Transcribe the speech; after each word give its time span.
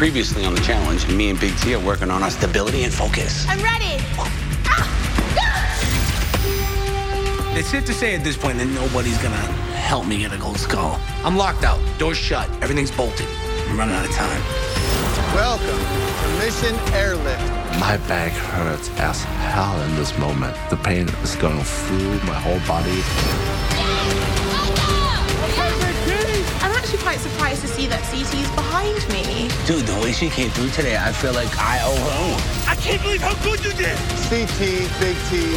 Previously 0.00 0.46
on 0.46 0.54
the 0.54 0.62
challenge, 0.62 1.06
me 1.08 1.28
and 1.28 1.38
Big 1.38 1.54
T 1.58 1.74
are 1.74 1.78
working 1.78 2.10
on 2.10 2.22
our 2.22 2.30
stability 2.30 2.84
and 2.84 2.92
focus. 2.92 3.44
I'm 3.46 3.62
ready. 3.62 4.02
It's 7.54 7.68
safe 7.68 7.84
to 7.84 7.92
say 7.92 8.14
at 8.14 8.24
this 8.24 8.34
point 8.34 8.56
that 8.56 8.68
nobody's 8.68 9.18
gonna 9.18 9.36
help 9.76 10.06
me 10.06 10.16
get 10.16 10.32
a 10.32 10.38
gold 10.38 10.56
skull. 10.56 10.98
I'm 11.22 11.36
locked 11.36 11.64
out, 11.64 11.78
doors 11.98 12.16
shut, 12.16 12.48
everything's 12.62 12.90
bolted. 12.90 13.26
I'm 13.68 13.78
running 13.78 13.94
out 13.94 14.06
of 14.06 14.12
time. 14.12 14.40
Welcome 15.34 15.68
to 15.68 16.28
Mission 16.38 16.74
Airlift. 16.94 17.42
My 17.78 17.98
back 18.08 18.32
hurts 18.32 18.88
as 18.98 19.22
hell 19.22 19.78
in 19.82 19.96
this 19.96 20.16
moment. 20.16 20.56
The 20.70 20.76
pain 20.78 21.10
is 21.22 21.36
going 21.36 21.62
through 21.62 22.14
my 22.24 22.40
whole 22.40 22.60
body. 22.66 23.69
Quite 27.00 27.18
surprised 27.18 27.62
to 27.62 27.68
see 27.68 27.86
that 27.86 28.02
CT's 28.10 28.50
behind 28.54 28.96
me. 29.08 29.48
Dude, 29.66 29.86
the 29.86 29.98
way 30.00 30.12
she 30.12 30.28
came 30.28 30.50
through 30.50 30.70
today, 30.70 30.96
I 30.96 31.12
feel 31.12 31.32
like 31.32 31.50
I 31.58 31.80
owe 31.82 31.96
her 31.96 32.20
one. 32.32 32.68
I 32.68 32.76
can't 32.76 33.02
believe 33.02 33.20
how 33.20 33.34
good 33.42 33.64
you 33.64 33.72
did. 33.72 33.96
CT, 34.28 34.88
Big 35.00 35.16
T, 35.28 35.56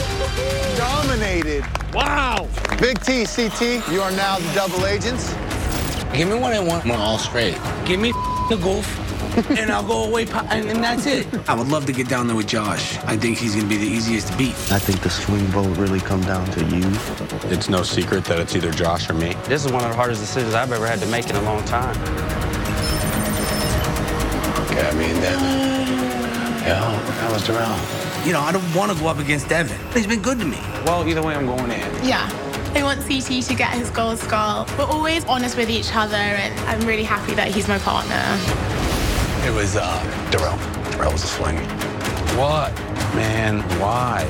dominated. 0.78 1.66
Wow. 1.94 2.48
Big 2.80 3.00
T, 3.02 3.26
CT, 3.26 3.88
you 3.92 4.02
are 4.02 4.12
now 4.12 4.40
the 4.40 4.54
double 4.54 4.86
agents. 4.86 5.34
Give 6.14 6.28
me 6.30 6.36
what 6.36 6.54
I 6.54 6.60
want, 6.60 6.86
I'm 6.86 6.92
all 6.92 7.18
straight. 7.18 7.58
Give 7.86 8.00
me 8.00 8.12
the 8.50 8.58
golf, 8.62 8.88
and 9.60 9.72
I'll 9.72 9.84
go 9.86 10.04
away, 10.06 10.26
po- 10.26 10.46
and, 10.50 10.70
and 10.70 10.84
that's 10.84 11.06
it. 11.06 11.28
I 11.50 11.56
would 11.56 11.68
love 11.68 11.86
to 11.88 11.92
get 11.94 12.08
down 12.08 12.28
there 12.28 12.36
with 12.36 12.48
Josh. 12.48 12.98
I 13.00 13.18
think 13.18 13.38
he's 13.38 13.56
gonna 13.56 13.68
be 13.68 13.78
the 13.78 13.88
easiest 13.88 14.28
to 14.32 14.38
beat. 14.38 14.56
I 14.72 14.80
think 14.80 15.02
the 15.02 15.10
swing 15.10 15.46
vote 15.48 15.76
really 15.78 16.00
come 16.00 16.22
down 16.22 16.46
to 16.52 16.66
you. 16.66 16.84
It's 17.52 17.70
no 17.70 17.84
secret 17.84 18.26
that 18.26 18.40
it's 18.40 18.56
either 18.56 18.72
Josh 18.72 19.10
or 19.10 19.14
me. 19.14 19.34
This 19.46 19.66
is 19.66 19.72
one 19.72 19.84
of 19.84 19.90
the 19.90 19.96
hardest 19.96 20.22
decisions 20.22 20.54
I've 20.54 20.72
ever 20.72 20.86
had 20.88 21.00
to 21.00 21.08
make 21.08 21.30
in 21.30 21.36
a 21.36 21.42
long 21.42 21.64
time. 21.66 21.96
Yeah, 24.74 24.90
I 24.90 24.94
mean, 24.96 25.16
Devin. 25.22 26.68
Yo, 26.68 26.76
how 26.76 27.34
was 27.34 27.46
Darrell? 27.46 27.78
You 28.26 28.34
know, 28.34 28.40
I 28.42 28.52
don't 28.52 28.74
want 28.76 28.92
to 28.92 28.98
go 28.98 29.08
up 29.08 29.20
against 29.20 29.50
Devin. 29.50 29.78
He's 29.94 30.08
been 30.08 30.22
good 30.22 30.40
to 30.40 30.46
me. 30.46 30.58
Well, 30.86 31.08
either 31.08 31.22
way, 31.22 31.36
I'm 31.36 31.46
going 31.46 31.72
in. 31.72 32.06
Yeah. 32.06 32.30
I 32.76 32.82
want 32.82 33.02
CT 33.02 33.44
to 33.44 33.54
get 33.56 33.70
his 33.74 33.92
gold 33.92 34.18
skull. 34.18 34.66
We're 34.80 34.86
always 34.86 35.24
honest 35.26 35.58
with 35.58 35.70
each 35.70 35.94
other, 35.94 36.16
and 36.16 36.60
I'm 36.62 36.88
really 36.88 37.04
happy 37.04 37.36
that 37.36 37.50
he's 37.50 37.68
my 37.68 37.78
partner. 37.78 38.16
It 39.46 39.52
was 39.52 39.76
uh, 39.76 40.30
Darrell. 40.32 40.58
Darrell 40.92 41.12
was 41.12 41.26
a 41.26 41.28
swing. 41.28 41.58
What? 42.38 42.74
Man, 43.14 43.60
why? 43.78 44.24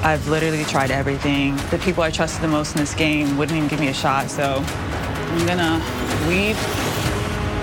I've 0.04 0.28
literally 0.28 0.64
tried 0.64 0.90
everything. 0.90 1.56
The 1.70 1.78
people 1.78 2.02
I 2.02 2.10
trusted 2.10 2.42
the 2.42 2.48
most 2.48 2.76
in 2.76 2.82
this 2.82 2.94
game 2.94 3.38
wouldn't 3.38 3.56
even 3.56 3.68
give 3.68 3.80
me 3.80 3.88
a 3.88 3.94
shot, 3.94 4.30
so 4.30 4.62
I'm 4.62 5.46
gonna 5.46 5.82
leave. 6.28 6.58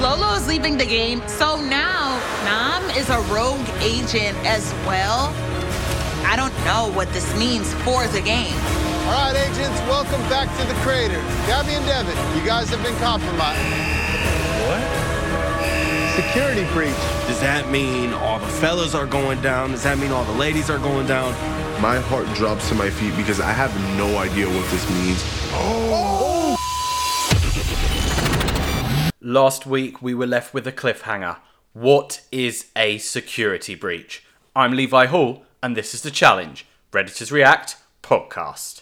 Lolo 0.01 0.33
is 0.33 0.47
leaving 0.47 0.79
the 0.79 0.85
game, 0.85 1.21
so 1.27 1.61
now 1.61 2.19
Nam 2.43 2.89
is 2.97 3.07
a 3.11 3.19
rogue 3.31 3.69
agent 3.81 4.35
as 4.43 4.73
well. 4.87 5.31
I 6.25 6.35
don't 6.35 6.57
know 6.65 6.91
what 6.97 7.07
this 7.13 7.37
means 7.37 7.71
for 7.85 8.07
the 8.07 8.21
game. 8.21 8.57
All 9.05 9.13
right, 9.13 9.35
agents, 9.35 9.79
welcome 9.81 10.21
back 10.27 10.49
to 10.57 10.67
the 10.67 10.73
crater. 10.81 11.21
Gabby 11.45 11.73
and 11.73 11.85
Devin, 11.85 12.17
you 12.35 12.43
guys 12.43 12.69
have 12.69 12.81
been 12.81 12.97
compromised. 12.97 13.61
What? 16.17 16.25
Security 16.25 16.65
breach. 16.73 16.95
Does 17.27 17.39
that 17.41 17.69
mean 17.69 18.11
all 18.13 18.39
the 18.39 18.47
fellas 18.47 18.95
are 18.95 19.05
going 19.05 19.39
down? 19.41 19.71
Does 19.71 19.83
that 19.83 19.99
mean 19.99 20.11
all 20.11 20.23
the 20.25 20.31
ladies 20.31 20.69
are 20.69 20.79
going 20.79 21.05
down? 21.05 21.31
My 21.79 21.99
heart 21.99 22.25
drops 22.35 22.69
to 22.69 22.75
my 22.75 22.89
feet 22.89 23.15
because 23.15 23.39
I 23.39 23.51
have 23.51 23.71
no 23.97 24.17
idea 24.17 24.47
what 24.47 24.67
this 24.71 24.89
means. 24.89 25.21
Oh! 25.53 26.55
Last 29.21 29.67
week 29.67 30.01
we 30.01 30.15
were 30.15 30.25
left 30.25 30.53
with 30.53 30.65
a 30.65 30.71
cliffhanger. 30.71 31.37
What 31.73 32.21
is 32.31 32.71
a 32.75 32.97
security 32.97 33.75
breach? 33.75 34.23
I'm 34.55 34.73
Levi 34.73 35.05
Hall, 35.05 35.45
and 35.61 35.77
this 35.77 35.93
is 35.93 36.01
the 36.01 36.09
challenge 36.11 36.65
Redditors 36.91 37.31
React 37.31 37.77
podcast. 38.01 38.76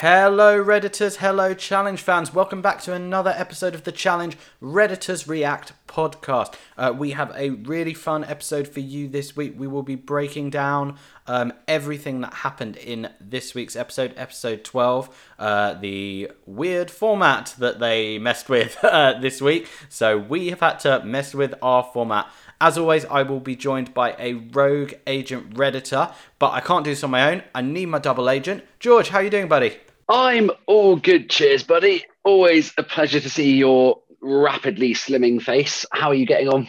Hello, 0.00 0.64
Redditors. 0.64 1.16
Hello, 1.16 1.54
Challenge 1.54 2.00
fans. 2.00 2.32
Welcome 2.32 2.62
back 2.62 2.80
to 2.82 2.92
another 2.92 3.34
episode 3.36 3.74
of 3.74 3.82
the 3.82 3.90
Challenge 3.90 4.36
Redditors 4.62 5.26
React 5.26 5.72
podcast. 5.88 6.54
Uh, 6.76 6.94
we 6.96 7.10
have 7.10 7.32
a 7.34 7.50
really 7.50 7.94
fun 7.94 8.22
episode 8.22 8.68
for 8.68 8.78
you 8.78 9.08
this 9.08 9.34
week. 9.34 9.54
We 9.56 9.66
will 9.66 9.82
be 9.82 9.96
breaking 9.96 10.50
down 10.50 10.98
um, 11.26 11.52
everything 11.66 12.20
that 12.20 12.32
happened 12.32 12.76
in 12.76 13.10
this 13.20 13.56
week's 13.56 13.74
episode, 13.74 14.14
episode 14.16 14.62
12, 14.62 15.32
uh, 15.40 15.74
the 15.74 16.30
weird 16.46 16.92
format 16.92 17.56
that 17.58 17.80
they 17.80 18.20
messed 18.20 18.48
with 18.48 18.78
uh, 18.84 19.18
this 19.18 19.42
week. 19.42 19.66
So 19.88 20.16
we 20.16 20.50
have 20.50 20.60
had 20.60 20.78
to 20.80 21.04
mess 21.04 21.34
with 21.34 21.56
our 21.60 21.82
format. 21.82 22.30
As 22.60 22.78
always, 22.78 23.04
I 23.06 23.24
will 23.24 23.40
be 23.40 23.56
joined 23.56 23.94
by 23.94 24.14
a 24.16 24.34
rogue 24.34 24.94
agent 25.08 25.54
redditor, 25.54 26.14
but 26.38 26.52
I 26.52 26.60
can't 26.60 26.84
do 26.84 26.90
this 26.90 27.02
on 27.02 27.10
my 27.10 27.32
own. 27.32 27.42
I 27.52 27.62
need 27.62 27.86
my 27.86 27.98
double 27.98 28.30
agent. 28.30 28.62
George, 28.78 29.08
how 29.08 29.18
are 29.18 29.24
you 29.24 29.30
doing, 29.30 29.48
buddy? 29.48 29.76
I'm 30.08 30.50
all 30.66 30.96
good. 30.96 31.28
Cheers, 31.28 31.64
buddy. 31.64 32.04
Always 32.24 32.72
a 32.78 32.82
pleasure 32.82 33.20
to 33.20 33.28
see 33.28 33.56
your 33.56 34.00
rapidly 34.22 34.94
slimming 34.94 35.42
face. 35.42 35.84
How 35.92 36.08
are 36.08 36.14
you 36.14 36.24
getting 36.24 36.48
on? 36.48 36.68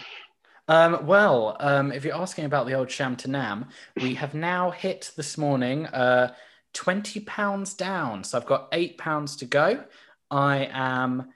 Um, 0.68 1.08
well, 1.08 1.56
um, 1.62 1.94
if 1.94 2.04
you're 2.04 2.16
asking 2.16 2.46
about 2.46 2.68
the 2.68 2.74
old 2.74 2.92
Sham 2.92 3.16
to 3.18 3.30
Nam, 3.30 3.70
we 3.96 4.16
have 4.16 4.34
now 4.34 4.72
hit 4.72 5.12
this 5.16 5.38
morning 5.38 5.86
uh, 5.88 6.34
20 6.74 7.22
pounds 7.22 7.74
down. 7.74 8.26
So 8.26 8.38
I've 8.38 8.46
got 8.46 8.68
eight 8.74 8.98
pounds 8.98 9.38
to 9.38 9.46
go. 9.46 9.86
I 10.30 10.70
am 10.72 11.30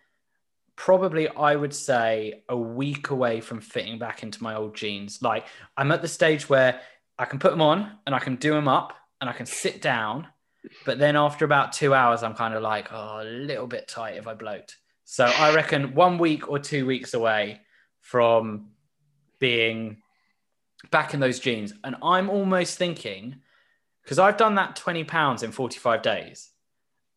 probably, 0.76 1.30
I 1.30 1.56
would 1.56 1.74
say, 1.74 2.44
a 2.50 2.58
week 2.58 3.12
away 3.12 3.40
from 3.40 3.62
fitting 3.62 3.98
back 3.98 4.24
into 4.24 4.44
my 4.44 4.56
old 4.56 4.76
jeans. 4.76 5.22
Like, 5.22 5.46
I'm 5.78 5.92
at 5.94 6.02
the 6.02 6.10
stage 6.10 6.50
where 6.50 6.82
I 7.18 7.24
can 7.26 7.40
put 7.40 7.52
them 7.52 7.62
on 7.62 7.98
and 8.06 8.14
I 8.14 8.20
can 8.20 8.36
do 8.36 8.54
them 8.54 8.68
up 8.68 8.94
and 9.22 9.30
I 9.30 9.34
can 9.34 9.46
sit 9.46 9.82
down. 9.82 10.28
But 10.86 11.00
then 11.00 11.16
after 11.16 11.46
about 11.46 11.74
two 11.74 11.94
hours, 11.94 12.24
I'm 12.24 12.36
kind 12.36 12.54
of 12.54 12.64
like, 12.64 12.92
oh, 12.92 13.22
a 13.22 13.26
little 13.26 13.68
bit 13.68 13.88
tight 13.88 14.16
if 14.16 14.28
I 14.28 14.34
bloat. 14.34 14.76
So 15.04 15.26
I 15.26 15.54
reckon 15.54 15.94
one 15.94 16.18
week 16.18 16.50
or 16.50 16.60
two 16.60 16.86
weeks 16.86 17.14
away 17.14 17.62
from 18.00 18.70
being 19.40 19.98
back 20.92 21.14
in 21.14 21.20
those 21.20 21.40
jeans. 21.40 21.74
And 21.84 21.96
I'm 22.02 22.30
almost 22.30 22.78
thinking, 22.78 23.36
because 24.04 24.20
I've 24.20 24.38
done 24.38 24.56
that 24.56 24.76
20 24.76 25.04
pounds 25.04 25.44
in 25.44 25.52
45 25.52 26.02
days. 26.02 26.50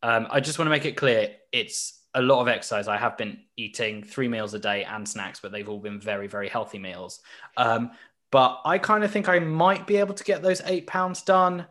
Um, 0.03 0.27
I 0.29 0.39
just 0.39 0.59
want 0.59 0.67
to 0.67 0.71
make 0.71 0.85
it 0.85 0.97
clear 0.97 1.29
it's 1.51 2.01
a 2.13 2.21
lot 2.21 2.41
of 2.41 2.47
exercise. 2.47 2.87
I 2.87 2.97
have 2.97 3.17
been 3.17 3.39
eating 3.55 4.03
three 4.03 4.27
meals 4.27 4.53
a 4.53 4.59
day 4.59 4.83
and 4.83 5.07
snacks, 5.07 5.39
but 5.39 5.51
they've 5.51 5.67
all 5.67 5.79
been 5.79 5.99
very, 5.99 6.27
very 6.27 6.49
healthy 6.49 6.79
meals. 6.79 7.21
Um, 7.55 7.91
but 8.31 8.61
I 8.65 8.77
kind 8.77 9.03
of 9.03 9.11
think 9.11 9.29
I 9.29 9.39
might 9.39 9.87
be 9.87 9.97
able 9.97 10.13
to 10.15 10.23
get 10.23 10.41
those 10.41 10.61
eight 10.65 10.87
pounds 10.87 11.21
done 11.21 11.65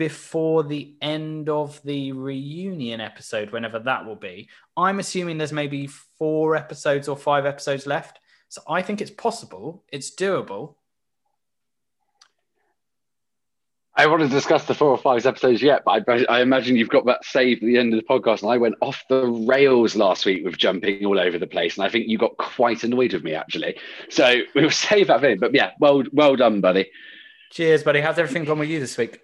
before 0.00 0.64
the 0.64 0.94
end 1.02 1.50
of 1.50 1.78
the 1.82 2.10
reunion 2.12 3.02
episode, 3.02 3.50
whenever 3.50 3.78
that 3.78 4.06
will 4.06 4.16
be. 4.16 4.48
I'm 4.74 4.98
assuming 4.98 5.36
there's 5.36 5.52
maybe 5.52 5.88
four 5.88 6.56
episodes 6.56 7.06
or 7.06 7.18
five 7.18 7.44
episodes 7.44 7.86
left. 7.86 8.18
So 8.48 8.62
I 8.66 8.80
think 8.80 9.02
it's 9.02 9.10
possible, 9.10 9.84
it's 9.92 10.10
doable. 10.10 10.76
I 13.94 14.06
want 14.06 14.22
to 14.22 14.28
discuss 14.28 14.64
the 14.64 14.74
four 14.74 14.88
or 14.88 14.96
five 14.96 15.26
episodes 15.26 15.60
yet, 15.60 15.82
but 15.84 16.08
I, 16.08 16.24
I 16.30 16.40
imagine 16.40 16.76
you've 16.76 16.88
got 16.88 17.04
that 17.04 17.22
saved 17.22 17.62
at 17.62 17.66
the 17.66 17.76
end 17.76 17.92
of 17.92 18.00
the 18.00 18.06
podcast. 18.06 18.40
And 18.40 18.50
I 18.50 18.56
went 18.56 18.76
off 18.80 19.04
the 19.10 19.26
rails 19.26 19.96
last 19.96 20.24
week 20.24 20.46
with 20.46 20.56
jumping 20.56 21.04
all 21.04 21.20
over 21.20 21.38
the 21.38 21.46
place, 21.46 21.76
and 21.76 21.84
I 21.84 21.90
think 21.90 22.08
you 22.08 22.16
got 22.16 22.38
quite 22.38 22.84
annoyed 22.84 23.12
with 23.12 23.22
me 23.22 23.34
actually. 23.34 23.78
So 24.08 24.36
we'll 24.54 24.70
save 24.70 25.08
that 25.08 25.22
in. 25.24 25.38
But 25.38 25.54
yeah, 25.54 25.72
well, 25.78 26.04
well 26.10 26.36
done, 26.36 26.62
buddy. 26.62 26.90
Cheers, 27.50 27.82
buddy. 27.82 28.00
How's 28.00 28.18
everything 28.18 28.46
gone 28.46 28.60
with 28.60 28.70
you 28.70 28.80
this 28.80 28.96
week? 28.96 29.20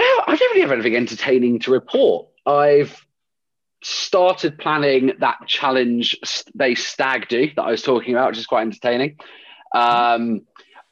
I 0.00 0.36
don't 0.36 0.50
really 0.50 0.60
have 0.62 0.72
anything 0.72 0.96
entertaining 0.96 1.58
to 1.60 1.72
report. 1.72 2.28
I've 2.46 3.04
started 3.82 4.58
planning 4.58 5.12
that 5.20 5.38
challenge 5.46 6.16
based 6.56 6.88
stag 6.88 7.28
do 7.28 7.50
that 7.54 7.62
I 7.62 7.70
was 7.70 7.82
talking 7.82 8.14
about, 8.14 8.30
which 8.30 8.38
is 8.38 8.46
quite 8.46 8.62
entertaining. 8.62 9.16
Um, 9.74 10.42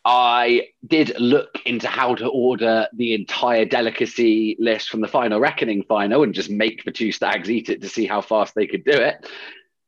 I 0.05 0.69
did 0.87 1.19
look 1.19 1.59
into 1.65 1.89
how 1.89 2.15
to 2.15 2.29
order 2.29 2.87
the 2.93 3.15
entire 3.15 3.65
delicacy 3.65 4.57
list 4.61 4.89
from 4.89 5.01
the 5.01 5.09
final 5.09 5.41
reckoning 5.41 5.83
final 5.83 6.23
and 6.23 6.33
just 6.33 6.49
make 6.49 6.85
the 6.85 6.93
two 6.93 7.11
stags 7.11 7.51
eat 7.51 7.71
it 7.71 7.83
to 7.83 7.89
see 7.89 8.07
how 8.07 8.21
fast 8.21 8.55
they 8.55 8.69
could 8.69 8.85
do 8.85 8.93
it. 8.93 9.29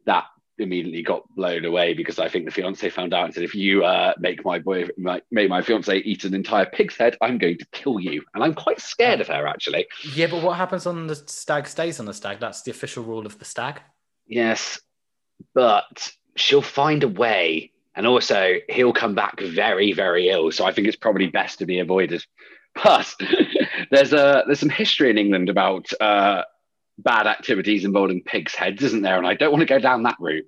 That 0.06 0.25
immediately 0.58 1.02
got 1.02 1.22
blown 1.34 1.64
away 1.64 1.94
because 1.94 2.19
I 2.19 2.28
think 2.28 2.44
the 2.44 2.50
fiance 2.50 2.88
found 2.90 3.14
out 3.14 3.26
and 3.26 3.34
said, 3.34 3.43
if 3.43 3.55
you 3.55 3.84
uh, 3.84 4.14
make 4.19 4.44
my 4.44 4.58
boy 4.58 4.88
my, 4.96 5.20
make 5.31 5.49
my 5.49 5.62
fiance 5.62 5.96
eat 5.99 6.25
an 6.25 6.34
entire 6.34 6.66
pig's 6.66 6.96
head, 6.96 7.16
I'm 7.20 7.38
going 7.38 7.58
to 7.58 7.66
kill 7.72 8.00
you. 8.00 8.22
And 8.34 8.43
I'm 8.43 8.55
quite 8.55 8.81
scared 8.81 9.20
of 9.20 9.28
her 9.28 9.46
actually. 9.46 9.87
Yeah, 10.14 10.26
but 10.26 10.43
what 10.43 10.56
happens 10.56 10.87
on 10.87 11.06
the 11.06 11.16
stag 11.16 11.66
stays 11.66 12.00
on 12.00 12.06
the 12.06 12.14
stag. 12.14 12.40
That's 12.40 12.62
the 12.62 12.70
official 12.70 13.05
rule 13.05 13.26
of 13.26 13.38
the 13.38 13.44
stag. 13.44 13.81
Yes, 14.26 14.81
but 15.55 16.10
she'll 16.37 16.62
find 16.62 17.02
a 17.02 17.08
way. 17.08 17.72
And 17.94 18.06
also, 18.06 18.55
he'll 18.69 18.93
come 18.93 19.16
back 19.16 19.40
very, 19.40 19.93
very 19.93 20.28
ill. 20.28 20.52
So 20.52 20.64
I 20.64 20.72
think 20.72 20.87
it's 20.87 20.96
probably 20.96 21.26
best 21.26 21.58
to 21.58 21.66
be 21.66 21.78
avoided. 21.78 22.25
But 22.84 23.12
there's 23.90 24.12
a 24.12 24.44
there's 24.46 24.60
some 24.60 24.69
history 24.69 25.10
in 25.10 25.19
England 25.19 25.49
about 25.49 25.87
uh, 26.00 26.43
bad 26.98 27.26
activities 27.26 27.84
involving 27.84 28.22
pigs' 28.22 28.54
heads, 28.54 28.82
isn't 28.82 29.02
there? 29.02 29.18
And 29.18 29.26
I 29.26 29.34
don't 29.34 29.52
want 29.52 29.62
to 29.62 29.66
go 29.66 29.78
down 29.78 30.02
that 30.02 30.16
route. 30.18 30.46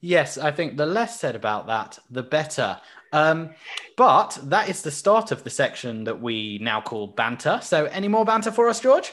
Yes, 0.00 0.38
I 0.38 0.50
think 0.50 0.76
the 0.76 0.86
less 0.86 1.20
said 1.20 1.36
about 1.36 1.66
that, 1.66 1.98
the 2.10 2.22
better. 2.22 2.80
Um, 3.12 3.50
but 3.96 4.38
that 4.44 4.68
is 4.68 4.82
the 4.82 4.90
start 4.90 5.32
of 5.32 5.44
the 5.44 5.50
section 5.50 6.04
that 6.04 6.20
we 6.20 6.58
now 6.62 6.80
call 6.80 7.08
banter. 7.08 7.60
So, 7.62 7.86
any 7.86 8.08
more 8.08 8.24
banter 8.24 8.50
for 8.50 8.68
us, 8.68 8.80
George? 8.80 9.12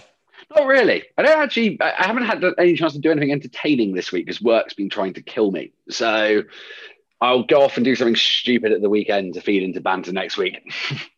Not 0.56 0.66
really. 0.66 1.04
I 1.18 1.24
don't 1.24 1.40
actually. 1.40 1.82
I 1.82 2.06
haven't 2.06 2.24
had 2.24 2.44
any 2.58 2.76
chance 2.76 2.94
to 2.94 3.00
do 3.00 3.12
anything 3.12 3.32
entertaining 3.32 3.94
this 3.94 4.12
week 4.12 4.26
because 4.26 4.42
work's 4.42 4.74
been 4.74 4.90
trying 4.90 5.14
to 5.14 5.22
kill 5.22 5.52
me. 5.52 5.72
So 5.90 6.44
I'll 7.20 7.44
go 7.44 7.64
off 7.64 7.78
and 7.78 7.84
do 7.84 7.96
something 7.96 8.16
stupid 8.16 8.72
at 8.72 8.82
the 8.82 8.90
weekend 8.90 9.34
to 9.34 9.42
feed 9.42 9.64
into 9.64 9.82
banter 9.82 10.12
next 10.12 10.38
week. 10.38 10.62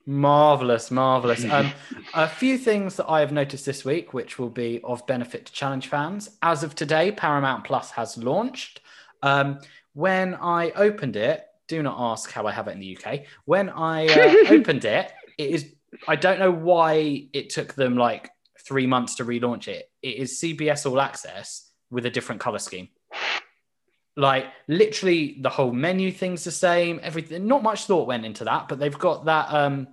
marvelous, 0.06 0.92
marvelous. 0.92 1.44
Um, 1.50 1.72
a 2.14 2.28
few 2.28 2.58
things 2.58 2.96
that 2.96 3.10
I 3.10 3.20
have 3.20 3.32
noticed 3.32 3.66
this 3.66 3.84
week, 3.84 4.14
which 4.14 4.40
will 4.40 4.50
be 4.50 4.80
of 4.84 5.06
benefit 5.08 5.48
to 5.48 5.52
challenge 5.52 5.88
fans. 5.88 6.38
As 6.42 6.64
of 6.64 6.76
today, 6.76 7.12
Paramount 7.12 7.66
Plus 7.66 7.92
has 7.92 8.18
launched. 8.18 8.82
Um, 9.24 9.60
when 9.94 10.36
I 10.36 10.72
opened 10.72 11.16
it, 11.16 11.46
do 11.68 11.84
not 11.84 11.98
ask 11.98 12.32
how 12.32 12.46
I 12.48 12.52
have 12.52 12.68
it 12.68 12.72
in 12.72 12.80
the 12.80 12.98
UK. 12.98 13.22
When 13.46 13.70
I 13.70 14.08
uh, 14.08 14.36
opened 14.54 14.86
it, 14.86 15.12
it 15.38 15.50
is. 15.50 15.74
I 16.08 16.16
don't 16.16 16.40
know 16.40 16.52
why 16.52 17.28
it 17.34 17.50
took 17.50 17.74
them 17.74 17.98
like 17.98 18.30
three 18.66 18.88
months 18.88 19.16
to 19.16 19.26
relaunch 19.26 19.68
it. 19.68 19.90
It 20.02 20.16
is 20.16 20.40
CBS 20.40 20.90
All 20.90 21.02
Access 21.02 21.72
with 21.90 22.06
a 22.06 22.10
different 22.10 22.40
color 22.40 22.60
scheme. 22.60 22.90
Like 24.20 24.48
literally, 24.68 25.38
the 25.40 25.50
whole 25.50 25.72
menu 25.72 26.12
thing's 26.12 26.44
the 26.44 26.52
same. 26.52 27.00
Everything. 27.02 27.48
Not 27.48 27.64
much 27.64 27.86
thought 27.86 28.08
went 28.08 28.26
into 28.26 28.44
that, 28.44 28.68
but 28.68 28.78
they've 28.78 28.98
got 28.98 29.26
that 29.26 29.52
um, 29.54 29.88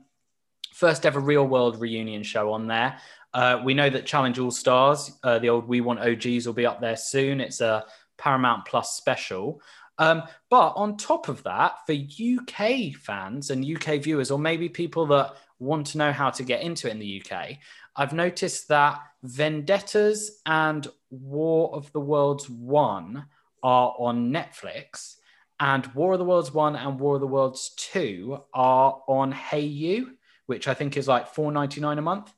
first 0.74 1.06
ever 1.06 1.20
real 1.20 1.46
world 1.46 1.80
reunion 1.80 2.22
show 2.22 2.52
on 2.52 2.66
there. 2.66 2.98
Uh, 3.32 3.60
we 3.64 3.72
know 3.72 3.88
that 3.88 4.04
Challenge 4.04 4.38
All 4.38 4.50
Stars, 4.50 5.12
uh, 5.22 5.38
the 5.38 5.48
old 5.48 5.68
We 5.68 5.80
Want 5.80 6.00
OGs, 6.00 6.46
will 6.46 6.54
be 6.54 6.66
up 6.66 6.80
there 6.80 6.96
soon. 6.96 7.40
It's 7.40 7.60
a 7.60 7.84
Paramount 8.18 8.64
Plus 8.64 8.96
special. 8.96 9.60
Um, 9.98 10.24
but 10.50 10.72
on 10.74 10.96
top 10.96 11.28
of 11.28 11.42
that, 11.44 11.76
for 11.86 11.92
UK 11.92 12.94
fans 12.96 13.50
and 13.50 13.64
UK 13.64 14.02
viewers, 14.02 14.30
or 14.30 14.38
maybe 14.38 14.68
people 14.68 15.06
that 15.06 15.36
want 15.58 15.86
to 15.88 15.98
know 15.98 16.12
how 16.12 16.30
to 16.30 16.42
get 16.42 16.62
into 16.62 16.88
it 16.88 16.92
in 16.92 16.98
the 16.98 17.22
UK, 17.22 17.58
I've 17.94 18.12
noticed 18.12 18.68
that 18.68 19.00
Vendettas 19.22 20.42
and 20.44 20.86
War 21.10 21.74
of 21.74 21.92
the 21.92 22.00
Worlds 22.00 22.50
1 22.50 23.24
are 23.66 23.96
on 23.98 24.32
Netflix, 24.32 25.16
and 25.58 25.84
War 25.92 26.12
of 26.12 26.20
the 26.20 26.24
Worlds 26.24 26.54
1 26.54 26.76
and 26.76 27.00
War 27.00 27.16
of 27.16 27.20
the 27.20 27.26
Worlds 27.26 27.72
2 27.76 28.40
are 28.54 29.02
on 29.08 29.32
Hayu, 29.32 30.06
which 30.46 30.68
I 30.68 30.74
think 30.74 30.96
is 30.96 31.08
like 31.08 31.26
four 31.26 31.50
ninety 31.50 31.80
nine 31.80 31.98
a 31.98 32.02
month. 32.02 32.32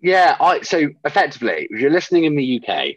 Yeah, 0.00 0.34
I 0.40 0.62
so 0.62 0.88
effectively, 1.04 1.68
if 1.68 1.78
you're 1.78 1.90
listening 1.90 2.24
in 2.24 2.36
the 2.36 2.62
UK, 2.62 2.96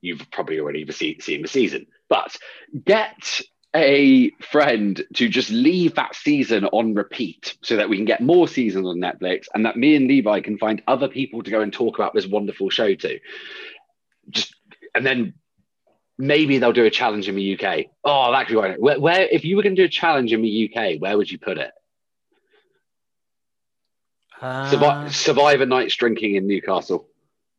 you've 0.00 0.30
probably 0.30 0.60
already 0.60 0.88
seen 0.92 1.42
the 1.42 1.48
season. 1.48 1.88
But 2.08 2.36
get 2.84 3.40
a 3.74 4.30
friend 4.52 5.02
to 5.14 5.28
just 5.28 5.50
leave 5.50 5.96
that 5.96 6.14
season 6.14 6.66
on 6.66 6.94
repeat 6.94 7.56
so 7.62 7.74
that 7.76 7.88
we 7.88 7.96
can 7.96 8.04
get 8.04 8.20
more 8.20 8.46
seasons 8.46 8.86
on 8.86 8.98
Netflix 8.98 9.46
and 9.54 9.66
that 9.66 9.76
me 9.76 9.96
and 9.96 10.06
Levi 10.06 10.40
can 10.40 10.56
find 10.56 10.82
other 10.86 11.08
people 11.08 11.42
to 11.42 11.50
go 11.50 11.62
and 11.62 11.72
talk 11.72 11.98
about 11.98 12.14
this 12.14 12.28
wonderful 12.28 12.70
show 12.70 12.94
to. 12.94 13.18
Just 14.30 14.54
and 14.94 15.04
then 15.04 15.34
maybe 16.18 16.58
they'll 16.58 16.72
do 16.72 16.84
a 16.84 16.90
challenge 16.90 17.28
in 17.28 17.36
the 17.36 17.58
UK. 17.58 17.86
Oh, 18.04 18.32
that 18.32 18.46
could 18.46 18.54
be 18.54 18.60
right. 18.60 18.80
Where, 18.80 18.98
where 19.00 19.22
if 19.30 19.44
you 19.44 19.56
were 19.56 19.62
going 19.62 19.76
to 19.76 19.82
do 19.82 19.86
a 19.86 19.90
challenge 19.90 20.32
in 20.32 20.42
the 20.42 20.70
UK, 20.74 21.00
where 21.00 21.16
would 21.16 21.30
you 21.30 21.38
put 21.38 21.58
it? 21.58 21.70
Uh, 24.40 24.70
Survive, 24.70 25.16
Survivor 25.16 25.66
nights 25.66 25.96
drinking 25.96 26.36
in 26.36 26.46
Newcastle. 26.46 27.08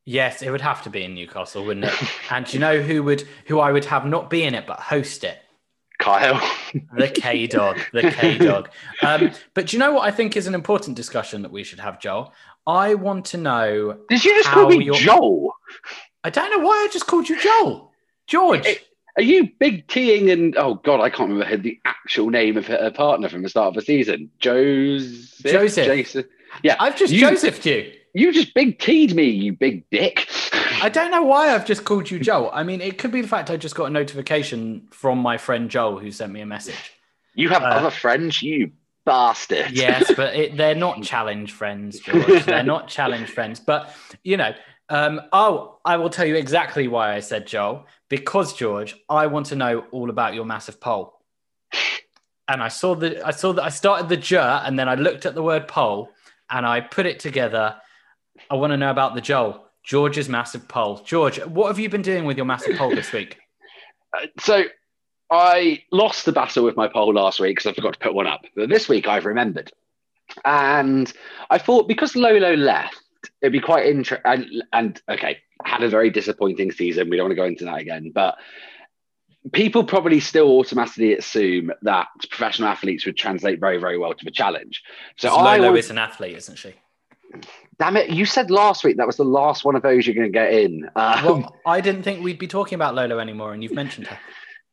Yes, 0.05 0.41
it 0.41 0.49
would 0.49 0.61
have 0.61 0.81
to 0.83 0.89
be 0.89 1.03
in 1.03 1.13
Newcastle, 1.13 1.65
wouldn't 1.65 1.85
it? 1.85 1.93
and 2.31 2.45
do 2.45 2.53
you 2.53 2.59
know 2.59 2.81
who 2.81 3.03
would 3.03 3.27
who 3.47 3.59
I 3.59 3.71
would 3.71 3.85
have 3.85 4.05
not 4.05 4.29
be 4.29 4.43
in 4.43 4.55
it 4.55 4.65
but 4.65 4.79
host 4.79 5.23
it? 5.23 5.37
Kyle. 5.99 6.39
the 6.95 7.09
K 7.09 7.45
dog. 7.47 7.77
The 7.91 8.09
K 8.09 8.37
dog. 8.39 8.69
Um, 9.03 9.31
but 9.53 9.67
do 9.67 9.75
you 9.75 9.79
know 9.79 9.91
what 9.91 10.07
I 10.07 10.11
think 10.11 10.37
is 10.37 10.47
an 10.47 10.55
important 10.55 10.95
discussion 10.95 11.41
that 11.41 11.51
we 11.51 11.63
should 11.65 11.81
have, 11.81 11.99
Joel? 11.99 12.33
I 12.65 12.93
want 12.95 13.25
to 13.25 13.37
know. 13.37 13.97
Did 14.07 14.23
you 14.23 14.33
just 14.35 14.49
call 14.49 14.69
me 14.69 14.85
you're- 14.85 14.97
Joel? 14.97 15.53
I 16.23 16.29
don't 16.29 16.49
know 16.51 16.65
why 16.65 16.75
I 16.75 16.87
just 16.91 17.05
called 17.07 17.27
you 17.27 17.39
Joel. 17.39 17.88
George. 18.29 18.65
Are 19.17 19.23
you 19.23 19.49
big 19.59 19.87
teeing 19.87 20.29
and 20.29 20.55
oh 20.55 20.75
god, 20.75 21.01
I 21.01 21.09
can't 21.09 21.29
remember 21.29 21.57
the 21.57 21.79
actual 21.83 22.29
name 22.29 22.55
of 22.55 22.67
her 22.67 22.91
partner 22.91 23.27
from 23.27 23.41
the 23.41 23.49
start 23.49 23.69
of 23.69 23.73
the 23.73 23.81
season. 23.81 24.29
Joseph. 24.39 25.51
Joseph. 25.51 25.85
Jason. 25.85 26.25
Yeah, 26.63 26.77
I've 26.79 26.95
just 26.95 27.11
you, 27.11 27.27
Josephed 27.27 27.65
you. 27.65 27.91
You 28.13 28.31
just 28.31 28.53
big 28.53 28.79
teed 28.79 29.13
me, 29.15 29.25
you 29.25 29.53
big 29.53 29.89
dick. 29.89 30.29
I 30.81 30.89
don't 30.89 31.11
know 31.11 31.23
why 31.23 31.53
I've 31.53 31.65
just 31.65 31.83
called 31.83 32.09
you 32.09 32.19
Joel. 32.19 32.49
I 32.53 32.63
mean, 32.63 32.81
it 32.81 32.97
could 32.97 33.11
be 33.11 33.21
the 33.21 33.27
fact 33.27 33.49
I 33.49 33.57
just 33.57 33.75
got 33.75 33.85
a 33.85 33.89
notification 33.89 34.87
from 34.91 35.19
my 35.19 35.37
friend 35.37 35.69
Joel 35.69 35.99
who 35.99 36.11
sent 36.11 36.31
me 36.31 36.41
a 36.41 36.45
message. 36.45 36.93
You 37.35 37.49
have 37.49 37.63
Uh, 37.63 37.67
other 37.67 37.91
friends, 37.91 38.41
you 38.41 38.71
bastard. 39.05 39.71
Yes, 39.71 40.11
but 40.15 40.35
it, 40.35 40.55
they're 40.57 40.75
not 40.75 41.03
challenge 41.03 41.51
friends, 41.51 41.99
George. 41.99 42.43
They're 42.45 42.63
not 42.63 42.87
challenge 42.87 43.29
friends. 43.29 43.59
But 43.59 43.93
you 44.23 44.37
know, 44.37 44.53
um, 44.89 45.21
oh, 45.31 45.79
I 45.85 45.97
will 45.97 46.09
tell 46.09 46.25
you 46.25 46.35
exactly 46.35 46.87
why 46.87 47.15
I 47.15 47.19
said 47.19 47.47
Joel. 47.47 47.85
Because 48.09 48.53
George, 48.53 48.95
I 49.07 49.27
want 49.27 49.47
to 49.47 49.55
know 49.55 49.85
all 49.91 50.09
about 50.09 50.33
your 50.33 50.45
massive 50.45 50.81
poll. 50.81 51.13
And 52.47 52.63
I 52.63 52.67
saw 52.67 52.95
the, 52.95 53.25
I 53.25 53.31
saw 53.31 53.53
that 53.53 53.63
I 53.63 53.69
started 53.69 54.09
the 54.09 54.17
jar, 54.17 54.63
and 54.65 54.77
then 54.77 54.89
I 54.89 54.95
looked 54.95 55.27
at 55.27 55.35
the 55.35 55.43
word 55.43 55.67
poll, 55.67 56.09
and 56.49 56.65
I 56.65 56.81
put 56.81 57.05
it 57.05 57.19
together. 57.19 57.75
I 58.49 58.55
want 58.55 58.71
to 58.71 58.77
know 58.77 58.89
about 58.89 59.13
the 59.13 59.21
Joel, 59.21 59.65
George's 59.83 60.27
massive 60.27 60.67
poll. 60.67 61.01
George, 61.05 61.39
what 61.45 61.67
have 61.67 61.77
you 61.77 61.89
been 61.89 62.01
doing 62.01 62.25
with 62.25 62.37
your 62.37 62.47
massive 62.47 62.77
poll 62.77 62.89
this 62.89 63.11
week? 63.11 63.37
Uh, 64.17 64.25
so 64.39 64.63
I 65.29 65.83
lost 65.91 66.25
the 66.25 66.31
battle 66.31 66.63
with 66.65 66.75
my 66.75 66.87
poll 66.87 67.13
last 67.13 67.39
week 67.39 67.57
because 67.57 67.69
I 67.69 67.73
forgot 67.73 67.93
to 67.93 67.99
put 67.99 68.15
one 68.15 68.27
up. 68.27 68.45
But 68.55 68.69
this 68.69 68.89
week 68.89 69.07
I've 69.07 69.25
remembered. 69.25 69.71
And 70.45 71.11
I 71.49 71.57
thought 71.57 71.87
because 71.87 72.15
Lolo 72.15 72.55
left, 72.55 73.01
it'd 73.41 73.53
be 73.53 73.59
quite 73.59 73.85
interesting. 73.85 74.21
And, 74.25 74.63
and 74.73 75.01
okay, 75.09 75.39
had 75.63 75.83
a 75.83 75.89
very 75.89 76.09
disappointing 76.09 76.71
season. 76.71 77.09
We 77.09 77.17
don't 77.17 77.25
want 77.25 77.31
to 77.31 77.35
go 77.35 77.45
into 77.45 77.65
that 77.65 77.79
again. 77.79 78.11
But 78.13 78.37
people 79.51 79.83
probably 79.83 80.19
still 80.19 80.49
automatically 80.59 81.15
assume 81.15 81.71
that 81.81 82.07
professional 82.29 82.69
athletes 82.69 83.05
would 83.05 83.17
translate 83.17 83.59
very, 83.59 83.77
very 83.77 83.97
well 83.97 84.13
to 84.13 84.25
the 84.25 84.31
challenge. 84.31 84.83
So 85.17 85.33
I 85.33 85.57
Lolo 85.57 85.75
is 85.75 85.89
an 85.89 85.97
athlete, 85.97 86.37
isn't 86.37 86.57
she? 86.57 86.73
Damn 87.77 87.95
it! 87.95 88.09
You 88.09 88.25
said 88.25 88.51
last 88.51 88.83
week 88.83 88.97
that 88.97 89.07
was 89.07 89.17
the 89.17 89.23
last 89.23 89.63
one 89.63 89.75
of 89.75 89.81
those 89.83 90.05
you're 90.05 90.15
going 90.15 90.27
to 90.27 90.31
get 90.31 90.51
in. 90.51 90.89
Um, 90.95 91.25
Well, 91.25 91.55
I 91.65 91.79
didn't 91.79 92.03
think 92.03 92.23
we'd 92.23 92.39
be 92.39 92.47
talking 92.47 92.75
about 92.75 92.95
Lolo 92.95 93.19
anymore, 93.19 93.53
and 93.53 93.63
you've 93.63 93.73
mentioned 93.73 94.07
her. 94.07 94.17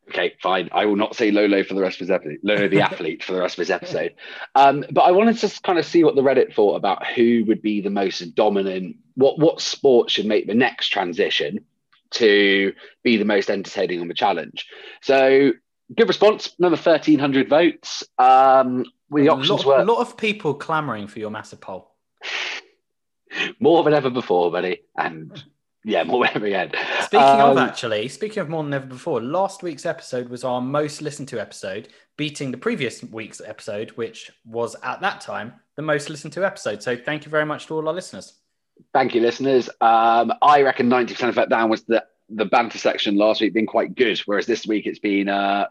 Okay, 0.08 0.34
fine. 0.40 0.68
I 0.72 0.86
will 0.86 0.96
not 0.96 1.16
say 1.16 1.30
Lolo 1.30 1.64
for 1.64 1.74
the 1.74 1.80
rest 1.80 1.96
of 1.96 2.00
his 2.00 2.10
episode. 2.10 2.38
Lolo 2.42 2.68
the 2.68 2.80
athlete 2.80 3.24
for 3.24 3.32
the 3.32 3.40
rest 3.40 3.56
of 3.56 3.62
his 3.62 3.70
episode. 3.70 4.14
Um, 4.54 4.84
but 4.92 5.02
I 5.02 5.10
wanted 5.10 5.38
to 5.38 5.60
kind 5.62 5.78
of 5.78 5.84
see 5.84 6.04
what 6.04 6.14
the 6.14 6.22
Reddit 6.22 6.54
thought 6.54 6.76
about 6.76 7.06
who 7.06 7.44
would 7.46 7.60
be 7.60 7.80
the 7.80 7.90
most 7.90 8.20
dominant. 8.34 8.96
What 9.16 9.38
what 9.38 9.60
sport 9.60 10.10
should 10.10 10.26
make 10.26 10.46
the 10.46 10.54
next 10.54 10.88
transition 10.88 11.64
to 12.12 12.72
be 13.02 13.16
the 13.16 13.24
most 13.24 13.50
entertaining 13.50 14.00
on 14.00 14.06
the 14.06 14.14
challenge? 14.14 14.66
So 15.02 15.52
good 15.96 16.08
response. 16.08 16.54
Another 16.58 16.76
thirteen 16.76 17.18
hundred 17.18 17.48
votes. 17.48 18.04
Um, 18.16 18.84
the 19.10 19.26
a 19.26 19.32
options 19.32 19.64
lot, 19.64 19.66
were 19.66 19.78
a 19.78 19.84
lot 19.84 20.00
of 20.00 20.16
people 20.16 20.54
clamoring 20.54 21.08
for 21.08 21.18
your 21.18 21.30
massive 21.30 21.60
poll. 21.60 21.90
more 23.60 23.82
than 23.82 23.94
ever 23.94 24.10
before, 24.10 24.50
buddy, 24.50 24.82
and 24.96 25.44
yeah, 25.86 26.02
more 26.02 26.26
than 26.26 26.34
ever 26.34 26.46
again. 26.46 26.72
Speaking 27.02 27.20
of 27.20 27.56
Um, 27.56 27.58
actually, 27.58 28.08
speaking 28.08 28.40
of 28.40 28.48
more 28.48 28.64
than 28.64 28.74
ever 28.74 28.86
before, 28.86 29.22
last 29.22 29.62
week's 29.62 29.86
episode 29.86 30.28
was 30.28 30.42
our 30.42 30.60
most 30.60 31.00
listened 31.00 31.28
to 31.28 31.40
episode, 31.40 31.90
beating 32.16 32.50
the 32.50 32.58
previous 32.58 33.04
week's 33.04 33.40
episode, 33.40 33.90
which 33.90 34.32
was 34.44 34.74
at 34.82 35.00
that 35.02 35.20
time 35.20 35.54
the 35.76 35.82
most 35.82 36.10
listened 36.10 36.32
to 36.32 36.44
episode. 36.44 36.82
So 36.82 36.96
thank 36.96 37.24
you 37.24 37.30
very 37.30 37.46
much 37.46 37.66
to 37.66 37.74
all 37.74 37.86
our 37.86 37.94
listeners. 37.94 38.40
Thank 38.92 39.14
you, 39.14 39.20
listeners. 39.20 39.68
Um, 39.80 40.32
I 40.42 40.62
reckon 40.62 40.90
90% 40.90 41.28
of 41.28 41.36
that 41.36 41.50
down 41.50 41.70
was 41.70 41.84
the, 41.84 42.04
the 42.30 42.46
banter 42.46 42.78
section 42.78 43.16
last 43.16 43.40
week 43.40 43.54
being 43.54 43.66
quite 43.66 43.94
good, 43.94 44.18
whereas 44.26 44.46
this 44.46 44.66
week 44.66 44.86
it's 44.86 44.98
been 44.98 45.28
uh, 45.28 45.66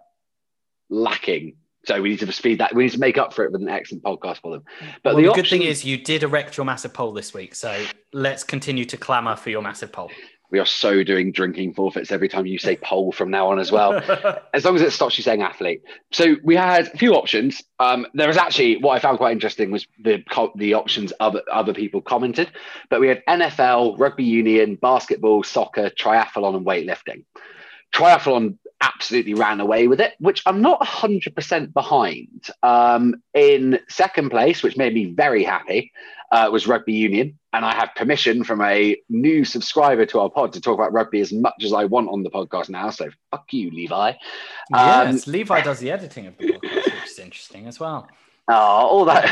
lacking. 0.89 1.57
So 1.85 2.01
we 2.01 2.09
need 2.09 2.19
to 2.19 2.31
speed 2.31 2.59
that. 2.59 2.73
We 2.73 2.83
need 2.83 2.93
to 2.93 2.99
make 2.99 3.17
up 3.17 3.33
for 3.33 3.45
it 3.45 3.51
with 3.51 3.61
an 3.61 3.69
excellent 3.69 4.03
podcast 4.03 4.41
for 4.41 4.51
them. 4.51 4.63
But 5.03 5.15
well, 5.15 5.23
the, 5.23 5.29
the, 5.29 5.33
good 5.33 5.47
thing 5.47 5.61
is 5.61 5.85
you 5.85 5.97
did 5.97 6.23
erect 6.23 6.57
your 6.57 6.65
massive 6.65 6.93
poll 6.93 7.13
this 7.13 7.33
week, 7.33 7.55
so 7.55 7.85
let's 8.13 8.43
continue 8.43 8.85
to 8.85 8.97
clamour 8.97 9.35
for 9.35 9.49
your 9.49 9.61
massive 9.61 9.91
poll. 9.91 10.11
we 10.51 10.59
are 10.59 10.65
so 10.65 11.03
doing 11.03 11.31
drinking 11.31 11.73
forfeits 11.73 12.11
every 12.11 12.29
time 12.29 12.45
you 12.45 12.57
say 12.57 12.75
poll 12.77 13.11
from 13.11 13.29
now 13.29 13.49
on 13.49 13.59
as 13.59 13.71
well. 13.71 13.93
as 14.53 14.65
long 14.65 14.75
as 14.75 14.81
it 14.81 14.91
stops 14.91 15.17
you 15.17 15.23
saying 15.23 15.41
athlete. 15.41 15.81
So 16.11 16.35
we 16.43 16.55
had 16.55 16.87
a 16.87 16.97
few 16.97 17.13
options. 17.13 17.63
Um, 17.79 18.07
there 18.13 18.27
was 18.27 18.37
actually 18.37 18.77
what 18.77 18.95
I 18.95 18.99
found 18.99 19.17
quite 19.17 19.33
interesting 19.33 19.71
was 19.71 19.87
the 19.99 20.23
the 20.55 20.73
options 20.73 21.13
other 21.19 21.41
other 21.51 21.73
people 21.73 22.01
commented, 22.01 22.51
but 22.89 22.99
we 22.99 23.07
had 23.07 23.23
NFL, 23.27 23.99
rugby 23.99 24.23
union, 24.23 24.75
basketball, 24.75 25.43
soccer, 25.43 25.89
triathlon, 25.89 26.55
and 26.55 26.65
weightlifting. 26.65 27.23
Triathlon 27.93 28.57
absolutely 28.85 29.33
ran 29.33 29.59
away 29.59 29.87
with 29.87 29.99
it, 29.99 30.13
which 30.19 30.41
I'm 30.45 30.61
not 30.61 30.79
100% 30.81 31.73
behind. 31.73 32.47
Um, 32.63 33.15
in 33.33 33.79
second 33.89 34.29
place, 34.29 34.61
which 34.63 34.77
made 34.77 34.93
me 34.93 35.05
very 35.11 35.43
happy, 35.43 35.91
uh, 36.31 36.49
was 36.51 36.67
rugby 36.67 36.93
union, 36.93 37.39
and 37.53 37.63
I 37.65 37.73
have 37.75 37.89
permission 37.95 38.43
from 38.43 38.61
a 38.61 38.97
new 39.09 39.45
subscriber 39.45 40.05
to 40.07 40.19
our 40.19 40.29
pod 40.29 40.53
to 40.53 40.61
talk 40.61 40.75
about 40.75 40.91
rugby 40.93 41.21
as 41.21 41.31
much 41.31 41.63
as 41.63 41.73
I 41.73 41.85
want 41.85 42.09
on 42.09 42.23
the 42.23 42.29
podcast 42.29 42.69
now. 42.69 42.89
So 42.89 43.09
fuck 43.31 43.51
you, 43.51 43.71
Levi. 43.71 44.09
Um, 44.09 44.15
Yes, 44.73 45.27
Levi 45.27 45.61
does 45.61 45.79
the 45.79 45.91
editing 45.91 46.27
of 46.27 46.37
the 46.37 46.53
podcast, 46.53 46.85
which 46.93 47.11
is 47.11 47.19
interesting 47.19 47.67
as 47.67 47.79
well. 47.79 48.07
Oh, 48.47 48.53
all 48.53 49.05
that, 49.05 49.25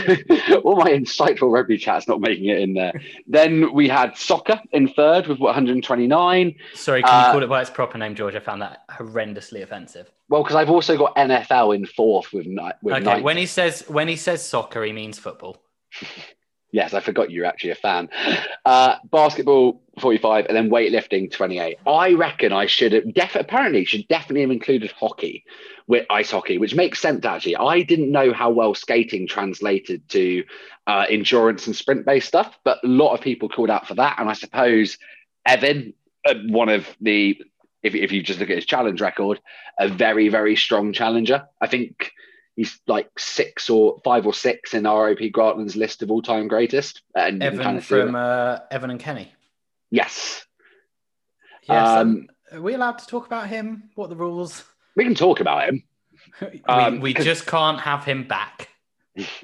all 0.64 0.76
my 0.76 0.90
insightful 0.90 1.52
rugby 1.54 1.78
chat's 1.78 2.08
not 2.08 2.20
making 2.20 2.46
it 2.46 2.60
in 2.62 2.74
there. 2.74 2.94
then 3.28 3.72
we 3.72 3.88
had 3.88 4.18
soccer 4.18 4.60
in 4.72 4.88
third 4.88 5.28
with 5.28 5.40
129. 5.40 6.56
Sorry, 6.74 7.04
can 7.04 7.14
Uh, 7.14 7.28
you 7.28 7.32
call 7.34 7.44
it 7.44 7.48
by 7.50 7.62
its 7.62 7.70
proper 7.70 8.00
name, 8.00 8.16
George? 8.16 8.34
I 8.34 8.40
found 8.40 8.62
that 8.64 8.88
horrendously 8.90 9.62
offensive. 9.62 10.10
Well, 10.30 10.42
because 10.42 10.56
I've 10.56 10.72
also 10.72 10.98
got 10.98 11.16
NFL 11.16 11.76
in 11.76 11.86
fourth 11.86 12.34
with 12.34 12.48
with 12.82 12.94
Okay, 12.96 13.04
90. 13.04 13.22
when 13.22 13.38
he 13.38 13.46
says 13.46 13.84
when 13.88 14.08
he 14.08 14.16
says 14.16 14.44
soccer, 14.44 14.84
he 14.84 14.92
means 14.94 15.20
football. 15.20 15.62
Yes, 16.74 16.96
I 16.96 17.02
forgot 17.02 17.30
you're 17.30 17.46
actually 17.46 17.70
a 17.70 17.76
fan. 17.76 18.10
Uh, 18.66 18.96
basketball 19.12 19.80
45 20.00 20.48
and 20.48 20.58
then 20.58 20.72
weightlifting 20.72 21.32
28. 21.32 21.78
I 21.86 22.14
reckon 22.14 22.52
I 22.52 22.66
should 22.66 22.94
have 22.94 23.14
def- 23.14 23.36
apparently 23.36 23.86
should 23.86 24.08
definitely 24.08 24.42
have 24.42 24.50
included 24.50 24.92
hockey 24.92 25.46
with 25.86 26.08
ice 26.10 26.32
hockey, 26.32 26.58
which 26.58 26.74
makes 26.74 27.00
sense 27.00 27.24
actually. 27.26 27.58
I 27.58 27.84
didn't 27.84 28.12
know 28.12 28.34
how 28.34 28.50
well 28.50 28.74
skating 28.74 29.28
translated 29.28 30.10
to 30.10 30.44
uh, 30.88 31.06
endurance 31.12 31.68
and 31.68 31.76
sprint 31.76 32.08
based 32.08 32.28
stuff, 32.28 32.58
but 32.64 32.80
a 32.84 32.88
lot 32.88 33.14
of 33.14 33.22
people 33.22 33.50
called 33.50 33.70
out 33.70 33.88
for 33.88 33.94
that. 33.94 34.18
And 34.18 34.28
I 34.28 34.34
suppose 34.34 34.98
Evan, 35.46 35.94
uh, 36.26 36.34
one 36.48 36.70
of 36.70 36.88
the 37.00 37.40
if, 37.84 37.94
if 37.94 38.12
you 38.12 38.24
just 38.24 38.40
look 38.40 38.50
at 38.50 38.56
his 38.56 38.66
challenge 38.66 39.00
record, 39.00 39.40
a 39.78 39.88
very, 39.90 40.28
very 40.28 40.56
strong 40.56 40.92
challenger. 40.92 41.48
I 41.62 41.68
think 41.68 42.14
he's 42.56 42.80
like 42.88 43.10
six 43.18 43.70
or 43.70 44.00
five 44.04 44.26
or 44.26 44.34
six 44.34 44.74
in 44.74 44.84
ROP 44.84 45.32
Grantland's 45.32 45.76
list 45.76 46.02
of 46.04 46.12
all 46.12 46.22
time 46.22 46.48
greatest. 46.48 47.02
And 47.16 47.42
Evan 47.44 47.64
kind 47.64 47.78
of 47.78 47.86
from 47.86 48.16
uh, 48.16 48.60
Evan 48.72 48.90
and 48.90 49.00
Kenny. 49.00 49.32
yes, 49.92 50.46
Yes. 51.64 51.88
Um, 51.88 51.98
um, 51.98 52.28
are 52.52 52.62
we 52.62 52.74
allowed 52.74 52.98
to 53.00 53.08
talk 53.08 53.26
about 53.26 53.48
him? 53.48 53.90
What 53.96 54.06
are 54.06 54.10
the 54.10 54.16
rules? 54.18 54.64
we 54.96 55.04
can 55.06 55.16
talk 55.16 55.40
about 55.40 55.68
him. 55.70 55.84
Um, 56.68 56.94
we 56.96 57.00
we 57.00 57.14
'cause- 57.16 57.26
just 57.26 57.46
can't 57.48 57.80
have 57.82 58.04
him 58.06 58.28
back. 58.28 58.70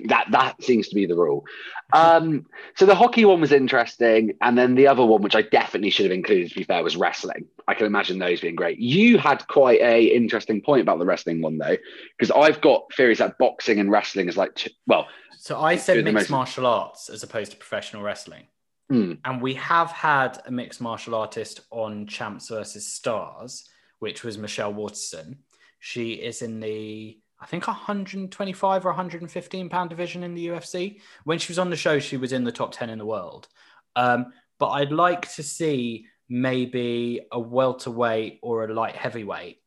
That 0.05 0.25
that 0.31 0.63
seems 0.63 0.87
to 0.87 0.95
be 0.95 1.05
the 1.05 1.15
rule. 1.15 1.45
Um, 1.93 2.47
so 2.75 2.85
the 2.87 2.95
hockey 2.95 3.23
one 3.25 3.39
was 3.41 3.51
interesting, 3.51 4.33
and 4.41 4.57
then 4.57 4.73
the 4.75 4.87
other 4.87 5.05
one, 5.05 5.21
which 5.21 5.35
I 5.35 5.43
definitely 5.43 5.91
should 5.91 6.05
have 6.05 6.11
included, 6.11 6.49
to 6.49 6.55
be 6.55 6.63
fair, 6.63 6.83
was 6.83 6.97
wrestling. 6.97 7.45
I 7.67 7.75
can 7.75 7.85
imagine 7.85 8.17
those 8.17 8.41
being 8.41 8.55
great. 8.55 8.79
You 8.79 9.19
had 9.19 9.47
quite 9.47 9.79
a 9.81 10.05
interesting 10.05 10.61
point 10.61 10.81
about 10.81 10.97
the 10.97 11.05
wrestling 11.05 11.41
one 11.41 11.57
though, 11.59 11.77
because 12.17 12.31
I've 12.31 12.61
got 12.61 12.91
theories 12.95 13.19
that 13.19 13.37
boxing 13.37 13.79
and 13.79 13.91
wrestling 13.91 14.27
is 14.27 14.37
like 14.37 14.55
two, 14.55 14.71
well, 14.87 15.07
So 15.37 15.61
I 15.61 15.75
said 15.75 15.97
mixed 16.03 16.13
most- 16.13 16.29
martial 16.31 16.65
arts 16.65 17.09
as 17.09 17.21
opposed 17.21 17.51
to 17.51 17.57
professional 17.57 18.01
wrestling. 18.01 18.47
hmm, 18.89 19.13
And 19.23 19.39
we 19.39 19.53
have 19.53 19.91
had 19.91 20.41
a 20.47 20.51
mixed 20.51 20.81
martial 20.81 21.13
artist 21.13 21.61
on 21.69 22.07
Champs 22.07 22.49
versus 22.49 22.87
Stars, 22.87 23.69
which 23.99 24.23
was 24.23 24.37
Michelle 24.39 24.73
Waterson. 24.73 25.37
She 25.79 26.13
is 26.13 26.41
in 26.41 26.59
the, 26.59 27.19
I 27.41 27.45
think, 27.45 27.67
125 27.67 28.85
or 28.85 28.89
115 28.89 29.69
pound 29.69 29.89
division 29.89 30.23
in 30.23 30.35
the 30.35 30.47
UFC. 30.47 30.99
When 31.23 31.39
she 31.39 31.51
was 31.51 31.59
on 31.59 31.69
the 31.69 31.75
show, 31.75 31.99
she 31.99 32.17
was 32.17 32.33
in 32.33 32.43
the 32.43 32.51
top 32.51 32.71
10 32.71 32.89
in 32.89 32.97
the 32.97 33.05
world. 33.05 33.47
Um, 33.95 34.33
but 34.59 34.69
I'd 34.69 34.91
like 34.91 35.31
to 35.35 35.43
see 35.43 36.07
maybe 36.27 37.21
a 37.31 37.39
welterweight 37.39 38.39
or 38.41 38.65
a 38.65 38.73
light 38.73 38.95
heavyweight 38.95 39.61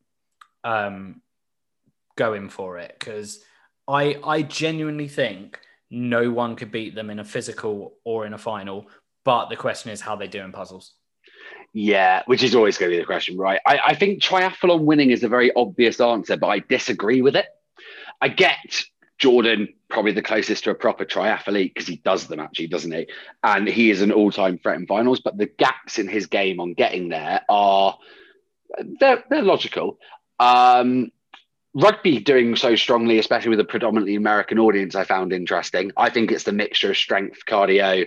um, 0.64 1.22
going 2.16 2.48
for 2.48 2.78
it 2.78 2.94
because 2.98 3.42
I 3.88 4.18
I 4.22 4.42
genuinely 4.42 5.08
think 5.08 5.58
no 5.90 6.30
one 6.30 6.56
could 6.56 6.70
beat 6.70 6.94
them 6.94 7.10
in 7.10 7.18
a 7.18 7.24
physical 7.24 7.94
or 8.04 8.26
in 8.26 8.32
a 8.32 8.38
final. 8.38 8.86
But 9.24 9.50
the 9.50 9.56
question 9.56 9.90
is 9.90 10.00
how 10.00 10.16
they 10.16 10.28
do 10.28 10.40
in 10.40 10.52
puzzles. 10.52 10.94
Yeah, 11.74 12.22
which 12.26 12.42
is 12.42 12.54
always 12.54 12.76
going 12.76 12.90
to 12.90 12.96
be 12.96 13.00
the 13.00 13.06
question, 13.06 13.36
right? 13.36 13.60
I, 13.66 13.78
I 13.86 13.94
think 13.94 14.22
triathlon 14.22 14.84
winning 14.84 15.10
is 15.10 15.22
a 15.22 15.28
very 15.28 15.52
obvious 15.54 16.00
answer, 16.00 16.36
but 16.36 16.48
I 16.48 16.58
disagree 16.58 17.22
with 17.22 17.34
it. 17.34 17.46
I 18.22 18.28
get 18.28 18.84
Jordan 19.18 19.74
probably 19.90 20.12
the 20.12 20.22
closest 20.22 20.64
to 20.64 20.70
a 20.70 20.74
proper 20.74 21.04
triathlete 21.04 21.74
because 21.74 21.88
he 21.88 21.96
does 21.96 22.28
them 22.28 22.40
actually, 22.40 22.68
doesn't 22.68 22.92
he? 22.92 23.08
And 23.42 23.68
he 23.68 23.90
is 23.90 24.00
an 24.00 24.12
all-time 24.12 24.58
threat 24.58 24.78
in 24.78 24.86
finals, 24.86 25.20
but 25.20 25.36
the 25.36 25.46
gaps 25.46 25.98
in 25.98 26.08
his 26.08 26.26
game 26.26 26.60
on 26.60 26.74
getting 26.74 27.08
there 27.08 27.42
are 27.48 27.98
they're, 29.00 29.24
they're 29.28 29.42
logical. 29.42 29.98
Um, 30.38 31.10
rugby 31.74 32.20
doing 32.20 32.56
so 32.56 32.76
strongly, 32.76 33.18
especially 33.18 33.50
with 33.50 33.60
a 33.60 33.64
predominantly 33.64 34.14
American 34.14 34.58
audience, 34.58 34.94
I 34.94 35.04
found 35.04 35.32
interesting. 35.32 35.90
I 35.96 36.10
think 36.10 36.30
it's 36.30 36.44
the 36.44 36.52
mixture 36.52 36.90
of 36.90 36.96
strength, 36.96 37.40
cardio, 37.46 38.06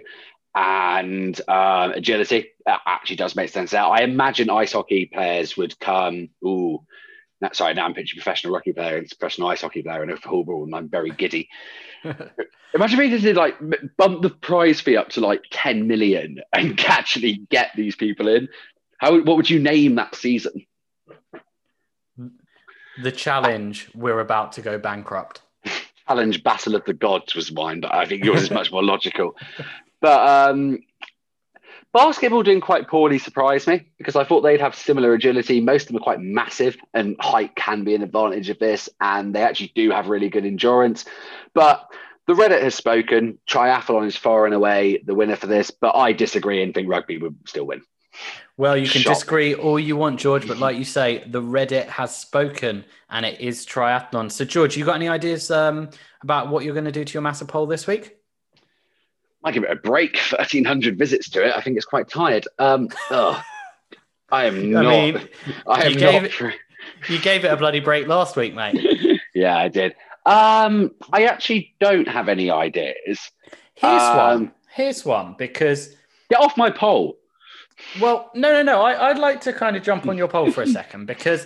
and 0.55 1.39
um, 1.49 1.91
agility. 1.91 2.51
That 2.65 2.81
actually 2.85 3.17
does 3.17 3.35
make 3.35 3.49
sense. 3.49 3.73
Now, 3.73 3.91
I 3.91 3.99
imagine 3.99 4.49
ice 4.49 4.71
hockey 4.71 5.05
players 5.05 5.57
would 5.57 5.77
come. 5.79 6.29
Ooh, 6.43 6.85
no, 7.41 7.49
sorry, 7.53 7.73
now 7.73 7.85
I'm 7.85 7.93
picturing 7.93 8.21
professional 8.21 8.53
rugby 8.53 8.73
player 8.73 8.97
and 8.97 9.09
professional 9.09 9.49
ice 9.49 9.61
hockey 9.61 9.81
player 9.81 10.01
and 10.01 10.11
a 10.11 10.17
full 10.17 10.63
and 10.63 10.75
I'm 10.75 10.89
very 10.89 11.11
giddy. 11.11 11.49
Imagine 12.03 12.99
if 12.99 13.11
they 13.11 13.17
did 13.19 13.35
like 13.35 13.55
bump 13.97 14.21
the 14.21 14.29
prize 14.29 14.81
fee 14.81 14.97
up 14.97 15.09
to 15.09 15.21
like 15.21 15.43
10 15.51 15.87
million 15.87 16.41
and 16.53 16.79
actually 16.87 17.45
get 17.49 17.71
these 17.75 17.95
people 17.95 18.27
in. 18.27 18.47
How? 18.97 19.19
What 19.21 19.37
would 19.37 19.49
you 19.49 19.59
name 19.59 19.95
that 19.95 20.15
season? 20.15 20.65
The 23.01 23.11
challenge, 23.11 23.89
we're 23.93 24.21
about 24.21 24.53
to 24.53 24.61
go 24.61 24.77
bankrupt. 24.77 25.41
Challenge 26.07 26.43
Battle 26.43 26.75
of 26.75 26.85
the 26.85 26.93
Gods 26.93 27.35
was 27.35 27.51
mine, 27.51 27.81
but 27.81 27.93
I 27.93 28.05
think 28.05 28.23
yours 28.23 28.43
is 28.43 28.51
much 28.51 28.71
more 28.71 28.83
logical. 28.83 29.35
But 29.99 30.51
um, 30.51 30.79
basketball 31.95 32.43
doing 32.43 32.59
quite 32.59 32.89
poorly 32.89 33.17
surprised 33.17 33.69
me 33.69 33.87
because 33.97 34.17
I 34.17 34.25
thought 34.25 34.41
they'd 34.41 34.59
have 34.59 34.75
similar 34.75 35.13
agility. 35.13 35.61
Most 35.61 35.83
of 35.83 35.87
them 35.87 35.97
are 35.97 36.03
quite 36.03 36.19
massive, 36.19 36.75
and 36.93 37.15
height 37.21 37.55
can 37.55 37.85
be 37.85 37.95
an 37.95 38.03
advantage 38.03 38.49
of 38.49 38.59
this. 38.59 38.89
And 38.99 39.33
they 39.33 39.41
actually 39.41 39.71
do 39.75 39.91
have 39.91 40.09
really 40.09 40.27
good 40.27 40.45
endurance. 40.45 41.05
But 41.53 41.89
the 42.27 42.33
Reddit 42.33 42.61
has 42.61 42.75
spoken. 42.75 43.39
Triathlon 43.49 44.07
is 44.07 44.17
far 44.17 44.45
and 44.45 44.53
away 44.53 45.01
the 45.05 45.15
winner 45.15 45.37
for 45.37 45.47
this, 45.47 45.71
but 45.71 45.95
I 45.95 46.11
disagree 46.11 46.61
and 46.61 46.73
think 46.73 46.89
rugby 46.89 47.17
would 47.17 47.37
still 47.47 47.65
win. 47.65 47.81
Well, 48.57 48.75
you 48.75 48.89
can 48.89 49.01
Shock. 49.01 49.13
disagree 49.13 49.55
all 49.55 49.79
you 49.79 49.95
want, 49.95 50.19
George, 50.19 50.47
but 50.47 50.57
like 50.57 50.77
you 50.77 50.85
say, 50.85 51.23
the 51.25 51.41
Reddit 51.41 51.87
has 51.87 52.15
spoken 52.15 52.83
and 53.09 53.25
it 53.25 53.39
is 53.39 53.65
triathlon. 53.65 54.29
So, 54.29 54.43
George, 54.43 54.75
you 54.75 54.83
got 54.83 54.95
any 54.95 55.07
ideas 55.07 55.49
um, 55.49 55.89
about 56.21 56.49
what 56.49 56.65
you're 56.65 56.73
going 56.73 56.85
to 56.85 56.91
do 56.91 57.05
to 57.05 57.13
your 57.13 57.21
massive 57.21 57.47
poll 57.47 57.67
this 57.67 57.87
week? 57.87 58.17
I 59.45 59.51
give 59.51 59.63
it 59.63 59.71
a 59.71 59.75
break. 59.75 60.17
Thirteen 60.29 60.65
hundred 60.65 60.97
visits 60.97 61.29
to 61.29 61.45
it. 61.47 61.55
I 61.55 61.61
think 61.61 61.77
it's 61.77 61.85
quite 61.85 62.09
tired. 62.09 62.45
Um, 62.59 62.89
ugh. 63.11 63.41
I 64.31 64.45
am 64.45 64.55
I 64.75 64.81
not. 64.81 64.89
mean, 64.89 65.29
I 65.67 65.83
am 65.85 65.93
you 65.93 65.97
gave 65.99 66.21
not. 66.23 66.31
it- 66.51 66.55
You 67.07 67.19
gave 67.19 67.45
it 67.45 67.51
a 67.51 67.55
bloody 67.57 67.79
break 67.79 68.07
last 68.07 68.35
week, 68.35 68.53
mate. 68.53 68.75
yeah, 69.33 69.55
I 69.57 69.69
did. 69.69 69.95
Um, 70.25 70.91
I 71.13 71.25
actually 71.25 71.75
don't 71.79 72.07
have 72.07 72.27
any 72.27 72.49
ideas. 72.51 73.19
Here's 73.75 74.01
Um, 74.01 74.17
one. 74.17 74.51
Here's 74.73 75.05
one 75.05 75.35
because 75.37 75.95
Get 76.29 76.39
off 76.41 76.57
my 76.57 76.71
poll. 76.71 77.17
Well, 78.01 78.31
no, 78.33 78.51
no, 78.51 78.63
no. 78.63 78.81
I, 78.81 79.09
I'd 79.09 79.19
like 79.19 79.41
to 79.41 79.53
kind 79.53 79.75
of 79.77 79.83
jump 79.83 80.07
on 80.07 80.17
your 80.17 80.27
poll 80.27 80.49
for 80.51 80.63
a 80.63 80.67
second 80.67 81.05
because 81.05 81.45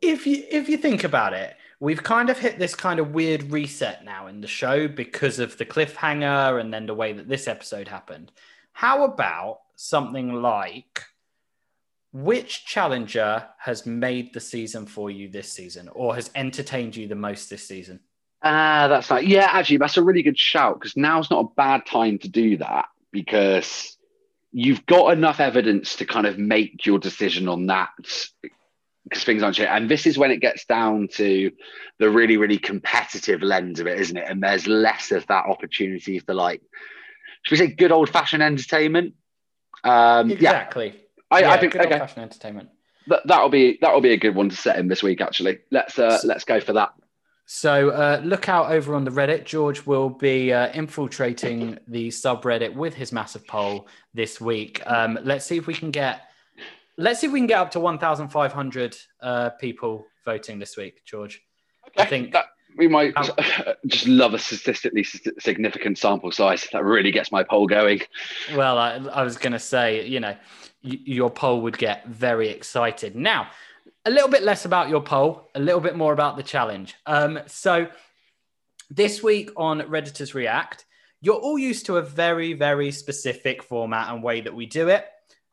if 0.00 0.26
you 0.26 0.44
if 0.50 0.68
you 0.68 0.76
think 0.76 1.02
about 1.04 1.32
it, 1.32 1.56
we've 1.84 2.02
kind 2.02 2.30
of 2.30 2.38
hit 2.38 2.58
this 2.58 2.74
kind 2.74 2.98
of 2.98 3.12
weird 3.12 3.52
reset 3.52 4.06
now 4.06 4.26
in 4.26 4.40
the 4.40 4.46
show 4.46 4.88
because 4.88 5.38
of 5.38 5.58
the 5.58 5.66
cliffhanger 5.66 6.58
and 6.58 6.72
then 6.72 6.86
the 6.86 6.94
way 6.94 7.12
that 7.12 7.28
this 7.28 7.46
episode 7.46 7.86
happened. 7.86 8.32
How 8.72 9.04
about 9.04 9.60
something 9.76 10.32
like 10.32 11.02
which 12.10 12.64
challenger 12.64 13.46
has 13.58 13.84
made 13.84 14.32
the 14.32 14.40
season 14.40 14.86
for 14.86 15.10
you 15.10 15.28
this 15.28 15.52
season 15.52 15.90
or 15.92 16.14
has 16.14 16.30
entertained 16.34 16.96
you 16.96 17.06
the 17.06 17.14
most 17.14 17.50
this 17.50 17.68
season? 17.68 18.00
Ah, 18.42 18.88
that's 18.88 19.10
not. 19.10 19.26
Yeah, 19.26 19.48
actually, 19.50 19.76
that's 19.76 19.98
a 19.98 20.02
really 20.02 20.22
good 20.22 20.38
shout 20.38 20.80
because 20.80 20.96
now's 20.96 21.30
not 21.30 21.44
a 21.44 21.54
bad 21.54 21.84
time 21.84 22.16
to 22.20 22.28
do 22.28 22.56
that 22.58 22.86
because 23.12 23.98
you've 24.52 24.86
got 24.86 25.12
enough 25.12 25.38
evidence 25.38 25.96
to 25.96 26.06
kind 26.06 26.26
of 26.26 26.38
make 26.38 26.86
your 26.86 26.98
decision 26.98 27.46
on 27.46 27.66
that 27.66 27.90
because 29.04 29.24
things 29.24 29.42
aren't 29.42 29.56
changing. 29.56 29.74
And 29.74 29.90
this 29.90 30.06
is 30.06 30.16
when 30.18 30.30
it 30.30 30.40
gets 30.40 30.64
down 30.64 31.08
to 31.14 31.50
the 31.98 32.10
really, 32.10 32.36
really 32.36 32.58
competitive 32.58 33.42
lens 33.42 33.80
of 33.80 33.86
it, 33.86 34.00
isn't 34.00 34.16
it? 34.16 34.24
And 34.28 34.42
there's 34.42 34.66
less 34.66 35.12
of 35.12 35.26
that 35.26 35.46
opportunity 35.46 36.18
for 36.18 36.34
like, 36.34 36.62
should 37.42 37.58
we 37.60 37.66
say, 37.66 37.72
good 37.74 37.92
old 37.92 38.08
fashioned 38.08 38.42
entertainment? 38.42 39.14
Um, 39.82 40.30
Exactly. 40.30 40.86
Yeah, 40.88 40.94
I, 41.30 41.40
Yeah, 41.40 41.50
I 41.52 41.60
think 41.60 41.72
good 41.72 41.82
okay. 41.82 41.94
old-fashioned 41.94 42.22
entertainment. 42.22 42.70
That, 43.08 43.20
that'll 43.26 43.50
be 43.50 43.78
that'll 43.82 44.00
be 44.00 44.12
a 44.14 44.16
good 44.16 44.34
one 44.34 44.48
to 44.48 44.56
set 44.56 44.78
in 44.78 44.88
this 44.88 45.02
week. 45.02 45.20
Actually, 45.20 45.58
let's 45.70 45.98
uh, 45.98 46.16
So- 46.18 46.26
let's 46.28 46.44
go 46.44 46.60
for 46.60 46.72
that. 46.72 46.90
So 47.46 47.90
uh, 47.90 48.22
look 48.24 48.48
out 48.48 48.70
over 48.72 48.94
on 48.94 49.04
the 49.04 49.10
Reddit. 49.10 49.44
George 49.44 49.84
will 49.84 50.08
be 50.08 50.50
uh, 50.50 50.72
infiltrating 50.72 51.78
the 51.86 52.08
subreddit 52.08 52.72
with 52.72 52.94
his 52.94 53.12
massive 53.12 53.46
poll 53.46 53.86
this 54.14 54.40
week. 54.40 54.80
Um, 54.86 55.18
let's 55.22 55.44
see 55.44 55.58
if 55.58 55.66
we 55.66 55.74
can 55.74 55.90
get. 55.90 56.22
Let's 56.96 57.20
see 57.20 57.26
if 57.26 57.32
we 57.32 57.40
can 57.40 57.46
get 57.46 57.58
up 57.58 57.70
to 57.72 57.80
1,500 57.80 58.96
uh, 59.20 59.50
people 59.50 60.06
voting 60.24 60.58
this 60.58 60.76
week, 60.76 61.04
George. 61.04 61.42
I 61.96 62.04
think 62.04 62.32
that, 62.32 62.46
We 62.76 62.88
might 62.88 63.14
just 63.86 64.06
love 64.06 64.34
a 64.34 64.38
statistically 64.38 65.04
significant 65.04 65.98
sample 65.98 66.30
size. 66.30 66.68
That 66.72 66.84
really 66.84 67.10
gets 67.10 67.30
my 67.32 67.42
poll 67.42 67.66
going. 67.66 68.02
Well, 68.54 68.78
I, 68.78 68.96
I 69.12 69.22
was 69.22 69.36
going 69.36 69.52
to 69.52 69.58
say, 69.58 70.06
you 70.06 70.20
know, 70.20 70.36
y- 70.82 70.98
your 71.04 71.30
poll 71.30 71.62
would 71.62 71.78
get 71.78 72.06
very 72.06 72.48
excited. 72.48 73.16
Now, 73.16 73.48
a 74.04 74.10
little 74.10 74.28
bit 74.28 74.42
less 74.42 74.64
about 74.64 74.88
your 74.88 75.02
poll, 75.02 75.50
a 75.54 75.60
little 75.60 75.80
bit 75.80 75.96
more 75.96 76.12
about 76.12 76.36
the 76.36 76.42
challenge. 76.42 76.94
Um, 77.06 77.40
so, 77.46 77.88
this 78.90 79.22
week 79.22 79.50
on 79.56 79.80
Redditors 79.80 80.34
React, 80.34 80.84
you're 81.20 81.34
all 81.34 81.58
used 81.58 81.86
to 81.86 81.96
a 81.96 82.02
very, 82.02 82.52
very 82.52 82.92
specific 82.92 83.62
format 83.62 84.12
and 84.12 84.22
way 84.22 84.42
that 84.42 84.54
we 84.54 84.66
do 84.66 84.88
it. 84.88 85.06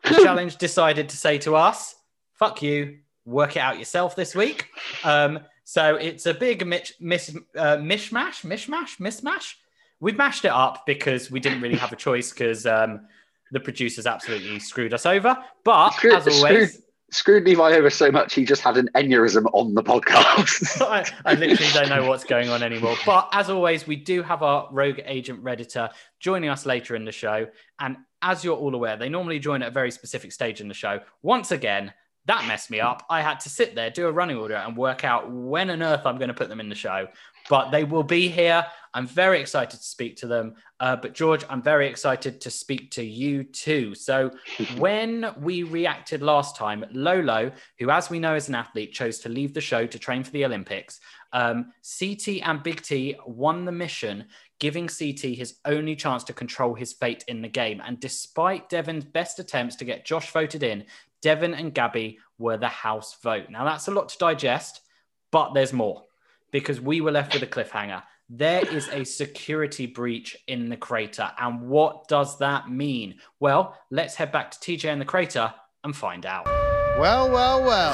The 0.04 0.24
challenge 0.24 0.58
decided 0.58 1.10
to 1.10 1.18
say 1.18 1.38
to 1.40 1.56
us, 1.56 1.96
fuck 2.34 2.62
you, 2.62 2.98
work 3.26 3.56
it 3.56 3.60
out 3.60 3.78
yourself 3.80 4.16
this 4.16 4.34
week. 4.36 4.68
Um, 5.04 5.40
so 5.64 5.96
it's 5.96 6.26
a 6.26 6.34
big 6.34 6.66
mis- 6.66 6.94
mis- 7.00 7.36
uh, 7.56 7.78
mishmash, 7.78 8.44
mishmash, 8.44 8.98
mismash. 9.00 9.54
We've 10.00 10.18
mashed 10.18 10.46
it 10.46 10.52
up 10.52 10.86
because 10.86 11.30
we 11.30 11.40
didn't 11.40 11.62
really 11.62 11.78
have 11.78 11.92
a 11.92 11.96
choice 11.96 12.32
because 12.32 12.66
um, 12.66 13.02
the 13.52 13.60
producers 13.60 14.08
absolutely 14.08 14.60
screwed 14.60 14.94
us 14.94 15.06
over. 15.06 15.38
But 15.64 15.92
Screwed- 15.92 16.16
as 16.16 16.28
always, 16.28 16.42
screwed, 16.74 16.84
screwed 17.12 17.46
Levi 17.46 17.74
over 17.74 17.90
so 17.92 18.12
much 18.12 18.34
he 18.34 18.44
just 18.44 18.62
had 18.64 18.78
an 18.78 18.90
aneurysm 18.96 19.46
on 19.54 19.76
the 19.76 19.84
podcast. 19.84 20.82
I, 20.86 21.06
I 21.26 21.36
literally 21.36 21.72
don't 21.74 21.90
know 21.90 22.10
what's 22.10 22.24
going 22.24 22.50
on 22.50 22.64
anymore. 22.64 22.96
But 23.06 23.30
as 23.32 23.50
always, 23.50 23.86
we 23.86 23.96
do 23.96 24.24
have 24.24 24.42
our 24.42 24.68
rogue 24.72 25.00
agent 25.06 25.44
Redditor 25.44 25.92
joining 26.20 26.50
us 26.50 26.66
later 26.66 26.96
in 26.96 27.06
the 27.06 27.12
show. 27.12 27.48
And 27.80 27.98
as 28.22 28.44
you're 28.44 28.58
all 28.58 28.76
aware, 28.76 28.98
they 28.98 29.10
normally 29.10 29.40
join 29.40 29.62
at 29.62 29.70
a 29.70 29.72
very 29.72 29.92
specific 29.92 30.32
stage 30.32 30.62
in 30.62 30.68
the 30.68 30.74
show. 30.74 31.00
Once 31.22 31.52
again, 31.52 31.94
that 32.26 32.48
messed 32.48 32.70
me 32.70 32.80
up. 32.80 33.06
I 33.10 33.22
had 33.22 33.40
to 33.42 33.50
sit 33.50 33.74
there, 33.74 33.90
do 33.90 34.08
a 34.08 34.12
running 34.12 34.38
order, 34.38 34.56
and 34.56 34.78
work 34.78 35.04
out 35.04 35.32
when 35.32 35.70
on 35.70 35.82
earth 35.82 36.06
I'm 36.06 36.18
going 36.18 36.28
to 36.28 36.36
put 36.36 36.50
them 36.50 36.60
in 36.60 36.70
the 36.70 36.76
show. 36.76 37.08
But 37.50 37.72
they 37.72 37.84
will 37.84 38.04
be 38.04 38.28
here. 38.28 38.66
I'm 38.94 39.08
very 39.08 39.42
excited 39.42 39.80
to 39.80 39.86
speak 39.86 40.18
to 40.18 40.28
them. 40.28 40.56
Uh, 40.80 40.96
but 40.96 41.14
George, 41.14 41.44
I'm 41.50 41.62
very 41.62 41.88
excited 41.88 42.40
to 42.42 42.52
speak 42.52 42.92
to 42.92 43.04
you 43.04 43.44
too. 43.44 43.96
So 43.96 44.32
when 44.78 45.34
we 45.40 45.64
reacted 45.64 46.22
last 46.22 46.56
time, 46.56 46.86
Lolo, 46.92 47.52
who, 47.80 47.90
as 47.90 48.10
we 48.10 48.20
know, 48.20 48.36
is 48.36 48.50
an 48.50 48.56
athlete, 48.56 48.94
chose 48.94 49.20
to 49.20 49.30
leave 49.30 49.54
the 49.54 49.62
show 49.62 49.88
to 49.88 50.00
train 50.00 50.24
for 50.24 50.32
the 50.32 50.46
Olympics. 50.46 51.00
Um, 51.34 51.72
CT 52.00 52.42
and 52.44 52.62
Big 52.62 52.82
T 52.82 53.16
won 53.26 53.66
the 53.66 53.72
mission, 53.72 54.26
giving 54.62 54.88
CT 54.88 55.22
his 55.22 55.56
only 55.66 55.96
chance 55.96 56.24
to 56.24 56.34
control 56.34 56.76
his 56.76 56.94
fate 56.94 57.26
in 57.28 57.42
the 57.42 57.50
game. 57.50 57.82
And 57.84 58.00
despite 58.00 58.70
Devin's 58.70 59.04
best 59.04 59.40
attempts 59.40 59.76
to 59.78 59.86
get 59.86 60.06
Josh 60.06 60.32
voted 60.32 60.62
in, 60.62 60.86
Devin 61.24 61.56
and 61.56 61.74
Gabby 61.74 62.20
were 62.38 62.58
the 62.58 62.68
house 62.68 63.18
vote. 63.22 63.50
Now, 63.50 63.66
that's 63.66 63.88
a 63.88 63.92
lot 63.92 64.10
to 64.10 64.18
digest, 64.20 64.82
but 65.32 65.54
there's 65.54 65.74
more 65.74 66.04
because 66.52 66.80
we 66.80 67.02
were 67.02 67.12
left 67.12 67.34
with 67.34 67.42
a 67.42 67.48
cliffhanger. 67.48 68.04
There 68.30 68.64
is 68.68 68.88
a 68.90 69.04
security 69.04 69.88
breach 69.88 70.38
in 70.48 70.70
the 70.70 70.78
crater. 70.78 71.32
And 71.40 71.68
what 71.68 72.08
does 72.08 72.38
that 72.38 72.70
mean? 72.70 73.16
Well, 73.40 73.76
let's 73.90 74.14
head 74.14 74.32
back 74.32 74.52
to 74.52 74.60
TJ 74.60 74.86
and 74.86 75.02
the 75.02 75.06
crater 75.06 75.54
and 75.84 75.96
find 75.96 76.26
out. 76.26 76.46
Well, 77.00 77.32
well, 77.32 77.64
well. 77.64 77.94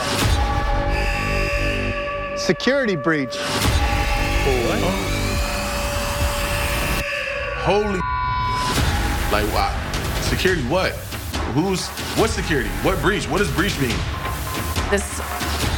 Security 2.37 2.97
breach. 2.97 3.37
Holy 7.67 7.99
like 9.29 9.45
what? 9.53 9.73
Security 10.23 10.61
what? 10.69 10.93
Who's 11.53 11.85
what 12.17 12.29
security? 12.29 12.69
What 12.81 13.01
breach? 13.01 13.27
What 13.27 13.39
does 13.39 13.51
breach 13.51 13.77
mean? 13.81 13.89
This 14.89 15.19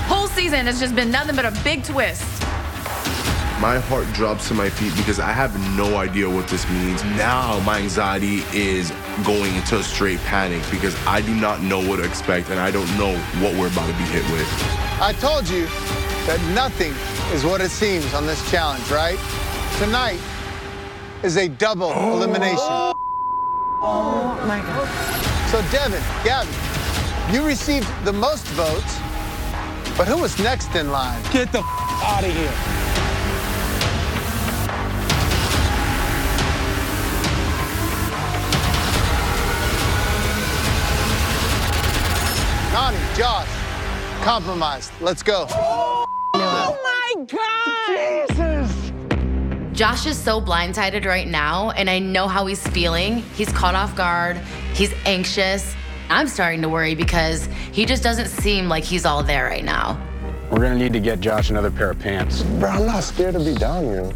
whole 0.05 0.27
season 0.27 0.67
has 0.67 0.79
just 0.79 0.93
been 0.93 1.09
nothing 1.09 1.35
but 1.35 1.45
a 1.45 1.63
big 1.63 1.83
twist. 1.83 2.21
My 3.59 3.79
heart 3.79 4.05
drops 4.13 4.47
to 4.49 4.53
my 4.53 4.69
feet 4.69 4.95
because 4.97 5.19
I 5.19 5.31
have 5.31 5.59
no 5.75 5.97
idea 5.97 6.29
what 6.29 6.47
this 6.47 6.69
means. 6.69 7.03
Now 7.17 7.59
my 7.61 7.79
anxiety 7.79 8.43
is 8.53 8.91
going 9.25 9.55
into 9.55 9.79
a 9.79 9.83
straight 9.83 10.19
panic 10.19 10.61
because 10.69 10.95
I 11.07 11.21
do 11.21 11.33
not 11.33 11.63
know 11.63 11.79
what 11.79 11.95
to 11.95 12.03
expect 12.03 12.51
and 12.51 12.59
I 12.59 12.69
don't 12.69 12.85
know 12.99 13.17
what 13.41 13.55
we're 13.55 13.65
about 13.65 13.87
to 13.89 13.97
be 13.97 14.03
hit 14.03 14.29
with. 14.31 14.47
I 15.01 15.15
told 15.19 15.49
you 15.49 15.65
that 16.27 16.39
nothing 16.53 16.93
is 17.33 17.43
what 17.43 17.61
it 17.61 17.71
seems 17.71 18.13
on 18.13 18.27
this 18.27 18.47
challenge, 18.51 18.91
right? 18.91 19.17
Tonight 19.79 20.19
is 21.23 21.37
a 21.37 21.47
double 21.47 21.91
elimination. 21.91 22.57
Oh, 22.59 22.93
oh 23.81 24.45
my 24.47 24.59
God. 24.59 24.87
So, 25.49 25.61
Devin, 25.71 26.01
Gabby, 26.23 26.49
you 27.33 27.45
received 27.45 27.87
the 28.05 28.13
most 28.13 28.45
votes, 28.49 28.99
but 29.97 30.07
who 30.07 30.17
was 30.17 30.37
next 30.39 30.73
in 30.75 30.91
line? 30.91 31.21
Get 31.31 31.51
the 31.51 31.59
out 31.59 32.23
of 32.23 32.31
here. 32.31 32.53
Nany, 42.71 43.17
Josh, 43.17 43.47
compromised. 44.23 44.91
Let's 45.01 45.23
go. 45.23 45.47
Oh 45.49 46.05
my 46.35 47.25
God. 47.25 48.29
Jesus. 48.29 48.78
Josh 49.79 50.05
is 50.07 50.17
so 50.17 50.41
blindsided 50.41 51.05
right 51.05 51.25
now, 51.25 51.69
and 51.69 51.89
I 51.89 51.99
know 51.99 52.27
how 52.27 52.45
he's 52.45 52.67
feeling. 52.67 53.19
He's 53.35 53.47
caught 53.47 53.75
off 53.75 53.95
guard, 53.95 54.35
he's 54.73 54.93
anxious. 55.05 55.73
I'm 56.09 56.27
starting 56.27 56.61
to 56.63 56.67
worry 56.67 56.95
because 56.95 57.47
he 57.71 57.85
just 57.85 58.03
doesn't 58.03 58.27
seem 58.27 58.67
like 58.67 58.83
he's 58.83 59.05
all 59.05 59.23
there 59.23 59.45
right 59.45 59.63
now. 59.63 59.97
We're 60.51 60.59
gonna 60.59 60.75
need 60.75 60.91
to 60.91 60.99
get 60.99 61.21
Josh 61.21 61.49
another 61.49 61.71
pair 61.71 61.91
of 61.91 61.99
pants. 61.99 62.43
Bro, 62.59 62.71
I'm 62.71 62.87
not 62.87 63.05
scared 63.05 63.35
to 63.35 63.39
be 63.39 63.55
down 63.55 63.85
here. 63.85 64.11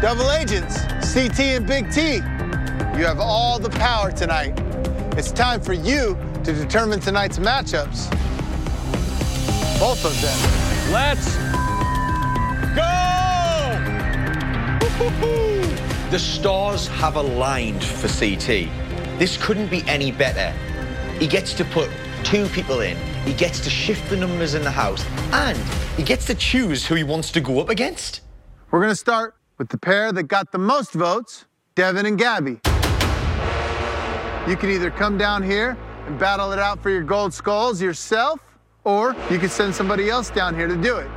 Double 0.00 0.30
agents, 0.30 0.82
CT 1.12 1.40
and 1.40 1.66
Big 1.66 1.90
T. 1.90 2.18
You 2.98 3.04
have 3.04 3.18
all 3.18 3.58
the 3.58 3.70
power 3.70 4.12
tonight. 4.12 4.56
It's 5.18 5.32
time 5.32 5.60
for 5.60 5.72
you 5.72 6.16
to 6.44 6.52
determine 6.52 7.00
tonight's 7.00 7.40
matchups. 7.40 8.08
Both 9.80 10.04
of 10.04 10.14
them. 10.22 10.92
Let's 10.92 11.36
go! 12.76 13.07
The 14.98 16.18
stars 16.18 16.88
have 16.88 17.14
aligned 17.14 17.84
for 17.84 18.08
CT. 18.08 18.68
This 19.16 19.36
couldn't 19.36 19.68
be 19.68 19.84
any 19.86 20.10
better. 20.10 20.50
He 21.20 21.28
gets 21.28 21.54
to 21.54 21.64
put 21.66 21.88
two 22.24 22.48
people 22.48 22.80
in. 22.80 22.96
He 23.24 23.32
gets 23.32 23.60
to 23.60 23.70
shift 23.70 24.10
the 24.10 24.16
numbers 24.16 24.54
in 24.54 24.62
the 24.62 24.72
house. 24.72 25.04
And 25.30 25.56
he 25.96 26.02
gets 26.02 26.26
to 26.26 26.34
choose 26.34 26.84
who 26.84 26.96
he 26.96 27.04
wants 27.04 27.30
to 27.30 27.40
go 27.40 27.60
up 27.60 27.68
against. 27.68 28.22
We're 28.72 28.80
going 28.80 28.90
to 28.90 28.96
start 28.96 29.36
with 29.56 29.68
the 29.68 29.78
pair 29.78 30.10
that 30.10 30.24
got 30.24 30.50
the 30.50 30.58
most 30.58 30.94
votes, 30.94 31.44
Devin 31.76 32.04
and 32.04 32.18
Gabby. 32.18 32.58
You 34.50 34.56
can 34.56 34.68
either 34.68 34.90
come 34.90 35.16
down 35.16 35.44
here 35.44 35.78
and 36.08 36.18
battle 36.18 36.50
it 36.50 36.58
out 36.58 36.82
for 36.82 36.90
your 36.90 37.04
gold 37.04 37.32
skulls 37.32 37.80
yourself, 37.80 38.40
or 38.82 39.14
you 39.30 39.38
can 39.38 39.48
send 39.48 39.76
somebody 39.76 40.10
else 40.10 40.28
down 40.28 40.56
here 40.56 40.66
to 40.66 40.76
do 40.76 40.96
it. 40.96 41.08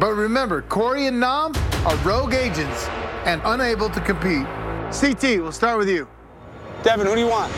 But 0.00 0.14
remember, 0.14 0.62
Cory 0.62 1.06
and 1.06 1.20
Nam 1.20 1.52
are 1.84 1.96
rogue 1.96 2.32
agents 2.32 2.88
and 3.26 3.42
unable 3.44 3.90
to 3.90 4.00
compete. 4.00 4.46
CT, 4.92 5.40
we'll 5.42 5.52
start 5.52 5.78
with 5.78 5.88
you. 5.88 6.08
Devin, 6.84 7.06
who 7.06 7.14
do 7.14 7.20
you 7.20 7.26
want? 7.26 7.52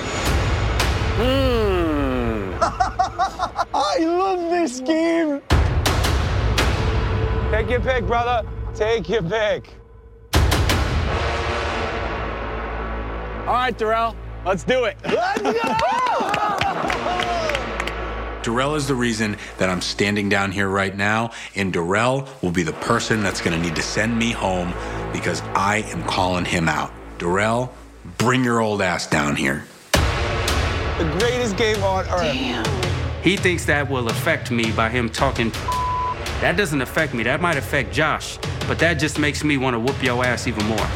Hmm. 1.14 2.58
I 3.74 3.98
love 4.00 4.50
this 4.50 4.80
game. 4.80 5.42
Take 7.52 7.70
your 7.70 7.80
pick, 7.80 8.06
brother. 8.06 8.48
Take 8.74 9.08
your 9.08 9.22
pick. 9.22 9.74
All 13.46 13.54
right, 13.54 13.76
Darrell, 13.76 14.16
let's 14.44 14.64
do 14.64 14.84
it. 14.84 14.96
Let's 15.04 15.42
go! 15.42 15.52
Darrell 18.42 18.74
is 18.76 18.86
the 18.86 18.94
reason 18.94 19.36
that 19.58 19.68
I'm 19.68 19.80
standing 19.80 20.28
down 20.28 20.52
here 20.52 20.68
right 20.68 20.96
now, 20.96 21.32
and 21.56 21.72
Darrell 21.72 22.28
will 22.42 22.50
be 22.50 22.62
the 22.62 22.72
person 22.74 23.22
that's 23.22 23.40
going 23.40 23.56
to 23.56 23.62
need 23.62 23.76
to 23.76 23.82
send 23.82 24.16
me 24.16 24.30
home 24.30 24.72
because 25.12 25.42
I 25.54 25.78
am 25.92 26.02
calling 26.04 26.44
him 26.44 26.68
out. 26.68 26.92
Darrell, 27.18 27.74
bring 28.16 28.44
your 28.44 28.60
old 28.60 28.80
ass 28.80 29.06
down 29.06 29.34
here. 29.34 29.64
The 29.92 31.16
greatest 31.18 31.56
game 31.56 31.82
on 31.82 32.04
earth. 32.06 32.32
Damn. 32.32 32.64
He 33.22 33.36
thinks 33.36 33.64
that 33.66 33.90
will 33.90 34.08
affect 34.08 34.50
me 34.50 34.70
by 34.72 34.88
him 34.88 35.08
talking. 35.08 35.50
That 36.40 36.54
doesn't 36.56 36.80
affect 36.80 37.14
me. 37.14 37.24
That 37.24 37.40
might 37.40 37.56
affect 37.56 37.92
Josh, 37.92 38.38
but 38.68 38.78
that 38.78 38.94
just 38.94 39.18
makes 39.18 39.42
me 39.42 39.56
want 39.56 39.74
to 39.74 39.80
whoop 39.80 40.00
your 40.02 40.24
ass 40.24 40.46
even 40.46 40.64
more. 40.66 40.86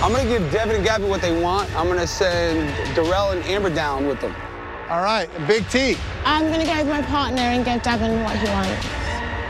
I'm 0.00 0.12
gonna 0.12 0.28
give 0.28 0.50
Devin 0.52 0.76
and 0.76 0.84
Gabby 0.84 1.04
what 1.04 1.20
they 1.20 1.40
want. 1.40 1.68
I'm 1.76 1.88
gonna 1.88 2.06
send 2.06 2.68
Darrell 2.94 3.30
and 3.30 3.44
Amber 3.44 3.70
down 3.70 4.06
with 4.06 4.20
them. 4.20 4.34
All 4.88 5.02
right, 5.02 5.28
Big 5.46 5.68
T. 5.68 5.96
I'm 6.24 6.50
gonna 6.50 6.64
go 6.64 6.76
with 6.78 6.88
my 6.88 7.02
partner 7.02 7.42
and 7.42 7.64
give 7.64 7.82
Devin 7.82 8.22
what 8.22 8.36
he 8.36 8.46
wants. 8.48 8.86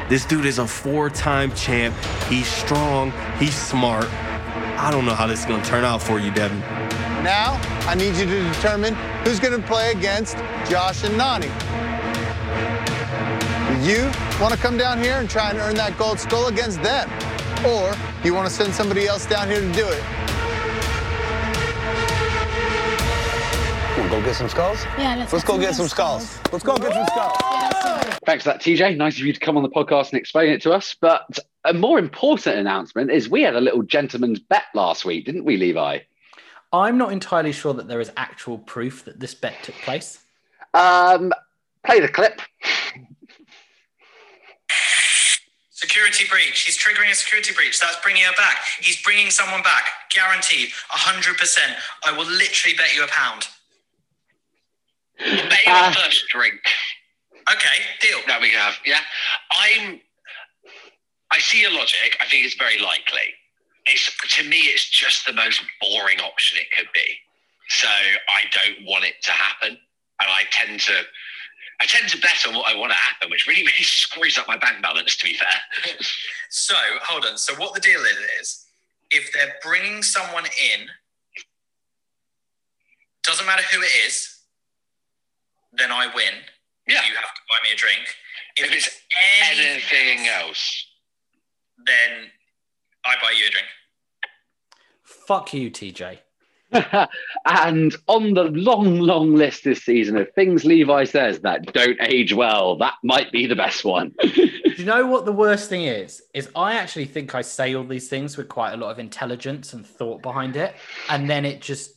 This 0.08 0.24
dude 0.24 0.46
is 0.46 0.58
a 0.58 0.66
four-time 0.66 1.54
champ. 1.54 1.94
He's 2.28 2.46
strong. 2.46 3.12
He's 3.38 3.54
smart. 3.54 4.06
I 4.78 4.90
don't 4.90 5.04
know 5.04 5.14
how 5.14 5.26
this 5.26 5.40
is 5.40 5.46
gonna 5.46 5.64
turn 5.64 5.84
out 5.84 6.02
for 6.02 6.18
you, 6.18 6.30
Devin. 6.30 6.60
Now, 7.22 7.60
I 7.86 7.94
need 7.94 8.16
you 8.16 8.26
to 8.26 8.42
determine 8.52 8.94
who's 9.22 9.38
going 9.38 9.58
to 9.60 9.64
play 9.68 9.92
against 9.92 10.36
Josh 10.68 11.04
and 11.04 11.14
Nany. 11.14 11.46
You 13.86 14.10
want 14.40 14.52
to 14.52 14.58
come 14.58 14.76
down 14.76 15.00
here 15.00 15.14
and 15.14 15.30
try 15.30 15.50
and 15.50 15.58
earn 15.58 15.76
that 15.76 15.96
gold 15.98 16.18
skull 16.18 16.48
against 16.48 16.82
them? 16.82 17.08
Or 17.64 17.94
You 18.24 18.34
want 18.34 18.48
to 18.48 18.54
send 18.54 18.74
somebody 18.74 19.06
else 19.06 19.26
down 19.26 19.48
here 19.48 19.60
to 19.60 19.72
do 19.72 19.86
it? 19.88 20.02
Wanna 24.02 24.16
go 24.16 24.24
get 24.24 24.34
some 24.34 24.48
skulls? 24.48 24.84
Yeah, 24.98 25.14
let's, 25.14 25.32
Let's 25.32 25.44
go 25.44 25.56
get 25.60 25.76
some 25.76 25.86
skulls. 25.86 26.40
Let's 26.50 26.64
go 26.64 26.76
get 26.76 26.92
some 26.92 27.06
skulls. 27.06 27.36
Thanks 28.26 28.42
for 28.42 28.50
that, 28.50 28.60
TJ. 28.60 28.96
Nice 28.96 29.16
of 29.20 29.24
you 29.24 29.32
to 29.32 29.38
come 29.38 29.56
on 29.56 29.62
the 29.62 29.68
podcast 29.68 30.10
and 30.10 30.18
explain 30.18 30.50
it 30.50 30.60
to 30.62 30.72
us. 30.72 30.96
But 31.00 31.38
a 31.64 31.72
more 31.72 32.00
important 32.00 32.56
announcement 32.56 33.12
is 33.12 33.28
we 33.30 33.42
had 33.42 33.54
a 33.54 33.60
little 33.60 33.84
gentleman's 33.84 34.40
bet 34.40 34.64
last 34.74 35.04
week, 35.04 35.24
didn't 35.26 35.44
we, 35.44 35.56
Levi? 35.56 36.00
I'm 36.72 36.98
not 36.98 37.12
entirely 37.12 37.52
sure 37.52 37.74
that 37.74 37.86
there 37.86 38.00
is 38.00 38.10
actual 38.16 38.58
proof 38.58 39.04
that 39.04 39.20
this 39.20 39.34
bet 39.34 39.54
took 39.62 39.76
place. 39.76 40.18
Um, 40.74 41.32
play 41.84 42.00
the 42.00 42.08
clip. 42.08 42.42
Security 45.70 46.24
breach. 46.28 46.62
He's 46.62 46.76
triggering 46.76 47.12
a 47.12 47.14
security 47.14 47.54
breach. 47.54 47.78
That's 47.78 48.00
bringing 48.02 48.24
her 48.24 48.34
back. 48.36 48.56
He's 48.80 49.00
bringing 49.00 49.30
someone 49.30 49.62
back. 49.62 49.84
Guaranteed. 50.10 50.70
100%. 50.90 51.58
I 52.04 52.10
will 52.10 52.26
literally 52.26 52.76
bet 52.76 52.96
you 52.96 53.04
a 53.04 53.08
pound. 53.08 53.46
Bet 55.24 55.66
you 55.66 55.72
the 55.72 55.96
first 55.96 56.28
drink. 56.28 56.60
Okay, 57.50 57.78
deal. 58.00 58.18
That 58.26 58.40
we 58.40 58.50
have, 58.50 58.74
yeah. 58.84 59.00
I'm. 59.50 60.00
I 61.30 61.38
see 61.38 61.62
your 61.62 61.72
logic. 61.72 62.16
I 62.20 62.26
think 62.26 62.44
it's 62.44 62.54
very 62.54 62.78
likely. 62.78 63.34
It's 63.86 64.10
to 64.36 64.48
me, 64.48 64.58
it's 64.58 64.88
just 64.88 65.26
the 65.26 65.32
most 65.32 65.60
boring 65.80 66.20
option 66.20 66.58
it 66.60 66.70
could 66.76 66.88
be. 66.92 67.06
So 67.68 67.88
I 67.88 68.44
don't 68.52 68.86
want 68.86 69.04
it 69.04 69.14
to 69.22 69.32
happen, 69.32 69.70
and 69.70 69.78
I 70.20 70.42
tend 70.50 70.80
to. 70.80 70.92
I 71.80 71.86
tend 71.86 72.08
to 72.10 72.18
bet 72.18 72.46
on 72.46 72.54
what 72.54 72.72
I 72.72 72.78
want 72.78 72.92
to 72.92 72.98
happen, 72.98 73.28
which 73.30 73.46
really, 73.48 73.62
really 73.66 73.82
screws 73.82 74.38
up 74.38 74.46
my 74.46 74.56
bank 74.56 74.82
balance. 74.82 75.16
To 75.16 75.24
be 75.24 75.34
fair. 75.34 75.96
So, 76.50 76.74
hold 77.02 77.24
on. 77.24 77.38
So, 77.38 77.54
what 77.54 77.74
the 77.74 77.80
deal 77.80 78.00
is, 78.00 78.18
is 78.40 78.66
if 79.10 79.32
they're 79.32 79.54
bringing 79.62 80.02
someone 80.02 80.44
in, 80.44 80.86
doesn't 83.22 83.46
matter 83.46 83.62
who 83.72 83.80
it 83.80 83.90
is, 84.06 84.31
then 85.72 85.90
I 85.90 86.06
win. 86.06 86.34
Yeah. 86.88 87.00
You 87.06 87.14
have 87.14 87.34
to 87.34 87.40
buy 87.48 87.58
me 87.64 87.72
a 87.72 87.76
drink. 87.76 88.02
If, 88.56 88.66
If 88.66 88.76
it's 88.76 89.00
anything, 89.50 89.66
anything 89.66 90.28
else, 90.28 90.86
then 91.86 92.30
I 93.04 93.14
buy 93.16 93.34
you 93.36 93.46
a 93.46 93.50
drink. 93.50 93.66
Fuck 95.02 95.54
you, 95.54 95.70
TJ. 95.70 96.18
and 97.44 97.94
on 98.06 98.34
the 98.34 98.44
long, 98.44 98.98
long 98.98 99.34
list 99.34 99.64
this 99.64 99.84
season 99.84 100.16
of 100.16 100.32
things 100.32 100.64
Levi 100.64 101.04
says 101.04 101.40
that 101.40 101.72
don't 101.72 102.00
age 102.00 102.32
well, 102.32 102.76
that 102.76 102.94
might 103.02 103.30
be 103.30 103.46
the 103.46 103.56
best 103.56 103.84
one. 103.84 104.14
Do 104.22 104.78
you 104.78 104.84
know 104.86 105.06
what 105.06 105.26
the 105.26 105.32
worst 105.32 105.68
thing 105.68 105.82
is? 105.82 106.22
Is 106.32 106.48
I 106.56 106.74
actually 106.74 107.04
think 107.04 107.34
I 107.34 107.42
say 107.42 107.74
all 107.74 107.84
these 107.84 108.08
things 108.08 108.38
with 108.38 108.48
quite 108.48 108.72
a 108.72 108.76
lot 108.78 108.90
of 108.90 108.98
intelligence 108.98 109.74
and 109.74 109.86
thought 109.86 110.22
behind 110.22 110.56
it, 110.56 110.74
and 111.10 111.28
then 111.28 111.44
it 111.44 111.60
just 111.60 111.92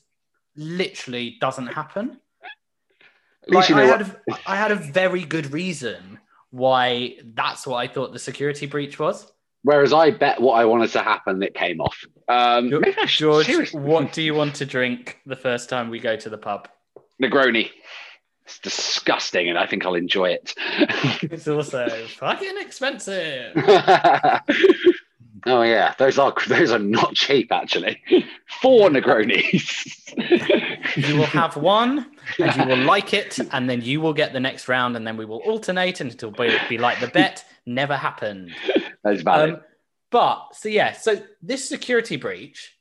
literally 0.57 1.37
doesn't 1.39 1.67
happen. 1.67 2.19
Like, 3.47 3.69
you 3.69 3.75
know 3.75 3.83
I, 3.83 3.85
had 3.85 4.01
a, 4.01 4.15
I 4.47 4.55
had 4.55 4.71
a 4.71 4.75
very 4.75 5.23
good 5.23 5.51
reason 5.53 6.19
why 6.51 7.17
that's 7.33 7.67
what 7.67 7.77
I 7.77 7.87
thought 7.87 8.13
the 8.13 8.19
security 8.19 8.65
breach 8.65 8.97
was. 8.99 9.31
Whereas 9.63 9.93
I 9.93 10.11
bet 10.11 10.39
what 10.41 10.53
I 10.53 10.65
wanted 10.65 10.91
to 10.91 10.99
happen, 11.01 11.41
it 11.41 11.53
came 11.55 11.81
off. 11.81 11.97
Um, 12.27 12.69
maybe 12.69 12.95
I 12.97 13.05
should- 13.05 13.25
George, 13.25 13.45
seriously. 13.47 13.79
what 13.81 14.13
do 14.13 14.21
you 14.21 14.33
want 14.35 14.55
to 14.55 14.65
drink 14.65 15.19
the 15.25 15.35
first 15.35 15.69
time 15.69 15.89
we 15.89 15.99
go 15.99 16.15
to 16.15 16.29
the 16.29 16.37
pub? 16.37 16.67
Negroni. 17.21 17.71
It's 18.45 18.59
disgusting, 18.59 19.49
and 19.49 19.57
I 19.57 19.65
think 19.65 19.85
I'll 19.87 19.95
enjoy 19.95 20.29
it. 20.29 20.53
It's 21.23 21.47
also 21.47 21.87
fucking 22.09 22.57
expensive. 22.59 23.55
oh 25.45 25.61
yeah, 25.61 25.93
those 25.97 26.17
are 26.17 26.33
those 26.47 26.71
are 26.71 26.79
not 26.79 27.15
cheap 27.15 27.51
actually. 27.51 28.01
Four 28.61 28.89
Negronis. 28.89 30.01
You 30.97 31.17
will 31.17 31.25
have 31.25 31.57
one 31.57 32.11
and 32.39 32.55
you 32.55 32.65
will 32.65 32.85
like 32.85 33.13
it, 33.13 33.39
and 33.51 33.69
then 33.69 33.81
you 33.81 34.01
will 34.01 34.13
get 34.13 34.33
the 34.33 34.39
next 34.39 34.67
round, 34.67 34.95
and 34.95 35.05
then 35.05 35.17
we 35.17 35.25
will 35.25 35.39
alternate 35.39 36.01
and 36.01 36.11
it'll 36.11 36.31
be, 36.31 36.55
be 36.69 36.77
like 36.77 36.99
the 36.99 37.07
bet 37.07 37.45
never 37.65 37.95
happened. 37.95 38.51
That's 39.03 39.21
valid. 39.21 39.55
Um, 39.55 39.61
but 40.11 40.55
so 40.55 40.69
yeah, 40.69 40.93
so 40.93 41.21
this 41.41 41.67
security 41.67 42.15
breach 42.15 42.75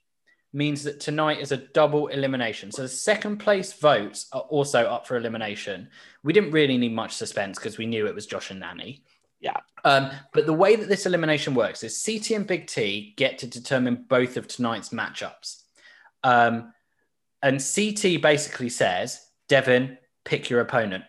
means 0.53 0.85
that 0.85 1.01
tonight 1.01 1.41
is 1.41 1.51
a 1.51 1.57
double 1.57 2.07
elimination. 2.07 2.71
So 2.71 2.83
the 2.83 2.89
second 2.89 3.39
place 3.39 3.73
votes 3.73 4.29
are 4.33 4.43
also 4.43 4.85
up 4.85 5.07
for 5.07 5.17
elimination. 5.17 5.89
We 6.23 6.33
didn't 6.33 6.53
really 6.53 6.79
need 6.79 6.93
much 6.93 7.13
suspense 7.13 7.59
because 7.59 7.77
we 7.77 7.87
knew 7.87 8.07
it 8.07 8.15
was 8.15 8.27
Josh 8.27 8.53
and 8.53 8.63
Nany. 8.63 9.01
Yeah. 9.41 9.57
Um, 9.85 10.11
but 10.33 10.47
the 10.47 10.53
way 10.53 10.77
that 10.77 10.89
this 10.89 11.07
elimination 11.07 11.55
works 11.55 11.85
is 11.85 12.03
CT 12.03 12.31
and 12.33 12.47
Big 12.47 12.67
T 12.67 13.15
get 13.17 13.39
to 13.39 13.47
determine 13.47 14.07
both 14.09 14.37
of 14.37 14.49
tonight's 14.49 14.89
matchups. 14.89 15.63
Um, 16.23 16.73
and 17.43 17.63
CT 17.63 18.23
basically 18.23 18.71
says, 18.71 19.21
Devin, 19.49 19.99
pick 20.25 20.49
your 20.49 20.61
opponent. 20.61 21.05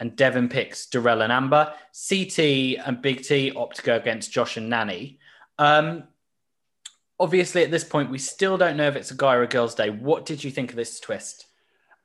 And 0.00 0.16
Devin 0.16 0.48
picks 0.48 0.86
Darrell 0.86 1.22
and 1.22 1.32
Amber. 1.32 1.74
CT 2.08 2.38
and 2.86 3.02
Big 3.02 3.22
T 3.22 3.52
opt 3.54 3.76
to 3.76 3.82
go 3.82 3.96
against 3.96 4.32
Josh 4.32 4.56
and 4.56 4.72
Nany. 4.72 5.18
Um, 5.58 6.04
obviously, 7.20 7.64
at 7.64 7.70
this 7.70 7.84
point, 7.84 8.10
we 8.10 8.18
still 8.18 8.56
don't 8.56 8.76
know 8.76 8.88
if 8.88 8.96
it's 8.96 9.10
a 9.10 9.16
guy 9.16 9.34
or 9.34 9.42
a 9.42 9.48
girl's 9.48 9.74
day. 9.74 9.90
What 9.90 10.24
did 10.24 10.42
you 10.42 10.50
think 10.50 10.70
of 10.70 10.76
this 10.76 11.00
twist? 11.00 11.47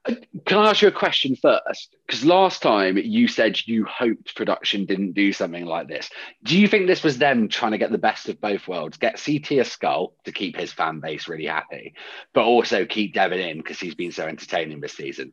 Can 0.05 0.57
I 0.57 0.69
ask 0.69 0.81
you 0.81 0.89
a 0.89 0.91
question 0.91 1.35
first? 1.35 1.95
Because 2.05 2.25
last 2.25 2.61
time 2.61 2.97
you 2.97 3.27
said 3.27 3.57
you 3.65 3.85
hoped 3.85 4.35
production 4.35 4.85
didn't 4.85 5.13
do 5.13 5.31
something 5.31 5.65
like 5.65 5.87
this. 5.87 6.09
Do 6.43 6.59
you 6.59 6.67
think 6.67 6.87
this 6.87 7.03
was 7.03 7.17
them 7.17 7.47
trying 7.47 7.71
to 7.71 7.77
get 7.77 7.91
the 7.91 7.97
best 7.97 8.27
of 8.27 8.41
both 8.41 8.67
worlds? 8.67 8.97
Get 8.97 9.21
CT 9.23 9.51
a 9.59 9.63
skull 9.63 10.15
to 10.25 10.33
keep 10.33 10.57
his 10.57 10.73
fan 10.73 10.99
base 10.99 11.29
really 11.29 11.45
happy, 11.45 11.93
but 12.33 12.43
also 12.43 12.85
keep 12.85 13.13
Devin 13.13 13.39
in 13.39 13.57
because 13.57 13.79
he's 13.79 13.95
been 13.95 14.11
so 14.11 14.27
entertaining 14.27 14.81
this 14.81 14.93
season? 14.93 15.31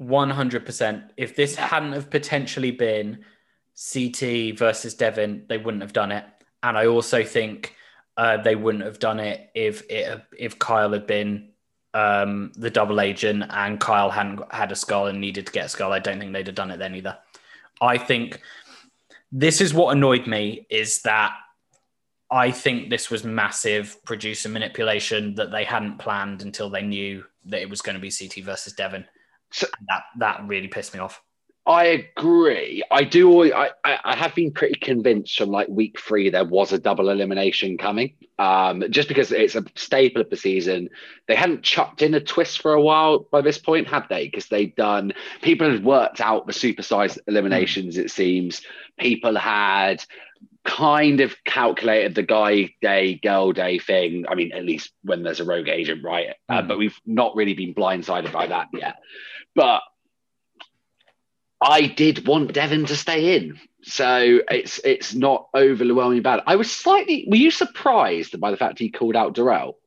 100%. 0.00 1.10
If 1.16 1.36
this 1.36 1.54
hadn't 1.54 1.92
have 1.92 2.10
potentially 2.10 2.72
been 2.72 3.24
CT 3.92 4.58
versus 4.58 4.94
Devin, 4.94 5.44
they 5.48 5.58
wouldn't 5.58 5.82
have 5.82 5.92
done 5.92 6.10
it. 6.10 6.24
And 6.64 6.76
I 6.76 6.86
also 6.86 7.22
think 7.22 7.76
uh, 8.16 8.38
they 8.38 8.56
wouldn't 8.56 8.84
have 8.84 8.98
done 8.98 9.20
it 9.20 9.50
if 9.54 9.88
it, 9.88 10.22
if 10.36 10.58
Kyle 10.58 10.90
had 10.90 11.06
been 11.06 11.50
um, 11.94 12.52
the 12.56 12.70
double 12.70 13.00
agent 13.00 13.44
and 13.50 13.80
Kyle 13.80 14.10
hadn't 14.10 14.40
had 14.52 14.72
a 14.72 14.76
skull 14.76 15.06
and 15.06 15.20
needed 15.20 15.46
to 15.46 15.52
get 15.52 15.66
a 15.66 15.68
skull. 15.68 15.92
I 15.92 15.98
don't 15.98 16.18
think 16.18 16.32
they'd 16.32 16.46
have 16.46 16.56
done 16.56 16.70
it 16.70 16.78
then 16.78 16.94
either. 16.94 17.18
I 17.80 17.98
think 17.98 18.40
this 19.32 19.60
is 19.60 19.74
what 19.74 19.96
annoyed 19.96 20.26
me 20.26 20.66
is 20.70 21.02
that 21.02 21.32
I 22.30 22.50
think 22.50 22.90
this 22.90 23.10
was 23.10 23.24
massive 23.24 24.04
producer 24.04 24.48
manipulation 24.48 25.34
that 25.36 25.50
they 25.50 25.64
hadn't 25.64 25.98
planned 25.98 26.42
until 26.42 26.68
they 26.68 26.82
knew 26.82 27.24
that 27.46 27.62
it 27.62 27.70
was 27.70 27.80
going 27.80 27.94
to 27.94 28.00
be 28.00 28.10
CT 28.10 28.44
versus 28.44 28.74
Devin. 28.74 29.04
And 29.62 29.88
that 29.88 30.02
that 30.18 30.46
really 30.46 30.68
pissed 30.68 30.92
me 30.92 31.00
off. 31.00 31.22
I 31.68 31.84
agree. 31.84 32.82
I 32.90 33.04
do. 33.04 33.28
always- 33.30 33.52
I, 33.52 33.70
I 33.84 33.98
I 34.02 34.16
have 34.16 34.34
been 34.34 34.52
pretty 34.52 34.80
convinced 34.80 35.36
from 35.36 35.50
like 35.50 35.68
week 35.68 36.00
three 36.00 36.30
there 36.30 36.46
was 36.46 36.72
a 36.72 36.78
double 36.78 37.10
elimination 37.10 37.76
coming. 37.76 38.14
Um, 38.38 38.84
just 38.88 39.06
because 39.08 39.32
it's 39.32 39.54
a 39.54 39.64
staple 39.74 40.22
of 40.22 40.30
the 40.30 40.36
season. 40.36 40.88
They 41.26 41.34
hadn't 41.34 41.62
chucked 41.64 42.00
in 42.00 42.14
a 42.14 42.20
twist 42.20 42.62
for 42.62 42.72
a 42.72 42.80
while 42.80 43.26
by 43.30 43.42
this 43.42 43.58
point, 43.58 43.88
had 43.88 44.04
they? 44.08 44.26
Because 44.28 44.46
they'd 44.46 44.74
done. 44.76 45.12
People 45.42 45.70
had 45.70 45.84
worked 45.84 46.22
out 46.22 46.46
the 46.46 46.52
supersized 46.54 47.18
eliminations. 47.26 47.98
It 47.98 48.10
seems 48.10 48.62
people 48.98 49.36
had 49.36 50.02
kind 50.64 51.20
of 51.20 51.34
calculated 51.44 52.14
the 52.14 52.22
guy 52.22 52.74
day, 52.80 53.16
girl 53.16 53.52
day 53.52 53.78
thing. 53.78 54.24
I 54.28 54.36
mean, 54.36 54.52
at 54.52 54.64
least 54.64 54.92
when 55.02 55.22
there's 55.22 55.40
a 55.40 55.44
rogue 55.44 55.68
agent, 55.68 56.02
right? 56.02 56.34
Uh, 56.48 56.62
but 56.62 56.78
we've 56.78 56.98
not 57.04 57.36
really 57.36 57.54
been 57.54 57.74
blindsided 57.74 58.32
by 58.32 58.46
that 58.46 58.68
yet. 58.72 58.96
But 59.54 59.82
I 61.60 61.86
did 61.86 62.26
want 62.26 62.52
Devin 62.52 62.86
to 62.86 62.96
stay 62.96 63.36
in. 63.36 63.58
So 63.82 64.40
it's 64.50 64.78
it's 64.84 65.14
not 65.14 65.48
overwhelming 65.54 66.22
bad. 66.22 66.40
I 66.46 66.56
was 66.56 66.70
slightly 66.70 67.26
were 67.28 67.36
you 67.36 67.50
surprised 67.50 68.38
by 68.40 68.50
the 68.50 68.56
fact 68.56 68.78
he 68.78 68.90
called 68.90 69.16
out 69.16 69.34
Darrell? 69.34 69.78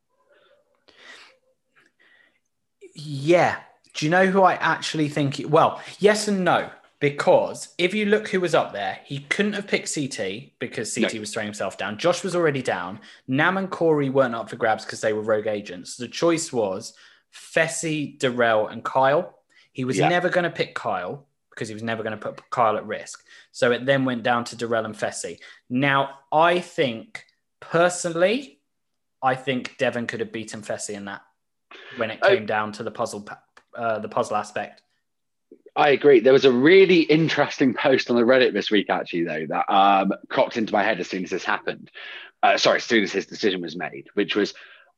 Yeah. 2.96 3.58
Do 3.94 4.06
you 4.06 4.12
know 4.12 4.26
who 4.28 4.42
I 4.44 4.54
actually 4.56 5.10
think? 5.10 5.36
He, 5.36 5.46
well, 5.46 5.82
yes 6.00 6.28
and 6.28 6.44
no. 6.44 6.70
Because 7.00 7.74
if 7.80 7.96
you 7.96 8.06
look 8.06 8.28
who 8.28 8.40
was 8.40 8.54
up 8.54 8.74
there, 8.74 9.00
he 9.04 9.20
couldn't 9.20 9.54
have 9.54 9.66
picked 9.68 9.94
CT 9.94 10.60
because 10.60 10.94
CT 10.94 11.20
was 11.20 11.34
throwing 11.34 11.48
himself 11.48 11.76
down. 11.76 11.98
Josh 11.98 12.24
was 12.24 12.36
already 12.36 12.62
down. 12.62 13.00
Nam 13.28 13.58
and 13.58 13.72
Cory 13.72 14.10
weren't 14.12 14.36
up 14.36 14.50
for 14.52 14.56
grabs 14.56 14.86
because 14.86 15.02
they 15.02 15.12
were 15.12 15.24
rogue 15.24 15.48
agents. 15.48 15.96
The 15.98 16.08
choice 16.08 16.54
was 16.54 16.94
Fessy, 17.34 18.20
Darrell, 18.20 18.68
and 18.68 18.84
Kyle. 18.84 19.40
He 19.74 19.84
was 19.84 19.98
Yeah. 19.98 20.10
never 20.10 20.30
going 20.30 20.44
to 20.44 20.52
pick 20.52 20.76
Kyle 20.76 21.26
because 21.52 21.68
he 21.68 21.74
was 21.74 21.84
never 21.84 22.02
going 22.04 22.18
to 22.18 22.32
put 22.32 22.50
Kyle 22.50 22.78
at 22.78 22.86
risk. 22.86 23.24
So 23.52 23.72
it 23.72 23.86
then 23.86 24.06
went 24.06 24.24
down 24.24 24.46
to 24.46 24.56
Darrell 24.56 24.86
and 24.86 24.96
Fessy. 24.96 25.40
Now, 25.70 26.20
I 26.32 26.60
think 26.60 27.26
personally, 27.60 28.60
I 29.22 29.36
think 29.36 29.78
Devin 29.78 30.08
could 30.08 30.22
have 30.22 30.32
beaten 30.32 30.62
Fessy 30.62 30.96
in 30.96 31.06
that 31.06 31.22
when 31.98 32.12
it 32.12 32.22
came 32.22 32.46
down 32.46 32.72
to 32.74 32.84
the 32.84 32.92
puzzle, 32.92 33.28
uh, 33.76 34.00
the 34.00 34.10
puzzle 34.10 34.38
aspect. 34.38 34.82
I 35.76 35.90
agree. 35.90 36.20
There 36.20 36.34
was 36.34 36.46
a 36.46 36.52
really 36.52 37.02
interesting 37.02 37.74
post 37.74 38.10
on 38.10 38.18
the 38.18 38.24
Reddit 38.24 38.54
this 38.54 38.72
week, 38.72 38.90
actually, 38.90 39.24
though, 39.24 39.46
that 39.48 39.72
um, 39.74 40.12
cropped 40.28 40.58
into 40.58 40.74
my 40.74 40.84
head 40.84 41.00
as 41.00 41.10
soon 41.10 41.24
as 41.24 41.30
this 41.30 41.46
happened. 41.46 41.90
Uh, 42.44 42.58
sorry, 42.58 42.78
as 42.78 42.84
soon 42.84 43.04
as 43.04 43.12
his 43.14 43.26
decision 43.26 43.62
was 43.62 43.76
made, 43.76 44.08
which 44.16 44.36
was, 44.36 44.54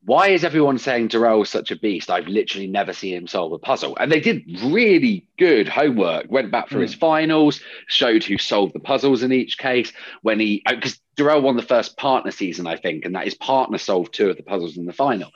why 0.06 0.30
is 0.30 0.44
everyone 0.44 0.78
saying 0.78 1.08
Darrell's 1.08 1.50
such 1.50 1.72
a 1.72 1.78
beast? 1.78 2.10
I've 2.10 2.28
literally 2.28 2.68
never 2.68 2.92
seen 2.92 3.16
him 3.16 3.28
solve 3.28 3.54
a 3.54 3.58
puzzle. 3.60 3.96
And 3.98 4.12
they 4.12 4.20
did 4.20 4.44
really 4.64 5.28
good 5.38 5.70
homework, 5.70 6.26
went 6.30 6.52
back 6.52 6.68
for 6.70 6.80
Mm. 6.80 6.82
his 6.82 6.94
finals, 6.94 7.62
showed 7.88 8.24
who 8.24 8.38
solved 8.38 8.74
the 8.74 8.80
puzzles 8.80 9.24
in 9.24 9.32
each 9.32 9.58
case. 9.58 9.94
When 10.22 10.40
he, 10.40 10.62
because 10.68 11.00
Darrell 11.16 11.42
won 11.42 11.56
the 11.56 11.62
first 11.62 11.96
partner 11.96 12.32
season, 12.32 12.68
I 12.68 12.76
think, 12.76 13.06
and 13.06 13.16
that 13.16 13.26
his 13.26 13.36
partner 13.36 13.78
solved 13.78 14.14
two 14.14 14.30
of 14.30 14.36
the 14.36 14.44
puzzles 14.44 14.78
in 14.78 14.86
the 14.86 14.94
final. 14.94 15.32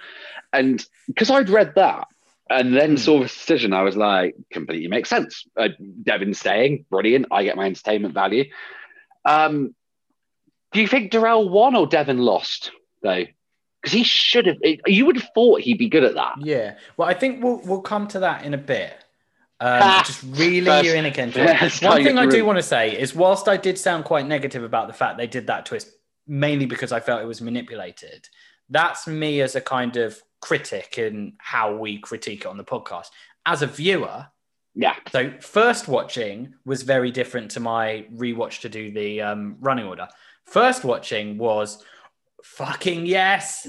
And 0.52 0.86
because 1.08 1.30
I'd 1.30 1.50
read 1.50 1.74
that, 1.76 2.08
and 2.50 2.74
then 2.76 2.92
Hmm. 2.92 2.96
saw 2.98 3.20
this 3.22 3.34
decision, 3.34 3.74
I 3.74 3.84
was 3.84 3.98
like, 3.98 4.36
completely 4.52 4.88
makes 4.88 5.10
sense. 5.10 5.46
Uh, 5.58 5.70
Devin 6.04 6.34
staying, 6.34 6.86
brilliant. 6.90 7.28
I 7.32 7.44
get 7.44 7.58
my 7.58 7.66
entertainment 7.66 8.14
value. 8.14 8.46
Um, 9.26 9.76
do 10.72 10.82
you 10.82 10.88
think 10.88 11.12
Darrell 11.12 11.48
won 11.50 11.76
or 11.76 11.88
Devin 11.88 12.18
lost, 12.20 12.72
though? 13.02 13.26
Because 13.82 13.94
he 13.94 14.04
should 14.04 14.48
have, 14.48 14.58
you 14.86 15.06
would 15.06 15.18
have 15.18 15.30
thought 15.34 15.62
he'd 15.62 15.78
be 15.78 15.88
good 15.88 16.04
at 16.04 16.16
that. 16.16 16.36
Yeah. 16.40 16.76
Well, 16.98 17.08
I 17.08 17.14
think 17.14 17.44
we'll 17.44 17.62
we'll 17.64 17.82
come 17.82 18.08
to 18.10 18.20
that 18.20 18.44
in 18.44 18.54
a 18.54 18.58
bit. 18.58 18.94
Um, 19.60 19.82
Ah, 19.82 20.04
just 20.06 20.24
really 20.24 20.88
you 20.88 20.94
in 20.94 21.06
again. 21.06 21.32
One 21.82 22.04
thing 22.04 22.18
I 22.18 22.28
do 22.28 22.46
want 22.46 22.58
to 22.58 22.64
say 22.64 23.00
is, 23.00 23.16
whilst 23.16 23.48
I 23.48 23.58
did 23.58 23.78
sound 23.78 24.06
quite 24.06 24.28
negative 24.28 24.64
about 24.64 24.88
the 24.88 24.94
fact 24.94 25.18
they 25.18 25.28
did 25.28 25.48
that 25.48 25.66
twist, 25.66 25.90
mainly 26.28 26.66
because 26.66 26.92
I 26.92 27.00
felt 27.00 27.22
it 27.22 27.26
was 27.26 27.42
manipulated. 27.42 28.30
That's 28.70 29.08
me 29.08 29.42
as 29.42 29.56
a 29.56 29.62
kind 29.62 29.98
of 29.98 30.22
critic 30.42 30.98
in 30.98 31.34
how 31.40 31.76
we 31.76 31.98
critique 32.00 32.42
it 32.42 32.48
on 32.48 32.58
the 32.58 32.64
podcast. 32.64 33.08
As 33.46 33.62
a 33.62 33.68
viewer, 33.68 34.28
yeah. 34.76 34.96
So 35.12 35.34
first 35.40 35.88
watching 35.88 36.54
was 36.66 36.84
very 36.84 37.10
different 37.10 37.50
to 37.52 37.60
my 37.60 38.06
rewatch 38.14 38.62
to 38.62 38.70
do 38.70 38.92
the 38.92 39.22
um, 39.22 39.56
running 39.60 39.86
order. 39.86 40.08
First 40.46 40.84
watching 40.84 41.40
was 41.40 41.84
fucking 42.44 43.06
yes. 43.06 43.68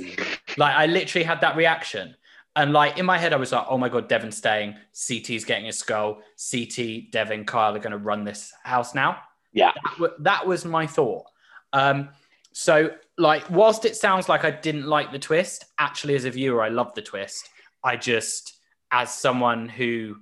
like 0.57 0.75
I 0.75 0.87
literally 0.87 1.25
had 1.25 1.41
that 1.41 1.57
reaction. 1.57 2.15
And 2.57 2.73
like 2.73 2.99
in 2.99 3.07
my 3.07 3.19
head, 3.19 3.33
I 3.33 3.37
was 3.37 3.53
like, 3.53 3.67
oh 3.69 3.79
my 3.79 3.89
God, 3.89 4.09
Devin's 4.09 4.37
staying. 4.37 4.75
CT's 4.93 5.45
getting 5.45 5.69
a 5.69 5.73
skull. 5.73 6.23
CT, 6.51 7.13
Devin, 7.13 7.45
Kyle 7.45 7.75
are 7.75 7.79
going 7.79 7.93
to 7.93 7.99
run 7.99 8.25
this 8.25 8.53
house 8.65 8.95
now. 8.95 9.19
Yeah. 9.53 9.73
That, 9.85 10.01
wa- 10.01 10.17
that 10.21 10.47
was 10.47 10.65
my 10.65 10.87
thought. 10.87 11.25
Um, 11.73 12.09
so, 12.53 12.91
like, 13.17 13.49
whilst 13.51 13.85
it 13.85 13.95
sounds 13.95 14.29
like 14.29 14.45
I 14.45 14.51
didn't 14.51 14.87
like 14.87 15.13
the 15.13 15.19
twist, 15.21 15.67
actually, 15.79 16.17
as 16.17 16.25
a 16.25 16.31
viewer, 16.31 16.63
I 16.63 16.69
love 16.69 16.95
the 16.95 17.03
twist. 17.03 17.49
I 17.85 17.97
just, 17.97 18.59
as 18.91 19.15
someone 19.15 19.69
who 19.69 20.17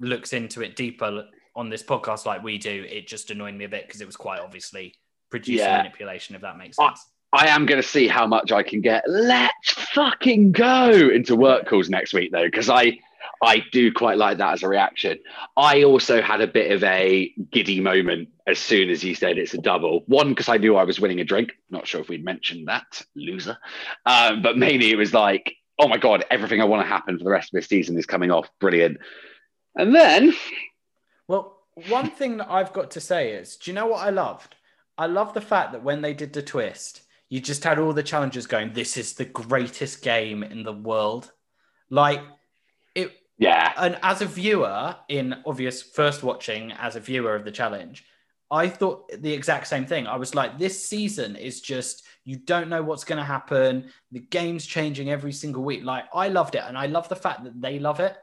looks 0.00 0.32
into 0.32 0.62
it 0.62 0.74
deeper 0.74 1.24
on 1.54 1.68
this 1.68 1.84
podcast 1.84 2.26
like 2.26 2.42
we 2.42 2.58
do, 2.58 2.84
it 2.90 3.06
just 3.06 3.30
annoyed 3.30 3.54
me 3.54 3.64
a 3.66 3.68
bit 3.68 3.86
because 3.86 4.00
it 4.00 4.06
was 4.06 4.16
quite 4.16 4.40
obviously 4.40 4.94
producing 5.30 5.64
Yeah. 5.66 5.76
manipulation, 5.76 6.34
if 6.34 6.42
that 6.42 6.58
makes 6.58 6.76
sense. 6.76 7.06
I 7.32 7.48
am 7.48 7.66
going 7.66 7.80
to 7.80 7.86
see 7.86 8.08
how 8.08 8.26
much 8.26 8.52
I 8.52 8.62
can 8.62 8.80
get. 8.80 9.04
Let's 9.06 9.70
fucking 9.70 10.52
go 10.52 10.90
into 10.90 11.36
work 11.36 11.66
calls 11.66 11.88
next 11.88 12.12
week, 12.12 12.32
though, 12.32 12.44
because 12.44 12.68
I 12.68 12.98
I 13.42 13.64
do 13.72 13.92
quite 13.92 14.18
like 14.18 14.38
that 14.38 14.54
as 14.54 14.62
a 14.62 14.68
reaction. 14.68 15.18
I 15.56 15.84
also 15.84 16.20
had 16.20 16.40
a 16.42 16.46
bit 16.46 16.72
of 16.72 16.84
a 16.84 17.32
giddy 17.50 17.80
moment 17.80 18.28
as 18.46 18.58
soon 18.58 18.90
as 18.90 19.00
he 19.00 19.14
said 19.14 19.38
it's 19.38 19.54
a 19.54 19.58
double. 19.58 20.02
One, 20.06 20.30
because 20.30 20.48
I 20.48 20.58
knew 20.58 20.76
I 20.76 20.84
was 20.84 21.00
winning 21.00 21.20
a 21.20 21.24
drink. 21.24 21.52
Not 21.70 21.86
sure 21.86 22.00
if 22.00 22.08
we'd 22.08 22.24
mentioned 22.24 22.68
that, 22.68 23.02
loser. 23.14 23.56
Um, 24.04 24.42
but 24.42 24.58
mainly 24.58 24.90
it 24.90 24.96
was 24.96 25.14
like, 25.14 25.54
oh 25.78 25.88
my 25.88 25.96
God, 25.96 26.24
everything 26.30 26.60
I 26.60 26.64
want 26.64 26.82
to 26.82 26.88
happen 26.88 27.16
for 27.16 27.24
the 27.24 27.30
rest 27.30 27.54
of 27.54 27.58
this 27.58 27.68
season 27.68 27.96
is 27.98 28.06
coming 28.06 28.30
off. 28.30 28.50
Brilliant. 28.60 28.98
And 29.74 29.94
then 29.94 30.34
Well, 31.26 31.58
one 31.88 32.10
thing 32.10 32.38
that 32.38 32.50
I've 32.50 32.72
got 32.72 32.90
to 32.92 33.00
say 33.00 33.32
is, 33.32 33.56
do 33.56 33.70
you 33.70 33.74
know 33.74 33.86
what 33.86 34.04
I 34.04 34.10
loved? 34.10 34.56
I 34.98 35.06
love 35.06 35.32
the 35.32 35.40
fact 35.40 35.72
that 35.72 35.82
when 35.82 36.02
they 36.02 36.12
did 36.12 36.32
the 36.34 36.42
twist, 36.42 37.02
you 37.30 37.40
just 37.40 37.64
had 37.64 37.78
all 37.78 37.94
the 37.94 38.02
challengers 38.02 38.46
going, 38.46 38.74
"This 38.74 38.98
is 38.98 39.14
the 39.14 39.24
greatest 39.24 40.02
game 40.02 40.42
in 40.42 40.62
the 40.62 40.74
world." 40.74 41.32
Like 41.88 42.20
it, 42.94 43.12
yeah. 43.38 43.72
And 43.78 43.98
as 44.02 44.20
a 44.20 44.26
viewer, 44.26 44.96
in 45.08 45.36
obvious 45.46 45.80
first 45.80 46.22
watching 46.22 46.72
as 46.72 46.96
a 46.96 47.00
viewer 47.00 47.34
of 47.34 47.46
the 47.46 47.50
challenge, 47.50 48.04
I 48.50 48.68
thought 48.68 49.10
the 49.22 49.32
exact 49.32 49.68
same 49.68 49.86
thing. 49.86 50.06
I 50.06 50.16
was 50.16 50.34
like, 50.34 50.58
"This 50.58 50.86
season 50.86 51.36
is 51.36 51.62
just." 51.62 52.04
You 52.26 52.36
don't 52.36 52.68
know 52.68 52.82
what's 52.82 53.02
going 53.04 53.18
to 53.18 53.24
happen. 53.24 53.90
The 54.12 54.20
game's 54.20 54.66
changing 54.66 55.10
every 55.10 55.32
single 55.32 55.64
week. 55.64 55.82
Like 55.84 56.04
I 56.14 56.28
loved 56.28 56.54
it, 56.54 56.62
and 56.66 56.76
I 56.76 56.86
love 56.86 57.08
the 57.08 57.16
fact 57.16 57.44
that 57.44 57.58
they 57.58 57.78
love 57.78 57.98
it. 57.98 58.14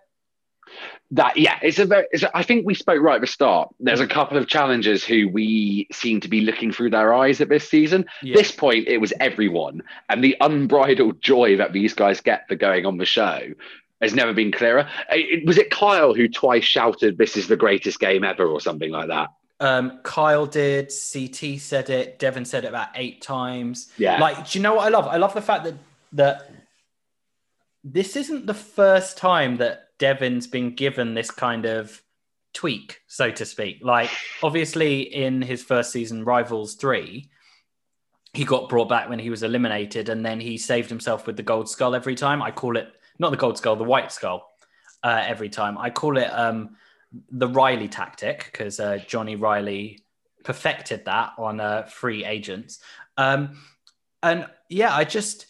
That 1.12 1.38
yeah, 1.38 1.58
it's 1.62 1.80
a 1.80 1.86
very. 1.86 2.06
It's 2.12 2.24
a, 2.24 2.38
I 2.38 2.44
think 2.44 2.66
we 2.66 2.74
spoke 2.74 3.02
right 3.02 3.16
at 3.16 3.22
the 3.22 3.28
start. 3.28 3.70
There's 3.80 4.02
a 4.02 4.08
couple 4.08 4.38
of 4.38 4.48
challengers 4.48 5.04
who 5.06 5.30
we 5.30 5.88
seem 5.92 6.20
to 6.22 6.28
be 6.28 6.42
looking 6.42 6.72
through 6.72 6.90
their 6.90 7.14
eyes 7.14 7.40
at 7.40 7.48
this 7.50 7.70
season. 7.70 8.06
This 8.22 8.52
point, 8.52 8.88
it 8.88 8.98
was 8.98 9.14
everyone, 9.20 9.84
and 10.10 10.24
the 10.24 10.36
unbridled 10.42 11.22
joy 11.22 11.58
that 11.58 11.72
these 11.72 11.94
guys 11.94 12.20
get 12.20 12.48
for 12.48 12.56
going 12.56 12.86
on 12.86 12.98
the 12.98 13.06
show 13.06 13.40
has 14.02 14.14
never 14.14 14.34
been 14.34 14.52
clearer. 14.52 14.88
It- 15.10 15.46
was 15.46 15.58
it 15.58 15.72
Kyle 15.72 16.14
who 16.14 16.28
twice 16.28 16.66
shouted, 16.66 17.18
"This 17.18 17.38
is 17.38 17.48
the 17.48 17.56
greatest 17.58 18.00
game 18.00 18.24
ever" 18.24 18.46
or 18.46 18.60
something 18.60 18.92
like 18.92 19.08
that? 19.08 19.30
Um, 19.60 20.00
Kyle 20.04 20.46
did, 20.46 20.92
CT 20.92 21.58
said 21.58 21.90
it, 21.90 22.20
Devin 22.20 22.46
said 22.46 22.64
it 22.64 22.68
about 22.68 22.90
eight 22.96 23.22
times. 23.22 23.92
Yeah. 23.98 24.20
Like, 24.20 24.50
do 24.52 24.60
you 24.60 24.62
know 24.62 24.76
what 24.76 24.86
I 24.86 24.90
love? 24.90 25.08
I 25.08 25.18
love 25.18 25.34
the 25.34 25.42
fact 25.42 25.64
that 25.64 25.76
that 26.14 26.52
this 27.84 28.16
isn't 28.16 28.46
the 28.46 28.54
first 28.54 29.18
time 29.18 29.58
that 29.58 29.87
Devin's 30.00 30.48
been 30.48 30.76
given 30.76 31.14
this 31.14 31.32
kind 31.32 31.66
of 31.66 32.02
tweak, 32.54 33.02
so 33.08 33.32
to 33.32 33.46
speak. 33.46 33.80
Like, 33.82 34.10
obviously, 34.44 35.02
in 35.02 35.42
his 35.42 35.64
first 35.64 35.92
season, 35.92 36.24
Rivals 36.24 36.76
3, 36.76 37.30
he 38.34 38.44
got 38.44 38.70
brought 38.70 38.90
back 38.90 39.10
when 39.10 39.20
he 39.20 39.30
was 39.30 39.44
eliminated, 39.44 40.10
and 40.10 40.26
then 40.26 40.40
he 40.40 40.58
saved 40.58 40.90
himself 40.90 41.26
with 41.26 41.38
the 41.38 41.44
gold 41.44 41.70
skull 41.70 41.96
every 41.96 42.16
time. 42.16 42.42
I 42.42 42.52
call 42.52 42.78
it 42.78 42.90
not 43.20 43.32
the 43.32 43.38
gold 43.38 43.58
skull, 43.58 43.76
the 43.76 43.84
white 43.84 44.12
skull 44.12 44.48
uh, 45.04 45.24
every 45.26 45.50
time. 45.50 45.78
I 45.78 45.90
call 45.90 46.18
it 46.18 46.28
um, 46.28 46.76
the 47.32 47.48
Reilly 47.48 47.88
tactic 47.88 48.50
because 48.52 48.80
uh, 48.80 49.00
Johnny 49.08 49.36
Reilly 49.36 50.04
perfected 50.44 51.06
that 51.06 51.34
on 51.38 51.60
uh, 51.60 51.84
free 51.84 52.26
agents. 52.26 52.80
Um, 53.18 53.58
and 54.24 54.48
yeah, 54.70 54.94
I 54.96 55.04
just 55.04 55.48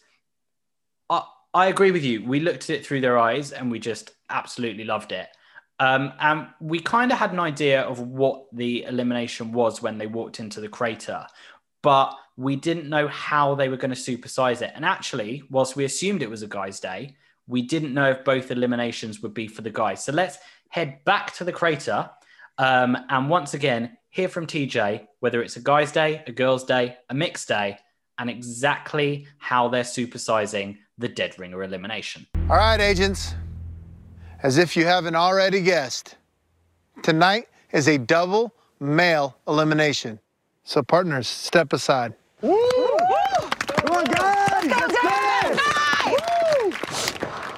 I, 1.09 1.23
I 1.57 1.69
agree 1.69 1.89
with 1.89 2.03
you. 2.03 2.23
We 2.23 2.39
looked 2.39 2.69
at 2.69 2.69
it 2.69 2.85
through 2.85 3.01
their 3.01 3.17
eyes 3.17 3.51
and 3.51 3.71
we 3.71 3.79
just 3.79 4.11
absolutely 4.29 4.83
loved 4.83 5.11
it. 5.11 5.27
Um, 5.79 6.13
and 6.19 6.49
we 6.61 6.79
kind 6.79 7.11
of 7.11 7.17
had 7.17 7.31
an 7.31 7.39
idea 7.39 7.81
of 7.81 7.99
what 7.99 8.45
the 8.53 8.83
elimination 8.83 9.51
was 9.51 9.81
when 9.81 9.97
they 9.97 10.05
walked 10.05 10.39
into 10.39 10.61
the 10.61 10.69
crater, 10.69 11.25
but 11.81 12.13
we 12.35 12.55
didn't 12.55 12.87
know 12.87 13.07
how 13.07 13.55
they 13.55 13.69
were 13.69 13.77
going 13.77 13.93
to 13.93 13.99
supersize 13.99 14.61
it. 14.61 14.71
And 14.75 14.85
actually, 14.85 15.41
whilst 15.49 15.75
we 15.75 15.83
assumed 15.83 16.21
it 16.21 16.29
was 16.29 16.43
a 16.43 16.47
guy's 16.47 16.79
day, 16.79 17.15
we 17.47 17.63
didn't 17.63 17.95
know 17.95 18.11
if 18.11 18.23
both 18.23 18.51
eliminations 18.51 19.23
would 19.23 19.33
be 19.33 19.47
for 19.47 19.63
the 19.63 19.71
guys. 19.71 20.03
So 20.03 20.11
let's 20.11 20.37
head 20.69 21.03
back 21.05 21.33
to 21.37 21.43
the 21.43 21.51
crater 21.51 22.07
um, 22.59 22.95
and 23.09 23.31
once 23.31 23.55
again 23.55 23.97
hear 24.11 24.29
from 24.29 24.45
TJ 24.45 25.07
whether 25.21 25.41
it's 25.41 25.55
a 25.55 25.61
guy's 25.61 25.91
day, 25.91 26.23
a 26.27 26.31
girl's 26.31 26.65
day, 26.65 26.97
a 27.09 27.15
mixed 27.15 27.47
day, 27.47 27.79
and 28.19 28.29
exactly 28.29 29.25
how 29.39 29.69
they're 29.69 29.81
supersizing 29.81 30.77
the 30.97 31.07
dead 31.07 31.37
ringer 31.37 31.63
elimination. 31.63 32.25
All 32.49 32.57
right, 32.57 32.79
agents. 32.79 33.35
As 34.43 34.57
if 34.57 34.75
you 34.77 34.85
haven't 34.85 35.15
already 35.15 35.61
guessed, 35.61 36.15
tonight 37.03 37.47
is 37.71 37.87
a 37.87 37.97
double 37.97 38.53
male 38.79 39.35
elimination. 39.47 40.19
So, 40.63 40.83
partners, 40.83 41.27
step 41.27 41.73
aside. 41.73 42.13
Come 42.41 42.51
on, 42.51 44.05
guys! 44.05 44.65
Let's 44.65 44.93
go! 45.01 45.27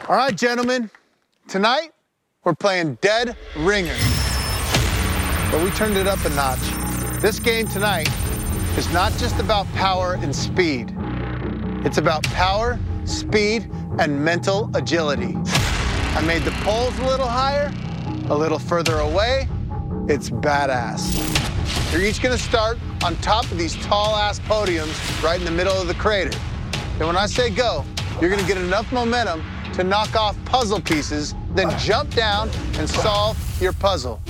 All 0.07 0.15
right, 0.15 0.35
gentlemen. 0.35 0.89
Tonight, 1.47 1.91
we're 2.43 2.55
playing 2.55 2.95
Dead 3.01 3.35
Ringer. 3.57 3.97
But 5.51 5.63
we 5.63 5.71
turned 5.71 5.97
it 5.97 6.07
up 6.07 6.23
a 6.25 6.29
notch. 6.29 6.59
This 7.21 7.39
game 7.39 7.67
tonight 7.67 8.09
is 8.77 8.91
not 8.93 9.11
just 9.13 9.39
about 9.39 9.67
power 9.73 10.17
and 10.21 10.35
speed, 10.35 10.93
it's 11.83 11.97
about 11.97 12.23
power, 12.25 12.79
speed, 13.09 13.69
and 13.99 14.23
mental 14.23 14.69
agility. 14.75 15.35
I 16.15 16.21
made 16.25 16.43
the 16.43 16.51
poles 16.63 16.97
a 16.99 17.05
little 17.05 17.27
higher, 17.27 17.73
a 18.29 18.35
little 18.35 18.59
further 18.59 18.99
away. 18.99 19.47
It's 20.07 20.29
badass. 20.29 21.37
You're 21.91 22.03
each 22.03 22.21
gonna 22.21 22.37
start 22.37 22.77
on 23.03 23.15
top 23.17 23.45
of 23.45 23.57
these 23.57 23.75
tall 23.85 24.15
ass 24.15 24.39
podiums 24.41 25.23
right 25.23 25.39
in 25.39 25.45
the 25.45 25.51
middle 25.51 25.73
of 25.73 25.87
the 25.87 25.93
crater. 25.95 26.37
And 26.99 27.07
when 27.07 27.17
I 27.17 27.25
say 27.25 27.49
go, 27.49 27.83
you're 28.21 28.29
gonna 28.29 28.47
get 28.47 28.57
enough 28.57 28.91
momentum 28.91 29.43
to 29.73 29.83
knock 29.83 30.15
off 30.15 30.37
puzzle 30.45 30.81
pieces, 30.81 31.35
then 31.55 31.69
jump 31.79 32.13
down 32.13 32.49
and 32.75 32.89
solve 32.89 33.37
your 33.61 33.73
puzzle. 33.73 34.21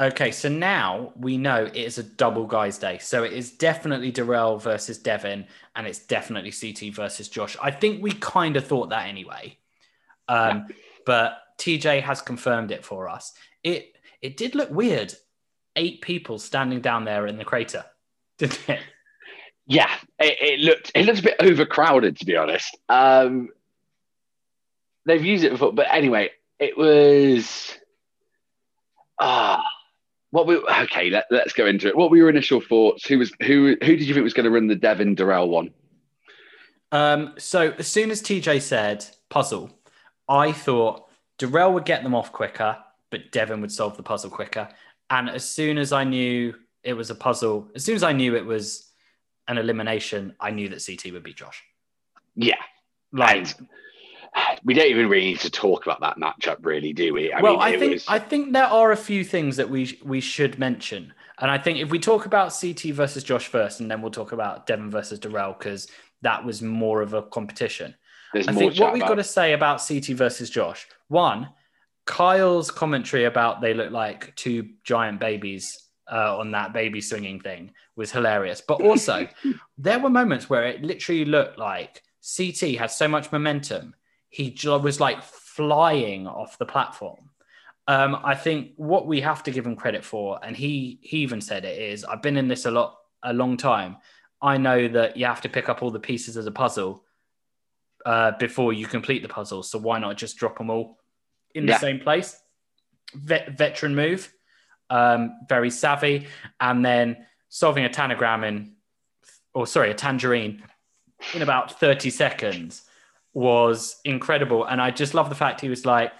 Okay, 0.00 0.32
so 0.32 0.48
now 0.48 1.12
we 1.16 1.36
know 1.36 1.64
it 1.66 1.76
is 1.76 1.98
a 1.98 2.02
double 2.02 2.46
guys 2.46 2.78
day. 2.78 2.98
So 2.98 3.24
it 3.24 3.32
is 3.32 3.52
definitely 3.52 4.10
Darrell 4.10 4.58
versus 4.58 4.98
Devin, 4.98 5.46
and 5.76 5.86
it's 5.86 6.00
definitely 6.00 6.50
CT 6.50 6.94
versus 6.94 7.28
Josh. 7.28 7.56
I 7.62 7.70
think 7.70 8.02
we 8.02 8.12
kind 8.12 8.56
of 8.56 8.66
thought 8.66 8.88
that 8.90 9.06
anyway. 9.06 9.58
Um, 10.28 10.66
But 11.04 11.38
TJ 11.58 12.02
has 12.02 12.22
confirmed 12.22 12.70
it 12.70 12.84
for 12.84 13.08
us. 13.08 13.32
It 13.62 13.94
it 14.20 14.36
did 14.36 14.54
look 14.54 14.70
weird. 14.70 15.14
Eight 15.76 16.00
people 16.00 16.38
standing 16.38 16.80
down 16.80 17.04
there 17.04 17.26
in 17.26 17.36
the 17.36 17.44
crater, 17.44 17.84
didn't 18.38 18.68
it? 18.68 18.80
Yeah, 19.66 19.90
it, 20.18 20.36
it 20.40 20.60
looked 20.60 20.92
it 20.94 21.06
looked 21.06 21.20
a 21.20 21.22
bit 21.22 21.36
overcrowded 21.40 22.16
to 22.18 22.24
be 22.26 22.36
honest. 22.36 22.76
Um, 22.88 23.50
they've 25.06 25.24
used 25.24 25.44
it 25.44 25.52
before, 25.52 25.72
but 25.72 25.86
anyway, 25.90 26.30
it 26.58 26.76
was 26.76 27.76
ah. 29.20 29.62
What 30.32 30.46
we 30.46 30.56
okay? 30.56 31.10
Let, 31.10 31.26
let's 31.30 31.52
go 31.52 31.66
into 31.66 31.88
it. 31.88 31.96
What 31.96 32.10
were 32.10 32.16
your 32.16 32.30
initial 32.30 32.60
thoughts? 32.60 33.06
Who 33.06 33.18
was 33.18 33.32
who? 33.42 33.76
Who 33.82 33.96
did 33.96 34.02
you 34.02 34.14
think 34.14 34.24
was 34.24 34.32
going 34.32 34.44
to 34.44 34.50
run 34.50 34.66
the 34.66 34.74
Devin 34.74 35.14
Darrell 35.14 35.50
one? 35.50 35.72
Um, 36.90 37.34
so 37.38 37.74
as 37.78 37.86
soon 37.86 38.10
as 38.10 38.22
TJ 38.22 38.62
said 38.62 39.04
puzzle, 39.28 39.70
I 40.28 40.52
thought 40.52 41.04
Darrell 41.36 41.74
would 41.74 41.84
get 41.84 42.02
them 42.02 42.14
off 42.14 42.32
quicker, 42.32 42.78
but 43.10 43.30
Devin 43.30 43.60
would 43.60 43.70
solve 43.70 43.98
the 43.98 44.02
puzzle 44.02 44.30
quicker. 44.30 44.68
And 45.10 45.28
as 45.28 45.46
soon 45.46 45.76
as 45.76 45.92
I 45.92 46.04
knew 46.04 46.54
it 46.82 46.94
was 46.94 47.10
a 47.10 47.14
puzzle, 47.14 47.68
as 47.74 47.84
soon 47.84 47.96
as 47.96 48.02
I 48.02 48.12
knew 48.12 48.34
it 48.34 48.46
was 48.46 48.90
an 49.48 49.58
elimination, 49.58 50.34
I 50.40 50.50
knew 50.50 50.70
that 50.70 50.82
CT 50.84 51.12
would 51.12 51.22
beat 51.22 51.36
Josh. 51.36 51.62
Yeah, 52.36 52.62
like 53.12 53.48
we 54.64 54.74
don't 54.74 54.88
even 54.88 55.08
really 55.08 55.26
need 55.26 55.40
to 55.40 55.50
talk 55.50 55.86
about 55.86 56.00
that 56.00 56.16
matchup, 56.16 56.58
really, 56.60 56.92
do 56.92 57.14
we? 57.14 57.32
I 57.32 57.40
well, 57.40 57.54
mean, 57.54 57.62
I 57.62 57.78
think 57.78 57.92
was... 57.92 58.04
I 58.08 58.18
think 58.18 58.52
there 58.52 58.66
are 58.66 58.92
a 58.92 58.96
few 58.96 59.24
things 59.24 59.56
that 59.56 59.68
we 59.68 59.98
we 60.04 60.20
should 60.20 60.58
mention, 60.58 61.12
and 61.38 61.50
I 61.50 61.58
think 61.58 61.78
if 61.78 61.90
we 61.90 61.98
talk 61.98 62.26
about 62.26 62.52
CT 62.58 62.94
versus 62.94 63.24
Josh 63.24 63.46
first, 63.46 63.80
and 63.80 63.90
then 63.90 64.02
we'll 64.02 64.10
talk 64.10 64.32
about 64.32 64.66
Devin 64.66 64.90
versus 64.90 65.18
Darrell 65.18 65.54
because 65.58 65.88
that 66.22 66.44
was 66.44 66.62
more 66.62 67.02
of 67.02 67.14
a 67.14 67.22
competition. 67.22 67.94
There's 68.32 68.48
I 68.48 68.52
think 68.52 68.78
what 68.78 68.94
we've 68.94 69.02
about. 69.02 69.10
got 69.10 69.14
to 69.16 69.24
say 69.24 69.52
about 69.52 69.82
CT 69.86 70.06
versus 70.16 70.48
Josh, 70.48 70.86
one, 71.08 71.50
Kyle's 72.06 72.70
commentary 72.70 73.24
about 73.24 73.60
they 73.60 73.74
look 73.74 73.92
like 73.92 74.34
two 74.36 74.70
giant 74.84 75.20
babies 75.20 75.78
uh, 76.10 76.38
on 76.38 76.50
that 76.52 76.72
baby 76.72 77.00
swinging 77.00 77.40
thing 77.40 77.72
was 77.96 78.10
hilarious. 78.10 78.62
But 78.66 78.82
also, 78.82 79.28
there 79.78 79.98
were 79.98 80.10
moments 80.10 80.48
where 80.48 80.64
it 80.66 80.82
literally 80.82 81.24
looked 81.24 81.58
like 81.58 82.02
CT 82.36 82.76
had 82.78 82.90
so 82.90 83.08
much 83.08 83.32
momentum, 83.32 83.94
he 84.32 84.56
was 84.64 84.98
like 84.98 85.22
flying 85.22 86.26
off 86.26 86.56
the 86.56 86.64
platform. 86.64 87.28
Um, 87.86 88.18
I 88.24 88.34
think 88.34 88.70
what 88.76 89.06
we 89.06 89.20
have 89.20 89.42
to 89.42 89.50
give 89.50 89.66
him 89.66 89.76
credit 89.76 90.04
for, 90.04 90.40
and 90.42 90.56
he 90.56 90.98
he 91.02 91.18
even 91.18 91.40
said 91.40 91.64
it 91.66 91.78
is, 91.78 92.02
I've 92.02 92.22
been 92.22 92.38
in 92.38 92.48
this 92.48 92.64
a 92.64 92.70
lot 92.70 92.96
a 93.22 93.32
long 93.34 93.56
time. 93.58 93.98
I 94.40 94.56
know 94.56 94.88
that 94.88 95.16
you 95.18 95.26
have 95.26 95.42
to 95.42 95.48
pick 95.50 95.68
up 95.68 95.82
all 95.82 95.90
the 95.90 96.00
pieces 96.00 96.36
as 96.36 96.46
a 96.46 96.50
puzzle 96.50 97.04
uh, 98.06 98.32
before 98.38 98.72
you 98.72 98.86
complete 98.86 99.22
the 99.22 99.28
puzzle. 99.28 99.62
So 99.62 99.78
why 99.78 99.98
not 99.98 100.16
just 100.16 100.38
drop 100.38 100.56
them 100.58 100.70
all 100.70 100.98
in 101.54 101.66
the 101.66 101.72
Yeah. 101.72 101.78
same 101.78 102.00
place? 102.00 102.40
Vet- 103.14 103.50
veteran 103.58 103.94
move, 103.94 104.32
um, 104.88 105.40
very 105.46 105.70
savvy, 105.70 106.26
and 106.58 106.82
then 106.84 107.26
solving 107.50 107.84
a 107.84 107.90
tanagram 107.90 108.44
in, 108.44 108.76
or 109.52 109.66
sorry, 109.66 109.90
a 109.90 109.94
tangram 109.94 110.62
in 111.34 111.42
about 111.42 111.78
thirty 111.78 112.08
seconds 112.08 112.88
was 113.34 113.96
incredible. 114.04 114.64
And 114.64 114.80
I 114.80 114.90
just 114.90 115.14
love 115.14 115.28
the 115.28 115.34
fact 115.34 115.60
he 115.60 115.68
was 115.68 115.84
like, 115.86 116.12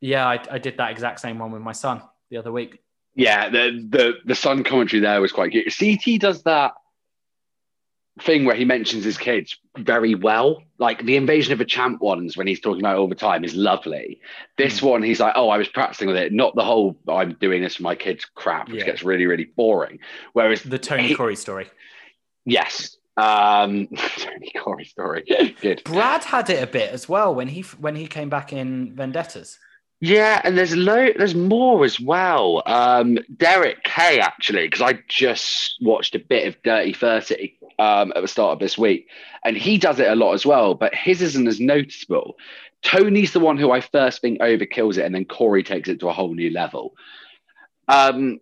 "Yeah, 0.00 0.26
I, 0.26 0.40
I 0.50 0.58
did 0.58 0.76
that 0.78 0.90
exact 0.90 1.20
same 1.20 1.38
one 1.38 1.50
with 1.52 1.62
my 1.62 1.72
son 1.72 2.02
the 2.30 2.36
other 2.38 2.52
week." 2.52 2.78
Yeah, 3.14 3.48
the 3.48 3.86
the 3.88 4.14
the 4.24 4.34
son 4.34 4.64
commentary 4.64 5.00
there 5.00 5.20
was 5.20 5.32
quite 5.32 5.52
good. 5.52 5.64
CT 5.76 6.20
does 6.20 6.42
that 6.44 6.72
thing 8.20 8.44
where 8.44 8.54
he 8.54 8.64
mentions 8.66 9.04
his 9.04 9.16
kids 9.16 9.56
very 9.78 10.14
well. 10.14 10.62
Like 10.78 11.04
the 11.04 11.16
invasion 11.16 11.52
of 11.54 11.60
a 11.62 11.64
champ 11.64 12.02
ones 12.02 12.36
when 12.36 12.46
he's 12.46 12.60
talking 12.60 12.80
about 12.82 12.96
all 12.98 13.08
the 13.08 13.14
time 13.14 13.42
is 13.42 13.54
lovely. 13.54 14.20
This 14.58 14.80
Hmm. 14.80 14.86
one, 14.86 15.02
he's 15.02 15.18
like, 15.20 15.32
"Oh, 15.34 15.48
I 15.48 15.56
was 15.58 15.68
practicing 15.68 16.08
with 16.08 16.16
it." 16.16 16.32
Not 16.32 16.54
the 16.54 16.64
whole 16.64 16.98
"I'm 17.08 17.34
doing 17.34 17.62
this 17.62 17.76
for 17.76 17.82
my 17.82 17.94
kids" 17.94 18.24
crap, 18.34 18.68
which 18.68 18.80
Yeah. 18.80 18.86
gets 18.86 19.02
really 19.02 19.26
really 19.26 19.44
boring. 19.56 19.98
Whereas 20.34 20.62
The 20.62 20.78
Tony 20.78 21.08
he- 21.08 21.14
Cory 21.14 21.36
story. 21.36 21.68
yes, 22.44 22.96
um, 23.16 23.88
Tony 24.16 24.52
Cory 24.58 24.84
story, 24.84 25.24
good. 25.60 25.82
Brad 25.84 26.24
had 26.24 26.50
it 26.50 26.62
a 26.62 26.66
bit 26.66 26.90
as 26.90 27.08
well 27.08 27.34
when 27.34 27.48
he 27.48 27.62
when 27.62 27.96
he 27.96 28.06
came 28.06 28.28
back 28.28 28.52
in 28.52 28.94
Vendettas. 28.94 29.58
Yeah, 30.00 30.40
and 30.42 30.58
there's 30.58 30.74
lo- 30.74 31.12
there's 31.16 31.34
more 31.34 31.84
as 31.84 32.00
well. 32.00 32.62
Um, 32.66 33.18
Derrick 33.36 33.84
K 33.84 34.18
actually, 34.18 34.66
because 34.66 34.82
I 34.82 34.98
just 35.08 35.76
watched 35.80 36.16
a 36.16 36.18
bit 36.18 36.48
of 36.48 36.60
Dirty 36.62 36.92
Thirty 36.92 37.56
um, 37.78 38.12
at 38.16 38.22
the 38.22 38.28
start 38.28 38.54
of 38.54 38.58
this 38.58 38.76
week, 38.76 39.08
and 39.44 39.56
he 39.56 39.78
does 39.78 40.00
it 40.00 40.08
a 40.08 40.16
lot 40.16 40.32
as 40.32 40.44
well. 40.44 40.74
But 40.74 40.94
his 40.94 41.22
isn't 41.22 41.46
as 41.46 41.60
noticeable. 41.60 42.36
Tony's 42.82 43.32
the 43.32 43.40
one 43.40 43.56
who 43.56 43.70
I 43.70 43.80
first 43.80 44.20
think 44.20 44.40
overkills 44.40 44.98
it, 44.98 45.04
and 45.04 45.14
then 45.14 45.24
Cory 45.24 45.62
takes 45.62 45.88
it 45.88 46.00
to 46.00 46.08
a 46.08 46.12
whole 46.12 46.34
new 46.34 46.50
level. 46.50 46.94
Um, 47.86 48.40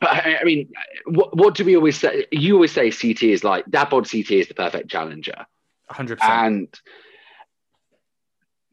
but 0.00 0.10
I, 0.10 0.38
I 0.40 0.44
mean, 0.44 0.72
what, 1.06 1.36
what 1.36 1.54
do 1.54 1.64
we 1.64 1.76
always 1.76 1.98
say? 1.98 2.26
You 2.30 2.54
always 2.54 2.72
say 2.72 2.90
CT 2.90 3.22
is 3.22 3.44
like 3.44 3.64
that. 3.68 3.90
Bod 3.90 4.10
CT 4.10 4.30
is 4.30 4.48
the 4.48 4.54
perfect 4.54 4.90
challenger. 4.90 5.46
100%. 5.90 6.18
And 6.22 6.80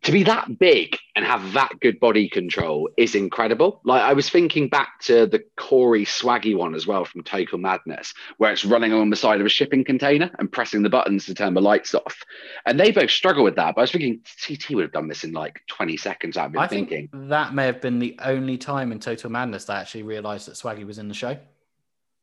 to 0.07 0.13
be 0.13 0.23
that 0.23 0.57
big 0.57 0.97
and 1.17 1.25
have 1.25 1.51
that 1.51 1.81
good 1.81 1.99
body 1.99 2.29
control 2.29 2.89
is 2.95 3.13
incredible. 3.13 3.81
Like 3.83 4.01
I 4.01 4.13
was 4.13 4.29
thinking 4.29 4.69
back 4.69 5.01
to 5.01 5.25
the 5.25 5.43
Cory 5.57 6.05
Swaggy 6.05 6.55
one 6.55 6.75
as 6.75 6.87
well 6.87 7.03
from 7.03 7.23
Total 7.23 7.57
Madness, 7.57 8.13
where 8.37 8.49
it's 8.53 8.63
running 8.63 8.93
along 8.93 9.09
the 9.09 9.17
side 9.17 9.41
of 9.41 9.45
a 9.45 9.49
shipping 9.49 9.83
container 9.83 10.31
and 10.39 10.49
pressing 10.49 10.81
the 10.81 10.89
buttons 10.89 11.25
to 11.25 11.33
turn 11.33 11.55
the 11.55 11.61
lights 11.61 11.93
off. 11.93 12.23
And 12.65 12.79
they 12.79 12.93
both 12.93 13.11
struggle 13.11 13.43
with 13.43 13.57
that. 13.57 13.75
But 13.75 13.81
I 13.81 13.83
was 13.83 13.91
thinking 13.91 14.21
CT 14.47 14.75
would 14.77 14.83
have 14.83 14.93
done 14.93 15.09
this 15.09 15.25
in 15.25 15.33
like 15.33 15.59
20 15.67 15.97
seconds. 15.97 16.37
I've 16.37 16.53
been 16.53 16.61
I 16.61 16.67
thinking. 16.67 17.09
think 17.09 17.27
that 17.27 17.53
may 17.53 17.65
have 17.65 17.81
been 17.81 17.99
the 17.99 18.17
only 18.23 18.57
time 18.57 18.93
in 18.93 19.01
Total 19.01 19.29
Madness 19.29 19.65
that 19.65 19.73
I 19.75 19.81
actually 19.81 20.03
realized 20.03 20.47
that 20.47 20.53
Swaggy 20.55 20.85
was 20.85 20.99
in 20.99 21.09
the 21.09 21.13
show. 21.13 21.37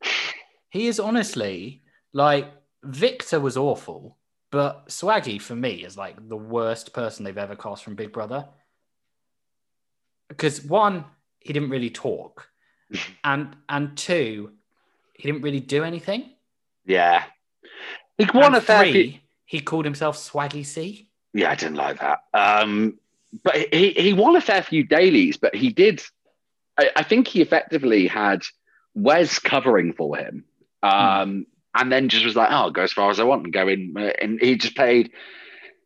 He 0.71 0.87
is 0.89 0.99
honestly 0.99 1.83
like 2.15 2.51
Victor 2.83 3.41
was 3.41 3.59
awful, 3.59 4.17
but 4.55 4.87
Swaggy 4.87 5.43
for 5.43 5.57
me 5.57 5.85
is 5.85 5.97
like 5.97 6.29
the 6.29 6.37
worst 6.37 6.93
person 6.93 7.25
they've 7.25 7.37
ever 7.37 7.57
cast 7.57 7.83
from 7.83 7.97
Big 7.97 8.13
Brother. 8.13 8.47
Because 10.29 10.63
one, 10.65 11.05
he 11.41 11.53
didn't 11.53 11.71
really 11.71 11.91
talk, 11.91 12.49
and 13.25 13.57
and 13.69 13.97
two, 13.97 14.53
he 15.15 15.25
didn't 15.29 15.43
really 15.43 15.59
do 15.61 15.83
anything. 15.83 16.31
Yeah. 16.87 17.25
He 18.17 18.27
won 18.33 18.45
And 18.45 18.57
a 18.57 18.61
fair 18.61 18.83
three, 18.85 18.93
few- 18.93 19.21
he 19.45 19.61
called 19.61 19.85
himself 19.85 20.17
Swaggy 20.17 20.65
C. 20.65 21.11
Yeah, 21.33 21.51
I 21.51 21.57
didn't 21.57 21.75
like 21.77 21.99
that. 21.99 22.21
Um, 22.33 22.99
but 23.43 23.57
he 23.75 23.91
he 23.91 24.13
won 24.13 24.37
a 24.37 24.41
fair 24.41 24.63
few 24.63 24.85
dailies, 24.85 25.37
but 25.37 25.57
he 25.57 25.71
did. 25.71 26.01
I, 26.79 26.91
I 26.95 27.03
think 27.03 27.27
he 27.27 27.43
effectively 27.43 28.07
had 28.07 28.43
Wes 28.95 29.41
covering 29.41 29.93
for 29.95 30.17
him, 30.17 30.45
um, 30.85 31.47
and 31.75 31.91
then 31.91 32.09
just 32.09 32.25
was 32.25 32.37
like, 32.37 32.51
"Oh, 32.51 32.55
I'll 32.55 32.71
go 32.71 32.83
as 32.83 32.93
far 32.93 33.11
as 33.11 33.21
I 33.21 33.25
want 33.25 33.45
and 33.45 33.53
go 33.53 33.69
in." 33.69 33.95
uh, 33.97 34.13
And 34.21 34.41
he 34.41 34.57
just 34.57 34.77
played. 34.77 35.11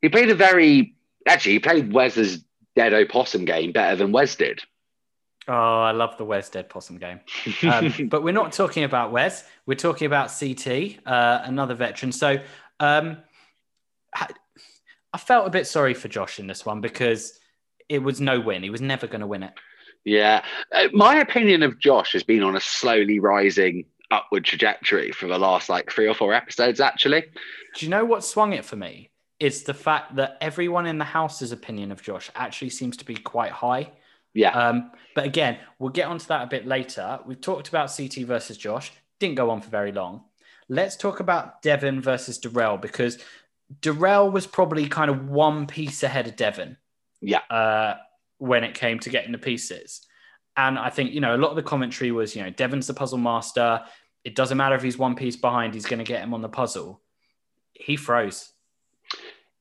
He 0.02 0.08
played 0.08 0.30
a 0.30 0.34
very 0.34 0.94
actually 1.26 1.52
he 1.52 1.58
played 1.58 1.92
Wes's 1.92 2.44
dead 2.76 2.94
opossum 2.94 3.44
game 3.44 3.72
better 3.72 3.96
than 3.96 4.12
Wes 4.12 4.36
did. 4.36 4.62
Oh, 5.48 5.80
I 5.80 5.92
love 5.92 6.18
the 6.18 6.26
Wes 6.26 6.50
Dead 6.50 6.68
Possum 6.68 6.98
game. 6.98 7.20
Um, 7.62 8.08
but 8.10 8.22
we're 8.22 8.32
not 8.34 8.52
talking 8.52 8.84
about 8.84 9.12
Wes. 9.12 9.44
We're 9.64 9.76
talking 9.76 10.04
about 10.06 10.30
CT, 10.38 10.98
uh, 11.06 11.40
another 11.44 11.74
veteran. 11.74 12.12
So 12.12 12.36
um, 12.80 13.16
I 14.14 14.28
I 15.12 15.18
felt 15.18 15.46
a 15.46 15.50
bit 15.50 15.66
sorry 15.66 15.94
for 15.94 16.08
Josh 16.08 16.38
in 16.38 16.46
this 16.46 16.66
one 16.66 16.82
because 16.82 17.38
it 17.88 18.02
was 18.02 18.20
no 18.20 18.40
win. 18.40 18.62
He 18.62 18.68
was 18.68 18.82
never 18.82 19.06
going 19.06 19.22
to 19.22 19.26
win 19.26 19.42
it. 19.42 19.54
Yeah. 20.04 20.44
Uh, 20.70 20.88
my 20.92 21.16
opinion 21.16 21.62
of 21.62 21.78
Josh 21.78 22.12
has 22.12 22.22
been 22.22 22.42
on 22.42 22.54
a 22.54 22.60
slowly 22.60 23.18
rising 23.18 23.86
upward 24.10 24.44
trajectory 24.44 25.12
for 25.12 25.26
the 25.26 25.38
last 25.38 25.68
like 25.68 25.90
three 25.90 26.06
or 26.06 26.14
four 26.14 26.32
episodes, 26.32 26.80
actually. 26.80 27.24
Do 27.76 27.86
you 27.86 27.90
know 27.90 28.04
what 28.04 28.24
swung 28.24 28.52
it 28.52 28.64
for 28.64 28.76
me? 28.76 29.10
It's 29.40 29.62
the 29.62 29.74
fact 29.74 30.16
that 30.16 30.36
everyone 30.40 30.86
in 30.86 30.98
the 30.98 31.04
house's 31.04 31.52
opinion 31.52 31.92
of 31.92 32.02
Josh 32.02 32.30
actually 32.34 32.70
seems 32.70 32.96
to 32.96 33.04
be 33.04 33.14
quite 33.14 33.52
high. 33.52 33.92
Yeah. 34.34 34.50
Um, 34.50 34.90
but 35.14 35.24
again, 35.24 35.58
we'll 35.78 35.90
get 35.90 36.08
onto 36.08 36.26
that 36.26 36.42
a 36.42 36.46
bit 36.46 36.66
later. 36.66 37.20
We've 37.24 37.40
talked 37.40 37.68
about 37.68 37.94
CT 37.96 38.24
versus 38.26 38.56
Josh. 38.56 38.92
Didn't 39.20 39.36
go 39.36 39.50
on 39.50 39.60
for 39.60 39.70
very 39.70 39.92
long. 39.92 40.24
Let's 40.68 40.96
talk 40.96 41.20
about 41.20 41.62
Devin 41.62 42.00
versus 42.00 42.38
Darrell 42.38 42.76
because 42.76 43.18
Darrell 43.80 44.30
was 44.30 44.46
probably 44.46 44.88
kind 44.88 45.10
of 45.10 45.28
one 45.28 45.66
piece 45.66 46.02
ahead 46.02 46.26
of 46.26 46.36
Devin. 46.36 46.76
Yeah. 47.20 47.40
Uh, 47.50 47.96
when 48.38 48.64
it 48.64 48.74
came 48.74 48.98
to 49.00 49.10
getting 49.10 49.32
the 49.32 49.38
pieces. 49.38 50.06
And 50.58 50.76
I 50.76 50.90
think, 50.90 51.12
you 51.12 51.20
know, 51.20 51.36
a 51.36 51.38
lot 51.38 51.50
of 51.50 51.56
the 51.56 51.62
commentary 51.62 52.10
was, 52.10 52.34
you 52.34 52.42
know, 52.42 52.50
Devin's 52.50 52.88
the 52.88 52.92
puzzle 52.92 53.16
master. 53.16 53.80
It 54.24 54.34
doesn't 54.34 54.58
matter 54.58 54.74
if 54.74 54.82
he's 54.82 54.98
one 54.98 55.14
piece 55.14 55.36
behind, 55.36 55.72
he's 55.72 55.86
going 55.86 56.00
to 56.00 56.04
get 56.04 56.20
him 56.20 56.34
on 56.34 56.42
the 56.42 56.48
puzzle. 56.48 57.00
He 57.72 57.94
froze. 57.96 58.52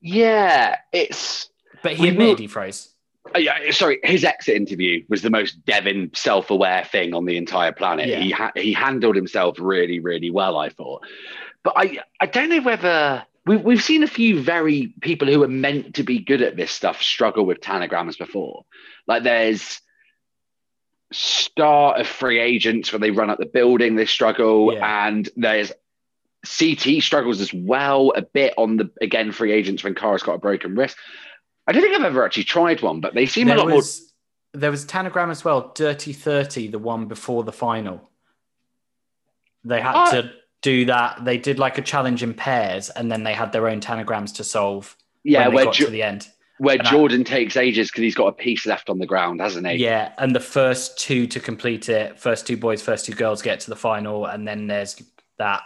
Yeah, 0.00 0.76
it's. 0.92 1.50
But 1.84 1.92
he 1.92 2.08
admitted 2.08 2.40
he 2.40 2.48
froze. 2.48 2.92
Uh, 3.32 3.38
yeah, 3.38 3.70
sorry, 3.70 4.00
his 4.02 4.24
exit 4.24 4.56
interview 4.56 5.04
was 5.08 5.22
the 5.22 5.30
most 5.30 5.64
Devin 5.64 6.10
self-aware 6.14 6.84
thing 6.84 7.14
on 7.14 7.26
the 7.26 7.36
entire 7.36 7.72
planet. 7.72 8.08
Yeah. 8.08 8.20
He 8.20 8.30
ha- 8.32 8.52
he 8.56 8.72
handled 8.72 9.14
himself 9.14 9.58
really, 9.60 10.00
really 10.00 10.30
well, 10.30 10.58
I 10.58 10.68
thought. 10.68 11.06
But 11.62 11.74
I 11.76 12.00
I 12.18 12.26
don't 12.26 12.48
know 12.48 12.62
whether 12.62 13.24
we've 13.46 13.62
we've 13.62 13.82
seen 13.82 14.02
a 14.02 14.08
few 14.08 14.42
very 14.42 14.94
people 15.00 15.28
who 15.28 15.44
are 15.44 15.48
meant 15.48 15.94
to 15.94 16.02
be 16.02 16.18
good 16.18 16.42
at 16.42 16.56
this 16.56 16.72
stuff 16.72 17.00
struggle 17.00 17.44
with 17.44 17.60
tanagrams 17.60 18.18
before. 18.18 18.64
Like 19.06 19.22
there's 19.22 19.80
start 21.62 22.00
of 22.00 22.06
free 22.06 22.38
agents 22.38 22.92
when 22.92 23.00
they 23.00 23.10
run 23.10 23.30
up 23.30 23.38
the 23.38 23.46
building, 23.46 23.96
they 23.96 24.06
struggle, 24.06 24.78
and 24.80 25.28
there's 25.36 25.72
CT 26.46 27.02
struggles 27.02 27.40
as 27.40 27.52
well 27.52 28.12
a 28.14 28.22
bit 28.22 28.54
on 28.56 28.76
the 28.76 28.88
again 29.00 29.32
free 29.32 29.50
agents 29.52 29.82
when 29.82 29.92
Cara's 29.94 30.22
got 30.22 30.34
a 30.34 30.38
broken 30.38 30.76
wrist. 30.76 30.96
I 31.66 31.72
don't 31.72 31.82
think 31.82 31.96
I've 31.96 32.04
ever 32.04 32.24
actually 32.24 32.44
tried 32.44 32.80
one, 32.80 33.00
but 33.00 33.12
they 33.14 33.26
seem 33.26 33.48
a 33.48 33.50
There 33.50 33.58
lot 33.58 33.66
was, 33.74 34.12
there 34.54 34.70
was 34.70 34.84
Tanagram 34.86 35.30
as 35.30 35.44
well, 35.44 35.72
Dirty 35.74 36.12
30, 36.12 36.68
the 36.68 36.78
one 36.78 37.06
before 37.06 37.42
the 37.42 37.52
final. 37.52 38.08
They 39.64 39.80
had 39.80 39.94
Ah. 39.96 40.10
to 40.12 40.30
do 40.62 40.84
that. 40.86 41.24
They 41.24 41.38
did 41.38 41.58
like 41.58 41.76
a 41.76 41.82
challenge 41.82 42.22
in 42.22 42.34
pairs 42.34 42.88
and 42.88 43.10
then 43.12 43.24
they 43.24 43.34
had 43.34 43.50
their 43.52 43.68
own 43.68 43.80
Tanagrams 43.80 44.32
to 44.36 44.44
solve 44.44 44.96
Yeah, 45.24 45.48
when 45.48 45.56
they 45.56 45.64
got 45.64 45.74
Jo- 45.74 45.84
to 45.86 45.90
the 45.90 46.02
end. 46.04 46.28
Where 46.58 46.78
And 46.78 46.86
I- 46.86 46.90
Jordan 46.90 47.24
takes 47.24 47.56
ages 47.56 47.88
because 47.88 48.02
he's 48.02 48.14
got 48.14 48.26
a 48.26 48.32
piece 48.32 48.66
left 48.66 48.90
on 48.90 48.98
the 48.98 49.06
ground, 49.06 49.40
hasn't 49.40 49.66
he? 49.66 49.76
Yeah, 49.76 50.12
and 50.18 50.34
the 50.34 50.40
first 50.40 50.98
two 50.98 51.26
to 51.28 51.40
complete 51.40 51.88
it, 51.88 52.18
first 52.18 52.46
two 52.46 52.56
boys, 52.56 52.82
first 52.82 53.06
two 53.06 53.14
girls 53.14 53.42
get 53.42 53.60
to 53.60 53.70
the 53.70 53.76
final, 53.76 54.26
and 54.26 54.46
then 54.46 54.66
there's 54.66 55.00
that 55.38 55.62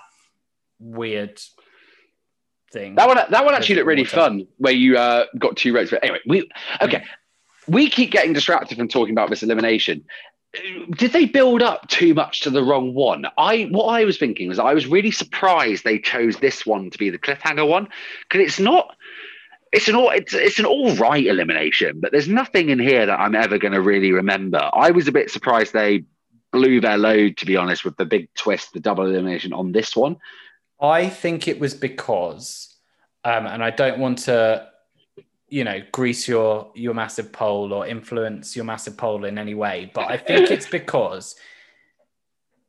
weird 0.78 1.40
thing. 2.72 2.95
That 2.97 3.09
one, 3.09 3.18
that 3.30 3.45
one 3.45 3.55
actually 3.55 3.76
looked 3.76 3.86
really 3.86 4.05
fun 4.05 4.47
where 4.59 4.72
you 4.72 4.97
uh, 4.99 5.26
got 5.38 5.57
two 5.57 5.74
ropes. 5.74 5.90
But 5.90 6.03
anyway, 6.03 6.20
we 6.26 6.49
okay. 6.80 7.05
We 7.68 7.88
keep 7.88 8.11
getting 8.11 8.32
distracted 8.32 8.76
from 8.76 8.88
talking 8.88 9.12
about 9.12 9.30
this 9.30 9.43
elimination. 9.43 10.05
Did 10.97 11.12
they 11.12 11.24
build 11.24 11.62
up 11.62 11.88
too 11.88 12.12
much 12.12 12.40
to 12.43 12.51
the 12.51 12.62
wrong 12.62 12.93
one? 12.93 13.24
I 13.38 13.68
what 13.70 13.86
I 13.86 14.05
was 14.05 14.18
thinking 14.18 14.49
was 14.49 14.59
I 14.59 14.74
was 14.74 14.86
really 14.86 15.11
surprised 15.11 15.84
they 15.84 15.99
chose 15.99 16.36
this 16.38 16.66
one 16.66 16.90
to 16.90 16.99
be 16.99 17.09
the 17.09 17.18
cliffhanger 17.18 17.66
one 17.66 17.88
because 18.28 18.47
it's 18.47 18.61
not. 18.61 18.97
It's 19.73 19.89
an 19.89 19.95
all 19.95 20.11
it's 20.11 20.35
it's 20.35 20.59
an 20.59 20.66
all 20.66 20.95
right 20.97 21.27
elimination, 21.27 22.01
but 22.01 22.12
there's 22.12 22.29
nothing 22.29 22.68
in 22.68 22.79
here 22.79 23.07
that 23.07 23.18
I'm 23.18 23.35
ever 23.35 23.59
going 23.59 23.73
to 23.73 23.81
really 23.81 24.12
remember. 24.12 24.70
I 24.73 24.91
was 24.91 25.09
a 25.09 25.12
bit 25.12 25.31
surprised 25.31 25.73
they 25.73 26.05
blew 26.53 26.81
their 26.81 26.99
load, 26.99 27.39
to 27.39 27.47
be 27.47 27.57
honest, 27.57 27.85
with 27.85 27.97
the 27.97 28.05
big 28.05 28.33
twist, 28.35 28.75
the 28.75 28.81
double 28.81 29.07
elimination 29.07 29.53
on 29.53 29.73
this 29.73 29.97
one. 29.97 30.18
I 30.81 31.09
think 31.09 31.49
it 31.49 31.59
was 31.59 31.75
because, 31.75 32.77
um, 33.25 33.47
and 33.47 33.64
I 33.64 33.70
don't 33.70 33.99
want 33.99 34.18
to, 34.18 34.68
you 35.49 35.64
know, 35.64 35.81
grease 35.91 36.29
your 36.29 36.70
your 36.75 36.93
massive 36.93 37.33
pole 37.33 37.73
or 37.73 37.87
influence 37.87 38.55
your 38.55 38.64
massive 38.64 38.97
pole 38.97 39.25
in 39.25 39.39
any 39.39 39.55
way, 39.55 39.91
but 39.95 40.11
I 40.11 40.18
think 40.18 40.51
it's 40.51 40.66
because 40.81 41.35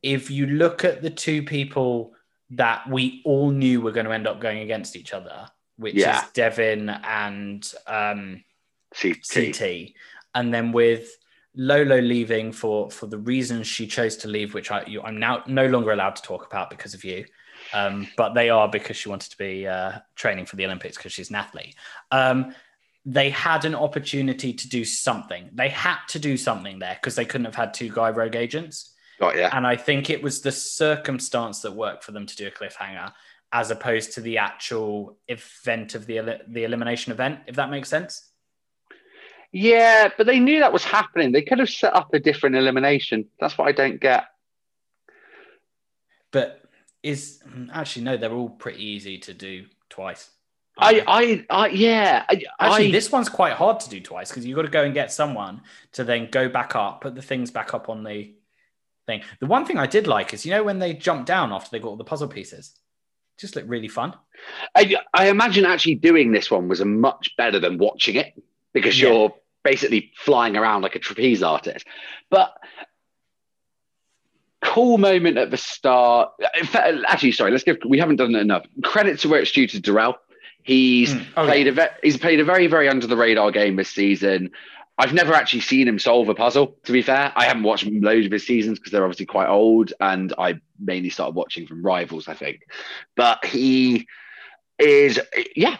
if 0.02 0.30
you 0.30 0.46
look 0.48 0.84
at 0.84 1.02
the 1.02 1.10
two 1.10 1.44
people 1.44 2.14
that 2.52 2.88
we 2.90 3.22
all 3.26 3.50
knew 3.50 3.82
were 3.82 3.92
going 3.92 4.06
to 4.06 4.12
end 4.12 4.28
up 4.28 4.40
going 4.40 4.60
against 4.60 4.96
each 4.96 5.14
other, 5.14 5.48
which 5.78 5.96
Yeah. 5.96 6.24
is 6.24 6.32
Devin 6.32 6.90
and 6.90 7.74
um, 7.88 8.44
CT. 9.00 9.28
CT, 9.34 9.94
and 10.36 10.54
then 10.54 10.72
with 10.72 11.10
Lolo 11.56 12.00
leaving 12.00 12.52
for 12.52 12.90
for 12.90 13.08
the 13.08 13.18
reasons 13.18 13.68
she 13.68 13.88
chose 13.88 14.18
to 14.18 14.28
leave, 14.28 14.54
which 14.54 14.72
I 14.72 14.84
you, 14.86 15.02
I'm 15.02 15.20
now 15.20 15.44
no 15.48 15.68
longer 15.68 15.92
allowed 15.92 16.16
to 16.16 16.22
talk 16.22 16.46
about 16.46 16.70
because 16.70 16.94
of 16.94 17.04
you. 17.04 17.26
Um, 17.74 18.08
but 18.18 18.34
they 18.34 18.50
are 18.50 18.68
because 18.68 18.98
she 18.98 19.10
wanted 19.10 19.32
to 19.32 19.38
be 19.38 19.66
uh, 19.68 20.00
training 20.16 20.46
for 20.46 20.58
the 20.58 20.66
Olympics 20.66 20.98
because 20.98 21.14
she's 21.14 21.30
an 21.30 21.36
athlete. 21.36 21.76
Um, 22.12 22.54
they 23.06 23.30
had 23.30 23.66
an 23.66 23.74
opportunity 23.76 24.54
to 24.54 24.68
do 24.70 24.84
something. 24.86 25.50
They 25.54 25.70
had 25.70 26.00
to 26.10 26.20
do 26.20 26.36
something 26.38 26.80
there 26.80 26.96
because 27.00 27.16
they 27.16 27.26
couldn't 27.26 27.46
have 27.46 27.56
had 27.56 27.74
two 27.74 27.90
guy 27.90 28.10
rogue 28.10 28.36
agents. 28.36 28.94
Got 29.20 29.38
yeah. 29.38 29.50
And 29.56 29.66
I 29.66 29.76
think 29.76 30.10
it 30.10 30.22
was 30.22 30.42
the 30.42 30.52
circumstance 30.52 31.62
that 31.62 31.72
worked 31.74 32.04
for 32.04 32.12
them 32.12 32.26
to 32.26 32.36
do 32.36 32.48
a 32.48 32.52
cliffhanger, 32.52 33.14
as 33.54 33.70
opposed 33.70 34.14
to 34.14 34.22
the 34.22 34.40
actual 34.40 35.16
event 35.28 35.94
of 35.94 36.08
the 36.08 36.42
the 36.48 36.64
elimination 36.64 37.14
event. 37.14 37.40
If 37.48 37.56
that 37.56 37.70
makes 37.70 37.88
sense. 37.88 38.30
Yeah, 39.52 40.10
but 40.18 40.26
they 40.26 40.40
knew 40.40 40.60
that 40.62 40.74
was 40.74 40.84
happening. 40.84 41.32
They 41.32 41.44
could 41.44 41.60
have 41.60 41.70
set 41.70 41.96
up 41.96 42.12
a 42.16 42.20
different 42.20 42.56
elimination. 42.56 43.30
That's 43.40 43.56
what 43.56 43.68
I 43.68 43.72
don't 43.72 44.02
get. 44.02 44.26
But 46.32 46.60
is 47.04 47.44
actually 47.72 48.06
no, 48.06 48.18
they're 48.18 48.34
all 48.34 48.50
pretty 48.50 48.84
easy 48.84 49.20
to 49.20 49.34
do 49.34 49.68
twice. 49.90 50.32
I, 50.76 51.04
I, 51.08 51.46
I 51.52 51.68
yeah. 51.68 52.26
I, 52.28 52.42
Actually, 52.60 52.88
I- 52.88 52.92
this 52.92 53.12
one's 53.12 53.30
quite 53.30 53.54
hard 53.54 53.80
to 53.82 53.90
do 53.92 54.02
twice 54.02 54.30
because 54.30 54.44
you've 54.44 54.56
got 54.56 54.64
to 54.64 54.70
go 54.70 54.84
and 54.84 54.94
get 54.96 55.12
someone 55.12 55.62
to 55.92 56.04
then 56.04 56.30
go 56.32 56.50
back 56.50 56.76
up, 56.76 57.02
put 57.02 57.14
the 57.14 57.22
things 57.22 57.52
back 57.52 57.76
up 57.76 57.90
on 57.90 58.04
the 58.04 58.34
thing. 59.06 59.22
The 59.40 59.46
one 59.46 59.68
thing 59.68 59.78
I 59.78 59.86
did 59.86 60.08
like 60.08 60.34
is, 60.34 60.44
you 60.44 60.52
know, 60.52 60.64
when 60.64 60.80
they 60.80 60.94
jump 60.96 61.28
down 61.28 61.54
after 61.54 61.70
they 61.70 61.80
got 61.80 61.90
all 61.90 61.96
the 61.96 62.04
puzzle 62.04 62.28
pieces, 62.28 62.74
just 63.38 63.56
looked 63.56 63.68
really 63.68 63.88
fun. 63.88 64.14
I, 64.76 64.96
I 65.14 65.30
imagine 65.30 65.66
actually 65.66 65.96
doing 65.96 66.32
this 66.32 66.52
one 66.52 66.68
was 66.68 66.80
a 66.82 66.86
much 66.86 67.36
better 67.38 67.60
than 67.60 67.78
watching 67.78 68.16
it 68.16 68.34
because 68.74 69.00
Yeah. 69.00 69.10
you're 69.10 69.34
basically 69.64 70.12
flying 70.18 70.58
around 70.58 70.82
like 70.82 70.96
a 70.96 71.00
trapeze 71.00 71.42
artist. 71.42 71.86
But 72.30 72.56
cool 74.62 74.98
moment 74.98 75.38
at 75.38 75.52
the 75.52 75.58
start. 75.58 76.32
In 76.60 76.66
fact, 76.66 76.98
actually, 77.08 77.32
sorry, 77.34 77.52
let's 77.52 77.64
give. 77.64 77.78
We 77.88 78.00
haven't 78.00 78.18
done 78.18 78.36
it 78.36 78.40
enough. 78.40 78.66
Credit 78.84 79.20
to 79.20 79.30
where 79.30 79.42
it's 79.42 79.52
due 79.52 79.68
to 79.68 79.80
Darrell. 79.80 80.16
He's 80.64 81.14
hmm. 81.14 81.22
Oh, 81.36 81.46
played 81.46 81.68
a 81.68 81.72
ve- 81.74 81.88
he's 82.02 82.18
played 82.18 82.40
a 82.40 82.46
very 82.46 82.68
very 82.68 82.88
under 82.88 83.08
the 83.08 83.18
radar 83.18 83.52
game 83.52 83.76
this 83.76 83.90
season. 83.90 84.52
I've 84.98 85.14
never 85.14 85.34
actually 85.34 85.62
seen 85.62 85.88
him 85.88 85.98
solve 85.98 86.30
a 86.30 86.36
puzzle. 86.36 86.78
To 86.84 86.92
be 86.92 87.02
fair, 87.02 87.34
I 87.36 87.46
haven't 87.46 87.64
watched 87.64 87.86
loads 87.86 88.28
of 88.28 88.32
his 88.32 88.46
seasons 88.46 88.78
because 88.78 88.92
they're 88.92 89.04
obviously 89.04 89.26
quite 89.26 89.48
old, 89.50 89.92
and 90.00 90.34
I 90.38 90.60
mainly 90.80 91.10
started 91.10 91.36
watching 91.36 91.66
from 91.66 91.84
Rivals, 91.84 92.28
I 92.28 92.36
think. 92.36 92.62
But 93.16 93.44
he 93.44 94.08
is, 94.78 95.20
yeah, 95.56 95.78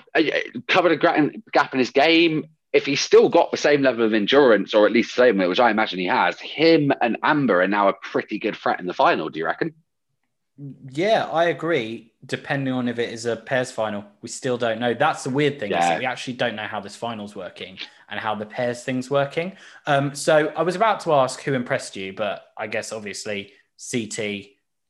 covered 0.68 0.94
a 0.94 1.32
gap 1.52 1.74
in 1.74 1.80
his 1.80 1.92
game. 1.92 2.46
If 2.74 2.88
he's 2.88 3.02
still 3.02 3.30
got 3.30 3.52
the 3.52 3.58
same 3.58 3.84
level 3.84 4.04
of 4.04 4.16
endurance, 4.16 4.74
or 4.74 4.88
at 4.88 4.92
least 4.92 5.16
the 5.16 5.22
same, 5.22 5.38
which 5.38 5.60
I 5.60 5.70
imagine 5.70 6.00
he 6.00 6.08
has, 6.08 6.40
him 6.40 6.92
and 7.02 7.18
Amber 7.22 7.62
are 7.62 7.68
now 7.68 7.90
a 7.90 7.94
pretty 7.94 8.40
good 8.40 8.56
threat 8.56 8.80
in 8.80 8.88
the 8.88 8.96
final. 8.96 9.30
Do 9.30 9.38
you 9.38 9.46
reckon? 9.46 9.76
Yeah, 10.90 11.26
I 11.32 11.46
agree. 11.46 12.14
Depending 12.26 12.74
on 12.74 12.88
if 12.88 12.98
it 12.98 13.12
is 13.12 13.26
a 13.26 13.36
pairs 13.36 13.72
final, 13.72 14.06
we 14.24 14.30
still 14.30 14.58
don't 14.58 14.80
know. 14.80 14.96
That's 14.96 15.24
the 15.24 15.30
weird 15.30 15.60
thing 15.60 15.72
is 15.72 15.76
Yeah. 15.76 15.90
that 15.90 16.00
we 16.00 16.06
actually 16.06 16.34
don't 16.34 16.56
know 16.56 16.64
how 16.66 16.80
this 16.80 16.96
final's 16.96 17.36
working 17.36 17.78
and 18.14 18.20
how 18.20 18.36
the 18.36 18.46
pairs 18.46 18.84
thing's 18.84 19.10
working. 19.10 19.54
Um, 19.88 20.14
so 20.14 20.54
I 20.56 20.62
was 20.62 20.76
about 20.76 21.00
to 21.02 21.14
ask 21.14 21.42
who 21.42 21.54
impressed 21.54 21.96
you, 21.96 22.14
but 22.14 22.46
I 22.56 22.68
guess 22.68 22.94
obviously 22.94 23.54
CT 23.92 24.20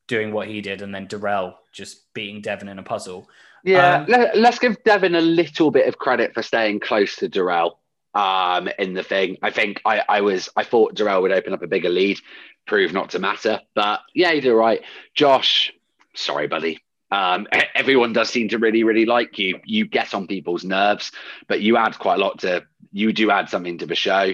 doing 0.09 0.34
what 0.34 0.49
he 0.49 0.59
did, 0.59 0.82
and 0.82 0.93
then 0.93 1.07
Darrell 1.07 1.57
just 1.71 2.13
beating 2.13 2.41
Devin 2.41 2.67
in 2.67 2.80
a 2.80 2.84
puzzle. 2.84 3.30
Yeah, 3.63 4.01
Um, 4.01 4.05
let, 4.09 4.36
us 4.36 4.59
give 4.59 4.84
Devin 4.84 5.15
a 5.15 5.21
little 5.21 5.71
bit 5.71 5.88
of 5.88 5.97
credit 5.97 6.34
for 6.34 6.43
staying 6.43 6.82
close 6.82 7.15
to 7.15 7.30
Darrell 7.30 7.80
um, 8.13 8.67
in 8.78 8.93
the 8.93 9.03
thing. 9.03 9.38
I 9.41 9.51
think 9.51 9.82
I, 9.86 10.01
I 10.09 10.19
was 10.19 10.49
I 10.57 10.65
thought 10.65 10.95
Darrell 10.95 11.21
would 11.21 11.32
open 11.32 11.53
up 11.53 11.63
a 11.63 11.67
bigger 11.67 11.88
lead, 11.88 12.19
prove 12.67 12.91
not 12.91 13.11
to 13.11 13.19
matter. 13.19 13.61
But 13.74 14.01
yeah, 14.13 14.34
you 14.34 14.41
did 14.41 14.51
right. 14.51 14.82
Josh, 15.15 15.71
sorry, 16.13 16.47
buddy. 16.47 16.84
Um, 17.09 17.47
everyone 17.76 18.11
does 18.11 18.30
seem 18.30 18.49
to 18.49 18.57
really, 18.57 18.84
really 18.84 19.05
like 19.05 19.38
you. 19.39 19.59
You 19.63 19.86
get 19.86 20.13
on 20.13 20.28
people's 20.28 20.65
nerves, 20.65 21.11
but 21.47 21.61
you 21.61 21.78
add 21.78 21.97
quite 21.99 22.15
a 22.15 22.21
lot 22.21 22.39
to. 22.39 22.65
You 22.93 23.11
do 23.11 23.31
add 23.31 23.49
something 23.49 23.79
to 23.79 23.85
the 23.85 23.95
show. 23.95 24.33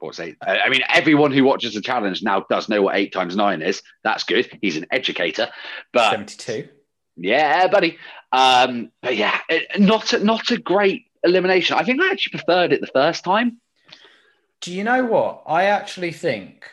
What's 0.00 0.18
eight? 0.18 0.36
I 0.42 0.68
mean, 0.68 0.82
everyone 0.88 1.30
who 1.32 1.44
watches 1.44 1.74
the 1.74 1.80
challenge 1.80 2.22
now 2.22 2.44
does 2.50 2.68
know 2.68 2.82
what 2.82 2.96
eight 2.96 3.12
times 3.12 3.36
nine 3.36 3.62
is. 3.62 3.80
That's 4.02 4.24
good. 4.24 4.58
He's 4.60 4.76
an 4.76 4.86
educator. 4.90 5.48
But 5.92 6.10
72. 6.10 6.68
yeah, 7.16 7.68
buddy. 7.68 7.96
Um, 8.32 8.90
but 9.00 9.16
yeah, 9.16 9.38
it, 9.48 9.80
not 9.80 10.12
a, 10.12 10.18
not 10.24 10.50
a 10.50 10.58
great 10.58 11.06
elimination. 11.22 11.76
I 11.78 11.84
think 11.84 12.02
I 12.02 12.10
actually 12.10 12.38
preferred 12.40 12.72
it 12.72 12.80
the 12.80 12.88
first 12.88 13.22
time. 13.24 13.60
Do 14.60 14.72
you 14.74 14.82
know 14.82 15.04
what? 15.04 15.44
I 15.46 15.64
actually 15.66 16.10
think 16.12 16.68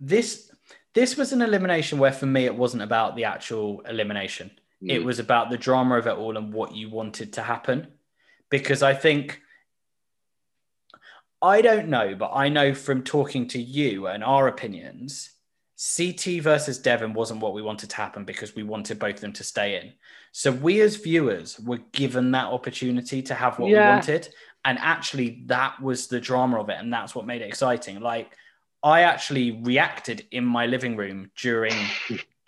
this 0.00 0.50
this 0.94 1.16
was 1.16 1.32
an 1.34 1.42
elimination 1.42 1.98
where 1.98 2.12
for 2.12 2.26
me 2.26 2.46
it 2.46 2.54
wasn't 2.54 2.82
about 2.82 3.16
the 3.16 3.24
actual 3.24 3.80
elimination. 3.82 4.50
It 4.80 5.00
Mm. 5.00 5.04
was 5.04 5.18
about 5.18 5.50
the 5.50 5.58
drama 5.58 5.98
of 5.98 6.06
it 6.06 6.16
all 6.16 6.36
and 6.36 6.52
what 6.52 6.74
you 6.74 6.88
wanted 6.88 7.34
to 7.34 7.42
happen. 7.42 7.88
Because 8.50 8.82
I 8.82 8.94
think 8.94 9.40
I 11.42 11.60
don't 11.60 11.88
know, 11.88 12.14
but 12.14 12.32
I 12.34 12.48
know 12.48 12.74
from 12.74 13.02
talking 13.02 13.46
to 13.48 13.60
you 13.60 14.06
and 14.06 14.24
our 14.24 14.48
opinions, 14.48 15.30
CT 15.76 16.42
versus 16.42 16.78
Devin 16.78 17.12
wasn't 17.12 17.40
what 17.40 17.52
we 17.52 17.60
wanted 17.60 17.90
to 17.90 17.96
happen 17.96 18.24
because 18.24 18.54
we 18.54 18.62
wanted 18.62 18.98
both 18.98 19.16
of 19.16 19.20
them 19.20 19.34
to 19.34 19.44
stay 19.44 19.76
in. 19.76 19.92
So 20.32 20.50
we 20.50 20.80
as 20.80 20.96
viewers 20.96 21.60
were 21.60 21.80
given 21.92 22.30
that 22.32 22.46
opportunity 22.46 23.22
to 23.22 23.34
have 23.34 23.58
what 23.58 23.68
we 23.68 23.74
wanted. 23.74 24.28
And 24.64 24.78
actually, 24.80 25.42
that 25.46 25.80
was 25.80 26.08
the 26.08 26.20
drama 26.20 26.60
of 26.60 26.68
it. 26.70 26.78
And 26.78 26.92
that's 26.92 27.14
what 27.14 27.26
made 27.26 27.42
it 27.42 27.48
exciting. 27.48 28.00
Like, 28.00 28.32
I 28.82 29.02
actually 29.02 29.60
reacted 29.62 30.26
in 30.30 30.44
my 30.44 30.66
living 30.66 30.96
room 30.96 31.30
during 31.36 31.74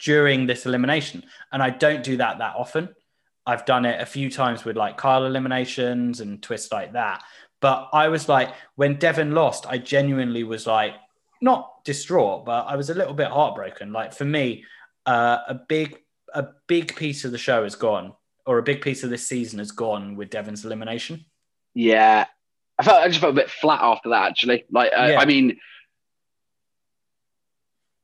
during 0.01 0.46
this 0.46 0.66
elimination. 0.66 1.24
And 1.53 1.62
I 1.62 1.70
don't 1.70 2.03
do 2.03 2.16
that 2.18 2.38
that 2.38 2.57
often. 2.57 2.94
I've 3.49 3.64
done 3.64 3.86
it 3.86 3.99
a 3.99 4.05
few 4.05 4.30
times 4.30 4.66
with 4.66 4.76
like 4.76 4.99
Kyle 4.99 5.24
eliminations 5.24 6.20
and 6.20 6.42
twists 6.42 6.70
like 6.70 6.92
that. 6.92 7.24
But 7.61 7.88
I 7.94 8.09
was 8.09 8.28
like, 8.28 8.51
when 8.76 8.99
Devin 8.99 9.32
lost, 9.32 9.64
I 9.66 9.78
genuinely 9.78 10.44
was 10.44 10.66
like, 10.66 10.92
not 11.40 11.82
distraught, 11.84 12.44
but 12.44 12.66
I 12.66 12.76
was 12.76 12.90
a 12.90 12.94
little 12.94 13.14
bit 13.14 13.28
heartbroken. 13.28 13.90
Like 13.90 14.12
for 14.12 14.26
me, 14.26 14.64
uh, 15.07 15.38
a 15.49 15.55
big 15.55 15.99
a 16.34 16.46
big 16.66 16.94
piece 16.94 17.24
of 17.24 17.32
the 17.32 17.38
show 17.38 17.64
is 17.64 17.74
gone, 17.74 18.12
or 18.44 18.59
a 18.59 18.62
big 18.62 18.82
piece 18.82 19.03
of 19.03 19.09
this 19.09 19.26
season 19.26 19.61
is 19.61 19.72
gone 19.72 20.14
with 20.14 20.28
Devin's 20.28 20.66
elimination. 20.66 21.24
Yeah, 21.72 22.26
I 22.78 22.82
felt 22.82 23.03
I 23.03 23.09
just 23.09 23.20
felt 23.20 23.32
a 23.32 23.40
bit 23.40 23.51
flat 23.51 23.80
after 23.80 24.11
that. 24.11 24.28
Actually, 24.28 24.66
like 24.70 24.92
uh, 24.94 25.07
Yeah. 25.12 25.20
I 25.20 25.24
mean, 25.24 25.59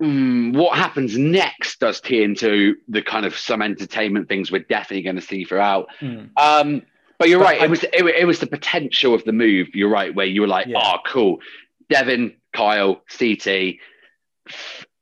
mm, 0.05 0.57
what 0.57 0.77
happens 0.77 1.17
next 1.17 1.81
does 1.81 2.01
key 2.01 2.23
into 2.23 2.77
the 2.89 3.03
kind 3.03 3.25
of 3.27 3.37
some 3.37 3.63
entertainment 3.63 4.29
things 4.29 4.51
we're 4.53 4.63
definitely 4.63 5.03
going 5.03 5.17
to 5.17 5.23
see 5.23 5.45
throughout. 5.45 5.87
Hmm. 6.01 6.27
Um, 6.37 6.83
but 7.19 7.29
you're 7.29 7.39
But 7.39 7.45
right. 7.45 7.61
I- 7.63 7.65
It 7.65 7.71
was 7.71 7.83
it, 7.85 8.05
it 8.05 8.27
was 8.27 8.39
the 8.41 8.47
potential 8.47 9.15
of 9.15 9.25
the 9.25 9.33
move. 9.33 9.69
You're 9.75 9.89
right, 9.91 10.15
where 10.15 10.27
you 10.27 10.41
were 10.43 10.47
like, 10.49 10.69
oh, 10.75 10.97
cool. 11.07 11.39
Devin, 11.91 12.35
Kyle, 12.53 13.03
CT, 13.19 13.75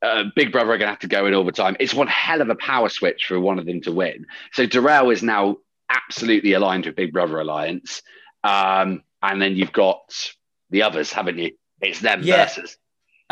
uh, 0.03 0.25
Big 0.35 0.51
Brother 0.53 0.73
are 0.73 0.79
going 0.79 0.87
to 0.89 0.93
have 0.93 0.99
to 1.01 1.07
go 1.09 1.27
in 1.27 1.35
all 1.35 1.45
the 1.45 1.53
time. 1.53 1.77
It's 1.81 1.95
one 1.95 2.09
hell 2.09 2.41
of 2.41 2.49
a 2.49 2.55
power 2.57 2.89
switch 2.89 3.27
for 3.27 3.39
one 3.41 3.59
of 3.59 3.67
them 3.67 3.81
to 3.83 3.93
win. 3.93 4.27
So 4.53 4.67
Darrell 4.67 5.11
is 5.11 5.23
now 5.23 5.59
absolutely 5.89 6.55
aligned 6.55 6.87
with 6.87 6.97
Big 6.97 7.13
Brother 7.13 7.39
Alliance. 7.41 8.03
Um, 8.45 9.03
and 9.23 9.41
then 9.41 9.55
you've 9.57 9.73
got 9.73 10.35
the 10.71 10.83
others, 10.83 11.13
haven't 11.13 11.39
you? 11.39 11.53
It's 11.81 12.01
them 12.01 12.23
Yeah. 12.23 12.45
versus. 12.47 12.77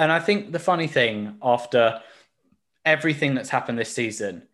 And 0.00 0.10
I 0.10 0.18
think 0.18 0.50
the 0.50 0.58
funny 0.58 0.86
thing 0.86 1.36
after 1.42 2.00
everything 2.86 3.34
that's 3.34 3.50
happened 3.50 3.78
this 3.78 3.94
season 3.94 4.48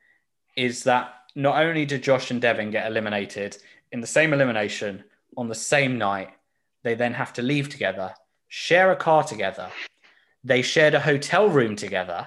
is 0.57 0.83
that 0.83 1.15
not 1.37 1.63
only 1.65 1.87
did 1.87 2.03
Josh 2.03 2.33
and 2.33 2.41
Devin 2.43 2.73
get 2.73 2.89
eliminated 2.89 3.57
in 3.93 4.01
the 4.01 4.09
same 4.09 4.33
elimination 4.33 5.05
on 5.37 5.47
the 5.47 5.55
same 5.55 5.99
night, 5.99 6.31
they 6.83 6.97
then 6.97 7.15
have 7.15 7.33
to 7.35 7.43
leave 7.43 7.69
together, 7.69 8.13
share 8.49 8.91
a 8.91 8.97
car 8.97 9.23
together. 9.23 9.71
They 10.43 10.63
shared 10.63 10.95
a 10.95 11.01
hotel 11.01 11.49
room 11.49 11.77
together. 11.77 12.27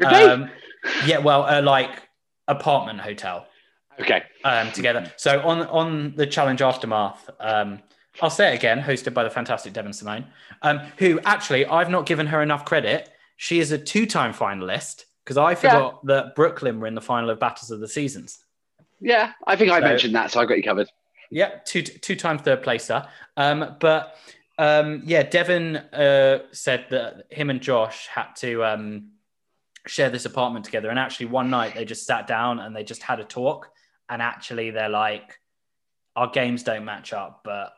Did 0.00 0.08
they? 0.10 0.24
Um, 0.24 0.50
yeah, 1.06 1.18
well, 1.18 1.44
uh, 1.44 1.62
like 1.62 2.02
apartment 2.48 3.00
hotel 3.00 3.46
Okay. 4.00 4.24
um, 4.44 4.72
together. 4.72 5.12
So 5.16 5.40
on 5.42 5.62
on 5.68 6.14
the 6.16 6.26
challenge 6.26 6.62
aftermath, 6.62 7.30
um, 7.38 7.80
I'll 8.20 8.30
say 8.30 8.52
it 8.52 8.56
again, 8.56 8.80
hosted 8.82 9.14
by 9.14 9.24
the 9.24 9.30
fantastic 9.30 9.72
Devyn 9.72 9.94
Simone, 9.94 10.26
um, 10.62 10.80
who 10.98 11.20
actually 11.24 11.66
I've 11.66 11.90
not 11.90 12.06
given 12.06 12.26
her 12.26 12.42
enough 12.42 12.64
credit. 12.64 13.10
She 13.36 13.60
is 13.60 13.70
a 13.72 13.78
two-time 13.78 14.32
finalist 14.34 15.04
because 15.24 15.36
I 15.36 15.54
forgot 15.54 16.04
that 16.06 16.34
Brooklyn 16.34 16.80
were 16.80 16.86
in 16.86 16.94
the 16.94 17.00
final 17.00 17.30
of 17.30 17.38
Battles 17.38 17.70
of 17.70 17.80
the 17.80 17.88
Seasons. 17.88 18.38
Yeah, 19.00 19.32
I 19.46 19.54
think 19.56 19.70
I 19.70 19.78
So- 19.80 19.86
mentioned 19.86 20.14
that, 20.16 20.30
so 20.32 20.40
I've 20.40 20.48
got 20.48 20.56
you 20.56 20.64
covered. 20.64 20.90
Yeah, 21.30 21.58
two 21.64 21.82
two-time 21.82 22.38
third 22.38 22.62
placer. 22.62 23.06
Um, 23.36 23.76
but 23.80 24.16
um, 24.58 25.02
yeah, 25.04 25.22
Devin 25.22 25.76
uh, 25.76 26.38
said 26.52 26.86
that 26.90 27.26
him 27.30 27.50
and 27.50 27.60
Josh 27.60 28.08
had 28.08 28.32
to 28.38 28.64
um, 28.64 29.10
share 29.86 30.10
this 30.10 30.24
apartment 30.24 30.64
together, 30.64 30.88
and 30.88 30.98
actually 30.98 31.26
one 31.26 31.50
night 31.50 31.74
they 31.74 31.84
just 31.84 32.06
sat 32.06 32.26
down 32.26 32.58
and 32.58 32.74
they 32.74 32.82
just 32.82 33.02
had 33.02 33.20
a 33.20 33.24
talk, 33.24 33.68
and 34.08 34.20
actually 34.22 34.70
they're 34.70 34.88
like, 34.88 35.38
our 36.16 36.28
games 36.30 36.62
don't 36.64 36.84
match 36.86 37.12
up, 37.12 37.42
but 37.44 37.72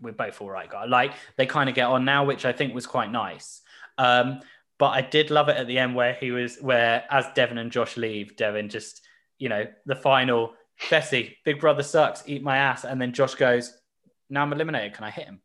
we're 0.00 0.12
both 0.12 0.40
all 0.40 0.50
right, 0.50 0.70
guys. 0.70 0.88
Like 0.88 1.12
they 1.36 1.46
kind 1.46 1.68
of 1.68 1.74
get 1.74 1.86
on 1.86 2.04
now, 2.04 2.24
which 2.24 2.44
I 2.44 2.52
think 2.52 2.74
was 2.74 2.86
quite 2.86 3.10
nice. 3.10 3.62
Um, 3.96 4.40
but 4.78 4.90
I 4.90 5.02
did 5.02 5.30
love 5.30 5.48
it 5.48 5.56
at 5.56 5.66
the 5.66 5.78
end 5.78 5.94
where 5.94 6.14
he 6.14 6.30
was 6.30 6.58
where 6.58 7.04
as 7.10 7.26
Devin 7.34 7.58
and 7.58 7.72
Josh 7.72 7.96
leave, 7.96 8.36
Devin 8.36 8.68
just 8.68 9.02
you 9.38 9.48
know 9.48 9.66
the 9.86 9.96
final 9.96 10.54
Bessie, 10.90 11.36
Big 11.44 11.60
Brother 11.60 11.82
sucks, 11.82 12.22
eat 12.26 12.42
my 12.42 12.56
ass, 12.56 12.84
and 12.84 13.00
then 13.00 13.12
Josh 13.12 13.34
goes, 13.34 13.76
now 14.30 14.42
I'm 14.42 14.52
eliminated. 14.52 14.94
Can 14.94 15.04
I 15.04 15.10
hit 15.10 15.26
him? 15.26 15.40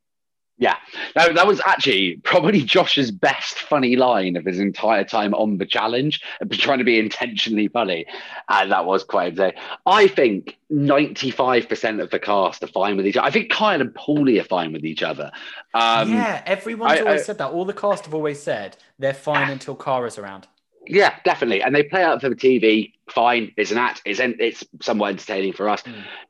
Yeah, 0.64 0.78
no, 1.18 1.34
that 1.34 1.46
was 1.46 1.60
actually 1.66 2.18
probably 2.24 2.62
Josh's 2.76 3.12
best 3.12 3.56
funny 3.60 3.98
line 3.98 4.38
of 4.38 4.46
his 4.46 4.60
entire 4.60 5.04
time 5.04 5.34
on 5.34 5.58
the 5.58 5.66
challenge, 5.66 6.22
trying 6.52 6.78
to 6.78 6.86
be 6.86 6.98
intentionally 7.00 7.68
funny, 7.68 8.06
and 8.48 8.72
that 8.72 8.86
was 8.86 9.04
quite 9.04 9.34
insane. 9.34 9.52
I 9.86 10.08
think 10.08 10.58
ninety-five 10.70 11.68
percent 11.68 12.00
of 12.00 12.12
the 12.12 12.20
cast 12.20 12.64
are 12.64 12.68
fine 12.68 12.96
with 12.96 13.06
each 13.08 13.18
other. 13.18 13.28
I 13.28 13.32
think 13.32 13.52
Kyle 13.52 13.82
and 13.82 13.94
Paulie 13.94 14.40
are 14.40 14.46
fine 14.46 14.72
with 14.72 14.86
each 14.86 15.04
other. 15.04 15.32
Um, 15.74 16.14
yeah, 16.14 16.42
everyone's 16.46 16.94
I- 16.94 17.04
always 17.04 17.22
I- 17.22 17.26
said 17.26 17.38
that. 17.40 17.52
All 17.52 17.66
the 17.66 17.74
cast 17.74 18.06
have 18.06 18.14
always 18.14 18.42
said 18.42 18.78
they're 19.00 19.14
fine 19.14 19.50
until 19.52 19.76
Cara's 19.76 20.18
around. 20.18 20.48
Yeah, 20.88 21.14
definitely. 21.26 21.62
And 21.62 21.76
they 21.76 21.84
play 21.84 22.04
out 22.04 22.22
for 22.22 22.30
the 22.30 22.36
TV. 22.36 22.94
Fine. 23.10 23.52
It's 23.58 23.72
an 23.72 23.78
act. 23.78 24.02
It's 24.06 24.20
en- 24.22 24.38
it's 24.40 24.64
somewhat 24.82 25.10
entertaining 25.10 25.54
for 25.54 25.68
us. 25.68 25.84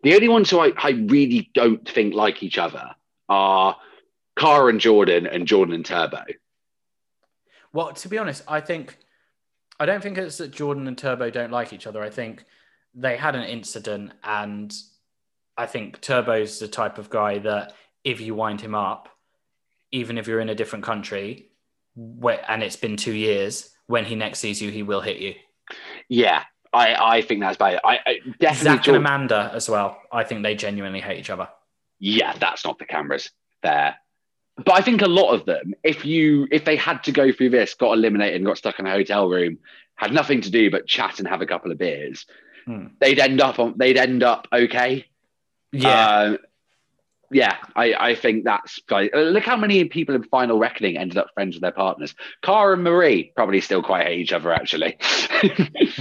The 0.03 0.15
only 0.15 0.27
ones 0.27 0.49
who 0.49 0.59
I, 0.59 0.71
I 0.77 0.91
really 0.91 1.51
don't 1.53 1.87
think 1.87 2.13
like 2.15 2.41
each 2.41 2.57
other 2.57 2.85
are 3.29 3.75
Cara 4.37 4.67
and 4.67 4.79
Jordan 4.79 5.27
and 5.27 5.47
Jordan 5.47 5.75
and 5.75 5.85
Turbo. 5.85 6.23
Well, 7.71 7.93
to 7.93 8.07
be 8.07 8.17
honest, 8.17 8.43
I 8.47 8.61
think 8.61 8.97
I 9.79 9.85
don't 9.85 10.01
think 10.01 10.17
it's 10.17 10.37
that 10.37 10.51
Jordan 10.51 10.87
and 10.87 10.97
Turbo 10.97 11.29
don't 11.29 11.51
like 11.51 11.73
each 11.73 11.87
other. 11.87 12.01
I 12.03 12.09
think 12.09 12.45
they 12.93 13.17
had 13.17 13.35
an 13.35 13.43
incident, 13.43 14.13
and 14.23 14.73
I 15.57 15.65
think 15.65 16.01
Turbo's 16.01 16.59
the 16.59 16.67
type 16.67 16.97
of 16.97 17.09
guy 17.09 17.39
that 17.39 17.73
if 18.03 18.21
you 18.21 18.35
wind 18.35 18.61
him 18.61 18.75
up, 18.75 19.09
even 19.91 20.17
if 20.17 20.27
you're 20.27 20.39
in 20.39 20.49
a 20.49 20.55
different 20.55 20.85
country, 20.85 21.49
where, 21.95 22.43
and 22.47 22.61
it's 22.61 22.75
been 22.75 22.97
two 22.97 23.13
years, 23.13 23.69
when 23.87 24.05
he 24.05 24.15
next 24.15 24.39
sees 24.39 24.61
you, 24.61 24.69
he 24.69 24.83
will 24.83 25.01
hit 25.01 25.17
you. 25.17 25.33
Yeah, 26.09 26.43
I, 26.71 27.17
I 27.17 27.21
think 27.21 27.39
that's 27.41 27.57
bad. 27.57 27.79
I, 27.83 27.99
I 28.05 28.19
definitely 28.39 28.77
Zach 28.77 28.87
and 28.87 28.97
Amanda 28.97 29.51
as 29.53 29.69
well. 29.69 29.99
I 30.11 30.23
think 30.23 30.43
they 30.43 30.55
genuinely 30.55 31.01
hate 31.01 31.19
each 31.19 31.29
other. 31.29 31.47
yeah, 31.99 32.33
that's 32.37 32.65
not 32.65 32.77
the 32.79 32.85
cameras 32.85 33.31
there. 33.61 33.95
But 34.57 34.73
I 34.73 34.81
think 34.81 35.01
a 35.01 35.07
lot 35.07 35.33
of 35.33 35.45
them, 35.45 35.73
if 35.83 36.05
you 36.05 36.47
if 36.51 36.63
they 36.63 36.75
had 36.75 37.03
to 37.05 37.11
go 37.11 37.31
through 37.31 37.49
this, 37.49 37.73
got 37.73 37.93
eliminated 37.93 38.35
and 38.35 38.45
got 38.45 38.57
stuck 38.57 38.79
in 38.79 38.85
a 38.85 38.91
hotel 38.91 39.27
room, 39.27 39.57
had 39.95 40.13
nothing 40.13 40.41
to 40.41 40.51
do 40.51 40.69
but 40.69 40.87
chat 40.87 41.19
and 41.19 41.27
have 41.27 41.41
a 41.41 41.45
couple 41.47 41.71
of 41.71 41.77
beers, 41.77 42.25
Hmm. 42.65 42.87
they'd 43.01 43.19
end 43.19 43.41
up 43.41 43.59
on 43.59 43.73
they'd 43.77 43.97
end 43.97 44.23
up 44.23 44.47
okay. 44.53 45.05
Yeah. 45.71 46.07
Um, 46.07 46.37
yeah, 47.31 47.57
I, 47.75 47.93
I 47.95 48.15
think 48.15 48.43
that's 48.43 48.79
like, 48.91 49.11
uh, 49.15 49.21
look 49.21 49.43
how 49.43 49.57
many 49.57 49.83
people 49.85 50.13
in 50.13 50.21
Final 50.23 50.59
Reckoning 50.59 50.97
ended 50.97 51.17
up 51.17 51.31
friends 51.33 51.55
with 51.55 51.61
their 51.63 51.71
partners. 51.71 52.13
Cara 52.43 52.73
and 52.73 52.83
Marie 52.83 53.31
probably 53.35 53.59
still 53.59 53.81
quite 53.81 54.05
hate 54.05 54.19
each 54.19 54.33
other 54.33 54.53
actually. 54.53 54.97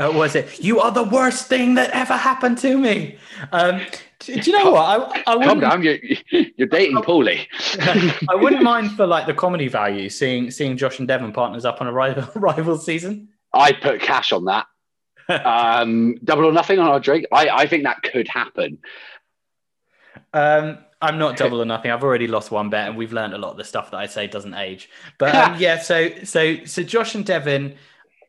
Uh, 0.00 0.10
was 0.10 0.34
it? 0.34 0.58
You 0.60 0.80
are 0.80 0.90
the 0.90 1.02
worst 1.04 1.46
thing 1.46 1.74
that 1.74 1.90
ever 1.90 2.16
happened 2.16 2.56
to 2.58 2.78
me. 2.78 3.18
Um, 3.52 3.82
do, 4.20 4.40
do 4.40 4.50
you 4.50 4.58
know 4.58 4.70
what? 4.70 5.22
I, 5.26 5.32
I 5.32 5.44
Calm 5.44 5.60
down, 5.60 5.82
you're, 5.82 5.98
you're 6.30 6.68
dating 6.68 6.96
Paulie. 6.98 7.46
I 8.30 8.34
wouldn't 8.34 8.62
mind 8.62 8.92
for 8.92 9.06
like 9.06 9.26
the 9.26 9.34
comedy 9.34 9.68
value 9.68 10.08
seeing 10.08 10.50
seeing 10.50 10.76
Josh 10.78 10.98
and 10.98 11.06
Devin 11.06 11.32
partners 11.32 11.66
up 11.66 11.80
on 11.82 11.86
a 11.86 11.92
rival 11.92 12.26
rival 12.40 12.78
season. 12.78 13.28
I 13.52 13.72
put 13.72 14.00
cash 14.00 14.32
on 14.32 14.46
that. 14.46 14.66
um, 15.44 16.16
double 16.24 16.46
or 16.46 16.52
nothing 16.52 16.78
on 16.78 16.88
our 16.88 17.00
drink. 17.00 17.26
I, 17.30 17.48
I 17.48 17.66
think 17.66 17.84
that 17.84 18.02
could 18.02 18.26
happen. 18.28 18.78
Um, 20.32 20.78
I'm 21.02 21.18
not 21.18 21.36
double 21.36 21.60
or 21.60 21.64
nothing. 21.64 21.90
I've 21.90 22.04
already 22.04 22.26
lost 22.26 22.50
one 22.50 22.70
bet, 22.70 22.88
and 22.88 22.96
we've 22.96 23.12
learned 23.12 23.34
a 23.34 23.38
lot 23.38 23.52
of 23.52 23.56
the 23.56 23.64
stuff 23.64 23.90
that 23.90 23.98
I 23.98 24.06
say 24.06 24.26
doesn't 24.26 24.54
age. 24.54 24.88
But 25.18 25.34
um, 25.34 25.56
yeah, 25.58 25.78
so 25.78 26.10
so 26.24 26.64
so 26.64 26.82
Josh 26.82 27.14
and 27.14 27.24
Devin 27.24 27.76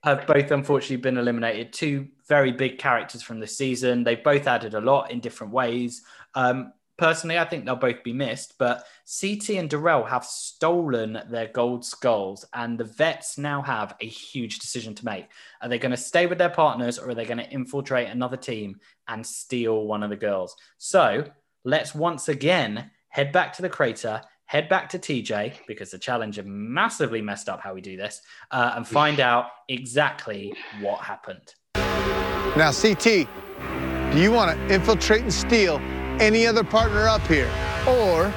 have 0.04 0.26
both 0.26 0.52
unfortunately 0.52 0.98
been 0.98 1.18
eliminated. 1.18 1.74
Two 1.74 2.08
very 2.28 2.52
big 2.52 2.80
characters 2.80 3.22
from 3.22 3.40
this 3.40 3.58
season. 3.58 4.04
They've 4.04 4.24
both 4.24 4.48
added 4.48 4.74
a 4.74 4.82
lot 4.82 5.12
in 5.12 5.20
different 5.20 5.54
ways. 5.54 6.02
Um, 6.34 6.74
personally, 6.98 7.38
I 7.38 7.46
think 7.46 7.66
they'll 7.66 7.76
both 7.76 8.04
be 8.04 8.14
missed. 8.14 8.56
But 8.58 8.86
CT 9.20 9.52
and 9.52 9.70
Darrell 9.70 10.04
have 10.06 10.26
stolen 10.26 11.22
their 11.30 11.48
gold 11.48 11.86
skulls, 11.86 12.46
and 12.54 12.78
the 12.78 12.86
vets 12.86 13.38
now 13.38 13.62
have 13.62 13.96
a 14.02 14.08
huge 14.08 14.60
decision 14.60 14.96
to 14.96 15.06
make. 15.06 15.28
Are 15.62 15.70
they 15.70 15.80
going 15.80 15.92
to 15.92 15.98
stay 15.98 16.26
with 16.26 16.38
their 16.38 16.50
partners, 16.50 16.98
or 16.98 17.10
are 17.10 17.16
they 17.16 17.26
going 17.26 17.38
to 17.38 17.50
infiltrate 17.50 18.10
another 18.10 18.38
team 18.38 18.80
and 19.08 19.26
steal 19.26 19.86
one 19.86 20.04
of 20.04 20.10
the 20.10 20.16
girls? 20.16 20.56
So 20.78 21.26
let's 21.64 21.94
once 21.94 22.28
again 22.28 22.90
head 23.10 23.32
back 23.32 23.54
to 23.54 23.62
the 23.62 23.70
crater, 23.70 24.22
head 24.52 24.68
back 24.68 24.90
to 24.90 25.00
TJ 25.00 25.54
because 25.66 25.92
the 25.92 25.98
challenger 25.98 26.44
massively 26.44 27.22
messed 27.22 27.48
up 27.48 27.62
how 27.62 27.74
we 27.74 27.80
do 27.80 27.96
this, 27.96 28.22
uh, 28.52 28.74
and 28.76 28.86
find 28.86 29.22
out 29.22 29.46
exactly 29.70 30.54
what 30.82 31.00
happened. 31.00 31.56
Now, 32.58 32.74
CT, 32.74 33.30
do 34.12 34.20
you 34.20 34.30
want 34.30 34.52
to 34.52 34.74
infiltrate 34.74 35.22
and 35.22 35.34
steal 35.34 35.78
any 36.20 36.46
other 36.46 36.66
partner 36.66 37.08
up 37.08 37.26
here? 37.28 37.50
Or 37.88 38.34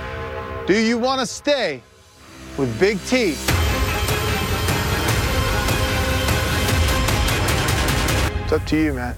do 0.69 0.79
you 0.79 0.99
want 0.99 1.21
to 1.21 1.27
stay 1.27 1.83
with 2.57 2.79
Big 2.79 3.01
T? 3.07 3.35
It's 8.45 8.53
up 8.53 8.65
to 8.67 8.77
you, 8.77 8.95
man. 8.95 9.17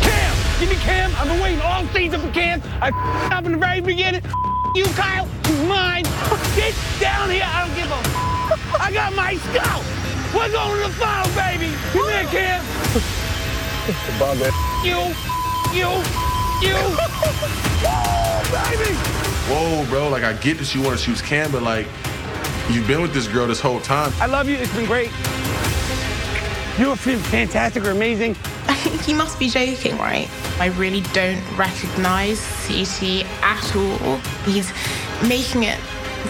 Cam! 0.00 0.58
Give 0.58 0.70
me 0.70 0.74
Cam. 0.74 1.12
I've 1.18 1.28
been 1.28 1.40
waiting 1.40 1.60
all 1.60 1.86
season 1.94 2.20
for 2.20 2.32
Cam. 2.32 2.60
I 2.82 2.88
f***ed 2.88 3.32
up 3.32 3.46
in 3.46 3.52
the 3.52 3.58
very 3.58 3.80
beginning. 3.80 4.22
F- 4.76 4.86
you, 4.86 4.94
Kyle. 4.94 5.26
He's 5.46 5.68
mine. 5.68 6.04
Get 6.54 6.74
down 7.00 7.30
here. 7.30 7.44
I 7.44 7.66
don't 7.66 7.76
give 7.76 7.90
a. 7.90 7.94
f- 7.94 8.80
I 8.80 8.92
got 8.92 9.14
my 9.14 9.36
skull. 9.36 9.82
We're 10.34 10.50
going 10.52 10.82
to 10.82 10.88
the 10.88 10.94
final, 10.94 11.30
baby. 11.34 11.72
Come 11.92 12.08
here, 12.08 12.26
Cam. 12.30 12.62
You. 14.84 15.14
You. 15.72 16.02
You. 16.60 16.96
Oh, 17.88 18.70
baby. 18.70 18.94
Whoa, 19.52 19.84
bro. 19.88 20.08
Like, 20.08 20.24
I 20.24 20.32
get 20.34 20.58
that 20.58 20.74
you 20.74 20.82
want 20.82 20.98
to 20.98 21.04
choose 21.04 21.20
Cam, 21.22 21.52
but 21.52 21.62
like, 21.62 21.86
you've 22.70 22.86
been 22.86 23.00
with 23.02 23.12
this 23.14 23.28
girl 23.28 23.46
this 23.46 23.60
whole 23.60 23.80
time. 23.80 24.12
I 24.18 24.26
love 24.26 24.48
you. 24.48 24.56
It's 24.56 24.74
been 24.74 24.86
great. 24.86 25.10
You're 26.78 26.96
fantastic 26.96 27.84
or 27.84 27.90
amazing. 27.90 28.36
you 29.06 29.14
must 29.14 29.38
be 29.38 29.48
joking, 29.48 29.96
right? 29.98 30.28
I 30.60 30.66
really 30.76 31.00
don't 31.12 31.42
recognize 31.56 32.40
CT 32.66 33.24
at 33.42 33.76
all. 33.76 34.16
He's 34.44 34.70
making 35.26 35.64
it 35.64 35.78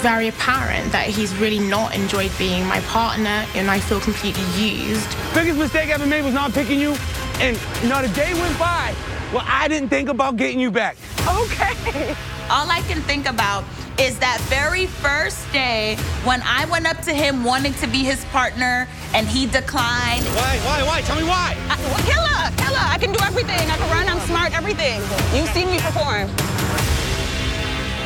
very 0.02 0.28
apparent 0.28 0.92
that 0.92 1.08
he's 1.08 1.34
really 1.36 1.58
not 1.58 1.94
enjoyed 1.94 2.30
being 2.38 2.64
my 2.66 2.80
partner 2.80 3.44
and 3.54 3.70
I 3.70 3.80
feel 3.80 4.00
completely 4.00 4.44
used. 4.60 5.08
Biggest 5.34 5.58
mistake 5.58 5.88
I 5.88 5.92
ever 5.92 6.06
made 6.06 6.24
was 6.24 6.34
not 6.34 6.52
picking 6.52 6.78
you. 6.78 6.96
And 7.40 7.58
not 7.88 8.04
a 8.04 8.08
day 8.08 8.32
went 8.34 8.58
by 8.58 8.94
well, 9.32 9.44
I 9.46 9.68
didn't 9.68 9.88
think 9.88 10.08
about 10.08 10.36
getting 10.36 10.60
you 10.60 10.70
back. 10.70 10.96
Okay. 11.26 12.14
All 12.48 12.70
I 12.70 12.82
can 12.86 13.00
think 13.02 13.28
about 13.28 13.64
is 13.98 14.18
that 14.18 14.40
very 14.42 14.86
first 14.86 15.50
day 15.52 15.96
when 16.24 16.42
I 16.42 16.66
went 16.66 16.86
up 16.86 17.00
to 17.02 17.14
him 17.14 17.44
wanting 17.44 17.72
to 17.74 17.86
be 17.86 18.04
his 18.04 18.24
partner 18.26 18.86
and 19.14 19.26
he 19.26 19.46
declined. 19.46 20.24
Why, 20.36 20.58
why, 20.64 20.82
why? 20.82 21.00
Tell 21.02 21.16
me 21.16 21.24
why. 21.24 21.56
I, 21.70 21.76
well, 21.80 22.04
killer, 22.04 22.56
killer. 22.56 22.84
I 22.84 22.98
can 22.98 23.12
do 23.12 23.18
everything. 23.24 23.70
I 23.70 23.76
can 23.76 23.90
run, 23.90 24.08
I'm 24.08 24.20
smart, 24.26 24.56
everything. 24.56 25.00
You've 25.34 25.48
seen 25.50 25.70
me 25.70 25.78
perform. 25.78 26.28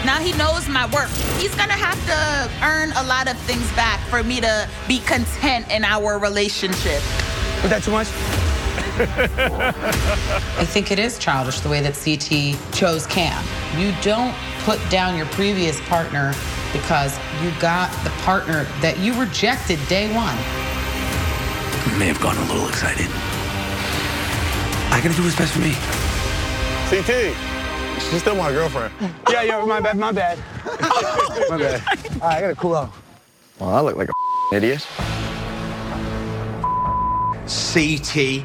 Now 0.07 0.19
he 0.21 0.33
knows 0.39 0.69
my 0.69 0.87
work. 0.95 1.11
He's 1.39 1.55
gonna 1.55 1.73
have 1.73 1.99
to 2.07 2.65
earn 2.65 2.93
a 2.93 3.03
lot 3.03 3.29
of 3.29 3.37
things 3.41 3.71
back 3.73 4.01
for 4.09 4.23
me 4.23 4.41
to 4.41 4.69
be 4.87 5.01
content 5.01 5.71
in 5.71 5.85
our 5.85 6.19
relationship. 6.19 7.03
Was 7.63 7.71
that 7.71 7.83
too 7.83 7.91
much? 7.91 8.09
I 9.01 10.65
think 10.65 10.91
it 10.91 10.99
is 10.99 11.19
childish 11.19 11.61
the 11.61 11.69
way 11.69 11.81
that 11.81 11.95
CT 11.95 12.57
chose 12.75 13.07
Cam. 13.07 13.45
You 13.79 13.95
don't 14.03 14.35
put 14.65 14.79
down 14.91 15.17
your 15.17 15.27
previous 15.27 15.81
partner 15.83 16.35
because 16.73 17.19
you 17.43 17.51
got 17.61 17.91
the 18.05 18.11
partner 18.23 18.65
that 18.81 18.99
you 18.99 19.19
rejected 19.19 19.79
day 19.89 20.13
one. 20.15 20.37
May 21.99 22.07
have 22.07 22.21
gotten 22.21 22.43
a 22.43 22.53
little 22.53 22.69
excited. 22.69 23.07
I 24.93 25.01
gotta 25.03 25.15
do 25.17 25.23
what's 25.23 25.37
best 25.37 25.53
for 25.53 25.61
me. 25.61 25.75
CT, 26.89 27.35
she's 28.11 28.21
still 28.21 28.35
my 28.37 28.51
girlfriend. 28.53 28.93
yeah, 29.31 29.43
yeah, 29.43 29.65
my 29.65 29.81
bad, 29.81 29.97
my 29.97 30.13
bad. 30.13 30.39
my 31.51 31.57
bad. 31.57 31.83
All 32.21 32.29
right, 32.29 32.37
I 32.37 32.41
gotta 32.41 32.55
cool 32.57 32.75
off. 32.75 33.03
Well, 33.59 33.71
I 33.71 33.81
look 33.81 33.97
like 33.97 34.09
a 34.09 34.13
idiot. 34.57 34.87
CT 37.47 38.45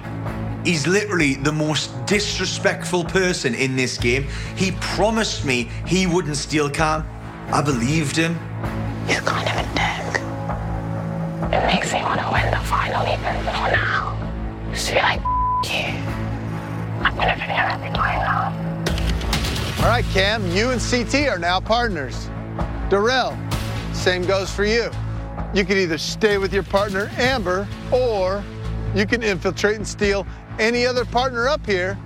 He's 0.65 0.87
literally 0.87 1.35
the 1.35 1.51
most 1.51 1.91
disrespectful 2.07 3.05
person 3.05 3.53
in 3.53 3.75
this 3.75 3.99
game. 3.99 4.25
He 4.55 4.71
promised 4.81 5.45
me 5.45 5.69
he 5.85 6.07
wouldn't 6.07 6.37
steal 6.37 6.71
Cam. 6.71 7.07
I 7.53 7.61
believed 7.61 8.15
him. 8.15 8.33
He's 9.05 9.19
kind 9.19 9.47
of 9.47 9.55
a 9.57 9.63
dick. 9.75 10.21
It 11.53 11.65
makes 11.67 11.93
me 11.93 12.01
want 12.01 12.19
to 12.19 12.29
win 12.33 12.49
the 12.49 12.57
final 12.65 13.03
even 13.03 13.45
more 13.45 13.69
now. 13.69 14.17
Just 14.71 14.89
be 14.89 14.95
like, 14.95 15.21
you. 15.65 15.93
I'm 17.03 17.15
gonna 17.15 17.35
figure 17.35 17.53
everything 17.53 17.95
out. 17.95 18.51
All 19.81 19.85
right, 19.85 20.05
Cam, 20.05 20.49
you 20.51 20.71
and 20.71 20.81
CT 20.81 21.27
are 21.27 21.37
now 21.37 21.59
partners. 21.59 22.27
Darrell, 22.89 23.37
same 23.93 24.25
goes 24.25 24.49
for 24.49 24.65
you. 24.65 24.89
You 25.53 25.63
can 25.63 25.77
either 25.77 25.99
stay 25.99 26.39
with 26.39 26.51
your 26.51 26.63
partner, 26.63 27.11
Amber, 27.17 27.67
or 27.91 28.43
you 28.95 29.05
can 29.05 29.21
infiltrate 29.21 29.75
and 29.75 29.87
steal 29.87 30.25
any 30.59 30.85
other 30.85 31.05
partner 31.05 31.47
up 31.47 31.65
here 31.65 31.97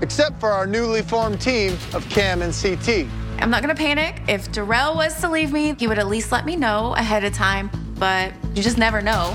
except 0.00 0.40
for 0.40 0.50
our 0.50 0.66
newly 0.66 1.02
formed 1.02 1.40
team 1.40 1.74
of 1.94 2.08
Cam 2.10 2.42
and 2.42 2.52
CT. 2.52 3.06
I'm 3.38 3.50
not 3.50 3.62
gonna 3.62 3.74
panic. 3.74 4.20
If 4.28 4.50
Darrell 4.52 4.94
was 4.94 5.20
to 5.20 5.28
leave 5.28 5.52
me, 5.52 5.74
he 5.78 5.86
would 5.86 5.98
at 5.98 6.08
least 6.08 6.32
let 6.32 6.44
me 6.44 6.56
know 6.56 6.94
ahead 6.96 7.24
of 7.24 7.32
time, 7.32 7.70
but 7.98 8.32
you 8.54 8.62
just 8.62 8.78
never 8.78 9.00
know. 9.00 9.34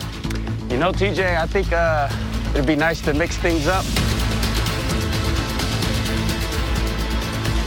You 0.69 0.77
know, 0.77 0.91
TJ, 0.91 1.37
I 1.37 1.45
think 1.45 1.71
uh, 1.71 2.09
it'd 2.51 2.65
be 2.65 2.75
nice 2.75 3.01
to 3.01 3.13
mix 3.13 3.37
things 3.37 3.67
up. 3.67 3.85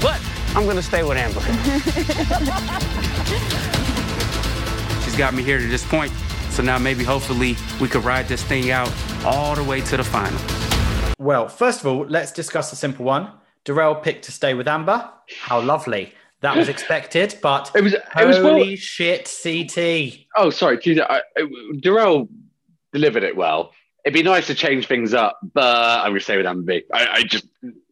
But 0.03 0.21
I'm 0.55 0.67
gonna 0.67 0.83
stay 0.83 1.03
with 1.03 1.17
Amber. 1.17 1.41
She's 5.05 5.17
got 5.17 5.35
me 5.35 5.43
here 5.43 5.59
to 5.59 5.67
this 5.67 5.87
point, 5.87 6.13
so 6.51 6.63
now 6.63 6.79
maybe 6.79 7.05
hopefully 7.05 7.57
we 7.81 7.89
could 7.89 8.05
ride 8.05 8.29
this 8.29 8.43
thing 8.43 8.71
out 8.71 8.93
all 9.25 9.55
the 9.55 9.65
way 9.65 9.81
to 9.81 9.97
the 9.97 10.05
final. 10.05 10.60
Well, 11.21 11.51
first 11.51 11.81
of 11.81 11.87
all, 11.87 12.07
let's 12.07 12.33
discuss 12.33 12.73
a 12.73 12.77
simple 12.77 13.05
one. 13.05 13.31
Darrell 13.65 13.95
picked 13.95 14.25
to 14.25 14.33
stay 14.33 14.55
with 14.55 14.67
Amber. 14.67 15.11
How 15.39 15.61
lovely. 15.61 16.15
That 16.41 16.57
was 16.57 16.71
expected, 16.71 17.39
but 17.43 17.71
it 17.75 17.83
was, 17.83 17.93
it 17.93 18.03
holy 18.11 18.27
was 18.27 18.39
well, 18.39 18.77
shit, 18.77 19.31
CT. 19.43 20.27
Oh, 20.39 20.49
sorry. 20.49 20.81
I, 21.03 21.21
Darrell 21.81 22.27
delivered 22.95 23.23
it 23.23 23.37
well. 23.37 23.73
It'd 24.03 24.15
be 24.15 24.23
nice 24.23 24.47
to 24.47 24.55
change 24.55 24.87
things 24.87 25.13
up, 25.13 25.39
but 25.53 25.99
I'm 26.01 26.13
going 26.13 26.21
to 26.21 26.25
stay 26.25 26.39
with 26.39 26.47
Amber 26.47 26.63
B. 26.63 26.85
I, 26.91 27.07
I 27.07 27.23
just, 27.25 27.45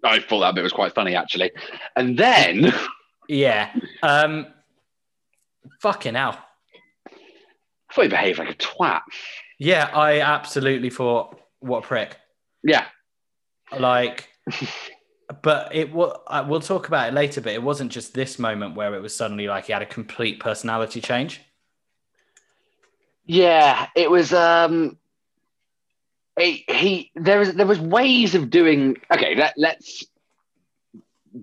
I 0.03 0.20
thought 0.20 0.41
that 0.41 0.55
bit 0.55 0.62
was 0.62 0.72
quite 0.72 0.95
funny, 0.95 1.14
actually. 1.14 1.53
And 1.95 2.18
then. 2.18 2.72
Yeah. 3.31 3.70
Um, 4.03 4.47
fucking 5.83 6.14
hell. 6.14 6.39
I 7.07 7.95
thought 7.95 8.03
he 8.05 8.09
behaved 8.09 8.39
like 8.39 8.49
a 8.49 8.55
twat. 8.55 9.03
Yeah, 9.59 9.91
I 9.93 10.22
absolutely 10.22 10.89
thought, 10.89 11.39
what 11.61 11.85
a 11.85 11.87
prick. 11.87 12.16
Yeah, 12.62 12.87
like, 13.76 14.28
but 15.42 15.74
it 15.74 15.92
will. 15.92 16.22
We'll 16.46 16.60
talk 16.60 16.88
about 16.88 17.08
it 17.08 17.14
later. 17.14 17.40
But 17.40 17.52
it 17.52 17.62
wasn't 17.62 17.92
just 17.92 18.14
this 18.14 18.38
moment 18.38 18.76
where 18.76 18.94
it 18.94 19.02
was 19.02 19.14
suddenly 19.14 19.48
like 19.48 19.66
he 19.66 19.72
had 19.72 19.82
a 19.82 19.86
complete 19.86 20.40
personality 20.40 21.00
change. 21.00 21.40
Yeah, 23.24 23.88
it 23.94 24.10
was. 24.10 24.32
Um, 24.32 24.96
he, 26.38 26.64
he 26.68 27.10
there 27.14 27.38
was 27.38 27.54
there 27.54 27.66
was 27.66 27.78
ways 27.78 28.34
of 28.34 28.50
doing. 28.50 28.96
Okay, 29.12 29.34
let, 29.34 29.54
let's. 29.56 30.06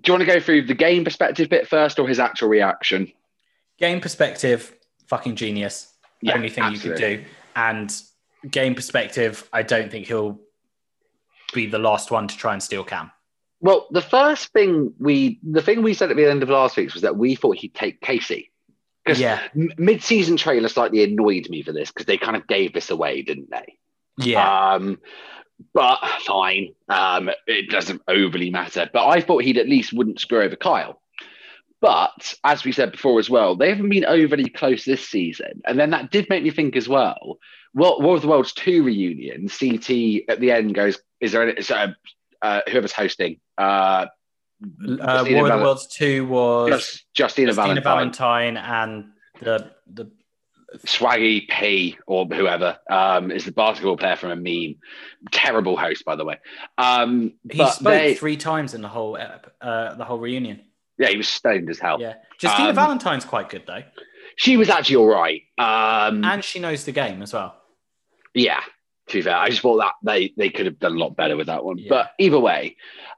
you 0.06 0.12
want 0.12 0.22
to 0.22 0.34
go 0.34 0.40
through 0.40 0.66
the 0.66 0.74
game 0.74 1.04
perspective 1.04 1.48
bit 1.48 1.68
first, 1.68 1.98
or 1.98 2.08
his 2.08 2.18
actual 2.18 2.48
reaction? 2.48 3.12
Game 3.78 4.00
perspective, 4.00 4.74
fucking 5.06 5.36
genius. 5.36 5.92
Yeah, 6.22 6.34
Only 6.34 6.48
thing 6.48 6.64
absolutely. 6.64 7.10
you 7.10 7.16
could 7.18 7.24
do, 7.24 7.30
and 7.54 8.02
game 8.50 8.74
perspective, 8.74 9.48
I 9.52 9.62
don't 9.62 9.90
think 9.90 10.06
he'll 10.06 10.40
be 11.56 11.66
the 11.66 11.78
last 11.78 12.10
one 12.10 12.28
to 12.28 12.36
try 12.36 12.52
and 12.52 12.62
steal 12.62 12.84
Cam? 12.84 13.10
Well, 13.60 13.86
the 13.90 14.02
first 14.02 14.52
thing 14.52 14.92
we, 14.98 15.40
the 15.42 15.62
thing 15.62 15.82
we 15.82 15.94
said 15.94 16.10
at 16.10 16.16
the 16.16 16.30
end 16.30 16.42
of 16.42 16.50
last 16.50 16.76
week 16.76 16.92
was 16.92 17.02
that 17.02 17.16
we 17.16 17.34
thought 17.34 17.56
he'd 17.56 17.74
take 17.74 18.00
Casey. 18.00 18.52
Because 19.04 19.20
yeah. 19.20 19.40
mid-season 19.54 20.36
trailer 20.36 20.68
slightly 20.68 21.04
annoyed 21.04 21.48
me 21.48 21.62
for 21.62 21.72
this 21.72 21.92
because 21.92 22.06
they 22.06 22.18
kind 22.18 22.36
of 22.36 22.46
gave 22.48 22.72
this 22.72 22.90
away, 22.90 23.22
didn't 23.22 23.50
they? 23.50 23.78
Yeah. 24.18 24.74
Um, 24.74 24.98
but 25.72 25.98
fine, 26.26 26.74
um, 26.88 27.30
it 27.46 27.70
doesn't 27.70 28.02
overly 28.08 28.50
matter. 28.50 28.90
But 28.92 29.06
I 29.06 29.20
thought 29.20 29.44
he'd 29.44 29.58
at 29.58 29.68
least 29.68 29.92
wouldn't 29.92 30.20
screw 30.20 30.42
over 30.42 30.56
Kyle. 30.56 31.00
But 31.80 32.34
as 32.42 32.64
we 32.64 32.72
said 32.72 32.92
before 32.92 33.18
as 33.18 33.30
well, 33.30 33.54
they 33.54 33.68
haven't 33.68 33.90
been 33.90 34.04
overly 34.04 34.48
close 34.48 34.84
this 34.84 35.08
season. 35.08 35.62
And 35.66 35.78
then 35.78 35.90
that 35.90 36.10
did 36.10 36.28
make 36.28 36.42
me 36.42 36.50
think 36.50 36.74
as 36.74 36.88
well. 36.88 37.38
War, 37.74 38.00
War 38.00 38.16
of 38.16 38.22
the 38.22 38.28
Worlds 38.28 38.52
2 38.54 38.82
reunion, 38.82 39.48
CT 39.48 40.24
at 40.28 40.40
the 40.40 40.50
end 40.50 40.74
goes, 40.74 40.98
is 41.20 41.32
there 41.32 41.48
any, 41.48 41.62
so, 41.62 41.92
uh, 42.42 42.60
whoever's 42.70 42.92
hosting? 42.92 43.40
Uh, 43.56 44.06
uh, 44.62 45.24
War 45.28 45.50
of 45.50 45.58
the 45.58 45.64
Worlds 45.64 45.86
2 45.88 46.26
was 46.26 46.70
Just, 46.70 47.04
Justina, 47.16 47.48
Justina 47.48 47.80
Valentine. 47.80 48.54
Valentine 48.54 48.56
and 48.56 49.04
the 49.40 49.70
the 49.86 50.10
Swaggy 50.84 51.48
P 51.48 51.96
or 52.06 52.26
whoever 52.26 52.78
um, 52.90 53.30
is 53.30 53.44
the 53.44 53.52
basketball 53.52 53.96
player 53.96 54.16
from 54.16 54.30
a 54.30 54.36
meme. 54.36 54.76
Terrible 55.30 55.76
host, 55.76 56.04
by 56.04 56.16
the 56.16 56.24
way. 56.24 56.38
Um, 56.76 57.34
he 57.50 57.64
spoke 57.66 57.80
they, 57.82 58.14
three 58.14 58.36
times 58.36 58.74
in 58.74 58.82
the 58.82 58.88
whole 58.88 59.16
uh, 59.16 59.94
the 59.94 60.04
whole 60.04 60.18
reunion. 60.18 60.62
Yeah, 60.98 61.08
he 61.08 61.16
was 61.16 61.28
stoned 61.28 61.70
as 61.70 61.78
hell. 61.78 62.00
Yeah, 62.00 62.14
Justina 62.40 62.70
um, 62.70 62.74
Valentine's 62.74 63.24
quite 63.24 63.48
good 63.48 63.64
though. 63.66 63.82
She 64.36 64.56
was 64.56 64.68
actually 64.68 64.96
all 64.96 65.08
right, 65.08 65.42
um, 65.58 66.24
and 66.24 66.44
she 66.44 66.58
knows 66.58 66.84
the 66.84 66.92
game 66.92 67.22
as 67.22 67.32
well. 67.32 67.56
Yeah, 68.34 68.60
to 69.08 69.18
be 69.18 69.22
fair, 69.22 69.36
I 69.36 69.48
just 69.48 69.62
thought 69.62 69.78
that 69.78 69.94
they 70.02 70.32
they 70.36 70.50
could 70.50 70.66
have 70.66 70.78
done 70.78 70.92
a 70.92 70.98
lot 70.98 71.16
better 71.16 71.36
with 71.36 71.46
that 71.46 71.64
one. 71.64 71.78
Yeah. 71.78 71.88
But 71.88 72.10
either 72.18 72.40
way, 72.40 72.76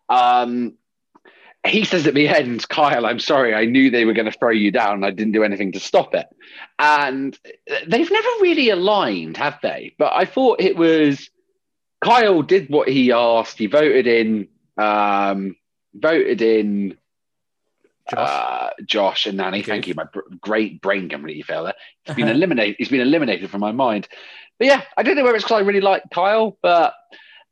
um, 0.08 0.74
he 1.66 1.84
says 1.84 2.06
at 2.06 2.14
the 2.14 2.28
end, 2.28 2.68
Kyle, 2.68 3.06
I'm 3.06 3.18
sorry, 3.18 3.54
I 3.54 3.64
knew 3.64 3.90
they 3.90 4.04
were 4.04 4.12
going 4.12 4.30
to 4.30 4.38
throw 4.38 4.50
you 4.50 4.70
down. 4.70 5.04
I 5.04 5.10
didn't 5.10 5.32
do 5.32 5.44
anything 5.44 5.72
to 5.72 5.80
stop 5.80 6.14
it. 6.14 6.26
And 6.78 7.38
they've 7.86 8.10
never 8.10 8.28
really 8.40 8.70
aligned, 8.70 9.36
have 9.36 9.58
they? 9.62 9.94
But 9.98 10.12
I 10.14 10.24
thought 10.24 10.60
it 10.60 10.76
was 10.76 11.28
Kyle 12.02 12.42
did 12.42 12.70
what 12.70 12.88
he 12.88 13.12
asked. 13.12 13.58
He 13.58 13.66
voted 13.66 14.06
in, 14.06 14.48
um, 14.76 15.56
voted 15.94 16.42
in 16.42 16.96
Josh, 18.08 18.18
uh, 18.18 18.70
Josh 18.84 19.26
and 19.26 19.38
Nany. 19.38 19.64
Thank 19.64 19.88
you. 19.88 19.94
My 19.94 20.04
br- 20.04 20.20
great 20.40 20.80
brain 20.80 21.10
failed 21.10 21.66
there. 21.66 21.74
He's 22.04 22.16
been 22.16 22.28
eliminated. 22.36 22.76
He's 22.78 22.88
been 22.88 23.00
eliminated 23.00 23.50
from 23.50 23.60
my 23.60 23.72
mind. 23.72 24.08
But 24.58 24.66
yeah, 24.66 24.82
I 24.96 25.02
don't 25.02 25.16
know 25.16 25.22
whether 25.24 25.36
it's 25.36 25.44
because 25.44 25.62
I 25.62 25.64
really 25.64 25.80
like 25.80 26.02
Kyle, 26.12 26.58
but 26.62 26.94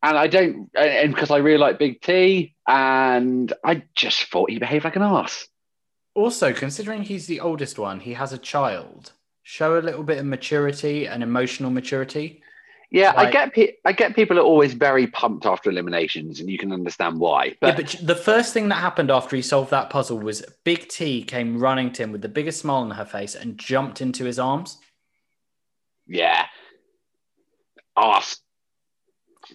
and 0.02 0.18
I 0.18 0.26
don't, 0.26 0.70
and 0.76 1.14
because 1.14 1.30
I 1.30 1.38
really 1.38 1.58
like 1.58 1.78
Big 1.78 2.00
T, 2.00 2.54
and 2.66 3.52
I 3.64 3.82
just 3.94 4.24
thought 4.24 4.50
he 4.50 4.58
behaved 4.58 4.84
like 4.84 4.96
an 4.96 5.02
ass. 5.02 5.46
Also, 6.14 6.52
considering 6.52 7.02
he's 7.02 7.26
the 7.26 7.40
oldest 7.40 7.78
one, 7.78 8.00
he 8.00 8.14
has 8.14 8.32
a 8.32 8.38
child. 8.38 9.12
Show 9.42 9.78
a 9.78 9.80
little 9.80 10.02
bit 10.02 10.18
of 10.18 10.26
maturity 10.26 11.06
and 11.06 11.22
emotional 11.22 11.70
maturity. 11.70 12.42
Yeah, 12.90 13.12
I 13.16 13.30
get 13.30 13.52
pe- 13.52 13.74
I 13.84 13.92
get 13.92 14.14
people 14.14 14.38
are 14.38 14.42
always 14.42 14.72
very 14.74 15.08
pumped 15.08 15.44
after 15.44 15.70
eliminations, 15.70 16.40
and 16.40 16.48
you 16.48 16.56
can 16.56 16.72
understand 16.72 17.18
why. 17.18 17.56
But 17.60 17.68
yeah, 17.68 17.76
but 17.76 18.06
the 18.06 18.14
first 18.14 18.54
thing 18.54 18.68
that 18.68 18.76
happened 18.76 19.10
after 19.10 19.36
he 19.36 19.42
solved 19.42 19.70
that 19.70 19.90
puzzle 19.90 20.18
was 20.18 20.44
Big 20.64 20.88
T 20.88 21.22
came 21.24 21.58
running 21.58 21.92
to 21.92 22.04
him 22.04 22.12
with 22.12 22.22
the 22.22 22.28
biggest 22.28 22.60
smile 22.60 22.82
on 22.82 22.92
her 22.92 23.04
face 23.04 23.34
and 23.34 23.58
jumped 23.58 24.00
into 24.00 24.24
his 24.24 24.38
arms. 24.38 24.78
yeah, 26.06 26.46
arse. 27.96 28.38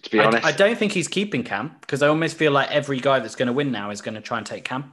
To 0.02 0.10
be 0.10 0.20
I, 0.20 0.24
honest, 0.24 0.44
I 0.44 0.52
don't 0.52 0.78
think 0.78 0.92
he's 0.92 1.08
keeping 1.08 1.44
Cam 1.44 1.76
because 1.80 2.02
I 2.02 2.08
almost 2.08 2.36
feel 2.36 2.50
like 2.52 2.70
every 2.70 2.98
guy 2.98 3.18
that's 3.20 3.36
going 3.36 3.48
to 3.48 3.52
win 3.52 3.70
now 3.72 3.90
is 3.90 4.00
going 4.00 4.14
to 4.14 4.20
try 4.22 4.38
and 4.38 4.46
take 4.46 4.64
Cam. 4.64 4.92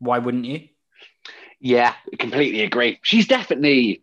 Why 0.00 0.18
wouldn't 0.18 0.44
you? 0.44 0.68
Yeah, 1.60 1.94
completely 2.18 2.60
agree. 2.60 2.98
She's 3.02 3.26
definitely 3.26 4.02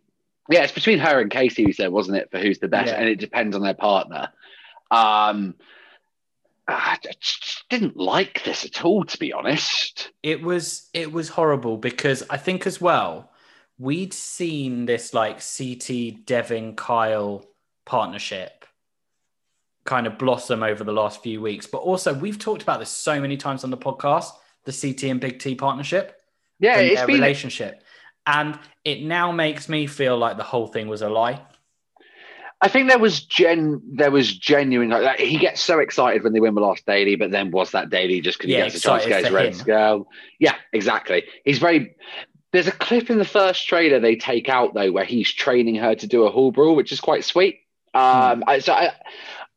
yeah. 0.50 0.64
It's 0.64 0.72
between 0.72 0.98
her 0.98 1.20
and 1.20 1.30
Casey, 1.30 1.64
we 1.64 1.72
said, 1.72 1.92
wasn't 1.92 2.18
it, 2.18 2.30
for 2.30 2.38
who's 2.38 2.58
the 2.58 2.68
best, 2.68 2.88
Yeah. 2.88 2.98
and 2.98 3.08
it 3.08 3.20
depends 3.20 3.54
on 3.54 3.62
their 3.62 3.74
partner. 3.74 4.30
Um, 4.90 5.54
I 6.66 6.98
just 7.20 7.64
didn't 7.70 7.96
like 7.96 8.44
this 8.44 8.64
at 8.64 8.84
all, 8.84 9.04
to 9.04 9.18
be 9.18 9.32
honest. 9.32 10.10
It 10.22 10.42
was 10.42 10.88
it 10.92 11.12
was 11.12 11.28
horrible 11.28 11.76
because 11.76 12.22
I 12.30 12.36
think 12.36 12.66
as 12.66 12.80
well 12.80 13.30
we'd 13.78 14.12
seen 14.14 14.86
this 14.86 15.14
like 15.14 15.40
CT 15.40 16.24
Devin 16.24 16.76
Kyle 16.76 17.44
partnership 17.84 18.61
kind 19.84 20.06
of 20.06 20.18
blossom 20.18 20.62
over 20.62 20.84
the 20.84 20.92
last 20.92 21.22
few 21.22 21.40
weeks, 21.40 21.66
but 21.66 21.78
also 21.78 22.14
we've 22.14 22.38
talked 22.38 22.62
about 22.62 22.78
this 22.78 22.90
so 22.90 23.20
many 23.20 23.36
times 23.36 23.64
on 23.64 23.70
the 23.70 23.76
podcast, 23.76 24.30
the 24.64 24.72
CT 24.72 25.10
and 25.10 25.20
Big 25.20 25.38
T 25.38 25.54
partnership, 25.54 26.20
Yeah, 26.58 26.78
and 26.78 26.86
it's 26.86 27.00
their 27.00 27.06
been 27.06 27.20
relationship, 27.20 27.82
and 28.26 28.58
it 28.84 29.02
now 29.02 29.32
makes 29.32 29.68
me 29.68 29.86
feel 29.86 30.16
like 30.16 30.36
the 30.36 30.44
whole 30.44 30.66
thing 30.68 30.88
was 30.88 31.02
a 31.02 31.08
lie. 31.08 31.40
I 32.60 32.68
think 32.68 32.88
there 32.88 32.98
was 32.98 33.24
gen 33.24 33.82
there 33.94 34.12
was 34.12 34.32
genuine 34.36 34.90
like, 34.90 35.18
he 35.18 35.36
gets 35.36 35.60
so 35.60 35.80
excited 35.80 36.22
when 36.22 36.32
they 36.32 36.38
win 36.38 36.54
the 36.54 36.60
last 36.60 36.86
daily, 36.86 37.16
but 37.16 37.32
then 37.32 37.50
was 37.50 37.72
that 37.72 37.90
daily 37.90 38.20
just 38.20 38.38
because 38.38 38.50
Yeah, 38.50 38.58
he 38.58 38.70
gets 38.70 38.76
a 38.76 38.80
chance 38.80 39.02
to 39.02 39.08
get 39.08 39.24
his 39.24 39.32
red 39.32 39.54
scale? 39.56 40.06
Yeah, 40.38 40.54
exactly. 40.72 41.24
He's 41.44 41.58
very 41.58 41.96
there's 42.52 42.68
a 42.68 42.72
clip 42.72 43.10
in 43.10 43.18
the 43.18 43.24
first 43.24 43.66
trailer 43.66 43.98
they 43.98 44.14
take 44.14 44.48
out 44.48 44.74
though 44.74 44.92
where 44.92 45.04
he's 45.04 45.32
training 45.32 45.74
her 45.76 45.96
to 45.96 46.06
do 46.06 46.22
a 46.22 46.30
hall 46.30 46.52
brawl, 46.52 46.76
which 46.76 46.92
is 46.92 47.00
quite 47.00 47.24
sweet. 47.24 47.62
Um 47.94 48.44
I, 48.46 48.60
so 48.60 48.74
I 48.74 48.92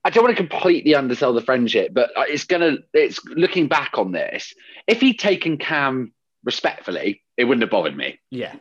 I 0.05 0.11
don't 0.11 0.23
want 0.23 0.37
to 0.37 0.41
completely 0.47 0.93
undersell 0.95 1.33
the 1.33 1.41
friendship, 1.41 1.91
but 1.93 2.11
it's 2.17 2.43
gonna 2.45 2.77
it's 2.93 3.19
looking 3.25 3.67
back 3.67 3.97
on 3.97 4.11
this, 4.11 4.53
if 4.87 5.01
he'd 5.01 5.17
taken 5.19 5.57
Cam 5.57 6.13
respectfully, 6.43 7.23
it 7.37 7.45
wouldn't 7.45 7.63
have 7.63 7.71
bothered 7.71 7.97
me 7.97 8.19
Yeah. 8.29 8.53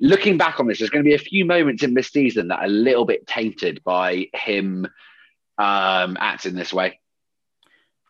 looking 0.00 0.38
back 0.38 0.58
on 0.58 0.66
this, 0.66 0.78
there's 0.78 0.90
going 0.90 1.04
to 1.04 1.08
be 1.08 1.14
a 1.14 1.18
few 1.18 1.44
moments 1.44 1.82
in 1.82 1.92
this 1.94 2.08
season 2.08 2.48
that 2.48 2.60
are 2.60 2.64
a 2.64 2.68
little 2.68 3.04
bit 3.04 3.26
tainted 3.26 3.84
by 3.84 4.28
him 4.32 4.86
um, 5.58 6.16
acting 6.18 6.54
this 6.54 6.72
way. 6.72 6.98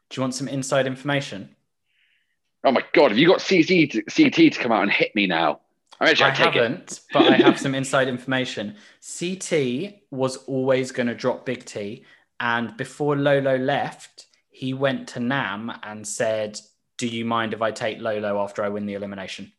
Do 0.09 0.19
you 0.19 0.23
want 0.23 0.35
some 0.35 0.47
inside 0.49 0.87
information? 0.87 1.57
Oh 2.65 2.71
my 2.71 2.85
god, 2.93 3.11
have 3.11 3.19
you 3.19 3.27
got 3.27 3.41
CT 3.41 3.91
to, 3.91 4.03
CT 4.05 4.35
to 4.53 4.59
come 4.61 4.71
out 4.71 4.83
and 4.85 4.91
hit 4.93 5.13
me 5.17 5.27
now? 5.27 5.61
I'm 6.01 6.09
actually 6.09 6.27
I 6.27 6.29
I'll 6.29 6.37
take 6.37 6.47
it. 6.57 6.63
haven't, 6.63 7.01
but 7.13 7.25
I 7.25 7.37
have 7.39 7.59
some 7.59 7.75
inside 7.75 8.07
information. 8.09 8.77
CT 9.19 9.95
was 10.13 10.37
always 10.47 10.93
going 10.93 11.09
to 11.09 11.15
drop 11.15 11.45
Big 11.45 11.65
T, 11.65 12.05
and 12.43 12.77
before 12.77 13.17
Lolo 13.17 13.57
left, 13.57 14.27
he 14.51 14.75
went 14.75 15.09
to 15.11 15.21
Nam 15.21 15.73
and 15.85 16.07
said, 16.07 16.61
"Do 16.99 17.07
you 17.07 17.25
mind 17.25 17.55
if 17.55 17.63
I 17.63 17.71
take 17.71 18.01
Lolo 18.01 18.43
after 18.43 18.65
I 18.65 18.69
win 18.69 18.85
the 18.85 18.95
elimination?" 18.95 19.53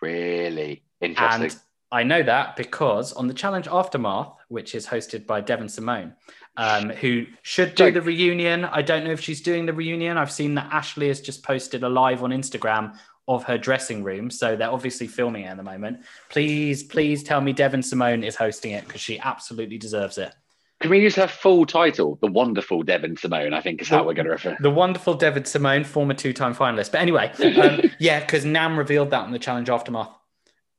Really 0.00 0.82
interesting. 1.02 1.42
And 1.42 1.60
I 1.92 2.02
know 2.02 2.22
that 2.22 2.56
because 2.56 3.12
on 3.12 3.26
the 3.26 3.34
Challenge 3.34 3.68
Aftermath, 3.68 4.32
which 4.48 4.74
is 4.74 4.86
hosted 4.86 5.26
by 5.26 5.42
Devyn 5.42 5.68
Simone, 5.68 6.14
um, 6.56 6.88
who 6.88 7.26
should 7.42 7.74
do 7.74 7.90
the 7.90 8.00
reunion. 8.00 8.64
I 8.64 8.80
don't 8.80 9.04
know 9.04 9.10
if 9.10 9.20
she's 9.20 9.42
doing 9.42 9.66
the 9.66 9.74
reunion. 9.74 10.16
I've 10.16 10.32
seen 10.32 10.54
that 10.54 10.72
Ashley 10.72 11.08
has 11.08 11.20
just 11.20 11.42
posted 11.42 11.82
a 11.82 11.88
live 11.88 12.22
on 12.22 12.30
Instagram 12.30 12.96
of 13.28 13.44
her 13.44 13.58
dressing 13.58 14.02
room. 14.02 14.30
So 14.30 14.56
they're 14.56 14.70
obviously 14.70 15.06
filming 15.06 15.44
it 15.44 15.48
at 15.48 15.58
the 15.58 15.62
moment. 15.62 16.00
Please, 16.30 16.82
please 16.82 17.22
tell 17.22 17.42
me 17.42 17.52
Devyn 17.52 17.84
Simone 17.84 18.24
is 18.24 18.36
hosting 18.36 18.72
it 18.72 18.86
because 18.86 19.02
she 19.02 19.18
absolutely 19.18 19.76
deserves 19.76 20.16
it. 20.16 20.32
Can 20.80 20.90
we 20.90 21.00
use 21.00 21.14
her 21.16 21.28
full 21.28 21.66
title? 21.66 22.18
The 22.22 22.26
wonderful 22.26 22.82
Devyn 22.82 23.18
Simone, 23.18 23.52
I 23.52 23.60
think 23.60 23.82
is 23.82 23.88
how 23.88 24.04
we're 24.04 24.14
going 24.14 24.26
to 24.26 24.32
refer. 24.32 24.56
The 24.60 24.70
wonderful 24.70 25.16
Devyn 25.18 25.46
Simone, 25.46 25.84
former 25.84 26.14
two 26.14 26.32
time 26.32 26.54
finalist. 26.54 26.92
But 26.92 27.02
anyway, 27.02 27.30
um, 27.60 27.90
yeah, 27.98 28.20
because 28.20 28.44
Nam 28.46 28.78
revealed 28.78 29.10
that 29.10 29.20
on 29.20 29.30
the 29.30 29.38
Challenge 29.38 29.68
Aftermath 29.68 30.10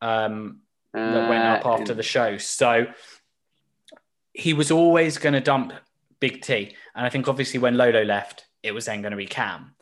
um, 0.02 0.62
that 0.93 1.30
went 1.30 1.43
up 1.43 1.66
Uh, 1.66 1.74
after 1.74 1.93
the 1.93 2.04
show. 2.04 2.38
So 2.38 2.88
he 4.34 4.54
was 4.54 4.72
always 4.72 5.20
going 5.20 5.34
to 5.34 5.39
dump 5.41 5.74
Big 6.20 6.41
T. 6.41 6.76
And 6.95 7.06
I 7.06 7.10
think 7.10 7.28
obviously 7.28 7.60
when 7.60 7.78
Lolo 7.78 8.04
left, 8.04 8.45
it 8.64 8.74
was 8.74 8.86
then 8.86 9.02
going 9.02 9.12
to 9.12 9.18
be 9.18 9.28
Cam. 9.28 9.76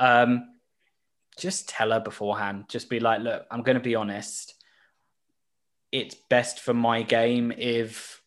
Um, 0.00 0.48
just 1.38 1.68
tell 1.68 1.92
her 1.92 2.00
beforehand. 2.00 2.66
Just 2.68 2.90
be 2.90 3.00
like, 3.00 3.20
look, 3.22 3.46
I'm 3.50 3.62
going 3.62 3.76
to 3.76 3.82
be 3.82 3.94
honest. 3.94 4.54
It's 5.92 6.14
best 6.28 6.60
for 6.60 6.74
my 6.74 7.02
game 7.02 7.52
if 7.56 8.21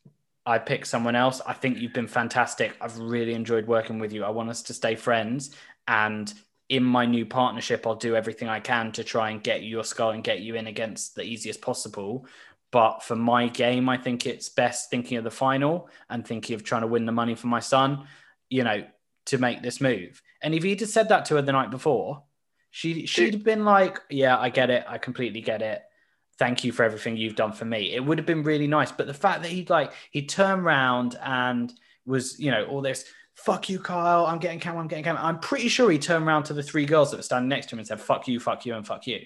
I 0.45 0.59
pick 0.59 0.85
someone 0.85 1.15
else. 1.15 1.41
I 1.45 1.53
think 1.53 1.79
you've 1.79 1.93
been 1.93 2.07
fantastic. 2.07 2.75
I've 2.79 2.97
really 2.99 3.33
enjoyed 3.33 3.67
working 3.67 3.99
with 3.99 4.13
you. 4.13 4.23
I 4.23 4.29
want 4.29 4.49
us 4.49 4.61
to 4.63 4.73
stay 4.73 4.95
friends. 4.95 5.55
And 5.87 6.31
in 6.69 6.83
my 6.83 7.05
new 7.05 7.25
partnership, 7.25 7.85
I'll 7.85 7.95
do 7.95 8.15
everything 8.15 8.47
I 8.47 8.59
can 8.59 8.91
to 8.93 9.03
try 9.03 9.31
and 9.31 9.41
get 9.41 9.63
you 9.63 9.69
your 9.69 9.83
skull 9.83 10.11
and 10.11 10.23
get 10.23 10.41
you 10.41 10.55
in 10.55 10.67
against 10.67 11.15
the 11.15 11.23
easiest 11.23 11.61
possible. 11.61 12.27
But 12.71 13.03
for 13.03 13.15
my 13.15 13.47
game, 13.47 13.87
I 13.87 13.97
think 13.97 14.25
it's 14.25 14.49
best 14.49 14.89
thinking 14.89 15.17
of 15.17 15.23
the 15.23 15.31
final 15.31 15.89
and 16.09 16.27
thinking 16.27 16.55
of 16.55 16.63
trying 16.63 16.81
to 16.81 16.87
win 16.87 17.05
the 17.05 17.11
money 17.11 17.35
for 17.35 17.47
my 17.47 17.59
son, 17.59 18.07
you 18.49 18.63
know, 18.63 18.83
to 19.27 19.37
make 19.37 19.63
this 19.63 19.79
move. 19.79 20.21
And 20.41 20.53
if 20.53 20.63
he'd 20.63 20.81
have 20.81 20.89
said 20.89 21.09
that 21.09 21.25
to 21.25 21.35
her 21.35 21.41
the 21.41 21.51
night 21.51 21.71
before, 21.71 22.23
she 22.71 23.05
she'd 23.05 23.33
have 23.33 23.43
been 23.43 23.63
like, 23.63 23.99
"Yeah, 24.09 24.37
I 24.37 24.49
get 24.49 24.69
it. 24.69 24.83
I 24.87 24.97
completely 24.97 25.39
get 25.39 25.61
it. 25.61 25.81
Thank 26.37 26.63
you 26.63 26.71
for 26.71 26.83
everything 26.83 27.17
you've 27.17 27.35
done 27.35 27.53
for 27.53 27.65
me." 27.65 27.93
It 27.93 28.03
would 28.05 28.17
have 28.17 28.27
been 28.27 28.43
really 28.43 28.67
nice. 28.67 28.91
But 28.91 29.07
the 29.07 29.13
fact 29.13 29.41
that 29.43 29.51
he'd 29.51 29.69
like 29.69 29.91
he 30.11 30.25
turned 30.25 30.65
round 30.65 31.17
and 31.23 31.73
was, 32.05 32.39
you 32.39 32.51
know, 32.51 32.65
all 32.65 32.81
this 32.81 33.05
"fuck 33.35 33.69
you, 33.69 33.79
Kyle," 33.79 34.25
I'm 34.25 34.39
getting 34.39 34.59
Cam, 34.59 34.77
I'm 34.77 34.87
getting 34.87 35.03
Cam. 35.03 35.17
I'm 35.17 35.39
pretty 35.39 35.67
sure 35.67 35.89
he 35.91 35.97
turned 35.99 36.25
around 36.25 36.43
to 36.43 36.53
the 36.53 36.63
three 36.63 36.85
girls 36.85 37.11
that 37.11 37.17
were 37.17 37.23
standing 37.23 37.49
next 37.49 37.67
to 37.67 37.75
him 37.75 37.79
and 37.79 37.87
said, 37.87 37.99
"Fuck 38.01 38.27
you, 38.27 38.39
fuck 38.39 38.65
you, 38.65 38.75
and 38.75 38.85
fuck 38.85 39.07
you." 39.07 39.21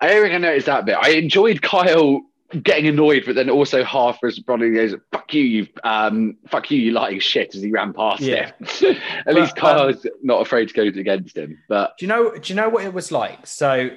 I 0.00 0.08
don't 0.08 0.22
think 0.22 0.34
I 0.34 0.38
noticed 0.38 0.66
that 0.66 0.84
bit. 0.86 0.96
I 1.00 1.10
enjoyed 1.10 1.60
Kyle 1.62 2.20
getting 2.62 2.86
annoyed, 2.86 3.24
but 3.26 3.34
then 3.34 3.50
also 3.50 3.84
half 3.84 4.16
as 4.24 4.36
responding 4.36 4.74
goes, 4.74 4.94
"Fuck 5.12 5.34
you, 5.34 5.42
you 5.42 5.66
um, 5.84 6.36
fuck 6.48 6.70
you, 6.70 6.78
you 6.80 6.92
lying 6.92 7.18
shit," 7.20 7.54
as 7.54 7.62
he 7.62 7.70
ran 7.70 7.92
past 7.92 8.22
Yeah. 8.22 8.52
him. 8.58 8.96
At 9.26 9.34
least 9.34 9.54
But, 9.56 9.76
um, 9.76 9.92
Kyle's 9.92 10.06
not 10.22 10.40
afraid 10.40 10.68
to 10.68 10.74
go 10.74 10.82
against 10.82 11.36
him. 11.36 11.58
But 11.68 11.98
Do 11.98 12.06
you 12.06 12.08
know? 12.08 12.30
Do 12.32 12.40
you 12.52 12.54
know 12.54 12.68
what 12.68 12.84
it 12.84 12.94
was 12.94 13.10
like? 13.12 13.46
So 13.46 13.90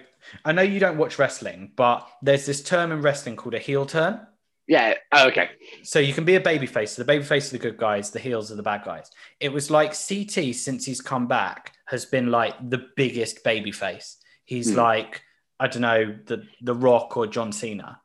I 0.45 0.51
know 0.51 0.61
you 0.61 0.79
don't 0.79 0.97
watch 0.97 1.17
wrestling, 1.19 1.71
but 1.75 2.07
there's 2.21 2.45
this 2.45 2.63
term 2.63 2.91
in 2.91 3.01
wrestling 3.01 3.35
called 3.35 3.53
a 3.55 3.59
heel 3.59 3.85
turn. 3.85 4.19
yeah, 4.67 4.93
oh, 5.11 5.27
okay. 5.27 5.49
So 5.83 5.99
you 5.99 6.13
can 6.13 6.23
be 6.23 6.35
a 6.35 6.39
babyface. 6.41 6.89
So 6.89 7.03
the 7.03 7.11
babyface 7.11 7.49
are 7.49 7.57
the 7.57 7.59
good 7.59 7.77
guys, 7.77 8.11
the 8.11 8.19
heels 8.19 8.51
are 8.51 8.55
the 8.55 8.63
bad 8.63 8.83
guys. 8.85 9.09
It 9.39 9.49
was 9.51 9.69
like 9.71 9.89
CT 9.91 10.55
since 10.55 10.85
he's 10.85 11.01
come 11.01 11.27
back 11.27 11.73
has 11.87 12.05
been 12.05 12.31
like 12.31 12.53
the 12.69 12.85
biggest 12.95 13.43
babyface. 13.43 14.15
He's 14.45 14.71
Hmm. 14.71 14.77
like 14.77 15.21
I 15.59 15.67
don't 15.67 15.81
know 15.81 16.17
the 16.25 16.47
the 16.61 16.73
Rock 16.75 17.17
or 17.17 17.27
John 17.27 17.51
Cena, 17.51 17.99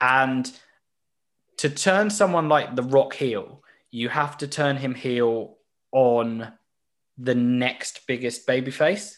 and 0.00 0.50
to 1.58 1.70
turn 1.70 2.10
someone 2.10 2.48
like 2.48 2.74
the 2.76 2.82
Rock 2.82 3.14
heel, 3.14 3.62
you 3.90 4.08
have 4.10 4.36
to 4.38 4.46
turn 4.48 4.76
him 4.76 4.94
heel 4.94 5.56
on 5.92 6.52
the 7.16 7.34
next 7.34 8.06
biggest 8.06 8.46
babyface. 8.46 9.14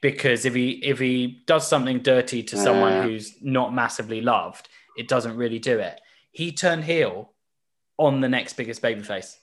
Because 0.00 0.44
if 0.46 0.54
he 0.54 0.70
if 0.84 0.98
he 0.98 1.42
does 1.46 1.68
something 1.68 1.98
dirty 2.00 2.42
to 2.44 2.56
someone 2.56 2.92
Uh. 2.92 3.02
who's 3.02 3.34
not 3.42 3.74
massively 3.74 4.20
loved, 4.20 4.68
it 4.96 5.08
doesn't 5.08 5.36
really 5.36 5.58
do 5.58 5.78
it. 5.78 6.00
He 6.32 6.52
turned 6.52 6.84
heel 6.84 7.32
on 7.98 8.20
the 8.20 8.28
next 8.28 8.54
biggest 8.54 8.80
babyface, 8.82 9.36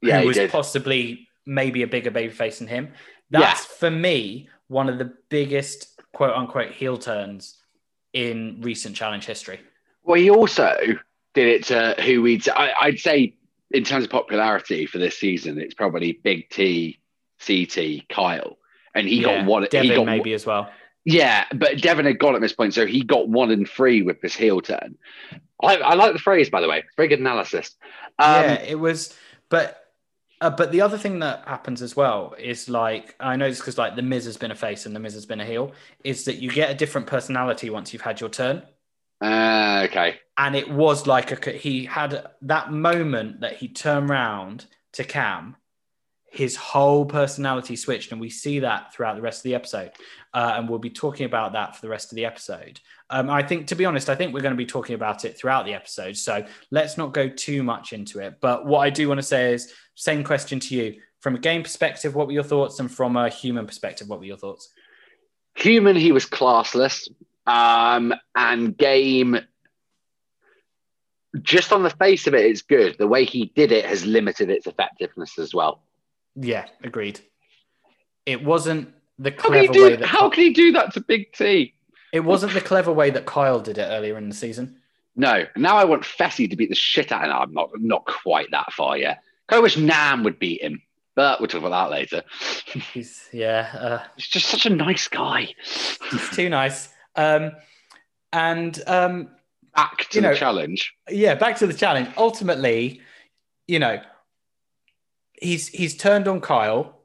Yeah, 0.00 0.16
who 0.16 0.20
he 0.22 0.26
was 0.28 0.36
did. 0.36 0.50
possibly 0.50 1.28
maybe 1.44 1.82
a 1.82 1.86
bigger 1.88 2.10
babyface 2.10 2.58
than 2.58 2.68
him. 2.68 2.92
That's 3.30 3.64
for 3.64 3.90
me 3.90 4.48
one 4.68 4.88
of 4.88 4.98
the 4.98 5.12
biggest 5.28 6.00
quote 6.12 6.34
unquote 6.36 6.70
heel 6.72 6.96
turns 6.98 7.56
in 8.12 8.60
recent 8.60 8.94
challenge 8.94 9.24
history. 9.26 9.58
Well, 10.04 10.20
he 10.20 10.30
also 10.30 10.76
did 11.34 11.48
it 11.48 11.64
to 11.64 12.00
who 12.02 12.22
we'd. 12.22 12.48
I, 12.48 12.72
I'd 12.80 12.98
say 13.00 13.34
in 13.72 13.84
terms 13.84 14.04
of 14.04 14.10
popularity 14.10 14.86
for 14.86 14.98
this 14.98 15.18
season, 15.18 15.60
it's 15.60 15.74
probably 15.74 16.12
Big 16.24 16.48
T, 16.50 16.98
CT, 17.44 18.08
Kyle, 18.08 18.58
and 18.94 19.08
he 19.08 19.20
Yeah, 19.22 19.38
got 19.38 19.46
one. 19.46 19.66
Devin 19.70 19.90
he 19.90 19.96
got 19.96 20.06
maybe 20.06 20.32
as 20.34 20.46
well. 20.46 20.70
Yeah, 21.04 21.44
but 21.54 21.80
Devin 21.80 22.04
had 22.04 22.18
gone 22.18 22.34
at 22.34 22.40
this 22.40 22.52
point, 22.52 22.74
so 22.74 22.86
he 22.86 23.02
got 23.02 23.28
one 23.28 23.50
and 23.50 23.68
three 23.68 24.02
with 24.02 24.20
this 24.20 24.36
heel 24.36 24.60
turn. 24.60 24.98
I, 25.62 25.76
I 25.76 25.94
like 25.94 26.12
the 26.12 26.18
phrase, 26.18 26.50
by 26.50 26.60
the 26.60 26.68
way. 26.68 26.84
Very 26.96 27.08
good 27.08 27.20
analysis. 27.20 27.74
Um, 28.18 28.44
yeah, 28.44 28.60
it 28.60 28.78
was, 28.78 29.16
but 29.48 29.82
uh, 30.40 30.50
but 30.50 30.72
the 30.72 30.80
other 30.80 30.98
thing 30.98 31.18
that 31.20 31.46
happens 31.46 31.82
as 31.82 31.96
well 31.96 32.34
is 32.38 32.68
like 32.68 33.14
I 33.20 33.36
know 33.36 33.46
it's 33.46 33.60
because 33.60 33.78
like 33.78 33.96
the 33.96 34.02
Miz 34.02 34.24
has 34.26 34.36
been 34.36 34.50
a 34.50 34.56
face 34.56 34.86
and 34.86 34.94
the 34.94 35.00
Miz 35.00 35.14
has 35.14 35.26
been 35.26 35.40
a 35.40 35.44
heel, 35.44 35.72
is 36.04 36.24
that 36.24 36.36
you 36.36 36.50
get 36.50 36.70
a 36.70 36.74
different 36.74 37.06
personality 37.06 37.70
once 37.70 37.92
you've 37.92 38.02
had 38.02 38.20
your 38.20 38.30
turn. 38.30 38.62
Uh, 39.20 39.86
okay. 39.88 40.16
And 40.38 40.56
it 40.56 40.70
was 40.70 41.06
like 41.06 41.46
a 41.46 41.52
he 41.52 41.84
had 41.84 42.26
that 42.42 42.72
moment 42.72 43.40
that 43.40 43.56
he 43.56 43.68
turned 43.68 44.08
round 44.08 44.66
to 44.92 45.04
Cam, 45.04 45.56
his 46.30 46.54
whole 46.54 47.04
personality 47.04 47.74
switched, 47.74 48.12
and 48.12 48.20
we 48.20 48.30
see 48.30 48.60
that 48.60 48.94
throughout 48.94 49.16
the 49.16 49.22
rest 49.22 49.40
of 49.40 49.42
the 49.44 49.54
episode. 49.54 49.90
Uh, 50.32 50.54
and 50.56 50.68
we'll 50.68 50.78
be 50.78 50.90
talking 50.90 51.26
about 51.26 51.52
that 51.54 51.74
for 51.74 51.82
the 51.82 51.88
rest 51.88 52.12
of 52.12 52.16
the 52.16 52.24
episode. 52.24 52.78
Um, 53.10 53.28
I 53.28 53.42
think, 53.42 53.66
to 53.66 53.74
be 53.74 53.84
honest, 53.84 54.08
I 54.08 54.14
think 54.14 54.32
we're 54.32 54.40
going 54.40 54.54
to 54.54 54.56
be 54.56 54.64
talking 54.64 54.94
about 54.94 55.24
it 55.24 55.36
throughout 55.36 55.66
the 55.66 55.74
episode. 55.74 56.16
So 56.16 56.46
let's 56.70 56.96
not 56.96 57.12
go 57.12 57.28
too 57.28 57.64
much 57.64 57.92
into 57.92 58.20
it. 58.20 58.36
But 58.40 58.64
what 58.64 58.78
I 58.78 58.90
do 58.90 59.08
want 59.08 59.18
to 59.18 59.26
say 59.26 59.52
is, 59.52 59.74
same 59.96 60.22
question 60.22 60.60
to 60.60 60.76
you 60.76 61.00
from 61.18 61.34
a 61.34 61.38
game 61.38 61.64
perspective. 61.64 62.14
What 62.14 62.28
were 62.28 62.32
your 62.32 62.44
thoughts, 62.44 62.78
and 62.78 62.90
from 62.90 63.16
a 63.16 63.28
human 63.28 63.66
perspective, 63.66 64.08
what 64.08 64.20
were 64.20 64.24
your 64.24 64.36
thoughts? 64.36 64.70
Human, 65.56 65.96
he 65.96 66.12
was 66.12 66.26
classless. 66.26 67.08
Um, 67.44 68.14
and 68.36 68.78
game, 68.78 69.40
just 71.42 71.72
on 71.72 71.82
the 71.82 71.90
face 71.90 72.28
of 72.28 72.34
it, 72.34 72.46
it's 72.46 72.62
good. 72.62 72.96
The 72.98 73.08
way 73.08 73.24
he 73.24 73.46
did 73.46 73.72
it 73.72 73.84
has 73.84 74.06
limited 74.06 74.48
its 74.48 74.68
effectiveness 74.68 75.36
as 75.36 75.52
well. 75.52 75.82
Yeah, 76.36 76.66
agreed. 76.82 77.20
It 78.26 78.44
wasn't 78.44 78.90
the 79.18 79.30
How 79.30 79.36
clever 79.48 79.72
do, 79.72 79.84
way 79.84 79.96
that 79.96 80.06
how 80.06 80.30
can 80.30 80.44
he 80.44 80.52
do 80.52 80.72
that 80.72 80.92
to 80.94 81.00
Big 81.00 81.32
T? 81.32 81.74
it 82.12 82.20
wasn't 82.20 82.52
the 82.54 82.60
clever 82.60 82.92
way 82.92 83.08
that 83.10 83.24
Kyle 83.26 83.60
did 83.60 83.78
it 83.78 83.82
earlier 83.88 84.18
in 84.18 84.28
the 84.28 84.34
season. 84.34 84.76
No. 85.14 85.44
Now 85.56 85.76
I 85.76 85.84
want 85.84 86.02
Fessy 86.02 86.48
to 86.50 86.56
beat 86.56 86.68
the 86.68 86.74
shit 86.74 87.12
out 87.12 87.24
of 87.24 87.30
him. 87.30 87.36
I'm 87.36 87.52
not 87.54 87.70
not 87.80 88.04
quite 88.06 88.50
that 88.50 88.72
far 88.72 88.96
yet. 88.96 89.22
I 89.48 89.58
wish 89.60 89.76
Nam 89.76 90.22
would 90.24 90.38
beat 90.38 90.62
him, 90.62 90.80
but 91.14 91.40
we'll 91.40 91.48
talk 91.48 91.62
about 91.62 91.90
that 91.90 91.94
later. 91.96 92.22
He's 92.92 93.28
yeah, 93.32 93.70
uh, 93.78 94.08
He's 94.16 94.28
just 94.28 94.46
such 94.46 94.66
a 94.66 94.70
nice 94.70 95.08
guy. 95.08 95.54
he's 96.10 96.30
too 96.30 96.48
nice. 96.48 96.88
Um, 97.16 97.52
and 98.32 98.80
um, 98.86 99.30
Back 99.74 100.08
to 100.10 100.18
You 100.18 100.22
the 100.22 100.28
know- 100.28 100.34
challenge. 100.34 100.94
yeah, 101.08 101.34
back 101.36 101.56
to 101.58 101.66
the 101.66 101.74
challenge. 101.74 102.08
Ultimately, 102.16 103.00
you 103.68 103.78
know, 103.78 104.00
he's 105.40 105.68
he's 105.68 105.96
turned 105.96 106.28
on 106.28 106.40
Kyle, 106.40 107.00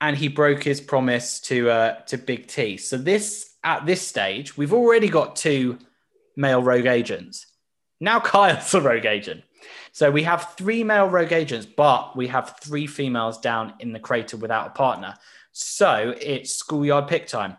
and 0.00 0.16
he 0.16 0.28
broke 0.28 0.62
his 0.62 0.80
promise 0.80 1.40
to 1.40 1.70
uh, 1.70 2.00
to 2.06 2.16
Big 2.16 2.46
T. 2.46 2.76
So 2.76 2.96
this 2.96 3.54
at 3.62 3.84
this 3.86 4.06
stage, 4.06 4.56
we've 4.56 4.72
already 4.72 5.08
got 5.08 5.36
two 5.36 5.78
male 6.36 6.62
rogue 6.62 6.86
agents. 6.86 7.46
Now 8.00 8.20
Kyle's 8.20 8.72
a 8.74 8.80
rogue 8.80 9.06
agent. 9.06 9.42
So 9.92 10.10
we 10.10 10.22
have 10.24 10.54
three 10.56 10.84
male 10.84 11.08
rogue 11.08 11.32
agents, 11.32 11.66
but 11.66 12.16
we 12.16 12.28
have 12.28 12.58
three 12.60 12.86
females 12.86 13.38
down 13.38 13.74
in 13.80 13.92
the 13.92 13.98
crater 13.98 14.36
without 14.36 14.68
a 14.68 14.70
partner. 14.70 15.14
So 15.52 16.14
it's 16.20 16.54
schoolyard 16.54 17.08
pick 17.08 17.26
time. 17.26 17.56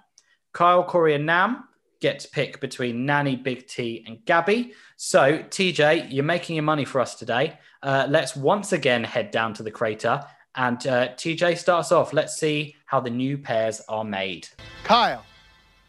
Kyle, 0.53 0.83
Cory, 0.83 1.15
and 1.15 1.25
Nam 1.25 1.66
get 1.99 2.19
to 2.19 2.29
pick 2.29 2.59
between 2.59 3.05
Nany, 3.05 3.41
Big 3.41 3.67
T, 3.67 4.03
and 4.07 4.23
Gabby. 4.25 4.73
So, 4.95 5.39
TJ, 5.39 6.11
you're 6.11 6.23
making 6.23 6.55
your 6.55 6.63
money 6.63 6.85
for 6.85 7.01
us 7.01 7.15
today. 7.15 7.57
Uh, 7.83 8.07
let's 8.09 8.35
once 8.35 8.73
again 8.73 9.03
head 9.03 9.31
down 9.31 9.53
to 9.55 9.63
the 9.63 9.71
crater. 9.71 10.23
And 10.55 10.85
uh, 10.87 11.09
TJ 11.09 11.57
starts 11.57 11.91
off. 11.91 12.13
Let's 12.13 12.37
see 12.37 12.75
how 12.85 12.99
the 12.99 13.09
new 13.09 13.37
pairs 13.37 13.81
are 13.87 14.03
made. 14.03 14.47
Kyle, 14.83 15.23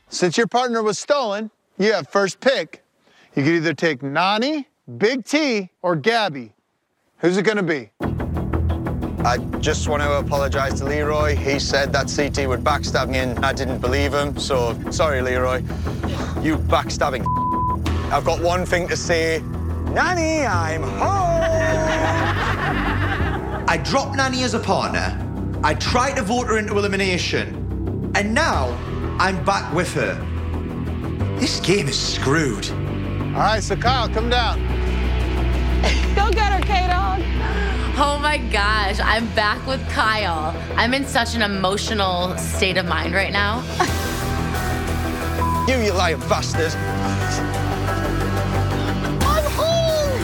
since 0.09 0.37
your 0.37 0.47
partner 0.47 0.83
was 0.83 0.99
stolen, 0.99 1.51
you 1.79 1.93
have 1.93 2.09
first 2.09 2.41
pick. 2.41 2.85
You 3.35 3.45
can 3.45 3.55
either 3.55 3.75
take 3.75 4.01
Nany, 4.01 4.67
Big 4.99 5.25
T, 5.25 5.71
or 5.83 5.97
Gabby. 5.97 6.53
Who's 7.19 7.37
it 7.37 7.45
gonna 7.45 7.63
be? 7.63 7.91
I 9.25 9.39
just 9.61 9.89
want 9.89 10.03
to 10.03 10.19
apologize 10.19 10.75
to 10.75 10.85
Leroy. 10.85 11.35
He 11.35 11.59
said 11.59 11.93
that 11.93 12.13
CT 12.15 12.47
would 12.49 12.61
backstab 12.61 13.09
me 13.09 13.19
and 13.19 13.45
I 13.45 13.53
didn't 13.53 13.81
believe 13.81 14.15
him. 14.15 14.39
So 14.39 14.79
sorry, 14.91 15.23
Leroy. 15.23 15.57
You 16.41 16.57
backstabbing. 16.57 17.25
I've 18.13 18.25
got 18.25 18.41
one 18.41 18.65
thing 18.65 18.87
to 18.89 18.97
say. 18.97 19.41
Nany, 19.89 20.49
I'm 20.49 20.83
home. 20.83 20.99
I 23.69 23.77
dropped 23.85 24.17
Nany 24.17 24.45
as 24.45 24.55
a 24.55 24.61
partner. 24.61 25.19
I 25.65 25.75
tried 25.75 26.15
to 26.15 26.23
vote 26.23 26.47
her 26.47 26.59
into 26.59 26.79
elimination. 26.79 28.13
And 28.15 28.33
now 28.33 28.69
I'm 29.19 29.45
back 29.45 29.75
with 29.75 29.93
her. 29.95 30.15
This 31.41 31.59
game 31.61 31.89
is 31.89 31.99
screwed. 31.99 32.71
All 32.71 33.45
right, 33.45 33.63
so 33.63 33.75
Kyle, 33.77 34.09
come 34.09 34.31
down. 34.31 34.61
Go 36.15 36.31
get 36.31 36.53
her, 36.53 36.58
K-Dog. 36.58 36.58
Oh 38.01 38.17
my 38.17 38.39
gosh, 38.39 39.01
I'm 39.01 39.27
back 39.35 39.67
with 39.67 39.85
Kyle. 39.89 40.57
I'm 40.77 40.95
in 40.95 41.05
such 41.05 41.35
an 41.35 41.43
emotional 41.43 42.39
state 42.39 42.77
of 42.77 42.87
mind 42.87 43.13
right 43.13 43.33
now. 43.33 43.61
You, 45.67 45.81
you 45.81 45.93
lying 45.93 46.21
bastard. 46.21 46.73
I'm 49.21 49.51
home. 49.51 50.21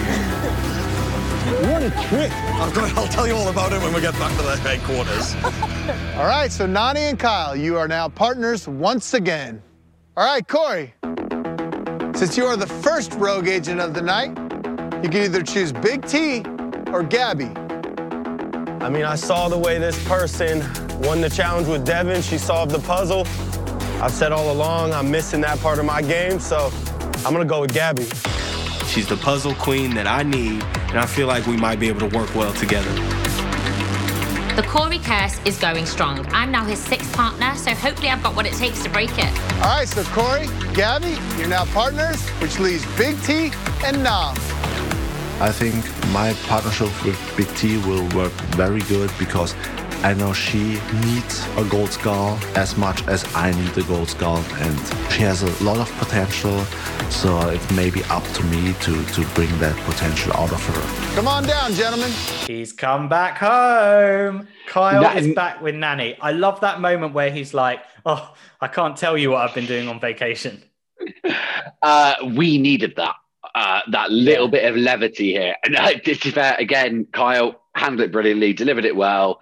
What 1.69 1.83
a 1.83 1.91
trick. 2.07 2.31
I'll, 2.31 2.71
go, 2.71 2.85
I'll 2.95 3.09
tell 3.09 3.27
you 3.27 3.35
all 3.35 3.49
about 3.49 3.73
it 3.73 3.83
when 3.83 3.93
we 3.93 4.01
get 4.01 4.15
back 4.21 4.37
to 4.37 4.43
the 4.45 4.57
headquarters. 4.59 5.35
All 6.17 6.27
right, 6.27 6.53
so 6.53 6.69
Nany 6.69 7.11
and 7.11 7.19
Kyle, 7.19 7.57
you 7.57 7.77
are 7.77 7.89
now 7.89 8.09
partners 8.09 8.69
once 8.69 9.15
again. 9.15 9.61
All 10.17 10.25
right, 10.25 10.47
Cory. 10.47 10.95
Since 12.15 12.37
you 12.37 12.45
are 12.45 12.57
the 12.57 12.69
first 12.85 13.15
rogue 13.15 13.49
agent 13.49 13.81
of 13.81 13.95
the 13.95 14.03
night, 14.03 14.29
you 15.03 15.11
can 15.11 15.25
either 15.25 15.43
choose 15.43 15.73
Big 15.73 16.07
T 16.07 16.45
or 16.93 17.03
Gabby. 17.03 17.51
I 18.85 18.91
mean, 18.91 19.07
I 19.07 19.15
saw 19.15 19.49
the 19.49 19.57
way 19.57 19.79
this 19.79 19.97
person 20.07 20.61
won 21.01 21.23
the 21.23 21.31
challenge 21.31 21.69
with 21.69 21.87
Devin. 21.87 22.21
She 22.21 22.37
solved 22.37 22.71
the 22.71 22.81
puzzle. 22.81 23.27
I've 24.03 24.13
said 24.13 24.31
all 24.31 24.53
along 24.53 24.93
I'm 24.93 25.11
missing 25.11 25.41
that 25.41 25.59
part 25.61 25.79
of 25.79 25.87
my 25.87 26.03
game, 26.03 26.39
so 26.39 26.71
I'm 27.25 27.33
gonna 27.33 27.47
go 27.47 27.63
with 27.63 27.73
Gabby. 27.73 28.05
She's 28.89 29.09
the 29.09 29.17
puzzle 29.17 29.55
queen 29.55 29.95
that 29.95 30.07
I 30.07 30.23
need, 30.23 30.63
and 30.91 30.99
I 30.99 31.07
feel 31.07 31.27
like 31.27 31.47
we 31.47 31.57
might 31.57 31.81
be 31.81 31.89
able 31.89 32.07
to 32.07 32.15
work 32.15 32.35
well 32.35 32.53
together. 32.53 32.93
The 34.55 34.65
Cory 34.69 34.99
curse 34.99 35.41
is 35.47 35.59
going 35.59 35.87
strong. 35.87 36.27
I'm 36.35 36.51
now 36.51 36.67
his 36.67 36.79
sixth 36.79 37.11
partner, 37.15 37.55
so 37.55 37.71
hopefully 37.71 38.11
I've 38.11 38.23
got 38.23 38.37
what 38.37 38.45
it 38.45 38.53
takes 38.53 38.83
to 38.83 38.91
break 38.91 39.17
it. 39.17 39.33
All 39.63 39.79
right, 39.79 39.89
so 39.89 40.05
Cory, 40.13 40.47
Gabby, 40.75 41.17
you're 41.39 41.49
now 41.49 41.65
partners, 41.73 42.21
which 42.39 42.59
leaves 42.59 42.85
Big 42.99 43.19
T 43.23 43.51
and 43.83 44.03
Nam. 44.03 44.37
I 45.41 45.51
think 45.51 45.85
my 46.13 46.33
partnership 46.47 46.89
with 47.05 47.19
Big 47.37 47.49
T 47.57 47.79
will 47.79 48.07
work 48.17 48.33
very 48.57 48.81
good 48.83 49.11
because 49.19 49.55
I 50.05 50.15
know 50.15 50.33
she 50.33 50.79
needs 51.03 51.45
a 51.57 51.65
gold 51.65 51.91
skull 51.91 52.39
as 52.55 52.77
much 52.77 53.07
as 53.09 53.25
I 53.35 53.51
need 53.53 53.77
a 53.77 53.83
gold 53.83 54.09
skull 54.09 54.39
and 54.55 54.79
she 55.13 55.23
has 55.23 55.43
a 55.43 55.65
lot 55.65 55.79
of 55.79 55.91
potential 55.99 56.65
so 57.11 57.49
it 57.49 57.73
may 57.73 57.91
be 57.91 58.03
up 58.05 58.23
to 58.23 58.45
me 58.45 58.75
to, 58.83 59.05
to 59.05 59.27
bring 59.35 59.51
that 59.59 59.77
potential 59.85 60.33
out 60.35 60.53
of 60.53 60.65
her. 60.67 61.15
Come 61.17 61.27
on 61.27 61.45
down, 61.45 61.73
gentlemen. 61.73 62.11
He's 62.47 62.73
come 62.73 63.09
back 63.09 63.39
home. 63.39 64.47
Kyle 64.67 65.03
Nan- 65.03 65.19
is 65.19 65.35
back 65.35 65.61
with 65.61 65.75
Nany. 65.75 66.17
I 66.21 66.33
love 66.33 66.61
that 66.61 66.81
moment 66.81 67.13
where 67.13 67.31
he's 67.31 67.53
like, 67.55 67.81
Oh, 68.07 68.35
I 68.61 68.69
can't 68.69 68.97
tell 68.97 69.17
you 69.19 69.31
what 69.31 69.49
I've 69.49 69.55
been 69.55 69.67
doing 69.67 69.89
on 69.89 69.99
vacation. 70.01 70.63
Uh, 71.83 72.15
we 72.35 72.57
needed 72.59 72.95
that. 72.97 73.15
Uh, 73.55 73.81
that 73.89 74.11
little 74.11 74.49
bit 74.49 74.65
of 74.65 74.77
levity 74.77 75.33
here. 75.33 75.55
And 75.65 75.77
uh, 75.77 75.93
to 75.93 76.01
be 76.03 76.31
fair, 76.31 76.57
again, 76.59 77.07
Kyle 77.13 77.61
handled 77.75 78.01
it 78.01 78.11
brilliantly, 78.13 78.53
delivered 78.53 78.85
it 78.85 78.97
well. 78.97 79.41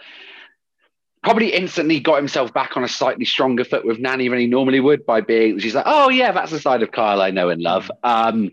Probably 1.22 1.54
instantly 1.54 1.98
got 1.98 2.16
himself 2.16 2.52
back 2.52 2.76
on 2.76 2.84
a 2.84 2.88
slightly 2.88 3.24
stronger 3.24 3.64
foot 3.64 3.86
with 3.86 3.98
Nany 3.98 4.28
than 4.28 4.38
he 4.38 4.46
normally 4.46 4.80
would 4.80 5.06
by 5.06 5.22
being, 5.22 5.58
she's 5.60 5.74
like, 5.74 5.86
oh, 5.86 6.10
yeah, 6.10 6.30
that's 6.32 6.50
the 6.50 6.60
side 6.60 6.82
of 6.82 6.92
Kyle 6.92 7.22
I 7.22 7.30
know 7.30 7.48
and 7.48 7.62
love. 7.62 7.90
Um, 8.02 8.50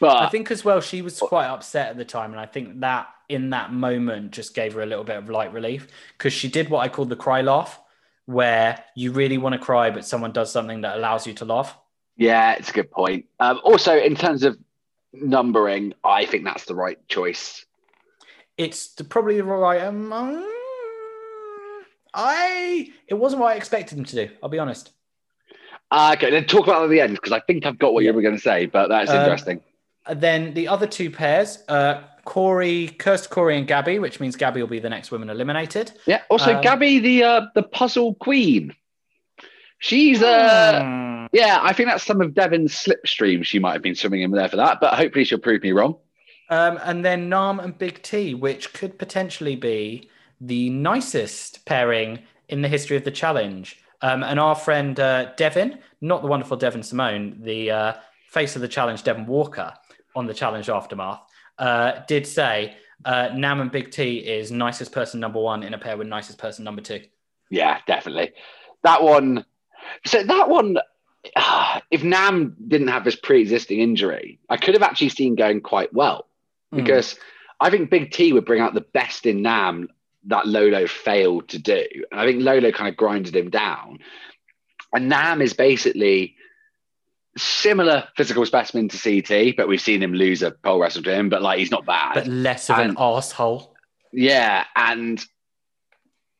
but 0.00 0.22
I 0.22 0.28
think 0.30 0.50
as 0.50 0.64
well, 0.64 0.80
she 0.80 1.02
was 1.02 1.18
quite 1.18 1.46
upset 1.46 1.90
at 1.90 1.96
the 1.98 2.04
time. 2.06 2.30
And 2.30 2.40
I 2.40 2.46
think 2.46 2.80
that 2.80 3.08
in 3.28 3.50
that 3.50 3.72
moment 3.72 4.30
just 4.30 4.54
gave 4.54 4.72
her 4.72 4.82
a 4.82 4.86
little 4.86 5.04
bit 5.04 5.16
of 5.16 5.28
light 5.28 5.52
relief 5.52 5.88
because 6.16 6.32
she 6.32 6.48
did 6.48 6.70
what 6.70 6.80
I 6.80 6.88
call 6.88 7.04
the 7.04 7.16
cry 7.16 7.42
laugh, 7.42 7.78
where 8.24 8.82
you 8.94 9.12
really 9.12 9.36
want 9.36 9.54
to 9.54 9.58
cry, 9.58 9.90
but 9.90 10.06
someone 10.06 10.32
does 10.32 10.50
something 10.50 10.80
that 10.82 10.96
allows 10.96 11.26
you 11.26 11.34
to 11.34 11.44
laugh. 11.44 11.76
Yeah, 12.16 12.52
it's 12.52 12.70
a 12.70 12.72
good 12.72 12.90
point. 12.90 13.26
Um, 13.40 13.60
also, 13.64 13.98
in 13.98 14.14
terms 14.14 14.42
of 14.42 14.56
numbering, 15.12 15.94
I 16.04 16.26
think 16.26 16.44
that's 16.44 16.64
the 16.64 16.74
right 16.74 16.98
choice. 17.08 17.64
It's 18.56 18.94
the, 18.94 19.04
probably 19.04 19.36
the 19.36 19.44
right. 19.44 19.82
Um, 19.82 20.12
I 22.14 22.90
it 23.08 23.14
wasn't 23.14 23.40
what 23.40 23.52
I 23.52 23.56
expected 23.56 23.98
him 23.98 24.04
to 24.04 24.26
do. 24.26 24.30
I'll 24.42 24.48
be 24.48 24.58
honest. 24.58 24.90
Uh, 25.90 26.14
okay, 26.16 26.30
then 26.30 26.44
talk 26.46 26.66
about 26.66 26.82
it 26.82 26.84
at 26.84 26.90
the 26.90 27.00
end 27.00 27.14
because 27.14 27.32
I 27.32 27.40
think 27.40 27.66
I've 27.66 27.78
got 27.78 27.92
what 27.92 28.04
you 28.04 28.12
were 28.12 28.22
going 28.22 28.34
to 28.36 28.40
say, 28.40 28.66
but 28.66 28.88
that's 28.88 29.10
Um, 29.10 29.18
interesting. 29.18 29.60
And 30.06 30.20
then 30.20 30.54
the 30.54 30.68
other 30.68 30.86
two 30.86 31.10
pairs, 31.10 31.62
uh, 31.68 32.02
Cory, 32.24 32.88
cursed 32.98 33.30
Cory, 33.30 33.56
and 33.58 33.66
Gabby, 33.66 33.98
which 33.98 34.18
means 34.18 34.36
Gabby 34.36 34.60
will 34.60 34.68
be 34.68 34.78
the 34.78 34.90
next 34.90 35.10
woman 35.10 35.28
eliminated. 35.28 35.92
Yeah. 36.06 36.22
Also, 36.30 36.54
Um, 36.56 36.62
Gabby, 36.62 36.98
the 36.98 37.24
uh, 37.24 37.40
the 37.54 37.62
puzzle 37.62 38.14
queen. 38.14 38.74
She's 39.82 40.22
uh, 40.22 40.80
Hmm. 40.80 41.26
yeah. 41.32 41.58
I 41.60 41.72
think 41.72 41.88
that's 41.88 42.04
some 42.04 42.20
of 42.20 42.34
Devin's 42.34 42.72
slipstream. 42.72 43.44
She 43.44 43.58
might 43.58 43.72
have 43.72 43.82
been 43.82 43.96
swimming 43.96 44.22
in 44.22 44.30
there 44.30 44.48
for 44.48 44.56
that, 44.56 44.78
but 44.80 44.94
hopefully 44.94 45.24
she'll 45.24 45.40
prove 45.40 45.60
me 45.62 45.72
wrong. 45.72 45.96
Um, 46.50 46.78
and 46.84 47.04
then 47.04 47.28
Nam 47.28 47.58
and 47.58 47.76
Big 47.76 48.00
T, 48.02 48.34
which 48.34 48.72
could 48.74 48.96
potentially 48.96 49.56
be 49.56 50.08
the 50.40 50.70
nicest 50.70 51.64
pairing 51.66 52.20
in 52.48 52.62
the 52.62 52.68
history 52.68 52.96
of 52.96 53.02
the 53.02 53.10
challenge. 53.10 53.82
Um, 54.02 54.22
and 54.22 54.38
our 54.38 54.54
friend 54.54 54.98
uh, 55.00 55.32
Devin, 55.36 55.80
not 56.00 56.22
the 56.22 56.28
wonderful 56.28 56.56
Devyn 56.56 56.84
Simone, 56.84 57.38
the 57.42 57.70
uh, 57.72 57.92
face 58.28 58.54
of 58.54 58.62
the 58.62 58.68
challenge, 58.68 59.02
Devin 59.02 59.26
Walker, 59.26 59.74
on 60.14 60.26
the 60.26 60.34
challenge 60.34 60.68
aftermath, 60.68 61.22
uh, 61.58 62.02
did 62.06 62.24
say 62.24 62.76
uh, 63.04 63.30
Nam 63.34 63.60
and 63.60 63.72
Big 63.72 63.90
T 63.90 64.18
is 64.18 64.52
nicest 64.52 64.92
person 64.92 65.18
number 65.18 65.40
one 65.40 65.64
in 65.64 65.74
a 65.74 65.78
pair 65.78 65.96
with 65.96 66.06
nicest 66.06 66.38
person 66.38 66.64
number 66.64 66.82
two. 66.82 67.00
Yeah, 67.50 67.78
definitely. 67.88 68.32
That 68.84 69.02
one. 69.02 69.44
So 70.06 70.22
that 70.22 70.48
one, 70.48 70.78
if 71.90 72.02
Nam 72.02 72.56
didn't 72.66 72.88
have 72.88 73.04
this 73.04 73.16
pre-existing 73.16 73.80
injury, 73.80 74.38
I 74.48 74.56
could 74.56 74.74
have 74.74 74.82
actually 74.82 75.10
seen 75.10 75.34
going 75.34 75.60
quite 75.60 75.92
well 75.92 76.26
hmm. 76.70 76.78
because 76.78 77.16
I 77.60 77.70
think 77.70 77.90
Big 77.90 78.10
T 78.10 78.32
would 78.32 78.44
bring 78.44 78.60
out 78.60 78.74
the 78.74 78.80
best 78.80 79.26
in 79.26 79.42
Nam 79.42 79.88
that 80.26 80.46
Lolo 80.46 80.86
failed 80.86 81.48
to 81.48 81.58
do, 81.58 81.84
and 82.10 82.20
I 82.20 82.26
think 82.26 82.42
Lolo 82.42 82.70
kind 82.70 82.88
of 82.88 82.96
grinded 82.96 83.34
him 83.34 83.50
down. 83.50 83.98
And 84.92 85.08
Nam 85.08 85.40
is 85.40 85.52
basically 85.52 86.36
similar 87.36 88.08
physical 88.16 88.44
specimen 88.44 88.88
to 88.88 88.98
CT, 88.98 89.56
but 89.56 89.68
we've 89.68 89.80
seen 89.80 90.02
him 90.02 90.12
lose 90.12 90.42
a 90.42 90.50
pole 90.50 90.80
wrestle 90.80 91.02
to 91.04 91.14
him, 91.14 91.28
but 91.28 91.42
like 91.42 91.58
he's 91.58 91.70
not 91.70 91.86
bad. 91.86 92.14
But 92.14 92.26
less 92.26 92.68
of 92.68 92.78
an 92.78 92.96
asshole. 92.98 93.74
Yeah, 94.12 94.64
and 94.76 95.24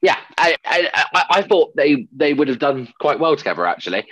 yeah, 0.03 0.19
I, 0.37 0.57
I 0.65 1.07
I 1.15 1.25
I 1.31 1.43
thought 1.43 1.75
they 1.77 2.09
they 2.15 2.35
would 2.35 2.49
have 2.49 2.59
done 2.59 2.93
quite 3.01 3.19
well 3.19 3.37
together 3.37 3.67
actually. 3.67 4.07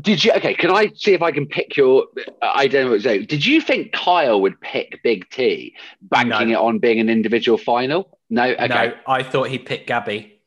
Did 0.00 0.22
you? 0.22 0.32
Okay, 0.32 0.54
can 0.54 0.70
I 0.70 0.90
see 0.96 1.14
if 1.14 1.22
I 1.22 1.32
can 1.32 1.46
pick 1.46 1.76
your 1.76 2.06
uh, 2.42 2.52
identity? 2.56 3.02
So, 3.02 3.18
did 3.24 3.46
you 3.46 3.60
think 3.60 3.92
Kyle 3.92 4.40
would 4.42 4.60
pick 4.60 5.00
Big 5.02 5.30
T, 5.30 5.74
banking 6.02 6.50
it 6.50 6.56
on 6.56 6.78
being 6.78 7.00
an 7.00 7.08
individual 7.08 7.56
final? 7.56 8.18
No. 8.28 8.44
Okay. 8.44 8.68
No, 8.68 8.94
I 9.06 9.22
thought 9.22 9.48
he'd 9.48 9.64
pick 9.64 9.86
Gabby 9.86 10.42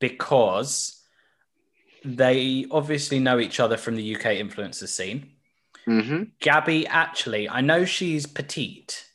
because 0.00 1.00
they 2.04 2.66
obviously 2.70 3.18
know 3.18 3.38
each 3.38 3.58
other 3.58 3.78
from 3.78 3.96
the 3.96 4.16
UK 4.16 4.22
influencer 4.32 4.86
scene. 4.86 5.30
Mm-hmm. 5.86 6.24
Gabby, 6.40 6.86
actually, 6.86 7.48
I 7.48 7.62
know 7.62 7.86
she's 7.86 8.26
petite, 8.26 9.06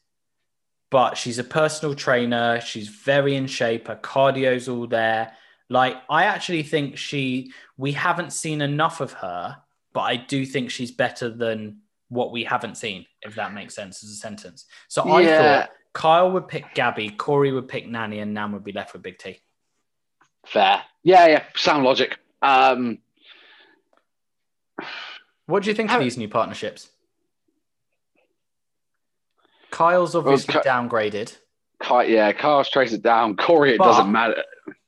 but 0.90 1.18
she's 1.18 1.40
a 1.40 1.44
personal 1.44 1.94
trainer. 1.96 2.60
She's 2.62 2.88
very 2.88 3.36
in 3.36 3.48
shape. 3.48 3.88
Her 3.88 3.96
cardio's 3.96 4.68
all 4.68 4.88
there. 4.88 5.34
Like, 5.70 5.98
I 6.10 6.24
actually 6.26 6.64
think 6.64 6.98
she, 6.98 7.52
we 7.78 7.92
haven't 7.92 8.34
seen 8.34 8.62
enough 8.62 9.02
of 9.02 9.14
her, 9.14 9.58
but 9.94 10.02
I 10.02 10.16
do 10.16 10.46
think 10.46 10.72
she's 10.72 10.92
better 10.92 11.30
than 11.30 11.82
what 12.10 12.32
we 12.32 12.44
haven't 12.44 12.76
seen, 12.76 13.06
if 13.22 13.36
that 13.36 13.54
makes 13.54 13.76
sense 13.76 14.04
as 14.04 14.10
a 14.10 14.16
sentence. 14.16 14.66
So 14.88 15.04
I 15.04 15.22
Yeah. 15.22 15.38
thought 15.38 15.70
Kyle 15.94 16.32
would 16.32 16.48
pick 16.48 16.74
Gabby, 16.74 17.10
Cory 17.10 17.52
would 17.52 17.68
pick 17.68 17.86
Nany, 17.86 18.22
and 18.22 18.34
Nam 18.34 18.52
would 18.54 18.64
be 18.64 18.72
left 18.72 18.94
with 18.94 19.04
Big 19.04 19.20
T. 19.20 19.40
Fair. 20.46 20.82
Yeah, 21.04 21.28
yeah. 21.28 21.44
Sound 21.56 21.84
logic. 21.84 22.18
Um, 22.42 23.00
What 25.46 25.64
do 25.64 25.70
you 25.70 25.76
think 25.76 25.92
of 25.92 26.00
these 26.00 26.18
new 26.18 26.30
partnerships? 26.30 26.90
Kyle's 29.72 30.16
obviously 30.16 30.54
Ky- 30.56 30.60
downgraded. 30.62 31.38
Yeah, 32.08 32.32
Kyle's 32.34 32.70
trace 32.70 32.92
it 32.94 33.02
down. 33.02 33.36
Cory, 33.38 33.74
it 33.74 33.78
But- 33.78 33.86
doesn't 33.86 34.12
matter. 34.12 34.44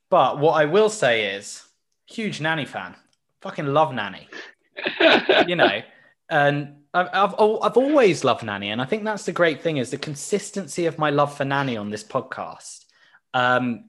But 0.10 0.40
what 0.40 0.54
I 0.54 0.66
will 0.66 0.90
say 0.90 1.36
is, 1.36 1.64
huge 2.06 2.40
Nany 2.40 2.68
fan. 2.68 2.96
Fucking 3.42 3.68
love 3.68 3.92
Nany. 3.92 4.28
you 5.48 5.56
know, 5.56 5.82
and 6.30 6.76
I've, 6.94 7.08
I've 7.14 7.34
I've 7.40 7.78
always 7.78 8.24
loved 8.24 8.42
Nany, 8.44 8.66
and 8.68 8.82
I 8.82 8.86
think 8.86 9.06
that's 9.06 9.26
the 9.26 9.32
great 9.32 9.62
thing 9.62 9.78
is 9.78 9.90
the 9.92 9.98
consistency 9.98 10.86
of 10.86 10.98
my 10.98 11.10
love 11.10 11.36
for 11.36 11.46
Nany 11.46 11.80
on 11.80 11.90
this 11.90 12.04
podcast. 12.04 12.86
Um, 13.34 13.86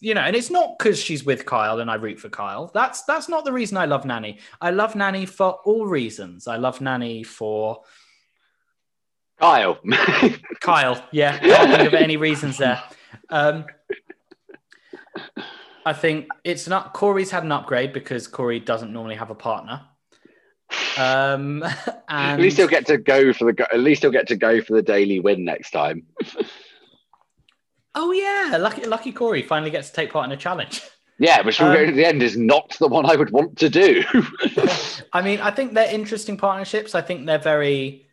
you 0.00 0.14
know, 0.14 0.22
and 0.22 0.34
it's 0.34 0.50
not 0.50 0.78
because 0.78 0.98
she's 0.98 1.24
with 1.24 1.46
Kyle 1.46 1.80
and 1.80 1.90
I 1.90 1.94
root 1.94 2.18
for 2.18 2.28
Kyle. 2.28 2.70
That's 2.74 3.02
that's 3.04 3.28
not 3.28 3.44
the 3.44 3.52
reason 3.52 3.76
I 3.76 3.84
love 3.84 4.02
Nany. 4.02 4.40
I 4.60 4.70
love 4.70 4.94
Nany 4.94 5.28
for 5.28 5.52
all 5.64 5.86
reasons. 5.86 6.48
I 6.48 6.56
love 6.56 6.80
Nany 6.80 7.24
for 7.24 7.82
Kyle. 9.40 9.78
Kyle, 10.60 11.04
yeah, 11.12 11.38
can't 11.38 11.70
think 11.70 11.88
of 11.88 11.94
any 11.94 12.16
reasons 12.16 12.58
there. 12.58 12.82
Um, 13.30 13.64
I 15.84 15.92
think 15.92 16.28
it's 16.44 16.68
not 16.68 16.92
Cory's 16.92 17.30
had 17.30 17.44
an 17.44 17.52
upgrade 17.52 17.92
because 17.92 18.26
Cory 18.26 18.60
doesn't 18.60 18.92
normally 18.92 19.14
have 19.16 19.30
a 19.30 19.34
partner. 19.34 19.82
Um, 20.98 21.64
At 22.08 22.40
least 22.40 22.56
he'll 22.58 22.68
get 22.68 22.86
to 22.86 22.98
go 22.98 23.32
for 23.32 23.50
the. 23.50 23.66
At 23.72 23.80
least 23.80 24.02
he'll 24.02 24.10
get 24.10 24.28
to 24.28 24.36
go 24.36 24.60
for 24.60 24.74
the 24.74 24.82
daily 24.82 25.20
win 25.20 25.44
next 25.44 25.70
time. 25.70 26.04
oh 27.94 28.12
yeah, 28.12 28.56
lucky 28.58 28.84
lucky 28.84 29.12
Cory 29.12 29.42
finally 29.42 29.70
gets 29.70 29.88
to 29.90 29.94
take 29.96 30.12
part 30.12 30.26
in 30.26 30.32
a 30.32 30.36
challenge. 30.36 30.82
Yeah, 31.20 31.42
which 31.42 31.58
we'll 31.58 31.70
Um, 31.70 31.74
go 31.76 31.86
to 31.86 31.92
the 31.92 32.04
end 32.04 32.22
is 32.22 32.36
not 32.36 32.76
the 32.78 32.86
one 32.86 33.04
I 33.04 33.16
would 33.16 33.30
want 33.30 33.58
to 33.58 33.68
do. 33.68 34.04
I 35.12 35.20
mean, 35.20 35.40
I 35.40 35.50
think 35.50 35.74
they're 35.74 35.92
interesting 35.92 36.36
partnerships. 36.36 36.94
I 36.94 37.00
think 37.00 37.26
they're 37.26 37.38
very 37.38 38.06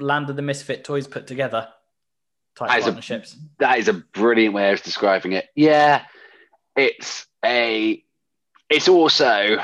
Land 0.00 0.30
of 0.30 0.36
the 0.36 0.42
Misfit 0.42 0.84
toys 0.84 1.06
put 1.06 1.26
together 1.26 1.68
type 2.56 2.68
That 2.68 2.78
is 2.98 3.10
a- 3.10 3.26
that 3.58 3.78
is 3.78 3.88
a 3.88 3.92
brilliant 3.92 4.54
way 4.54 4.72
of 4.72 4.82
describing 4.82 5.32
it. 5.32 5.46
Yeah, 5.54 6.04
it's 6.76 7.26
a. 7.44 8.02
It's 8.68 8.88
also 8.88 9.58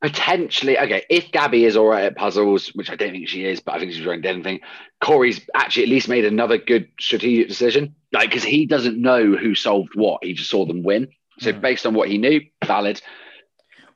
potentially 0.00 0.78
okay. 0.78 1.04
If 1.10 1.30
Gabby 1.32 1.64
is 1.64 1.76
all 1.76 1.86
right 1.88 2.04
at 2.04 2.16
puzzles, 2.16 2.68
which 2.68 2.90
I 2.90 2.96
don't 2.96 3.10
think 3.12 3.28
she 3.28 3.44
is, 3.44 3.60
but 3.60 3.74
I 3.74 3.78
think 3.78 3.92
she's 3.92 4.04
running 4.06 4.24
anything. 4.24 4.60
Cory's 5.02 5.40
actually 5.54 5.84
at 5.84 5.88
least 5.88 6.08
made 6.08 6.24
another 6.24 6.58
good 6.58 6.88
strategic 7.00 7.48
decision, 7.48 7.94
like 8.12 8.30
because 8.30 8.44
he 8.44 8.66
doesn't 8.66 9.00
know 9.00 9.34
who 9.36 9.54
solved 9.54 9.94
what. 9.94 10.24
He 10.24 10.32
just 10.34 10.50
saw 10.50 10.64
them 10.64 10.82
win. 10.82 11.08
So 11.40 11.52
Hmm. 11.52 11.60
based 11.60 11.86
on 11.86 11.94
what 11.94 12.08
he 12.08 12.18
knew, 12.18 12.40
valid. 12.64 13.00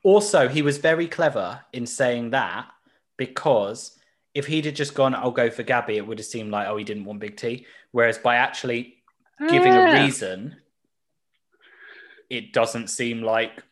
Also, 0.04 0.48
he 0.48 0.62
was 0.62 0.78
very 0.78 1.06
clever 1.06 1.60
in 1.72 1.86
saying 1.86 2.30
that 2.30 2.66
because 3.16 3.96
if 4.34 4.46
he'd 4.46 4.64
have 4.64 4.74
just 4.74 4.94
gone, 4.94 5.14
I'll 5.14 5.30
go 5.30 5.50
for 5.50 5.62
Gabby, 5.62 5.96
it 5.96 6.06
would 6.06 6.18
have 6.18 6.26
seemed 6.26 6.50
like, 6.50 6.66
oh, 6.68 6.76
he 6.76 6.84
didn't 6.84 7.04
want 7.04 7.20
Big 7.20 7.36
T. 7.36 7.66
Whereas 7.90 8.18
by 8.18 8.36
actually 8.36 8.96
giving 9.48 9.72
a 9.74 9.92
reason, 10.02 10.56
it 12.30 12.52
doesn't 12.52 12.88
seem 12.88 13.22
like, 13.22 13.62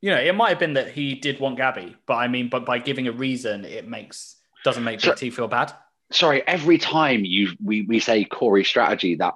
you 0.00 0.10
know, 0.10 0.18
it 0.20 0.34
might 0.34 0.48
have 0.50 0.58
been 0.58 0.74
that 0.74 0.90
he 0.90 1.14
did 1.14 1.38
want 1.38 1.56
Gabby, 1.56 1.96
but 2.06 2.14
I 2.14 2.26
mean, 2.28 2.48
but 2.48 2.64
by 2.64 2.78
giving 2.78 3.06
a 3.06 3.12
reason, 3.12 3.64
it 3.64 3.86
makes 3.86 4.36
doesn't 4.64 4.82
make 4.84 4.98
Big 5.00 5.10
So- 5.10 5.14
T 5.14 5.30
feel 5.30 5.48
bad. 5.48 5.72
sorry, 6.10 6.42
every 6.46 6.78
time 6.78 7.24
you 7.24 7.50
we, 7.62 7.82
we 7.82 8.00
say 8.00 8.24
Cory 8.24 8.64
strategy, 8.64 9.14
that 9.16 9.34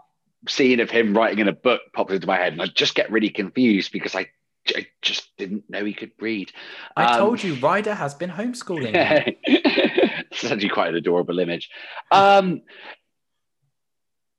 scene 0.48 0.80
of 0.80 0.90
him 0.90 1.16
writing 1.16 1.38
in 1.38 1.48
a 1.48 1.52
book 1.52 1.80
pops 1.94 2.12
into 2.12 2.26
my 2.26 2.36
head, 2.36 2.52
and 2.54 2.60
I 2.62 2.66
just 2.66 2.94
get 2.94 3.10
really 3.12 3.30
confused 3.30 3.92
because 3.92 4.14
I, 4.14 4.26
I 4.74 4.86
just 5.02 5.36
didn't 5.38 5.68
know 5.70 5.84
he 5.84 5.92
could 5.94 6.10
read. 6.20 6.50
I 6.96 7.04
Um, 7.12 7.18
told 7.20 7.42
you, 7.44 7.54
Ryder 7.54 7.94
has 7.94 8.14
been 8.14 8.30
homeschooling. 8.30 9.36
it's 10.42 10.50
actually 10.52 10.68
quite 10.68 10.88
an 10.88 10.96
adorable 10.96 11.38
image. 11.38 11.70
Um, 12.10 12.62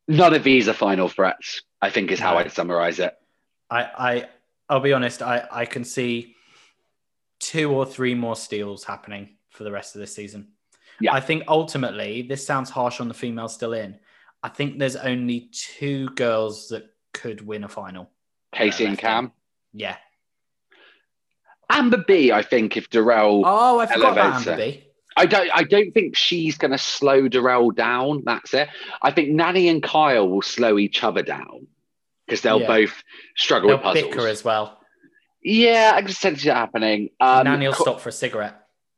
none 0.08 0.34
of 0.34 0.44
these 0.44 0.68
are 0.68 0.74
final 0.74 1.10
threats. 1.10 1.62
I 1.82 1.90
think 1.90 2.12
is 2.12 2.20
how 2.20 2.38
I'd 2.38 2.52
summarize 2.52 3.00
it. 3.00 3.14
I, 3.70 3.82
I, 3.84 4.30
I'll 4.70 4.80
be 4.80 4.94
honest. 4.94 5.22
I, 5.22 5.48
I 5.52 5.66
can 5.66 5.84
see 5.84 6.36
two 7.40 7.72
or 7.72 7.86
three 7.86 8.16
more 8.16 8.36
steals 8.36 8.84
happening 8.84 9.38
for 9.50 9.64
the 9.64 9.72
rest 9.72 9.96
of 9.96 10.02
this 10.02 10.14
season. 10.14 10.50
Yeah. 11.00 11.14
I 11.14 11.20
think 11.20 11.44
ultimately, 11.48 12.22
this 12.24 12.46
sounds 12.46 12.70
harsh 12.70 13.00
on 13.02 13.08
the 13.08 13.14
females 13.14 13.54
still 13.54 13.74
in. 13.74 14.00
I 14.42 14.50
think 14.50 14.80
there's 14.80 14.96
only 14.96 15.50
two 15.52 16.10
girls 16.10 16.70
that 16.70 16.86
could 17.14 17.46
win 17.46 17.64
a 17.64 17.70
final. 17.70 18.10
Kaycee 18.54 18.88
and 18.88 18.98
Cam, 18.98 19.32
Yeah. 19.74 19.98
Amber 21.70 22.04
B. 22.08 22.32
I 22.32 22.42
think 22.42 22.78
if 22.78 22.90
Darrell. 22.90 23.44
Oh, 23.46 23.80
I 23.80 23.86
forgot 23.88 24.14
about 24.14 24.26
elevates 24.26 24.48
Amber 24.48 24.64
her. 24.64 24.72
B. 24.72 24.85
I 25.18 25.26
don't. 25.26 25.50
I 25.54 25.64
don't 25.64 25.92
think 25.92 26.16
she's 26.16 26.58
going 26.58 26.72
to 26.72 26.78
slow 26.78 27.28
Darrell 27.28 27.72
down. 27.72 28.24
That's 28.26 28.54
it. 28.54 28.68
I 29.02 29.12
think 29.12 29.30
Nany 29.30 29.70
and 29.70 29.82
Kyle 29.82 30.28
will 30.28 30.42
slow 30.42 30.78
each 30.78 31.04
other 31.04 31.22
down 31.24 31.68
because 32.28 32.42
they'll 32.42 32.60
Yeah. 32.62 32.68
both 32.68 33.04
struggle 33.38 33.70
They'll 33.70 33.78
with 33.78 33.84
puzzles. 33.84 34.06
bicker 34.14 34.28
as 34.28 34.44
well. 34.44 34.80
Yeah, 35.44 35.92
I 35.96 36.02
can 36.02 36.12
sense 36.12 36.46
it 36.46 36.52
happening. 36.54 37.10
Um, 37.20 37.46
Nany 37.46 37.68
will 37.68 37.74
Co- 37.74 37.84
stop 37.84 38.00
for 38.02 38.10
a 38.10 38.12
cigarette. 38.12 38.56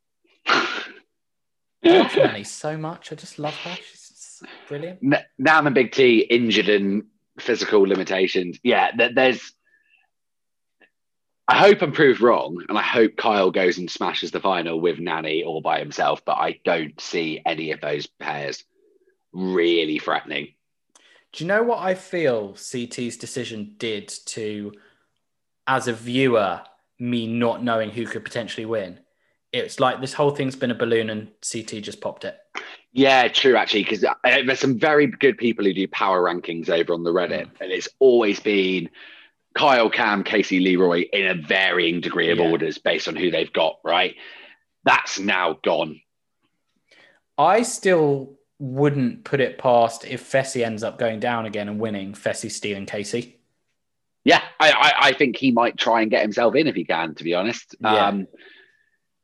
I 0.46 0.72
love 1.84 2.10
Nany 2.12 2.46
so 2.46 2.76
much. 2.76 3.12
I 3.12 3.14
just 3.14 3.38
love 3.38 3.54
her. 3.54 3.76
She's 3.76 4.42
brilliant. 4.66 4.98
N- 5.02 5.24
Nam 5.38 5.66
and 5.66 5.74
Big 5.74 5.92
T 5.92 6.20
injured 6.20 6.68
and 6.68 7.04
physical 7.38 7.82
limitations. 7.82 8.58
Yeah, 8.62 8.90
th- 8.90 9.14
there's. 9.14 9.52
I 11.48 11.56
hope 11.56 11.80
I'm 11.80 11.92
proved 11.92 12.20
wrong, 12.20 12.62
and 12.68 12.76
I 12.76 12.82
hope 12.82 13.16
Kyle 13.16 13.50
goes 13.50 13.78
and 13.78 13.90
smashes 13.90 14.30
the 14.30 14.40
final 14.40 14.78
with 14.80 14.98
Nany 14.98 15.44
all 15.46 15.62
by 15.62 15.78
himself. 15.78 16.22
But 16.22 16.34
I 16.34 16.60
don't 16.62 17.00
see 17.00 17.40
any 17.46 17.72
of 17.72 17.80
those 17.80 18.06
pairs 18.06 18.64
really 19.32 19.98
threatening. 19.98 20.48
Do 21.32 21.44
you 21.44 21.48
know 21.48 21.62
what 21.62 21.78
I 21.78 21.94
feel 21.94 22.54
CT's 22.54 23.16
decision 23.16 23.76
did 23.78 24.08
to, 24.26 24.72
as 25.66 25.88
a 25.88 25.94
viewer, 25.94 26.60
me 26.98 27.26
not 27.26 27.64
knowing 27.64 27.90
who 27.90 28.04
could 28.04 28.24
potentially 28.24 28.66
win? 28.66 29.00
It's 29.50 29.80
like 29.80 30.02
this 30.02 30.12
whole 30.12 30.30
thing's 30.30 30.56
been 30.56 30.70
a 30.70 30.74
balloon 30.74 31.08
and 31.08 31.28
CT 31.50 31.82
just 31.82 32.02
popped 32.02 32.26
it. 32.26 32.36
Yeah, 32.92 33.28
true. 33.28 33.56
Actually, 33.56 33.84
because 33.84 34.04
uh, 34.04 34.14
there's 34.22 34.60
some 34.60 34.78
very 34.78 35.06
good 35.06 35.38
people 35.38 35.64
who 35.64 35.72
do 35.72 35.88
power 35.88 36.22
rankings 36.22 36.68
over 36.68 36.92
on 36.92 37.04
the 37.04 37.12
Reddit, 37.12 37.46
mm. 37.46 37.60
and 37.60 37.72
it's 37.72 37.88
always 38.00 38.38
been 38.38 38.90
Kyle, 39.54 39.90
Cam, 39.90 40.24
Kaycee, 40.24 40.62
Leroy 40.62 41.04
in 41.12 41.26
a 41.26 41.34
varying 41.34 42.00
degree 42.00 42.30
of 42.30 42.38
Yeah. 42.38 42.50
orders 42.50 42.78
based 42.78 43.08
on 43.08 43.16
who 43.16 43.30
they've 43.30 43.52
got. 43.52 43.78
Right. 43.84 44.14
That's 44.84 45.18
now 45.18 45.58
gone. 45.62 46.00
I 47.36 47.62
still 47.62 48.36
wouldn't 48.58 49.24
put 49.24 49.40
it 49.40 49.58
past 49.58 50.04
if 50.04 50.22
Fessy 50.30 50.64
ends 50.64 50.82
up 50.82 50.98
going 50.98 51.20
down 51.20 51.46
again 51.46 51.68
and 51.68 51.78
winning. 51.78 52.12
Fessy 52.12 52.50
stealing 52.50 52.86
Kaycee. 52.86 53.34
Yeah, 54.24 54.42
I, 54.60 54.70
I, 54.72 54.92
I 55.08 55.12
think 55.12 55.36
he 55.36 55.52
might 55.52 55.76
try 55.76 56.02
and 56.02 56.10
get 56.10 56.22
himself 56.22 56.54
in 56.54 56.66
if 56.66 56.74
he 56.74 56.84
can, 56.84 57.14
to 57.14 57.24
be 57.24 57.34
honest. 57.34 57.76
Yeah. 57.80 58.08
Um, 58.08 58.26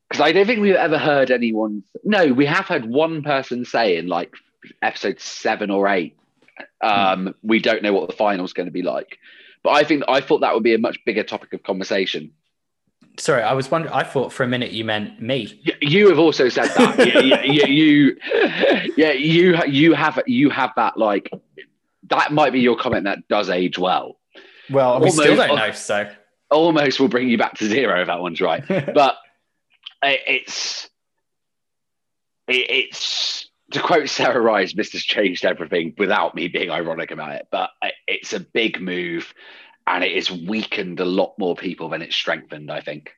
because 0.09 0.20
I 0.20 0.33
don't 0.33 0.47
think 0.47 0.61
we've 0.61 0.75
ever 0.77 0.99
heard 0.99 1.31
anyone. 1.31 1.83
No, 2.05 2.33
we 2.33 2.47
have 2.47 2.66
heard 2.66 2.85
one 2.85 3.22
person 3.22 3.64
say 3.64 3.97
in 3.97 4.07
like 4.07 4.33
episode 4.81 5.18
seven 5.18 5.70
or 5.70 5.89
eight, 5.89 6.16
um, 6.81 7.35
we 7.43 7.59
don't 7.59 7.83
know 7.83 7.93
what 7.93 8.09
the 8.09 8.16
final's 8.16 8.53
going 8.53 8.66
to 8.66 8.72
be 8.72 8.83
like. 8.83 9.18
But 9.65 9.71
I 9.71 9.83
think 9.83 10.05
I 10.07 10.21
thought 10.21 10.41
that 10.43 10.55
would 10.55 10.62
be 10.62 10.75
a 10.75 10.79
much 10.79 10.99
bigger 11.05 11.25
topic 11.25 11.53
of 11.55 11.62
conversation. 11.65 12.31
Sorry, 13.19 13.43
I 13.43 13.55
was 13.55 13.71
wondering. 13.71 13.93
I 13.95 14.03
thought 14.05 14.33
for 14.33 14.43
a 14.45 14.49
minute 14.49 14.71
you 14.73 14.85
meant 14.85 15.21
me. 15.23 15.61
Y- 15.67 15.73
You 15.81 16.09
have 16.11 16.19
also 16.19 16.49
said 16.49 16.69
that. 16.77 16.99
yeah, 17.07 17.19
yeah, 17.21 17.43
yeah, 17.43 17.67
you, 17.67 18.17
yeah, 18.97 19.12
you, 19.12 19.57
you 19.67 19.95
have, 19.95 20.21
you 20.27 20.51
have 20.51 20.71
that. 20.77 20.97
Like 20.99 21.31
that 22.11 22.33
might 22.33 22.53
be 22.53 22.61
your 22.61 22.77
comment 22.77 23.05
that 23.05 23.27
does 23.29 23.49
age 23.51 23.79
well. 23.79 24.19
Well, 24.71 25.01
we 25.01 25.11
still 25.11 25.31
Almost- 25.33 25.49
don't 25.49 25.57
know. 25.57 25.73
So 25.73 26.11
almost 26.51 27.01
will 27.01 27.09
bring 27.09 27.29
you 27.29 27.39
back 27.39 27.55
to 27.55 27.67
zero 27.67 28.01
if 28.03 28.07
that 28.09 28.21
one's 28.21 28.41
right. 28.41 28.62
but 28.69 29.17
it- 30.03 30.21
it's 30.27 30.91
it- 32.49 32.71
it's 32.71 33.49
to 33.75 33.81
quote 33.81 34.09
Sarah 34.09 34.41
Rice, 34.41 34.75
"This 34.75 34.93
has 34.93 35.03
changed 35.03 35.45
everything." 35.45 35.95
Without 35.99 36.35
me 36.35 36.49
being 36.49 36.70
ironic 36.70 37.11
about 37.11 37.33
it, 37.33 37.47
but 37.51 37.70
it's 38.09 38.33
a 38.33 38.41
big 38.41 38.81
move, 38.81 39.35
and 39.87 40.03
it 40.03 40.14
has 40.14 40.31
weakened 40.31 41.01
a 41.01 41.05
lot 41.05 41.35
more 41.39 41.55
people 41.55 41.89
than 41.89 42.03
it's 42.03 42.16
strengthened. 42.16 42.70
I 42.70 42.81
think. 42.81 43.12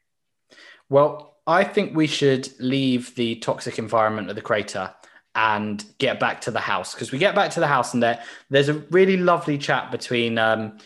Well, 0.88 1.36
I 1.46 1.64
think 1.64 1.96
we 1.96 2.06
should 2.06 2.48
leave 2.60 3.14
the 3.14 3.36
toxic 3.36 3.78
environment 3.78 4.28
of 4.30 4.36
the 4.36 4.42
crater 4.42 4.92
and 5.34 5.84
get 5.98 6.18
back 6.18 6.40
to 6.42 6.50
the 6.50 6.60
house 6.60 6.94
because 6.94 7.12
we 7.12 7.18
get 7.18 7.34
back 7.34 7.50
to 7.50 7.60
the 7.60 7.66
house 7.66 7.92
and 7.92 8.02
there 8.02 8.22
there's 8.48 8.70
a 8.70 8.74
really 8.90 9.18
lovely 9.18 9.58
chat 9.58 9.90
between 9.90 10.38
um, 10.38 10.78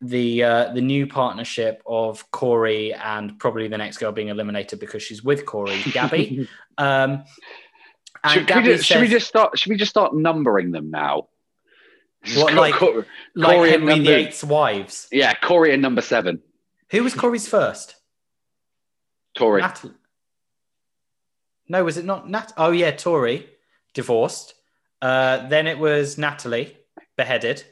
the 0.00 0.42
uh, 0.42 0.72
the 0.72 0.80
new 0.80 1.06
partnership 1.06 1.82
of 1.86 2.30
Cory 2.30 2.92
and 2.94 3.38
probably 3.38 3.68
the 3.68 3.78
next 3.78 3.98
girl 3.98 4.12
being 4.12 4.28
eliminated 4.28 4.80
because 4.80 5.02
she's 5.02 5.22
with 5.22 5.46
Cory, 5.46 5.80
Gabby. 5.92 6.48
um, 6.78 7.24
and 8.24 8.32
Should, 8.32 8.56
we 8.56 8.62
just, 8.62 8.84
should 8.86 9.00
we 9.00 9.08
just 9.08 9.28
start? 9.28 9.58
Should 9.58 9.70
we 9.70 9.76
just 9.76 9.90
start 9.90 10.14
numbering 10.14 10.70
them 10.72 10.90
now? 10.90 11.28
What, 12.36 12.54
like- 12.54 12.74
Co- 12.74 13.04
like 13.34 13.56
Cory 13.56 13.70
at 13.74 13.80
Henry 13.80 13.98
VIII's 14.00 14.42
wives? 14.44 15.08
Yeah, 15.12 15.34
Cory 15.34 15.72
at 15.72 15.78
number 15.80 16.00
seven. 16.00 16.40
Who 16.90 17.02
was 17.04 17.14
Cory's 17.14 17.46
first? 17.46 17.96
Tori. 19.36 19.60
Natalie. 19.60 19.94
No, 21.68 21.84
was 21.84 21.96
it 21.96 22.04
not 22.04 22.28
Nat? 22.30 22.52
Oh 22.56 22.70
yeah, 22.70 22.92
Tori, 22.92 23.48
divorced. 23.94 24.54
Uh, 25.02 25.46
then 25.48 25.66
it 25.66 25.78
was 25.78 26.16
Natalie, 26.18 26.76
beheaded. 27.16 27.64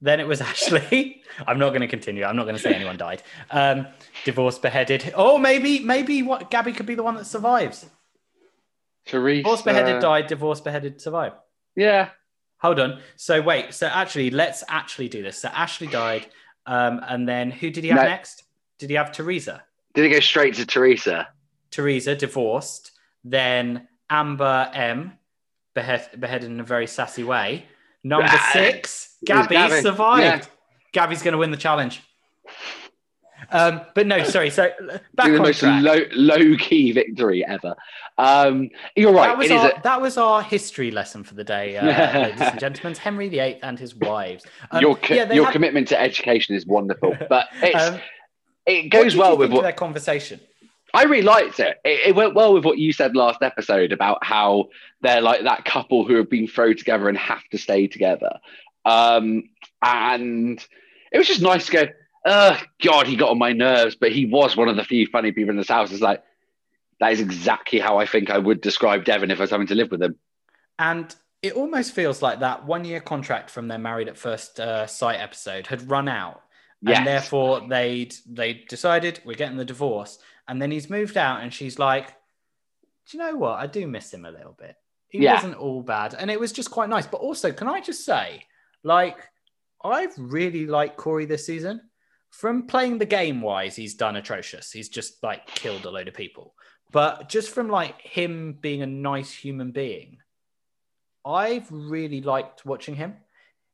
Then 0.00 0.18
it 0.18 0.26
was 0.26 0.40
Ashley. 0.50 1.22
I'm 1.46 1.58
not 1.58 1.70
going 1.70 1.82
to 1.82 1.88
continue. 1.88 2.24
I'm 2.24 2.36
not 2.36 2.44
going 2.44 2.56
to 2.56 2.62
say 2.62 2.74
anyone 2.74 2.96
died. 2.96 3.22
Um, 3.50 3.86
divorced, 4.24 4.60
beheaded. 4.62 5.12
Oh, 5.14 5.38
maybe, 5.38 5.80
maybe 5.80 6.22
what 6.22 6.50
Gabby 6.50 6.72
could 6.72 6.86
be 6.86 6.94
the 6.94 7.02
one 7.02 7.14
that 7.16 7.26
survives. 7.26 7.86
Teresa. 9.06 9.42
Divorced, 9.42 9.64
beheaded, 9.64 10.00
died. 10.02 10.26
divorce 10.26 10.60
beheaded, 10.60 11.00
survived. 11.00 11.36
Yeah. 11.76 12.10
Hold 12.58 12.78
on. 12.80 13.00
So 13.16 13.42
wait. 13.42 13.74
So 13.74 13.86
actually, 13.88 14.30
let's 14.30 14.62
actually 14.68 15.08
do 15.08 15.22
this. 15.22 15.38
So 15.38 15.48
Ashley 15.48 15.88
died, 15.88 16.26
um, 16.66 17.00
and 17.08 17.28
then 17.28 17.50
who 17.50 17.70
did 17.70 17.82
he 17.84 17.90
have 17.90 18.02
No. 18.02 18.08
next? 18.08 18.44
Did 18.78 18.90
he 18.90 18.96
have 18.96 19.10
Teresa? 19.12 19.62
Did 19.94 20.04
it 20.06 20.10
go 20.10 20.20
straight 20.20 20.54
to 20.54 20.66
Teresa? 20.66 21.28
Teresa 21.70 22.14
divorced, 22.14 22.92
then 23.24 23.88
Amber 24.10 24.70
M 24.72 25.18
behead, 25.74 26.08
beheaded 26.18 26.50
in 26.50 26.60
a 26.60 26.64
very 26.64 26.86
sassy 26.86 27.24
way. 27.24 27.66
Number 28.04 28.28
six, 28.52 29.16
Gabby. 29.24 29.56
survived. 29.82 30.44
Yeah. 30.44 30.44
Gabby's 30.92 31.22
going 31.22 31.32
to 31.32 31.38
win 31.38 31.50
the 31.50 31.56
challenge. 31.56 32.02
Um, 33.52 33.80
but 33.94 34.06
no, 34.06 34.24
sorry. 34.24 34.50
So 34.50 34.70
back 35.14 35.28
the 35.28 35.36
on 35.36 35.42
most 35.42 35.60
track. 35.60 35.82
low 35.82 35.98
low 36.14 36.56
key 36.56 36.92
victory 36.92 37.44
ever. 37.44 37.74
Um, 38.18 38.70
you're 38.96 39.12
right. 39.12 39.28
That 39.28 39.38
was, 39.38 39.50
it 39.50 39.54
is 39.54 39.60
our, 39.60 39.70
a- 39.70 39.80
that 39.82 40.00
was 40.00 40.16
our 40.18 40.42
history 40.42 40.90
lesson 40.90 41.22
for 41.24 41.34
the 41.34 41.44
day, 41.44 41.76
uh, 41.76 41.84
ladies 42.22 42.40
and 42.40 42.58
gentlemen. 42.60 42.94
Henry 42.96 43.28
VIII 43.28 43.58
and 43.62 43.78
his 43.78 43.94
wives. 43.94 44.44
Um, 44.70 44.80
your 44.80 44.96
co- 44.96 45.14
yeah, 45.14 45.32
your 45.32 45.44
had- 45.46 45.52
commitment 45.52 45.88
to 45.88 46.00
education 46.00 46.54
is 46.54 46.66
wonderful, 46.66 47.16
but 47.28 47.48
it's 47.62 47.88
Um, 47.88 48.00
it 48.66 48.90
goes 48.90 49.16
well 49.16 49.36
with 49.36 49.52
what 49.52 49.62
their 49.62 49.72
conversation. 49.72 50.40
I 50.94 51.04
really 51.04 51.22
liked 51.22 51.58
it. 51.58 51.78
it. 51.84 52.08
It 52.08 52.14
went 52.14 52.34
well 52.34 52.52
with 52.52 52.64
what 52.64 52.76
you 52.78 52.92
said 52.92 53.16
last 53.16 53.42
episode 53.42 53.92
about 53.92 54.22
how 54.24 54.68
they're 55.00 55.22
like 55.22 55.42
that 55.44 55.64
couple 55.64 56.04
who 56.04 56.16
have 56.16 56.28
been 56.28 56.46
thrown 56.46 56.76
together 56.76 57.08
and 57.08 57.16
have 57.16 57.42
to 57.50 57.58
stay 57.58 57.86
together. 57.86 58.38
Um, 58.84 59.44
and 59.82 60.64
it 61.10 61.18
was 61.18 61.26
just 61.26 61.40
nice 61.40 61.66
to 61.66 61.72
go, 61.72 61.82
oh, 62.24 62.60
God, 62.82 63.06
he 63.06 63.16
got 63.16 63.30
on 63.30 63.38
my 63.38 63.52
nerves, 63.52 63.96
but 63.96 64.12
he 64.12 64.26
was 64.26 64.56
one 64.56 64.68
of 64.68 64.76
the 64.76 64.84
few 64.84 65.06
funny 65.06 65.32
people 65.32 65.50
in 65.50 65.56
this 65.56 65.68
house. 65.68 65.92
It's 65.92 66.00
like, 66.00 66.22
that 67.00 67.12
is 67.12 67.20
exactly 67.20 67.78
how 67.80 67.98
I 67.98 68.06
think 68.06 68.30
I 68.30 68.38
would 68.38 68.60
describe 68.60 69.04
Devin 69.04 69.30
if 69.30 69.38
I 69.38 69.42
was 69.42 69.50
having 69.50 69.66
to 69.68 69.74
live 69.74 69.90
with 69.90 70.02
him. 70.02 70.16
And 70.78 71.14
it 71.42 71.54
almost 71.54 71.92
feels 71.92 72.22
like 72.22 72.40
that 72.40 72.64
one 72.64 72.84
year 72.84 73.00
contract 73.00 73.50
from 73.50 73.66
their 73.66 73.78
Married 73.78 74.08
at 74.08 74.16
First 74.16 74.60
uh, 74.60 74.86
Sight 74.86 75.18
episode 75.20 75.66
had 75.66 75.90
run 75.90 76.08
out. 76.08 76.42
Yes. 76.80 76.98
And 76.98 77.06
therefore 77.06 77.66
they'd 77.68 78.14
they 78.28 78.54
decided 78.68 79.20
we're 79.24 79.34
getting 79.34 79.56
the 79.56 79.64
divorce. 79.64 80.18
And 80.48 80.60
then 80.60 80.70
he's 80.70 80.90
moved 80.90 81.16
out 81.16 81.40
and 81.42 81.52
she's 81.52 81.78
like, 81.78 82.08
Do 83.08 83.16
you 83.16 83.24
know 83.24 83.36
what? 83.36 83.58
I 83.58 83.66
do 83.66 83.86
miss 83.86 84.12
him 84.12 84.24
a 84.24 84.30
little 84.30 84.56
bit. 84.58 84.76
He 85.08 85.18
Yeah. 85.18 85.34
wasn't 85.34 85.56
all 85.56 85.82
bad. 85.82 86.14
And 86.16 86.30
it 86.30 86.38
was 86.40 86.52
just 86.52 86.70
quite 86.70 86.88
nice. 86.88 87.06
But 87.06 87.20
also, 87.20 87.52
can 87.52 87.68
I 87.68 87.80
just 87.80 88.04
say, 88.04 88.44
like, 88.82 89.18
I've 89.84 90.14
really 90.16 90.66
liked 90.66 90.96
Cory 90.96 91.26
this 91.26 91.46
season. 91.46 91.80
From 92.32 92.66
playing 92.66 92.98
the 92.98 93.06
game 93.06 93.42
wise, 93.42 93.76
he's 93.76 93.94
done 93.94 94.16
atrocious. 94.16 94.72
He's 94.72 94.88
just 94.88 95.22
like 95.22 95.46
killed 95.46 95.84
a 95.84 95.90
load 95.90 96.08
of 96.08 96.14
people. 96.14 96.54
But 96.90 97.28
just 97.28 97.50
from 97.50 97.68
like 97.68 98.00
him 98.00 98.58
being 98.60 98.82
a 98.82 98.86
nice 98.86 99.32
human 99.32 99.70
being, 99.70 100.18
I've 101.24 101.70
really 101.70 102.20
liked 102.20 102.66
watching 102.66 102.96
him. 102.96 103.16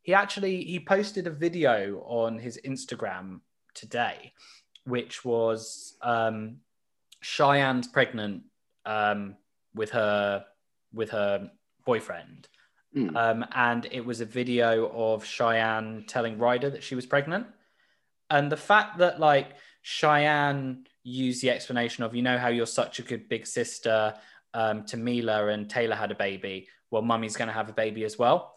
He 0.03 0.13
actually 0.13 0.65
he 0.65 0.81
posted 0.81 1.27
a 1.27 1.31
video 1.31 2.01
on 2.07 2.39
his 2.39 2.61
Instagram 2.65 3.41
today, 3.75 4.33
which 4.85 5.25
was 5.25 5.97
um, 6.03 6.59
Cheyenne's 7.23 7.87
pregnant 7.87 8.43
um, 8.85 9.37
with 9.75 9.91
her 9.91 10.45
with 10.93 11.11
her 11.11 11.51
boyfriend, 11.85 12.49
Hmm. 12.93 13.17
um, 13.17 13.45
and 13.55 13.87
it 13.93 14.05
was 14.05 14.21
a 14.21 14.25
video 14.25 14.91
of 14.93 15.25
Cheyenne 15.25 16.05
telling 16.09 16.39
Ryder 16.39 16.71
that 16.71 16.83
she 16.83 16.95
was 16.95 17.07
pregnant, 17.07 17.47
and 18.31 18.51
the 18.53 18.57
fact 18.57 18.99
that 18.99 19.21
like 19.21 19.55
Cheyenne 19.83 20.85
used 21.03 21.43
the 21.43 21.51
explanation 21.51 22.05
of 22.05 22.15
you 22.15 22.23
know 22.23 22.39
how 22.39 22.49
you're 22.49 22.67
such 22.67 22.99
a 22.99 23.03
good 23.03 23.29
big 23.29 23.47
sister 23.47 24.15
um, 24.55 24.85
to 24.85 24.97
Mila 24.97 25.49
and 25.49 25.69
Taylor 25.69 25.97
had 25.97 26.11
a 26.11 26.15
baby, 26.15 26.69
well, 26.91 27.03
mummy's 27.03 27.37
going 27.37 27.49
to 27.49 27.55
have 27.55 27.69
a 27.69 27.73
baby 27.73 28.05
as 28.05 28.19
well. 28.19 28.55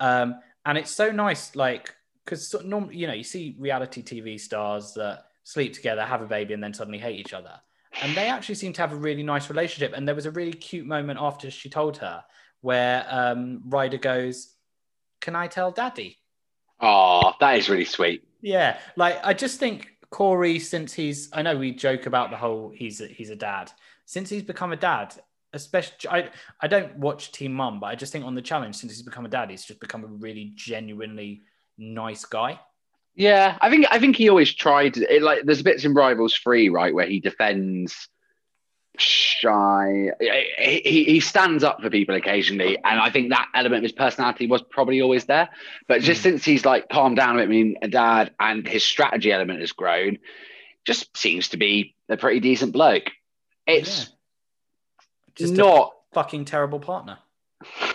Um, 0.00 0.40
and 0.64 0.78
it's 0.78 0.90
so 0.90 1.10
nice, 1.10 1.54
like, 1.54 1.94
because 2.24 2.48
sort 2.48 2.64
of 2.64 2.70
norm- 2.70 2.92
you 2.92 3.06
know, 3.06 3.12
you 3.12 3.24
see 3.24 3.56
reality 3.58 4.02
TV 4.02 4.40
stars 4.40 4.94
that 4.94 5.26
sleep 5.42 5.74
together, 5.74 6.02
have 6.04 6.22
a 6.22 6.26
baby, 6.26 6.54
and 6.54 6.62
then 6.62 6.72
suddenly 6.72 6.98
hate 6.98 7.18
each 7.18 7.34
other. 7.34 7.60
And 8.02 8.16
they 8.16 8.28
actually 8.28 8.56
seem 8.56 8.72
to 8.74 8.80
have 8.80 8.92
a 8.92 8.96
really 8.96 9.22
nice 9.22 9.48
relationship. 9.48 9.92
And 9.94 10.08
there 10.08 10.14
was 10.14 10.26
a 10.26 10.30
really 10.30 10.52
cute 10.52 10.86
moment 10.86 11.18
after 11.20 11.50
she 11.50 11.68
told 11.68 11.98
her 11.98 12.24
where 12.60 13.06
um, 13.08 13.62
Ryder 13.66 13.98
goes, 13.98 14.54
Can 15.20 15.36
I 15.36 15.46
tell 15.46 15.70
daddy? 15.70 16.18
Oh, 16.80 17.34
that 17.40 17.58
is 17.58 17.68
really 17.68 17.84
sweet. 17.84 18.24
Yeah, 18.44 18.78
like 18.94 19.18
I 19.24 19.32
just 19.32 19.58
think 19.58 19.96
Cory, 20.10 20.58
since 20.58 20.92
he's, 20.92 21.30
I 21.32 21.40
know 21.40 21.56
we 21.56 21.72
joke 21.72 22.04
about 22.04 22.30
the 22.30 22.36
whole 22.36 22.70
he's 22.74 23.00
a, 23.00 23.06
he's 23.06 23.30
a 23.30 23.36
dad. 23.36 23.72
Since 24.04 24.28
he's 24.28 24.42
become 24.42 24.70
a 24.70 24.76
dad, 24.76 25.14
especially 25.54 26.10
I 26.10 26.28
I 26.60 26.68
don't 26.68 26.94
watch 26.98 27.32
Teen 27.32 27.54
Mum, 27.54 27.80
but 27.80 27.86
I 27.86 27.94
just 27.94 28.12
think 28.12 28.26
on 28.26 28.34
the 28.34 28.42
challenge 28.42 28.76
since 28.76 28.92
he's 28.92 29.02
become 29.02 29.24
a 29.24 29.30
dad, 29.30 29.50
he's 29.50 29.64
just 29.64 29.80
become 29.80 30.04
a 30.04 30.08
really 30.08 30.52
genuinely 30.54 31.44
nice 31.78 32.26
guy. 32.26 32.60
Yeah, 33.14 33.56
I 33.62 33.70
think 33.70 33.86
I 33.90 33.98
think 33.98 34.16
he 34.16 34.28
always 34.28 34.52
tried. 34.52 34.98
It, 34.98 35.22
like, 35.22 35.44
there's 35.44 35.62
bits 35.62 35.86
in 35.86 35.94
Rivals 35.94 36.34
Three, 36.36 36.68
right, 36.68 36.94
where 36.94 37.06
he 37.06 37.20
defends 37.20 38.08
shy. 38.96 40.10
He, 40.20 40.82
he 40.84 41.04
he 41.04 41.20
stands 41.20 41.64
up 41.64 41.80
for 41.80 41.90
people 41.90 42.14
occasionally, 42.14 42.76
and 42.76 43.00
I 43.00 43.10
think 43.10 43.30
that 43.30 43.48
element 43.54 43.78
of 43.78 43.82
his 43.82 43.92
personality 43.92 44.46
was 44.46 44.62
probably 44.62 45.00
always 45.02 45.24
there. 45.24 45.48
But 45.88 46.02
just 46.02 46.22
since 46.22 46.44
he's 46.44 46.64
like 46.64 46.88
calmed 46.88 47.16
down 47.16 47.36
a 47.36 47.38
bit, 47.38 47.44
I 47.44 47.46
mean, 47.48 47.76
dad, 47.90 48.32
and 48.38 48.66
his 48.66 48.84
strategy 48.84 49.32
element 49.32 49.60
has 49.60 49.72
grown, 49.72 50.18
just 50.84 51.16
seems 51.16 51.48
to 51.50 51.56
be 51.56 51.94
a 52.08 52.16
pretty 52.16 52.40
decent 52.40 52.72
bloke. 52.72 53.10
It's 53.66 54.10
Just 55.34 55.54
not. 55.54 55.94
a 56.12 56.14
fucking 56.14 56.44
terrible 56.44 56.80
partner. 56.80 57.18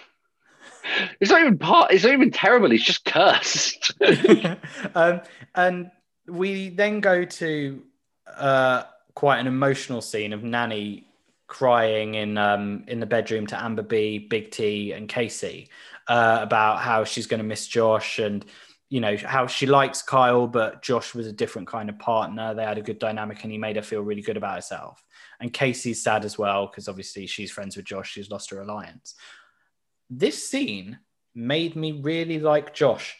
It's 1.21 1.29
not 1.29 1.41
even 1.41 1.57
part. 1.59 1.91
It's 1.91 2.03
not 2.03 2.13
even 2.13 2.31
terrible. 2.31 2.69
He's 2.71 2.83
just 2.83 3.05
cursed. 3.05 3.93
um, 4.95 5.21
and 5.53 5.91
we 6.27 6.69
then 6.69 6.99
go 6.99 7.25
to 7.25 7.83
uh, 8.27 8.83
quite 9.19 9.39
an 9.39 9.47
emotional 9.47 9.99
scene 9.99 10.31
of 10.31 10.43
Nany 10.43 11.03
crying 11.47 12.15
in 12.15 12.37
um, 12.37 12.85
in 12.87 13.01
the 13.01 13.05
bedroom 13.05 13.45
to 13.47 13.61
Amber 13.61 13.81
B, 13.81 14.17
Big 14.17 14.49
T, 14.49 14.93
and 14.93 15.09
Kaycee 15.09 15.67
uh, 16.07 16.39
about 16.41 16.79
how 16.79 17.03
she's 17.03 17.27
going 17.27 17.41
to 17.41 17.45
miss 17.45 17.67
Josh 17.67 18.19
and 18.19 18.45
you 18.87 19.01
know 19.01 19.17
how 19.17 19.45
she 19.45 19.65
likes 19.65 20.01
Kyle, 20.01 20.47
but 20.47 20.81
Josh 20.81 21.13
was 21.13 21.27
a 21.27 21.33
different 21.33 21.67
kind 21.67 21.89
of 21.89 21.99
partner. 21.99 22.53
They 22.53 22.63
had 22.63 22.77
a 22.77 22.81
good 22.81 22.97
dynamic, 22.97 23.43
and 23.43 23.51
he 23.51 23.57
made 23.57 23.75
her 23.75 23.81
feel 23.81 24.03
really 24.03 24.21
good 24.21 24.37
about 24.37 24.55
herself. 24.55 25.03
And 25.41 25.51
Kaycee's 25.51 26.01
sad 26.01 26.23
as 26.23 26.37
well 26.37 26.67
because 26.67 26.87
obviously 26.87 27.27
she's 27.27 27.51
friends 27.51 27.75
with 27.75 27.83
Josh. 27.83 28.13
She's 28.13 28.31
lost 28.31 28.51
her 28.51 28.61
alliance. 28.61 29.15
This 30.09 30.49
scene 30.49 30.97
made 31.35 31.75
me 31.75 31.91
really 31.91 32.39
like 32.39 32.73
Josh. 32.73 33.17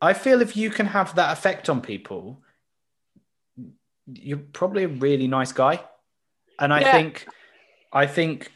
I 0.00 0.12
feel 0.12 0.40
if 0.40 0.56
you 0.56 0.70
can 0.70 0.86
have 0.86 1.16
that 1.16 1.36
effect 1.36 1.68
on 1.68 1.80
people, 1.80 2.44
you're 4.14 4.38
probably 4.38 4.84
a 4.84 4.88
really 4.88 5.28
nice 5.28 5.52
guy. 5.52 5.80
And 6.58 6.72
I 6.72 6.80
Yeah. 6.80 6.92
think, 6.92 7.26
I 7.92 8.06
think 8.06 8.50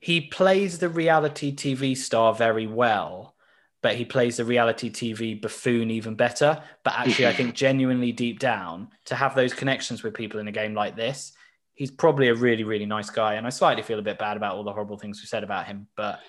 he 0.00 0.22
plays 0.22 0.78
the 0.78 0.88
reality 0.88 1.54
TV 1.54 1.96
star 1.96 2.34
very 2.34 2.66
well, 2.66 3.34
but 3.82 3.96
he 3.96 4.04
plays 4.04 4.36
the 4.36 4.44
reality 4.44 4.90
TV 4.90 5.40
buffoon 5.40 5.90
even 5.90 6.14
better. 6.14 6.62
But 6.84 6.94
actually, 6.96 7.26
I 7.26 7.32
think 7.32 7.54
genuinely 7.66 8.12
deep 8.12 8.38
down, 8.38 8.88
to 9.06 9.14
have 9.14 9.34
those 9.34 9.54
connections 9.54 10.02
with 10.02 10.14
people 10.14 10.40
in 10.40 10.48
a 10.48 10.52
game 10.52 10.74
like 10.74 10.96
this, 10.96 11.32
he's 11.74 11.90
probably 11.90 12.28
a 12.28 12.34
really, 12.34 12.64
really 12.64 12.86
nice 12.86 13.10
guy. 13.10 13.34
And 13.34 13.46
I 13.46 13.50
slightly 13.50 13.82
feel 13.82 13.98
a 13.98 14.02
bit 14.02 14.18
bad 14.18 14.36
about 14.36 14.56
all 14.56 14.64
the 14.64 14.72
horrible 14.72 14.98
things 14.98 15.20
we 15.20 15.26
said 15.26 15.44
about 15.44 15.66
him, 15.66 15.88
but 15.96 16.20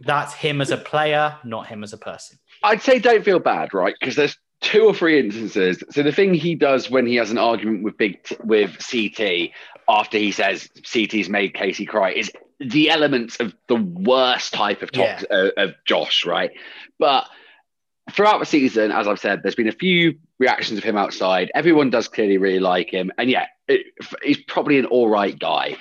that's 0.00 0.34
him 0.34 0.60
as 0.60 0.70
a 0.70 0.76
player, 0.76 1.36
not 1.44 1.66
him 1.66 1.82
as 1.82 1.92
a 1.92 1.98
person. 1.98 2.38
I'd 2.62 2.82
say 2.82 2.98
don't 2.98 3.24
feel 3.24 3.38
bad, 3.38 3.74
right? 3.74 3.94
Because 4.00 4.16
there's 4.16 4.36
two 4.60 4.84
or 4.84 4.94
three 4.94 5.18
instances. 5.18 5.82
So 5.90 6.02
the 6.02 6.12
thing 6.12 6.34
he 6.34 6.54
does 6.54 6.90
when 6.90 7.06
he 7.06 7.16
has 7.16 7.30
an 7.30 7.38
argument 7.38 7.82
with 7.82 7.96
Big 7.96 8.22
T, 8.22 8.36
with 8.44 8.76
CT 8.78 9.50
after 9.88 10.18
he 10.18 10.32
says 10.32 10.68
CT's 10.84 11.28
made 11.28 11.54
Kaycee 11.54 11.88
cry 11.88 12.12
is 12.12 12.30
the 12.60 12.90
elements 12.90 13.40
of 13.40 13.54
the 13.68 13.76
worst 13.76 14.52
type 14.52 14.82
of 14.82 14.92
tox- 14.92 15.24
uh, 15.30 15.50
of 15.56 15.74
Josh, 15.86 16.26
right? 16.26 16.50
But 16.98 17.26
throughout 18.12 18.38
the 18.38 18.46
season, 18.46 18.92
as 18.92 19.08
I've 19.08 19.18
said, 19.18 19.42
there's 19.42 19.54
been 19.54 19.68
a 19.68 19.72
few 19.72 20.18
reactions 20.38 20.78
of 20.78 20.84
him 20.84 20.96
outside. 20.96 21.50
Everyone 21.54 21.90
does 21.90 22.08
clearly 22.08 22.38
really 22.38 22.60
like 22.60 22.90
him, 22.90 23.10
and 23.16 23.30
yeah, 23.30 23.46
it, 23.66 23.86
he's 24.22 24.42
probably 24.42 24.78
an 24.78 24.86
all 24.86 25.08
right 25.08 25.38
guy. 25.38 25.76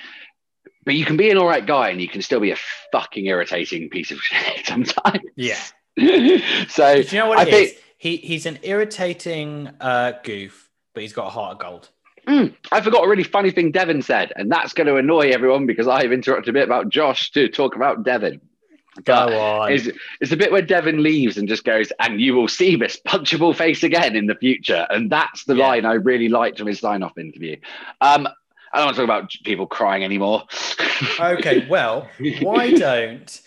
But 0.86 0.96
you 0.96 1.06
can 1.06 1.18
be 1.18 1.30
an 1.30 1.38
all 1.38 1.48
right 1.48 1.66
guy, 1.66 1.90
and 1.90 2.02
you 2.02 2.08
can 2.08 2.22
still 2.22 2.40
be 2.40 2.52
a 2.52 2.58
fucking 2.92 3.26
irritating 3.26 3.90
piece 3.90 4.12
of 4.12 4.20
shit 4.22 4.66
sometimes. 4.66 5.20
Yeah. 5.36 5.60
so 6.70 7.02
Do 7.04 7.16
you 7.16 7.22
know 7.22 7.28
what 7.28 7.40
I 7.40 7.42
it 7.44 7.52
think 7.52 7.72
is? 7.72 7.80
He 8.00 8.16
he's 8.18 8.46
an 8.46 8.58
irritating 8.64 9.70
uh, 9.82 10.14
goof, 10.24 10.70
but 10.94 11.04
he's 11.04 11.14
got 11.14 11.28
a 11.28 11.30
heart 11.30 11.54
of 11.54 11.60
gold. 11.60 11.90
Mm, 12.26 12.56
I 12.72 12.80
forgot 12.80 13.04
a 13.04 13.10
really 13.10 13.24
funny 13.24 13.52
thing 13.52 13.72
Devin 13.72 14.02
said, 14.02 14.32
and 14.38 14.50
that's 14.50 14.72
going 14.72 14.88
to 14.88 14.96
annoy 14.96 15.32
everyone 15.32 15.66
because 15.66 15.88
I've 15.88 16.14
interrupted 16.14 16.50
a 16.50 16.54
bit 16.54 16.64
about 16.64 16.88
Josh 16.90 17.32
to 17.32 17.50
talk 17.50 17.76
about 17.76 18.04
Devin. 18.04 18.40
Go 19.04 19.14
on. 19.14 19.74
It's, 19.74 19.90
it's 20.22 20.30
the 20.30 20.38
bit 20.38 20.52
where 20.52 20.62
Devin 20.62 21.04
leaves 21.04 21.38
and 21.38 21.48
just 21.48 21.66
goes, 21.66 21.92
and 22.00 22.22
you 22.22 22.36
will 22.36 22.48
see 22.48 22.78
this 22.78 23.00
punchable 23.06 23.56
face 23.56 23.84
again 23.84 24.16
in 24.16 24.28
the 24.28 24.36
future. 24.36 24.88
And 24.90 25.10
that's 25.10 25.44
the 25.44 25.56
line 25.56 25.86
I 25.86 25.94
really 25.94 26.30
liked 26.30 26.58
from 26.58 26.68
his 26.68 26.80
sign 26.80 27.04
off 27.04 27.18
interview. 27.18 27.58
Um, 28.02 28.28
I 28.72 28.78
don't 28.78 28.86
want 28.86 28.96
to 28.96 29.02
talk 29.02 29.10
about 29.10 29.32
people 29.44 29.68
crying 29.68 30.04
anymore. 30.04 30.44
Okay, 31.20 31.68
well, 31.68 32.10
why 32.42 32.72
don't 32.78 33.42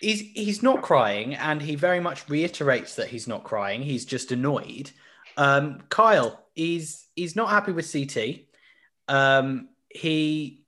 he's 0.00 0.20
he's 0.20 0.62
not 0.62 0.82
crying, 0.82 1.34
and 1.34 1.62
he 1.62 1.74
very 1.74 2.00
much 2.00 2.28
reiterates 2.28 2.94
that 2.96 3.08
he's 3.08 3.26
not 3.26 3.44
crying. 3.44 3.82
He's 3.82 4.04
just 4.04 4.32
annoyed. 4.32 4.90
Um, 5.36 5.82
Kyle, 5.88 6.46
he's 6.54 7.06
he's 7.14 7.36
not 7.36 7.50
happy 7.50 7.72
with 7.72 7.90
CT. 7.90 8.40
Um, 9.08 9.68
he 9.88 10.64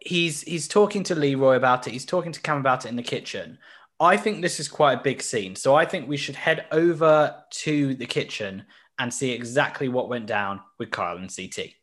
he's 0.00 0.42
he's 0.42 0.68
talking 0.68 1.02
to 1.04 1.14
Leroy 1.14 1.56
about 1.56 1.86
it. 1.86 1.92
He's 1.92 2.06
talking 2.06 2.32
to 2.32 2.40
Cam 2.40 2.58
about 2.58 2.84
it 2.84 2.88
in 2.88 2.96
the 2.96 3.02
kitchen. 3.02 3.58
I 4.00 4.16
think 4.16 4.42
this 4.42 4.60
is 4.60 4.68
quite 4.68 5.00
a 5.00 5.02
big 5.02 5.22
scene, 5.22 5.56
so 5.56 5.74
I 5.74 5.84
think 5.84 6.08
we 6.08 6.16
should 6.16 6.36
head 6.36 6.66
over 6.70 7.34
to 7.50 7.94
the 7.94 8.06
kitchen 8.06 8.64
and 9.00 9.12
see 9.12 9.32
exactly 9.32 9.88
what 9.88 10.08
went 10.08 10.26
down 10.26 10.60
with 10.78 10.90
Kyle 10.90 11.16
and 11.16 11.34
CT. 11.34 11.74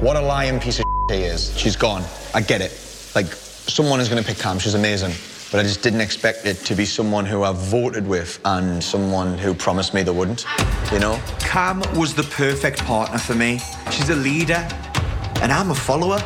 What 0.00 0.16
a 0.16 0.20
lying 0.20 0.60
piece 0.60 0.78
of 0.78 0.84
he 1.10 1.22
is. 1.22 1.56
She's 1.58 1.76
gone. 1.76 2.02
I 2.32 2.40
get 2.40 2.60
it. 2.60 2.72
Like, 3.14 3.26
someone 3.26 4.00
is 4.00 4.08
going 4.08 4.22
to 4.22 4.26
pick 4.26 4.38
Cam. 4.38 4.58
She's 4.58 4.74
amazing. 4.74 5.12
But 5.50 5.60
I 5.60 5.62
just 5.62 5.82
didn't 5.82 6.00
expect 6.00 6.46
it 6.46 6.56
to 6.64 6.74
be 6.74 6.84
someone 6.84 7.24
who 7.24 7.42
I've 7.44 7.56
voted 7.56 8.06
with 8.06 8.40
and 8.44 8.82
someone 8.82 9.38
who 9.38 9.54
promised 9.54 9.94
me 9.94 10.02
they 10.02 10.10
wouldn't. 10.10 10.44
You 10.92 10.98
know? 10.98 11.20
Cam 11.40 11.80
was 11.96 12.14
the 12.14 12.24
perfect 12.24 12.84
partner 12.84 13.18
for 13.18 13.34
me. 13.34 13.60
She's 13.90 14.10
a 14.10 14.16
leader, 14.16 14.66
and 15.40 15.52
I'm 15.52 15.70
a 15.70 15.74
follower. 15.74 16.20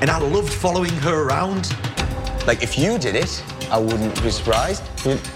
And 0.00 0.10
I 0.10 0.18
loved 0.18 0.52
following 0.52 0.94
her 0.98 1.24
around. 1.24 1.74
Like, 2.46 2.62
if 2.62 2.78
you 2.78 2.98
did 2.98 3.16
it, 3.16 3.42
I 3.70 3.78
wouldn't 3.78 4.22
be 4.22 4.30
surprised. 4.30 4.82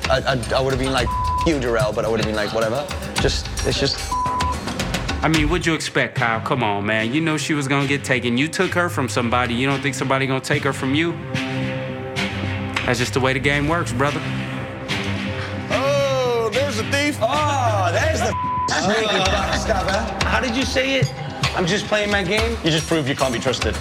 I, 0.09 0.23
I, 0.27 0.57
I 0.57 0.61
would 0.61 0.73
have 0.73 0.79
been 0.79 0.93
like, 0.93 1.09
you, 1.47 1.59
Darrell, 1.61 1.93
but 1.93 2.05
I 2.05 2.09
would 2.09 2.21
have 2.21 2.27
been 2.27 2.37
like, 2.37 2.55
whatever. 2.55 2.87
Just, 3.17 3.47
it's 3.67 3.79
just. 3.79 3.99
I 5.23 5.29
mean, 5.29 5.49
what'd 5.49 5.67
you 5.67 5.75
expect, 5.75 6.17
Kyle? 6.17 6.41
Come 6.41 6.63
on, 6.63 6.87
man. 6.87 7.13
You 7.13 7.21
know 7.21 7.37
she 7.37 7.55
was 7.55 7.69
gonna 7.69 7.87
get 7.87 8.05
taken. 8.05 8.39
You 8.39 8.49
took 8.49 8.73
her 8.73 8.89
from 8.89 9.09
somebody. 9.09 9.55
You 9.55 9.67
don't 9.67 9.81
think 9.83 9.95
somebody 9.95 10.27
gonna 10.27 10.41
take 10.41 10.63
her 10.63 10.73
from 10.73 10.95
you? 10.95 11.13
That's 12.87 12.99
just 12.99 13.15
the 13.15 13.21
way 13.21 13.33
the 13.33 13.39
game 13.41 13.69
works, 13.69 13.93
brother. 13.93 14.21
Oh, 15.71 16.51
there's 16.53 16.79
a 16.79 16.85
thief. 16.91 17.19
Oh, 17.21 17.91
there's 17.93 18.21
the 18.21 18.33
sneaky 18.83 19.25
backstabber. 19.31 20.21
Oh. 20.23 20.27
How 20.27 20.41
did 20.41 20.57
you 20.57 20.65
say 20.65 20.97
it? 20.97 21.13
I'm 21.57 21.67
just 21.67 21.87
playing 21.87 22.11
my 22.11 22.23
game. 22.23 22.57
You 22.65 22.71
just 22.71 22.87
proved 22.89 23.09
you 23.09 23.15
can't 23.15 23.33
be 23.33 23.39
trusted. 23.39 23.77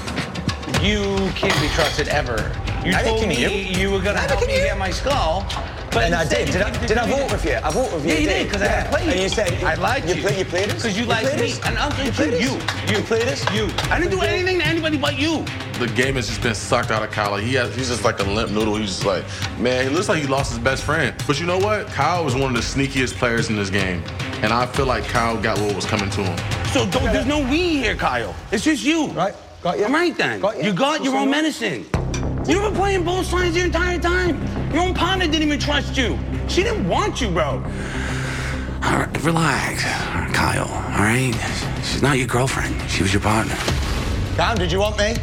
You 0.82 1.16
can't 1.36 1.60
be 1.62 1.68
trusted 1.70 2.08
ever. 2.10 2.52
You 2.86 2.92
Neither 2.92 3.10
told 3.10 3.28
me 3.28 3.72
you. 3.80 3.92
were 3.92 4.00
gonna 4.00 4.16
Neither 4.16 4.36
help 4.36 4.48
me 4.48 4.56
you. 4.58 4.64
get 4.64 4.78
my 4.78 4.90
skull. 4.92 5.46
But 5.92 6.06
and 6.06 6.16
I 6.16 6.22
instead 6.22 6.46
did. 6.46 6.54
Did 6.54 6.62
I, 6.62 6.88
did 6.88 6.98
I 6.98 7.06
vote 7.06 7.32
with 7.32 7.46
you? 7.46 7.60
I 7.62 7.70
voted 7.70 7.94
with 7.94 8.06
you. 8.06 8.14
Yeah, 8.14 8.20
you 8.20 8.28
did, 8.28 8.34
did, 8.34 8.48
because 8.48 8.62
yeah. 8.62 8.84
I 8.88 8.96
played. 8.96 9.10
And 9.10 9.20
you 9.20 9.30
said 9.30 9.64
I 9.64 9.76
liked 9.76 10.08
you. 10.08 10.16
you. 10.16 10.22
Play, 10.22 10.40
you 10.40 10.46
played 10.46 10.70
us? 10.70 10.76
Because 10.76 10.98
you 10.98 11.06
liked 11.06 11.28
played 11.28 11.42
me. 11.42 11.54
And 11.66 11.78
I'm 11.78 11.92
you 12.06 12.12
you, 12.12 12.32
you, 12.32 12.60
you. 12.88 12.98
You 12.98 13.04
played 13.04 13.28
us? 13.28 13.44
You. 13.54 13.70
I 13.92 14.00
didn't 14.00 14.12
do 14.12 14.22
anything 14.22 14.60
to 14.60 14.66
anybody 14.66 14.98
but 14.98 15.20
you. 15.20 15.44
The 15.80 15.92
game 15.94 16.16
has 16.16 16.28
just 16.28 16.42
been 16.42 16.56
sucked 16.56 16.92
out 16.92 17.04
of 17.04 17.12
Kyle. 17.12 17.36
He 17.36 17.56
has, 17.56 17.76
he's 17.76 17.90
just 17.90 18.06
like 18.06 18.20
a 18.20 18.24
limp 18.24 18.52
noodle. 18.52 18.78
He's 18.78 18.90
just 18.90 19.06
like, 19.06 19.26
man, 19.60 19.84
he 19.84 19.94
looks 19.94 20.08
like 20.08 20.22
he 20.22 20.28
lost 20.28 20.52
his 20.52 20.60
best 20.60 20.84
friend. 20.84 21.14
But 21.28 21.42
you 21.42 21.46
know 21.46 21.58
what? 21.58 21.88
Kyle 21.88 22.24
was 22.24 22.36
one 22.36 22.56
of 22.56 22.56
the 22.56 22.62
sneakiest 22.62 23.16
players 23.16 23.50
in 23.50 23.58
this 23.58 23.70
game. 23.70 24.02
And 24.44 24.54
I 24.54 24.68
feel 24.68 24.86
like 24.86 25.04
Kyle 25.04 25.36
got 25.42 25.60
what 25.60 25.76
was 25.76 25.86
coming 25.86 26.10
to 26.12 26.24
him. 26.24 26.38
So 26.68 26.90
don't, 26.90 27.04
there's 27.12 27.26
no 27.26 27.40
we 27.40 27.80
here, 27.80 27.96
Kyle. 27.96 28.34
It's 28.52 28.64
just 28.64 28.84
you. 28.84 29.08
Right. 29.08 29.36
Got 29.62 29.78
you. 29.78 29.86
All 29.86 29.92
right 29.92 30.18
then. 30.18 30.40
Got 30.40 30.58
you. 30.58 30.64
You 30.64 30.74
got 30.74 31.04
your 31.04 31.16
own 31.16 31.26
going 31.26 31.36
on? 31.36 31.44
medicine. 31.44 31.86
You've 32.48 32.64
been 32.64 32.74
playing 32.76 33.04
both 33.04 33.26
sides 33.28 33.56
the 33.56 33.62
entire 33.62 34.00
time. 34.00 34.42
Your 34.74 34.84
own 34.84 34.94
partner 34.94 35.26
didn't 35.26 35.44
even 35.44 35.60
trust 35.60 35.98
you. 35.98 36.18
She 36.48 36.64
didn't 36.64 36.88
want 36.88 37.22
you, 37.22 37.30
bro. 37.30 37.64
All 38.84 38.98
right, 38.98 39.24
relax, 39.24 39.84
Kyle. 40.36 40.68
All 40.68 41.00
right. 41.00 41.34
She's 41.84 42.02
not 42.02 42.18
your 42.18 42.28
girlfriend. 42.28 42.76
She 42.90 43.04
was 43.04 43.14
your 43.14 43.22
partner. 43.22 43.56
Cam, 44.36 44.58
did 44.58 44.72
you 44.72 44.80
want 44.80 44.98
me? 44.98 45.16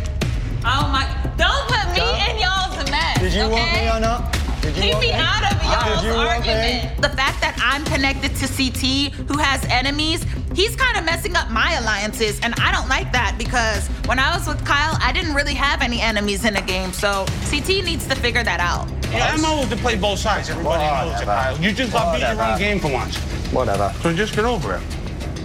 Oh 0.65 0.89
my! 0.93 1.07
Don't 1.37 1.67
put 1.69 1.89
me 1.95 2.03
in 2.31 2.39
y'all's 2.41 2.91
mess. 2.91 3.19
Did 3.21 3.33
you 3.33 3.43
okay? 3.43 3.53
want 3.53 3.73
me 3.73 3.89
or 3.91 4.01
not? 4.01 4.33
Did 4.63 4.77
you 4.77 4.83
Keep 4.83 4.93
want 4.95 5.05
me 5.07 5.13
me? 5.13 5.15
out 5.15 5.53
of 5.53 5.63
y'all's 5.63 6.03
Did 6.03 6.09
you 6.09 6.15
want 6.15 6.47
me? 6.47 6.53
argument. 6.53 7.03
The 7.03 7.09
fact 7.11 7.41
that 7.41 7.57
I'm 7.63 7.85
connected 7.85 8.35
to 8.37 8.47
CT, 8.47 9.13
who 9.31 9.39
has 9.39 9.65
enemies, 9.67 10.25
he's 10.59 10.75
kind 10.75 10.97
of 10.97 11.05
messing 11.05 11.37
up 11.37 11.49
my 11.51 11.75
alliances, 11.75 12.41
and 12.41 12.53
I 12.59 12.73
don't 12.73 12.89
like 12.89 13.13
that 13.13 13.37
because 13.39 13.87
when 14.09 14.19
I 14.19 14.37
was 14.37 14.49
with 14.49 14.65
Kyle, 14.67 14.99
I 15.01 15.13
didn't 15.13 15.35
really 15.35 15.55
have 15.55 15.83
any 15.83 16.01
enemies 16.01 16.45
in 16.45 16.55
the 16.55 16.63
game. 16.63 16.93
So 16.93 17.27
CT 17.49 17.85
needs 17.85 18.09
to 18.09 18.17
figure 18.17 18.43
that 18.43 18.59
out. 18.59 18.89
Yeah, 19.13 19.31
I'm 19.33 19.45
always 19.45 19.69
to 19.69 19.77
play 19.77 19.97
both 19.97 20.19
sides. 20.19 20.51
Everybody 20.51 20.83
knows 20.83 21.21
it, 21.21 21.25
Kyle. 21.27 21.57
You 21.61 21.73
just 21.73 21.93
got 21.93 22.13
beat 22.13 22.25
in 22.25 22.37
your 22.37 22.45
own 22.45 22.59
game 22.59 22.81
for 22.81 22.93
once. 22.93 23.17
Whatever. 23.53 23.95
So 24.03 24.13
just 24.13 24.35
get 24.35 24.45
over 24.45 24.75
it. 24.75 24.83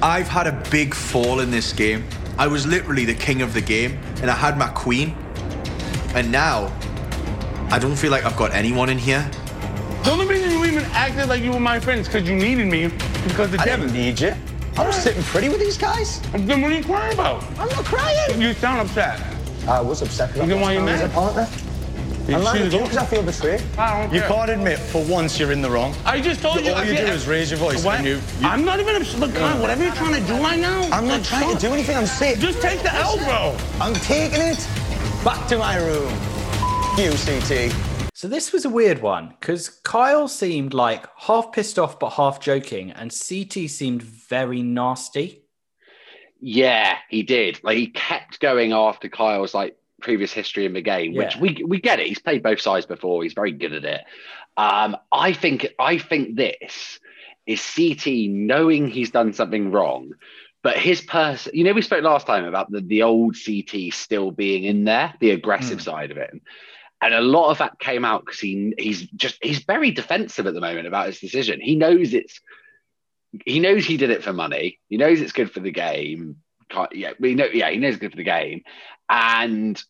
I've 0.02 0.28
had 0.28 0.48
a 0.48 0.70
big 0.72 0.96
fall 0.96 1.42
in 1.42 1.52
this 1.52 1.72
game. 1.72 2.06
I 2.40 2.48
was 2.48 2.66
literally 2.66 3.06
the 3.06 3.14
king 3.14 3.44
of 3.44 3.54
the 3.54 3.62
game, 3.62 4.00
and 4.24 4.32
I 4.32 4.36
had 4.36 4.58
my 4.58 4.70
queen. 4.70 5.16
And 6.16 6.32
now, 6.32 6.74
I 7.70 7.78
don't 7.78 7.96
feel 7.96 8.10
like 8.10 8.26
I've 8.26 8.36
got 8.36 8.52
anyone 8.52 8.90
in 8.90 8.98
here. 8.98 9.30
The 10.04 10.12
only 10.12 10.26
reason 10.26 10.50
you 10.50 10.66
even 10.66 10.84
acted 10.92 11.30
like 11.30 11.44
you 11.44 11.52
were 11.52 11.60
my 11.60 11.80
friends 11.80 12.08
because 12.08 12.28
you 12.28 12.36
needed 12.36 12.66
me 12.68 12.88
because 13.28 13.54
of 13.54 13.60
I 13.60 13.66
Devin. 13.66 13.88
didn't 13.88 14.02
need 14.02 14.20
you. 14.20 14.34
I 14.76 14.88
was 14.88 14.96
sitting 14.96 15.22
pretty 15.24 15.50
with 15.50 15.60
these 15.60 15.78
guys. 15.78 16.20
Then 16.32 16.62
what 16.62 16.72
are 16.72 16.76
you 16.76 16.84
crying 16.84 17.14
about? 17.14 17.44
I'm 17.60 17.68
not 17.70 17.86
crying. 17.86 18.42
You 18.42 18.54
sound 18.54 18.82
upset. 18.82 19.22
I 19.68 19.80
was 19.82 20.02
upset. 20.02 20.34
Then 20.34 20.60
why 20.60 20.74
you 20.74 20.80
I 20.80 20.84
was 20.84 21.00
mad? 21.02 21.10
a 21.10 21.14
partner. 21.14 21.48
You 22.28 22.36
I'm 22.36 22.44
mad 22.44 22.58
should 22.58 22.74
you 22.74 22.80
because 22.80 22.98
I 22.98 23.06
feel 23.06 23.22
betrayed. 23.22 23.62
I 23.78 24.02
don't 24.04 24.14
You 24.14 24.22
can't 24.22 24.50
admit 24.50 24.80
for 24.80 25.04
once 25.06 25.38
you're 25.40 25.52
in 25.52 25.62
the 25.62 25.70
wrong. 25.70 25.94
I 26.06 26.20
just 26.22 26.42
told 26.42 26.62
you. 26.66 26.72
All 26.72 26.78
I 26.78 26.84
you 26.86 26.96
do 26.98 27.04
is 27.04 27.28
raise 27.28 27.52
your 27.52 27.60
voice 27.60 27.84
What? 27.84 27.98
and 28.00 28.08
you- 28.08 28.22
you- 28.40 28.48
I'm 28.48 28.66
not 28.66 28.80
even 28.80 28.96
upset. 28.96 29.20
Look, 29.20 29.36
Kyle, 29.36 29.60
whatever 29.62 29.84
you're 29.84 29.94
trying 29.96 30.16
to 30.16 30.22
do 30.28 30.42
right 30.42 30.60
now. 30.60 30.82
I'm 30.92 31.08
not 31.08 31.20
like, 31.20 31.24
trying 31.24 31.54
to 31.56 31.62
do 31.62 31.74
anything. 31.74 31.98
I'm 31.98 32.06
sick. 32.08 32.40
Just 32.40 32.62
take 32.62 32.82
the 32.82 32.94
L, 32.96 33.18
bro. 33.18 33.56
I'm 33.80 33.94
taking 33.94 34.42
it 34.42 34.68
back 35.24 35.48
to 35.50 35.58
my 35.58 35.76
room. 35.78 36.12
You, 36.98 37.12
CT. 37.12 37.72
So 38.24 38.30
this 38.30 38.54
was 38.54 38.64
a 38.64 38.70
weird 38.70 39.02
one 39.02 39.36
because 39.38 39.68
Kyle 39.68 40.30
seemed 40.30 40.74
like 40.74 41.06
half 41.18 41.52
pissed 41.52 41.78
off 41.78 42.00
but 42.00 42.12
half 42.12 42.40
joking, 42.40 42.90
and 42.92 43.12
CT 43.12 43.70
seemed 43.70 44.02
very 44.02 44.62
nasty. 44.64 45.44
Yeah, 46.40 47.00
he 47.10 47.24
did. 47.24 47.60
Like 47.66 47.76
he 47.76 47.88
kept 47.88 48.40
going 48.40 48.72
after 48.72 49.10
Kyle's 49.10 49.54
like 49.54 49.76
previous 50.02 50.32
history 50.32 50.66
in 50.66 50.72
the 50.72 50.80
game, 50.80 51.16
which 51.16 51.36
Yeah. 51.36 51.42
we 51.42 51.66
we 51.68 51.82
get 51.82 52.00
it. 52.00 52.08
He's 52.08 52.20
played 52.20 52.42
both 52.42 52.62
sides 52.62 52.86
before. 52.86 53.24
He's 53.24 53.34
very 53.34 53.52
good 53.52 53.74
at 53.74 53.84
it. 53.84 54.06
Um, 54.56 54.96
I 55.12 55.34
think 55.34 55.68
I 55.78 55.98
think 55.98 56.38
this 56.38 57.02
is 57.46 57.74
CT 57.76 58.30
knowing 58.30 58.88
he's 58.88 59.12
done 59.12 59.34
something 59.34 59.70
wrong, 59.70 60.14
but 60.62 60.78
his 60.78 61.02
person. 61.02 61.52
You 61.54 61.66
know, 61.66 61.74
we 61.74 61.82
spoke 61.82 62.06
last 62.06 62.26
time 62.26 62.46
about 62.46 62.72
the 62.72 62.80
the 62.80 63.04
old 63.04 63.36
CT 63.36 63.92
still 63.92 64.32
being 64.32 64.64
in 64.64 64.86
there, 64.86 65.14
the 65.20 65.32
aggressive 65.32 65.82
side 65.82 66.10
of 66.10 66.16
it. 66.16 66.32
And 67.04 67.14
a 67.14 67.20
lot 67.20 67.52
of 67.52 67.58
that 67.58 67.80
came 67.80 68.06
out 68.06 68.26
because 68.26 68.40
he 68.40 68.74
he's 68.78 69.02
just 69.02 69.38
he's 69.42 69.60
very 69.60 69.92
defensive 69.92 70.48
at 70.48 70.54
the 70.54 70.62
moment 70.62 70.88
about 70.88 71.08
his 71.08 71.20
decision. 71.20 71.60
He 71.60 71.76
knows 71.76 72.14
it's 72.14 72.40
he 73.46 73.60
knows 73.60 73.86
he 73.86 73.98
did 73.98 74.10
it 74.10 74.24
for 74.24 74.32
money. 74.32 74.80
He 74.88 74.96
knows 74.96 75.20
it's 75.20 75.34
good 75.34 75.52
for 75.52 75.60
the 75.60 75.72
game. 75.72 76.38
Can't, 76.70 76.96
yeah, 76.96 77.12
we 77.20 77.36
know. 77.36 77.48
Yeah, 77.52 77.70
he 77.72 77.78
knows 77.78 77.96
it's 77.96 78.02
good 78.02 78.12
for 78.12 78.18
the 78.18 78.24
game. 78.24 78.64
And 79.10 79.84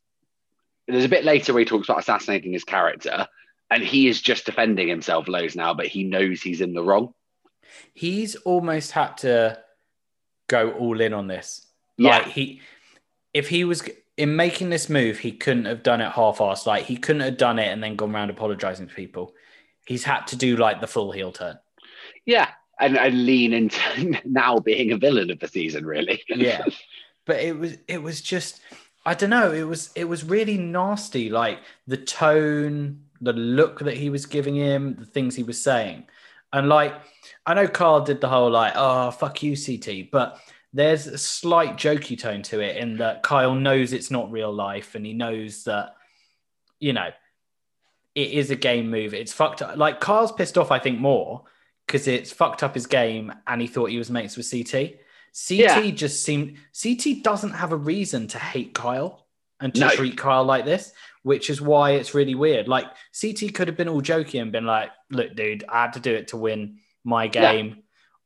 there's 0.88 1.06
a 1.06 1.10
bit 1.10 1.23
later 1.23 1.53
where 1.53 1.60
he 1.60 1.65
talks 1.65 1.88
about 1.88 1.99
assassinating 1.99 2.52
his 2.52 2.64
character, 2.64 3.27
and 3.69 3.84
he 3.84 4.07
is 4.07 4.19
just 4.19 4.48
defending 4.48 4.88
himself 4.88 5.27
loads 5.27 5.56
now, 5.56 5.76
but 5.76 5.85
he 5.85 6.03
knows 6.03 6.41
he's 6.41 6.61
in 6.61 6.73
the 6.73 6.84
wrong. 6.84 7.14
He's 7.94 8.35
almost 8.38 8.91
had 8.91 9.18
to 9.18 9.61
go 10.48 10.72
all 10.72 10.99
in 10.99 11.14
on 11.14 11.27
this. 11.27 11.68
Yeah. 11.98 12.18
Like 12.18 12.27
he, 12.30 12.61
if 13.35 13.49
he 13.49 13.65
was 13.65 13.88
in 14.18 14.35
making 14.35 14.69
this 14.69 14.90
move, 14.90 15.19
he 15.19 15.31
couldn't 15.31 15.65
have 15.65 15.84
done 15.84 16.02
it 16.02 16.11
half-assed. 16.11 16.65
Like 16.65 16.85
he 16.85 16.98
couldn't 16.98 17.22
have 17.22 17.38
done 17.38 17.60
it 17.60 17.68
and 17.68 17.84
then 17.84 17.95
gone 17.95 18.14
around 18.15 18.30
apologizing 18.30 18.88
to 18.88 18.94
people. 18.94 19.34
He's 19.85 20.03
had 20.03 20.27
to 20.27 20.35
do 20.35 20.56
like 20.56 20.81
the 20.81 20.88
full 20.88 21.11
heel 21.11 21.31
turn. 21.31 21.57
Yeah, 22.26 22.49
and, 22.80 22.98
and 22.98 23.26
lean 23.26 23.53
into 23.53 24.19
now 24.26 24.60
being 24.60 24.91
a 24.91 24.98
villain 24.98 25.31
of 25.31 25.40
the 25.40 25.48
season, 25.48 25.85
really. 25.85 26.23
yeah 26.27 26.65
but 27.26 27.38
it 27.38 27.57
was 27.57 27.77
it 27.88 28.02
was 28.02 28.22
just 28.22 28.61
i 29.06 29.14
don't 29.14 29.30
know 29.30 29.52
it 29.52 29.64
was 29.64 29.91
it 29.95 30.06
was 30.06 30.23
really 30.23 30.57
nasty 30.57 31.30
like 31.30 31.60
the 31.88 31.98
tone 31.98 33.02
the 33.22 33.34
look 33.34 33.80
that 33.80 33.95
he 33.95 34.10
was 34.10 34.26
giving 34.26 34.56
him 34.56 34.95
the 34.95 35.06
things 35.06 35.35
he 35.35 35.44
was 35.44 35.61
saying 35.61 36.06
and 36.52 36.68
like 36.69 36.94
i 37.45 37.53
know 37.53 37.68
carl 37.68 38.02
did 38.02 38.19
the 38.22 38.27
whole 38.27 38.52
like 38.52 38.73
oh 38.76 39.11
fuck 39.11 39.41
you 39.41 39.56
ct 39.56 40.11
but 40.11 40.40
there's 40.74 41.08
a 41.08 41.18
slight 41.18 41.76
jokey 41.78 42.20
tone 42.20 42.41
to 42.41 42.60
it 42.60 42.78
in 42.78 42.98
that 42.98 43.22
kyle 43.24 43.54
knows 43.56 43.94
it's 43.94 44.10
not 44.12 44.32
real 44.32 44.52
life 44.52 44.95
and 44.95 45.06
he 45.06 45.14
knows 45.14 45.64
that 45.66 45.95
you 46.80 46.94
know 46.94 47.10
it 48.16 48.32
is 48.32 48.50
a 48.52 48.56
game 48.56 48.90
move 48.90 49.14
it's 49.14 49.32
fucked 49.34 49.62
up 49.62 49.78
like 49.78 50.00
Kyle's 50.00 50.32
pissed 50.32 50.58
off 50.58 50.72
i 50.72 50.80
think 50.80 51.00
more 51.00 51.44
because 51.86 52.08
it's 52.08 52.32
fucked 52.32 52.64
up 52.64 52.74
his 52.74 52.88
game 52.88 53.32
and 53.48 53.62
he 53.62 53.68
thought 53.68 53.90
he 53.90 53.98
was 53.98 54.10
mates 54.12 54.36
with 54.38 54.50
ct 54.50 54.72
CT 55.36 55.60
Yeah. 55.60 55.90
just 55.91 56.24
seemed 56.24 56.58
CT 56.80 57.24
doesn't 57.24 57.54
have 57.54 57.72
a 57.72 57.76
reason 57.76 58.28
to 58.28 58.38
hate 58.38 58.76
Kyle 58.76 59.26
and 59.60 59.74
to 59.74 59.80
No. 59.82 59.90
treat 59.90 60.16
Kyle 60.16 60.44
like 60.44 60.64
this, 60.64 60.91
which 61.24 61.50
is 61.50 61.60
why 61.60 61.91
it's 61.91 62.14
really 62.14 62.36
weird. 62.36 62.68
Like 62.68 62.86
CT 63.20 63.52
could 63.56 63.68
have 63.68 63.76
been 63.76 63.90
all 63.90 64.00
jokey 64.02 64.40
and 64.40 64.52
been 64.52 64.68
like, 64.68 64.91
"Look, 65.10 65.36
dude, 65.36 65.64
I 65.68 65.82
had 65.84 65.94
to 65.94 66.00
do 66.00 66.14
it 66.14 66.28
to 66.28 66.38
win 66.38 66.78
my 67.04 67.24
Yeah. 67.34 67.74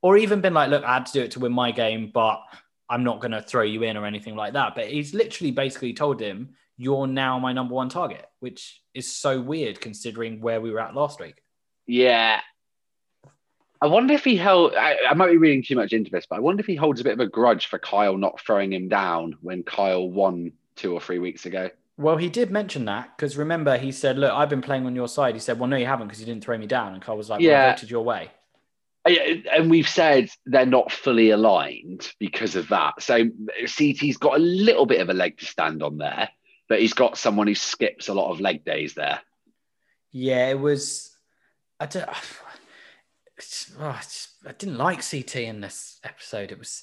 Game," 0.02 0.10
or 0.10 0.18
even 0.18 0.42
been 0.42 0.54
like, 0.54 0.70
"Look, 0.70 0.84
I 0.84 0.96
had 0.96 1.06
to 1.08 1.14
do 1.14 1.22
it 1.22 1.32
to 1.32 1.40
win 1.40 1.52
my 1.52 1.72
game, 1.72 2.12
but 2.14 2.42
I'm 2.90 3.04
not 3.04 3.20
going 3.20 3.32
to 3.32 3.42
throw 3.42 3.64
you 3.64 3.84
in 3.84 3.98
or 3.98 4.06
anything 4.06 4.36
like 4.36 4.54
that." 4.54 4.76
But 4.76 4.88
he's 4.88 5.14
literally 5.14 5.52
basically 5.52 5.94
told 5.94 6.20
him, 6.20 6.56
"You're 6.78 7.08
now 7.08 7.40
my 7.40 7.54
number 7.54 7.74
one 7.74 7.90
target," 7.90 8.26
which 8.40 8.82
is 8.94 9.14
so 9.16 9.42
weird 9.42 9.80
considering 9.82 10.42
where 10.42 10.62
we 10.62 10.72
were 10.72 10.80
at 10.80 10.96
last 10.96 11.20
week. 11.20 11.44
Yeah. 11.86 12.42
I 13.80 13.86
wonder 13.86 14.14
if 14.16 14.24
he 14.24 14.36
held. 14.36 14.74
I, 14.74 14.98
I 15.08 15.14
might 15.14 15.30
be 15.30 15.38
reading 15.38 15.62
too 15.62 15.76
much 15.76 15.94
into 15.94 16.10
this, 16.10 16.26
but 16.28 16.38
I 16.38 16.40
wonder 16.40 16.62
if 16.62 16.66
he 16.66 16.76
holds 16.76 17.00
a 17.00 17.04
bit 17.04 17.14
of 17.14 17.20
a 17.20 17.28
grudge 17.28 17.68
for 17.68 17.78
Kyle 17.78 18.18
not 18.18 18.40
throwing 18.42 18.74
him 18.74 18.90
down 18.90 19.38
when 19.42 19.62
Kyle 19.62 20.10
won 20.10 20.52
two 20.76 20.94
or 20.94 21.00
three 21.00 21.20
weeks 21.20 21.46
ago. 21.46 21.70
Well, 21.96 22.18
he 22.18 22.30
did 22.30 22.50
mention 22.52 22.86
that 22.86 23.16
because 23.16 23.38
remember 23.38 23.78
he 23.78 23.92
said, 23.92 24.18
"Look, 24.18 24.32
I've 24.32 24.50
been 24.50 24.62
playing 24.62 24.88
on 24.88 24.96
your 24.96 25.08
side." 25.08 25.36
He 25.36 25.40
said, 25.40 25.60
"Well, 25.60 25.70
no, 25.70 25.78
you 25.78 25.86
haven't 25.86 26.08
because 26.08 26.20
you 26.20 26.26
didn't 26.26 26.44
throw 26.44 26.58
me 26.58 26.66
down." 26.66 26.94
And 26.94 27.02
Carl 27.04 27.18
was 27.18 27.30
like, 27.30 27.40
"Well, 27.40 27.50
I 27.50 27.52
Yeah. 27.52 27.72
voted 27.72 27.92
your 27.92 28.04
way." 28.04 28.32
Uh, 29.08 29.10
yeah, 29.10 29.34
And 29.56 29.70
we've 29.70 29.88
said 29.88 30.30
they're 30.46 30.66
not 30.66 30.92
fully 30.92 31.30
aligned 31.30 32.12
because 32.20 32.56
of 32.56 32.68
that. 32.70 33.02
So 33.02 33.30
CT's 33.66 34.18
got 34.18 34.36
a 34.36 34.42
little 34.42 34.86
bit 34.86 35.02
of 35.02 35.10
a 35.10 35.14
leg 35.14 35.38
to 35.40 35.46
stand 35.46 35.82
on 35.82 35.98
there, 35.98 36.30
but 36.68 36.82
he's 36.82 36.94
got 36.94 37.18
someone 37.18 37.48
who 37.48 37.56
skips 37.56 38.10
a 38.10 38.14
lot 38.14 38.32
of 38.32 38.42
leg 38.42 38.66
days 38.66 38.94
there. 38.94 39.22
Yeah, 40.12 40.50
it 40.50 40.60
was. 40.60 41.16
I 41.80 41.86
don't. 41.86 42.10
Oh, 43.80 44.02
I 44.48 44.52
didn't 44.54 44.80
like 44.80 45.08
CT 45.08 45.36
in 45.36 45.62
this 45.62 46.00
episode. 46.04 46.52
It 46.52 46.58
was. 46.58 46.82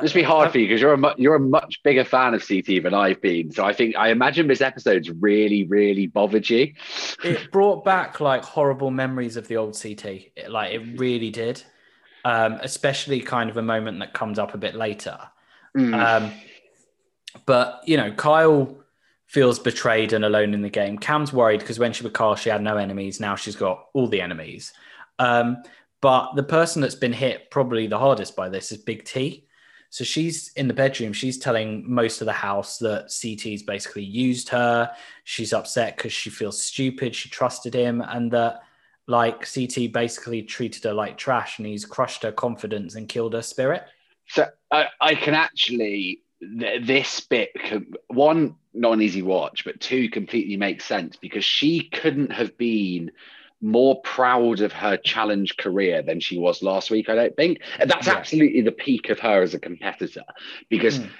Must 0.00 0.14
be 0.14 0.22
hard 0.22 0.50
for 0.50 0.58
you 0.58 0.66
because 0.66 0.80
you're 0.80 0.92
a 0.92 0.98
mu- 0.98 1.14
you're 1.16 1.34
a 1.34 1.40
much 1.40 1.82
bigger 1.82 2.04
fan 2.04 2.34
of 2.34 2.46
CT 2.46 2.82
than 2.82 2.94
I've 2.94 3.20
been. 3.20 3.50
So 3.50 3.64
I 3.64 3.72
think 3.72 3.96
I 3.96 4.10
imagine 4.10 4.46
this 4.46 4.60
episode's 4.60 5.10
really 5.10 5.64
really 5.64 6.06
bothered 6.06 6.48
you. 6.48 6.72
It 7.24 7.50
brought 7.52 7.84
back 7.84 8.20
like 8.20 8.44
horrible 8.44 8.90
memories 8.90 9.36
of 9.36 9.48
the 9.48 9.56
old 9.56 9.80
CT. 9.80 10.04
It, 10.36 10.50
like 10.50 10.72
it 10.72 10.98
really 10.98 11.30
did. 11.30 11.62
Um, 12.24 12.58
especially 12.62 13.20
kind 13.20 13.48
of 13.48 13.56
a 13.56 13.62
moment 13.62 14.00
that 14.00 14.12
comes 14.12 14.38
up 14.38 14.54
a 14.54 14.58
bit 14.58 14.74
later. 14.74 15.18
Mm. 15.76 15.94
Um, 15.94 16.32
but 17.46 17.82
you 17.86 17.96
know, 17.96 18.12
Kyle 18.12 18.76
feels 19.26 19.58
betrayed 19.58 20.12
and 20.12 20.24
alone 20.24 20.54
in 20.54 20.62
the 20.62 20.70
game. 20.70 20.98
Cam's 20.98 21.32
worried 21.32 21.60
because 21.60 21.78
when 21.78 21.92
she 21.92 22.02
was 22.02 22.12
Kyle, 22.12 22.34
she 22.34 22.50
had 22.50 22.62
no 22.62 22.76
enemies. 22.76 23.20
Now 23.20 23.36
she's 23.36 23.56
got 23.56 23.86
all 23.94 24.08
the 24.08 24.20
enemies. 24.20 24.72
Um, 25.18 25.62
but 26.00 26.34
the 26.34 26.42
person 26.42 26.80
that's 26.80 26.94
been 26.94 27.12
hit 27.12 27.50
probably 27.50 27.86
the 27.86 27.98
hardest 27.98 28.36
by 28.36 28.48
this 28.48 28.72
is 28.72 28.78
Big 28.78 29.04
T. 29.04 29.47
So 29.90 30.04
she's 30.04 30.52
in 30.54 30.68
the 30.68 30.74
bedroom. 30.74 31.12
She's 31.12 31.38
telling 31.38 31.82
most 31.90 32.20
of 32.20 32.26
the 32.26 32.32
house 32.32 32.78
that 32.78 33.10
CT's 33.10 33.62
basically 33.62 34.04
used 34.04 34.48
her. 34.50 34.90
She's 35.24 35.52
upset 35.52 35.96
because 35.96 36.12
she 36.12 36.30
feels 36.30 36.60
stupid. 36.60 37.14
She 37.14 37.30
trusted 37.30 37.74
him, 37.74 38.02
and 38.02 38.30
that 38.32 38.60
like 39.06 39.48
CT 39.50 39.92
basically 39.92 40.42
treated 40.42 40.84
her 40.84 40.92
like 40.92 41.16
trash, 41.16 41.58
and 41.58 41.66
he's 41.66 41.86
crushed 41.86 42.22
her 42.22 42.32
confidence 42.32 42.94
and 42.94 43.08
killed 43.08 43.32
her 43.32 43.42
spirit. 43.42 43.84
So 44.28 44.46
I, 44.70 44.88
I 45.00 45.14
can 45.14 45.34
actually 45.34 46.22
th- 46.40 46.86
this 46.86 47.20
bit 47.20 47.50
could, 47.64 47.96
one 48.08 48.56
not 48.74 48.92
an 48.92 49.02
easy 49.02 49.22
watch, 49.22 49.64
but 49.64 49.80
two 49.80 50.10
completely 50.10 50.56
makes 50.56 50.84
sense 50.84 51.16
because 51.16 51.44
she 51.44 51.88
couldn't 51.88 52.32
have 52.32 52.56
been 52.58 53.10
more 53.60 54.00
proud 54.02 54.60
of 54.60 54.72
her 54.72 54.96
challenge 54.96 55.56
career 55.56 56.02
than 56.02 56.20
she 56.20 56.38
was 56.38 56.62
last 56.62 56.90
week. 56.90 57.08
I 57.08 57.14
don't 57.14 57.36
think, 57.36 57.58
and 57.78 57.90
that's 57.90 58.06
Yeah. 58.06 58.14
absolutely 58.16 58.60
the 58.60 58.72
peak 58.72 59.10
of 59.10 59.18
her 59.20 59.42
as 59.42 59.54
a 59.54 59.58
competitor 59.58 60.24
because 60.68 61.00
Mm. 61.00 61.10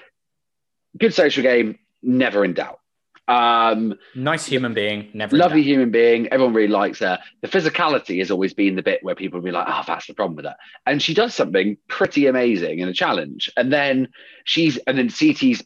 good 0.97 1.13
social 1.13 1.43
game, 1.43 1.77
never 2.01 2.45
in 2.45 2.53
doubt. 2.53 2.79
Um, 3.27 3.99
Nice 4.15 4.47
human 4.47 4.73
being, 4.73 5.09
never 5.13 5.35
in 5.35 5.39
lovely 5.39 5.61
human 5.61 5.91
being. 5.91 6.29
Everyone 6.29 6.53
really 6.55 6.71
likes 6.71 6.97
her. 6.99 7.19
The 7.41 7.47
physicality 7.47 8.17
has 8.19 8.31
always 8.31 8.55
been 8.55 8.75
the 8.75 8.81
bit 8.81 9.03
where 9.03 9.13
people 9.13 9.39
will 9.39 9.45
be 9.45 9.51
like, 9.51 9.67
"Oh, 9.69 9.83
that's 9.85 10.07
the 10.07 10.15
problem 10.15 10.35
with 10.35 10.45
her." 10.45 10.55
And 10.87 10.99
she 10.99 11.13
does 11.13 11.35
something 11.35 11.77
pretty 11.87 12.25
amazing 12.25 12.79
in 12.79 12.87
a 12.87 12.93
challenge, 12.93 13.51
and 13.55 13.71
then 13.71 14.07
she's 14.45 14.77
and 14.77 14.97
then 14.97 15.09
CT's 15.09 15.63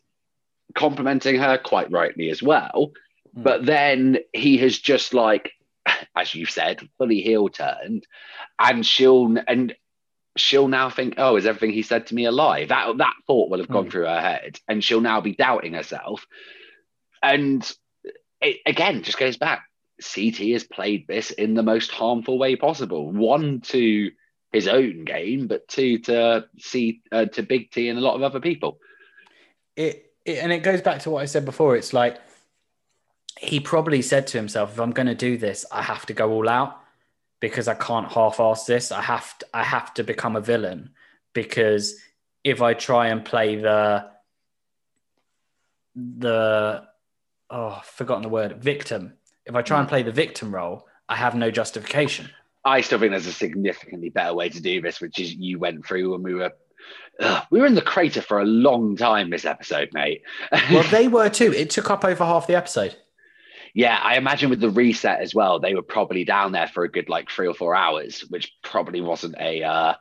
complimenting 0.75 1.37
her 1.37 1.57
quite 1.57 1.89
rightly 1.91 2.29
as 2.31 2.43
well. 2.43 2.91
Hmm. 3.33 3.43
But 3.43 3.65
then 3.65 4.17
he 4.33 4.57
has 4.57 4.77
just 4.77 5.13
like, 5.13 5.53
as 6.15 6.33
you 6.35 6.45
said, 6.45 6.81
fully 6.97 7.21
heel 7.21 7.49
turned, 7.49 8.05
and 8.59 8.85
she'll 8.85 9.35
and 9.47 9.75
she'll 10.35 10.67
now 10.67 10.89
think, 10.89 11.15
"Oh, 11.17 11.35
is 11.35 11.45
everything 11.45 11.71
he 11.71 11.81
said 11.83 12.07
to 12.07 12.15
me 12.15 12.25
a 12.25 12.31
lie?" 12.31 12.65
That 12.65 12.97
that 12.97 13.13
thought 13.27 13.49
will 13.49 13.59
have 13.59 13.69
gone 13.69 13.85
Hmm. 13.85 13.89
through 13.91 14.05
her 14.05 14.21
head, 14.21 14.59
and 14.67 14.83
she'll 14.83 15.01
now 15.01 15.21
be 15.21 15.35
doubting 15.35 15.73
herself. 15.73 16.25
And 17.21 17.69
it 18.41 18.57
again 18.65 19.03
just 19.03 19.17
goes 19.17 19.37
back. 19.37 19.63
CT 20.01 20.51
has 20.51 20.63
played 20.63 21.07
this 21.07 21.31
in 21.31 21.53
the 21.53 21.63
most 21.63 21.91
harmful 21.91 22.37
way 22.37 22.55
possible. 22.55 23.09
One 23.11 23.61
to 23.61 24.11
his 24.51 24.67
own 24.67 25.05
game, 25.05 25.47
but 25.47 25.67
two 25.67 25.99
to 25.99 26.45
C 26.59 27.01
uh, 27.11 27.25
to 27.25 27.43
Big 27.43 27.71
T 27.71 27.89
and 27.89 27.97
a 27.97 28.01
lot 28.01 28.15
of 28.15 28.23
other 28.23 28.39
people. 28.39 28.79
it, 29.75 30.11
it 30.25 30.37
and 30.39 30.51
it 30.51 30.59
goes 30.63 30.81
back 30.81 30.99
to 31.01 31.09
what 31.09 31.21
I 31.21 31.25
said 31.25 31.45
before. 31.45 31.75
It's 31.75 31.93
like 31.93 32.17
he 33.43 33.59
probably 33.59 34.01
said 34.01 34.27
to 34.27 34.37
himself, 34.37 34.73
"If 34.73 34.79
I'm 34.79 34.91
going 34.91 35.07
to 35.07 35.15
do 35.15 35.37
this, 35.37 35.65
I 35.71 35.81
have 35.81 36.05
to 36.07 36.13
go 36.13 36.31
all 36.31 36.49
out 36.49 36.79
because 37.39 37.67
I 37.67 37.73
can't 37.75 38.11
half-ass 38.11 38.65
this. 38.65 38.91
I 38.91 39.01
have 39.01 39.37
to, 39.39 39.45
I 39.53 39.63
have 39.63 39.93
to 39.95 40.03
become 40.03 40.35
a 40.35 40.41
villain 40.41 40.91
because 41.33 41.95
if 42.43 42.61
I 42.61 42.73
try 42.73 43.07
and 43.07 43.25
play 43.25 43.57
the 43.57 44.09
the 45.95 46.83
oh, 47.49 47.77
I've 47.79 47.85
forgotten 47.85 48.23
the 48.23 48.29
word 48.29 48.61
victim. 48.61 49.13
If 49.45 49.55
I 49.55 49.61
try 49.61 49.79
and 49.79 49.87
hmm. 49.87 49.89
play 49.89 50.03
the 50.03 50.11
victim 50.11 50.53
role, 50.53 50.87
I 51.09 51.15
have 51.15 51.35
no 51.35 51.51
justification. 51.51 52.29
I 52.65 52.81
still 52.81 52.97
think 52.97 53.11
there's 53.11 53.27
a 53.27 53.33
significantly 53.33 54.09
better 54.09 54.33
way 54.33 54.49
to 54.49 54.61
do 54.61 54.81
this, 54.81 55.01
which 55.01 55.19
is 55.19 55.33
you 55.33 55.59
went 55.59 55.85
through 55.85 56.13
when 56.13 56.23
we 56.23 56.33
were 56.33 56.53
ugh, 57.19 57.45
we 57.51 57.59
were 57.59 57.65
in 57.65 57.75
the 57.75 57.81
crater 57.81 58.21
for 58.21 58.39
a 58.39 58.45
long 58.45 58.95
time 58.95 59.29
this 59.29 59.45
episode, 59.45 59.89
mate. 59.93 60.21
Well, 60.71 60.83
they 60.89 61.07
were 61.17 61.29
too. 61.29 61.51
It 61.53 61.69
took 61.69 61.89
up 61.89 62.05
over 62.05 62.23
half 62.23 62.47
the 62.47 62.55
episode. 62.55 62.95
Yeah, 63.73 63.99
I 64.01 64.17
imagine 64.17 64.49
with 64.49 64.59
the 64.59 64.69
reset 64.69 65.21
as 65.21 65.33
well, 65.33 65.59
they 65.59 65.73
were 65.73 65.81
probably 65.81 66.23
down 66.25 66.51
there 66.51 66.67
for 66.67 66.83
a 66.83 66.91
good 66.91 67.09
like 67.09 67.29
three 67.29 67.47
or 67.47 67.55
four 67.55 67.75
hours, 67.75 68.21
which 68.29 68.53
probably 68.63 69.01
wasn't 69.01 69.35
a 69.39 69.63
uh, 69.63 69.93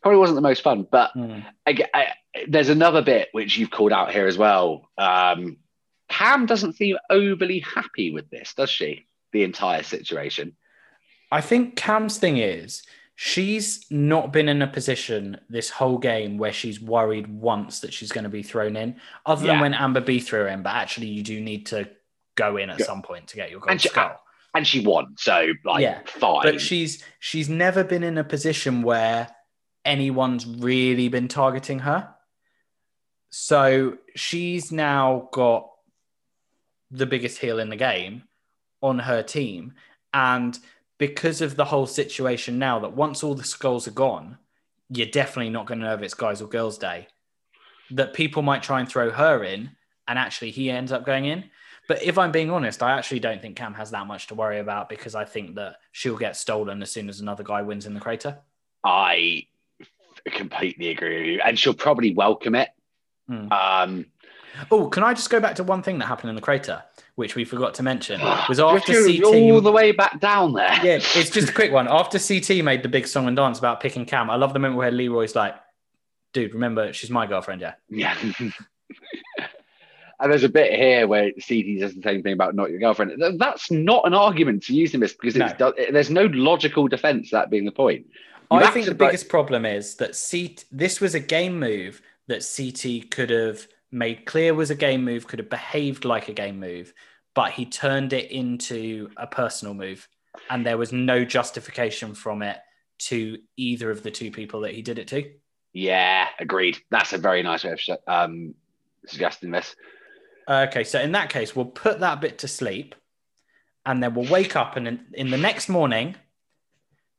Probably 0.00 0.18
wasn't 0.18 0.36
the 0.36 0.42
most 0.42 0.62
fun, 0.62 0.86
but 0.90 1.10
Hmm. 1.12 1.40
I, 1.66 1.84
I, 1.92 2.06
there's 2.46 2.68
another 2.68 3.02
bit 3.02 3.28
which 3.32 3.58
you've 3.58 3.70
called 3.70 3.92
out 3.92 4.12
here 4.12 4.26
as 4.28 4.38
well. 4.38 4.88
Um, 4.96 5.56
Cam 6.08 6.46
doesn't 6.46 6.74
seem 6.74 6.96
overly 7.10 7.60
happy 7.60 8.12
with 8.12 8.30
this, 8.30 8.54
does 8.54 8.70
she? 8.70 9.06
The 9.32 9.42
entire 9.42 9.82
situation. 9.82 10.56
I 11.32 11.40
think 11.40 11.74
Cam's 11.74 12.16
thing 12.16 12.38
is 12.38 12.84
she's 13.16 13.84
not 13.90 14.32
been 14.32 14.48
in 14.48 14.62
a 14.62 14.68
position 14.68 15.40
this 15.50 15.68
whole 15.68 15.98
game 15.98 16.38
where 16.38 16.52
she's 16.52 16.80
worried 16.80 17.26
once 17.26 17.80
that 17.80 17.92
she's 17.92 18.12
going 18.12 18.24
to 18.24 18.30
be 18.30 18.44
thrown 18.44 18.76
in, 18.76 19.00
other 19.26 19.46
than 19.46 19.60
when 19.60 19.74
Amber 19.74 20.00
B 20.00 20.20
threw 20.20 20.42
her 20.42 20.48
in. 20.48 20.62
But 20.62 20.76
actually, 20.76 21.08
you 21.08 21.24
do 21.24 21.40
need 21.40 21.66
to 21.66 21.90
go 22.38 22.56
in 22.56 22.70
at 22.70 22.80
some 22.80 23.02
point 23.02 23.26
to 23.28 23.36
get 23.36 23.50
your 23.50 23.60
goal 23.60 23.70
And 23.70 23.80
she, 23.80 23.90
and 24.54 24.66
she 24.66 24.80
won, 24.80 25.14
so 25.18 25.48
like 25.64 25.82
yeah, 25.82 26.00
fine. 26.06 26.42
But 26.42 26.60
she's 26.60 27.02
she's 27.18 27.48
never 27.48 27.84
been 27.84 28.04
in 28.04 28.16
a 28.16 28.24
position 28.24 28.82
where 28.82 29.28
anyone's 29.84 30.46
really 30.46 31.08
been 31.08 31.28
targeting 31.28 31.80
her. 31.80 32.14
So 33.30 33.98
she's 34.14 34.72
now 34.72 35.28
got 35.32 35.68
the 36.90 37.06
biggest 37.06 37.38
heel 37.38 37.58
in 37.58 37.68
the 37.68 37.76
game 37.76 38.24
on 38.80 39.00
her 39.00 39.22
team. 39.22 39.74
And 40.14 40.58
because 40.98 41.42
of 41.42 41.56
the 41.56 41.66
whole 41.66 41.86
situation 41.86 42.58
now, 42.58 42.78
that 42.80 42.96
once 42.96 43.22
all 43.22 43.34
the 43.34 43.44
skulls 43.44 43.86
are 43.86 43.92
gone, 43.92 44.38
you're 44.88 45.06
definitely 45.06 45.50
not 45.50 45.66
going 45.66 45.80
to 45.80 45.86
know 45.86 45.94
if 45.94 46.02
it's 46.02 46.14
guys 46.14 46.40
or 46.40 46.48
girls' 46.48 46.78
day. 46.78 47.08
That 47.90 48.14
people 48.14 48.42
might 48.42 48.62
try 48.62 48.80
and 48.80 48.88
throw 48.88 49.10
her 49.10 49.44
in, 49.44 49.70
and 50.06 50.18
actually 50.18 50.50
he 50.50 50.70
ends 50.70 50.92
up 50.92 51.04
going 51.04 51.26
in. 51.26 51.44
But 51.88 52.02
if 52.02 52.18
I'm 52.18 52.30
being 52.30 52.50
honest, 52.50 52.82
I 52.82 52.92
actually 52.96 53.20
don't 53.20 53.42
think 53.42 53.56
Cam 53.56 53.74
has 53.74 53.90
that 53.90 54.06
much 54.06 54.28
to 54.28 54.34
worry 54.34 54.60
about 54.60 54.88
because 54.88 55.14
I 55.14 55.24
think 55.24 55.56
that 55.56 55.76
she'll 55.90 56.18
get 56.18 56.36
stolen 56.36 56.82
as 56.82 56.90
soon 56.90 57.08
as 57.08 57.20
another 57.20 57.42
guy 57.42 57.62
wins 57.62 57.86
in 57.86 57.94
the 57.94 58.00
crater. 58.00 58.38
I 58.84 59.46
completely 60.30 60.90
agree 60.90 61.18
with 61.18 61.26
you, 61.26 61.40
and 61.44 61.58
she'll 61.58 61.74
probably 61.74 62.14
welcome 62.14 62.54
it. 62.54 62.68
Hmm. 63.26 63.52
Um, 63.52 64.06
Oh, 64.70 64.88
can 64.88 65.02
I 65.02 65.14
just 65.14 65.30
go 65.30 65.40
back 65.40 65.56
to 65.56 65.64
one 65.64 65.82
thing 65.82 65.98
that 65.98 66.06
happened 66.06 66.30
in 66.30 66.36
the 66.36 66.42
crater, 66.42 66.82
which 67.14 67.34
we 67.34 67.44
forgot 67.44 67.74
to 67.74 67.82
mention? 67.82 68.20
Was 68.48 68.60
after 68.60 68.92
CT 68.92 69.24
all 69.24 69.60
the 69.60 69.72
way 69.72 69.92
back 69.92 70.20
down 70.20 70.52
there. 70.52 70.72
Yeah, 70.82 70.94
it's 71.14 71.30
just 71.30 71.48
a 71.48 71.52
quick 71.52 71.72
one. 71.72 71.88
After 71.88 72.18
CT 72.18 72.64
made 72.64 72.82
the 72.82 72.88
big 72.88 73.06
song 73.06 73.28
and 73.28 73.36
dance 73.36 73.58
about 73.58 73.80
picking 73.80 74.04
Cam, 74.04 74.30
I 74.30 74.36
love 74.36 74.52
the 74.52 74.58
moment 74.58 74.78
where 74.78 74.90
Leroy's 74.90 75.34
like, 75.34 75.54
"Dude, 76.32 76.54
remember 76.54 76.92
she's 76.92 77.10
my 77.10 77.26
girlfriend, 77.26 77.60
yeah." 77.60 77.74
Yeah. 77.88 78.16
and 80.20 80.32
there's 80.32 80.44
a 80.44 80.48
bit 80.48 80.72
here 80.72 81.06
where 81.06 81.30
CT 81.32 81.78
says 81.80 81.94
the 81.94 82.02
same 82.02 82.22
thing 82.22 82.32
about 82.32 82.54
not 82.54 82.70
your 82.70 82.80
girlfriend. 82.80 83.22
That's 83.38 83.70
not 83.70 84.06
an 84.06 84.14
argument 84.14 84.64
to 84.64 84.74
use 84.74 84.94
in 84.94 85.00
this 85.00 85.12
because 85.12 85.36
it's 85.36 85.52
do- 85.54 85.74
there's 85.90 86.10
no 86.10 86.26
logical 86.26 86.88
defense. 86.88 87.30
That 87.30 87.50
being 87.50 87.64
the 87.64 87.72
point. 87.72 88.06
You've 88.50 88.62
I 88.62 88.70
think 88.70 88.86
the 88.86 88.92
like- 88.92 88.98
biggest 88.98 89.28
problem 89.28 89.64
is 89.64 89.96
that 89.96 90.16
CT, 90.16 90.64
this 90.72 91.00
was 91.00 91.14
a 91.14 91.20
game 91.20 91.58
move 91.58 92.00
that 92.26 92.44
CT 92.44 93.10
could 93.10 93.30
have 93.30 93.66
made 93.92 94.26
clear 94.26 94.54
was 94.54 94.70
a 94.70 94.74
game 94.74 95.04
move, 95.04 95.26
could 95.26 95.38
have 95.38 95.50
behaved 95.50 96.04
like 96.04 96.28
a 96.28 96.32
game 96.32 96.58
move, 96.58 96.92
but 97.34 97.52
he 97.52 97.64
turned 97.64 98.12
it 98.12 98.30
into 98.30 99.10
a 99.16 99.26
personal 99.26 99.74
move. 99.74 100.08
And 100.50 100.64
there 100.64 100.78
was 100.78 100.92
no 100.92 101.24
justification 101.24 102.14
from 102.14 102.42
it 102.42 102.58
to 102.98 103.38
either 103.56 103.90
of 103.90 104.02
the 104.02 104.10
two 104.10 104.30
people 104.30 104.60
that 104.60 104.72
he 104.74 104.82
did 104.82 104.98
it 104.98 105.08
to. 105.08 105.30
Yeah, 105.72 106.28
agreed. 106.38 106.78
That's 106.90 107.12
a 107.12 107.18
very 107.18 107.42
nice 107.42 107.64
way 107.64 107.72
of 107.72 107.80
um, 108.06 108.54
suggesting 109.06 109.50
this. 109.50 109.76
Okay, 110.48 110.84
so 110.84 110.98
in 111.00 111.12
that 111.12 111.28
case, 111.28 111.54
we'll 111.54 111.66
put 111.66 112.00
that 112.00 112.20
bit 112.20 112.38
to 112.38 112.48
sleep 112.48 112.94
and 113.84 114.02
then 114.02 114.14
we'll 114.14 114.30
wake 114.30 114.56
up. 114.56 114.76
And 114.76 114.88
in, 114.88 115.00
in 115.12 115.30
the 115.30 115.36
next 115.36 115.68
morning, 115.68 116.16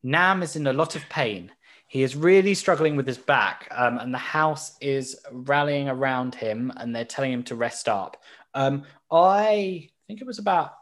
Nam 0.01 0.41
is 0.41 0.55
in 0.55 0.65
a 0.65 0.73
lot 0.73 0.95
of 0.95 1.07
pain. 1.09 1.51
He 1.87 2.03
is 2.03 2.15
really 2.15 2.53
struggling 2.53 2.95
with 2.95 3.07
his 3.07 3.17
back, 3.17 3.67
um, 3.71 3.97
and 3.97 4.13
the 4.13 4.19
house 4.19 4.77
is 4.79 5.19
rallying 5.31 5.89
around 5.89 6.35
him 6.35 6.71
and 6.77 6.95
they're 6.95 7.03
telling 7.03 7.31
him 7.31 7.43
to 7.43 7.55
rest 7.55 7.89
up. 7.89 8.17
Um, 8.53 8.83
I 9.11 9.89
think 10.07 10.21
it 10.21 10.27
was 10.27 10.37
about 10.37 10.73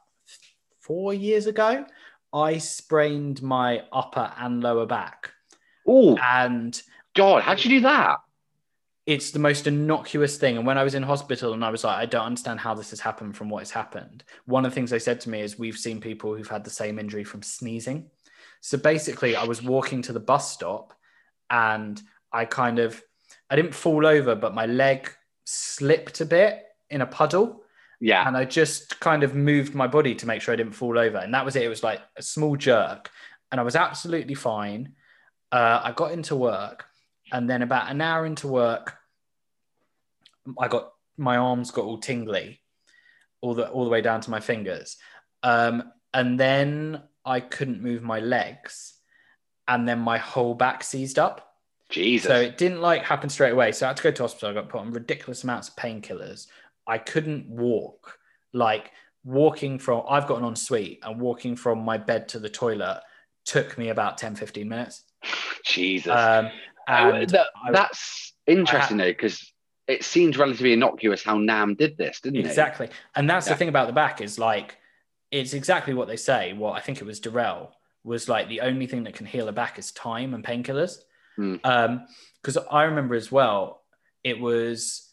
four 0.80 1.14
years 1.14 1.48
ago, 1.48 1.86
I 2.34 2.58
sprained 2.58 3.42
my 3.42 3.84
upper 3.92 4.34
and 4.38 4.62
lower 4.62 4.86
back. 4.86 5.32
Oh, 5.88 6.18
and 6.18 6.82
God, 7.16 7.42
how'd 7.42 7.64
you 7.64 7.70
do 7.70 7.80
that? 7.82 8.20
It's 9.08 9.32
the 9.32 9.40
most 9.40 9.66
innocuous 9.66 10.38
thing. 10.38 10.58
And 10.58 10.68
when 10.68 10.78
I 10.78 10.84
was 10.84 10.94
in 10.94 11.02
hospital 11.02 11.54
and 11.54 11.64
I 11.64 11.70
was 11.70 11.84
like, 11.84 11.98
I 11.98 12.06
don't 12.06 12.26
understand 12.26 12.60
how 12.60 12.76
this 12.76 12.92
has 12.92 13.00
happened 13.00 13.36
from 13.36 13.50
what 13.50 13.60
has 13.60 13.72
happened. 13.72 14.24
One 14.46 14.66
of 14.66 14.72
the 14.72 14.76
things 14.76 14.92
they 14.92 15.00
said 15.00 15.22
to 15.22 15.30
me 15.30 15.42
is, 15.42 15.58
We've 15.58 15.78
seen 15.78 16.00
people 16.00 16.36
who've 16.36 16.48
had 16.48 16.64
the 16.64 16.70
same 16.70 17.00
injury 17.00 17.24
from 17.24 17.42
sneezing. 17.42 18.12
So 18.62 18.78
basically, 18.78 19.36
I 19.36 19.46
was 19.46 19.64
walking 19.64 20.02
to 20.04 20.14
the 20.14 20.20
bus 20.20 20.52
stop 20.52 20.94
and 21.50 22.02
I 22.32 22.46
kind 22.46 22.80
of, 22.80 23.02
I 23.50 23.56
didn't 23.56 23.74
fall 23.74 24.06
over, 24.06 24.36
but 24.36 24.54
my 24.54 24.66
leg 24.66 25.10
slipped 25.46 26.20
a 26.22 26.26
bit 26.26 26.66
in 26.90 27.02
a 27.02 27.06
puddle. 27.06 27.64
Yeah. 28.00 28.28
And 28.28 28.36
I 28.36 28.46
just 28.46 29.00
kind 29.00 29.24
of 29.24 29.34
moved 29.34 29.74
my 29.74 29.88
body 29.88 30.14
to 30.16 30.28
make 30.28 30.42
sure 30.42 30.54
I 30.54 30.58
didn't 30.58 30.74
fall 30.74 31.00
over. 31.00 31.18
And 31.18 31.34
that 31.34 31.46
was 31.46 31.56
it. 31.56 31.64
It 31.64 31.70
was 31.70 31.84
like 31.84 32.02
a 32.16 32.22
small 32.22 32.56
jerk. 32.56 33.10
And 33.52 33.60
I 33.60 33.64
was 33.64 33.76
absolutely 33.76 34.36
fine. 34.36 34.94
Uh, 35.52 35.80
I 35.84 35.94
got 35.94 36.12
into 36.12 36.36
work. 36.36 36.86
And 37.32 37.50
then 37.50 37.62
about 37.62 37.90
an 37.90 38.02
hour 38.02 38.26
into 38.26 38.48
work, 38.48 38.97
I 40.60 40.68
got 40.68 40.92
my 41.18 41.38
arms 41.38 41.72
got 41.72 41.86
all 41.86 41.98
tingly, 41.98 42.62
all 43.42 43.54
the 43.54 43.70
all 43.70 43.84
the 43.84 43.90
way 43.90 44.02
down 44.02 44.22
to 44.22 44.32
my 44.32 44.40
fingers. 44.40 44.98
Um, 45.44 45.92
and 46.14 46.40
then 46.40 47.02
I 47.26 47.40
couldn't 47.40 47.82
move 47.82 48.04
my 48.04 48.20
legs. 48.20 48.94
And 49.68 49.88
then 49.88 50.00
my 50.00 50.18
whole 50.18 50.54
back 50.54 50.84
seized 50.84 51.20
up. 51.20 51.54
Jesus. 51.90 52.28
So 52.30 52.40
it 52.40 52.58
didn't 52.58 52.82
like 52.82 53.04
happen 53.04 53.30
straight 53.30 53.52
away. 53.52 53.72
So 53.72 53.86
I 53.86 53.90
had 53.90 53.98
to 53.98 54.04
go 54.04 54.12
to 54.12 54.24
hospital. 54.24 54.50
I 54.50 54.54
got 54.54 54.70
put 54.70 54.80
on 54.80 54.92
ridiculous 54.92 55.44
amounts 55.44 55.68
of 55.70 55.76
painkillers. 55.76 56.48
I 56.86 56.98
couldn't 56.98 57.50
walk. 57.50 58.18
Like 58.54 58.92
walking 59.26 59.78
from, 59.78 60.04
I've 60.10 60.26
got 60.28 60.40
an 60.40 60.46
ensuite, 60.46 61.00
and 61.04 61.20
walking 61.20 61.56
from 61.58 61.80
my 61.80 61.98
bed 61.98 62.30
to 62.30 62.40
the 62.40 62.50
toilet 62.50 63.02
took 63.46 63.78
me 63.78 63.90
about 63.90 64.18
10, 64.18 64.36
15 64.36 64.68
minutes. 64.68 65.04
Jesus. 65.66 66.08
Um, 66.12 66.50
and 66.88 67.30
that- 67.30 67.48
that's 67.72 68.34
interesting 68.48 68.98
though, 68.98 69.06
because 69.12 69.52
it 69.88 70.04
seemed 70.04 70.36
relatively 70.36 70.74
innocuous 70.74 71.24
how 71.24 71.38
Nam 71.38 71.76
did 71.76 71.98
this, 71.98 72.20
didn't 72.20 72.40
it? 72.40 72.46
Exactly. 72.46 72.90
And 73.16 73.30
that's 73.30 73.48
Yeah. 73.48 73.54
the 73.54 73.58
thing 73.58 73.70
about 73.70 73.88
the 73.88 73.94
back 73.94 74.22
is 74.22 74.38
like, 74.38 74.78
it's 75.32 75.54
exactly 75.54 75.94
what 75.94 76.08
they 76.08 76.18
say. 76.18 76.54
Well, 76.54 76.74
I 76.74 76.82
think 76.82 77.00
it 77.00 77.06
was 77.06 77.20
Darrell 77.20 77.74
was 78.04 78.30
like 78.30 78.48
the 78.48 78.62
only 78.62 78.88
thing 78.88 79.04
that 79.04 79.16
can 79.16 79.26
heal 79.26 79.48
a 79.48 79.52
back 79.52 79.78
is 79.80 79.92
time 79.92 80.34
and 80.34 80.44
painkillers. 80.44 81.00
Hmm. 81.36 81.56
Um, 81.64 82.08
because 82.42 82.58
I 82.72 82.84
remember 82.84 83.16
as 83.16 83.32
well, 83.32 83.84
it 84.24 84.40
was 84.40 85.12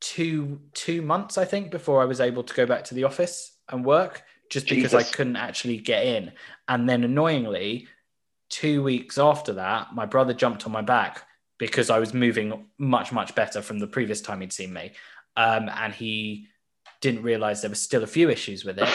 two 0.00 0.60
two 0.74 1.02
months 1.02 1.38
I 1.38 1.44
think 1.44 1.70
before 1.70 2.00
I 2.02 2.04
was 2.04 2.20
able 2.20 2.42
to 2.44 2.54
go 2.54 2.66
back 2.66 2.84
to 2.84 2.94
the 2.94 3.04
office 3.04 3.56
and 3.68 3.84
work, 3.84 4.22
just 4.50 4.68
because 4.68 4.94
I 4.94 5.02
couldn't 5.02 5.36
actually 5.36 5.78
get 5.78 6.06
in. 6.06 6.32
And 6.66 6.88
then 6.88 7.04
annoyingly, 7.04 7.86
two 8.48 8.82
weeks 8.82 9.18
after 9.18 9.52
that, 9.54 9.94
my 9.94 10.06
brother 10.06 10.34
jumped 10.34 10.66
on 10.66 10.72
my 10.72 10.82
back 10.82 11.22
because 11.58 11.90
I 11.90 11.98
was 11.98 12.14
moving 12.14 12.66
much 12.78 13.12
much 13.12 13.34
better 13.34 13.60
from 13.62 13.78
the 13.78 13.86
previous 13.86 14.20
time 14.20 14.40
he'd 14.40 14.52
seen 14.52 14.72
me, 14.72 14.92
um, 15.36 15.68
and 15.68 15.92
he 15.94 16.46
didn't 17.00 17.22
realize 17.22 17.60
there 17.62 17.70
were 17.70 17.74
still 17.76 18.02
a 18.02 18.06
few 18.08 18.30
issues 18.30 18.64
with 18.64 18.78
it, 18.78 18.88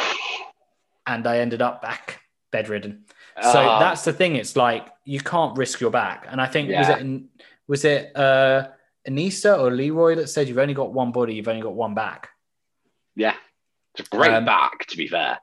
and 1.08 1.26
I 1.28 1.40
ended 1.40 1.62
up 1.62 1.82
back 1.82 2.20
bedridden. 2.52 3.06
So 3.42 3.60
Ah. 3.60 3.80
that's 3.80 4.04
the 4.04 4.14
thing. 4.14 4.36
It's 4.36 4.56
like 4.56 4.88
you 5.06 5.20
can't 5.20 5.58
risk 5.58 5.80
your 5.82 5.90
back. 5.92 6.28
And 6.30 6.40
I 6.40 6.46
think 6.48 6.70
was 6.70 6.90
it 6.90 7.22
was 7.68 7.86
it 7.86 8.16
uh, 8.16 8.68
Aneesa 9.10 9.58
or 9.60 9.72
Leroy 9.72 10.16
that 10.16 10.28
said 10.28 10.48
you've 10.48 10.60
only 10.60 10.74
got 10.76 10.94
one 10.94 11.12
body, 11.12 11.34
you've 11.34 11.48
only 11.48 11.62
got 11.62 11.74
one 11.74 11.94
back. 11.96 12.30
Yeah. 13.16 13.36
It's 13.96 14.08
a 14.08 14.16
great 14.16 14.32
Um, 14.34 14.46
back, 14.46 14.86
to 14.88 14.98
be 14.98 15.08
fair. 15.08 15.40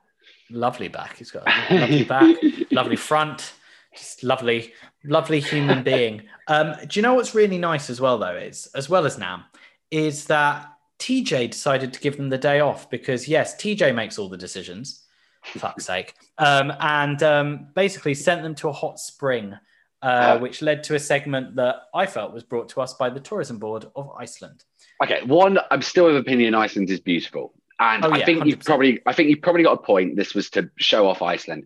Lovely 0.49 0.87
back. 0.87 1.17
He's 1.17 1.31
got 1.31 1.43
a 1.47 1.75
lovely 1.79 2.03
back, 2.03 2.35
lovely 2.71 2.95
front, 2.97 3.53
just 3.95 4.23
lovely, 4.23 4.73
lovely 5.03 5.39
human 5.39 5.83
being. 5.83 6.23
Um, 6.47 6.75
do 6.87 6.99
you 6.99 7.01
know 7.01 7.13
what's 7.13 7.35
really 7.35 7.57
nice 7.57 7.89
as 7.89 7.99
well, 8.01 8.17
though, 8.17 8.35
is 8.35 8.67
as 8.75 8.89
well 8.89 9.05
as 9.05 9.17
Nam, 9.17 9.43
is 9.89 10.25
that 10.25 10.67
TJ 10.99 11.51
decided 11.51 11.93
to 11.93 11.99
give 11.99 12.17
them 12.17 12.29
the 12.29 12.37
day 12.37 12.59
off 12.59 12.89
because 12.89 13.27
yes, 13.27 13.55
TJ 13.55 13.93
makes 13.95 14.17
all 14.19 14.29
the 14.29 14.37
decisions. 14.37 15.03
Fuck's 15.43 15.85
sake. 15.85 16.13
Um, 16.37 16.71
and 16.79 17.21
um, 17.23 17.67
basically 17.73 18.13
sent 18.13 18.43
them 18.43 18.53
to 18.55 18.69
a 18.69 18.71
hot 18.71 18.99
spring, 18.99 19.57
uh, 20.03 20.37
which 20.37 20.61
led 20.61 20.83
to 20.83 20.95
a 20.95 20.99
segment 20.99 21.55
that 21.55 21.77
I 21.95 22.05
felt 22.05 22.33
was 22.33 22.43
brought 22.43 22.69
to 22.69 22.81
us 22.81 22.93
by 22.93 23.09
the 23.09 23.19
Tourism 23.19 23.57
Board 23.57 23.85
of 23.95 24.11
Iceland. 24.17 24.63
Okay, 25.03 25.23
one, 25.23 25.57
I'm 25.71 25.81
still 25.81 26.07
of 26.07 26.15
opinion 26.15 26.53
Iceland 26.53 26.89
is 26.91 26.99
beautiful. 26.99 27.53
And 27.79 28.05
Oh, 28.05 28.11
I 28.11 28.19
yeah, 28.19 28.25
think 28.25 28.45
you've 28.45 28.59
probably 28.59 28.99
I 29.07 29.13
think 29.13 29.29
you've 29.29 29.41
probably 29.41 29.63
got 29.63 29.73
a 29.73 29.81
point. 29.81 30.15
This 30.15 30.35
was 30.35 30.51
to 30.51 30.69
show 30.77 31.07
off 31.07 31.23
Iceland. 31.23 31.65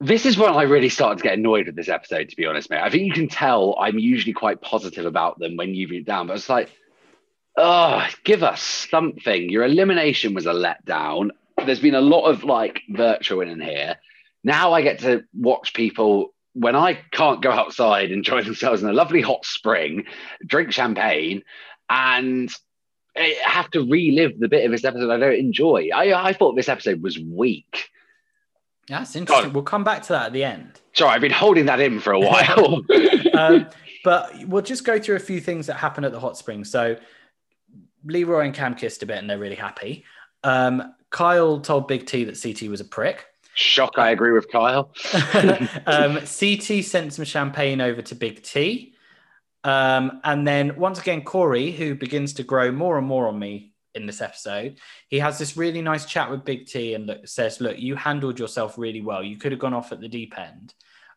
This 0.00 0.26
is 0.26 0.38
when 0.38 0.52
I 0.52 0.62
really 0.62 0.90
started 0.90 1.18
to 1.18 1.24
get 1.24 1.38
annoyed 1.38 1.66
with 1.66 1.74
this 1.74 1.88
episode, 1.88 2.28
to 2.28 2.36
be 2.36 2.46
honest, 2.46 2.70
mate. 2.70 2.80
I 2.80 2.88
think 2.88 3.04
you 3.04 3.12
can 3.12 3.28
tell 3.28 3.76
I'm 3.80 3.98
usually 3.98 4.32
quite 4.32 4.60
positive 4.60 5.06
about 5.06 5.38
them 5.40 5.56
when 5.56 5.74
you 5.74 5.88
read 5.88 6.06
down, 6.06 6.28
but 6.28 6.36
it's 6.36 6.48
like, 6.48 6.70
oh, 7.56 8.06
give 8.22 8.44
us 8.44 8.62
something. 8.62 9.50
Your 9.50 9.64
elimination 9.64 10.34
was 10.34 10.46
a 10.46 10.52
letdown. 10.52 11.30
There's 11.66 11.80
been 11.80 11.96
a 11.96 12.00
lot 12.00 12.26
of 12.26 12.44
like 12.44 12.82
virtual 12.88 13.40
in 13.40 13.60
here. 13.60 13.96
Now 14.44 14.72
I 14.72 14.82
get 14.82 15.00
to 15.00 15.24
watch 15.34 15.74
people 15.74 16.32
when 16.52 16.76
I 16.76 16.94
can't 17.10 17.42
go 17.42 17.50
outside, 17.50 18.12
enjoy 18.12 18.42
themselves 18.42 18.82
in 18.82 18.88
a 18.88 18.92
lovely 18.92 19.20
hot 19.20 19.44
spring, 19.44 20.04
drink 20.46 20.72
champagne, 20.72 21.42
and 21.90 22.50
have 23.44 23.70
to 23.72 23.80
relive 23.80 24.38
the 24.38 24.48
bit 24.48 24.64
of 24.64 24.70
this 24.70 24.84
episode 24.84 25.10
I 25.10 25.18
don't 25.18 25.34
enjoy. 25.34 25.88
I, 25.94 26.28
I 26.28 26.32
thought 26.32 26.54
this 26.54 26.68
episode 26.68 27.02
was 27.02 27.18
weak. 27.18 27.90
That's 28.88 29.14
interesting. 29.16 29.52
We'll 29.52 29.62
come 29.62 29.84
back 29.84 30.02
to 30.04 30.12
that 30.14 30.26
at 30.26 30.32
the 30.32 30.44
end. 30.44 30.80
Sorry, 30.94 31.10
I've 31.10 31.20
been 31.20 31.30
holding 31.30 31.66
that 31.66 31.80
in 31.80 32.00
for 32.00 32.12
a 32.12 32.20
while. 32.20 32.82
um, 33.34 33.68
but 34.04 34.32
we'll 34.46 34.62
just 34.62 34.84
go 34.84 34.98
through 34.98 35.16
a 35.16 35.20
few 35.20 35.40
things 35.40 35.66
that 35.66 35.74
happen 35.74 36.04
at 36.04 36.12
the 36.12 36.20
hot 36.20 36.36
spring. 36.36 36.64
So 36.64 36.96
Leroy 38.04 38.46
and 38.46 38.54
Cam 38.54 38.74
kissed 38.74 39.02
a 39.02 39.06
bit 39.06 39.18
and 39.18 39.28
they're 39.28 39.38
really 39.38 39.56
happy. 39.56 40.04
Um, 40.44 40.94
Kyle 41.10 41.60
told 41.60 41.88
Big 41.88 42.06
T 42.06 42.24
that 42.24 42.40
CT 42.40 42.70
was 42.70 42.80
a 42.80 42.84
prick. 42.84 43.26
Shock, 43.54 43.94
I 43.98 44.10
agree 44.10 44.32
with 44.32 44.50
Kyle. 44.52 44.92
um, 45.86 46.14
CT 46.20 46.84
sent 46.84 47.12
some 47.12 47.24
champagne 47.24 47.80
over 47.80 48.00
to 48.02 48.14
Big 48.14 48.42
T. 48.42 48.94
Um, 49.64 50.20
and 50.22 50.46
then 50.46 50.76
once 50.76 51.00
again, 51.00 51.22
Cory, 51.22 51.72
who 51.72 51.94
begins 51.94 52.32
to 52.34 52.44
grow 52.44 52.70
more 52.70 52.96
and 52.98 53.06
more 53.06 53.26
on 53.26 53.38
me 53.38 53.67
in 53.94 54.06
this 54.06 54.20
episode, 54.20 54.78
he 55.08 55.18
has 55.18 55.38
this 55.38 55.56
really 55.56 55.82
nice 55.82 56.04
chat 56.04 56.30
with 56.30 56.44
Big 56.44 56.66
T 56.66 56.94
and 56.94 57.06
look, 57.06 57.26
says, 57.26 57.60
Look, 57.60 57.78
you 57.78 57.96
handled 57.96 58.38
yourself 58.38 58.78
really 58.78 59.00
well. 59.00 59.22
You 59.22 59.36
could 59.36 59.52
have 59.52 59.60
gone 59.60 59.74
off 59.74 59.92
at 59.92 60.00
the 60.00 60.08
deep 60.08 60.38
end. 60.38 60.74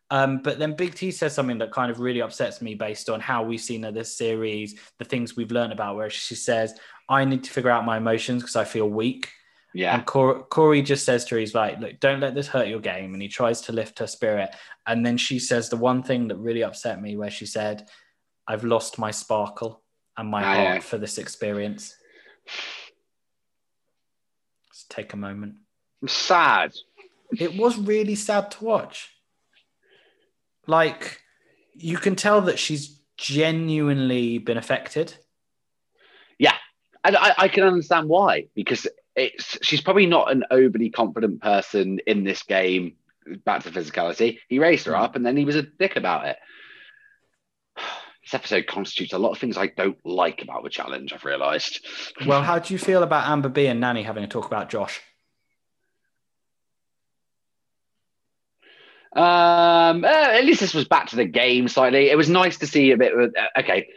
Um, 0.10 0.40
but 0.40 0.60
then 0.60 0.76
Big 0.76 0.94
T 0.94 1.10
says 1.10 1.34
something 1.34 1.58
that 1.60 1.72
kind 1.72 1.90
of 1.90 2.02
really 2.02 2.22
upsets 2.22 2.62
me 2.62 2.76
based 2.76 3.10
on 3.10 3.22
how 3.22 3.44
we've 3.44 3.62
seen 3.62 3.84
her 3.84 3.94
this 3.94 4.18
series, 4.18 4.78
the 5.00 5.06
things 5.06 5.38
we've 5.38 5.52
learned 5.52 5.72
about, 5.72 5.96
where 5.96 6.10
she 6.10 6.36
says, 6.36 6.78
I 7.08 7.24
need 7.24 7.46
to 7.46 7.52
figure 7.52 7.70
out 7.70 7.86
my 7.86 7.98
emotions 7.98 8.44
because 8.44 8.58
I 8.58 8.66
feel 8.66 8.90
weak. 8.90 9.30
Yeah. 9.74 9.96
And 9.96 10.06
Cor- 10.06 10.44
Cory 10.44 10.82
just 10.82 11.06
says 11.06 11.24
to 11.26 11.36
her, 11.36 11.40
he's 11.40 11.56
like, 11.56 11.80
look, 11.80 12.00
don't 12.02 12.20
let 12.20 12.36
this 12.36 12.48
hurt 12.48 12.68
your 12.68 12.82
game. 12.82 13.14
And 13.14 13.22
he 13.22 13.30
tries 13.30 13.62
to 13.62 13.72
lift 13.72 14.00
her 14.00 14.08
spirit. 14.08 14.54
And 14.86 15.06
then 15.06 15.16
she 15.16 15.40
says 15.40 15.70
the 15.70 15.78
one 15.78 16.04
thing 16.04 16.28
that 16.28 16.38
really 16.38 16.64
upset 16.64 17.02
me, 17.02 17.16
where 17.16 17.32
she 17.32 17.46
said, 17.46 17.88
I've 18.46 18.66
lost 18.66 19.00
my 19.00 19.12
sparkle 19.12 19.82
and 20.18 20.30
my 20.30 20.44
heart 20.44 20.76
yeah. 20.76 20.80
for 20.80 20.98
this 20.98 21.18
experience. 21.18 21.96
Let's 24.68 24.86
take 24.90 25.14
a 25.14 25.18
moment. 25.18 25.56
I'm 26.02 26.08
sad. 26.08 26.74
It 27.38 27.56
was 27.56 27.78
really 27.78 28.16
sad 28.16 28.52
to 28.52 28.64
watch. 28.64 29.10
Like, 30.68 31.22
you 31.76 31.98
can 31.98 32.16
tell 32.16 32.42
that 32.42 32.60
she's 32.60 33.00
genuinely 33.18 34.38
been 34.38 34.58
affected. 34.58 35.14
Yeah, 36.38 36.56
and 37.04 37.16
I, 37.16 37.34
I 37.38 37.48
can 37.48 37.64
understand 37.64 38.10
why 38.10 38.48
because 38.56 38.88
it's 39.16 39.58
she's 39.62 39.82
probably 39.82 40.06
not 40.06 40.32
an 40.32 40.44
overly 40.52 40.90
confident 40.90 41.42
person 41.42 42.00
in 42.08 42.24
this 42.24 42.44
game. 42.44 42.96
Back 43.46 43.64
to 43.64 43.70
physicality, 43.70 44.40
he 44.50 44.58
raised 44.58 44.88
her 44.88 44.94
mm. 44.94 45.02
up, 45.02 45.16
and 45.16 45.26
then 45.26 45.38
he 45.38 45.46
was 45.46 45.56
a 45.56 45.62
dick 45.62 45.96
about 45.96 46.26
it. 46.26 46.38
This 48.24 48.34
episode 48.34 48.68
constitutes 48.68 49.14
a 49.14 49.18
lot 49.18 49.32
of 49.32 49.40
things 49.40 49.58
I 49.58 49.68
don't 49.68 49.98
like 50.06 50.44
about 50.44 50.64
the 50.64 50.70
challenge. 50.70 51.12
I've 51.14 51.26
realised. 51.26 51.86
Well, 52.26 52.44
how 52.44 52.60
do 52.60 52.74
you 52.74 52.78
feel 52.78 53.04
about 53.04 53.28
Amber 53.28 53.50
B 53.50 53.66
and 53.66 53.82
Nany 53.82 54.04
having 54.04 54.24
a 54.24 54.28
talk 54.28 54.46
about 54.46 54.70
Josh? 54.70 55.02
Um, 59.14 60.06
uh, 60.06 60.08
at 60.08 60.46
least 60.46 60.62
this 60.62 60.74
was 60.74 60.88
back 60.88 61.10
to 61.10 61.18
the 61.18 61.26
game 61.26 61.68
slightly. 61.68 62.10
It 62.10 62.16
was 62.16 62.30
nice 62.30 62.58
to 62.60 62.68
see 62.68 62.92
a 62.92 62.98
bit 62.98 63.14
of 63.14 63.34
uh, 63.38 63.60
okay 63.60 63.90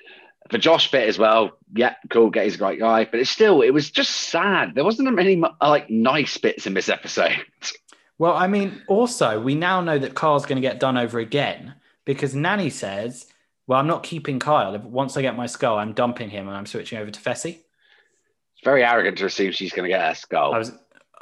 for 0.51 0.59
Josh 0.59 0.91
bit 0.91 1.09
as 1.09 1.19
well. 1.19 1.57
Yeah, 1.75 1.95
cool. 2.11 2.31
Get 2.31 2.45
he's 2.45 2.57
a 2.57 2.59
great 2.59 2.81
guy, 2.81 3.05
but 3.05 3.21
it's 3.21 3.31
still 3.31 3.63
it 3.63 3.71
was 3.71 3.91
just 3.91 4.11
sad. 4.11 4.75
There 4.75 4.85
wasn't 4.85 5.13
many 5.13 5.41
like 5.61 5.89
nice 5.89 6.37
bits 6.39 6.67
in 6.67 6.75
this 6.75 6.89
episode. 6.89 7.45
Well, 8.17 8.35
I 8.35 8.47
mean, 8.47 8.81
also, 8.87 9.41
we 9.41 9.57
now 9.57 9.81
know 9.81 9.99
that 9.99 10.15
Carl's 10.15 10.47
going 10.47 10.55
to 10.55 10.63
get 10.63 10.79
done 10.79 10.97
over 10.97 11.19
again 11.19 11.75
because 12.05 12.33
Nany 12.33 12.71
says, 12.71 13.27
Well, 13.67 13.79
I'm 13.79 13.87
not 13.87 14.03
keeping 14.03 14.39
Kyle. 14.39 14.77
Once 14.79 15.17
I 15.17 15.23
get 15.23 15.37
my 15.37 15.47
skull, 15.47 15.79
I'm 15.79 15.93
dumping 15.93 16.31
him 16.31 16.49
and 16.49 16.57
I'm 16.57 16.67
switching 16.67 16.99
over 16.99 17.11
to 17.11 17.21
Fessy. 17.21 17.59
It's 18.55 18.63
very 18.65 18.85
arrogant 18.85 19.19
to 19.19 19.27
assume 19.27 19.53
she's 19.53 19.73
going 19.73 19.85
to 19.85 19.89
get 19.89 20.07
her 20.07 20.15
skull. 20.15 20.55
I 20.55 20.59
was. 20.59 20.73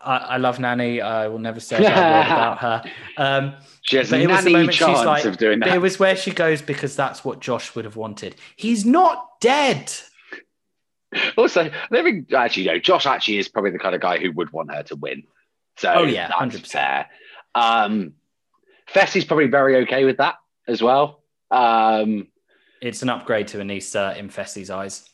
I, 0.05 0.16
I 0.16 0.36
love 0.39 0.59
Nany. 0.59 1.01
I 1.01 1.28
will 1.28 1.39
never 1.39 1.60
say 1.60 1.77
a 1.77 1.81
bad 1.82 2.27
word 2.27 2.32
about 2.35 2.59
her. 2.59 2.82
Um, 3.16 3.55
She 3.82 3.97
has 3.98 4.12
it 4.12 4.28
was 4.28 4.43
the 4.44 4.51
moment 4.51 4.73
she's 4.74 4.81
chance 4.85 5.05
like- 5.05 5.24
of 5.24 5.36
doing 5.36 5.60
that. 5.60 5.69
It 5.69 5.78
was 5.81 6.01
where 6.01 6.16
she 6.16 6.32
goes 6.32 6.60
because 6.60 6.97
that's 6.97 7.24
what 7.24 7.39
Josh 7.40 7.77
would 7.77 7.85
have 7.85 7.94
wanted. 7.94 8.35
He's 8.56 8.85
not 8.85 9.24
dead. 9.40 9.93
Also, 11.36 11.70
I 11.90 12.02
think 12.02 12.32
actually 12.32 12.64
no. 12.66 12.78
Josh 12.78 13.06
actually 13.06 13.39
is 13.39 13.47
probably 13.48 13.70
the 13.70 13.78
kind 13.78 13.94
of 13.94 14.01
guy 14.01 14.19
who 14.19 14.32
would 14.32 14.51
want 14.52 14.73
her 14.74 14.82
to 14.85 14.97
win. 14.97 15.24
So 15.77 15.93
Oh, 15.93 16.02
yeah, 16.05 16.31
that's 16.36 16.73
fair. 16.73 17.06
Um, 17.55 18.14
Fessy's 18.93 19.24
probably 19.24 19.47
very 19.47 19.77
okay 19.82 20.05
with 20.05 20.16
that 20.16 20.36
as 20.66 20.82
well. 20.82 21.23
Um, 21.51 22.28
it's 22.82 23.00
an 23.00 23.09
upgrade 23.09 23.46
to 23.48 23.59
Aneesa 23.59 24.16
in 24.16 24.28
Fessy's 24.28 24.68
eyes. 24.68 25.09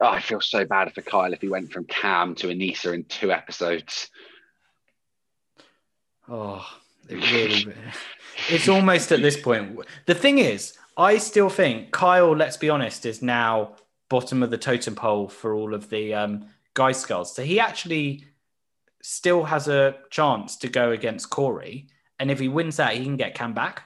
Oh, 0.00 0.06
I 0.06 0.20
feel 0.20 0.40
so 0.40 0.64
bad 0.64 0.94
for 0.94 1.02
Kyle 1.02 1.32
if 1.32 1.40
he 1.40 1.48
went 1.48 1.72
from 1.72 1.84
Cam 1.86 2.36
to 2.36 2.46
Aneesa 2.46 2.94
in 2.94 3.04
two 3.04 3.32
episodes. 3.32 4.10
Oh, 6.28 6.64
it 7.08 7.16
really. 7.16 7.74
it's 8.48 8.68
almost 8.68 9.10
at 9.10 9.22
this 9.22 9.38
point. 9.38 9.78
The 10.06 10.14
thing 10.14 10.38
is, 10.38 10.78
I 10.96 11.18
still 11.18 11.48
think 11.48 11.90
Kyle, 11.90 12.34
let's 12.34 12.56
be 12.56 12.70
honest, 12.70 13.06
is 13.06 13.22
now 13.22 13.74
bottom 14.08 14.44
of 14.44 14.50
the 14.50 14.58
totem 14.58 14.94
pole 14.94 15.28
for 15.28 15.52
all 15.54 15.74
of 15.74 15.90
the 15.90 16.14
um, 16.14 16.46
guy 16.74 16.92
skulls. 16.92 17.34
So 17.34 17.42
he 17.42 17.58
actually 17.58 18.24
still 19.02 19.44
has 19.44 19.66
a 19.66 19.96
chance 20.10 20.56
to 20.58 20.68
go 20.68 20.92
against 20.92 21.30
Cory. 21.30 21.88
And 22.20 22.30
if 22.30 22.38
he 22.38 22.46
wins 22.46 22.76
that, 22.76 22.94
he 22.94 23.02
can 23.02 23.16
get 23.16 23.34
Cam 23.34 23.52
back. 23.52 23.82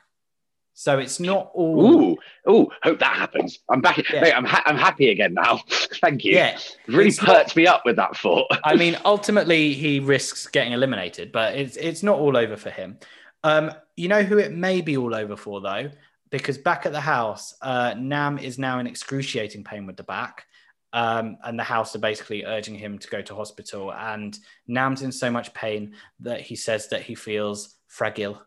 So 0.79 1.01
it's 1.01 1.19
not 1.19 1.51
all. 1.55 1.93
Ooh, 1.93 2.17
ooh, 2.49 2.69
hope 2.85 3.01
that 3.01 3.17
happens. 3.17 3.59
I'm 3.69 3.81
back. 3.81 4.01
Mate, 4.13 4.33
I'm 4.33 4.45
ha- 4.45 4.63
I'm 4.65 4.77
happy 4.77 5.11
again 5.11 5.35
now. 5.35 5.59
Thank 5.69 6.25
you. 6.25 6.35
Yeah, 6.35 6.57
really 6.87 7.09
it's 7.09 7.19
perked 7.19 7.57
me 7.57 7.67
up 7.67 7.83
with 7.85 7.97
that 7.97 8.17
thought. 8.17 8.47
I 8.65 8.77
mean, 8.77 8.97
ultimately, 9.05 9.75
he 9.75 9.99
risks 9.99 10.47
getting 10.47 10.73
eliminated, 10.73 11.33
but 11.33 11.57
it's 11.57 11.77
it's 11.77 12.05
not 12.05 12.21
all 12.21 12.37
over 12.37 12.57
for 12.57 12.71
him. 12.71 12.97
Um, 13.43 13.73
you 13.97 14.07
know 14.07 14.23
who 14.23 14.39
it 14.39 14.53
may 14.53 14.81
be 14.81 14.97
all 14.97 15.17
over 15.17 15.37
for 15.37 15.61
though, 15.61 15.91
because 16.31 16.57
back 16.57 16.87
at 16.87 16.93
the 16.93 17.01
house, 17.01 17.57
uh, 17.61 17.97
Nam 17.99 18.39
is 18.39 18.57
now 18.57 18.79
in 18.79 18.87
excruciating 18.87 19.65
pain 19.65 19.85
with 19.85 19.97
the 19.97 20.05
back, 20.05 20.47
um, 20.93 21.39
and 21.43 21.59
the 21.59 21.65
house 21.65 21.97
are 21.97 22.01
basically 22.01 22.45
urging 22.45 22.77
him 22.77 23.01
to 23.01 23.09
go 23.09 23.21
to 23.21 23.35
hospital. 23.35 23.93
And 23.93 24.39
Nam's 24.69 25.03
in 25.03 25.11
so 25.11 25.29
much 25.29 25.53
pain 25.55 25.95
that 26.21 26.41
he 26.41 26.55
says 26.55 26.89
that 26.91 27.03
he 27.03 27.17
feels 27.17 27.75
fragile. 27.89 28.41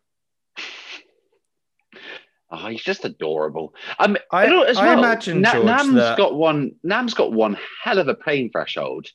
Oh, 2.51 2.67
he's 2.67 2.83
just 2.83 3.05
adorable. 3.05 3.73
Um, 3.97 4.17
I- 4.31 4.45
I, 4.45 4.65
as 4.67 4.77
I 4.77 4.87
well, 4.87 4.99
imagine, 4.99 5.41
Na- 5.41 5.53
George, 5.53 5.65
Nam's 5.65 5.93
that- 5.95 6.17
got 6.17 6.35
one. 6.35 6.73
Nam's 6.83 7.13
got 7.13 7.31
one 7.31 7.57
hell 7.83 7.97
of 7.99 8.07
a 8.07 8.13
pain 8.15 8.51
threshold 8.51 9.07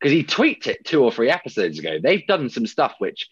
because 0.00 0.12
he 0.12 0.22
tweaked 0.22 0.66
it 0.66 0.84
two 0.84 1.02
or 1.04 1.12
three 1.12 1.30
episodes 1.30 1.78
ago. 1.78 1.98
They've 2.02 2.26
done 2.26 2.48
some 2.48 2.66
stuff 2.66 2.94
which 2.98 3.28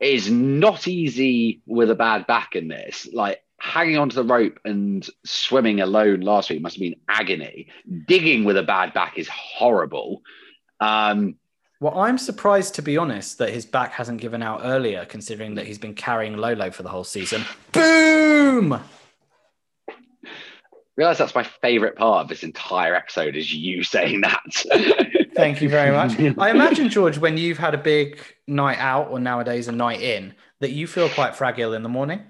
is 0.00 0.28
not 0.30 0.88
easy 0.88 1.62
with 1.66 1.90
a 1.90 1.94
bad 1.94 2.26
back 2.26 2.56
in 2.56 2.66
this. 2.68 3.08
Like 3.12 3.40
hanging 3.60 3.96
onto 3.96 4.16
the 4.16 4.24
rope 4.24 4.58
and 4.64 5.08
swimming 5.24 5.80
alone 5.80 6.20
last 6.20 6.50
week 6.50 6.60
must 6.60 6.74
have 6.76 6.80
been 6.80 6.96
agony. 7.08 7.68
Digging 8.08 8.42
with 8.44 8.56
a 8.56 8.64
bad 8.64 8.92
back 8.92 9.18
is 9.18 9.28
horrible. 9.28 10.22
Um, 10.80 11.36
Well, 11.82 11.98
I'm 11.98 12.16
surprised, 12.16 12.76
to 12.76 12.82
be 12.82 12.96
honest, 12.96 13.38
that 13.38 13.50
his 13.50 13.66
back 13.66 13.90
hasn't 13.90 14.20
given 14.20 14.40
out 14.40 14.60
earlier, 14.62 15.04
considering 15.04 15.56
that 15.56 15.66
he's 15.66 15.78
been 15.78 15.94
carrying 15.94 16.36
Lolo 16.36 16.70
for 16.70 16.84
the 16.84 16.88
whole 16.88 17.02
season. 17.02 17.44
Boom! 17.72 18.80
realize 20.96 21.18
that's 21.18 21.34
my 21.34 21.42
favorite 21.42 21.96
part 21.96 22.22
of 22.22 22.28
this 22.28 22.44
entire 22.44 22.94
episode 22.94 23.34
is 23.34 23.52
you 23.52 23.82
saying 23.82 24.20
that. 24.20 24.44
Thank 25.34 25.60
you 25.60 25.68
very 25.68 25.90
much. 25.90 26.20
I 26.38 26.50
imagine, 26.50 26.88
George, 26.88 27.18
when 27.18 27.36
you've 27.36 27.58
had 27.58 27.74
a 27.74 27.78
big 27.78 28.20
night 28.46 28.78
out 28.78 29.10
or 29.10 29.18
nowadays 29.18 29.66
a 29.66 29.72
night 29.72 30.00
in, 30.00 30.34
that 30.60 30.70
you 30.70 30.86
feel 30.86 31.08
quite 31.08 31.34
fragile 31.34 31.74
in 31.74 31.82
the 31.82 31.88
morning. 31.88 32.22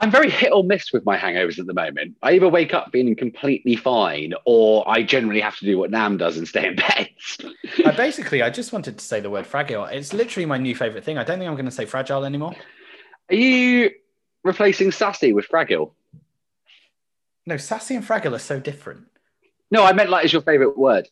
I'm 0.00 0.10
very 0.10 0.30
hit 0.30 0.52
or 0.52 0.62
miss 0.62 0.92
with 0.92 1.04
my 1.04 1.16
hangovers 1.16 1.58
at 1.58 1.66
the 1.66 1.74
moment. 1.74 2.16
I 2.22 2.32
either 2.32 2.48
wake 2.48 2.72
up 2.72 2.90
feeling 2.92 3.16
completely 3.16 3.74
fine, 3.74 4.32
or 4.44 4.88
I 4.88 5.02
generally 5.02 5.40
have 5.40 5.56
to 5.58 5.64
do 5.64 5.76
what 5.76 5.90
Nam 5.90 6.16
does 6.16 6.36
and 6.36 6.46
stay 6.46 6.68
in 6.68 6.76
bed. 6.76 7.10
I 7.84 7.90
basically, 7.90 8.42
I 8.42 8.50
just 8.50 8.72
wanted 8.72 8.96
to 8.98 9.04
say 9.04 9.18
the 9.20 9.30
word 9.30 9.46
fragile. 9.46 9.84
It's 9.86 10.12
literally 10.12 10.46
my 10.46 10.58
new 10.58 10.74
favorite 10.74 11.04
thing. 11.04 11.18
I 11.18 11.24
don't 11.24 11.38
think 11.38 11.48
I'm 11.48 11.56
going 11.56 11.66
to 11.66 11.72
say 11.72 11.84
fragile 11.84 12.24
anymore. 12.24 12.54
Are 13.30 13.34
you 13.34 13.90
replacing 14.44 14.92
sassy 14.92 15.32
with 15.32 15.46
fragile? 15.46 15.94
No, 17.44 17.56
sassy 17.56 17.96
and 17.96 18.04
fragile 18.04 18.34
are 18.34 18.40
so 18.40 18.60
different. 18.60 19.06
No, 19.70 19.84
I 19.84 19.92
meant 19.92 20.10
like 20.10 20.24
is 20.24 20.32
your 20.32 20.42
favorite 20.42 20.78
word. 20.78 21.08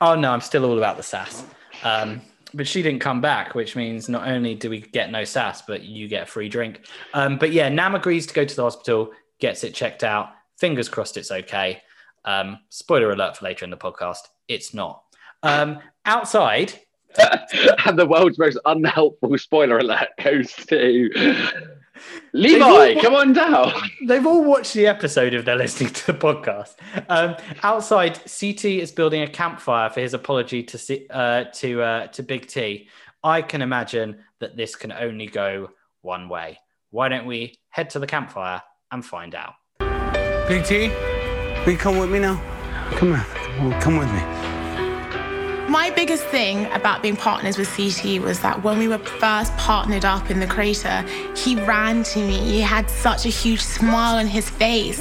Oh 0.00 0.16
no, 0.16 0.32
I'm 0.32 0.40
still 0.40 0.64
all 0.64 0.76
about 0.76 0.96
the 0.96 1.02
sass. 1.02 1.44
Um, 1.82 2.20
but 2.54 2.66
she 2.66 2.82
didn't 2.82 3.00
come 3.00 3.20
back, 3.20 3.54
which 3.54 3.76
means 3.76 4.08
not 4.08 4.28
only 4.28 4.54
do 4.54 4.70
we 4.70 4.80
get 4.80 5.10
no 5.10 5.24
sass, 5.24 5.62
but 5.62 5.82
you 5.82 6.08
get 6.08 6.24
a 6.24 6.26
free 6.26 6.48
drink. 6.48 6.86
Um, 7.14 7.38
but 7.38 7.52
yeah, 7.52 7.68
Nam 7.68 7.94
agrees 7.94 8.26
to 8.26 8.34
go 8.34 8.44
to 8.44 8.56
the 8.56 8.62
hospital, 8.62 9.12
gets 9.38 9.64
it 9.64 9.74
checked 9.74 10.04
out. 10.04 10.30
Fingers 10.58 10.88
crossed 10.88 11.16
it's 11.16 11.30
okay. 11.30 11.82
Um, 12.24 12.60
spoiler 12.68 13.10
alert 13.10 13.36
for 13.36 13.44
later 13.44 13.64
in 13.64 13.70
the 13.70 13.76
podcast, 13.76 14.28
it's 14.48 14.74
not. 14.74 15.02
Um, 15.42 15.80
outside, 16.04 16.74
and 17.86 17.98
the 17.98 18.06
world's 18.06 18.38
most 18.38 18.58
unhelpful 18.64 19.36
spoiler 19.38 19.78
alert 19.78 20.08
goes 20.22 20.52
to 20.52 21.10
Levi. 22.32 23.00
Come 23.00 23.14
on 23.14 23.32
down. 23.32 23.72
They've 24.06 24.26
all 24.26 24.42
watched 24.42 24.74
the 24.74 24.86
episode 24.86 25.34
if 25.34 25.44
they're 25.44 25.56
listening 25.56 25.92
to 25.92 26.06
the 26.12 26.18
podcast. 26.18 26.76
Um, 27.08 27.36
outside, 27.62 28.14
CT 28.24 28.64
is 28.64 28.90
building 28.90 29.22
a 29.22 29.28
campfire 29.28 29.90
for 29.90 30.00
his 30.00 30.14
apology 30.14 30.62
to 30.62 30.78
C- 30.78 31.06
uh, 31.10 31.44
to 31.54 31.82
uh, 31.82 32.06
to 32.08 32.22
Big 32.22 32.46
T. 32.46 32.88
I 33.22 33.42
can 33.42 33.62
imagine 33.62 34.18
that 34.40 34.56
this 34.56 34.74
can 34.74 34.92
only 34.92 35.26
go 35.26 35.70
one 36.00 36.28
way. 36.28 36.58
Why 36.90 37.08
don't 37.08 37.26
we 37.26 37.58
head 37.68 37.90
to 37.90 37.98
the 37.98 38.06
campfire 38.06 38.62
and 38.90 39.04
find 39.04 39.34
out? 39.34 39.54
Big 40.48 40.64
T, 40.64 40.88
will 41.64 41.72
you 41.72 41.78
come 41.78 41.98
with 41.98 42.10
me 42.10 42.18
now? 42.18 42.40
Come 42.96 43.12
on, 43.12 43.80
come 43.80 43.96
with 43.96 44.10
me. 44.12 44.31
My 45.72 45.88
biggest 45.88 46.26
thing 46.26 46.66
about 46.72 47.00
being 47.00 47.16
partners 47.16 47.56
with 47.56 47.74
CT 47.74 48.20
was 48.20 48.40
that 48.40 48.62
when 48.62 48.76
we 48.76 48.88
were 48.88 48.98
first 48.98 49.56
partnered 49.56 50.04
up 50.04 50.30
in 50.30 50.38
the 50.38 50.46
crater, 50.46 51.02
he 51.34 51.56
ran 51.64 52.02
to 52.02 52.18
me. 52.18 52.40
He 52.40 52.60
had 52.60 52.90
such 52.90 53.24
a 53.24 53.30
huge 53.30 53.62
smile 53.62 54.16
on 54.16 54.26
his 54.26 54.50
face. 54.50 55.00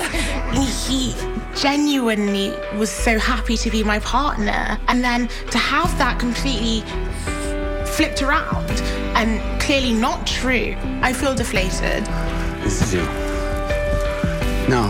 he 0.88 1.14
genuinely 1.58 2.54
was 2.78 2.90
so 2.90 3.20
happy 3.20 3.58
to 3.58 3.70
be 3.70 3.84
my 3.84 4.00
partner. 4.00 4.80
And 4.88 5.04
then 5.04 5.28
to 5.50 5.58
have 5.58 5.96
that 5.98 6.20
completely 6.20 6.90
flipped 7.88 8.22
around 8.22 8.72
and 9.18 9.62
clearly 9.62 9.92
not 9.92 10.26
true, 10.26 10.78
I 11.02 11.12
feel 11.12 11.36
deflated. 11.36 12.06
This 12.64 12.82
is 12.82 12.94
you. 12.94 13.02
No. 14.70 14.84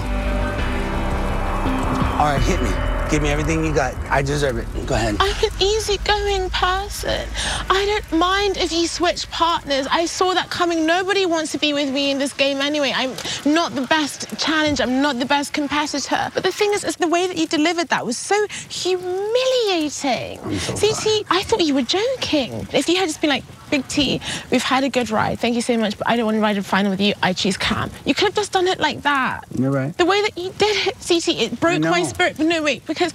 All 2.20 2.28
right, 2.28 2.40
hit 2.40 2.62
me. 2.62 2.91
Give 3.12 3.22
me 3.22 3.28
everything 3.28 3.66
you 3.66 3.74
got. 3.74 3.94
I 4.10 4.22
deserve 4.22 4.58
it. 4.58 4.88
Go 4.88 4.96
ahead. 4.96 5.18
I'm 5.20 5.44
an 5.44 5.52
easygoing 5.60 6.50
person. 6.50 7.28
I 7.70 7.86
don't 7.86 8.18
mind 8.18 8.56
if 8.56 8.72
you 8.72 8.88
switch 8.88 9.30
partners. 9.30 9.86
I 9.92 10.06
saw 10.06 10.34
that 10.34 10.50
coming. 10.50 10.86
Nobody 10.86 11.26
wants 11.26 11.52
to 11.52 11.58
be 11.58 11.74
with 11.74 11.92
me 11.92 12.12
in 12.12 12.20
this 12.20 12.32
game 12.32 12.62
anyway. 12.62 12.94
I'm 12.96 13.14
not 13.46 13.76
the 13.76 13.82
best 13.82 14.40
challenge. 14.40 14.80
I'm 14.80 15.02
not 15.02 15.20
the 15.20 15.26
best 15.26 15.52
competitor. 15.52 16.32
But 16.34 16.44
the 16.44 16.54
thing 16.54 16.72
is, 16.72 16.86
is 16.86 16.96
the 16.96 17.10
way 17.10 17.28
that 17.28 17.36
you 17.36 17.48
delivered 17.48 17.90
that 17.90 18.06
was 18.06 18.18
so 18.18 18.48
humiliating. 18.70 20.40
so 20.60 20.74
CT, 20.76 21.26
I 21.30 21.44
thought 21.44 21.66
you 21.66 21.76
were 21.76 21.82
joking. 21.82 22.66
If 22.72 22.88
you 22.88 22.96
had 22.96 23.10
just 23.10 23.20
been 23.20 23.30
like, 23.30 23.44
Big 23.72 23.88
T, 23.88 24.20
we've 24.52 24.62
had 24.62 24.84
a 24.84 24.90
good 24.90 25.10
ride. 25.10 25.40
Thank 25.40 25.56
you 25.56 25.62
so 25.62 25.78
much, 25.78 25.98
but 25.98 26.08
I 26.08 26.18
don't 26.18 26.26
want 26.26 26.36
to 26.36 26.42
ride 26.42 26.58
a 26.58 26.64
final 26.64 26.92
with 26.92 27.00
you. 27.00 27.14
I 27.24 27.32
choose 27.32 27.56
Cam. 27.56 27.90
You 28.06 28.14
could 28.14 28.26
have 28.26 28.36
just 28.36 28.52
done 28.52 28.68
it 28.68 28.80
like 28.80 29.02
that. 29.04 29.46
You're 29.58 29.72
right. 29.72 29.98
The 29.98 30.06
way 30.06 30.22
that 30.22 30.38
you 30.38 30.52
did 30.58 30.88
it, 30.88 30.96
CT, 31.08 31.30
it 31.30 31.60
broke 31.60 31.82
my 31.82 32.04
spirit. 32.04 32.36
But 32.38 32.48
no, 32.48 32.62
wait, 32.62 32.86
because 32.86 33.14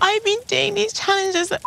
I've 0.00 0.24
been 0.24 0.40
doing 0.48 0.74
these 0.74 0.92
challenges 0.92 1.50
that 1.50 1.62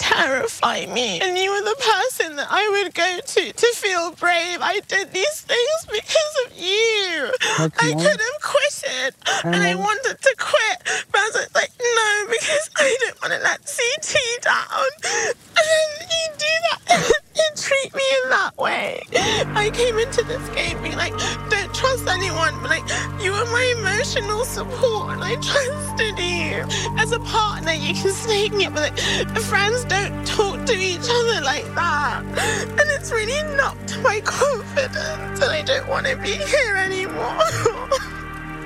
terrify 0.00 0.86
me. 0.86 1.20
And 1.20 1.36
you 1.36 1.50
were 1.50 1.60
the 1.60 1.76
person 1.76 2.36
that 2.36 2.48
I 2.50 2.66
would 2.70 2.94
go 2.94 3.18
to 3.24 3.52
to 3.52 3.66
feel 3.74 4.12
brave. 4.12 4.58
I 4.60 4.80
did 4.88 5.12
these 5.12 5.40
things 5.42 5.86
because 5.86 6.34
of 6.46 6.56
you. 6.56 7.30
I 7.58 7.68
could 7.92 8.20
have 8.20 8.40
quitted. 8.42 9.14
And 9.44 9.56
I 9.56 9.74
wanted 9.74 10.16
to 10.20 10.34
quit. 10.38 11.06
But 11.12 11.20
I 11.20 11.30
was 11.34 11.54
like, 11.54 11.72
no, 11.78 12.26
because 12.32 12.70
I 12.76 12.96
don't 13.00 13.22
want 13.22 13.32
to 13.34 13.40
let 13.40 13.60
CT 13.60 14.16
down. 14.42 14.86
And 15.04 15.66
then 16.00 16.08
you 16.08 16.26
do 16.38 16.46
that. 16.96 17.12
You 17.36 17.44
treat 17.54 17.94
me 17.94 18.02
in 18.24 18.30
that 18.30 18.56
way. 18.56 19.02
I 19.12 19.70
came 19.72 19.98
into 19.98 20.24
this 20.24 20.48
game 20.50 20.82
being 20.82 20.96
like, 20.96 21.12
don't 21.50 21.74
trust 21.74 22.06
anyone, 22.08 22.54
but 22.62 22.70
like, 22.70 22.88
you 23.22 23.32
were 23.32 23.44
my 23.46 23.74
emotional 23.78 24.44
support 24.44 25.10
and 25.12 25.22
I 25.22 25.34
trusted 25.36 26.18
you. 26.18 26.64
As 26.98 27.12
a 27.12 27.20
partner, 27.20 27.72
you 27.72 27.92
can 27.92 28.12
snake 28.12 28.52
me, 28.52 28.68
but 28.68 28.90
like, 28.90 29.38
friends 29.42 29.84
don't 29.84 30.26
talk 30.26 30.64
to 30.64 30.74
each 30.74 31.08
other 31.10 31.40
like 31.42 31.66
that. 31.74 32.22
And 32.24 32.90
it's 32.90 33.12
really 33.12 33.42
knocked 33.56 33.98
my 34.00 34.20
confidence, 34.20 35.40
and 35.40 35.50
I 35.50 35.62
don't 35.62 35.88
want 35.88 36.06
to 36.06 36.16
be 36.16 36.32
here 36.32 36.76
anymore. 36.76 37.36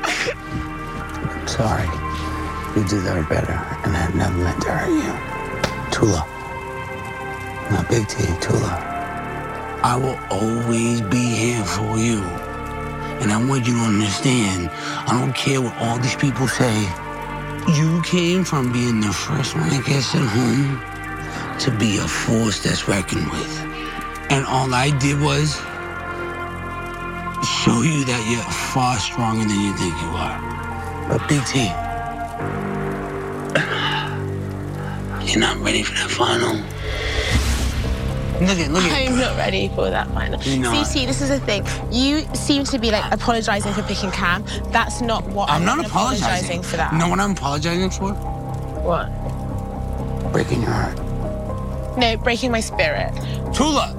I'm 0.05 1.49
sorry. 1.49 1.89
You 2.77 2.85
deserve 2.85 3.29
better, 3.29 3.53
and 3.85 3.97
I 3.97 4.09
never 4.15 4.39
meant 4.39 4.63
to 4.63 4.71
hurt 4.71 4.91
you. 4.91 5.91
Tula. 5.91 6.40
Not 7.71 7.89
Big 7.89 8.09
T, 8.09 8.25
Tula. 8.41 9.79
I 9.83 9.97
will 9.97 10.19
always 10.29 11.01
be 11.03 11.23
here 11.23 11.65
for 11.65 11.99
you. 11.99 12.21
And 13.23 13.31
I 13.31 13.37
want 13.49 13.65
you 13.67 13.75
to 13.75 13.81
understand, 13.81 14.71
I 14.73 15.21
don't 15.21 15.35
care 15.35 15.63
what 15.63 15.77
all 15.77 15.99
these 15.99 16.17
people 16.17 16.49
say. 16.49 16.83
You 17.77 18.03
came 18.03 18.43
from 18.43 18.73
being 18.73 19.01
the 19.01 19.13
first 19.13 19.55
one 19.55 19.69
that 19.69 19.85
gets 19.87 20.13
at 20.17 20.27
home 20.27 20.81
to 21.61 21.71
be 21.79 21.99
a 21.99 22.09
force 22.09 22.61
that's 22.61 22.89
reckoned 22.89 23.31
with. 23.31 23.61
And 24.31 24.45
all 24.47 24.75
I 24.75 24.91
did 24.99 25.21
was 25.21 25.55
show 27.47 27.83
you 27.83 28.05
that 28.05 28.27
you're 28.29 28.43
far 28.75 28.99
stronger 28.99 29.47
than 29.47 29.61
you 29.61 29.73
think 29.77 29.95
you 30.03 30.09
are. 30.09 30.41
But 31.09 31.29
Big 31.29 31.45
T, 31.47 31.61
you're 35.31 35.41
not 35.41 35.57
ready 35.59 35.85
for 35.85 35.95
that 35.95 36.11
final. 36.11 36.61
Look 38.41 38.59
at, 38.59 38.71
look 38.71 38.85
at. 38.85 38.93
I'm 38.93 39.19
not 39.19 39.37
ready 39.37 39.69
for 39.69 39.91
that 39.91 40.09
final. 40.13 40.39
Not. 40.39 40.75
CT, 40.75 41.07
this 41.07 41.21
is 41.21 41.29
the 41.29 41.41
thing. 41.41 41.67
You 41.93 42.23
seem 42.35 42.65
to 42.65 42.79
be 42.79 42.91
like 42.91 43.13
apologizing 43.13 43.75
for 43.75 43.83
picking 43.83 44.11
Cam. 44.13 44.45
That's 44.73 45.03
not 45.03 45.27
what 45.27 45.51
I'm 45.51 45.69
I'm, 45.69 45.77
not 45.77 45.87
apologizing. 45.87 46.63
for 46.63 46.79
that. 46.79 46.95
Know 46.95 47.09
what 47.09 47.21
I'm 47.21 47.33
apologizing 47.33 47.91
for? 47.91 48.13
What? 48.83 50.33
Breaking 50.33 50.63
your 50.63 50.71
heart. 50.71 51.99
No, 51.99 52.17
breaking 52.17 52.51
my 52.51 52.61
spirit. 52.61 53.13
Tula, 53.53 53.95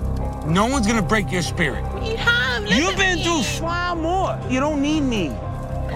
no 0.47 0.65
one's 0.65 0.87
gonna 0.87 1.01
break 1.03 1.31
your 1.31 1.43
spirit. 1.43 1.83
You 2.03 2.17
have. 2.17 2.63
You've 2.63 2.97
been 2.97 3.17
me. 3.17 3.23
through 3.23 3.43
far 3.43 3.95
more. 3.95 4.39
You 4.49 4.59
don't 4.59 4.81
need 4.81 5.01
me. 5.01 5.35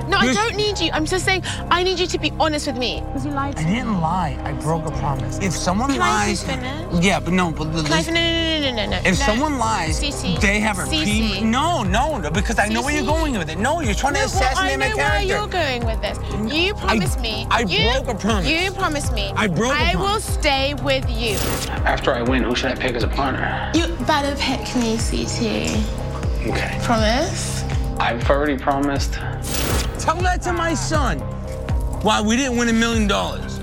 No, 0.07 0.17
I 0.17 0.23
You're- 0.25 0.35
don't 0.35 0.55
need 0.55 0.79
you. 0.79 0.89
I'm 0.93 1.05
just 1.05 1.25
saying 1.25 1.43
I 1.71 1.81
need 1.83 1.99
you 1.99 2.07
to 2.07 2.19
be 2.19 2.31
honest 2.39 2.67
with 2.67 2.77
me. 2.77 3.01
Because 3.07 3.25
you 3.25 3.31
lied 3.31 3.55
to 3.57 3.61
I 3.61 3.65
me. 3.65 3.75
didn't 3.75 3.99
lie. 4.01 4.37
I 4.43 4.51
broke 4.53 4.85
a 4.85 4.91
promise. 4.91 5.39
If 5.39 5.53
someone 5.55 5.91
Can 5.91 6.01
I 6.01 6.09
lies, 6.27 6.43
just 6.43 6.45
finish? 6.45 7.03
yeah, 7.03 7.19
but 7.19 7.33
no, 7.33 7.51
but 7.51 7.65
Can 7.71 7.77
I 7.91 7.97
listen, 7.97 8.13
fin- 8.13 8.61
no, 8.61 8.69
no, 8.71 8.75
no, 8.75 8.85
no, 8.85 8.91
no. 8.91 8.97
if 8.97 9.19
no. 9.19 9.25
someone 9.25 9.57
lies, 9.57 9.99
CC. 9.99 10.39
they 10.39 10.59
have 10.59 10.77
a 10.79 10.83
CC. 10.83 11.39
pre. 11.39 11.41
No, 11.41 11.83
no, 11.83 12.17
no, 12.17 12.29
because 12.29 12.59
I 12.59 12.67
know 12.67 12.81
where 12.83 12.93
you're 12.95 13.05
going 13.05 13.37
with 13.37 13.49
it. 13.49 13.57
No, 13.57 13.81
you're 13.81 13.93
trying 13.95 14.13
to 14.13 14.19
No, 14.21 14.25
well, 14.27 14.35
assassinate 14.35 14.73
I 14.73 14.77
my 14.77 14.85
character. 14.89 14.97
where 14.97 15.09
character. 15.09 15.27
you're 15.27 15.47
going 15.47 15.85
with 15.85 16.01
this. 16.01 16.53
You 16.55 16.73
promised 16.75 17.19
me. 17.19 17.47
I 17.49 17.59
you, 17.61 17.91
broke 17.91 18.07
a 18.15 18.19
promise. 18.19 18.47
You 18.47 18.71
promised 18.71 19.13
me. 19.13 19.31
I 19.35 19.47
broke 19.47 19.73
a 19.75 19.91
I 19.91 19.95
will 19.95 20.19
stay 20.19 20.73
with 20.75 21.09
you. 21.09 21.37
After 21.85 22.13
I 22.13 22.21
win, 22.21 22.43
who 22.43 22.55
should 22.55 22.71
I 22.71 22.75
pick 22.75 22.95
as 22.95 23.03
a 23.03 23.07
partner? 23.07 23.71
You 23.73 23.87
better 24.05 24.35
pick 24.39 24.61
me, 24.75 24.97
CT. 24.97 25.81
Okay. 26.47 26.77
Promise? 26.83 27.63
I've 27.99 28.29
already 28.29 28.57
promised. 28.57 29.17
Tell 29.99 30.15
that 30.21 30.41
to 30.43 30.53
my 30.53 30.73
son. 30.73 31.19
Why 32.01 32.21
we 32.21 32.35
didn't 32.35 32.57
win 32.57 32.69
a 32.69 32.73
million 32.73 33.07
dollars? 33.07 33.59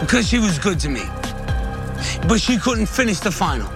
Because 0.00 0.26
she 0.28 0.38
was 0.38 0.58
good 0.58 0.80
to 0.80 0.88
me, 0.88 1.02
but 2.28 2.40
she 2.40 2.58
couldn't 2.58 2.86
finish 2.86 3.20
the 3.20 3.30
final. 3.30 3.68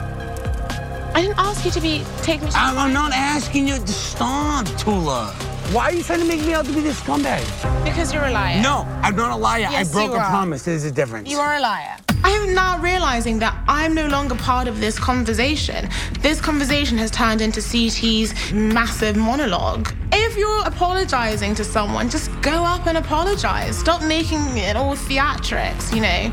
I 1.14 1.22
didn't 1.22 1.38
ask 1.38 1.64
you 1.64 1.70
to 1.72 1.80
be 1.80 2.04
take 2.22 2.40
me 2.42 2.50
to 2.50 2.56
I'm, 2.56 2.78
I'm 2.78 2.92
not 2.92 3.12
asking 3.12 3.66
you 3.68 3.78
to 3.78 3.88
stop, 3.88 4.66
Tula. 4.78 5.34
Why 5.72 5.84
are 5.84 5.92
you 5.92 6.02
trying 6.02 6.20
to 6.20 6.24
make 6.26 6.40
me 6.40 6.54
out 6.54 6.64
to 6.64 6.72
be 6.72 6.80
this 6.80 6.98
scumbag? 7.00 7.44
because 7.84 8.12
you're 8.12 8.24
a 8.24 8.30
liar. 8.30 8.62
No, 8.62 8.86
I'm 9.02 9.14
not 9.16 9.32
a 9.32 9.36
liar. 9.36 9.60
Yes, 9.70 9.90
I 9.90 9.92
broke 9.92 10.10
you 10.10 10.16
a 10.16 10.20
are. 10.20 10.28
promise. 10.30 10.62
There's 10.62 10.84
a 10.84 10.90
difference. 10.90 11.28
You 11.30 11.38
are 11.38 11.56
a 11.56 11.60
liar. 11.60 11.96
I'm 12.24 12.54
now 12.54 12.78
realizing 12.80 13.38
that 13.40 13.54
I'm 13.68 13.94
no 13.94 14.06
longer 14.08 14.34
part 14.34 14.66
of 14.66 14.80
this 14.80 14.98
conversation. 14.98 15.88
This 16.20 16.40
conversation 16.40 16.96
has 16.98 17.10
turned 17.10 17.40
into 17.40 17.60
CT's 17.60 18.52
massive 18.52 19.16
monologue. 19.16 19.92
If 20.12 20.36
you're 20.36 20.64
apologizing 20.66 21.54
to 21.56 21.64
someone, 21.64 22.08
just 22.08 22.30
go 22.40 22.64
up 22.64 22.86
and 22.86 22.96
apologize. 22.98 23.78
Stop 23.78 24.02
making 24.02 24.40
it 24.56 24.74
all 24.76 24.94
theatrics, 24.96 25.94
you 25.94 26.00
know. 26.00 26.32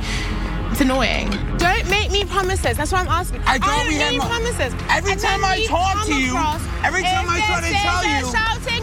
It's 0.72 0.82
annoying. 0.82 1.30
Don't 1.58 1.90
make 1.90 2.12
me 2.12 2.26
promises. 2.26 2.76
That's 2.78 2.92
what 2.92 3.02
I'm 3.02 3.08
asking. 3.08 3.42
I 3.46 3.58
don't 3.60 3.88
we 3.88 3.96
had 3.96 4.12
need 4.12 4.18
mo- 4.18 4.26
promises. 4.28 4.74
Every 4.90 5.12
And 5.14 5.22
time 5.22 5.46
I 5.46 5.66
talk 5.68 6.06
to 6.06 6.14
you, 6.14 6.36
every 6.84 7.04
time 7.04 7.30
I 7.30 7.40
try 7.48 7.62
to 7.62 7.68
this 7.68 7.82
tell 7.82 8.00
is 8.02 8.06
a 8.06 8.10
you- 8.20 8.32
shouting 8.34 8.64
match. 8.66 8.75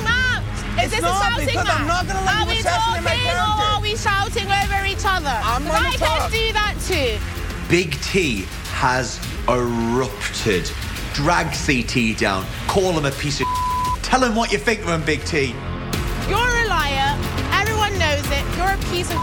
Is 0.78 0.85
It's 0.85 0.94
this 0.97 1.03
not, 1.03 1.20
a 1.20 1.31
shouting 1.31 1.47
because 1.47 1.66
match? 1.66 1.81
I'm 1.81 1.86
not 1.86 2.07
gonna 2.07 2.24
let 2.24 2.35
are 2.35 2.40
you 2.43 2.49
we 2.49 2.59
assassinate 2.61 3.05
my 3.05 3.11
talking 3.12 3.36
or 3.36 3.77
are 3.77 3.81
we 3.82 3.97
shouting 3.97 4.49
over 4.51 4.85
each 4.86 5.05
other? 5.05 5.36
I'm 5.44 5.65
'Cause 5.65 5.73
gonna 5.73 5.89
I 5.89 5.97
talk. 5.97 6.19
can 6.19 6.31
do 6.31 6.53
that 6.55 6.74
too. 6.86 7.19
Big 7.69 8.01
T 8.03 8.47
has 8.73 9.20
erupted. 9.49 10.70
Drag 11.15 11.47
CT 11.53 12.15
down. 12.15 12.47
Call 12.69 12.93
him 12.99 13.05
a 13.05 13.11
piece 13.12 13.40
of. 13.40 13.47
Tell 14.03 14.23
him 14.24 14.35
what 14.35 14.51
you 14.53 14.59
think 14.59 14.81
of 14.81 14.89
him, 14.89 15.03
Big 15.03 15.24
T. 15.24 15.55
You're 16.28 16.39
a 16.39 16.66
liar. 16.69 17.16
Everyone 17.53 17.93
knows 17.99 18.24
it. 18.31 18.44
You're 18.57 18.73
a 18.73 18.78
piece 18.90 19.11
of 19.11 19.20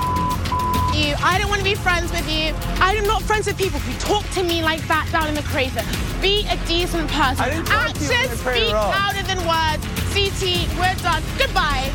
you. 0.94 1.16
I 1.24 1.38
don't 1.40 1.50
want 1.50 1.60
to 1.60 1.66
be 1.66 1.76
friends 1.76 2.12
with 2.12 2.30
you. 2.30 2.54
I'm 2.80 3.06
not 3.08 3.22
friends 3.24 3.48
with 3.48 3.58
people 3.58 3.80
who 3.80 3.94
talk 4.00 4.24
to 4.32 4.44
me 4.44 4.62
like 4.62 4.86
that 4.88 5.08
down 5.12 5.28
in 5.28 5.34
the 5.36 5.44
crater. 5.44 5.84
Be 6.22 6.46
a 6.50 6.58
decent 6.68 7.10
person. 7.10 7.40
I 7.44 7.50
didn't 7.50 7.66
talk 7.66 7.94
to 7.94 8.00
you 8.00 8.06
in 8.06 8.10
the 8.10 8.16
Actions 8.16 8.40
speak 8.42 8.74
at 8.74 8.90
louder 9.00 9.24
than 9.24 9.40
words. 9.48 9.86
CT, 10.14 10.68
we're 10.78 10.96
done. 11.04 11.24
Goodbye. 11.38 11.92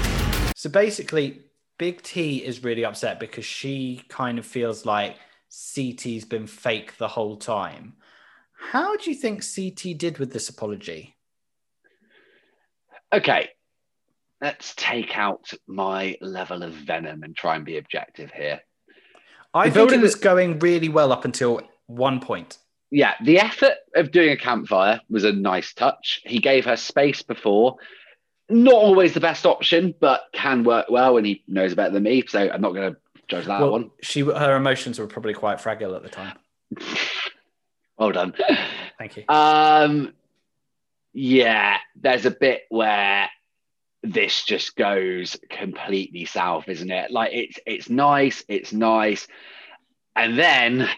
So 0.57 0.71
basically, 0.71 1.41
Big 1.79 2.03
T 2.03 2.45
is 2.45 2.63
really 2.63 2.85
upset 2.85 3.19
because 3.19 3.45
she 3.45 4.03
kind 4.09 4.39
of 4.39 4.47
feels 4.47 4.87
like 4.87 5.17
CT's 5.51 6.25
been 6.25 6.47
fake 6.47 6.97
the 6.99 7.09
whole 7.09 7.37
time. 7.37 7.95
How 8.71 8.97
do 8.97 9.11
you 9.11 9.17
think 9.17 9.43
CT 9.45 9.99
did 9.99 10.19
with 10.19 10.33
this 10.33 10.49
apology? 10.49 11.17
Okay, 13.13 13.49
let's 14.41 14.75
take 14.77 15.17
out 15.19 15.51
my 15.67 16.17
level 16.21 16.63
of 16.63 16.73
venom 16.73 17.23
and 17.23 17.37
try 17.37 17.57
and 17.57 17.65
be 17.65 17.79
objective 17.79 18.31
here. 18.33 18.61
I 19.53 19.69
The 19.69 19.75
think 19.75 19.75
it 19.75 19.79
building- 19.91 20.01
was 20.01 20.15
going 20.15 20.59
really 20.61 20.89
well 20.89 21.13
up 21.13 21.25
until 21.25 21.61
one 21.87 22.21
point. 22.21 22.59
Yeah, 22.91 23.15
the 23.23 23.39
effort 23.41 23.75
of 23.97 24.13
doing 24.13 24.31
a 24.31 24.37
campfire 24.37 25.01
was 25.11 25.25
a 25.25 25.33
nice 25.33 25.75
touch. 25.75 26.21
He 26.25 26.39
gave 26.39 26.65
her 26.65 26.77
space 26.77 27.23
before. 27.23 27.77
Not 28.51 28.75
always 28.75 29.15
the 29.15 29.21
best 29.21 29.47
option, 29.47 29.95
but 30.01 30.23
can 30.33 30.65
work 30.65 30.87
well, 30.91 31.17
and 31.17 31.27
he 31.27 31.43
knows 31.49 31.75
better 31.75 31.93
than 31.93 32.03
me. 32.03 32.25
So 32.27 32.41
I'm 32.51 32.61
not 32.61 32.75
going 32.75 32.93
to 32.95 33.01
judge 33.27 33.47
that 33.47 33.61
Well, 33.61 33.71
one. 33.73 33.91
she 34.03 34.21
her 34.21 34.57
emotions 34.57 34.99
were 34.99 35.07
probably 35.07 35.33
quite 35.35 35.61
fragile 35.61 35.95
at 35.97 36.03
the 36.03 36.09
time. 36.11 36.37
Well 37.97 38.11
done. 38.11 38.35
Thank 38.99 39.17
you. 39.17 39.25
Um, 39.29 40.15
yeah, 41.13 41.77
there's 41.95 42.27
a 42.27 42.31
bit 42.33 42.63
where 42.69 43.31
this 44.03 44.43
just 44.45 44.75
goes 44.75 45.37
completely 45.49 46.25
south, 46.25 46.69
isn't 46.69 46.91
it? 46.91 47.13
Like 47.13 47.33
it's 47.33 47.57
it's 47.67 47.89
nice, 47.89 48.43
it's 48.49 48.73
nice, 48.73 49.29
and 50.17 50.37
then 50.37 50.89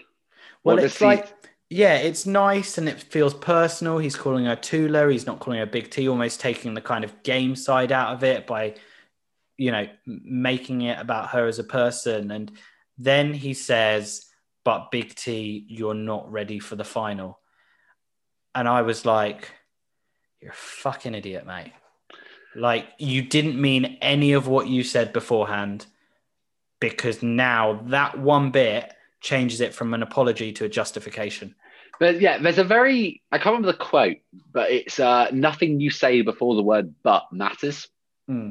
Well, 0.65 0.79
it's 0.79 1.03
like, 1.03 1.36
yeah, 1.69 1.97
it's 1.97 2.27
nice 2.27 2.79
and 2.79 2.89
it 2.89 3.01
feels 3.01 3.35
personal. 3.35 3.99
He's 3.99 4.17
calling 4.17 4.45
her 4.45 4.57
Tula. 4.57 5.11
He's 5.11 5.27
not 5.27 5.41
calling 5.41 5.59
her 5.59 5.67
Big 5.67 5.91
T, 5.91 6.09
almost 6.09 6.41
taking 6.41 6.75
the 6.75 6.81
kind 6.81 7.03
of 7.03 7.23
game 7.25 7.57
side 7.57 7.91
out 7.91 8.15
of 8.15 8.23
it 8.23 8.47
by, 8.47 8.75
you 9.57 9.73
know, 9.73 9.89
making 10.07 10.83
it 10.83 10.99
about 11.01 11.31
her 11.31 11.47
as 11.47 11.59
a 11.59 11.65
person. 11.65 12.31
And 12.31 12.53
then 12.99 13.35
he 13.35 13.53
says, 13.53 14.27
but 14.65 14.91
Big 14.93 15.15
T, 15.17 15.67
you're 15.69 15.95
not 15.95 16.31
ready 16.31 16.61
for 16.61 16.77
the 16.77 16.85
final. 16.85 17.41
And 18.55 18.69
I 18.69 18.83
was 18.83 19.05
like, 19.05 19.51
you're 20.41 20.53
a 20.53 20.55
fucking 20.55 21.15
idiot, 21.15 21.47
mate. 21.47 21.73
Like, 22.55 22.87
you 22.99 23.23
didn't 23.23 23.61
mean 23.61 23.99
any 24.01 24.33
of 24.33 24.47
what 24.47 24.69
you 24.69 24.85
said 24.85 25.13
beforehand 25.13 25.87
because 26.81 27.23
now 27.23 27.83
that 27.89 28.19
one 28.19 28.51
bit 28.51 28.93
changes 29.21 29.61
it 29.61 29.75
from 29.75 29.95
an 29.95 30.03
apology 30.03 30.53
to 30.53 30.65
a 30.65 30.69
justification. 30.69 31.55
But 31.99 32.21
yeah, 32.21 32.39
there's 32.39 32.59
a 32.59 32.65
very 32.65 33.23
I 33.33 33.39
can't 33.39 33.57
remember 33.57 33.73
the 33.73 33.79
quote, 33.79 34.19
but 34.53 34.71
it's 34.71 35.01
uh, 35.01 35.29
nothing 35.33 35.81
you 35.81 35.91
say 35.91 36.23
before 36.23 36.55
the 36.55 36.63
word 36.63 36.95
"but" 37.03 37.25
matters. 37.33 37.89
Hmm. 38.29 38.51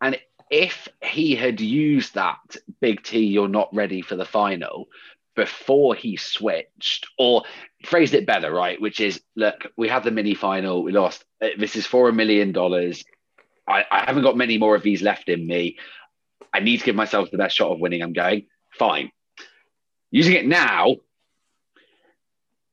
And 0.00 0.18
if 0.50 0.88
he 1.02 1.36
had 1.36 1.60
used 1.60 2.14
that 2.14 2.38
Big 2.80 3.02
T, 3.02 3.20
you're 3.20 3.48
not 3.48 3.74
ready 3.74 4.02
for 4.02 4.16
the 4.16 4.24
final 4.24 4.88
before 5.36 5.94
he 5.94 6.16
switched, 6.16 7.06
or 7.16 7.44
phrased 7.84 8.14
it 8.14 8.26
better, 8.26 8.52
right? 8.52 8.80
Which 8.80 9.00
is, 9.00 9.22
look, 9.36 9.68
we 9.76 9.88
have 9.88 10.02
the 10.02 10.10
mini 10.10 10.34
final, 10.34 10.82
we 10.82 10.92
lost. 10.92 11.24
Uh, 11.40 11.48
This 11.56 11.76
is 11.76 11.86
for 11.86 12.08
a 12.08 12.12
million 12.12 12.52
dollars. 12.52 13.04
I, 13.68 13.84
I 13.90 14.04
haven't 14.04 14.24
got 14.24 14.36
many 14.36 14.58
more 14.58 14.74
of 14.74 14.82
these 14.82 15.02
left 15.02 15.28
in 15.28 15.46
me. 15.46 15.78
I 16.52 16.58
need 16.58 16.78
to 16.78 16.84
give 16.84 16.96
myself 16.96 17.30
the 17.30 17.38
best 17.38 17.56
shot 17.56 17.70
of 17.70 17.78
winning. 17.78 18.02
I'm 18.02 18.12
going 18.12 18.46
fine. 18.76 19.12
Using 20.10 20.34
it 20.34 20.46
now, 20.46 20.96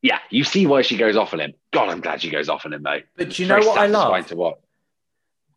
yeah, 0.02 0.20
you 0.30 0.44
see 0.44 0.66
why 0.66 0.82
she 0.82 0.98
goes 0.98 1.16
off 1.16 1.34
on 1.34 1.40
him. 1.40 1.54
God, 1.72 1.90
I'm 1.90 2.02
glad 2.02 2.22
she 2.22 2.30
goes 2.30 2.50
off 2.50 2.66
on 2.66 2.74
him 2.74 2.84
though. 2.84 3.02
But 3.16 3.32
do 3.32 3.44
you 3.44 3.50
know 3.50 3.60
what 3.60 3.78
I 3.78 3.88
love? 3.88 4.28
To 4.28 4.36
watch. 4.36 4.58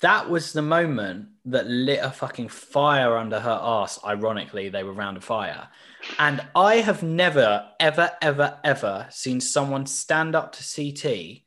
That 0.00 0.30
was 0.30 0.52
the 0.52 0.62
moment 0.62 1.28
that 1.44 1.66
lit 1.66 2.00
a 2.02 2.10
fucking 2.10 2.48
fire 2.48 3.16
under 3.16 3.38
her 3.38 3.58
ass. 3.62 3.98
Ironically, 4.04 4.68
they 4.68 4.82
were 4.82 4.92
round 4.92 5.18
of 5.18 5.24
fire. 5.24 5.68
And 6.18 6.42
I 6.54 6.76
have 6.76 7.02
never, 7.02 7.68
ever, 7.78 8.10
ever, 8.22 8.58
ever 8.64 9.06
seen 9.10 9.40
someone 9.40 9.86
stand 9.86 10.34
up 10.34 10.52
to 10.52 10.64
CT 10.64 11.42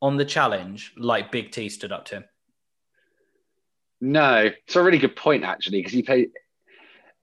on 0.00 0.16
the 0.16 0.24
challenge 0.24 0.92
like 0.96 1.30
Big 1.30 1.52
T 1.52 1.68
stood 1.68 1.92
up 1.92 2.04
to 2.06 2.16
him. 2.16 2.24
No, 4.00 4.50
it's 4.66 4.74
a 4.74 4.82
really 4.82 4.98
good 4.98 5.14
point 5.14 5.44
actually 5.44 5.78
because 5.78 5.92
he 5.92 6.02
played. 6.02 6.30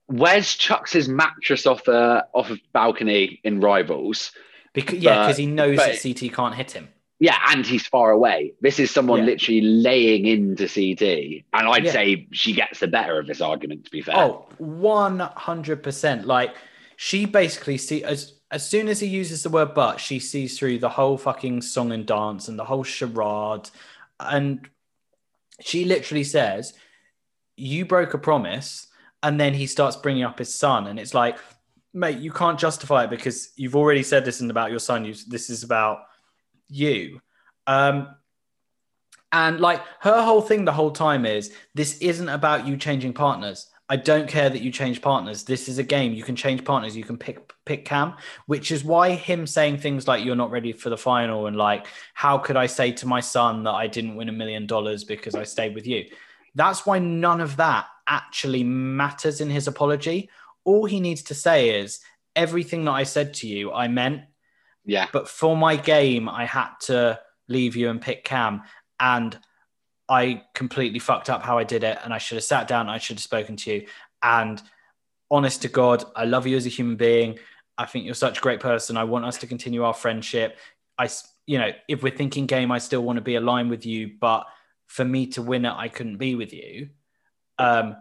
Wes 0.09 0.55
chucks 0.55 0.91
his 0.91 1.07
mattress 1.07 1.65
off 1.65 1.87
a 1.87 2.25
off 2.33 2.49
a 2.49 2.57
balcony 2.73 3.39
in 3.43 3.59
Rivals. 3.61 4.31
Because 4.73 4.99
yeah, 4.99 5.23
because 5.23 5.37
he 5.37 5.45
knows 5.45 5.77
but- 5.77 5.93
that 5.93 6.01
CT 6.01 6.33
can't 6.33 6.55
hit 6.55 6.71
him. 6.71 6.89
Yeah, 7.21 7.37
and 7.49 7.65
he's 7.65 7.85
far 7.85 8.11
away. 8.11 8.53
This 8.61 8.79
is 8.79 8.91
someone 8.91 9.19
Yeah. 9.19 9.25
literally 9.25 9.59
laying 9.59 10.25
into 10.25 10.69
CT, 10.69 11.43
and 11.51 11.67
I'd 11.67 11.83
Yeah. 11.83 11.91
say 11.91 12.27
she 12.31 12.53
gets 12.53 12.79
the 12.79 12.87
better 12.87 13.19
of 13.19 13.27
this 13.27 13.41
argument. 13.41 13.83
To 13.85 13.91
be 13.91 14.01
fair, 14.01 14.15
Oh, 14.15 14.47
100%. 14.57 16.25
Like, 16.25 16.55
she 16.95 17.25
basically 17.25 17.77
see 17.77 18.03
as 18.03 18.33
as 18.51 18.67
soon 18.67 18.87
as 18.87 18.99
he 18.99 19.05
uses 19.07 19.43
the 19.43 19.49
word 19.49 19.75
but, 19.75 19.99
she 19.99 20.17
sees 20.17 20.57
through 20.57 20.79
the 20.79 20.89
whole 20.89 21.17
fucking 21.19 21.61
song 21.61 21.91
and 21.91 22.03
dance 22.07 22.47
and 22.47 22.57
the 22.57 22.63
whole 22.65 22.83
charade. 22.83 23.69
And 24.19 24.67
she 25.61 25.85
literally 25.85 26.23
says, 26.23 26.73
You 27.57 27.85
broke 27.85 28.13
a 28.13 28.17
promise. 28.17 28.87
And 29.21 29.39
then 29.39 29.53
he 29.53 29.67
starts 29.67 29.95
bringing 29.95 30.23
up 30.23 30.39
his 30.39 30.53
son. 30.53 30.87
And 30.87 30.99
it's 30.99 31.13
like, 31.13 31.37
mate, 31.93 32.19
you 32.19 32.31
can't 32.31 32.59
justify 32.59 33.03
it 33.03 33.09
because 33.09 33.51
you've 33.55 33.75
already 33.75 34.03
said 34.03 34.23
this 34.23 34.37
isn't 34.37 34.51
about 34.51 34.71
your 34.71 34.79
son. 34.79 35.05
You, 35.05 35.13
this 35.27 35.49
is 35.49 35.63
about 35.63 35.99
you. 36.69 37.21
Um, 37.67 38.15
and 39.31 39.59
like 39.59 39.81
her 39.99 40.21
whole 40.21 40.41
thing 40.41 40.65
the 40.65 40.71
whole 40.71 40.91
time 40.91 41.25
is 41.25 41.53
this 41.75 41.97
isn't 41.99 42.29
about 42.29 42.65
you 42.65 42.77
changing 42.77 43.13
partners. 43.13 43.67
I 43.91 43.95
don't 43.95 44.27
care 44.27 44.49
that 44.49 44.61
you 44.61 44.71
change 44.71 45.01
partners. 45.01 45.43
This 45.43 45.67
is 45.67 45.79
a 45.79 45.83
game. 45.83 46.13
You 46.13 46.23
can 46.23 46.35
change 46.35 46.63
partners. 46.63 46.95
You 46.95 47.03
can 47.03 47.17
pick 47.17 47.51
pick 47.65 47.85
Cam, 47.85 48.15
which 48.45 48.71
is 48.71 48.83
why 48.83 49.11
him 49.11 49.47
saying 49.47 49.77
things 49.77 50.07
like 50.07 50.23
"you're 50.23 50.35
not 50.35 50.51
ready 50.51 50.71
for 50.71 50.89
the 50.89 50.97
final" 50.97 51.47
and 51.47 51.55
like 51.55 51.87
"how 52.13 52.37
could 52.37 52.55
I 52.55 52.67
say 52.67 52.91
to 52.93 53.07
my 53.07 53.19
son 53.19 53.63
that 53.63 53.73
I 53.73 53.87
didn't 53.87 54.15
win 54.15 54.29
a 54.29 54.31
million 54.31 54.67
dollars 54.67 55.03
because 55.03 55.33
I 55.33 55.43
stayed 55.43 55.73
with 55.73 55.87
you?" 55.87 56.05
That's 56.55 56.85
why 56.85 56.99
none 56.99 57.41
of 57.41 57.57
that 57.57 57.87
actually 58.09 58.63
matters 58.63 59.39
in 59.39 59.49
his 59.49 59.67
apology. 59.67 60.29
All 60.65 60.85
he 60.85 60.99
needs 60.99 61.23
to 61.23 61.35
say 61.35 61.79
is 61.79 61.99
everything 62.35 62.85
that 62.85 62.91
I 62.91 63.03
said 63.03 63.33
to 63.35 63.47
you, 63.47 63.71
I 63.71 63.87
meant. 63.87 64.23
Yeah. 64.85 65.07
But 65.13 65.29
for 65.29 65.55
my 65.55 65.75
game, 65.75 66.27
I 66.27 66.45
had 66.45 66.71
to 66.81 67.19
leave 67.47 67.75
you 67.75 67.89
and 67.89 68.01
pick 68.01 68.23
Cam. 68.23 68.63
And 68.99 69.37
I 70.09 70.43
completely 70.55 70.99
fucked 70.99 71.29
up 71.29 71.43
how 71.43 71.57
I 71.57 71.63
did 71.63 71.83
it. 71.83 71.99
And 72.03 72.13
I 72.13 72.17
should 72.17 72.35
have 72.35 72.43
sat 72.43 72.67
down. 72.67 72.89
I 72.89 72.97
should 72.97 73.17
have 73.17 73.23
spoken 73.23 73.55
to 73.57 73.73
you. 73.73 73.87
And 74.23 74.61
honest 75.31 75.61
to 75.61 75.67
God, 75.67 76.03
I 76.15 76.25
love 76.25 76.47
you 76.47 76.57
as 76.57 76.65
a 76.65 76.69
human 76.69 76.95
being. 76.95 77.37
I 77.77 77.85
think 77.85 78.05
you're 78.05 78.15
such 78.15 78.39
a 78.39 78.41
great 78.41 78.59
person. 78.59 78.97
I 78.97 79.03
want 79.05 79.25
us 79.25 79.37
to 79.37 79.47
continue 79.47 79.83
our 79.83 79.93
friendship. 79.93 80.57
I, 80.97 81.09
you 81.45 81.59
know, 81.59 81.71
if 81.87 82.03
we're 82.03 82.15
thinking 82.15 82.45
game, 82.45 82.71
I 82.71 82.79
still 82.79 83.01
want 83.01 83.17
to 83.17 83.21
be 83.21 83.35
aligned 83.35 83.69
with 83.69 83.85
you. 83.85 84.11
But 84.19 84.45
for 84.87 85.05
me 85.05 85.27
to 85.27 85.41
win 85.41 85.65
it, 85.65 85.73
I 85.75 85.87
couldn't 85.87 86.17
be 86.17 86.35
with 86.35 86.51
you. 86.51 86.89
Um, 87.59 87.95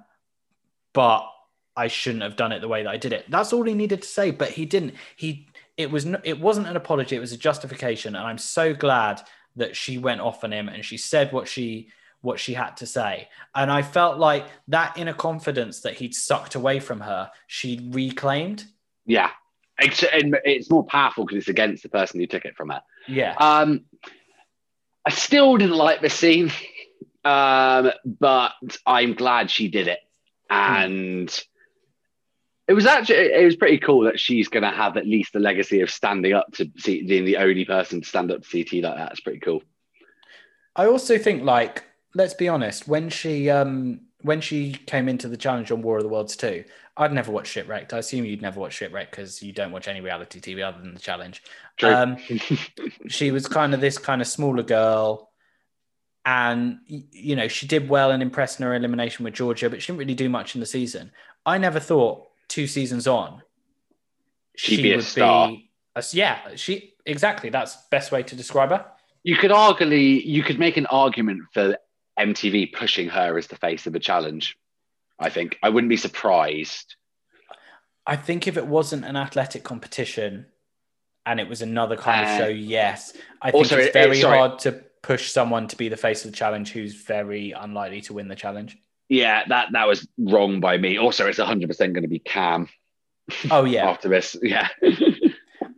but 0.92 1.26
I 1.76 1.88
shouldn't 1.88 2.22
have 2.22 2.36
done 2.36 2.52
it 2.52 2.60
the 2.60 2.68
way 2.68 2.82
that 2.82 2.90
I 2.90 2.96
did 2.96 3.12
it. 3.12 3.26
That's 3.28 3.52
all 3.52 3.64
he 3.64 3.74
needed 3.74 4.02
to 4.02 4.08
say, 4.08 4.30
but 4.30 4.50
he 4.50 4.64
didn't. 4.64 4.94
He 5.16 5.48
it 5.76 5.90
was 5.90 6.06
no, 6.06 6.20
it 6.24 6.40
wasn't 6.40 6.66
an 6.66 6.76
apology, 6.76 7.16
it 7.16 7.20
was 7.20 7.32
a 7.32 7.36
justification, 7.36 8.16
and 8.16 8.26
I'm 8.26 8.38
so 8.38 8.74
glad 8.74 9.22
that 9.56 9.76
she 9.76 9.98
went 9.98 10.20
off 10.20 10.44
on 10.44 10.52
him 10.52 10.68
and 10.68 10.84
she 10.84 10.96
said 10.96 11.32
what 11.32 11.48
she 11.48 11.88
what 12.20 12.40
she 12.40 12.54
had 12.54 12.76
to 12.78 12.86
say. 12.86 13.28
And 13.54 13.70
I 13.70 13.82
felt 13.82 14.18
like 14.18 14.46
that 14.68 14.98
inner 14.98 15.14
confidence 15.14 15.80
that 15.82 15.94
he'd 15.94 16.14
sucked 16.14 16.56
away 16.56 16.80
from 16.80 17.00
her, 17.00 17.30
she 17.46 17.88
reclaimed. 17.92 18.64
yeah, 19.06 19.30
it's, 19.78 20.04
it's 20.12 20.70
more 20.70 20.84
powerful 20.84 21.24
because 21.24 21.38
it's 21.38 21.48
against 21.48 21.82
the 21.82 21.88
person 21.88 22.18
who 22.18 22.26
took 22.26 22.44
it 22.44 22.56
from 22.56 22.70
her. 22.70 22.82
Yeah. 23.06 23.34
Um, 23.38 23.84
I 25.06 25.10
still 25.10 25.56
didn't 25.56 25.76
like 25.76 26.00
this 26.00 26.14
scene, 26.14 26.50
um, 27.24 27.90
but 28.04 28.52
I'm 28.86 29.14
glad 29.14 29.50
she 29.50 29.68
did 29.68 29.88
it, 29.88 30.00
and 30.48 31.28
it 32.66 32.74
was 32.74 32.86
actually 32.86 33.16
it 33.16 33.44
was 33.44 33.56
pretty 33.56 33.78
cool 33.78 34.02
that 34.02 34.20
she's 34.20 34.48
going 34.48 34.62
to 34.62 34.70
have 34.70 34.96
at 34.96 35.06
least 35.06 35.32
the 35.32 35.40
legacy 35.40 35.80
of 35.80 35.90
standing 35.90 36.34
up 36.34 36.52
to 36.54 36.70
C- 36.76 37.06
being 37.06 37.24
the 37.24 37.38
only 37.38 37.64
person 37.64 38.02
to 38.02 38.08
stand 38.08 38.30
up 38.30 38.42
to 38.42 38.48
CT 38.64 38.82
like 38.82 38.96
that. 38.96 39.12
It's 39.12 39.20
pretty 39.20 39.40
cool. 39.40 39.62
I 40.76 40.86
also 40.86 41.18
think 41.18 41.42
like 41.42 41.84
let's 42.14 42.34
be 42.34 42.48
honest, 42.48 42.86
when 42.86 43.08
she 43.08 43.50
um 43.50 44.00
when 44.22 44.40
she 44.40 44.72
came 44.72 45.08
into 45.08 45.28
the 45.28 45.36
challenge 45.36 45.70
on 45.70 45.80
War 45.80 45.98
of 45.98 46.02
the 46.02 46.08
Worlds 46.08 46.36
2, 46.36 46.64
I'd 46.96 47.12
never 47.12 47.30
watched 47.30 47.52
Shipwrecked. 47.52 47.94
I 47.94 47.98
assume 47.98 48.24
you'd 48.24 48.42
never 48.42 48.58
watched 48.58 48.78
Shipwrecked 48.78 49.12
because 49.12 49.42
you 49.42 49.52
don't 49.52 49.70
watch 49.70 49.86
any 49.86 50.00
reality 50.00 50.40
TV 50.40 50.66
other 50.66 50.80
than 50.80 50.94
the 50.94 51.00
challenge. 51.00 51.42
Um, 51.82 52.16
she 53.08 53.30
was 53.30 53.46
kind 53.46 53.74
of 53.74 53.80
this 53.80 53.96
kind 53.96 54.20
of 54.20 54.26
smaller 54.26 54.64
girl. 54.64 55.27
And, 56.32 56.80
you 56.86 57.34
know, 57.36 57.48
she 57.48 57.66
did 57.66 57.88
well 57.88 58.10
and 58.10 58.22
impressed 58.22 58.60
in 58.60 58.66
her 58.66 58.74
elimination 58.74 59.24
with 59.24 59.32
Georgia, 59.32 59.70
but 59.70 59.80
she 59.80 59.86
didn't 59.86 60.00
really 60.00 60.14
do 60.14 60.28
much 60.28 60.54
in 60.54 60.60
the 60.60 60.66
season. 60.66 61.10
I 61.46 61.56
never 61.56 61.80
thought 61.80 62.26
two 62.48 62.66
seasons 62.66 63.06
on, 63.06 63.40
She'd 64.54 64.82
be 64.82 64.92
a 64.92 65.00
star. 65.00 65.52
a- 65.96 66.04
yeah, 66.12 66.54
she 66.56 66.92
exactly. 67.06 67.48
That's 67.48 67.78
best 67.90 68.12
way 68.12 68.22
to 68.24 68.36
describe 68.36 68.68
her. 68.68 68.84
You 69.22 69.36
could 69.36 69.50
arguably 69.50 70.22
you 70.22 70.42
could 70.42 70.58
make 70.58 70.76
an 70.76 70.84
argument 70.86 71.44
for 71.54 71.78
MTV 72.20 72.74
pushing 72.74 73.08
her 73.08 73.38
as 73.38 73.46
the 73.46 73.56
face 73.56 73.86
of 73.86 73.94
the 73.94 73.98
challenge. 74.00 74.58
I 75.18 75.30
think 75.30 75.58
I 75.62 75.70
wouldn't 75.70 75.88
be 75.88 75.96
surprised. 75.96 76.94
I 78.06 78.16
think 78.16 78.46
if 78.46 78.56
it 78.58 78.66
wasn't 78.66 79.04
an 79.06 79.16
athletic 79.16 79.64
competition 79.64 80.46
and 81.24 81.40
it 81.40 81.48
was 81.48 81.62
another 81.62 81.96
kind 81.96 82.22
of 82.24 82.28
Uh, 82.28 82.38
show, 82.38 82.48
yes. 82.48 83.16
I 83.40 83.50
think 83.50 83.54
also, 83.64 83.78
it's 83.78 83.86
it- 83.88 83.92
very 83.94 84.20
sorry. 84.20 84.38
hard 84.38 84.58
to 84.60 84.84
push 85.02 85.30
someone 85.30 85.68
to 85.68 85.76
be 85.76 85.88
the 85.88 85.96
face 85.96 86.24
of 86.24 86.30
the 86.30 86.36
challenge 86.36 86.72
who's 86.72 86.94
very 86.94 87.52
unlikely 87.52 88.00
to 88.02 88.14
win 88.14 88.28
the 88.28 88.36
challenge. 88.36 88.76
Yeah, 89.08 89.44
that 89.48 89.68
that 89.72 89.88
was 89.88 90.06
wrong 90.18 90.60
by 90.60 90.76
me. 90.78 90.98
Also, 90.98 91.26
it's 91.26 91.38
100 91.38 91.66
percent 91.68 91.94
going 91.94 92.02
to 92.02 92.08
be 92.08 92.18
Cam 92.18 92.68
Oh 93.50 93.64
yeah. 93.64 93.88
after 93.90 94.08
this. 94.08 94.36
Yeah, 94.42 94.68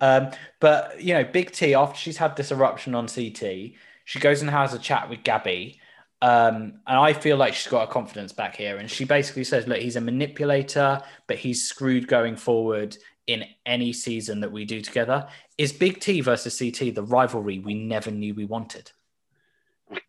Um, 0.01 0.31
but 0.61 1.01
you 1.03 1.15
know, 1.15 1.25
Big 1.25 1.53
T 1.53 1.75
after 1.75 1.99
she's 1.99 2.17
had 2.17 2.37
this 2.37 2.51
eruption 2.51 2.95
on 2.95 3.07
CT, 3.07 3.73
she 4.05 4.19
goes 4.19 4.41
and 4.41 4.51
has 4.51 4.75
a 4.75 4.79
chat 4.79 5.11
with 5.11 5.23
Gabby. 5.23 5.81
Um, 6.23 6.81
and 6.87 6.99
I 6.99 7.13
feel 7.13 7.37
like 7.37 7.55
she's 7.55 7.71
got 7.71 7.87
her 7.87 7.93
confidence 7.93 8.33
back 8.33 8.57
here. 8.57 8.77
And 8.77 8.91
she 8.91 9.05
basically 9.05 9.45
says, 9.45 9.67
look, 9.67 9.79
he's 9.79 9.97
a 9.97 10.01
manipulator, 10.01 11.01
but 11.27 11.39
he's 11.39 11.63
screwed 11.63 12.09
going 12.09 12.37
forward 12.37 12.97
in 13.27 13.45
any 13.65 13.93
season 13.93 14.41
that 14.41 14.53
we 14.53 14.65
do 14.65 14.81
together. 14.81 15.29
Is 15.57 15.73
Big 15.73 16.01
T 16.01 16.21
versus 16.21 16.59
CT 16.59 16.95
the 16.95 17.03
rivalry 17.03 17.59
we 17.59 17.75
never 17.75 18.11
knew 18.11 18.35
we 18.35 18.45
wanted? 18.45 18.91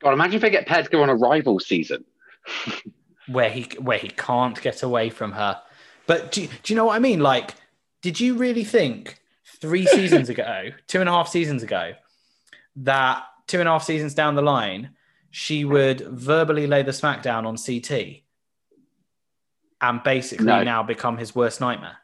God, 0.02 0.14
imagine 0.14 0.36
if 0.36 0.42
they 0.42 0.50
get 0.50 0.68
paired 0.68 0.86
to 0.86 0.92
go 0.92 1.02
on 1.04 1.10
a 1.10 1.16
rival 1.16 1.60
season. 1.60 2.04
Where 3.28 3.50
he 3.50 3.64
where 3.80 3.98
he 4.00 4.10
can't 4.10 4.60
get 4.62 4.82
away 4.84 5.10
from 5.10 5.32
her. 5.34 5.62
But 6.08 6.32
do, 6.32 6.48
do 6.64 6.74
you 6.74 6.76
know 6.76 6.86
what 6.86 6.96
I 6.96 7.00
mean? 7.00 7.20
Like, 7.20 7.52
did 8.02 8.20
you 8.20 8.36
really 8.36 8.64
think 8.64 9.20
three 9.60 9.86
seasons 9.86 10.28
ago, 10.30 10.70
two 10.88 11.00
and 11.00 11.08
a 11.08 11.12
half 11.12 11.30
seasons 11.30 11.62
ago, 11.64 11.94
that 12.78 13.24
two 13.48 13.60
and 13.60 13.70
a 13.70 13.72
half 13.72 13.84
seasons 13.84 14.14
down 14.16 14.36
the 14.36 14.42
line, 14.42 14.92
she 15.30 15.64
would 15.66 16.02
verbally 16.02 16.66
lay 16.68 16.82
the 16.84 16.92
smackdown 16.92 17.46
on 17.46 17.58
CT 17.58 18.24
and 19.82 20.04
basically 20.04 20.46
No. 20.46 20.64
now 20.64 20.84
become 20.84 21.18
his 21.18 21.36
worst 21.36 21.62
nightmare? 21.62 21.98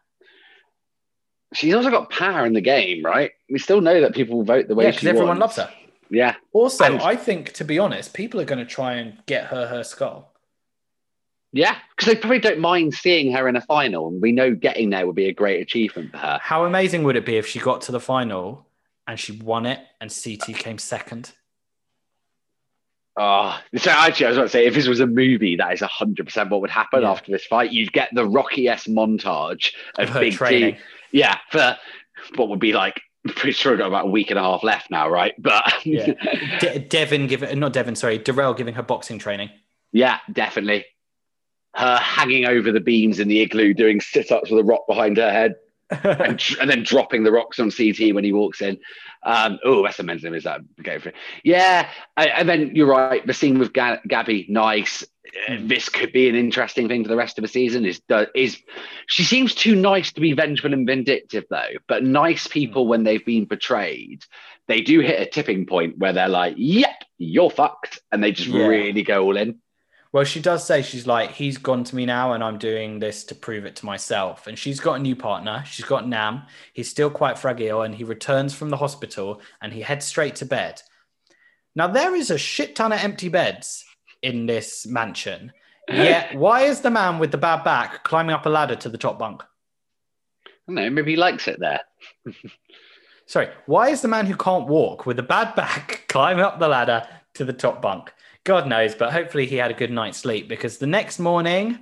She's 1.54 1.74
also 1.74 1.90
got 1.90 2.10
power 2.10 2.46
in 2.46 2.54
the 2.54 2.62
game, 2.62 3.04
right? 3.04 3.32
We 3.50 3.58
still 3.60 3.82
know 3.82 4.02
that 4.02 4.14
people 4.14 4.44
vote 4.44 4.68
the 4.68 4.76
way 4.76 4.86
Yeah, 4.86 4.92
she 4.92 4.98
because 4.98 5.08
everyone 5.10 5.40
wants. 5.40 5.58
loves 5.58 5.70
her. 5.70 5.76
Yeah. 6.10 6.36
Also, 6.54 6.86
And- 6.86 7.02
I 7.02 7.16
think, 7.16 7.54
to 7.54 7.64
be 7.66 7.80
honest, 7.80 8.14
people 8.14 8.40
are 8.40 8.46
going 8.46 8.60
to 8.60 8.66
try 8.66 8.94
and 8.96 9.18
get 9.26 9.46
her 9.48 9.68
her 9.68 9.84
skull. 9.84 10.34
Yeah, 11.54 11.78
because 11.96 12.14
they 12.14 12.20
probably 12.20 12.40
don't 12.40 12.60
mind 12.60 12.94
seeing 12.94 13.32
her 13.32 13.48
in 13.48 13.56
a 13.56 13.62
final, 13.62 14.08
and 14.10 14.22
we 14.22 14.32
know 14.34 14.54
getting 14.54 14.90
there 14.90 15.08
would 15.08 15.16
be 15.16 15.28
a 15.30 15.34
great 15.34 15.62
achievement 15.62 16.12
for 16.12 16.18
her. 16.18 16.40
How 16.42 16.66
amazing 16.66 17.04
would 17.04 17.16
it 17.16 17.26
be 17.26 17.38
if 17.38 17.48
she 17.48 17.60
got 17.60 17.82
to 17.84 17.92
the 17.94 18.02
final 18.02 18.68
and 19.08 19.18
she 19.20 19.32
won 19.32 19.66
it 19.66 19.80
and 20.02 20.12
CT 20.14 20.54
came 20.58 20.78
second? 20.78 21.32
Oh, 23.20 23.60
so 23.76 23.90
actually, 23.90 24.28
I 24.28 24.30
was 24.30 24.38
about 24.38 24.44
to 24.44 24.50
say, 24.50 24.66
if 24.68 24.76
this 24.76 24.88
was 24.88 25.00
a 25.00 25.08
movie, 25.08 25.56
that 25.56 25.74
is 25.74 25.80
hundred 25.82 26.26
percent 26.26 26.52
what 26.52 26.62
would 26.62 26.70
happen 26.70 27.02
Yeah. 27.02 27.12
after 27.12 27.32
this 27.32 27.46
fight. 27.46 27.72
You'd 27.72 27.92
get 27.94 28.10
the 28.14 28.26
Rocky 28.28 28.68
S 28.68 28.86
montage 28.86 29.72
of 29.98 30.10
Of 30.10 30.14
her 30.14 30.20
Big 30.20 30.34
training. 30.34 30.76
T. 30.76 30.80
Yeah, 31.14 31.38
for 31.50 31.78
what 32.36 32.50
would 32.50 32.60
be 32.60 32.74
like, 32.74 33.02
pretty 33.28 33.52
sure 33.54 33.72
we've 33.72 33.80
got 33.80 33.88
about 33.88 34.06
a 34.06 34.10
week 34.10 34.30
and 34.30 34.40
a 34.40 34.44
half 34.44 34.64
left 34.64 34.90
now, 34.92 35.10
right? 35.10 35.34
But 35.38 35.86
Yeah. 35.86 36.14
De- 36.60 36.80
Devin 36.80 37.28
giving, 37.28 37.60
not 37.60 37.74
Devin, 37.74 37.96
sorry, 37.96 38.18
Darrell 38.18 38.54
giving 38.54 38.74
her 38.76 38.84
boxing 38.84 39.20
training. 39.20 39.50
Yeah, 39.92 40.20
definitely. 40.32 40.86
Her 41.76 41.98
hanging 41.98 42.46
over 42.46 42.72
the 42.72 42.80
beams 42.80 43.20
in 43.20 43.28
the 43.28 43.40
igloo, 43.42 43.74
doing 43.74 44.02
sit 44.02 44.32
ups 44.32 44.50
with 44.50 44.60
a 44.60 44.64
rock 44.64 44.88
behind 44.88 45.18
her 45.18 45.32
head, 45.32 45.56
and, 46.04 46.42
and 46.60 46.70
then 46.70 46.84
dropping 46.84 47.24
the 47.24 47.32
rocks 47.32 47.60
on 47.60 47.72
CT 47.72 48.14
when 48.14 48.24
he 48.24 48.34
walks 48.34 48.62
in. 48.62 48.78
Um, 49.28 49.60
oh, 49.66 49.84
that's 49.84 50.00
amazing. 50.00 50.34
Is 50.36 50.46
that 50.46 50.62
go 50.82 51.00
for 51.00 51.10
it? 51.10 51.16
Yeah, 51.44 51.90
I- 52.16 52.28
and 52.30 52.48
then 52.48 52.72
you're 52.76 52.88
right. 52.88 53.26
The 53.26 53.34
scene 53.34 53.60
with 53.60 53.74
Ga- 53.74 54.00
Gabby, 54.08 54.46
nice. 54.50 55.04
Uh, 55.50 55.58
This 55.60 55.90
could 55.90 56.14
be 56.14 56.30
an 56.30 56.36
interesting 56.36 56.88
thing 56.88 57.04
for 57.04 57.10
the 57.10 57.18
rest 57.18 57.38
of 57.38 57.42
the 57.42 57.50
season. 57.50 57.86
Is 57.86 58.02
is 58.34 58.58
she 59.08 59.24
seems 59.24 59.54
too 59.54 59.76
nice 59.76 60.14
to 60.14 60.22
be 60.22 60.32
vengeful 60.34 60.72
and 60.74 60.88
vindictive 60.88 61.44
though? 61.50 61.74
But 61.88 62.04
nice 62.06 62.48
people, 62.48 62.88
when 62.88 63.04
they've 63.04 63.26
been 63.26 63.44
betrayed, 63.46 64.24
they 64.70 64.80
do 64.82 65.02
hit 65.02 65.20
a 65.22 65.26
tipping 65.26 65.66
point 65.66 65.98
where 65.98 66.14
they're 66.14 66.30
like, 66.30 66.56
"Yep, 66.58 67.04
you're 67.18 67.50
fucked," 67.52 68.00
and 68.12 68.24
they 68.24 68.32
just 68.32 68.50
Yeah. 68.50 68.66
really 68.68 69.04
go 69.04 69.24
all 69.26 69.36
in. 69.38 69.60
Well, 70.18 70.26
she 70.26 70.40
does 70.40 70.66
say 70.66 70.82
she's 70.82 71.06
like, 71.06 71.34
he's 71.34 71.60
gone 71.60 71.84
to 71.84 71.96
me 71.96 72.08
now, 72.08 72.34
and 72.34 72.44
I'm 72.44 72.58
doing 72.58 72.98
this 72.98 73.24
to 73.26 73.36
prove 73.36 73.66
it 73.66 73.76
to 73.76 73.86
myself. 73.86 74.48
And 74.48 74.58
she's 74.58 74.80
got 74.80 74.96
a 74.96 75.00
new 75.00 75.16
partner. 75.16 75.64
She's 75.68 75.86
got 75.86 76.10
Nam. 76.10 76.42
He's 76.74 76.90
still 76.90 77.12
quite 77.12 77.38
fragile, 77.38 77.84
and 77.84 77.94
he 77.94 78.04
returns 78.04 78.56
from 78.56 78.72
the 78.72 78.78
hospital 78.78 79.42
and 79.62 79.72
he 79.72 79.82
heads 79.82 80.08
straight 80.08 80.36
to 80.38 80.46
bed. 80.48 80.82
Now, 81.76 81.86
there 81.86 82.16
is 82.16 82.32
a 82.32 82.38
shit 82.40 82.76
ton 82.76 82.94
of 82.94 83.00
empty 83.00 83.30
beds 83.30 83.86
in 84.24 84.48
this 84.48 84.88
mansion. 84.88 85.54
Yet, 85.88 86.34
why 86.34 86.62
is 86.62 86.82
the 86.82 86.90
man 86.90 87.20
with 87.20 87.30
the 87.30 87.38
bad 87.38 87.64
back 87.64 88.04
climbing 88.04 88.34
up 88.34 88.48
a 88.48 88.50
ladder 88.50 88.76
to 88.76 88.90
the 88.90 88.98
top 88.98 89.20
bunk? 89.20 89.44
I 90.48 90.50
don't 90.66 90.76
know, 90.78 90.90
maybe 90.90 91.12
he 91.12 91.18
likes 91.18 91.48
it 91.48 91.60
there. 91.60 91.82
Sorry, 93.28 93.50
why 93.68 93.90
is 93.90 94.02
the 94.02 94.08
man 94.08 94.26
who 94.26 94.36
can't 94.36 94.68
walk 94.68 95.06
with 95.06 95.20
a 95.20 95.24
bad 95.24 95.54
back 95.54 96.06
climbing 96.10 96.44
up 96.44 96.58
the 96.58 96.70
ladder 96.70 97.08
to 97.36 97.46
the 97.46 97.54
top 97.54 97.84
bunk? 97.84 98.12
God 98.48 98.66
knows, 98.66 98.96
but 98.96 99.12
hopefully 99.12 99.46
he 99.46 99.58
had 99.58 99.72
a 99.72 99.74
good 99.74 99.92
night's 99.92 100.20
sleep 100.20 100.48
because 100.48 100.78
the 100.78 100.88
next 100.88 101.20
morning, 101.20 101.80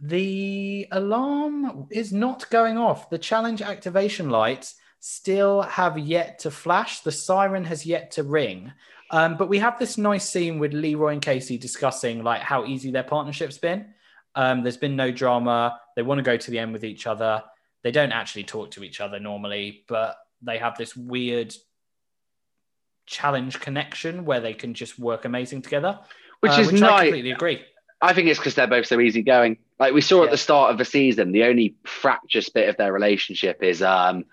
the 0.00 0.88
alarm 0.90 1.88
is 1.90 2.10
not 2.10 2.48
going 2.48 2.78
off. 2.78 3.10
The 3.10 3.18
challenge 3.18 3.60
activation 3.60 4.30
lights 4.30 4.76
still 5.00 5.60
have 5.60 5.98
yet 5.98 6.38
to 6.38 6.50
flash. 6.50 7.00
The 7.00 7.12
siren 7.12 7.64
has 7.64 7.84
yet 7.84 8.12
to 8.12 8.22
ring. 8.22 8.72
Um, 9.10 9.36
but 9.36 9.50
we 9.50 9.58
have 9.58 9.78
this 9.78 9.98
nice 9.98 10.26
scene 10.26 10.58
with 10.58 10.72
Leroy 10.72 11.12
and 11.12 11.20
Kaycee 11.20 11.60
discussing 11.60 12.24
like 12.24 12.40
how 12.40 12.64
easy 12.64 12.90
their 12.90 13.02
partnership's 13.02 13.58
been. 13.58 13.92
Um, 14.34 14.62
there's 14.62 14.78
been 14.78 14.96
no 14.96 15.10
drama. 15.10 15.78
They 15.96 16.02
want 16.02 16.18
to 16.18 16.22
go 16.22 16.38
to 16.38 16.50
the 16.50 16.60
end 16.60 16.72
with 16.72 16.86
each 16.86 17.06
other. 17.06 17.44
They 17.82 17.90
don't 17.90 18.12
actually 18.12 18.44
talk 18.44 18.70
to 18.70 18.84
each 18.84 19.02
other 19.02 19.20
normally, 19.20 19.84
but 19.86 20.16
they 20.40 20.56
have 20.56 20.78
this 20.78 20.96
weird 20.96 21.54
challenge 23.06 23.60
connection 23.60 24.24
where 24.24 24.40
they 24.40 24.54
can 24.54 24.74
just 24.74 24.98
work 24.98 25.24
amazing 25.24 25.62
together. 25.62 26.00
Which 26.40 26.52
uh, 26.52 26.60
is 26.60 26.72
which 26.72 26.82
I 26.82 27.04
completely 27.04 27.30
agree. 27.30 27.62
I 28.00 28.12
think 28.12 28.28
it's 28.28 28.38
because 28.38 28.54
they're 28.54 28.66
both 28.66 28.86
so 28.86 29.00
easygoing. 29.00 29.58
Like 29.78 29.94
we 29.94 30.00
saw 30.00 30.24
at 30.24 30.30
the 30.30 30.36
start 30.36 30.70
of 30.70 30.78
the 30.78 30.84
season, 30.84 31.32
the 31.32 31.44
only 31.44 31.74
fractious 31.84 32.48
bit 32.48 32.68
of 32.68 32.76
their 32.76 32.92
relationship 32.92 33.62
is 33.62 33.82
um, 33.82 34.24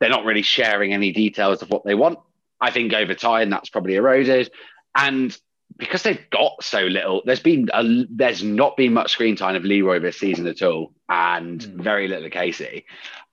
they're 0.00 0.08
not 0.08 0.24
really 0.24 0.42
sharing 0.42 0.92
any 0.92 1.12
details 1.12 1.62
of 1.62 1.70
what 1.70 1.84
they 1.84 1.94
want. 1.94 2.18
I 2.60 2.70
think 2.70 2.92
over 2.92 3.14
time 3.14 3.50
that's 3.50 3.68
probably 3.68 3.94
eroded, 3.94 4.50
and 4.96 5.36
because 5.76 6.02
they've 6.02 6.28
got 6.30 6.64
so 6.64 6.80
little, 6.80 7.22
there's 7.24 7.40
been 7.40 7.68
a, 7.72 7.84
there's 8.10 8.42
not 8.42 8.76
been 8.76 8.92
much 8.94 9.12
screen 9.12 9.36
time 9.36 9.54
of 9.54 9.64
Leroy 9.64 10.00
this 10.00 10.18
season 10.18 10.46
at 10.46 10.62
all, 10.62 10.92
and 11.08 11.62
very 11.62 12.08
little 12.08 12.24
of 12.24 12.32
Kaycee. 12.32 12.84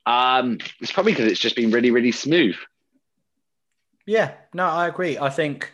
Um, 0.05 0.59
it's 0.79 0.91
probably 0.91 1.13
because 1.13 1.31
it's 1.31 1.39
just 1.39 1.55
been 1.55 1.71
really, 1.71 1.91
really 1.91 2.11
smooth. 2.11 2.55
Yeah, 4.05 4.33
no, 4.53 4.65
I 4.65 4.87
agree. 4.87 5.17
I 5.17 5.29
think 5.29 5.71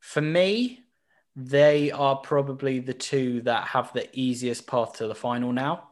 for 0.00 0.20
me, 0.20 0.80
they 1.36 1.90
are 1.90 2.16
probably 2.16 2.80
the 2.80 2.94
two 2.94 3.42
that 3.42 3.68
have 3.68 3.92
the 3.92 4.08
easiest 4.18 4.66
path 4.66 4.94
to 4.94 5.06
the 5.06 5.14
final 5.14 5.52
now. 5.52 5.88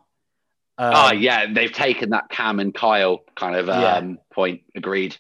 Um, 0.77 0.93
oh 0.95 1.13
yeah, 1.13 1.53
they've 1.53 1.73
taken 1.73 2.11
that 2.11 2.29
Cam 2.29 2.61
and 2.61 2.75
Kyle 2.75 3.23
kind 3.35 3.57
of 3.57 3.67
Yeah. 3.67 3.97
um, 3.97 4.19
point. 4.33 4.63
Agreed. 4.75 5.17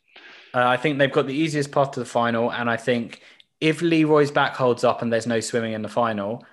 Uh, 0.55 0.67
I 0.67 0.77
think 0.77 0.99
they've 0.99 1.13
got 1.13 1.27
the 1.27 1.35
easiest 1.35 1.73
path 1.73 1.93
to 1.93 2.01
the 2.01 2.07
final, 2.07 2.51
and 2.53 2.71
I 2.71 2.77
think 2.77 3.23
if 3.61 3.83
Leroy's 3.83 4.31
back 4.31 4.55
holds 4.55 4.85
up 4.85 5.03
and 5.03 5.13
there's 5.13 5.27
no 5.27 5.41
swimming 5.41 5.73
in 5.73 5.83
the 5.83 5.89
final, 5.89 6.45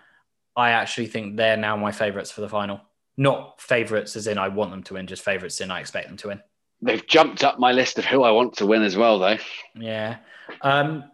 I 0.56 0.72
actually 0.72 1.07
think 1.07 1.38
they're 1.38 1.57
now 1.57 1.76
my 1.77 1.91
favourites 1.91 2.32
for 2.32 2.41
the 2.41 2.49
final. 2.49 2.82
Not 3.18 3.61
favourites 3.61 4.15
as 4.15 4.27
in 4.27 4.38
I 4.38 4.48
want 4.49 4.72
them 4.72 4.84
to 4.84 4.95
win, 4.95 5.07
just 5.07 5.23
favourites 5.23 5.61
in 5.61 5.72
I 5.72 5.80
expect 5.80 6.07
them 6.07 6.18
to 6.18 6.27
win. 6.30 6.41
They've 6.85 7.05
jumped 7.07 7.43
up 7.43 7.59
my 7.59 7.71
list 7.71 7.97
of 7.97 8.05
who 8.05 8.23
I 8.23 8.31
want 8.31 8.57
to 8.57 8.65
win 8.65 8.83
as 8.83 8.95
well, 8.95 9.17
though. 9.17 9.37
Yeah. 9.73 10.17
Um, 10.61 11.05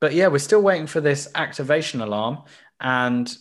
but 0.00 0.14
yeah, 0.14 0.28
we're 0.28 0.38
still 0.38 0.62
waiting 0.62 0.86
for 0.86 1.02
this 1.02 1.28
activation 1.34 2.00
alarm. 2.00 2.38
And 2.80 3.32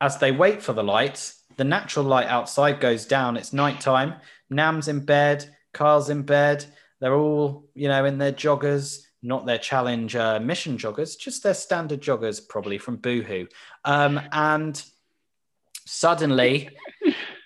as 0.00 0.18
they 0.18 0.32
wait 0.32 0.60
for 0.60 0.72
the 0.72 0.82
lights, 0.82 1.44
the 1.56 1.64
natural 1.64 2.04
light 2.04 2.26
outside 2.26 2.80
goes 2.80 3.04
down. 3.04 3.36
It's 3.36 3.52
nighttime. 3.52 4.14
Nam's 4.50 4.88
in 4.88 5.04
bed. 5.04 5.54
Carl's 5.72 6.10
in 6.10 6.22
bed. 6.22 6.64
They're 7.00 7.14
all, 7.14 7.68
you 7.74 7.86
know, 7.86 8.04
in 8.04 8.18
their 8.18 8.32
joggers, 8.32 9.02
not 9.22 9.46
their 9.46 9.58
challenge 9.58 10.16
uh, 10.16 10.40
mission 10.40 10.78
joggers, 10.78 11.16
just 11.16 11.42
their 11.44 11.54
standard 11.54 12.00
joggers, 12.00 12.46
probably 12.46 12.78
from 12.78 12.96
Boohoo. 12.96 13.46
Um, 13.84 14.20
and 14.32 14.82
suddenly, 15.86 16.70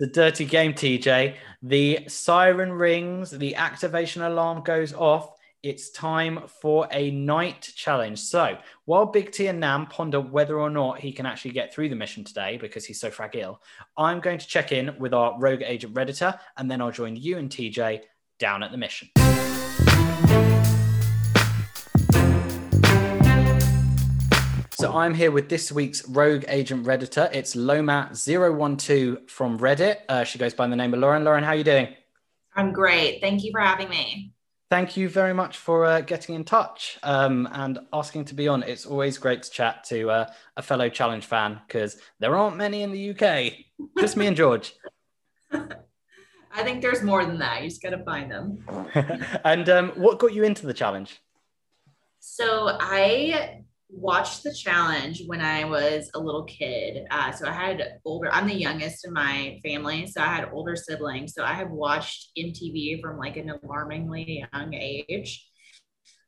the 0.01 0.07
dirty 0.07 0.45
game, 0.45 0.75
TJ, 0.75 1.37
the 1.63 2.01
siren 2.09 2.73
rings, 2.73 3.31
the 3.31 3.55
activation 3.55 4.23
alarm 4.23 4.63
goes 4.63 4.93
off. 4.93 5.31
It's 5.63 5.91
time 5.91 6.41
for 6.61 6.87
a 6.93 7.11
night 7.11 7.73
challenge. 7.75 8.21
So 8.21 8.59
while 8.85 9.07
Big 9.07 9.33
T 9.33 9.47
and 9.47 9.61
Nam 9.61 9.87
ponder 9.87 10.21
whether 10.21 10.61
or 10.61 10.69
not 10.69 11.01
he 11.01 11.11
can 11.11 11.25
actually 11.25 11.53
get 11.53 11.73
through 11.73 11.89
the 11.89 11.97
mission 11.97 12.23
today 12.23 12.59
because 12.59 12.85
he's 12.85 13.01
so 13.01 13.11
fragile, 13.11 13.63
I'm 13.97 14.21
going 14.21 14.39
to 14.39 14.47
check 14.47 14.73
in 14.73 14.99
with 14.99 15.15
our 15.15 15.39
rogue 15.39 15.63
agent 15.65 15.95
Redditor 15.95 16.39
and 16.59 16.71
then 16.71 16.83
I'll 16.83 16.91
join 16.91 17.17
you 17.17 17.39
and 17.39 17.49
TJ 17.49 18.03
down 18.39 18.63
at 18.63 18.73
the 18.73 18.79
mission. 18.79 19.09
So 24.85 24.91
So 24.91 24.99
I'm 24.99 25.15
here 25.15 25.31
with 25.31 25.49
this 25.49 25.73
week's 25.73 26.07
Rogue 26.07 26.45
Agent 26.47 26.85
Redditor. 26.85 27.31
It's 27.33 27.55
lomatt012 27.55 29.31
from 29.31 29.59
Reddit. 29.59 30.01
Uh, 30.11 30.25
she 30.25 30.39
goes 30.39 30.53
by 30.53 30.67
the 30.67 30.77
name 30.77 30.93
of 30.93 31.01
Lauren. 31.01 31.25
Lauren, 31.25 31.43
how 31.43 31.53
are 31.53 31.57
you 31.57 31.65
doing? 31.65 31.89
I'm 32.55 32.71
great. 32.71 33.23
Thank 33.23 33.45
you 33.45 33.51
for 33.51 33.61
having 33.61 33.89
me. 33.89 34.35
Thank 34.69 34.95
you 34.95 35.09
very 35.09 35.33
much 35.33 35.57
for 35.57 35.87
uh, 35.87 36.03
getting 36.03 36.35
in 36.35 36.45
touch 36.45 36.99
um, 37.03 37.49
and 37.53 37.79
asking 37.95 38.27
to 38.27 38.35
be 38.35 38.47
on. 38.47 38.63
It's 38.63 38.85
always 38.85 39.17
great 39.17 39.45
to 39.45 39.51
chat 39.51 39.85
to 39.85 40.11
uh, 40.11 40.31
a 40.59 40.61
fellow 40.61 40.91
challenge 40.91 41.25
fan 41.25 41.63
because 41.67 41.97
there 42.21 42.37
aren't 42.37 42.59
many 42.59 42.83
in 42.83 42.93
the 42.93 43.09
UK. 43.13 43.55
Just 43.99 44.19
me 44.19 44.27
and 44.27 44.37
George. 44.37 44.75
I 45.51 46.63
think 46.63 46.83
there's 46.83 47.03
more 47.03 47.25
than 47.25 47.39
that. 47.39 47.63
You 47.63 47.71
just 47.71 47.83
got 47.83 47.91
to 47.91 48.05
find 48.05 48.31
them. 48.31 48.63
and 49.47 49.67
um, 49.71 49.93
what 49.93 50.19
got 50.19 50.35
you 50.35 50.45
into 50.45 50.67
the 50.67 50.75
challenge? 50.75 51.23
So 52.21 52.77
I 52.79 53.64
watched 53.97 54.43
the 54.43 54.53
challenge 54.53 55.23
when 55.27 55.41
I 55.41 55.65
was 55.65 56.11
a 56.15 56.19
little 56.19 56.45
kid. 56.45 57.05
Uh, 57.11 57.33
so 57.33 57.47
I 57.47 57.53
had 57.53 57.99
older, 58.05 58.29
I'm 58.33 58.47
the 58.47 58.55
youngest 58.55 59.07
in 59.07 59.13
my 59.13 59.61
family. 59.65 60.07
So 60.07 60.21
I 60.21 60.27
had 60.27 60.49
older 60.53 60.77
siblings. 60.77 61.35
So 61.35 61.45
I 61.45 61.53
have 61.53 61.71
watched 61.71 62.31
MTV 62.39 63.01
from 63.01 63.19
like 63.19 63.37
an 63.37 63.51
alarmingly 63.51 64.45
young 64.53 64.75
age. 64.75 65.47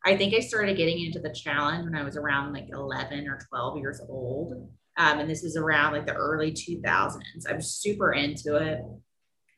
I 0.04 0.16
think 0.16 0.34
I 0.34 0.40
started 0.40 0.76
getting 0.76 1.04
into 1.04 1.18
the 1.18 1.32
challenge 1.32 1.84
when 1.84 1.96
I 1.96 2.04
was 2.04 2.16
around 2.16 2.52
like 2.52 2.68
11 2.72 3.28
or 3.28 3.40
12 3.48 3.78
years 3.78 4.00
old. 4.08 4.52
Um, 4.96 5.18
and 5.18 5.28
this 5.28 5.42
was 5.42 5.56
around 5.56 5.92
like 5.92 6.06
the 6.06 6.14
early 6.14 6.52
2000s. 6.52 7.20
I 7.48 7.54
was 7.54 7.74
super 7.74 8.12
into 8.12 8.56
it. 8.56 8.80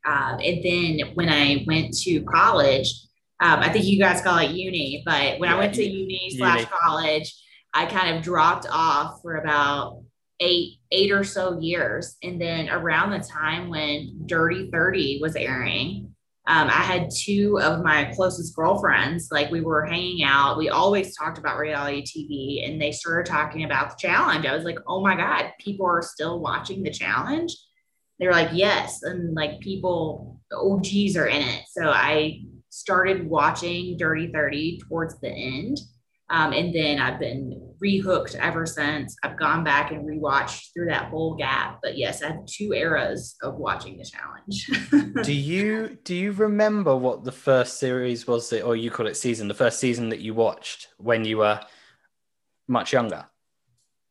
Um, 0.07 0.41
and 0.41 0.65
then 0.65 1.15
when 1.15 1.29
I 1.29 1.65
went 1.67 1.97
to 1.99 2.23
college, 2.23 2.93
um, 3.41 3.61
I 3.61 3.69
think 3.69 3.85
you 3.85 3.99
guys 3.99 4.23
call 4.23 4.39
it 4.39 4.51
uni, 4.51 5.03
but 5.05 5.39
when 5.39 5.49
yeah, 5.49 5.57
I 5.57 5.59
went 5.59 5.75
to 5.75 5.85
uni 5.85 6.35
slash 6.37 6.65
college, 6.65 7.33
I 7.75 7.87
kind 7.87 8.17
of 8.17 8.23
dropped 8.23 8.67
off 8.71 9.21
for 9.23 9.37
about 9.37 10.03
eight 10.41 10.79
eight 10.91 11.13
or 11.13 11.25
so 11.25 11.59
years, 11.61 12.17
and 12.23 12.41
then 12.41 12.69
around 12.69 13.11
the 13.11 13.27
time 13.27 13.69
when 13.69 14.27
Dirty 14.27 14.71
Thirty 14.71 15.19
was 15.21 15.37
airing, 15.37 16.15
um, 16.47 16.69
I 16.69 16.83
had 16.83 17.11
two 17.11 17.59
of 17.61 17.85
my 17.85 18.11
closest 18.15 18.57
girlfriends. 18.57 19.29
Like 19.31 19.51
we 19.51 19.61
were 19.61 19.85
hanging 19.85 20.23
out. 20.25 20.57
We 20.57 20.71
always 20.71 21.17
talked 21.17 21.39
about 21.39 21.59
reality 21.59 22.03
TV, 22.03 22.69
and 22.69 22.81
they 22.81 22.93
started 22.93 23.31
talking 23.31 23.65
about 23.65 23.91
the 23.91 23.97
challenge. 23.99 24.47
I 24.47 24.55
was 24.55 24.65
like, 24.65 24.79
"Oh 24.87 25.03
my 25.03 25.17
god, 25.17 25.53
people 25.61 25.87
are 25.87 26.03
still 26.03 26.41
watching 26.41 26.83
the 26.83 26.91
challenge." 26.91 27.55
They 28.19 28.27
were 28.27 28.33
like, 28.33 28.51
"Yes," 28.53 29.03
and 29.03 29.35
like 29.35 29.61
people 29.61 30.41
OGs 30.51 31.17
are 31.17 31.27
in 31.27 31.43
it. 31.43 31.65
So 31.71 31.91
I 31.91 32.41
started 32.71 33.29
watching 33.29 33.99
Dirty 33.99 34.33
Thirty 34.33 34.81
towards 34.89 35.21
the 35.21 35.31
end 35.31 35.79
um, 36.31 36.53
and 36.53 36.75
then 36.75 36.99
I've 36.99 37.19
been 37.19 37.75
rehooked 37.83 38.35
ever 38.35 38.67
since. 38.67 39.17
I've 39.23 39.39
gone 39.39 39.65
back 39.65 39.93
and 39.93 40.07
rewatched 40.07 40.73
through 40.75 40.87
that 40.87 41.07
whole 41.07 41.37
gap. 41.37 41.79
But 41.83 41.97
yes, 41.97 42.23
I 42.23 42.29
have 42.29 42.45
two 42.47 42.73
eras 42.75 43.37
of 43.43 43.55
watching 43.55 43.97
the 43.97 44.05
challenge. 44.05 45.23
do 45.25 45.33
you 45.33 45.99
do 46.05 46.15
you 46.15 46.33
remember 46.33 46.95
what 46.95 47.25
the 47.25 47.33
first 47.33 47.79
series 47.79 48.27
was 48.27 48.51
that, 48.51 48.63
or 48.63 48.77
you 48.77 48.91
call 48.91 49.07
it 49.07 49.17
season, 49.17 49.49
the 49.49 49.55
first 49.55 49.79
season 49.79 50.11
that 50.11 50.21
you 50.21 50.35
watched 50.35 50.89
when 50.99 51.25
you 51.25 51.39
were 51.39 51.61
much 52.67 52.93
younger? 52.93 53.25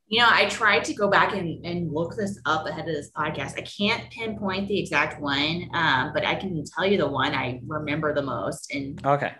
You 0.07 0.21
know, 0.21 0.29
I 0.31 0.45
tried 0.45 0.85
to 0.85 0.93
go 0.93 1.09
back 1.09 1.33
and, 1.33 1.65
and 1.65 1.91
look 1.91 2.15
this 2.15 2.39
up 2.45 2.65
ahead 2.65 2.87
of 2.87 2.95
this 2.95 3.11
podcast. 3.11 3.57
I 3.57 3.61
can't 3.61 4.09
pinpoint 4.09 4.69
the 4.69 4.79
exact 4.79 5.21
one, 5.21 5.69
um, 5.73 6.11
but 6.13 6.25
I 6.25 6.35
can 6.35 6.63
tell 6.73 6.87
you 6.87 6.97
the 6.97 7.09
one 7.09 7.35
I 7.35 7.59
remember 7.67 8.15
the 8.15 8.21
most. 8.21 8.73
And 8.73 9.05
okay 9.05 9.33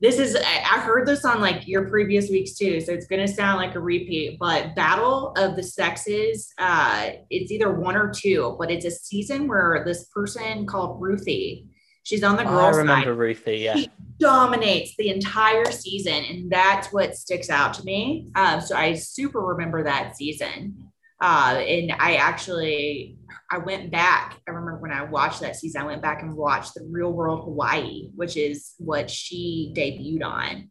this 0.00 0.18
is 0.18 0.36
I 0.36 0.78
heard 0.78 1.06
this 1.06 1.24
on 1.24 1.40
like 1.40 1.66
your 1.66 1.88
previous 1.88 2.30
weeks 2.30 2.54
too, 2.54 2.80
so 2.80 2.92
it's 2.92 3.06
gonna 3.06 3.26
sound 3.26 3.58
like 3.58 3.74
a 3.74 3.80
repeat. 3.80 4.38
But 4.38 4.76
Battle 4.76 5.32
of 5.36 5.56
the 5.56 5.62
Sexes, 5.62 6.52
uh, 6.58 7.10
it's 7.30 7.50
either 7.50 7.72
one 7.72 7.96
or 7.96 8.12
two, 8.12 8.56
but 8.58 8.70
it's 8.70 8.84
a 8.84 8.90
season 8.90 9.48
where 9.48 9.82
this 9.84 10.04
person 10.04 10.66
called 10.66 11.00
Ruthie, 11.02 11.66
she's 12.04 12.22
on 12.22 12.36
the 12.36 12.44
girls' 12.44 12.76
I 12.76 12.80
remember 12.80 13.10
side. 13.10 13.18
Ruthie, 13.18 13.56
yeah. 13.58 13.74
She 13.74 13.90
dominates 14.20 14.94
the 14.96 15.10
entire 15.10 15.70
season, 15.72 16.24
and 16.24 16.50
that's 16.50 16.92
what 16.92 17.16
sticks 17.16 17.50
out 17.50 17.74
to 17.74 17.84
me. 17.84 18.28
Um, 18.36 18.60
so 18.60 18.76
I 18.76 18.94
super 18.94 19.40
remember 19.40 19.82
that 19.82 20.16
season. 20.16 20.90
Uh, 21.20 21.60
and 21.66 21.92
I 21.98 22.14
actually 22.14 23.17
I 23.50 23.58
went 23.58 23.90
back. 23.90 24.38
I 24.46 24.50
remember 24.50 24.78
when 24.78 24.92
I 24.92 25.04
watched 25.04 25.40
that 25.40 25.56
season, 25.56 25.80
I 25.80 25.84
went 25.84 26.02
back 26.02 26.22
and 26.22 26.36
watched 26.36 26.74
the 26.74 26.86
Real 26.90 27.12
World 27.12 27.44
Hawaii, 27.44 28.10
which 28.14 28.36
is 28.36 28.74
what 28.78 29.10
she 29.10 29.72
debuted 29.74 30.24
on. 30.24 30.70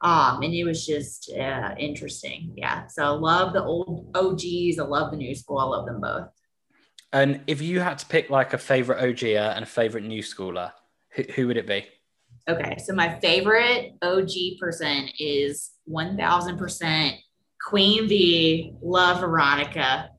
Um, 0.00 0.42
and 0.42 0.52
it 0.52 0.64
was 0.64 0.86
just 0.86 1.32
uh, 1.32 1.74
interesting. 1.78 2.52
Yeah. 2.56 2.86
So 2.88 3.04
I 3.04 3.08
love 3.08 3.52
the 3.52 3.64
old 3.64 4.10
OGs. 4.14 4.78
I 4.78 4.84
love 4.84 5.10
the 5.10 5.16
new 5.16 5.34
school. 5.34 5.58
I 5.58 5.64
love 5.64 5.86
them 5.86 6.00
both. 6.00 6.28
And 7.12 7.40
if 7.46 7.62
you 7.62 7.80
had 7.80 7.98
to 7.98 8.06
pick 8.06 8.30
like 8.30 8.52
a 8.52 8.58
favorite 8.58 8.98
OGer 8.98 9.54
and 9.54 9.62
a 9.62 9.66
favorite 9.66 10.04
new 10.04 10.22
schooler, 10.22 10.72
who, 11.10 11.22
who 11.34 11.46
would 11.46 11.56
it 11.56 11.66
be? 11.66 11.86
Okay. 12.48 12.76
So 12.84 12.94
my 12.94 13.18
favorite 13.20 13.94
OG 14.02 14.58
person 14.60 15.08
is 15.18 15.70
1000% 15.88 17.18
Queen 17.66 18.08
V. 18.08 18.74
Love 18.82 19.20
Veronica. 19.20 20.10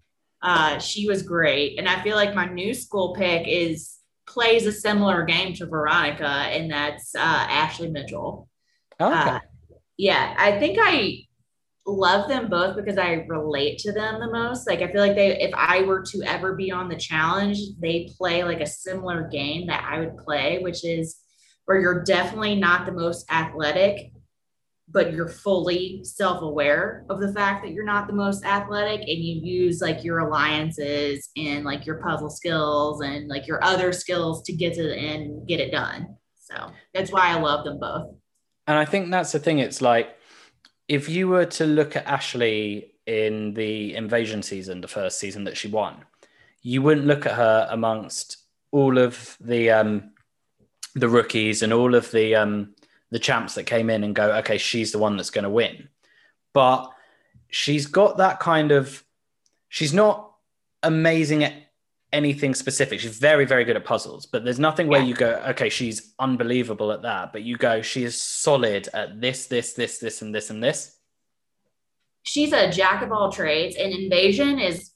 Uh, 0.46 0.78
she 0.78 1.08
was 1.08 1.24
great. 1.24 1.80
And 1.80 1.90
I 1.90 2.04
feel 2.04 2.16
like 2.16 2.36
my 2.36 2.46
new 2.46 2.76
school 2.76 3.16
pick 3.16 3.48
is 3.48 3.98
plays 4.28 4.68
a 4.68 4.72
similar 4.72 5.24
game 5.24 5.56
to 5.56 5.66
Veronica, 5.66 6.28
and 6.28 6.72
that's 6.72 7.16
uh, 7.16 7.20
Ashley 7.50 7.90
Mitchell. 7.90 8.48
Okay. 9.02 9.14
Uh, 9.14 9.40
yeah, 9.98 10.36
I 10.38 10.60
think 10.60 10.78
I 10.80 11.24
love 11.88 12.28
them 12.28 12.48
both 12.48 12.76
because 12.76 13.00
I 13.00 13.26
relate 13.28 13.80
to 13.80 13.92
them 13.92 14.20
the 14.20 14.32
most. 14.32 14.68
Like 14.68 14.82
I 14.82 14.92
feel 14.92 15.02
like 15.02 15.16
they 15.16 15.40
if 15.40 15.52
I 15.56 15.82
were 15.82 16.04
to 16.12 16.22
ever 16.24 16.56
be 16.56 16.72
on 16.72 16.90
the 16.90 16.96
challenge, 16.96 17.58
they 17.80 18.10
play 18.16 18.44
like 18.44 18.62
a 18.62 18.68
similar 18.68 19.28
game 19.28 19.66
that 19.68 19.84
I 19.90 20.00
would 20.00 20.18
play, 20.18 20.60
which 20.60 20.86
is 20.86 21.18
where 21.66 21.80
you're 21.80 22.04
definitely 22.04 22.56
not 22.56 22.86
the 22.86 22.92
most 22.92 23.26
athletic, 23.32 24.12
but 24.88 25.14
you're 25.14 25.28
fully 25.28 26.02
self-aware 26.04 27.06
of 27.10 27.20
the 27.20 27.34
fact 27.34 27.64
that 27.64 27.72
you're 27.72 27.86
not 27.86 28.08
the 28.08 28.14
most 28.14 28.46
athletic 28.46 29.02
and 29.02 29.24
you 29.24 29.42
use 29.42 29.82
like 29.82 30.04
your 30.04 30.20
alliances 30.20 31.30
and 31.36 31.66
like 31.66 31.86
your 31.86 32.02
puzzle 32.02 32.30
skills 32.30 33.02
and 33.02 33.28
like 33.28 33.48
your 33.48 33.64
other 33.64 33.92
skills 33.92 34.44
to 34.44 34.54
get 34.54 34.74
to 34.74 34.84
the 34.84 34.96
end 34.96 35.24
and 35.24 35.48
get 35.48 35.60
it 35.60 35.72
done. 35.72 36.16
So 36.40 36.72
that's 36.94 37.12
why 37.12 37.30
i 37.30 37.40
love 37.40 37.66
them 37.66 37.80
both. 37.80 38.16
And 38.68 38.78
i 38.78 38.86
think 38.86 39.10
that's 39.10 39.32
the 39.32 39.40
thing 39.40 39.60
it's 39.60 39.82
like 39.82 40.16
if 40.88 41.10
you 41.10 41.28
were 41.28 41.46
to 41.46 41.66
look 41.66 41.96
at 41.96 42.06
ashley 42.06 42.94
in 43.08 43.54
the 43.54 43.96
invasion 43.96 44.44
season 44.44 44.82
the 44.82 44.88
first 44.88 45.20
season 45.20 45.44
that 45.46 45.58
she 45.58 45.68
won 45.68 46.06
you 46.62 46.82
wouldn't 46.82 47.08
look 47.08 47.26
at 47.26 47.36
her 47.36 47.68
amongst 47.70 48.38
all 48.72 48.98
of 48.98 49.38
the 49.40 49.70
um 49.70 50.12
the 50.96 51.10
rookies 51.10 51.62
and 51.62 51.74
all 51.74 51.94
of 51.94 52.10
the 52.12 52.36
um 52.36 52.74
the 53.12 53.20
champs 53.20 53.56
that 53.56 53.64
came 53.64 53.90
in 53.90 54.04
and 54.04 54.16
go, 54.16 54.32
okay, 54.38 54.58
she's 54.58 54.92
the 54.92 55.00
one 55.00 55.18
that's 55.18 55.30
going 55.30 55.44
to 55.44 55.50
win. 55.50 55.90
But 56.54 56.90
she's 57.50 57.86
got 57.86 58.18
that 58.18 58.40
kind 58.40 58.72
of, 58.72 59.04
she's 59.70 59.94
not 59.94 60.34
amazing 60.84 61.44
at 61.44 61.54
anything 62.14 62.56
specific. 62.56 63.00
She's 63.00 63.18
very, 63.18 63.46
very 63.46 63.66
good 63.66 63.76
at 63.76 63.86
puzzles, 63.86 64.26
but 64.26 64.44
there's 64.44 64.60
nothing 64.60 64.88
where 64.88 65.02
you 65.02 65.14
go, 65.14 65.42
okay, 65.50 65.70
she's 65.70 66.14
unbelievable 66.20 66.92
at 66.92 67.02
that. 67.02 67.34
But 67.34 67.44
you 67.44 67.58
go, 67.58 67.82
she 67.82 68.04
is 68.04 68.22
solid 68.22 68.88
at 68.94 69.20
this, 69.20 69.48
this, 69.48 69.74
this, 69.74 70.00
this, 70.00 70.22
and 70.22 70.34
this, 70.34 70.50
and 70.50 70.64
this. 70.64 70.98
She's 72.24 72.54
a 72.54 72.72
jack 72.72 73.04
of 73.04 73.12
all 73.12 73.32
trades, 73.32 73.76
and 73.76 73.94
Invasion 73.94 74.60
is 74.60 74.92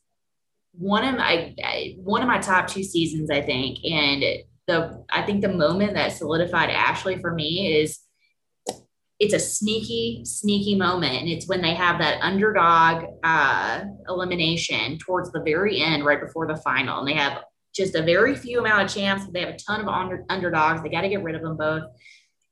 one 0.71 1.03
of 1.03 1.15
my 1.15 1.53
one 1.97 2.21
of 2.21 2.27
my 2.27 2.39
top 2.39 2.67
two 2.67 2.83
seasons, 2.83 3.29
I 3.29 3.41
think. 3.41 3.77
And 3.85 4.23
the 4.69 5.05
I 5.09 5.23
think 5.23 5.41
the 5.41 5.53
moment 5.53 5.93
that 5.95 6.13
solidified 6.13 6.69
Ashley 6.69 7.19
for 7.19 7.33
me 7.33 7.81
is 7.81 7.99
it's 9.19 9.33
a 9.33 9.39
sneaky, 9.39 10.21
sneaky 10.23 10.75
moment. 10.75 11.13
And 11.13 11.27
it's 11.27 11.47
when 11.47 11.61
they 11.61 11.73
have 11.73 11.99
that 11.99 12.21
underdog 12.21 13.05
uh, 13.23 13.83
elimination 14.07 14.97
towards 14.97 15.31
the 15.31 15.41
very 15.41 15.81
end, 15.81 16.05
right 16.05 16.21
before 16.21 16.47
the 16.47 16.55
final. 16.55 16.99
And 16.99 17.07
they 17.07 17.15
have 17.15 17.43
just 17.75 17.95
a 17.95 18.01
very 18.01 18.33
few 18.33 18.59
amount 18.59 18.83
of 18.83 18.93
champs. 18.93 19.25
They 19.27 19.41
have 19.41 19.55
a 19.55 19.57
ton 19.57 19.81
of 19.81 19.87
under, 19.89 20.23
underdogs. 20.29 20.81
They 20.81 20.89
got 20.89 21.01
to 21.01 21.09
get 21.09 21.21
rid 21.21 21.35
of 21.35 21.41
them 21.41 21.57
both. 21.57 21.83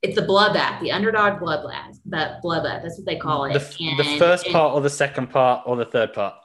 It's 0.01 0.15
the 0.15 0.23
bloodbath, 0.23 0.81
the 0.81 0.91
underdog 0.91 1.39
bloodbath. 1.39 1.95
That 2.05 2.43
bloodbath. 2.43 2.83
That's 2.83 2.97
what 2.97 3.05
they 3.05 3.15
call 3.15 3.45
it. 3.45 3.53
The, 3.53 3.75
and, 3.79 3.99
the 3.99 4.19
first 4.19 4.45
and, 4.45 4.53
part, 4.53 4.75
or 4.75 4.81
the 4.81 4.89
second 4.89 5.29
part, 5.29 5.63
or 5.65 5.77
the 5.77 5.85
third 5.85 6.13
part. 6.13 6.35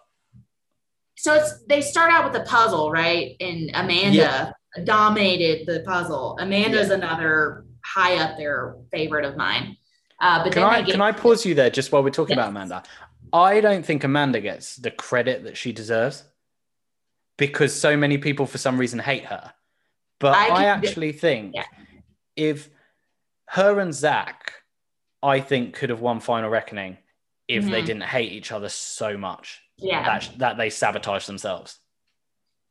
So 1.16 1.34
it's 1.34 1.64
they 1.68 1.82
start 1.82 2.10
out 2.10 2.32
with 2.32 2.40
a 2.40 2.44
puzzle, 2.44 2.90
right? 2.90 3.36
And 3.40 3.70
Amanda 3.74 4.16
yeah. 4.16 4.52
Dominated 4.84 5.66
the 5.66 5.80
puzzle. 5.80 6.36
Amanda's 6.40 6.88
yeah. 6.88 6.94
another 6.94 7.64
high 7.84 8.16
up 8.16 8.36
there 8.36 8.76
favorite 8.90 9.24
of 9.24 9.36
mine. 9.36 9.76
Uh, 10.20 10.44
but 10.44 10.52
can 10.52 10.62
I 10.62 10.82
get- 10.82 10.92
can 10.92 11.00
I 11.00 11.12
pause 11.12 11.44
you 11.44 11.54
there 11.54 11.70
just 11.70 11.90
while 11.92 12.02
we're 12.02 12.10
talking 12.10 12.36
yes. 12.36 12.44
about 12.44 12.50
Amanda? 12.50 12.82
I 13.32 13.60
don't 13.60 13.84
think 13.84 14.04
Amanda 14.04 14.40
gets 14.40 14.76
the 14.76 14.90
credit 14.90 15.44
that 15.44 15.56
she 15.56 15.72
deserves 15.72 16.22
because 17.38 17.74
so 17.78 17.96
many 17.96 18.18
people, 18.18 18.46
for 18.46 18.58
some 18.58 18.78
reason, 18.78 18.98
hate 18.98 19.24
her. 19.24 19.52
But 20.20 20.36
I, 20.36 20.48
I 20.48 20.64
actually 20.66 21.12
think 21.12 21.54
yeah. 21.54 21.64
if 22.36 22.70
her 23.48 23.80
and 23.80 23.92
Zach, 23.92 24.52
I 25.22 25.40
think, 25.40 25.74
could 25.74 25.90
have 25.90 26.00
won 26.00 26.20
Final 26.20 26.50
Reckoning 26.50 26.98
if 27.48 27.64
they 27.64 27.82
Mhm. 27.82 27.86
didn't 27.86 28.02
hate 28.04 28.32
each 28.32 28.52
other 28.52 28.68
so 28.68 29.16
much 29.18 29.62
Yeah. 29.76 30.04
that, 30.04 30.38
that 30.38 30.56
they 30.56 30.70
sabotage 30.70 31.26
themselves. 31.26 31.78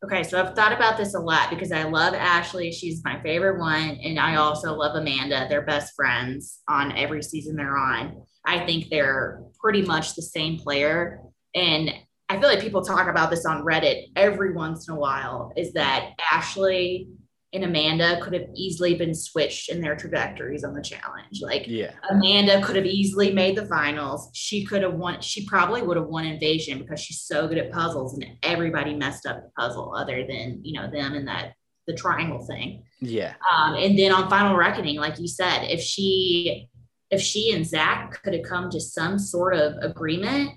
Okay, 0.03 0.23
so 0.23 0.41
I've 0.41 0.55
thought 0.55 0.73
about 0.73 0.97
this 0.97 1.13
a 1.13 1.19
lot 1.19 1.51
because 1.51 1.71
I 1.71 1.83
love 1.83 2.15
Ashley. 2.15 2.71
She's 2.71 3.03
my 3.03 3.21
favorite 3.21 3.59
one. 3.59 3.99
And 4.03 4.19
I 4.19 4.37
also 4.37 4.73
love 4.73 4.95
Amanda. 4.95 5.45
They're 5.47 5.61
best 5.61 5.93
friends 5.95 6.59
on 6.67 6.91
every 6.97 7.21
season 7.21 7.55
they're 7.55 7.77
on. 7.77 8.23
I 8.43 8.65
think 8.65 8.89
they're 8.89 9.43
pretty 9.59 9.83
much 9.83 10.15
the 10.15 10.23
same 10.23 10.57
player. 10.57 11.21
And 11.53 11.93
I 12.29 12.39
feel 12.39 12.49
like 12.49 12.61
people 12.61 12.81
talk 12.81 13.09
about 13.09 13.29
this 13.29 13.45
on 13.45 13.63
Reddit 13.63 14.05
every 14.15 14.53
once 14.53 14.87
in 14.87 14.95
a 14.95 14.97
while 14.97 15.51
is 15.55 15.73
that 15.73 16.13
Ashley 16.31 17.07
and 17.53 17.65
Amanda 17.65 18.19
could 18.21 18.33
have 18.33 18.47
easily 18.55 18.95
been 18.95 19.13
switched 19.13 19.69
in 19.69 19.81
their 19.81 19.95
trajectories 19.95 20.63
on 20.63 20.73
the 20.73 20.81
challenge. 20.81 21.41
Like 21.41 21.67
Yeah. 21.67 21.91
Amanda 22.09 22.61
could 22.61 22.77
have 22.77 22.85
easily 22.85 23.31
made 23.33 23.57
the 23.57 23.65
finals. 23.65 24.29
She 24.33 24.63
could 24.65 24.83
have 24.83 24.93
won. 24.93 25.19
She 25.21 25.45
probably 25.45 25.81
would 25.81 25.97
have 25.97 26.07
won 26.07 26.25
Invasion 26.25 26.79
because 26.79 27.01
she's 27.01 27.21
so 27.21 27.47
good 27.47 27.57
at 27.57 27.71
puzzles, 27.71 28.13
and 28.13 28.25
everybody 28.43 28.95
messed 28.95 29.25
up 29.25 29.43
the 29.43 29.49
puzzle 29.57 29.93
other 29.95 30.25
than 30.25 30.61
you 30.63 30.79
know 30.79 30.89
them 30.89 31.13
and 31.13 31.27
that 31.27 31.53
the 31.87 31.93
triangle 31.93 32.45
thing. 32.45 32.83
Yeah. 32.99 33.33
Um, 33.53 33.75
and 33.75 33.97
then 33.97 34.11
on 34.11 34.29
Final 34.29 34.55
Reckoning, 34.55 34.97
like 34.97 35.19
you 35.19 35.27
said, 35.27 35.63
if 35.63 35.81
she 35.81 36.69
if 37.09 37.21
she 37.21 37.53
and 37.53 37.67
Zach 37.67 38.23
could 38.23 38.33
have 38.33 38.43
come 38.43 38.69
to 38.69 38.79
some 38.79 39.19
sort 39.19 39.55
of 39.55 39.75
agreement, 39.81 40.51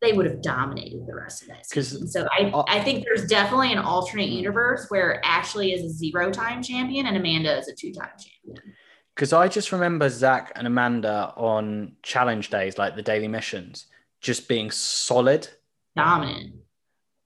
they 0.00 0.12
would 0.12 0.26
have 0.26 0.40
dominated 0.42 1.06
the 1.06 1.14
rest 1.14 1.42
of 1.42 1.48
that 1.48 1.66
season. 1.66 2.08
So 2.08 2.26
I, 2.32 2.52
I 2.68 2.80
think 2.80 3.04
there's 3.04 3.26
definitely 3.26 3.72
an 3.72 3.78
alternate 3.78 4.30
universe 4.30 4.86
where 4.88 5.24
Ashley 5.24 5.72
is 5.72 5.84
a 5.84 5.90
zero 5.90 6.30
time 6.30 6.62
champion 6.62 7.06
and 7.06 7.16
Amanda 7.16 7.56
is 7.58 7.68
a 7.68 7.74
two 7.74 7.92
time 7.92 8.10
champion. 8.18 8.74
Because 9.14 9.32
I 9.32 9.48
just 9.48 9.72
remember 9.72 10.08
Zach 10.08 10.52
and 10.56 10.66
Amanda 10.66 11.34
on 11.36 11.96
challenge 12.02 12.48
days, 12.48 12.78
like 12.78 12.96
the 12.96 13.02
daily 13.02 13.28
missions, 13.28 13.86
just 14.22 14.48
being 14.48 14.70
solid. 14.70 15.48
Dominant. 15.96 16.54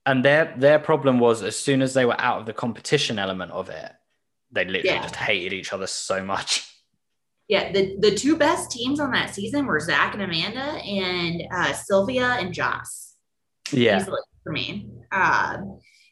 And 0.05 0.23
their 0.25 0.53
their 0.57 0.79
problem 0.79 1.19
was 1.19 1.41
as 1.41 1.57
soon 1.57 1.81
as 1.81 1.93
they 1.93 2.05
were 2.05 2.19
out 2.19 2.39
of 2.39 2.45
the 2.45 2.53
competition 2.53 3.17
element 3.17 3.51
of 3.51 3.69
it, 3.69 3.91
they 4.51 4.65
literally 4.65 4.89
Yeah. 4.89 5.01
just 5.01 5.15
hated 5.15 5.53
each 5.53 5.71
other 5.71 5.87
so 5.87 6.23
much. 6.23 6.64
Yeah, 7.47 7.71
the, 7.71 7.95
the 7.99 8.15
two 8.15 8.37
best 8.37 8.71
teams 8.71 8.99
on 8.99 9.11
that 9.11 9.33
season 9.35 9.65
were 9.67 9.79
Zach 9.79 10.13
and 10.13 10.23
Amanda 10.23 10.61
and 10.61 11.43
uh, 11.53 11.73
Sylvia 11.73 12.25
and 12.39 12.53
Joss. 12.53 13.13
Yeah. 13.71 13.99
Easily 13.99 14.17
for 14.43 14.51
me. 14.51 14.87
Uh, 15.11 15.57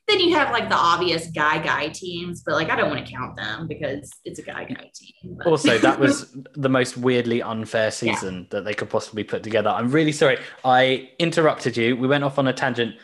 then 0.07 0.19
you 0.19 0.35
have 0.35 0.51
like 0.51 0.69
the 0.69 0.75
obvious 0.75 1.27
guy 1.31 1.57
guy 1.63 1.87
teams, 1.87 2.43
but 2.45 2.53
like 2.55 2.69
I 2.69 2.75
don't 2.75 2.89
want 2.89 3.05
to 3.05 3.11
count 3.11 3.35
them 3.37 3.67
because 3.67 4.11
it's 4.25 4.37
a 4.37 4.41
guy 4.43 4.65
guy 4.65 4.91
team. 4.93 5.37
but- 5.37 5.47
Also, 5.47 5.77
that 5.79 5.99
was 5.99 6.35
the 6.55 6.69
most 6.69 6.97
weirdly 6.97 7.41
unfair 7.41 7.89
season 7.89 8.47
that 8.51 8.65
they 8.65 8.73
could 8.73 8.89
possibly 8.89 9.23
put 9.23 9.43
together. 9.43 9.69
I'm 9.69 9.89
really 9.89 10.11
sorry. 10.11 10.37
I 10.65 11.09
interrupted 11.19 11.77
you. 11.77 11.95
We 11.95 12.07
went 12.07 12.23
off 12.23 12.37
on 12.37 12.47
a 12.47 12.53
tangent. 12.53 12.95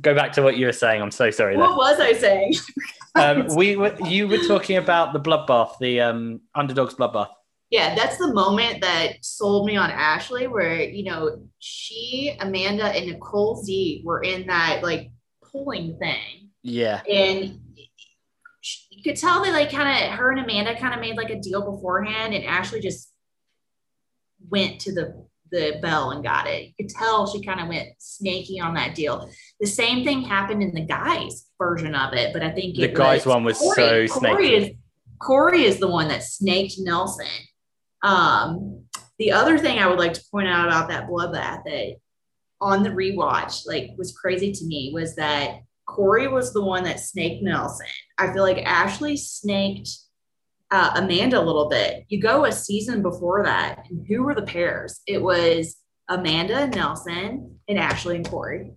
Go 0.00 0.14
back 0.14 0.32
to 0.34 0.42
what 0.42 0.56
you 0.56 0.66
were 0.66 0.72
saying. 0.72 1.02
I'm 1.02 1.10
so 1.10 1.30
sorry. 1.30 1.56
what 1.56 1.68
There. 1.68 1.76
was 1.76 2.00
I 2.00 2.12
saying? 2.12 2.52
Um, 3.14 3.46
we 3.56 3.76
were 3.76 3.94
you 4.06 4.26
were 4.28 4.38
talking 4.46 4.76
about 4.78 5.12
the 5.12 5.20
bloodbath, 5.20 5.78
the 5.80 6.00
um, 6.00 6.40
underdogs 6.54 6.94
bloodbath. 6.94 7.28
Yeah, 7.72 7.94
that's 7.94 8.18
the 8.18 8.34
moment 8.34 8.82
that 8.82 9.24
sold 9.24 9.66
me 9.66 9.76
on 9.78 9.90
Ashley, 9.90 10.46
where 10.46 10.82
you 10.82 11.04
know 11.04 11.48
she, 11.58 12.36
Amanda, 12.38 12.84
and 12.84 13.06
Nicole 13.06 13.62
Z 13.64 14.02
were 14.04 14.22
in 14.22 14.46
that 14.48 14.80
like 14.82 15.10
pulling 15.50 15.96
thing. 15.98 16.50
Yeah. 16.62 17.00
and 17.10 17.58
you 18.90 19.02
could 19.02 19.16
tell 19.16 19.42
that 19.42 19.52
like 19.52 19.72
kind 19.72 19.88
of 19.88 20.16
her 20.16 20.30
and 20.30 20.38
Amanda 20.40 20.78
kind 20.78 20.94
of 20.94 21.00
made 21.00 21.16
like 21.16 21.30
a 21.30 21.40
deal 21.40 21.62
beforehand, 21.62 22.34
and 22.34 22.44
Ashley 22.44 22.80
just 22.80 23.10
went 24.50 24.78
to 24.82 24.92
the 24.94 25.26
the 25.50 25.78
bell 25.80 26.10
and 26.10 26.22
got 26.22 26.46
it. 26.46 26.66
You 26.68 26.72
could 26.78 26.90
tell 26.90 27.26
she 27.26 27.42
kind 27.42 27.60
of 27.60 27.68
went 27.68 27.88
snaky 27.98 28.60
on 28.60 28.74
that 28.74 28.94
deal. 28.94 29.30
The 29.60 29.66
same 29.66 30.04
thing 30.04 30.22
happened 30.22 30.62
in 30.62 30.74
the 30.74 30.84
guys 30.84 31.46
version 31.58 31.94
of 31.94 32.12
it, 32.12 32.34
but 32.34 32.42
I 32.42 32.50
think 32.50 32.76
The 32.76 32.84
it 32.84 32.94
guys 32.94 33.24
one 33.24 33.44
was 33.44 33.58
so 33.58 33.74
Corey 33.74 34.08
snaky. 34.08 34.54
is 34.54 34.70
Corey 35.20 35.64
is 35.64 35.78
the 35.78 35.88
one 35.88 36.08
that 36.08 36.22
snaked 36.22 36.74
Nelson. 36.78 37.26
Um, 38.02 38.84
the 39.18 39.32
other 39.32 39.58
thing 39.58 39.78
I 39.78 39.86
would 39.86 39.98
like 39.98 40.14
to 40.14 40.24
point 40.30 40.48
out 40.48 40.66
about 40.66 40.88
that 40.88 41.08
bloodbath 41.08 41.64
that 41.64 41.96
on 42.60 42.82
the 42.82 42.90
rewatch, 42.90 43.66
like 43.66 43.90
was 43.96 44.16
crazy 44.16 44.52
to 44.52 44.64
me 44.64 44.90
was 44.94 45.16
that 45.16 45.60
Corey 45.86 46.28
was 46.28 46.52
the 46.52 46.64
one 46.64 46.84
that 46.84 47.00
snaked 47.00 47.42
Nelson. 47.42 47.86
I 48.18 48.32
feel 48.32 48.42
like 48.42 48.64
Ashley 48.64 49.16
snaked 49.16 49.88
uh, 50.70 50.92
Amanda 50.96 51.38
a 51.38 51.44
little 51.44 51.68
bit. 51.68 52.04
You 52.08 52.20
go 52.20 52.44
a 52.44 52.52
season 52.52 53.02
before 53.02 53.44
that, 53.44 53.86
and 53.90 54.06
who 54.06 54.22
were 54.22 54.34
the 54.34 54.42
pairs? 54.42 55.00
It 55.06 55.20
was 55.20 55.76
Amanda 56.08 56.56
and 56.56 56.74
Nelson 56.74 57.58
and 57.68 57.78
Ashley 57.78 58.16
and 58.16 58.28
Corey. 58.28 58.72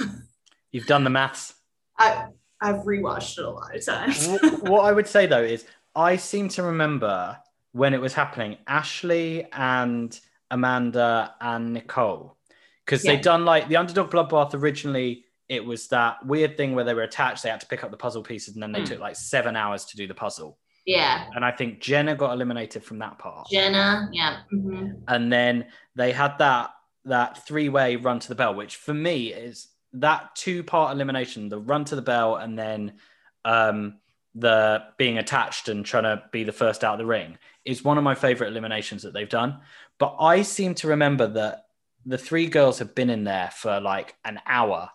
You've 0.72 0.86
done 0.86 1.04
the 1.04 1.10
maths. 1.10 1.54
I 1.98 2.26
I've 2.60 2.84
rewatched 2.84 3.38
it 3.38 3.44
a 3.44 3.50
lot 3.50 3.74
of 3.74 3.84
times. 3.84 4.26
What 4.62 4.84
I 4.84 4.92
would 4.92 5.06
say 5.06 5.26
though 5.26 5.42
is 5.42 5.66
I 5.94 6.16
seem 6.16 6.48
to 6.50 6.62
remember 6.62 7.36
when 7.74 7.92
it 7.92 8.00
was 8.00 8.14
happening, 8.14 8.56
Ashley 8.68 9.46
and 9.52 10.18
Amanda 10.50 11.34
and 11.40 11.72
Nicole, 11.72 12.36
because 12.84 13.04
Yeah. 13.04 13.12
they'd 13.12 13.22
done 13.22 13.44
like 13.44 13.66
the 13.68 13.76
underdog 13.76 14.10
bloodbath 14.10 14.54
originally. 14.54 15.24
It 15.48 15.64
was 15.64 15.88
that 15.88 16.24
weird 16.24 16.56
thing 16.56 16.74
where 16.74 16.84
they 16.84 16.94
were 16.94 17.02
attached. 17.02 17.42
They 17.42 17.50
had 17.50 17.60
to 17.60 17.66
pick 17.66 17.82
up 17.82 17.90
the 17.90 17.96
puzzle 17.96 18.22
pieces, 18.22 18.54
and 18.54 18.62
then 18.62 18.70
they 18.72 18.78
Hmm. 18.80 18.84
took 18.86 19.00
like 19.00 19.16
seven 19.16 19.56
hours 19.56 19.84
to 19.86 19.96
do 19.96 20.06
the 20.06 20.14
puzzle. 20.14 20.56
Yeah, 20.86 21.28
And 21.34 21.44
I 21.44 21.50
think 21.50 21.80
Jenna 21.80 22.14
got 22.14 22.32
eliminated 22.32 22.84
from 22.84 22.98
that 22.98 23.18
part. 23.18 23.48
Jenna. 23.50 24.08
Yeah. 24.12 24.42
mhm. 24.52 25.02
and 25.08 25.32
then 25.32 25.66
they 25.96 26.12
had 26.12 26.38
that 26.38 26.70
that 27.06 27.44
three 27.46 27.68
way 27.68 27.96
run 27.96 28.18
to 28.20 28.28
the 28.28 28.34
bell, 28.34 28.54
which 28.54 28.76
for 28.76 28.94
me 28.94 29.32
is 29.32 29.68
that 29.94 30.34
two 30.36 30.62
part 30.62 30.94
elimination: 30.94 31.48
the 31.50 31.58
run 31.58 31.84
to 31.86 31.96
the 31.96 32.02
bell, 32.02 32.36
and 32.36 32.56
then 32.58 32.98
um, 33.44 33.98
the 34.34 34.82
being 34.98 35.18
attached 35.18 35.68
and 35.68 35.84
trying 35.84 36.04
to 36.04 36.22
be 36.32 36.44
the 36.44 36.52
first 36.52 36.82
out 36.82 36.94
of 36.94 36.98
the 36.98 37.06
ring 37.06 37.38
is 37.64 37.84
one 37.84 37.98
of 37.98 38.04
my 38.04 38.14
favorite 38.14 38.48
eliminations 38.48 39.02
that 39.02 39.12
they've 39.12 39.28
done. 39.28 39.60
But 39.98 40.16
I 40.18 40.42
seem 40.42 40.74
to 40.76 40.88
remember 40.88 41.26
that 41.28 41.66
the 42.04 42.18
three 42.18 42.46
girls 42.46 42.78
have 42.80 42.94
been 42.94 43.10
in 43.10 43.24
there 43.24 43.50
for 43.56 43.80
like 43.80 44.14
an 44.24 44.40
hour, 44.46 44.90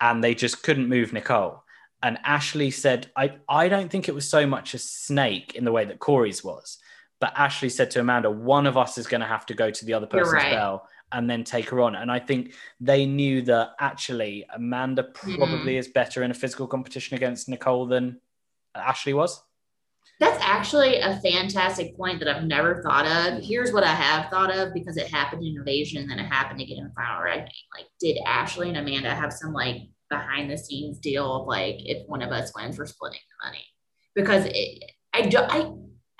and 0.00 0.24
they 0.24 0.34
just 0.34 0.62
couldn't 0.62 0.88
move 0.88 1.12
Nicole. 1.12 1.62
And 2.02 2.18
Ashley 2.24 2.72
said, 2.72 3.10
I, 3.16 3.34
I 3.48 3.68
don't 3.68 3.88
think 3.88 4.08
it 4.08 4.14
was 4.14 4.28
so 4.28 4.44
much 4.46 4.74
a 4.74 4.78
snake 4.78 5.54
in 5.54 5.64
the 5.64 5.70
way 5.70 5.84
that 5.84 6.00
Corey's 6.00 6.42
was. 6.42 6.78
But 7.20 7.32
Ashley 7.36 7.68
said 7.68 7.92
to 7.92 8.00
Amanda, 8.00 8.28
one 8.28 8.66
of 8.66 8.76
us 8.76 8.98
is 8.98 9.06
going 9.06 9.20
to 9.20 9.26
have 9.28 9.46
to 9.46 9.54
go 9.54 9.70
to 9.70 9.84
the 9.84 9.94
other 9.94 10.08
person's 10.08 10.32
right. 10.32 10.50
bell 10.50 10.88
and 11.12 11.30
then 11.30 11.44
take 11.44 11.68
her 11.68 11.80
on. 11.80 11.94
And 11.94 12.10
I 12.10 12.18
think 12.18 12.54
they 12.80 13.06
knew 13.06 13.42
that 13.42 13.74
actually 13.78 14.44
Amanda 14.52 15.04
Mm-hmm. 15.04 15.36
probably 15.36 15.76
is 15.76 15.86
better 15.86 16.24
in 16.24 16.32
a 16.32 16.34
physical 16.34 16.66
competition 16.66 17.16
against 17.16 17.48
Nicole 17.48 17.86
than 17.86 18.18
Ashley 18.74 19.14
was. 19.14 19.42
That's 20.20 20.40
actually 20.40 20.98
a 20.98 21.20
fantastic 21.20 21.96
point 21.96 22.20
that 22.20 22.28
I've 22.28 22.44
never 22.44 22.80
thought 22.82 23.06
of. 23.06 23.42
Here's 23.42 23.72
what 23.72 23.82
I 23.82 23.92
have 23.92 24.30
thought 24.30 24.54
of 24.56 24.72
because 24.72 24.96
it 24.96 25.08
happened 25.08 25.42
in 25.42 25.56
Invasion 25.56 26.02
and 26.02 26.10
then 26.10 26.20
it 26.20 26.28
happened 26.28 26.60
again 26.60 26.78
in 26.78 26.92
Final 26.92 27.24
Reckoning. 27.24 27.48
Like, 27.76 27.86
did 27.98 28.18
Ashley 28.24 28.68
and 28.68 28.78
Amanda 28.78 29.12
have 29.14 29.32
some 29.32 29.52
like 29.52 29.82
behind 30.08 30.50
the 30.50 30.56
scenes 30.56 31.00
deal 31.00 31.40
of 31.40 31.48
like 31.48 31.76
if 31.78 32.06
one 32.06 32.22
of 32.22 32.30
us 32.30 32.52
wins, 32.54 32.78
we're 32.78 32.86
splitting 32.86 33.18
the 33.18 33.48
money? 33.48 33.64
Because 34.14 34.44
it, 34.46 34.84
I 35.12 35.22
don't, 35.22 35.50
I, 35.50 35.72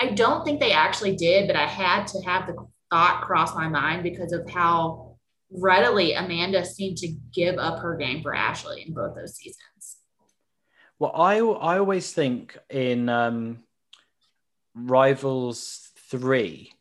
I 0.05 0.11
don't 0.11 0.45
think 0.45 0.59
they 0.59 0.73
actually 0.73 1.15
did, 1.15 1.47
but 1.47 1.55
I 1.55 1.67
had 1.67 2.07
to 2.09 2.21
have 2.23 2.49
the 2.49 2.57
thought 2.91 3.23
cross 3.23 3.55
my 3.55 3.69
mind 3.69 4.03
because 4.03 4.33
of 4.33 4.51
how 4.51 5.17
readily 5.51 6.15
Amanda 6.15 6.65
seemed 6.65 6.97
to 6.99 7.15
give 7.33 7.57
up 7.57 7.79
her 7.81 7.97
game 7.97 8.23
for 8.23 8.35
Ashley 8.35 8.85
in 8.87 8.95
both 8.95 9.15
those 9.15 9.37
seasons. 9.37 9.99
Well, 11.03 11.11
I 11.17 11.39
I 11.39 11.79
always 11.81 12.13
think 12.13 12.57
in 12.71 13.09
um, 13.09 13.65
Rivals 14.73 15.91
three, 16.09 16.75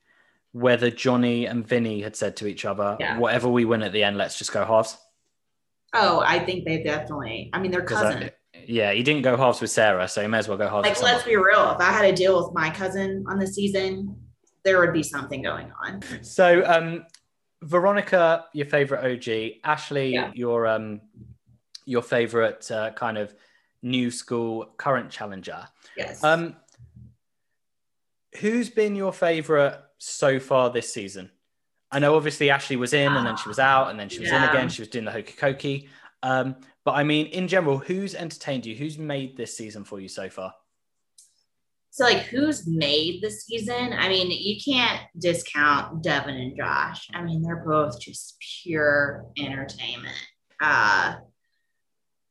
whether 0.52 0.92
Johnny 0.92 1.48
and 1.48 1.68
Vinny 1.68 2.04
had 2.04 2.16
said 2.16 2.38
to 2.38 2.46
each 2.46 2.64
other, 2.64 2.98
Yeah. 3.00 3.18
"Whatever 3.18 3.50
we 3.50 3.66
win 3.66 3.82
at 3.82 3.94
the 3.94 4.04
end, 4.04 4.20
let's 4.20 4.38
just 4.38 4.54
go 4.54 4.64
halves." 4.64 4.96
Oh, 5.96 6.22
I 6.24 6.38
think 6.38 6.66
they 6.66 6.84
definitely. 6.84 7.50
I 7.52 7.58
mean, 7.58 7.72
they're 7.72 7.82
cousins. 7.82 8.30
yeah, 8.68 8.92
he 8.92 9.02
didn't 9.02 9.24
go 9.24 9.36
halves 9.36 9.60
with 9.60 9.72
Sarah, 9.72 10.08
so 10.08 10.22
he 10.22 10.28
may 10.28 10.38
as 10.38 10.48
well 10.48 10.56
go 10.56 10.70
halves 10.70 10.88
like 10.88 11.02
let's 11.02 11.24
be 11.24 11.36
real 11.36 11.72
if 11.72 11.80
i 11.80 11.92
had 11.92 12.06
a 12.06 12.16
deal 12.16 12.38
with 12.38 12.54
my 12.54 12.70
cousin 12.70 13.26
on 13.28 13.40
the 13.40 13.48
season 13.48 14.16
there 14.64 14.80
would 14.80 14.94
be 14.94 15.02
something 15.02 15.42
going 15.42 15.72
on 15.84 16.00
So, 16.22 16.64
um, 16.68 17.08
Veronica, 17.64 18.46
your 18.54 18.68
favorite 18.68 19.04
OG, 19.04 19.62
Ashley, 19.64 20.20
your 20.36 20.68
um, 20.68 21.02
your 21.86 22.04
favorite 22.04 22.70
uh, 22.70 22.92
kind 22.92 23.18
of 23.18 23.34
new 23.82 24.12
school 24.12 24.66
current 24.78 25.10
challenger. 25.10 25.68
Yes. 25.98 26.24
Um, 26.24 26.56
who's 28.40 28.70
been 28.70 28.96
your 28.96 29.14
favorite 29.14 29.80
so 29.98 30.40
far 30.40 30.70
this 30.70 30.94
season? 30.94 31.32
I 31.92 32.00
know 32.00 32.16
obviously 32.16 32.50
Ashley 32.50 32.78
was 32.78 32.94
in 32.94 33.12
and 33.12 33.28
then 33.28 33.36
she 33.36 33.50
was 33.50 33.60
out 33.60 33.90
and 33.90 34.00
then 34.00 34.08
she 34.08 34.20
was 34.20 34.30
in 34.30 34.42
again. 34.44 34.70
She 34.70 34.82
was 34.82 34.90
doing 34.90 35.06
the 35.06 35.12
hokey 35.12 35.34
cokey. 35.34 35.90
Um, 36.24 36.56
but 36.86 36.94
I 36.94 37.04
mean, 37.04 37.28
in 37.28 37.48
general, 37.48 37.78
who's 37.78 38.16
entertained 38.16 38.66
you? 38.66 38.76
Who's 38.76 38.98
made 38.98 39.36
this 39.36 39.58
season 39.58 39.84
for 39.84 40.00
you 40.00 40.08
so 40.08 40.30
far? 40.30 40.54
So 41.90 42.06
like 42.06 42.20
who's 42.24 42.66
made 42.66 43.22
the 43.22 43.30
season? 43.30 43.92
I 43.92 44.08
mean, 44.08 44.32
you 44.32 44.56
can't 44.64 45.02
discount 45.20 46.02
Devin 46.02 46.36
and 46.36 46.56
Josh. 46.56 47.10
I 47.14 47.22
mean, 47.22 47.42
they're 47.42 47.66
both 47.66 48.00
just 48.00 48.38
pure 48.64 49.26
entertainment. 49.38 50.16
Uh 50.62 51.16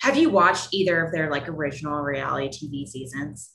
have 0.01 0.16
you 0.16 0.31
watched 0.31 0.68
either 0.72 1.05
of 1.05 1.12
their 1.12 1.31
like 1.31 1.48
original 1.48 2.01
reality 2.02 2.48
TV 2.68 2.86
seasons? 2.86 3.52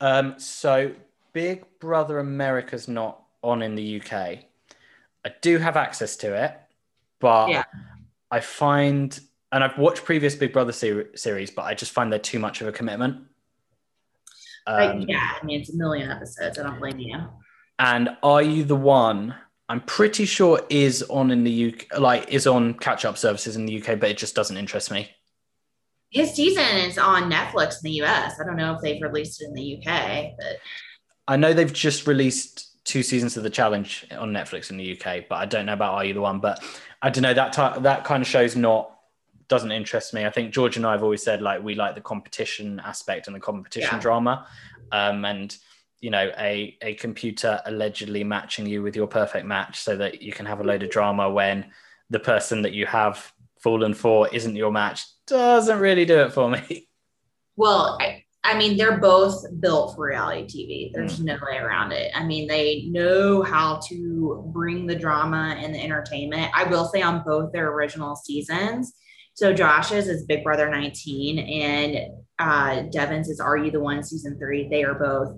Um, 0.00 0.34
so 0.38 0.92
Big 1.32 1.64
Brother 1.80 2.18
America's 2.18 2.88
not 2.88 3.22
on 3.42 3.62
in 3.62 3.74
the 3.74 4.00
UK. 4.00 4.12
I 5.24 5.32
do 5.40 5.58
have 5.58 5.76
access 5.76 6.16
to 6.16 6.34
it, 6.34 6.56
but 7.20 7.48
Yeah. 7.50 7.64
I 8.30 8.40
find, 8.40 9.18
and 9.52 9.62
I've 9.62 9.76
watched 9.78 10.04
previous 10.04 10.34
Big 10.34 10.52
Brother 10.52 10.72
ser- 10.72 11.14
series, 11.16 11.50
but 11.50 11.62
I 11.62 11.74
just 11.74 11.92
find 11.92 12.10
they're 12.12 12.18
too 12.18 12.38
much 12.38 12.60
of 12.60 12.68
a 12.68 12.72
commitment. 12.72 13.26
Like, 14.66 14.90
Um, 14.90 15.00
yeah, 15.02 15.34
I 15.40 15.44
mean 15.44 15.60
it's 15.60 15.72
a 15.72 15.76
million 15.76 16.10
episodes. 16.10 16.58
I 16.58 16.62
don't 16.62 16.78
blame 16.78 16.98
you. 16.98 17.18
And 17.78 18.16
Are 18.22 18.42
You 18.42 18.62
the 18.64 18.76
One? 18.76 19.34
I'm 19.68 19.80
pretty 19.80 20.24
sure 20.26 20.60
is 20.68 21.02
on 21.04 21.30
in 21.30 21.44
the 21.44 21.72
UK, 21.72 21.98
like 21.98 22.28
is 22.28 22.46
on 22.46 22.74
catch 22.74 23.04
up 23.04 23.16
services 23.18 23.56
in 23.56 23.66
the 23.66 23.80
UK, 23.82 23.98
but 23.98 24.10
it 24.10 24.18
just 24.18 24.34
doesn't 24.34 24.56
interest 24.56 24.90
me. 24.90 25.10
His 26.12 26.34
season 26.34 26.64
is 26.76 26.98
on 26.98 27.30
Netflix 27.30 27.76
in 27.82 27.90
the 27.90 28.02
US. 28.02 28.38
I 28.38 28.44
don't 28.44 28.56
know 28.56 28.74
if 28.74 28.82
they've 28.82 29.00
released 29.00 29.40
it 29.40 29.46
in 29.46 29.54
the 29.54 29.78
UK, 29.78 30.32
but 30.38 30.58
I 31.26 31.36
know 31.36 31.52
they've 31.54 31.72
just 31.72 32.06
released 32.06 32.84
two 32.84 33.02
seasons 33.02 33.36
of 33.36 33.42
the 33.42 33.50
challenge 33.50 34.06
on 34.10 34.30
Netflix 34.32 34.70
in 34.70 34.76
the 34.76 34.92
UK, 35.00 35.24
but 35.28 35.36
I 35.36 35.46
don't 35.46 35.66
know 35.66 35.72
about 35.72 35.94
Are 35.94 36.04
You 36.04 36.14
the 36.14 36.20
One. 36.20 36.38
But 36.40 36.62
I 37.00 37.08
don't 37.10 37.22
know 37.22 37.32
that 37.34 37.54
that 37.82 38.04
kind 38.04 38.22
of 38.22 38.28
show's 38.28 38.54
not 38.56 38.90
doesn't 39.48 39.72
interest 39.72 40.14
me. 40.14 40.24
I 40.26 40.30
think 40.30 40.52
George 40.52 40.76
and 40.76 40.86
I 40.86 40.92
have 40.92 41.02
always 41.02 41.22
said 41.22 41.40
like 41.42 41.62
we 41.62 41.74
like 41.74 41.94
the 41.94 42.00
competition 42.00 42.80
aspect 42.84 43.26
and 43.26 43.34
the 43.34 43.40
competition 43.40 43.94
Yeah. 43.96 44.00
drama, 44.00 44.46
um, 44.90 45.24
and 45.24 45.56
you 46.00 46.10
know 46.10 46.30
a 46.36 46.76
a 46.82 46.94
computer 46.94 47.60
allegedly 47.64 48.22
matching 48.24 48.66
you 48.66 48.82
with 48.82 48.96
your 48.96 49.06
perfect 49.06 49.46
match 49.46 49.80
so 49.80 49.96
that 49.96 50.20
you 50.20 50.32
can 50.32 50.44
have 50.44 50.60
a 50.60 50.64
load 50.64 50.82
of 50.82 50.90
drama 50.90 51.30
when 51.30 51.72
the 52.10 52.20
person 52.20 52.62
that 52.62 52.72
you 52.72 52.84
have 52.86 53.32
fallen 53.60 53.94
for 53.94 54.28
isn't 54.34 54.56
your 54.56 54.72
match 54.72 55.04
doesn't 55.32 55.78
really 55.80 56.04
do 56.04 56.18
it 56.20 56.32
for 56.32 56.48
me. 56.50 56.88
Well, 57.56 57.98
I, 58.00 58.24
I 58.44 58.56
mean, 58.56 58.76
they're 58.76 58.98
both 58.98 59.44
built 59.60 59.94
for 59.94 60.06
reality 60.06 60.46
TV. 60.46 60.90
There's 60.92 61.20
no 61.20 61.34
way 61.46 61.58
around 61.58 61.92
it. 61.92 62.10
I 62.14 62.24
mean, 62.24 62.48
they 62.48 62.84
know 62.88 63.42
how 63.42 63.78
to 63.88 64.50
bring 64.52 64.86
the 64.86 64.94
drama 64.94 65.56
and 65.58 65.74
the 65.74 65.78
entertainment. 65.82 66.50
I 66.54 66.64
will 66.64 66.86
say 66.86 67.02
on 67.02 67.22
both 67.24 67.52
their 67.52 67.68
original 67.72 68.16
seasons. 68.16 68.94
So 69.34 69.52
Josh's 69.52 70.08
is 70.08 70.24
Big 70.26 70.42
Brother 70.44 70.68
19 70.70 71.38
and 71.38 71.98
uh, 72.38 72.82
Devin's 72.90 73.28
is 73.28 73.38
Are 73.40 73.56
You 73.56 73.70
the 73.70 73.80
One 73.80 74.02
season 74.02 74.38
three. 74.38 74.68
They 74.68 74.82
are 74.84 74.94
both 74.94 75.36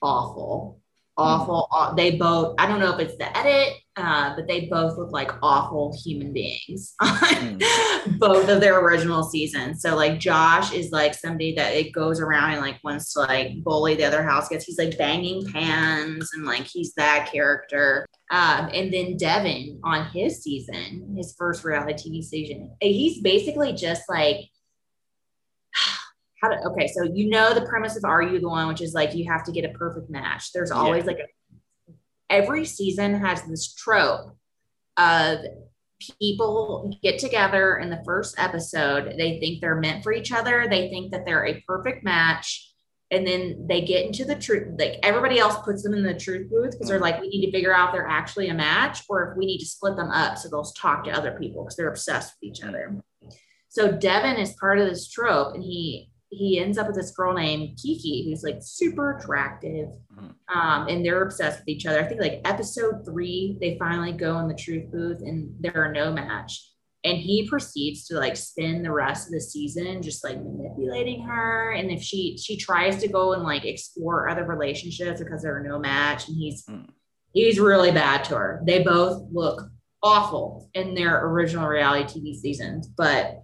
awful. 0.00 0.80
Awful. 1.16 1.68
aw- 1.70 1.94
They 1.94 2.12
both, 2.12 2.54
I 2.58 2.66
don't 2.66 2.80
know 2.80 2.94
if 2.94 3.00
it's 3.00 3.16
the 3.18 3.36
edit, 3.36 3.74
uh, 3.96 4.34
but 4.34 4.48
they 4.48 4.66
both 4.66 4.96
look 4.96 5.12
like 5.12 5.30
awful 5.42 5.94
human 6.02 6.32
beings 6.32 6.94
on 7.00 7.60
both 8.18 8.48
of 8.48 8.60
their 8.60 8.80
original 8.80 9.22
seasons. 9.22 9.82
So 9.82 9.94
like 9.94 10.18
Josh 10.18 10.72
is 10.72 10.90
like 10.92 11.12
somebody 11.12 11.54
that 11.56 11.74
it 11.74 11.92
goes 11.92 12.18
around 12.18 12.52
and 12.52 12.62
like 12.62 12.82
wants 12.82 13.12
to 13.12 13.20
like 13.20 13.62
bully 13.62 13.94
the 13.94 14.04
other 14.04 14.22
house 14.22 14.48
guests. 14.48 14.66
He's 14.66 14.78
like 14.78 14.96
banging 14.96 15.46
pans 15.46 16.30
and 16.32 16.44
like 16.44 16.64
he's 16.64 16.94
that 16.94 17.28
character. 17.30 18.06
Um, 18.30 18.70
and 18.72 18.90
then 18.90 19.18
Devin 19.18 19.80
on 19.84 20.06
his 20.06 20.42
season, 20.42 21.14
his 21.14 21.34
first 21.36 21.62
reality 21.62 21.92
TV 22.10 22.24
season, 22.24 22.74
he's 22.80 23.20
basically 23.20 23.74
just 23.74 24.02
like 24.08 24.38
how 26.42 26.48
to 26.48 26.56
okay 26.66 26.88
so 26.88 27.04
you 27.04 27.28
know 27.28 27.54
the 27.54 27.66
premise 27.66 27.96
of 27.96 28.04
are 28.04 28.22
you 28.22 28.40
the 28.40 28.48
one 28.48 28.66
which 28.66 28.80
is 28.80 28.94
like 28.94 29.14
you 29.14 29.30
have 29.30 29.44
to 29.44 29.52
get 29.52 29.64
a 29.64 29.68
perfect 29.68 30.10
match 30.10 30.50
there's 30.52 30.72
always 30.72 31.04
like 31.04 31.18
a, 31.18 31.26
every 32.32 32.64
season 32.64 33.14
has 33.14 33.42
this 33.42 33.74
trope 33.74 34.36
of 34.96 35.38
people 36.18 36.92
get 37.02 37.20
together 37.20 37.76
in 37.76 37.88
the 37.88 38.02
first 38.04 38.34
episode 38.38 39.14
they 39.18 39.38
think 39.38 39.60
they're 39.60 39.76
meant 39.76 40.02
for 40.02 40.12
each 40.12 40.32
other 40.32 40.66
they 40.68 40.88
think 40.88 41.12
that 41.12 41.24
they're 41.24 41.46
a 41.46 41.62
perfect 41.66 42.02
match 42.02 42.74
and 43.12 43.26
then 43.26 43.66
they 43.68 43.82
get 43.82 44.04
into 44.04 44.24
the 44.24 44.34
truth 44.34 44.66
like 44.80 44.98
everybody 45.04 45.38
else 45.38 45.56
puts 45.64 45.84
them 45.84 45.94
in 45.94 46.02
the 46.02 46.14
truth 46.14 46.50
booth 46.50 46.72
because 46.72 46.88
they're 46.88 46.98
like 46.98 47.20
we 47.20 47.28
need 47.28 47.46
to 47.46 47.52
figure 47.52 47.74
out 47.74 47.90
if 47.90 47.92
they're 47.94 48.08
actually 48.08 48.48
a 48.48 48.54
match 48.54 49.02
or 49.08 49.30
if 49.30 49.36
we 49.36 49.46
need 49.46 49.58
to 49.58 49.66
split 49.66 49.94
them 49.94 50.10
up 50.10 50.36
so 50.36 50.48
they'll 50.48 50.64
talk 50.64 51.04
to 51.04 51.10
other 51.12 51.36
people 51.38 51.62
because 51.62 51.76
they're 51.76 51.88
obsessed 51.88 52.34
with 52.40 52.50
each 52.50 52.64
other. 52.64 52.96
So 53.72 53.90
Devin 53.90 54.36
is 54.36 54.52
part 54.60 54.78
of 54.78 54.86
this 54.86 55.08
trope, 55.08 55.54
and 55.54 55.62
he 55.64 56.10
he 56.32 56.58
ends 56.58 56.78
up 56.78 56.86
with 56.86 56.96
this 56.96 57.10
girl 57.10 57.34
named 57.34 57.78
Kiki, 57.80 58.24
who's 58.24 58.42
like 58.42 58.58
super 58.62 59.18
attractive, 59.18 59.88
um, 60.48 60.88
and 60.88 61.04
they're 61.04 61.22
obsessed 61.22 61.60
with 61.60 61.68
each 61.68 61.84
other. 61.84 62.00
I 62.00 62.04
think 62.04 62.22
like 62.22 62.40
episode 62.46 63.04
three, 63.04 63.58
they 63.60 63.76
finally 63.78 64.12
go 64.12 64.38
in 64.38 64.48
the 64.48 64.54
truth 64.54 64.90
booth, 64.90 65.20
and 65.20 65.54
they're 65.60 65.92
no 65.92 66.10
match. 66.10 66.70
And 67.04 67.18
he 67.18 67.48
proceeds 67.48 68.06
to 68.06 68.16
like 68.16 68.36
spend 68.36 68.82
the 68.84 68.92
rest 68.92 69.26
of 69.26 69.32
the 69.32 69.40
season 69.40 70.00
just 70.02 70.24
like 70.24 70.42
manipulating 70.42 71.22
her. 71.22 71.72
And 71.72 71.90
if 71.90 72.00
she 72.00 72.38
she 72.38 72.56
tries 72.56 72.98
to 73.02 73.08
go 73.08 73.34
and 73.34 73.42
like 73.42 73.66
explore 73.66 74.28
other 74.28 74.44
relationships 74.44 75.20
because 75.20 75.42
they're 75.42 75.62
no 75.62 75.78
match, 75.78 76.28
and 76.28 76.36
he's 76.36 76.64
he's 77.34 77.60
really 77.60 77.92
bad 77.92 78.24
to 78.24 78.36
her. 78.36 78.62
They 78.66 78.82
both 78.82 79.22
look 79.30 79.60
awful 80.02 80.70
in 80.72 80.94
their 80.94 81.26
original 81.26 81.68
reality 81.68 82.20
TV 82.20 82.34
seasons, 82.34 82.88
but 82.88 83.41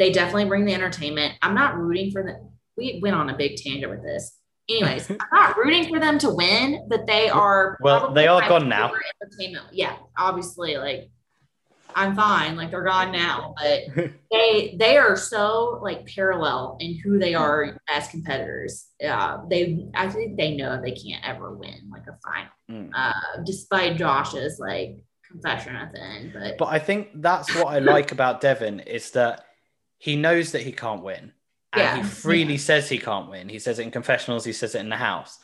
they 0.00 0.10
definitely 0.10 0.46
bring 0.46 0.64
the 0.64 0.72
entertainment. 0.72 1.34
I'm 1.42 1.54
not 1.54 1.76
rooting 1.76 2.10
for 2.10 2.24
them. 2.24 2.48
We 2.76 2.98
went 3.02 3.14
on 3.14 3.28
a 3.28 3.36
big 3.36 3.56
tangent 3.56 3.92
with 3.92 4.02
this. 4.02 4.34
Anyways, 4.68 5.10
I'm 5.10 5.18
not 5.30 5.56
rooting 5.58 5.88
for 5.90 6.00
them 6.00 6.18
to 6.20 6.30
win, 6.30 6.86
but 6.88 7.06
they 7.06 7.28
are. 7.28 7.76
Well, 7.82 8.12
they 8.12 8.26
are 8.26 8.40
gone 8.48 8.68
now. 8.68 8.92
Entertainment. 9.22 9.66
Yeah, 9.72 9.96
obviously, 10.16 10.78
like 10.78 11.10
I'm 11.94 12.16
fine. 12.16 12.56
Like 12.56 12.70
they're 12.70 12.82
gone 12.82 13.12
now, 13.12 13.54
but 13.58 14.10
they 14.32 14.74
they 14.78 14.96
are 14.96 15.16
so 15.16 15.78
like 15.82 16.06
parallel 16.06 16.78
in 16.80 16.98
who 16.98 17.18
they 17.18 17.34
are 17.34 17.78
as 17.90 18.08
competitors. 18.08 18.86
Uh, 19.06 19.38
they 19.50 19.86
I 19.94 20.08
think 20.08 20.38
they 20.38 20.56
know 20.56 20.80
they 20.80 20.92
can't 20.92 21.22
ever 21.28 21.54
win 21.54 21.90
like 21.92 22.06
a 22.08 22.18
final, 22.24 22.90
uh, 22.94 23.42
despite 23.44 23.98
Josh's 23.98 24.58
like 24.58 24.96
confession 25.30 25.76
at 25.76 25.92
the 25.92 26.02
end. 26.02 26.32
But 26.32 26.56
But 26.56 26.68
I 26.68 26.78
think 26.78 27.08
that's 27.16 27.54
what 27.54 27.66
I 27.66 27.80
like 27.80 28.12
about 28.12 28.40
Devin 28.40 28.80
is 28.80 29.10
that 29.10 29.44
he 30.00 30.16
knows 30.16 30.50
that 30.52 30.62
he 30.62 30.72
can't 30.72 31.02
win. 31.04 31.32
And 31.72 31.82
Yeah. 31.82 31.96
he 31.98 32.02
freely 32.02 32.58
says 32.58 32.88
he 32.88 32.98
can't 32.98 33.30
win. 33.30 33.48
He 33.48 33.58
says 33.60 33.78
it 33.78 33.82
in 33.84 33.90
confessionals, 33.92 34.44
he 34.44 34.52
says 34.52 34.74
it 34.74 34.80
in 34.80 34.88
the 34.88 34.96
house. 34.96 35.38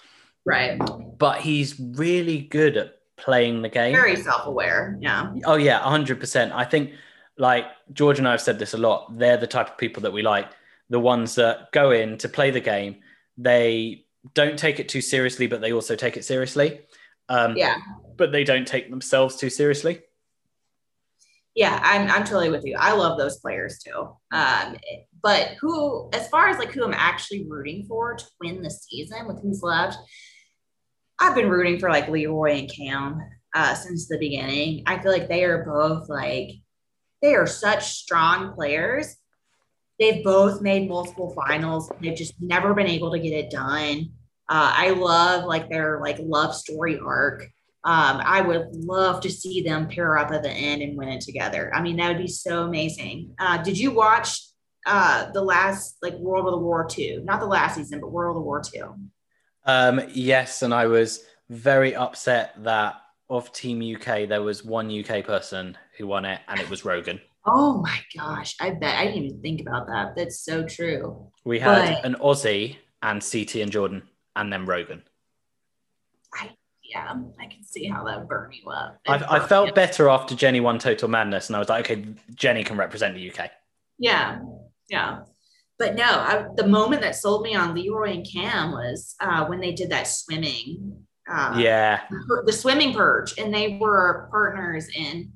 right, 0.45 0.79
But 1.19 1.41
he's 1.41 1.79
really 1.79 2.39
good 2.41 2.77
at 2.77 2.95
playing 3.17 3.63
the 3.63 3.69
game. 3.69 3.95
very 3.95 4.17
self 4.17 4.47
aware. 4.47 4.97
Yeah. 5.01 5.33
Oh 5.45 5.57
yeah, 5.57 5.79
hundred 5.81 6.19
percent. 6.21 6.53
I 6.53 6.65
think 6.65 6.93
like 7.39 7.67
George 7.93 8.19
and 8.19 8.27
I 8.27 8.31
have 8.33 8.41
said 8.41 8.59
this 8.59 8.73
a 8.75 8.79
lot. 8.79 9.19
They're 9.19 9.37
the 9.37 9.47
type 9.47 9.69
of 9.71 9.77
people 9.79 10.03
that 10.03 10.13
we 10.13 10.23
like. 10.23 10.49
The 10.91 11.01
ones 11.01 11.35
that 11.37 11.71
go 11.73 11.91
in 11.91 12.17
to 12.19 12.29
play 12.29 12.51
the 12.51 12.61
game. 12.61 12.97
They 13.37 14.05
don't 14.35 14.59
take 14.59 14.81
it 14.81 14.89
too 14.89 15.01
seriously, 15.03 15.47
but 15.47 15.61
they 15.61 15.73
also 15.73 15.95
take 15.97 16.17
it 16.17 16.25
seriously. 16.25 16.81
Um, 17.29 17.57
Yeah. 17.57 17.77
But 18.17 18.33
they 18.33 18.45
don't 18.45 18.67
take 18.67 18.89
themselves 18.91 19.37
too 19.37 19.51
seriously. 19.51 20.01
Yeah, 21.57 21.81
I'm 21.83 22.09
I'm 22.11 22.25
totally 22.25 22.51
with 22.51 22.67
you. 22.67 22.77
I 22.79 22.93
love 22.93 23.19
those 23.19 23.39
players 23.41 23.79
too. 23.79 24.15
Um, 24.31 24.77
but 25.23 25.57
who, 25.61 26.11
as 26.13 26.29
far 26.29 26.49
as 26.49 26.59
like 26.59 26.71
who 26.71 26.85
I'm 26.85 26.93
actually 26.95 27.47
rooting 27.49 27.87
for 27.89 28.15
to 28.15 28.25
win 28.41 28.63
the 28.63 28.71
season 28.71 29.27
with 29.27 29.41
who's 29.43 29.63
left, 29.63 29.97
I've 31.19 31.35
been 31.35 31.49
rooting 31.49 31.79
for 31.79 31.89
like 31.89 32.09
Leroy 32.09 32.59
and 32.59 32.71
Cam 32.71 33.21
uh, 33.55 33.75
since 33.75 34.07
the 34.07 34.19
beginning. 34.19 34.83
I 34.87 34.99
feel 34.99 35.11
like 35.11 35.29
they 35.29 35.45
are 35.45 35.65
both 35.65 36.11
like 36.11 36.51
they 37.23 37.35
are 37.35 37.47
such 37.47 37.87
strong 37.87 38.53
players. 38.53 39.17
They've 39.99 40.23
both 40.23 40.61
made 40.61 40.91
multiple 40.91 41.35
finals. 41.35 41.91
They've 42.03 42.15
just 42.15 42.35
never 42.39 42.75
been 42.75 42.87
able 42.87 43.13
to 43.13 43.19
get 43.19 43.33
it 43.33 43.51
done. 43.51 44.11
Uh, 44.49 44.75
I 44.77 44.91
love 44.91 45.45
like 45.45 45.71
their 45.71 46.01
like 46.01 46.19
love 46.21 46.55
story 46.55 47.01
arc. 47.03 47.49
Um, 47.87 48.21
I 48.25 48.41
would 48.41 48.75
love 48.75 49.21
to 49.21 49.31
see 49.31 49.63
them 49.63 49.87
pair 49.89 50.19
up 50.19 50.33
at 50.33 50.43
the 50.43 50.51
end 50.51 50.83
and 50.83 50.99
win 50.99 51.09
it 51.09 51.21
together. 51.21 51.73
I 51.73 51.81
mean, 51.81 51.97
that 51.99 52.09
would 52.09 52.19
be 52.19 52.27
so 52.27 52.65
amazing. 52.65 53.31
Uh, 53.39 53.63
did 53.63 53.79
you 53.79 53.93
watch 53.93 54.41
uh, 54.87 55.31
the 55.31 55.41
last 55.41 55.97
like 56.03 56.15
World 56.15 56.47
of 56.47 56.51
the 56.53 56.59
War 56.59 56.89
II? 56.99 57.21
Not 57.23 57.39
the 57.39 57.47
last 57.47 57.77
season, 57.77 58.01
but 58.01 58.11
World 58.11 58.37
of 58.39 58.43
War 58.43 58.61
II. 58.75 58.83
Um, 59.67 60.01
yes, 60.13 60.63
and 60.63 60.75
I 60.75 60.87
was 60.87 61.23
very 61.49 61.95
upset 61.95 62.55
that 62.65 62.97
of 63.31 63.53
Team 63.53 63.81
UK 63.95 64.29
there 64.29 64.43
was 64.43 64.65
one 64.65 64.91
UK 64.91 65.25
person 65.25 65.79
who 65.97 66.09
won 66.09 66.25
it, 66.25 66.41
and 66.49 66.59
it 66.61 66.69
was 66.69 66.85
Rogan. 66.85 67.21
Oh 67.49 67.81
my 67.81 68.01
gosh, 68.17 68.57
I 68.61 68.71
bet 68.71 68.97
I 68.99 69.05
didn't 69.07 69.23
even 69.23 69.41
think 69.41 69.61
about 69.61 69.87
that. 69.87 70.17
That's 70.17 70.41
so 70.41 70.65
true. 70.65 71.31
We 71.45 71.61
had 71.61 71.95
But- 71.95 72.05
an 72.05 72.17
Aussie 72.17 72.75
and 73.03 73.23
CT 73.23 73.63
and 73.63 73.71
Jordan, 73.71 74.03
and 74.35 74.53
then 74.53 74.67
Rogan. 74.67 75.05
Yeah, 76.89 77.15
I 77.41 77.47
can 77.47 77.65
see 77.65 77.87
how 77.87 78.05
that 78.05 78.29
burn 78.29 78.53
you 78.53 78.71
up. 78.71 78.99
I, 79.09 79.37
I 79.37 79.41
felt 79.47 79.75
better 79.75 80.09
after 80.09 80.35
Jenny 80.35 80.61
won 80.61 80.79
Total 80.79 81.09
Madness, 81.09 81.49
and 81.49 81.57
I 81.57 81.59
was 81.59 81.69
like, 81.69 81.91
okay, 81.91 82.07
Jenny 82.35 82.63
can 82.65 82.77
represent 82.77 83.15
the 83.15 83.31
UK. 83.31 83.51
Yeah, 83.99 84.39
yeah. 84.89 85.21
but 85.79 85.95
no, 85.97 86.05
I, 86.05 86.45
the 86.57 86.67
moment 86.67 87.03
that 87.03 87.17
sold 87.17 87.43
me 87.43 87.55
on 87.55 87.75
Leroy 87.75 88.13
and 88.13 88.27
Cam 88.31 88.73
was 88.73 89.15
uh, 89.21 89.47
when 89.47 89.61
they 89.61 89.73
did 89.73 89.91
that 89.91 90.07
swimming. 90.07 91.03
Uh, 91.29 91.57
Yeah. 91.59 92.03
the 92.45 92.53
swimming 92.53 92.93
purge, 92.95 93.37
and 93.39 93.53
they 93.53 93.79
were 93.81 94.29
partners 94.31 94.89
in. 94.95 95.33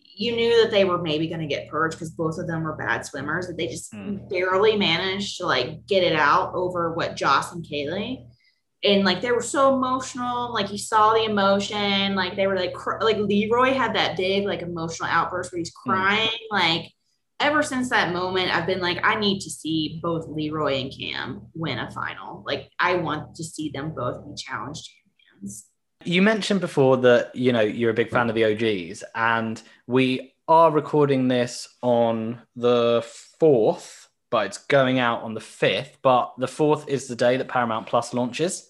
You 0.00 0.34
knew 0.34 0.62
that 0.62 0.72
they 0.72 0.84
were 0.84 0.98
maybe 1.00 1.28
going 1.28 1.40
to 1.40 1.46
get 1.46 1.68
purged 1.68 1.94
because 1.96 2.10
both 2.10 2.38
of 2.38 2.48
them 2.48 2.64
were 2.64 2.74
bad 2.74 3.06
swimmers, 3.06 3.46
but 3.46 3.56
they 3.56 3.68
just 3.68 3.94
barely 4.28 4.74
managed 4.76 5.38
to 5.38 5.46
like 5.46 5.86
get 5.86 6.02
it 6.02 6.16
out 6.16 6.54
over 6.54 6.92
what 6.94 7.14
Joss 7.14 7.52
and 7.52 7.64
Kaylee. 7.64 8.26
And 8.84 9.04
like 9.04 9.20
they 9.20 9.32
were 9.32 9.42
so 9.42 9.74
emotional, 9.74 10.52
like 10.52 10.70
you 10.70 10.78
saw 10.78 11.12
the 11.12 11.24
emotion, 11.24 12.14
like 12.14 12.36
they 12.36 12.46
were 12.46 12.56
like 12.56 12.74
cr- 12.74 13.00
like 13.00 13.16
Leroy 13.16 13.72
had 13.72 13.94
that 13.96 14.16
big 14.16 14.46
like 14.46 14.62
emotional 14.62 15.08
outburst 15.08 15.52
where 15.52 15.58
he's 15.58 15.72
mm. 15.72 15.82
crying. 15.84 16.30
Like 16.50 16.92
ever 17.40 17.62
since 17.62 17.90
that 17.90 18.12
moment, 18.12 18.54
I've 18.54 18.66
been 18.66 18.80
like, 18.80 18.98
I 19.02 19.18
need 19.18 19.40
to 19.40 19.50
see 19.50 20.00
both 20.02 20.26
Leroy 20.28 20.80
and 20.80 20.92
Cam 20.92 21.42
win 21.54 21.78
a 21.78 21.90
final. 21.90 22.44
Like 22.46 22.70
I 22.78 22.96
want 22.96 23.34
to 23.36 23.44
see 23.44 23.70
them 23.70 23.94
both 23.94 24.24
be 24.24 24.34
challenged 24.34 24.88
champions. 24.88 25.66
You 26.04 26.22
mentioned 26.22 26.60
before 26.60 26.96
that 26.98 27.34
you 27.34 27.52
know 27.52 27.60
you're 27.60 27.90
a 27.90 27.94
big 27.94 28.10
fan 28.10 28.28
of 28.28 28.34
the 28.34 28.44
OGs, 28.44 29.02
and 29.14 29.60
we 29.86 30.34
are 30.46 30.70
recording 30.70 31.28
this 31.28 31.68
on 31.82 32.40
the 32.56 33.04
fourth, 33.38 34.08
but 34.30 34.46
it's 34.46 34.58
going 34.58 34.98
out 34.98 35.22
on 35.22 35.34
the 35.34 35.40
fifth. 35.40 35.98
But 36.02 36.34
the 36.38 36.48
fourth 36.48 36.88
is 36.88 37.08
the 37.08 37.16
day 37.16 37.36
that 37.36 37.48
Paramount 37.48 37.88
Plus 37.88 38.14
launches, 38.14 38.67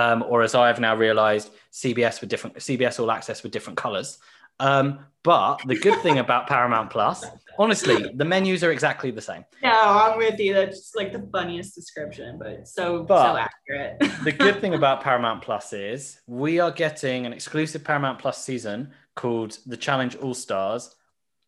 um, 0.00 0.18
or 0.30 0.42
as 0.42 0.54
I 0.54 0.66
have 0.70 0.80
now 0.80 0.94
realised, 1.06 1.48
CBS 1.72 2.20
with 2.20 2.28
different 2.32 2.56
CBS 2.56 3.00
All 3.00 3.10
Access 3.10 3.42
with 3.42 3.52
different 3.52 3.76
colours. 3.84 4.18
Um, 4.58 4.86
but 5.22 5.56
the 5.66 5.78
good 5.86 5.98
thing 6.02 6.18
about 6.18 6.46
Paramount 6.54 6.88
Plus, 6.90 7.24
honestly, 7.58 7.96
the 8.14 8.24
menus 8.24 8.62
are 8.64 8.72
exactly 8.72 9.10
the 9.10 9.20
same. 9.30 9.44
No, 9.62 9.70
I'm 9.72 10.16
with 10.18 10.38
you. 10.38 10.54
That's 10.54 10.78
just 10.78 10.96
like 10.96 11.12
the 11.12 11.28
funniest 11.32 11.74
description, 11.74 12.38
but 12.38 12.66
so 12.68 13.02
But- 13.04 13.32
so 13.32 13.36
accurate. 13.46 14.24
the 14.24 14.32
good 14.32 14.60
thing 14.62 14.74
about 14.74 15.02
Paramount 15.08 15.40
Plus 15.42 15.72
is 15.72 16.20
we 16.26 16.52
are 16.64 16.70
getting 16.84 17.26
an 17.26 17.32
exclusive 17.32 17.82
Paramount 17.84 18.18
Plus 18.18 18.38
season 18.42 18.92
called 19.14 19.58
The 19.66 19.76
Challenge 19.76 20.14
All 20.16 20.34
Stars, 20.34 20.94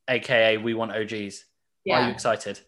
aka 0.08 0.56
We 0.58 0.72
Want 0.74 0.92
OGs. 0.92 1.44
Yeah. 1.84 2.00
Are 2.00 2.06
you 2.08 2.12
excited? 2.12 2.60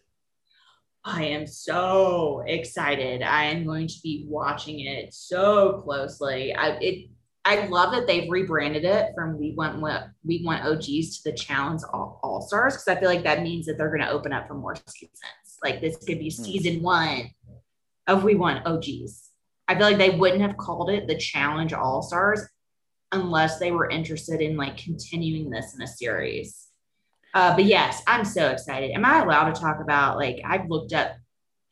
I 1.03 1.25
am 1.25 1.47
so 1.47 2.43
excited. 2.45 3.23
I 3.23 3.45
am 3.45 3.65
going 3.65 3.87
to 3.87 3.95
be 4.03 4.25
watching 4.27 4.81
it 4.81 5.13
so 5.13 5.81
closely. 5.83 6.53
I 6.53 6.69
it 6.81 7.09
I 7.43 7.65
love 7.67 7.91
that 7.93 8.05
they've 8.05 8.29
rebranded 8.29 8.85
it 8.85 9.13
from 9.15 9.39
We 9.39 9.53
Want 9.53 9.81
What 9.81 10.09
We 10.23 10.43
Want 10.45 10.63
OGs 10.63 11.17
to 11.17 11.31
the 11.31 11.35
Challenge 11.35 11.81
All, 11.91 12.19
All 12.21 12.41
Stars 12.41 12.75
because 12.75 12.87
I 12.87 12.99
feel 12.99 13.09
like 13.09 13.23
that 13.23 13.41
means 13.41 13.65
that 13.65 13.77
they're 13.77 13.89
going 13.89 14.01
to 14.01 14.11
open 14.11 14.31
up 14.31 14.47
for 14.47 14.53
more 14.53 14.75
seasons. 14.87 15.19
Like 15.63 15.81
this 15.81 15.97
could 15.97 16.19
be 16.19 16.29
hmm. 16.29 16.43
season 16.43 16.83
one 16.83 17.31
of 18.05 18.23
We 18.23 18.35
Want 18.35 18.65
OGs. 18.67 19.29
I 19.67 19.75
feel 19.75 19.87
like 19.87 19.97
they 19.97 20.11
wouldn't 20.11 20.41
have 20.41 20.57
called 20.57 20.91
it 20.91 21.07
the 21.07 21.17
Challenge 21.17 21.73
All 21.73 22.03
Stars 22.03 22.43
unless 23.11 23.57
they 23.57 23.71
were 23.71 23.89
interested 23.89 24.39
in 24.39 24.55
like 24.55 24.77
continuing 24.77 25.49
this 25.49 25.73
in 25.73 25.81
a 25.81 25.87
series. 25.87 26.67
Uh, 27.33 27.55
but 27.55 27.65
yes, 27.65 28.01
I'm 28.07 28.25
so 28.25 28.49
excited. 28.49 28.91
Am 28.91 29.05
I 29.05 29.21
allowed 29.21 29.53
to 29.53 29.59
talk 29.61 29.79
about 29.81 30.17
like 30.17 30.41
I've 30.45 30.69
looked 30.69 30.93
up 30.93 31.11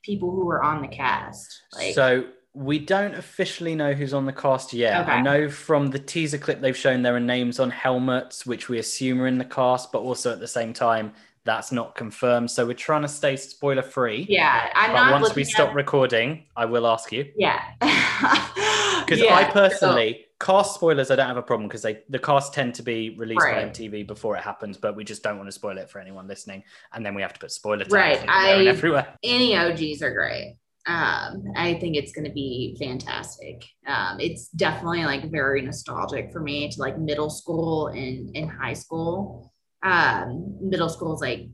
people 0.03 0.31
who 0.31 0.49
are 0.49 0.64
on 0.64 0.81
the 0.81 0.88
cast? 0.88 1.48
Like 1.76 1.94
so 1.94 2.26
we 2.53 2.80
don't 2.80 3.14
officially 3.15 3.76
know 3.76 3.94
who's 3.94 4.14
on 4.14 4.26
the 4.26 4.34
cast 4.34 4.73
yet. 4.73 5.02
Okay. 5.03 5.11
I 5.11 5.22
know 5.22 5.49
from 5.49 5.88
the 5.91 5.99
teaser 5.99 6.38
clip 6.38 6.61
they've 6.61 6.76
shown 6.76 7.02
there 7.03 7.15
are 7.15 7.19
names 7.19 7.60
on 7.60 7.69
helmets, 7.69 8.45
which 8.45 8.69
we 8.69 8.80
assume 8.80 9.22
are 9.22 9.27
in 9.27 9.38
the 9.38 9.45
cast, 9.45 9.91
but 9.91 9.99
also 9.99 10.31
at 10.34 10.40
the 10.40 10.48
same 10.48 10.73
time, 10.73 11.14
that's 11.45 11.72
not 11.72 11.95
confirmed. 11.95 12.49
So 12.52 12.65
we're 12.65 12.73
trying 12.73 13.03
to 13.03 13.07
stay 13.07 13.36
spoiler 13.38 13.81
free. 13.81 14.26
Yeah, 14.30 14.69
I'm 14.76 14.94
but 14.94 15.22
once 15.22 15.36
we 15.36 15.44
stop 15.44 15.69
at- 15.69 15.76
recording, 15.76 16.45
I 16.56 16.65
will 16.65 16.88
ask 16.88 17.11
you. 17.11 17.31
yeah. 17.38 17.61
Because 19.06 19.23
Yeah, 19.23 19.36
I 19.36 19.45
so- 19.48 19.53
personally 19.53 20.26
cast 20.40 20.76
spoilers, 20.76 21.11
I 21.11 21.16
don't 21.16 21.28
have 21.28 21.38
a 21.38 21.41
problem 21.41 21.68
because 21.68 21.82
they 21.82 22.03
the 22.10 22.20
cast 22.20 22.53
tend 22.53 22.74
to 22.76 22.84
be 22.84 23.11
released 23.18 23.40
by 23.40 23.64
MTV 23.64 24.07
before 24.07 24.36
it 24.36 24.44
happens, 24.44 24.78
but 24.78 24.95
we 24.95 25.03
just 25.03 25.24
don't 25.24 25.38
want 25.38 25.48
to 25.48 25.52
spoil 25.52 25.78
it 25.78 25.90
for 25.90 25.99
anyone 25.99 26.28
listening, 26.28 26.64
and 26.94 27.06
then 27.06 27.14
we 27.16 27.22
have 27.22 27.34
to 27.34 27.40
put 27.40 27.52
spoiler 27.52 27.80
tags 27.80 27.94
right. 27.94 28.18
here, 28.18 28.28
there, 28.28 28.60
and 28.60 28.68
I 28.68 28.72
everywhere. 28.72 29.18
any 29.24 29.56
OGs 29.56 30.02
are 30.02 30.14
great. 30.14 30.57
Um, 30.88 31.44
I 31.56 31.76
think 31.76 31.98
it's 31.98 32.14
going 32.14 32.26
to 32.26 32.32
be 32.32 32.76
fantastic. 32.80 33.64
Um, 33.86 34.20
it's 34.20 34.48
definitely 34.49 35.03
like 35.03 35.30
very 35.30 35.61
nostalgic 35.61 36.32
for 36.32 36.40
me 36.40 36.70
to 36.70 36.80
like 36.80 36.98
middle 36.98 37.30
school 37.30 37.88
and 37.88 38.36
in 38.36 38.48
high 38.48 38.74
school. 38.74 39.53
Um, 39.84 40.57
middle 40.61 40.90
school 40.90 41.14
is 41.14 41.22
like 41.22 41.48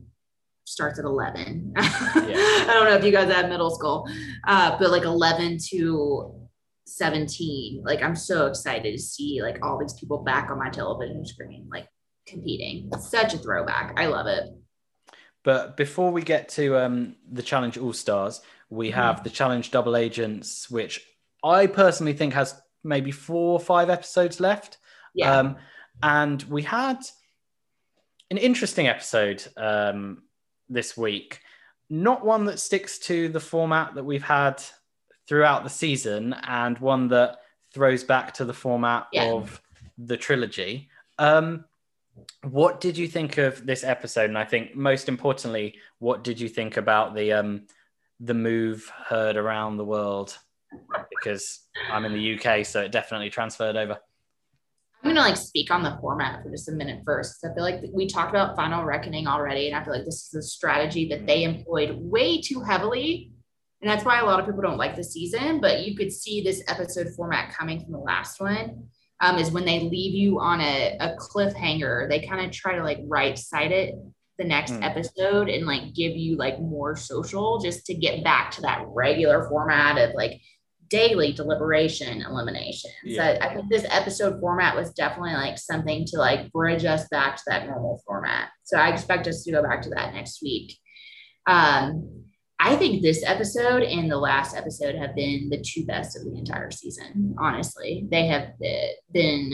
starts 0.64 0.98
at 0.98 1.04
11. 1.04 1.74
I 1.76 2.64
don't 2.68 2.84
know 2.84 2.96
if 2.96 3.04
you 3.04 3.12
guys 3.12 3.30
have 3.30 3.48
middle 3.48 3.70
school, 3.70 4.08
uh, 4.46 4.78
but 4.78 4.90
like 4.90 5.04
11 5.04 5.58
to 5.70 6.45
17. 6.86 7.82
Like 7.84 8.02
I'm 8.02 8.16
so 8.16 8.46
excited 8.46 8.92
to 8.92 9.02
see 9.02 9.40
like 9.42 9.64
all 9.64 9.78
these 9.78 9.94
people 9.94 10.18
back 10.18 10.50
on 10.50 10.58
my 10.58 10.70
television 10.70 11.24
screen, 11.26 11.68
like 11.70 11.88
competing. 12.26 12.90
Such 12.98 13.34
a 13.34 13.38
throwback. 13.38 13.94
I 13.98 14.06
love 14.06 14.26
it. 14.26 14.44
But 15.44 15.76
before 15.76 16.10
we 16.10 16.22
get 16.22 16.48
to 16.50 16.76
um, 16.78 17.16
the 17.30 17.42
Challenge 17.42 17.78
All 17.78 17.92
Stars, 17.92 18.40
we 18.68 18.88
Mm-hmm. 18.88 18.98
have 18.98 19.22
the 19.22 19.30
Challenge 19.30 19.70
Double 19.70 19.96
Agents, 19.96 20.68
which 20.70 21.06
I 21.44 21.66
personally 21.68 22.14
think 22.14 22.34
has 22.34 22.60
maybe 22.82 23.12
four 23.12 23.52
or 23.52 23.60
five 23.60 23.90
episodes 23.90 24.40
left. 24.40 24.78
Yeah. 25.14 25.38
Um, 25.38 25.56
and 26.02 26.42
we 26.44 26.62
had 26.62 26.98
an 28.30 28.38
interesting 28.38 28.88
episode 28.88 29.44
um, 29.56 30.22
this 30.68 30.96
week. 30.96 31.40
Not 31.88 32.24
one 32.24 32.46
that 32.46 32.58
sticks 32.58 32.98
to 33.00 33.28
the 33.28 33.38
format 33.40 33.94
that 33.94 34.04
we've 34.04 34.22
had 34.22 34.60
throughout 35.28 35.64
the 35.64 35.70
season, 35.70 36.34
and 36.44 36.78
one 36.78 37.08
that 37.08 37.38
throws 37.72 38.04
back 38.04 38.34
to 38.34 38.44
the 38.44 38.54
format 38.54 39.06
Yeah. 39.12 39.24
of 39.32 39.60
the 39.98 40.16
trilogy. 40.16 40.88
Um, 41.18 41.64
what 42.42 42.80
did 42.80 42.96
you 42.96 43.08
think 43.08 43.38
of 43.38 43.66
this 43.66 43.84
episode? 43.84 44.30
And 44.30 44.38
I 44.38 44.44
think 44.44 44.74
most 44.74 45.08
importantly, 45.08 45.76
what 45.98 46.24
did 46.24 46.40
you 46.40 46.48
think 46.48 46.76
about 46.76 47.14
the 47.14 47.32
um, 47.32 47.66
the 48.20 48.34
move 48.34 48.90
heard 49.06 49.36
around 49.36 49.76
the 49.76 49.84
world? 49.84 50.36
Because 51.10 51.60
I'm 51.90 52.04
in 52.04 52.12
the 52.14 52.38
UK, 52.38 52.64
so 52.64 52.82
it 52.82 52.92
definitely 52.92 53.30
transferred 53.30 53.76
over. 53.76 53.98
I'm 55.02 55.10
gonna 55.14 55.20
like 55.20 55.36
speak 55.36 55.70
on 55.70 55.82
the 55.82 55.96
format 56.00 56.42
for 56.42 56.50
just 56.50 56.68
a 56.68 56.72
minute 56.72 57.02
first. 57.04 57.44
I 57.44 57.54
feel 57.54 57.62
like 57.62 57.82
we 57.92 58.06
talked 58.06 58.30
about 58.30 58.56
Final 58.56 58.84
Reckoning 58.84 59.26
already, 59.26 59.68
and 59.68 59.76
I 59.76 59.84
feel 59.84 59.92
like 59.94 60.04
this 60.04 60.26
is 60.26 60.34
a 60.34 60.42
strategy 60.42 61.08
that 61.10 61.26
they 61.26 61.44
employed 61.44 61.90
way 61.94 62.40
too 62.40 62.60
heavily, 62.62 63.30
and 63.82 63.90
that's 63.90 64.04
why 64.04 64.20
a 64.20 64.24
lot 64.24 64.40
of 64.40 64.46
people 64.46 64.62
don't 64.62 64.78
like 64.78 64.96
the 64.96 65.04
season. 65.04 65.60
But 65.60 65.86
you 65.86 65.96
could 65.96 66.12
see 66.12 66.42
this 66.42 66.62
episode 66.68 67.08
format 67.14 67.54
coming 67.54 67.80
from 67.80 67.92
the 67.92 67.98
last 67.98 68.40
one. 68.40 68.88
Um, 69.18 69.38
is 69.38 69.50
when 69.50 69.64
they 69.64 69.80
leave 69.80 70.14
you 70.14 70.40
on 70.40 70.60
a, 70.60 70.96
a 71.00 71.16
cliffhanger. 71.16 72.06
They 72.06 72.20
kind 72.26 72.44
of 72.44 72.52
try 72.52 72.76
to 72.76 72.84
like 72.84 72.98
right 73.06 73.38
side 73.38 73.72
it 73.72 73.94
the 74.38 74.44
next 74.44 74.72
Hmm. 74.72 74.82
episode 74.82 75.48
and 75.48 75.66
like 75.66 75.94
give 75.94 76.14
you 76.14 76.36
like 76.36 76.60
more 76.60 76.96
social 76.96 77.58
just 77.58 77.86
to 77.86 77.94
get 77.94 78.22
back 78.22 78.50
to 78.52 78.60
that 78.60 78.84
regular 78.88 79.48
format 79.48 79.96
of 79.96 80.14
like 80.14 80.42
daily 80.88 81.32
deliberation 81.32 82.20
elimination. 82.22 82.90
Yeah. 83.04 83.38
So 83.38 83.40
I 83.40 83.54
think 83.54 83.70
this 83.70 83.86
episode 83.90 84.38
format 84.40 84.76
was 84.76 84.92
definitely 84.92 85.32
like 85.32 85.56
something 85.58 86.04
to 86.08 86.18
like 86.18 86.52
bridge 86.52 86.84
us 86.84 87.08
back 87.08 87.36
to 87.36 87.42
that 87.46 87.66
normal 87.66 88.02
format. 88.06 88.50
So 88.64 88.76
I 88.76 88.90
expect 88.90 89.26
us 89.26 89.42
to 89.44 89.52
go 89.52 89.62
back 89.62 89.80
to 89.82 89.90
that 89.90 90.12
next 90.12 90.42
week. 90.42 90.78
Um, 91.46 92.25
I 92.66 92.74
think 92.74 93.00
this 93.00 93.22
episode 93.24 93.84
and 93.84 94.10
the 94.10 94.16
last 94.16 94.56
episode 94.56 94.96
have 94.96 95.14
been 95.14 95.50
the 95.50 95.62
two 95.62 95.86
best 95.86 96.16
of 96.16 96.24
the 96.24 96.36
entire 96.36 96.72
season. 96.72 97.36
Honestly, 97.38 98.08
they 98.10 98.26
have 98.26 98.48
uh, 98.60 98.88
been, 99.12 99.52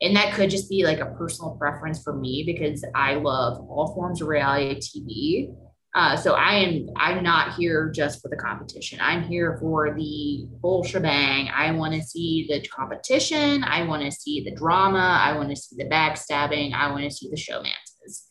and 0.00 0.16
that 0.16 0.32
could 0.32 0.48
just 0.48 0.70
be 0.70 0.86
like 0.86 1.00
a 1.00 1.14
personal 1.18 1.50
preference 1.56 2.02
for 2.02 2.16
me 2.16 2.42
because 2.46 2.82
I 2.94 3.16
love 3.16 3.58
all 3.68 3.92
forms 3.94 4.22
of 4.22 4.28
reality 4.28 4.80
TV. 4.80 5.54
Uh, 5.94 6.16
so 6.16 6.32
I 6.32 6.54
am 6.54 6.88
I'm 6.96 7.22
not 7.22 7.56
here 7.56 7.92
just 7.94 8.22
for 8.22 8.28
the 8.30 8.36
competition. 8.36 9.00
I'm 9.02 9.24
here 9.24 9.58
for 9.60 9.94
the 9.94 10.48
whole 10.62 10.82
shebang. 10.82 11.50
I 11.54 11.72
want 11.72 11.92
to 11.92 12.02
see 12.02 12.46
the 12.48 12.66
competition. 12.68 13.62
I 13.64 13.82
want 13.82 14.02
to 14.02 14.10
see 14.10 14.42
the 14.42 14.56
drama. 14.56 15.20
I 15.22 15.36
want 15.36 15.50
to 15.50 15.56
see 15.56 15.76
the 15.76 15.90
backstabbing. 15.90 16.72
I 16.72 16.90
want 16.90 17.04
to 17.04 17.10
see 17.10 17.28
the 17.28 17.36
showmances. 17.36 18.22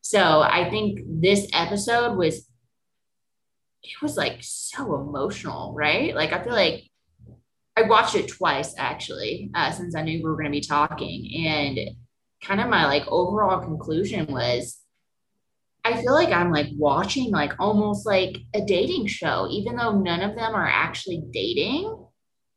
So 0.00 0.40
I 0.40 0.68
think 0.70 1.00
this 1.06 1.46
episode 1.52 2.16
was 2.16 2.47
it 3.82 4.02
was 4.02 4.16
like 4.16 4.38
so 4.40 4.94
emotional, 5.00 5.74
right? 5.74 6.14
Like 6.14 6.32
I 6.32 6.42
feel 6.42 6.52
like 6.52 6.84
I 7.76 7.82
watched 7.82 8.16
it 8.16 8.28
twice 8.28 8.74
actually, 8.76 9.50
uh, 9.54 9.70
since 9.70 9.94
I 9.94 10.02
knew 10.02 10.18
we 10.18 10.24
were 10.24 10.36
going 10.36 10.46
to 10.46 10.50
be 10.50 10.60
talking, 10.60 11.46
and 11.46 11.78
kind 12.42 12.60
of 12.60 12.68
my 12.68 12.86
like 12.86 13.06
overall 13.08 13.60
conclusion 13.60 14.26
was 14.26 14.80
I 15.84 16.02
feel 16.02 16.12
like 16.12 16.30
I'm 16.30 16.52
like 16.52 16.68
watching 16.76 17.30
like 17.30 17.52
almost 17.58 18.04
like 18.04 18.36
a 18.54 18.64
dating 18.64 19.06
show, 19.06 19.48
even 19.50 19.76
though 19.76 19.98
none 19.98 20.20
of 20.20 20.36
them 20.36 20.54
are 20.54 20.68
actually 20.68 21.24
dating 21.32 22.04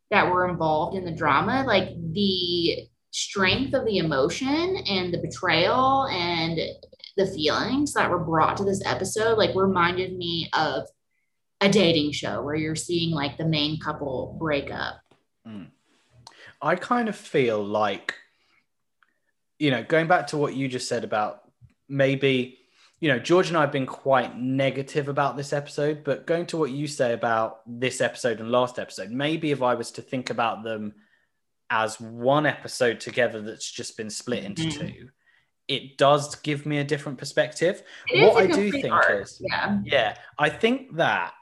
that 0.10 0.30
were 0.30 0.50
involved 0.50 0.98
in 0.98 1.06
the 1.06 1.12
drama. 1.12 1.64
Like 1.66 1.90
the 2.14 2.88
strength 3.12 3.74
of 3.74 3.86
the 3.86 4.00
emotion 4.00 4.78
and 4.88 5.14
the 5.14 5.20
betrayal 5.20 6.08
and 6.08 6.60
the 7.16 7.28
feelings 7.28 7.94
that 7.94 8.10
were 8.10 8.24
brought 8.24 8.58
to 8.58 8.64
this 8.64 8.82
episode, 8.86 9.38
like 9.38 9.56
reminded 9.56 10.18
me 10.18 10.50
of 10.54 10.88
a 11.62 11.70
dating 11.70 12.12
show 12.12 12.42
where 12.42 12.56
you're 12.56 12.76
seeing 12.76 13.12
like 13.12 13.38
the 13.38 13.46
main 13.46 13.80
couple 13.80 14.36
break 14.40 14.72
up. 14.72 15.02
I 16.64 16.76
kind 16.76 17.10
of 17.10 17.16
feel 17.16 17.64
like, 17.64 18.16
you 19.58 19.72
know, 19.72 19.84
going 19.84 20.08
back 20.08 20.28
to 20.28 20.38
what 20.38 20.54
you 20.56 20.68
just 20.68 20.88
said 20.88 21.04
about 21.04 21.42
maybe, 21.90 22.60
you 23.00 23.10
know, 23.10 23.18
George 23.18 23.48
and 23.48 23.58
I 23.58 23.62
have 23.62 23.72
been 23.72 23.88
quite 23.88 24.38
negative 24.38 25.08
about 25.08 25.38
this 25.38 25.54
episode, 25.54 26.04
but 26.04 26.28
going 26.28 26.46
to 26.48 26.58
what 26.58 26.70
you 26.70 26.86
say 26.88 27.14
about 27.14 27.62
this 27.66 28.00
episode 28.00 28.40
and 28.40 28.52
last 28.52 28.78
episode, 28.78 29.10
maybe 29.10 29.52
if 29.52 29.64
I 29.64 29.74
was 29.74 29.90
to 29.94 30.02
think 30.04 30.30
about 30.30 30.64
them 30.64 30.94
as 31.72 32.00
one 32.00 32.46
episode 32.46 33.00
together 33.00 33.42
that's 33.42 33.70
just 33.72 33.98
been 33.98 34.10
split 34.12 34.44
into 34.44 34.64
Mhm. 34.64 34.80
two, 34.80 35.10
it 35.68 35.98
does 35.98 36.36
give 36.36 36.66
me 36.66 36.78
a 36.78 36.84
different 36.84 37.18
perspective. 37.18 37.82
It 38.08 38.22
what 38.28 38.44
I 38.44 38.48
do 38.48 38.72
think 38.72 38.94
is, 39.10 39.42
yeah. 39.44 39.80
yeah, 39.84 40.16
I 40.38 40.50
think 40.50 40.96
that 40.98 41.34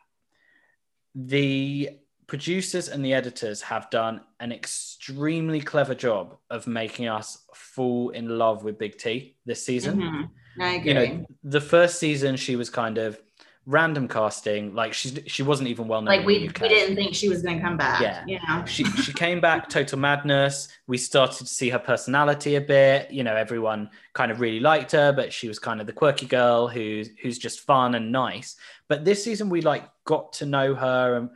the 1.16 1.90
producers 2.28 2.90
and 2.90 3.04
the 3.04 3.14
editors 3.14 3.62
have 3.62 3.90
done 3.90 4.22
an 4.40 4.52
extremely 4.52 5.60
clever 5.60 5.96
job 5.96 6.38
of 6.50 6.68
making 6.68 7.08
us 7.08 7.46
fall 7.56 8.10
in 8.10 8.38
love 8.38 8.64
with 8.64 8.78
Big 8.78 8.98
T 8.98 9.36
this 9.46 9.66
season. 9.66 10.00
Mhm. 10.00 10.30
I 10.62 10.74
agree. 10.76 10.88
You 10.88 10.94
know, 10.94 11.26
the 11.44 11.62
first 11.62 12.00
season 12.00 12.36
she 12.36 12.56
was 12.56 12.70
kind 12.70 12.98
of 12.98 13.20
random 13.66 14.08
casting, 14.08 14.74
like 14.74 14.94
she 14.94 15.10
she 15.28 15.44
wasn't 15.44 15.70
even 15.70 15.88
well 15.88 16.02
known. 16.02 16.16
like 16.18 16.26
we, 16.26 16.40
we 16.62 16.68
didn't 16.70 16.96
think 16.96 17.14
she 17.14 17.30
was 17.30 17.42
gonna 17.44 17.62
come 17.62 17.78
back. 17.78 18.02
Yeah. 18.02 18.24
You 18.28 18.40
know. 18.48 18.66
she 18.66 18.84
she 18.84 19.14
came 19.14 19.40
back 19.40 19.70
total 19.70 20.00
madness 20.00 20.70
we 20.88 20.98
started 20.98 21.38
to 21.38 21.46
see 21.46 21.70
her 21.70 21.78
personality 21.80 22.56
a 22.56 22.62
bit 22.62 23.12
you 23.12 23.24
know 23.24 23.36
everyone 23.36 23.90
kind 24.14 24.32
of 24.32 24.40
really 24.40 24.60
liked 24.60 24.92
her 24.94 25.12
but 25.14 25.32
she 25.32 25.48
was 25.48 25.60
kind 25.60 25.80
of 25.82 25.88
the 25.88 25.94
quirky 25.94 26.26
girl 26.26 26.68
who's 26.68 27.10
who's 27.22 27.38
just 27.38 27.60
fun 27.62 27.94
and 27.96 28.12
nice 28.12 28.56
but 28.88 29.06
this 29.06 29.24
season 29.24 29.50
we 29.50 29.62
like 29.62 29.84
got 30.12 30.34
to 30.40 30.46
know 30.46 30.70
her 30.86 31.16
and 31.18 31.30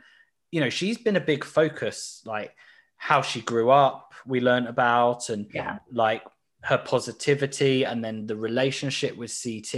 you 0.52 0.60
know 0.60 0.70
she's 0.78 0.98
been 1.06 1.16
a 1.16 1.20
big 1.32 1.42
focus 1.44 2.22
like 2.24 2.52
how 2.96 3.20
she 3.30 3.40
grew 3.40 3.70
up 3.70 4.12
we 4.26 4.40
learned 4.40 4.68
about 4.68 5.28
and 5.28 5.46
Yeah. 5.52 5.78
like 5.92 6.22
her 6.70 6.78
positivity 6.78 7.84
and 7.84 8.02
then 8.04 8.26
the 8.26 8.36
relationship 8.48 9.16
with 9.16 9.32
ct 9.42 9.74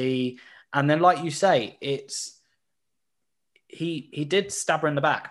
and 0.73 0.85
then 0.89 1.01
like 1.01 1.19
you 1.25 1.31
say 1.31 1.77
it's 1.81 2.17
he 3.69 4.09
he 4.19 4.25
did 4.25 4.53
stab 4.53 4.81
her 4.83 4.89
in 4.89 4.95
the 4.95 5.09
back 5.13 5.25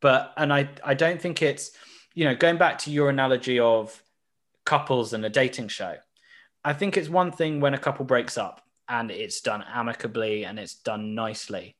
but 0.00 0.32
and 0.36 0.52
I 0.52 0.68
I 0.84 0.94
don't 0.94 1.20
think 1.20 1.42
it's 1.42 1.72
you 2.14 2.24
know 2.26 2.34
going 2.44 2.58
back 2.58 2.78
to 2.78 2.90
your 2.90 3.08
analogy 3.10 3.58
of 3.58 4.02
couples 4.64 5.12
and 5.14 5.24
a 5.24 5.30
dating 5.30 5.68
show. 5.68 5.96
I 6.64 6.72
think 6.74 6.96
it's 6.96 7.08
one 7.08 7.32
thing 7.32 7.60
when 7.60 7.74
a 7.74 7.78
couple 7.78 8.04
breaks 8.04 8.36
up 8.36 8.60
and 8.88 9.10
it's 9.10 9.40
done 9.40 9.64
amicably 9.80 10.44
and 10.44 10.58
it's 10.58 10.74
done 10.74 11.14
nicely, 11.14 11.76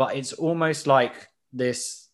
but 0.00 0.16
it's 0.16 0.32
almost 0.32 0.86
like 0.86 1.28
this 1.52 2.08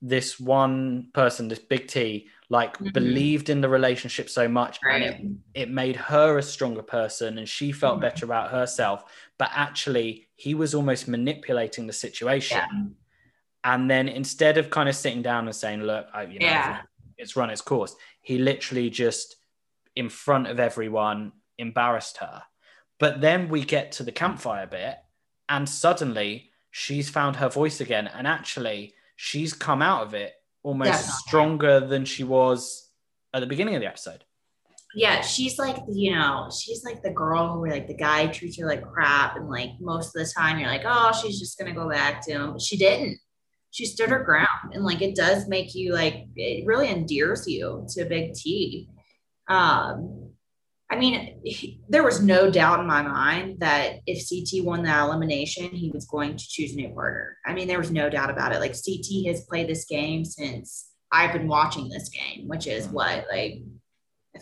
this 0.00 0.40
one 0.40 1.10
person, 1.12 1.48
this 1.48 1.58
big 1.58 1.88
T, 1.88 2.28
like 2.48 2.78
Mhm. 2.78 2.92
believed 2.92 3.48
in 3.50 3.60
the 3.60 3.68
relationship 3.68 4.28
so 4.30 4.48
much 4.48 4.78
and 4.90 5.02
it, 5.04 5.16
it 5.62 5.70
made 5.70 5.96
her 5.96 6.38
a 6.38 6.42
stronger 6.42 6.82
person 6.82 7.38
and 7.38 7.48
she 7.56 7.72
felt 7.72 7.98
Mhm. 7.98 8.06
better 8.06 8.24
about 8.26 8.50
herself. 8.50 9.04
But 9.38 9.50
actually, 9.52 10.28
he 10.36 10.54
was 10.54 10.74
almost 10.74 11.08
manipulating 11.08 11.86
the 11.86 11.92
situation. 11.92 12.96
And 13.64 13.90
then 13.90 14.08
instead 14.08 14.58
of 14.58 14.70
kind 14.70 14.88
of 14.88 14.96
sitting 14.96 15.22
down 15.22 15.46
and 15.46 15.56
saying, 15.56 15.82
look, 15.82 16.06
I, 16.14 16.22
you 16.24 16.40
know, 16.40 16.46
Yeah. 16.46 16.82
it's 17.18 17.36
run 17.36 17.50
its 17.50 17.60
course, 17.62 17.94
he 18.22 18.38
literally 18.38 18.88
just 18.90 19.36
in 19.96 20.08
front 20.08 20.46
of 20.46 20.60
everyone 20.60 21.32
embarrassed 21.58 22.18
her. 22.18 22.42
But 22.98 23.20
then 23.20 23.48
we 23.50 23.64
get 23.64 23.92
to 23.92 24.02
the 24.02 24.12
campfire 24.12 24.66
bit, 24.66 24.96
and 25.48 25.68
suddenly 25.68 26.52
she's 26.78 27.08
found 27.08 27.36
her 27.36 27.48
voice 27.48 27.80
again. 27.80 28.06
And 28.06 28.26
actually, 28.26 28.92
she's 29.16 29.54
come 29.54 29.80
out 29.80 30.02
of 30.02 30.12
it 30.12 30.34
almost 30.62 30.90
Definitely. 30.90 31.14
stronger 31.26 31.80
than 31.80 32.04
she 32.04 32.22
was 32.22 32.90
at 33.32 33.40
the 33.40 33.46
beginning 33.46 33.74
of 33.76 33.80
the 33.80 33.86
episode. 33.86 34.24
yeah, 34.94 35.22
she's 35.22 35.58
like, 35.58 35.76
you 35.90 36.14
know, 36.14 36.50
she's 36.54 36.84
like 36.84 37.02
the 37.02 37.10
girl 37.10 37.58
where 37.60 37.70
like 37.70 37.86
the 37.86 37.96
guy 37.96 38.26
treats 38.26 38.58
her 38.58 38.66
like 38.66 38.82
crap, 38.82 39.36
and 39.36 39.48
like 39.48 39.70
most 39.80 40.14
of 40.14 40.22
the 40.22 40.30
time 40.36 40.58
you're 40.58 40.68
like, 40.68 40.84
oh, 40.84 41.12
she's 41.18 41.40
just 41.40 41.58
gonna 41.58 41.72
go 41.72 41.88
back 41.88 42.22
to 42.26 42.32
him, 42.32 42.52
but 42.52 42.60
she 42.60 42.76
didn't. 42.76 43.18
She 43.70 43.86
stood 43.86 44.10
her 44.10 44.22
ground, 44.22 44.74
and 44.74 44.84
like 44.84 45.00
it 45.00 45.16
does 45.16 45.48
make 45.48 45.74
you 45.74 45.94
like 45.94 46.26
it 46.36 46.66
really 46.66 46.88
endears 46.90 47.48
you 47.48 47.86
to 47.94 48.04
Big 48.04 48.34
T. 48.34 48.90
Um, 49.48 50.25
I 50.88 50.96
mean, 50.96 51.40
he- 51.44 51.80
there 51.88 52.04
was 52.04 52.22
no 52.22 52.50
doubt 52.50 52.80
in 52.80 52.86
my 52.86 53.02
mind 53.02 53.58
that 53.60 54.00
if 54.06 54.28
CT 54.28 54.64
won 54.64 54.84
that 54.84 55.02
elimination, 55.02 55.70
he 55.70 55.90
was 55.90 56.06
going 56.06 56.36
to 56.36 56.48
choose 56.48 56.72
a 56.72 56.76
new 56.76 56.88
Order. 56.88 57.36
I 57.44 57.54
mean, 57.54 57.66
there 57.66 57.78
was 57.78 57.90
no 57.90 58.08
doubt 58.08 58.30
about 58.30 58.52
it. 58.54 58.60
Like 58.60 58.72
CT 58.72 59.26
has 59.26 59.44
played 59.44 59.68
this 59.68 59.84
game 59.84 60.24
since 60.24 60.90
I've 61.10 61.32
been 61.32 61.48
watching 61.48 61.88
this 61.88 62.08
game, 62.08 62.46
which 62.46 62.66
is 62.66 62.84
mm-hmm. 62.84 62.94
what 62.94 63.26
like 63.30 63.62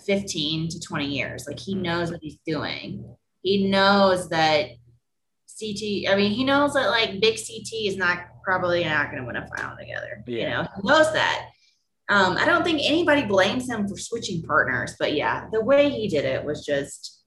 15 0.05 0.69
to 0.69 0.81
20 0.81 1.07
years. 1.07 1.47
Like 1.47 1.59
he 1.59 1.75
mm-hmm. 1.75 1.83
knows 1.83 2.11
what 2.11 2.21
he's 2.21 2.39
doing. 2.47 3.17
He 3.43 3.69
knows 3.69 4.29
that 4.31 4.69
CT, 5.59 6.11
I 6.11 6.17
mean, 6.17 6.33
he 6.33 6.45
knows 6.45 6.75
that 6.75 6.89
like 6.89 7.21
big 7.21 7.37
CT 7.37 7.87
is 7.87 7.97
not 7.97 8.19
probably 8.43 8.85
not 8.85 9.11
going 9.11 9.23
to 9.23 9.27
win 9.27 9.37
a 9.37 9.49
final 9.57 9.77
together. 9.77 10.23
You 10.27 10.49
know, 10.49 10.67
he 10.77 10.89
knows 10.89 11.13
that. 11.13 11.51
Um, 12.09 12.37
I 12.37 12.45
don't 12.45 12.65
think 12.65 12.83
anybody 12.85 13.25
blames 13.25 13.69
him 13.69 13.89
for 13.89 13.97
switching 13.97 14.43
partners, 14.43 14.95
but 14.99 15.15
yeah, 15.15 15.47
the 15.51 15.65
way 15.65 15.89
he 15.89 16.09
did 16.09 16.25
it 16.25 16.45
was 16.45 16.65
just 16.65 17.25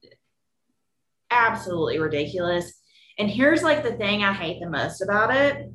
absolutely 1.30 1.98
ridiculous. 1.98 2.80
And 3.18 3.28
here's 3.28 3.62
like 3.62 3.82
the 3.82 3.94
thing 3.94 4.22
I 4.22 4.32
hate 4.32 4.60
the 4.60 4.70
most 4.70 5.00
about 5.00 5.34
it. 5.34 5.68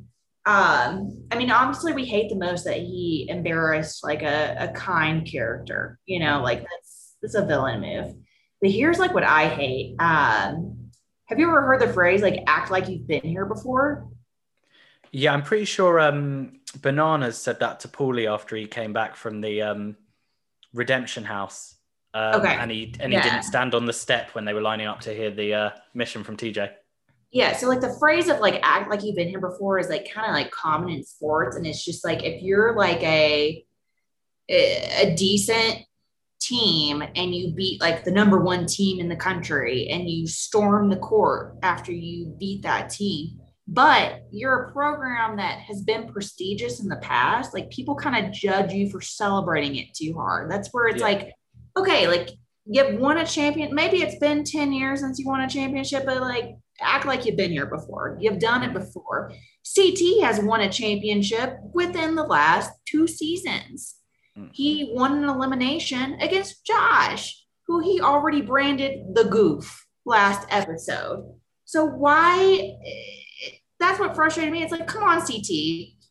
Um, 0.46 1.26
I 1.30 1.36
mean, 1.36 1.50
obviously, 1.50 1.92
we 1.92 2.04
hate 2.04 2.30
the 2.30 2.36
most 2.36 2.64
that 2.64 2.78
he 2.78 3.26
embarrassed 3.28 4.02
like 4.02 4.22
a, 4.22 4.56
a 4.58 4.68
kind 4.68 5.26
character, 5.26 5.98
you 6.06 6.20
know, 6.20 6.42
like 6.42 6.60
that's 6.60 7.16
that's 7.22 7.34
a 7.34 7.46
villain 7.46 7.80
move. 7.80 8.14
But 8.60 8.70
here's 8.70 8.98
like 8.98 9.14
what 9.14 9.24
I 9.24 9.48
hate. 9.48 9.96
Um, 9.98 10.90
have 11.26 11.38
you 11.38 11.48
ever 11.48 11.62
heard 11.62 11.80
the 11.80 11.92
phrase 11.92 12.22
like 12.22 12.42
act 12.46 12.70
like 12.70 12.88
you've 12.88 13.06
been 13.06 13.22
here 13.22 13.46
before? 13.46 14.08
Yeah, 15.12 15.32
I'm 15.32 15.42
pretty 15.42 15.64
sure 15.64 16.00
um, 16.00 16.60
Bananas 16.82 17.38
said 17.38 17.60
that 17.60 17.80
to 17.80 17.88
Paulie 17.88 18.30
after 18.30 18.56
he 18.56 18.66
came 18.66 18.92
back 18.92 19.16
from 19.16 19.40
the 19.40 19.62
um, 19.62 19.96
Redemption 20.72 21.24
House. 21.24 21.76
Um, 22.14 22.40
Okay. 22.40 22.54
And 22.54 22.70
he 22.70 22.94
and 23.00 23.12
he 23.12 23.16
Yeah. 23.18 23.22
didn't 23.22 23.42
stand 23.42 23.74
on 23.74 23.86
the 23.86 23.92
step 23.92 24.30
when 24.34 24.44
they 24.44 24.54
were 24.54 24.60
lining 24.60 24.86
up 24.86 25.00
to 25.00 25.14
hear 25.14 25.30
the 25.30 25.54
uh, 25.54 25.70
mission 25.94 26.22
from 26.24 26.36
TJ. 26.36 26.70
Yeah, 27.32 27.56
so 27.56 27.66
like 27.68 27.80
the 27.80 27.96
phrase 27.98 28.28
of 28.28 28.38
like 28.38 28.60
act 28.62 28.88
like 28.88 29.02
you've 29.02 29.16
been 29.16 29.28
here 29.28 29.40
before 29.40 29.80
is 29.80 29.88
like 29.88 30.08
kind 30.12 30.28
of 30.28 30.34
like 30.34 30.52
common 30.52 30.90
in 30.90 31.02
sports, 31.02 31.56
and 31.56 31.66
it's 31.66 31.84
just 31.84 32.04
like 32.04 32.22
if 32.22 32.40
you're 32.42 32.76
like 32.76 33.02
a 33.02 33.64
a 34.48 35.14
decent 35.16 35.78
team 36.40 37.02
and 37.02 37.34
you 37.34 37.52
beat 37.54 37.80
like 37.80 38.04
the 38.04 38.10
number 38.10 38.38
one 38.40 38.66
team 38.66 39.00
in 39.00 39.08
the 39.08 39.16
country 39.16 39.88
and 39.88 40.08
you 40.08 40.26
storm 40.26 40.90
the 40.90 40.96
court 40.98 41.56
after 41.62 41.90
you 41.90 42.26
beat 42.38 42.62
that 42.62 42.90
team, 42.90 43.40
but 43.66 44.22
you're 44.30 44.64
a 44.64 44.72
program 44.72 45.36
that 45.38 45.58
has 45.60 45.82
been 45.82 46.06
prestigious 46.12 46.80
in 46.80 46.88
the 46.88 46.96
past, 46.96 47.54
like 47.54 47.70
people 47.70 47.94
kind 47.96 48.24
of 48.26 48.32
judge 48.32 48.72
you 48.72 48.90
for 48.90 49.00
celebrating 49.00 49.76
it 49.76 49.94
too 49.94 50.12
hard. 50.14 50.50
That's 50.50 50.68
where 50.72 50.86
it's 50.88 51.00
Yeah. 51.00 51.06
like, 51.06 51.32
okay, 51.76 52.06
like 52.06 52.28
you've 52.66 52.98
won 53.00 53.18
a 53.18 53.26
champion. 53.26 53.74
Maybe 53.74 54.02
it's 54.02 54.18
been 54.18 54.44
10 54.44 54.72
years 54.72 55.00
since 55.00 55.18
you 55.18 55.26
won 55.26 55.40
a 55.40 55.48
championship, 55.48 56.04
but 56.04 56.20
like 56.20 56.56
act 56.80 57.06
like 57.06 57.24
you've 57.24 57.36
been 57.36 57.52
here 57.52 57.66
before. 57.66 58.18
You've 58.20 58.38
done 58.38 58.62
it 58.62 58.72
before. 58.74 59.32
CT 59.74 60.20
has 60.22 60.40
won 60.40 60.60
a 60.60 60.70
championship 60.70 61.56
within 61.72 62.14
the 62.16 62.22
last 62.24 62.70
two 62.86 63.06
seasons. 63.06 63.94
Hmm. 64.36 64.46
He 64.52 64.90
won 64.92 65.22
an 65.22 65.28
elimination 65.28 66.14
against 66.20 66.66
Josh, 66.66 67.42
who 67.66 67.80
he 67.80 68.00
already 68.00 68.42
branded 68.42 69.14
the 69.14 69.24
goof 69.24 69.86
last 70.04 70.46
episode. 70.50 71.32
So 71.64 71.86
why? 71.86 72.74
That's 73.80 73.98
what 73.98 74.14
frustrated 74.14 74.52
me. 74.52 74.62
It's 74.62 74.72
like, 74.72 74.86
come 74.86 75.02
on, 75.04 75.20
CT. 75.20 75.48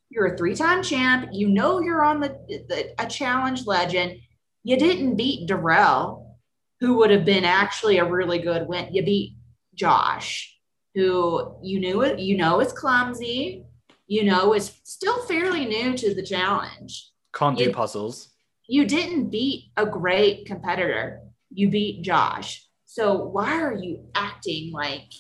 You're 0.09 0.33
a 0.33 0.37
three-time 0.37 0.83
champ. 0.83 1.29
You 1.31 1.49
know 1.49 1.79
you're 1.81 2.03
on 2.03 2.19
the, 2.19 2.29
the 2.69 2.93
a 2.99 3.07
challenge 3.07 3.65
legend. 3.65 4.19
You 4.63 4.77
didn't 4.77 5.15
beat 5.15 5.47
Darrell, 5.47 6.37
who 6.79 6.95
would 6.97 7.09
have 7.09 7.25
been 7.25 7.45
actually 7.45 7.97
a 7.97 8.05
really 8.05 8.39
good 8.39 8.67
win. 8.67 8.93
You 8.93 9.03
beat 9.03 9.35
Josh, 9.73 10.55
who 10.93 11.57
you 11.63 11.79
knew 11.79 12.01
it, 12.01 12.19
you 12.19 12.37
know 12.37 12.59
is 12.59 12.71
clumsy, 12.71 13.65
you 14.07 14.23
know 14.23 14.53
is 14.53 14.79
still 14.83 15.25
fairly 15.25 15.65
new 15.65 15.97
to 15.97 16.13
the 16.13 16.23
challenge. 16.23 17.09
Can't 17.33 17.57
do 17.57 17.65
You- 17.65 17.71
puzzles. 17.71 18.29
You 18.67 18.85
didn't 18.85 19.29
beat 19.29 19.71
a 19.75 19.85
great 19.85 20.45
competitor. 20.45 21.21
You 21.53 21.69
beat 21.69 22.03
Josh. 22.03 22.65
So 22.85 23.15
why 23.25 23.59
are 23.61 23.73
you 23.73 24.05
acting 24.15 24.71
like 24.71 25.11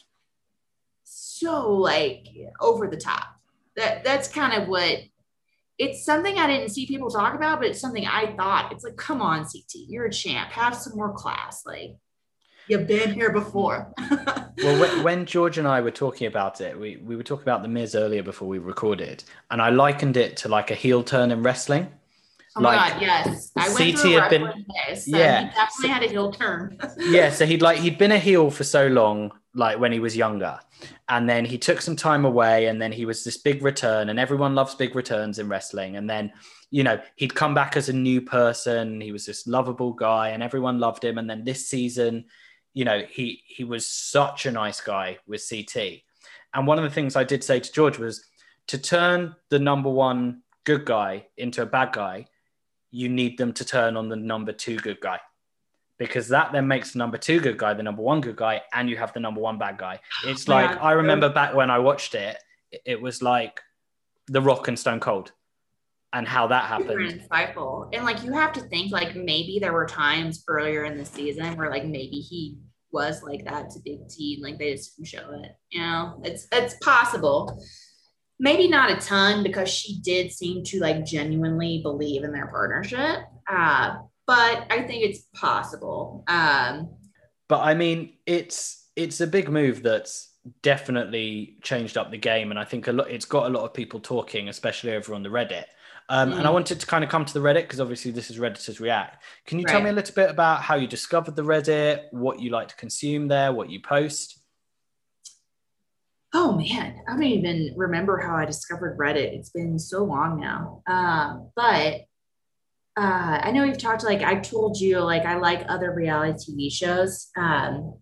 so 1.43 1.71
like 1.71 2.27
over 2.59 2.87
the 2.87 2.97
top? 2.97 3.39
That 3.75 4.03
that's 4.03 4.27
kind 4.27 4.61
of 4.61 4.67
what 4.67 4.99
it's 5.79 6.05
something 6.05 6.37
I 6.37 6.47
didn't 6.47 6.69
see 6.69 6.85
people 6.85 7.09
talk 7.09 7.33
about, 7.33 7.59
but 7.59 7.67
it's 7.69 7.79
something 7.79 8.05
I 8.05 8.35
thought. 8.35 8.71
It's 8.71 8.83
like, 8.83 8.95
come 8.95 9.21
on, 9.21 9.43
CT, 9.43 9.87
you're 9.87 10.05
a 10.05 10.11
champ. 10.11 10.49
Have 10.51 10.75
some 10.75 10.95
more 10.95 11.13
class. 11.13 11.63
Like 11.65 11.95
you've 12.67 12.87
been 12.87 13.13
here 13.13 13.31
before. 13.31 13.91
well, 14.57 14.79
when, 14.79 15.03
when 15.03 15.25
George 15.25 15.57
and 15.57 15.67
I 15.67 15.81
were 15.81 15.91
talking 15.91 16.27
about 16.27 16.61
it, 16.61 16.79
we, 16.79 16.97
we 16.97 17.15
were 17.15 17.23
talking 17.23 17.43
about 17.43 17.61
the 17.61 17.67
Miz 17.67 17.95
earlier 17.95 18.23
before 18.23 18.47
we 18.47 18.59
recorded, 18.59 19.23
and 19.51 19.61
I 19.61 19.69
likened 19.69 20.17
it 20.17 20.37
to 20.37 20.49
like 20.49 20.71
a 20.71 20.75
heel 20.75 21.03
turn 21.03 21.31
in 21.31 21.43
wrestling. 21.43 21.91
Oh 22.55 22.61
my 22.61 22.75
god, 22.75 23.01
yes. 23.01 23.51
I 23.55 23.73
went 23.73 23.97
CT 23.97 24.11
had 24.11 24.29
been- 24.29 24.65
phase, 24.85 25.09
so 25.09 25.17
yeah. 25.17 25.49
he 25.49 25.55
definitely 25.55 25.89
had 25.89 26.03
a 26.03 26.07
heel 26.07 26.31
turn. 26.31 26.77
yeah, 26.99 27.31
so 27.31 27.47
he'd 27.47 27.63
like 27.63 27.79
he'd 27.79 27.97
been 27.97 28.11
a 28.11 28.19
heel 28.19 28.51
for 28.51 28.63
so 28.63 28.85
long, 28.87 29.31
like 29.55 29.79
when 29.79 29.91
he 29.91 29.99
was 29.99 30.17
younger, 30.17 30.59
and 31.09 31.29
then 31.29 31.45
he 31.45 31.57
took 31.57 31.81
some 31.81 31.95
time 31.95 32.25
away, 32.25 32.67
and 32.67 32.81
then 32.81 32.91
he 32.91 33.05
was 33.05 33.23
this 33.23 33.37
big 33.37 33.63
return, 33.63 34.09
and 34.09 34.19
everyone 34.19 34.55
loves 34.55 34.75
big 34.75 34.95
returns 34.95 35.39
in 35.39 35.47
wrestling, 35.47 35.95
and 35.95 36.09
then 36.09 36.31
you 36.71 36.83
know 36.83 36.99
he'd 37.15 37.35
come 37.35 37.53
back 37.53 37.77
as 37.77 37.89
a 37.89 37.93
new 37.93 38.21
person. 38.21 38.99
He 38.99 39.11
was 39.11 39.25
this 39.25 39.47
lovable 39.47 39.93
guy, 39.93 40.29
and 40.29 40.41
everyone 40.41 40.79
loved 40.79 41.03
him, 41.03 41.17
and 41.17 41.29
then 41.29 41.43
this 41.43 41.67
season, 41.67 42.25
you 42.73 42.85
know, 42.85 43.03
he 43.09 43.43
he 43.45 43.63
was 43.63 43.87
such 43.87 44.45
a 44.45 44.51
nice 44.51 44.81
guy 44.81 45.19
with 45.27 45.47
CT, 45.47 46.01
and 46.53 46.67
one 46.67 46.77
of 46.77 46.83
the 46.83 46.89
things 46.89 47.15
I 47.15 47.23
did 47.23 47.43
say 47.43 47.59
to 47.59 47.71
George 47.71 47.99
was 47.99 48.25
to 48.67 48.77
turn 48.77 49.35
the 49.49 49.59
number 49.59 49.89
one 49.89 50.41
good 50.63 50.85
guy 50.85 51.27
into 51.37 51.61
a 51.61 51.65
bad 51.65 51.91
guy, 51.91 52.25
you 52.91 53.09
need 53.09 53.37
them 53.37 53.53
to 53.53 53.65
turn 53.65 53.97
on 53.97 54.09
the 54.09 54.15
number 54.15 54.53
two 54.53 54.77
good 54.77 54.99
guy 55.01 55.19
because 56.07 56.27
that 56.29 56.51
then 56.51 56.67
makes 56.67 56.91
the 56.93 56.99
number 56.99 57.17
two 57.17 57.39
good 57.39 57.57
guy 57.57 57.73
the 57.73 57.83
number 57.83 58.01
one 58.01 58.21
good 58.21 58.35
guy, 58.35 58.61
and 58.73 58.89
you 58.89 58.97
have 58.97 59.13
the 59.13 59.19
number 59.19 59.41
one 59.41 59.57
bad 59.57 59.77
guy. 59.77 59.99
It's 60.25 60.47
Yeah. 60.47 60.55
like 60.55 60.81
I 60.81 60.91
remember 60.93 61.29
back 61.29 61.53
when 61.55 61.69
I 61.71 61.79
watched 61.79 62.15
it, 62.15 62.37
it- 62.71 62.81
it 62.85 63.01
was 63.01 63.21
like 63.21 63.61
The 64.27 64.41
Rock 64.41 64.67
and 64.67 64.77
Stone 64.79 64.99
Cold, 65.01 65.31
and 66.13 66.27
how 66.27 66.47
that 66.47 66.65
happened. 66.65 67.21
insightful. 67.29 67.89
And 67.93 68.03
like 68.05 68.23
you 68.23 68.33
have 68.33 68.53
to 68.53 68.61
think 68.61 68.91
like 68.91 69.15
maybe 69.15 69.59
there 69.59 69.73
were 69.73 69.85
times 69.87 70.43
earlier 70.47 70.83
in 70.85 70.97
the 70.97 71.05
season 71.05 71.55
where 71.57 71.69
like 71.69 71.85
maybe 71.85 72.17
he 72.19 72.57
was 72.91 73.23
like 73.23 73.43
that 73.45 73.71
to 73.71 73.79
Big 73.83 74.07
T 74.07 74.39
like 74.43 74.57
they 74.59 74.71
just 74.73 74.95
didn't 74.95 75.07
show 75.07 75.31
it. 75.43 75.51
You 75.71 75.81
know, 75.81 76.21
it's 76.23 76.47
it's 76.51 76.75
possible. 76.83 77.59
Maybe 78.39 78.67
not 78.67 78.91
a 78.91 78.95
ton 78.97 79.41
because 79.43 79.69
she 79.69 79.99
did 80.01 80.31
seem 80.31 80.63
to 80.65 80.79
like 80.79 81.05
genuinely 81.05 81.81
believe 81.81 82.23
in 82.23 82.31
their 82.31 82.47
partnership. 82.47 83.19
Uh, 83.49 83.95
but 84.27 84.65
I 84.69 84.83
think 84.87 85.03
it's 85.03 85.21
possible. 85.33 86.23
Um, 86.27 86.89
But 87.47 87.59
I 87.61 87.73
mean, 87.73 88.13
it's 88.25 88.89
it's 88.95 89.21
a 89.21 89.27
big 89.27 89.49
move 89.49 89.83
that's 89.83 90.29
definitely 90.61 91.57
changed 91.61 91.97
up 91.97 92.11
the 92.11 92.17
game, 92.17 92.51
and 92.51 92.59
I 92.59 92.63
think 92.65 92.87
a 92.87 92.91
lot. 92.91 93.09
It's 93.09 93.25
got 93.25 93.47
a 93.47 93.49
lot 93.49 93.63
of 93.63 93.73
people 93.73 93.99
talking, 93.99 94.49
especially 94.49 94.93
over 94.95 95.13
on 95.13 95.23
the 95.23 95.29
Reddit. 95.29 95.65
Um, 96.09 96.33
And 96.33 96.45
I 96.47 96.49
Mm. 96.49 96.53
wanted 96.53 96.79
to 96.81 96.85
kind 96.85 97.03
of 97.03 97.09
come 97.09 97.25
to 97.25 97.33
the 97.33 97.39
Reddit 97.39 97.63
because 97.63 97.79
obviously 97.79 98.11
this 98.11 98.29
is 98.29 98.37
Redditors 98.37 98.79
React. 98.79 99.23
Can 99.45 99.59
you 99.59 99.65
tell 99.65 99.81
me 99.81 99.89
a 99.89 99.93
little 99.93 100.13
bit 100.13 100.29
about 100.29 100.61
how 100.61 100.75
you 100.75 100.85
discovered 100.87 101.35
the 101.35 101.43
Reddit, 101.43 102.11
what 102.11 102.39
you 102.41 102.49
like 102.49 102.67
to 102.69 102.75
consume 102.75 103.27
there, 103.29 103.53
what 103.53 103.69
you 103.69 103.81
post? 103.81 104.39
Oh 106.33 106.53
man, 106.57 106.99
I 107.07 107.13
don't 107.13 107.23
even 107.23 107.73
remember 107.77 108.17
how 108.19 108.35
I 108.35 108.45
discovered 108.45 108.97
Reddit. 108.97 109.33
It's 109.37 109.51
been 109.51 109.77
so 109.79 110.03
long 110.03 110.39
now. 110.39 110.81
Um, 110.87 111.51
but 111.55 112.01
uh, 112.95 113.39
I 113.41 113.51
know 113.51 113.63
we've 113.63 113.77
talked 113.77 114.03
like 114.03 114.21
I 114.21 114.39
told 114.39 114.79
you 114.79 114.99
like 114.99 115.25
I 115.25 115.37
like 115.37 115.65
other 115.67 115.93
reality 115.93 116.51
TV 116.51 116.71
shows. 116.71 117.29
Um, 117.37 117.95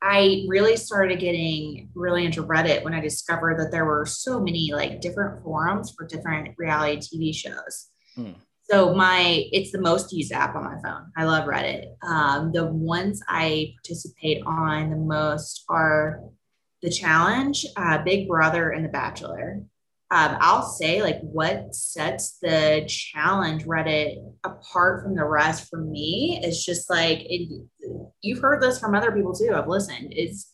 I 0.00 0.44
really 0.46 0.76
started 0.76 1.18
getting 1.18 1.90
really 1.94 2.24
into 2.24 2.44
Reddit 2.44 2.84
when 2.84 2.94
I 2.94 3.00
discovered 3.00 3.58
that 3.58 3.72
there 3.72 3.84
were 3.84 4.06
so 4.06 4.38
many 4.40 4.70
like 4.72 5.00
different 5.00 5.42
forums 5.42 5.92
for 5.96 6.06
different 6.06 6.54
reality 6.56 7.00
TV 7.00 7.34
shows. 7.34 7.88
Hmm. 8.14 8.32
So 8.70 8.94
my 8.94 9.44
it's 9.50 9.72
the 9.72 9.80
most 9.80 10.12
used 10.12 10.30
app 10.30 10.54
on 10.54 10.62
my 10.62 10.76
phone. 10.84 11.10
I 11.16 11.24
love 11.24 11.48
Reddit. 11.48 11.86
Um, 12.02 12.52
the 12.52 12.66
ones 12.66 13.20
I 13.26 13.74
participate 13.76 14.42
on 14.46 14.90
the 14.90 14.96
most 14.96 15.64
are 15.68 16.20
the 16.82 16.90
challenge, 16.90 17.66
uh, 17.76 17.98
Big 18.04 18.28
Brother, 18.28 18.70
and 18.70 18.84
The 18.84 18.90
Bachelor. 18.90 19.62
Um, 20.10 20.38
I'll 20.40 20.62
say 20.62 21.02
like 21.02 21.20
what 21.20 21.74
sets 21.74 22.38
the 22.40 22.86
challenge 22.88 23.64
Reddit 23.64 24.16
apart 24.42 25.02
from 25.02 25.14
the 25.14 25.24
rest 25.24 25.68
for 25.68 25.80
me 25.80 26.40
is 26.42 26.64
just 26.64 26.88
like 26.88 27.18
it, 27.20 27.66
you've 28.22 28.40
heard 28.40 28.62
this 28.62 28.78
from 28.78 28.94
other 28.94 29.12
people 29.12 29.34
too. 29.34 29.52
I've 29.54 29.68
listened. 29.68 30.14
Is 30.16 30.50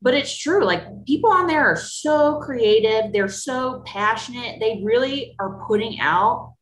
but 0.00 0.14
it's 0.14 0.36
true. 0.36 0.64
Like 0.64 1.04
people 1.06 1.30
on 1.30 1.46
there 1.46 1.66
are 1.66 1.76
so 1.76 2.40
creative. 2.40 3.12
They're 3.12 3.28
so 3.28 3.82
passionate. 3.86 4.60
They 4.60 4.80
really 4.84 5.36
are 5.38 5.64
putting 5.66 6.00
out 6.00 6.54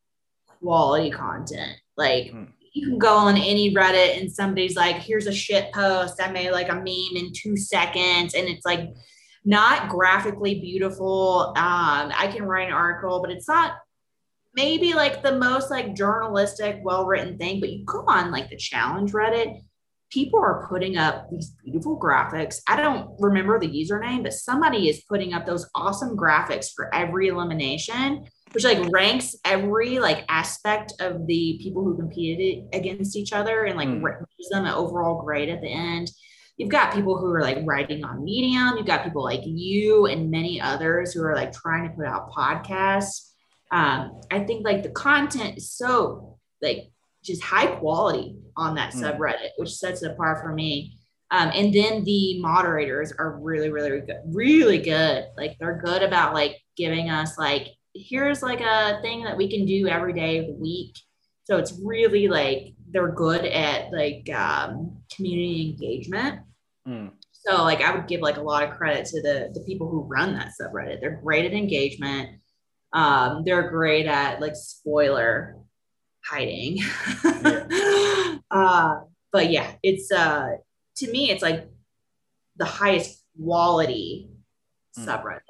quality 0.61 1.11
content. 1.11 1.79
Like 1.97 2.33
you 2.73 2.87
can 2.87 2.99
go 2.99 3.17
on 3.17 3.37
any 3.37 3.75
Reddit 3.75 4.21
and 4.21 4.31
somebody's 4.31 4.77
like, 4.77 4.97
here's 4.97 5.27
a 5.27 5.33
shit 5.33 5.73
post. 5.73 6.21
I 6.21 6.31
made 6.31 6.51
like 6.51 6.69
a 6.69 6.75
meme 6.75 7.17
in 7.17 7.33
two 7.35 7.57
seconds. 7.57 8.35
And 8.35 8.49
it's 8.49 8.67
like 8.67 8.91
not 9.47 9.89
graphically 9.89 10.61
beautiful. 10.61 11.55
Um, 11.57 12.13
I 12.15 12.29
can 12.35 12.43
write 12.43 12.67
an 12.67 12.75
article, 12.75 13.21
but 13.23 13.31
it's 13.31 13.49
not 13.49 13.75
maybe 14.55 14.93
like 14.93 15.23
the 15.23 15.39
most 15.39 15.71
like 15.71 15.95
journalistic, 15.95 16.81
well-written 16.83 17.39
thing. 17.39 17.61
But 17.61 17.71
you 17.71 17.85
go 17.85 18.05
on 18.09 18.33
like 18.33 18.51
the 18.51 18.57
challenge 18.57 19.13
Reddit, 19.13 19.63
people 20.11 20.41
are 20.41 20.67
putting 20.69 20.97
up 20.99 21.31
these 21.31 21.53
beautiful 21.65 21.99
graphics. 21.99 22.61
I 22.69 22.77
don't 22.77 23.11
remember 23.21 23.59
the 23.59 23.69
username, 23.69 24.25
but 24.25 24.33
somebody 24.33 24.89
is 24.89 25.05
putting 25.09 25.33
up 25.33 25.47
those 25.47 25.69
awesome 25.75 26.17
graphics 26.17 26.73
for 26.75 26.93
every 26.95 27.29
elimination, 27.29 28.25
which 28.53 28.65
like 28.65 28.91
ranks 28.91 29.37
every 29.45 29.99
like 30.01 30.25
aspect 30.29 30.93
of 31.01 31.27
the 31.27 31.61
people 31.63 31.85
who 31.85 31.97
competed 31.97 32.65
against 32.73 33.17
each 33.17 33.33
other 33.33 33.65
and 33.65 33.77
like 33.77 33.89
Mm. 33.89 34.03
gives 34.39 34.49
them 34.51 34.65
an 34.65 34.75
overall 34.75 35.23
grade 35.23 35.51
at 35.51 35.61
the 35.61 35.69
end. 35.69 36.11
You've 36.57 36.71
got 36.71 36.95
people 36.95 37.19
who 37.19 37.27
are 37.33 37.43
like 37.43 37.59
writing 37.65 38.05
on 38.05 38.25
Medium. 38.25 38.77
You've 38.77 38.87
got 38.87 39.05
people 39.05 39.23
like 39.23 39.43
you 39.45 40.07
and 40.07 40.31
many 40.31 40.61
others 40.61 41.13
who 41.13 41.23
are 41.23 41.35
like 41.35 41.53
trying 41.53 41.89
to 41.89 41.95
put 41.95 42.07
out 42.07 42.31
podcasts. 42.33 43.31
Um, 43.71 44.21
I 44.31 44.41
think 44.41 44.65
like 44.65 44.83
the 44.83 44.91
content 44.91 45.59
is 45.59 45.71
so 45.73 46.39
like 46.63 46.91
just 47.23 47.43
high 47.43 47.67
quality 47.67 48.37
on 48.57 48.77
that 48.77 48.95
Mm. 48.95 49.03
subreddit, 49.03 49.51
which 49.59 49.75
sets 49.75 50.03
it 50.03 50.13
apart 50.13 50.41
for 50.41 50.53
me. 50.53 50.97
Um, 51.31 51.51
and 51.55 51.75
then 51.75 52.05
the 52.05 52.41
moderators 52.41 53.13
are 53.19 53.39
really, 53.41 53.69
really 53.71 54.01
good, 54.01 54.21
really 54.27 54.79
good. 54.79 55.27
Like 55.37 55.59
they're 55.59 55.83
good 55.85 56.03
about 56.03 56.35
like 56.35 56.57
giving 56.77 57.11
us 57.11 57.37
like, 57.37 57.69
here's 57.95 58.43
like 58.43 58.61
a 58.61 59.01
thing 59.03 59.25
that 59.25 59.37
we 59.37 59.51
can 59.51 59.67
do 59.67 59.89
every 59.89 60.13
day 60.13 60.39
of 60.39 60.47
the 60.47 60.55
week. 60.55 60.97
So 61.45 61.59
it's 61.59 61.79
really 61.83 62.29
like 62.29 62.75
they're 62.91 63.13
good 63.13 63.45
at 63.45 63.93
like 63.93 64.29
um, 64.35 64.99
community 65.15 65.71
engagement. 65.71 66.41
Mm. 66.87 67.13
So 67.33 67.63
like 67.63 67.81
I 67.81 67.95
would 67.95 68.09
give 68.09 68.21
like 68.21 68.37
a 68.37 68.43
lot 68.43 68.65
of 68.65 68.77
credit 68.77 69.07
to 69.07 69.23
the 69.23 69.51
the 69.55 69.61
people 69.61 69.89
who 69.89 70.03
run 70.03 70.35
that 70.35 70.53
subreddit. 70.61 71.01
They're 71.01 71.21
great 71.23 71.45
at 71.45 71.53
engagement. 71.53 72.41
Um, 72.93 73.43
they're 73.45 73.69
great 73.71 74.07
at 74.07 74.41
like 74.41 74.57
spoiler 74.57 75.57
hiding. 76.25 76.79
uh, 78.51 79.01
but 79.33 79.51
yeah, 79.51 79.73
it's 79.83 80.11
uh 80.11 80.49
to 80.97 81.11
me 81.11 81.31
it's 81.31 81.43
like 81.43 81.69
the 82.57 82.65
highest 82.65 83.23
quality 83.43 84.31
Mm. 84.99 85.05
subreddit. 85.07 85.41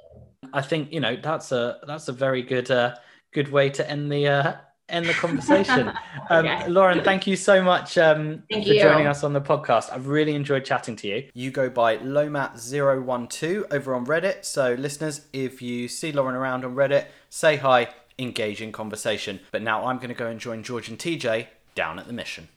I 0.52 0.60
think 0.60 0.92
you 0.92 1.00
know 1.00 1.16
that's 1.16 1.52
a 1.52 1.78
that's 1.86 2.08
a 2.08 2.12
very 2.12 2.42
good 2.42 2.70
uh, 2.70 2.96
good 3.32 3.50
way 3.50 3.70
to 3.70 3.88
end 3.88 4.10
the 4.10 4.26
uh, 4.26 4.56
end 4.88 5.06
the 5.06 5.12
conversation. 5.14 5.88
um, 6.30 6.46
Okay. 6.46 6.68
Lauren, 6.68 7.02
thank 7.02 7.26
you 7.26 7.36
so 7.36 7.62
much 7.62 7.96
um, 7.98 8.42
Thank 8.50 8.66
for 8.66 8.72
you. 8.72 8.80
joining 8.80 9.06
us 9.06 9.24
on 9.24 9.32
the 9.32 9.40
podcast. 9.40 9.92
I've 9.92 10.06
really 10.08 10.34
enjoyed 10.34 10.64
chatting 10.64 10.96
to 10.96 11.08
you. 11.08 11.28
You 11.34 11.50
go 11.50 11.68
by 11.68 11.98
lomatt012 11.98 13.72
over 13.72 13.94
on 13.94 14.06
Reddit. 14.06 14.44
So 14.44 14.74
listeners, 14.74 15.22
if 15.32 15.62
you 15.62 15.88
see 15.88 16.12
Lauren 16.12 16.34
around 16.34 16.64
on 16.64 16.74
Reddit, 16.74 17.06
say 17.30 17.56
hi, 17.56 17.88
engage 18.18 18.60
in 18.62 18.72
conversation. 18.72 19.40
But 19.52 19.62
now 19.62 19.86
I'm 19.86 19.96
going 19.96 20.08
to 20.08 20.14
go 20.14 20.26
and 20.26 20.38
join 20.40 20.62
George 20.62 20.88
and 20.88 20.98
TJ 20.98 21.46
down 21.74 21.98
at 21.98 22.06
the 22.06 22.12
mission. 22.12 22.48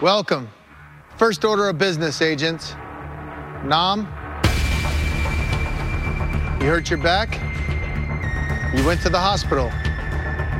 Welcome. 0.00 0.48
First 1.16 1.44
order 1.44 1.68
of 1.68 1.78
business, 1.78 2.22
agents. 2.22 2.74
Nam, 3.64 4.00
you 6.60 6.68
hurt 6.68 6.90
your 6.90 6.98
back? 7.00 7.40
You 8.76 8.84
went 8.86 9.00
to 9.02 9.08
the 9.08 9.18
hospital. 9.18 9.70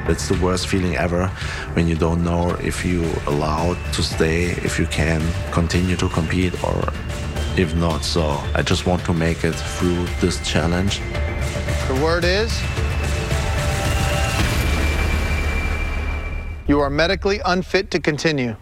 It's 0.09 0.27
the 0.27 0.39
worst 0.43 0.69
feeling 0.69 0.97
ever 0.97 1.29
when 1.75 1.87
you 1.87 1.95
don't 1.95 2.25
know 2.25 2.51
if 2.63 2.85
you 2.85 3.05
allowed 3.27 3.77
to 3.93 4.03
stay, 4.03 4.45
if 4.65 4.79
you 4.79 4.87
can 4.87 5.23
continue 5.53 5.97
to 5.97 6.09
compete 6.09 6.55
or 6.65 6.93
if 7.59 7.75
not. 7.75 8.05
So 8.05 8.23
I 8.55 8.63
just 8.63 8.87
want 8.87 9.05
to 9.05 9.13
make 9.13 9.45
it 9.45 9.53
through 9.53 10.07
this 10.21 10.41
challenge. 10.49 11.01
The 11.89 12.01
word 12.03 12.25
is 12.25 12.53
you 16.67 16.81
are 16.81 16.91
medically 16.91 17.41
unfit 17.45 17.91
to 17.91 18.01
continue. 18.01 18.57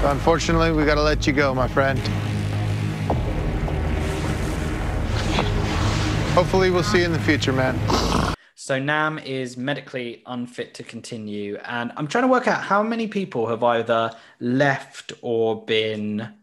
So 0.00 0.10
unfortunately, 0.10 0.70
we 0.70 0.84
got 0.84 0.94
to 0.94 1.02
let 1.02 1.26
you 1.26 1.32
go, 1.32 1.54
my 1.54 1.66
friend. 1.66 1.98
Hopefully, 6.34 6.70
we'll 6.70 6.84
see 6.84 6.98
you 6.98 7.04
in 7.04 7.12
the 7.12 7.18
future, 7.18 7.52
man. 7.52 8.27
So 8.68 8.78
Nam 8.78 9.18
is 9.18 9.56
medically 9.56 10.22
unfit 10.26 10.74
to 10.74 10.82
continue, 10.82 11.56
and 11.64 11.90
I'm 11.96 12.06
trying 12.06 12.24
to 12.24 12.28
work 12.28 12.46
out 12.46 12.60
how 12.62 12.82
many 12.82 13.08
people 13.08 13.46
have 13.46 13.62
either 13.62 14.10
left 14.40 15.14
or 15.22 15.64
been 15.64 16.34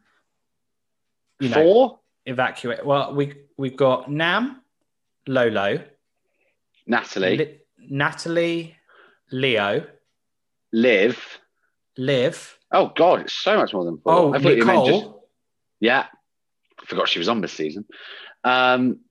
you 1.40 1.50
know, 1.50 1.54
Four? 1.54 2.00
evacuate. 2.26 2.84
Well, 2.84 3.14
we 3.14 3.36
we've 3.58 3.78
got 3.78 4.10
Nam, 4.10 4.64
Lolo, 5.28 5.84
Natalie, 6.88 7.38
Li- 7.38 7.60
Natalie, 7.92 8.76
Leo, 9.32 9.86
Liv. 10.74 11.40
Liv. 11.96 12.58
Oh 12.72 12.92
God, 12.96 13.22
it's 13.22 13.34
so 13.34 13.56
much 13.56 13.72
more 13.72 13.86
than 13.86 14.00
four. 14.00 14.14
Oh, 14.14 14.34
I 14.34 14.40
Nicole. 14.40 14.88
just- 14.88 15.10
yeah, 15.80 16.08
I 16.82 16.86
forgot 16.88 17.08
she 17.08 17.20
was 17.20 17.30
on 17.30 17.42
this 17.42 17.54
season. 17.54 17.86
Um, 18.44 19.02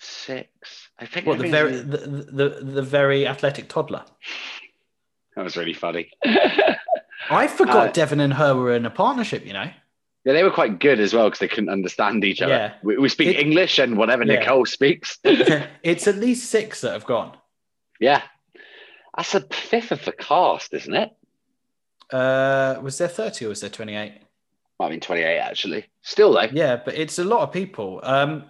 six. 0.00 0.88
I 0.98 1.06
think. 1.06 1.26
What 1.26 1.38
the 1.38 1.48
very 1.48 1.72
the, 1.76 1.96
the 2.32 2.48
the 2.62 2.82
very 2.82 3.26
athletic 3.26 3.68
toddler. 3.68 4.04
That 5.36 5.44
was 5.44 5.56
really 5.56 5.74
funny. 5.74 6.10
I 7.30 7.46
forgot 7.46 7.88
Uh, 7.88 7.92
Devin 7.92 8.18
and 8.20 8.34
her 8.34 8.54
were 8.56 8.74
in 8.74 8.84
a 8.84 8.90
partnership. 8.90 9.46
You 9.46 9.52
know. 9.52 9.70
Yeah, 10.24 10.32
they 10.34 10.42
were 10.42 10.50
quite 10.50 10.80
good 10.80 10.98
as 11.00 11.14
well 11.14 11.26
because 11.28 11.38
they 11.38 11.48
couldn't 11.48 11.70
understand 11.70 12.24
each 12.24 12.42
other. 12.42 12.52
Yeah. 12.52 12.74
We, 12.82 12.98
we 12.98 13.08
speak 13.08 13.28
It- 13.28 13.40
English 13.40 13.78
and 13.78 13.96
whatever 13.96 14.24
Yeah. 14.24 14.40
Nicole 14.40 14.66
speaks. 14.66 15.18
it's 15.24 16.08
at 16.08 16.16
least 16.16 16.50
six 16.50 16.80
that 16.82 16.92
have 16.92 17.06
gone. 17.06 17.36
yeah, 18.00 18.22
that's 19.16 19.34
a 19.36 19.40
fifth 19.52 19.92
of 19.92 20.04
the 20.04 20.12
cast, 20.12 20.74
isn't 20.74 20.94
it? 20.94 21.10
Uh, 22.12 22.78
was 22.82 22.98
there 22.98 23.08
thirty 23.08 23.46
or 23.46 23.50
was 23.50 23.60
there 23.60 23.70
twenty 23.70 23.94
eight? 23.94 24.14
Might 24.78 24.86
have 24.86 24.90
been 24.90 25.00
twenty-eight 25.00 25.38
actually. 25.38 25.86
Still 26.02 26.32
though. 26.32 26.48
Yeah, 26.52 26.76
but 26.84 26.94
it's 26.96 27.18
a 27.18 27.24
lot 27.24 27.42
of 27.42 27.52
people. 27.52 28.00
Um, 28.02 28.44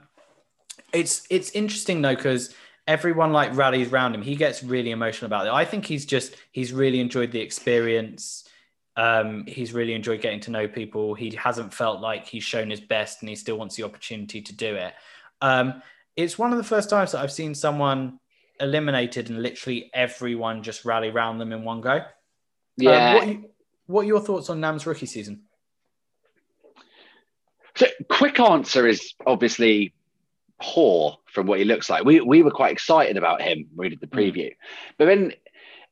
it's 0.93 1.27
it's 1.31 1.51
interesting 1.51 2.03
though 2.03 2.15
because 2.15 2.55
everyone 2.87 3.33
like 3.33 3.55
rallies 3.57 3.93
around 3.93 4.15
him. 4.15 4.23
He 4.23 4.35
gets 4.37 4.62
really 4.62 4.91
emotional 4.91 5.27
about 5.27 5.47
it. 5.47 5.53
I 5.53 5.65
think 5.65 5.87
he's 5.87 6.07
just 6.07 6.35
he's 6.53 6.73
really 6.73 7.01
enjoyed 7.01 7.31
the 7.33 7.41
experience. 7.41 8.45
Um, 8.97 9.45
he's 9.47 9.73
really 9.73 9.95
enjoyed 9.95 10.21
getting 10.21 10.41
to 10.41 10.51
know 10.51 10.67
people. 10.69 11.15
He 11.15 11.31
hasn't 11.37 11.73
felt 11.73 12.01
like 12.01 12.27
he's 12.27 12.43
shown 12.45 12.69
his 12.71 12.81
best, 12.81 13.23
and 13.23 13.29
he 13.29 13.37
still 13.37 13.57
wants 13.57 13.77
the 13.77 13.85
opportunity 13.85 14.43
to 14.43 14.55
do 14.55 14.75
it. 14.75 14.95
Um, 15.41 15.83
it's 16.17 16.39
one 16.39 16.51
of 16.53 16.59
the 16.59 16.65
first 16.65 16.91
times 16.91 17.12
that 17.12 17.21
I've 17.21 17.33
seen 17.33 17.55
someone 17.55 18.19
eliminated 18.59 19.31
and 19.31 19.43
literally 19.43 19.91
everyone 19.95 20.62
just 20.62 20.85
rally 20.85 21.09
around 21.09 21.39
them 21.39 21.53
in 21.53 21.65
one 21.65 21.81
go. 21.81 21.93
Um, 21.93 22.05
Yeah. 22.77 23.15
what, 23.15 23.29
you- 23.29 23.51
what 23.87 24.01
are 24.03 24.09
your 24.09 24.21
thoughts 24.21 24.51
on 24.51 24.61
Nam's 24.61 24.87
rookie 24.87 25.07
season? 25.07 25.45
So, 27.77 27.87
quick 28.11 28.39
answer 28.41 28.87
is 28.87 29.15
obviously 29.27 29.95
poor 30.61 31.19
from 31.27 31.47
what 31.47 31.59
he 31.59 31.65
looks 31.65 31.89
like. 31.91 32.05
We 32.05 32.20
we 32.20 32.43
were 32.43 32.51
quite 32.51 32.73
excited 32.73 33.16
about 33.16 33.43
him 33.43 33.66
when 33.74 33.87
we 33.87 33.89
did 33.91 34.01
the 34.01 34.07
preview, 34.07 34.55
but 34.99 35.07
then 35.07 35.32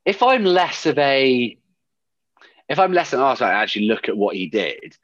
if 0.04 0.22
I'm 0.22 0.44
less 0.44 0.86
of 0.86 0.98
a 0.98 1.56
if 2.68 2.78
I'm 2.78 2.92
less 2.92 3.10
than 3.10 3.20
asked 3.20 3.42
I 3.42 3.52
actually 3.52 3.86
look 3.86 4.08
at 4.08 4.16
what 4.16 4.36
he 4.36 4.48
did, 4.48 4.96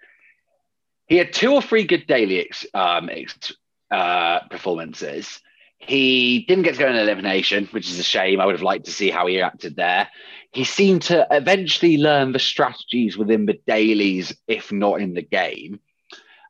he 1.07 1.17
had 1.17 1.33
two 1.33 1.53
or 1.53 1.63
three 1.63 1.85
good 1.85 2.07
daily 2.07 2.41
ex, 2.41 2.67
um, 2.75 3.09
ex, 3.11 3.53
uh, 3.91 4.41
performances. 4.49 5.41
He 5.79 6.45
didn't 6.49 6.65
get 6.65 6.75
to 6.75 6.81
go 6.81 6.89
in 6.89 6.97
elimination, 6.97 7.69
which 7.73 7.91
is 7.91 7.99
a 7.99 8.03
shame. 8.03 8.41
I 8.41 8.47
would 8.47 8.55
have 8.55 8.63
liked 8.63 8.87
to 8.87 8.93
see 8.93 9.11
how 9.11 9.27
he 9.27 9.41
acted 9.41 9.77
there. 9.77 10.09
He 10.53 10.65
seemed 10.65 11.03
to 11.03 11.27
eventually 11.31 11.99
learn 11.99 12.33
the 12.33 12.39
strategies 12.39 13.19
within 13.19 13.45
the 13.45 13.61
dailies, 13.67 14.35
if 14.49 14.73
not 14.73 15.01
in 15.01 15.13
the 15.13 15.23
game. 15.23 15.81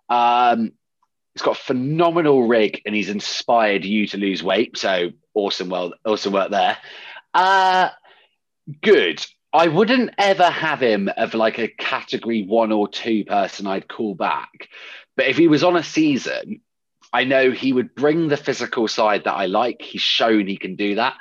Um, 0.09 0.73
he's 1.35 1.43
got 1.43 1.59
a 1.59 1.62
phenomenal 1.62 2.47
rig 2.47 2.81
and 2.86 2.94
he's 2.94 3.11
inspired 3.11 3.85
you 3.85 4.06
to 4.09 4.16
lose 4.16 4.43
weight. 4.43 4.77
So 4.78 5.11
awesome, 5.35 5.69
well, 5.69 5.94
awesome 6.05 6.32
work 6.32 6.51
there. 6.51 6.78
Uh, 7.32 7.90
good. 8.82 9.24
I 9.52 9.69
wouldn't 9.69 10.11
ever 10.19 10.48
have 10.51 10.81
him 10.81 11.09
of 11.16 11.35
like 11.35 11.59
a 11.59 11.69
category 11.69 12.44
one 12.44 12.73
or 12.73 12.89
two 12.89 13.24
person 13.24 13.66
I'd 13.66 13.89
call 13.89 14.15
back. 14.15 14.69
But 15.16 15.27
if 15.27 15.36
he 15.36 15.48
was 15.48 15.62
on 15.62 15.77
a 15.77 15.82
season, 15.82 16.61
I 17.12 17.24
know 17.24 17.52
he 17.52 17.73
would 17.73 17.94
bring 17.94 18.28
the 18.28 18.36
physical 18.36 18.89
side 18.89 19.24
that 19.24 19.35
I 19.35 19.47
like. 19.47 19.81
He's 19.81 20.02
shown 20.02 20.47
he 20.47 20.56
can 20.56 20.74
do 20.74 20.97
that. 20.97 21.15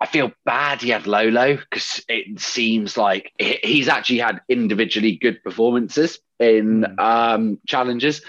I 0.00 0.06
feel 0.06 0.32
bad 0.44 0.80
he 0.80 0.88
had 0.88 1.06
Lolo 1.06 1.56
because 1.56 2.02
it 2.08 2.40
seems 2.40 2.96
like 2.96 3.32
he's 3.38 3.86
actually 3.86 4.18
had 4.18 4.40
individually 4.48 5.16
good 5.16 5.44
performances 5.44 6.18
in 6.38 6.86
um, 6.98 7.58
challenges. 7.66 8.22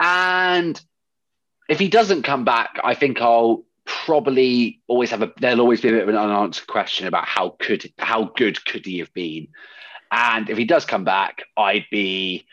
And 0.00 0.80
if 1.68 1.78
he 1.78 1.88
doesn't 1.88 2.22
come 2.22 2.44
back, 2.44 2.78
I 2.82 2.94
think 2.94 3.20
I'll 3.20 3.64
probably 3.84 4.80
always 4.86 5.10
have 5.10 5.22
a 5.22 5.32
there'll 5.40 5.60
always 5.60 5.80
be 5.80 5.88
a 5.88 5.92
bit 5.92 6.02
of 6.02 6.08
an 6.08 6.16
unanswered 6.16 6.66
question 6.66 7.06
about 7.06 7.26
how 7.26 7.56
could 7.58 7.92
how 7.98 8.24
good 8.36 8.64
could 8.64 8.86
he 8.86 8.98
have 8.98 9.12
been. 9.12 9.48
And 10.10 10.50
if 10.50 10.58
he 10.58 10.64
does 10.64 10.84
come 10.84 11.04
back, 11.04 11.42
I'd 11.56 11.86
be 11.90 12.46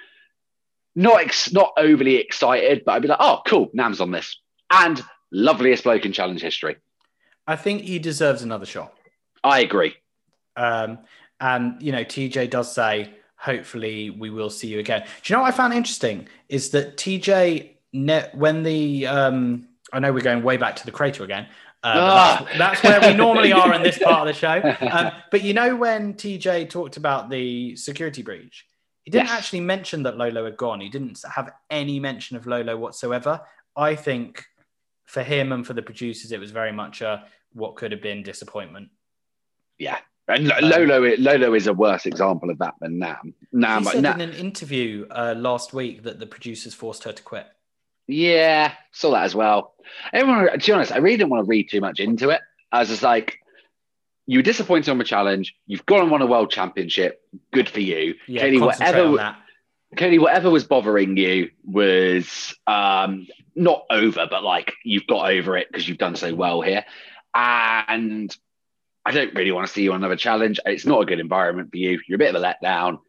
not 0.95 1.22
ex, 1.22 1.52
not 1.52 1.74
overly 1.78 2.16
excited, 2.16 2.84
but 2.86 2.94
I'd 2.94 3.02
be 3.02 3.07
like, 3.07 3.20
oh, 3.20 3.41
cool, 3.45 3.70
Nam's 3.74 4.02
on 4.02 4.11
this. 4.11 4.40
And 4.72 5.03
loveliest 5.32 5.84
bloke 5.84 6.06
in 6.06 6.14
challenge 6.14 6.41
history. 6.41 6.78
I 7.45 7.56
think 7.56 7.82
he 7.82 7.99
deserves 7.99 8.41
another 8.41 8.66
shot. 8.66 8.94
I 9.44 9.61
agree. 9.61 9.95
Um, 10.56 10.99
and 11.40 11.82
you 11.82 11.91
know, 11.91 12.03
TJ 12.03 12.49
does 12.49 12.74
say, 12.74 13.14
hopefully 13.40 14.10
we 14.10 14.30
will 14.30 14.49
see 14.49 14.68
you 14.68 14.80
again. 14.80 15.02
Do 15.24 15.32
you 15.34 15.36
know 15.38 15.44
what 15.44 15.53
I 15.53 15.57
found 15.57 15.74
interesting 15.74 16.28
is 16.49 16.70
that 16.72 16.98
TJ 16.98 17.72
ne- 17.94 18.30
when 18.34 18.64
the 18.64 19.07
um, 19.07 19.68
I 19.93 20.00
know 20.00 20.11
we're 20.14 20.19
going 20.22 20.43
way 20.43 20.58
back 20.58 20.76
to 20.77 20.85
the 20.85 20.92
crater 20.92 21.24
again. 21.24 21.48
Uh, 21.82 21.93
Ah. 21.95 22.45
that's, 22.58 22.82
that's 22.82 22.84
where 22.84 23.11
we 23.11 23.16
normally 23.18 23.53
are 23.53 23.74
in 23.74 23.82
this 23.82 23.98
part 24.03 24.27
of 24.27 24.34
the 24.34 24.34
show. 24.38 24.61
Um, 24.92 25.11
but 25.32 25.42
you 25.43 25.53
know 25.53 25.76
when 25.77 26.14
TJ 26.14 26.69
talked 26.69 26.98
about 26.98 27.30
the 27.30 27.76
security 27.77 28.22
breach, 28.22 28.66
he 29.03 29.11
didn't 29.11 29.27
Yes. 29.27 29.38
actually 29.38 29.61
mention 29.61 30.03
that 30.03 30.18
Lolo 30.18 30.43
had 30.43 30.58
gone. 30.58 30.82
He 30.82 30.90
didn't 30.90 31.18
have 31.34 31.51
any 31.69 31.98
mention 32.00 32.35
of 32.35 32.45
Lolo 32.45 32.76
whatsoever. 32.76 33.40
I 33.77 33.95
think 33.95 34.45
for 35.06 35.24
him 35.24 35.53
and 35.53 35.66
for 35.66 35.74
the 35.74 35.82
producers, 35.82 36.34
it 36.34 36.40
was 36.40 36.51
very 36.51 36.74
much 36.74 37.00
a 37.01 37.24
what 37.53 37.77
could 37.77 37.93
have 37.93 38.01
been 38.01 38.24
disappointment. 38.24 38.90
Yeah. 39.77 40.00
And 40.30 40.48
Lo- 40.48 40.85
Lolo, 40.85 41.16
Lolo 41.17 41.53
is 41.53 41.67
a 41.67 41.74
worse 41.74 42.06
example 42.06 42.49
of 42.49 42.59
that 42.59 42.75
than 42.80 42.99
Nam. 42.99 43.33
Nam, 43.51 43.83
she 43.83 43.90
said 43.90 44.03
Nam- 44.03 44.22
in 44.22 44.30
an 44.30 44.35
interview 44.35 45.08
uh, 45.09 45.33
last 45.38 45.74
week 45.74 46.03
that 46.03 46.19
the 46.19 46.27
producers 46.27 46.74
forced 46.74 47.03
her 47.03 47.11
to 47.11 47.24
quit. 47.24 47.48
Yeah, 48.08 48.74
saw 48.91 49.11
that 49.11 49.24
as 49.24 49.35
well. 49.35 49.74
Everyone, 50.14 50.51
to 50.51 50.58
be 50.58 50.72
honest, 50.72 50.91
I 50.91 50.98
really 50.98 51.17
didn't 51.17 51.30
want 51.30 51.45
to 51.45 51.49
read 51.49 51.69
too 51.69 51.82
much 51.82 51.99
into 51.99 52.30
it. 52.30 52.41
I 52.72 52.80
was 52.80 52.90
just 52.90 53.03
like, 53.03 53.40
you 54.25 54.40
were 54.40 54.43
disappointed 54.43 54.90
on 54.91 54.99
the 54.99 55.03
challenge. 55.03 55.56
You've 55.66 55.85
gone 55.85 56.01
and 56.01 56.11
won 56.11 56.22
a 56.22 56.27
world 56.27 56.51
championship. 56.51 57.22
Good 57.51 57.67
for 57.67 57.80
you. 57.80 58.16
Yeah, 58.27 58.41
clearly, 58.41 58.61
whatever, 58.61 59.35
clearly, 59.98 60.19
whatever 60.19 60.51
was 60.51 60.64
bothering 60.64 61.17
you 61.17 61.49
was 61.64 62.56
um, 62.67 63.27
not 63.56 63.85
over, 63.90 64.27
but 64.30 64.43
like 64.43 64.74
you've 64.83 65.08
got 65.08 65.32
over 65.32 65.58
it 65.58 65.67
because 65.72 65.88
you've 65.88 65.98
done 65.98 66.16
so 66.16 66.33
well 66.35 66.61
here. 66.61 66.85
And 67.33 68.35
I 69.06 69.11
don't 69.11 69.34
really 69.34 69.52
want 69.52 69.68
to 69.68 69.74
see 69.74 69.84
you 69.84 69.92
on 69.94 69.98
another 69.98 70.16
challenge. 70.16 70.60
It's 70.66 70.86
not 70.86 71.02
a 71.02 71.06
good 71.06 71.19
environment 71.19 71.72
for 71.72 71.78
you. 71.78 72.00
You're 72.08 72.16
a 72.18 72.19
bit 72.19 72.36
of 72.36 72.42
a 72.42 72.45
letdown. 72.45 73.00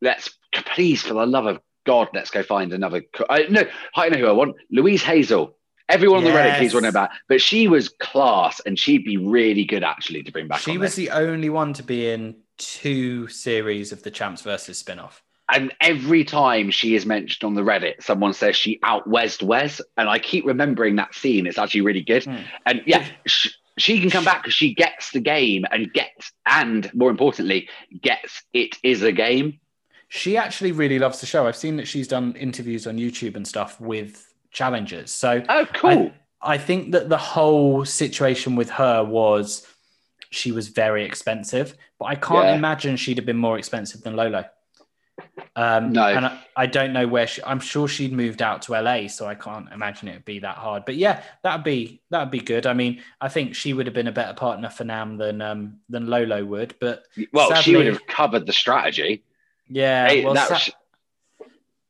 Let's 0.00 0.30
please, 0.52 1.02
for 1.02 1.14
the 1.14 1.26
love 1.26 1.46
of 1.46 1.60
God, 1.84 2.08
let's 2.14 2.30
go 2.30 2.42
find 2.42 2.72
another. 2.72 3.02
co- 3.12 3.26
I, 3.28 3.46
no, 3.48 3.64
I 3.94 4.08
know 4.08 4.18
who 4.18 4.26
I 4.26 4.32
want. 4.32 4.56
Louise 4.70 5.02
Hazel. 5.02 5.56
Everyone 5.88 6.18
on 6.18 6.24
the 6.24 6.30
Reddit 6.30 6.54
keeps 6.58 6.72
Yes. 6.72 6.74
running 6.74 6.88
about, 6.88 7.10
but 7.28 7.40
she 7.40 7.68
was 7.68 7.88
class, 7.88 8.58
and 8.66 8.76
she'd 8.76 9.04
be 9.04 9.16
really 9.18 9.64
good 9.64 9.84
actually 9.84 10.24
to 10.24 10.32
bring 10.32 10.48
back. 10.48 10.58
She 10.60 10.78
was 10.78 10.96
this. 10.96 10.96
the 10.96 11.10
only 11.10 11.48
one 11.48 11.74
to 11.74 11.84
be 11.84 12.08
in 12.10 12.36
two 12.58 13.28
series 13.28 13.92
of 13.92 14.02
the 14.02 14.10
Champs 14.10 14.42
versus 14.42 14.78
spin-off. 14.78 15.22
And 15.48 15.72
every 15.80 16.24
time 16.24 16.72
she 16.72 16.96
is 16.96 17.06
mentioned 17.06 17.46
on 17.46 17.54
the 17.54 17.62
Reddit, 17.62 18.02
someone 18.02 18.32
says 18.32 18.56
she 18.56 18.80
out 18.82 19.06
Wes 19.06 19.40
and 19.40 20.08
I 20.08 20.18
keep 20.18 20.44
remembering 20.44 20.96
that 20.96 21.14
scene. 21.14 21.46
It's 21.46 21.56
actually 21.58 21.82
really 21.82 22.02
good. 22.02 22.24
Hmm. 22.24 22.38
And 22.66 22.82
yeah, 22.84 23.06
sh- 23.26 23.50
she 23.78 24.00
can 24.00 24.10
come 24.10 24.24
back 24.24 24.42
because 24.42 24.54
she 24.54 24.74
gets 24.74 25.10
the 25.10 25.20
game 25.20 25.64
and 25.70 25.92
gets, 25.92 26.32
and 26.46 26.90
more 26.94 27.10
importantly, 27.10 27.68
gets 28.02 28.42
it 28.52 28.76
is 28.82 29.02
a 29.02 29.12
game. 29.12 29.60
She 30.08 30.36
actually 30.36 30.72
really 30.72 30.98
loves 30.98 31.20
the 31.20 31.26
show. 31.26 31.46
I've 31.46 31.56
seen 31.56 31.76
that 31.76 31.88
she's 31.88 32.08
done 32.08 32.34
interviews 32.36 32.86
on 32.86 32.96
YouTube 32.96 33.36
and 33.36 33.46
stuff 33.46 33.80
with 33.80 34.32
challengers. 34.50 35.12
So 35.12 35.42
oh, 35.48 35.66
cool. 35.74 36.12
I, 36.40 36.54
I 36.54 36.58
think 36.58 36.92
that 36.92 37.08
the 37.08 37.18
whole 37.18 37.84
situation 37.84 38.54
with 38.56 38.70
her 38.70 39.02
was 39.04 39.66
she 40.30 40.52
was 40.52 40.68
very 40.68 41.04
expensive, 41.04 41.74
but 41.98 42.06
I 42.06 42.14
can't 42.14 42.46
Yeah. 42.46 42.54
imagine 42.54 42.96
she'd 42.96 43.18
have 43.18 43.26
been 43.26 43.36
more 43.36 43.58
expensive 43.58 44.02
than 44.02 44.16
Lolo. 44.16 44.44
Um, 45.54 45.92
No. 45.92 46.06
and 46.06 46.26
I, 46.26 46.38
I 46.56 46.66
don't 46.66 46.92
know 46.92 47.06
where 47.08 47.26
she. 47.26 47.42
I'm 47.42 47.60
sure 47.60 47.88
she'd 47.88 48.12
moved 48.12 48.42
out 48.42 48.62
to 48.62 48.72
LA, 48.72 49.08
so 49.08 49.26
I 49.26 49.34
can't 49.34 49.72
imagine 49.72 50.08
it 50.08 50.12
would 50.14 50.24
be 50.26 50.40
that 50.40 50.56
hard. 50.56 50.84
But 50.84 50.96
yeah, 50.96 51.22
that'd 51.42 51.64
be 51.64 52.02
that'd 52.10 52.30
be 52.30 52.40
good. 52.40 52.66
I 52.66 52.74
mean, 52.74 53.02
I 53.20 53.28
think 53.28 53.54
she 53.54 53.72
would 53.72 53.86
have 53.86 53.94
been 53.94 54.06
a 54.08 54.12
better 54.12 54.34
partner 54.34 54.68
for 54.68 54.84
Nam 54.84 55.16
than 55.16 55.40
um 55.40 55.78
than 55.88 56.06
Lolo 56.08 56.44
would. 56.44 56.74
But 56.80 57.04
Well, 57.32 57.54
she 57.62 57.74
would 57.76 57.86
have 57.86 58.06
covered 58.06 58.44
the 58.46 58.52
strategy. 58.52 59.22
yeah, 59.68 60.08
Hey, 60.08 60.24
well, 60.24 60.34
that 60.34 60.48
sa- 60.48 60.54
was- 60.54 60.70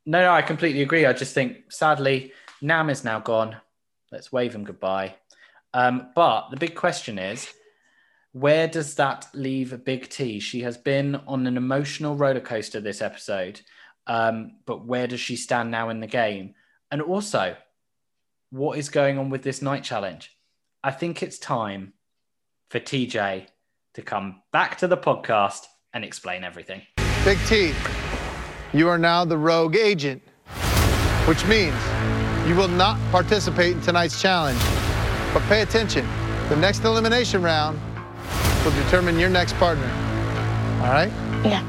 no, 0.09 0.21
no, 0.21 0.31
I 0.33 0.43
completely 0.43 0.83
agree. 0.83 1.05
I 1.05 1.13
just 1.13 1.35
think, 1.35 1.73
sadly, 1.73 2.33
Nam 2.63 2.91
is 2.91 3.03
now 3.03 3.19
gone. 3.19 3.57
Let's 4.13 4.31
wave 4.31 4.55
him 4.55 4.63
goodbye. 4.63 5.17
Um, 5.75 6.11
but 6.15 6.51
the 6.51 6.57
big 6.57 6.77
question 6.77 7.19
is, 7.19 7.53
where 8.39 8.69
does 8.69 8.97
that 8.97 9.27
leave 9.33 9.83
Big 9.83 10.11
T? 10.11 10.41
She 10.41 10.61
has 10.61 10.77
been 10.77 11.15
on 11.27 11.47
an 11.47 11.57
emotional 11.57 12.17
roller 12.17 12.41
coaster 12.41 12.81
this 12.81 13.01
episode. 13.01 13.63
Um, 14.07 14.59
but 14.67 14.85
where 14.85 15.07
does 15.07 15.21
she 15.21 15.37
stand 15.37 15.71
now 15.71 15.89
in 15.89 16.01
the 16.01 16.07
game? 16.07 16.55
And 16.91 17.01
also, 17.01 17.57
what 18.51 18.79
is 18.79 18.91
going 18.91 19.19
on 19.19 19.31
with 19.31 19.43
this 19.43 19.63
night 19.63 19.85
challenge? 19.85 20.37
I 20.85 20.91
think 20.91 21.23
it's 21.23 21.39
time 21.39 21.95
for 22.69 22.79
TJ 22.79 23.47
to 23.95 24.03
come 24.03 24.43
back 24.53 24.77
to 24.79 24.87
the 24.87 24.99
podcast 24.99 25.63
and 25.95 26.05
explain 26.05 26.45
everything. 26.45 26.83
Big 27.25 27.39
T, 27.47 27.73
you 28.75 28.87
are 28.87 28.99
now 28.99 29.25
the 29.25 29.39
rogue 29.39 29.77
agent, 29.77 30.23
which 31.25 31.43
means 31.47 31.75
you 32.47 32.55
will 32.55 32.69
not 32.69 33.01
participate 33.11 33.77
in 33.77 33.81
tonight's 33.81 34.21
challenge. 34.21 34.61
But 35.33 35.43
pay 35.45 35.63
attention, 35.63 36.07
the 36.51 36.57
next 36.57 36.85
elimination 36.85 37.43
round 37.43 37.81
will 38.67 38.83
determine 38.83 39.17
your 39.17 39.29
next 39.29 39.55
partner. 39.59 39.87
All 40.83 40.91
right? 40.91 41.13
Yeah. 41.45 41.63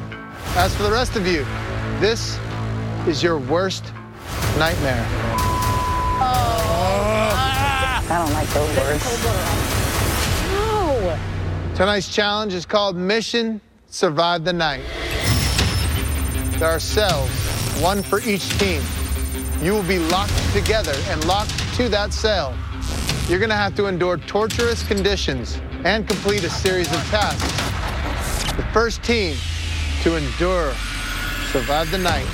As 0.56 0.76
for 0.76 0.82
the 0.82 0.92
rest 0.92 1.16
of 1.16 1.28
you, 1.28 1.46
this 2.00 2.40
is 3.08 3.22
your 3.22 3.38
worst 3.38 3.84
nightmare. 4.58 5.06
Oh 6.20 7.34
I 8.10 8.18
don't 8.18 8.34
like 8.34 8.50
those 8.50 8.76
words. 8.78 9.24
No! 10.52 11.20
Tonight's 11.76 12.12
challenge 12.12 12.56
is 12.56 12.66
called 12.66 12.96
Mission 12.96 13.62
Survive 13.90 14.44
the 14.44 14.54
Night. 14.54 14.82
There 16.58 16.68
are 16.68 16.80
cells, 16.80 17.30
one 17.80 18.02
for 18.02 18.22
each 18.22 18.50
team. 18.58 18.82
You 19.62 19.74
will 19.74 19.84
be 19.84 20.00
locked 20.00 20.34
together 20.52 20.96
and 21.10 21.24
locked 21.26 21.54
to 21.76 21.90
that 21.90 22.12
cell. 22.12 22.58
You're 23.28 23.40
gonna 23.40 23.56
have 23.56 23.76
to 23.76 23.86
endure 23.86 24.18
torturous 24.18 24.82
conditions 24.82 25.62
and 25.84 26.08
complete 26.08 26.44
a 26.44 26.50
series 26.50 26.92
of 26.92 27.00
tasks. 27.10 27.44
The 28.56 28.64
first 28.74 29.04
team 29.04 29.36
to 30.02 30.16
endure, 30.16 30.74
survive 31.52 31.92
the 31.92 31.98
night, 31.98 32.28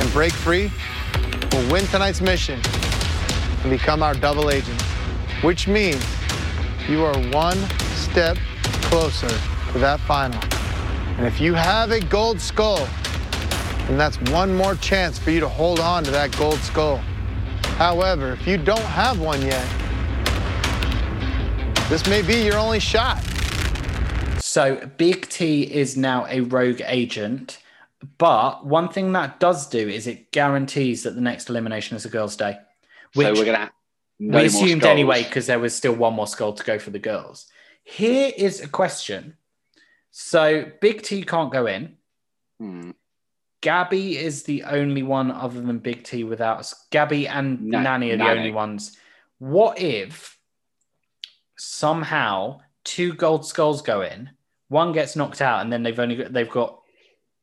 and 0.00 0.12
break 0.12 0.32
free 0.32 0.70
will 1.52 1.72
win 1.72 1.86
tonight's 1.86 2.20
mission 2.20 2.60
and 3.62 3.70
become 3.70 4.02
our 4.02 4.14
double 4.14 4.50
agent, 4.50 4.80
which 5.42 5.68
means 5.68 6.04
you 6.88 7.04
are 7.04 7.18
one 7.30 7.58
step 7.94 8.36
closer 8.82 9.28
to 9.72 9.78
that 9.78 10.00
final. 10.00 10.40
And 11.16 11.26
if 11.26 11.40
you 11.40 11.54
have 11.54 11.90
a 11.90 12.00
gold 12.00 12.40
skull, 12.40 12.86
then 13.86 13.98
that's 13.98 14.20
one 14.30 14.54
more 14.54 14.74
chance 14.76 15.18
for 15.18 15.30
you 15.30 15.40
to 15.40 15.48
hold 15.48 15.80
on 15.80 16.04
to 16.04 16.10
that 16.10 16.36
gold 16.36 16.58
skull. 16.58 16.98
However, 17.76 18.32
if 18.32 18.46
you 18.46 18.56
don't 18.56 18.78
have 18.80 19.20
one 19.20 19.42
yet, 19.42 19.66
this 21.90 22.06
may 22.06 22.22
be 22.22 22.44
your 22.44 22.56
only 22.56 22.78
shot. 22.78 23.20
So 24.38 24.86
Big 24.96 25.28
T 25.28 25.62
is 25.62 25.96
now 25.96 26.24
a 26.28 26.40
rogue 26.40 26.80
agent, 26.86 27.58
but 28.16 28.64
one 28.64 28.88
thing 28.88 29.12
that 29.12 29.40
does 29.40 29.68
do 29.68 29.88
is 29.88 30.06
it 30.06 30.30
guarantees 30.30 31.02
that 31.02 31.16
the 31.16 31.20
next 31.20 31.50
elimination 31.50 31.96
is 31.96 32.04
a 32.04 32.08
girls' 32.08 32.36
day. 32.36 32.58
so 33.12 33.32
we're 33.32 33.44
gonna. 33.44 33.58
Have 33.58 33.72
no 34.20 34.38
we 34.38 34.44
assumed 34.46 34.84
anyway 34.84 35.24
because 35.24 35.46
there 35.46 35.58
was 35.58 35.74
still 35.74 35.94
one 35.94 36.14
more 36.14 36.26
skull 36.26 36.52
to 36.52 36.62
go 36.64 36.78
for 36.78 36.90
the 36.90 36.98
girls. 36.98 37.46
Here 37.82 38.32
is 38.36 38.60
a 38.60 38.68
question. 38.68 39.36
So 40.12 40.66
Big 40.80 41.02
T 41.02 41.24
can't 41.24 41.52
go 41.52 41.66
in. 41.66 41.96
Hmm. 42.60 42.90
Gabby 43.62 44.16
is 44.16 44.44
the 44.44 44.62
only 44.64 45.02
one 45.02 45.30
other 45.30 45.60
than 45.60 45.78
Big 45.78 46.04
T 46.04 46.22
without 46.24 46.60
us. 46.60 46.86
Gabby 46.90 47.26
and 47.26 47.60
No, 47.62 47.78
Nany 47.78 48.12
are 48.12 48.16
the 48.16 48.22
Nany. 48.24 48.36
only 48.38 48.52
ones. 48.52 48.96
What 49.38 49.80
if 49.80 50.38
somehow 51.60 52.60
two 52.84 53.12
gold 53.12 53.46
skulls 53.46 53.82
go 53.82 54.02
in, 54.02 54.30
one 54.68 54.92
gets 54.92 55.16
knocked 55.16 55.42
out, 55.42 55.62
and 55.62 55.72
then 55.72 55.82
they've 55.82 55.98
only 55.98 56.16
got, 56.16 56.32
they've 56.32 56.50
got 56.50 56.80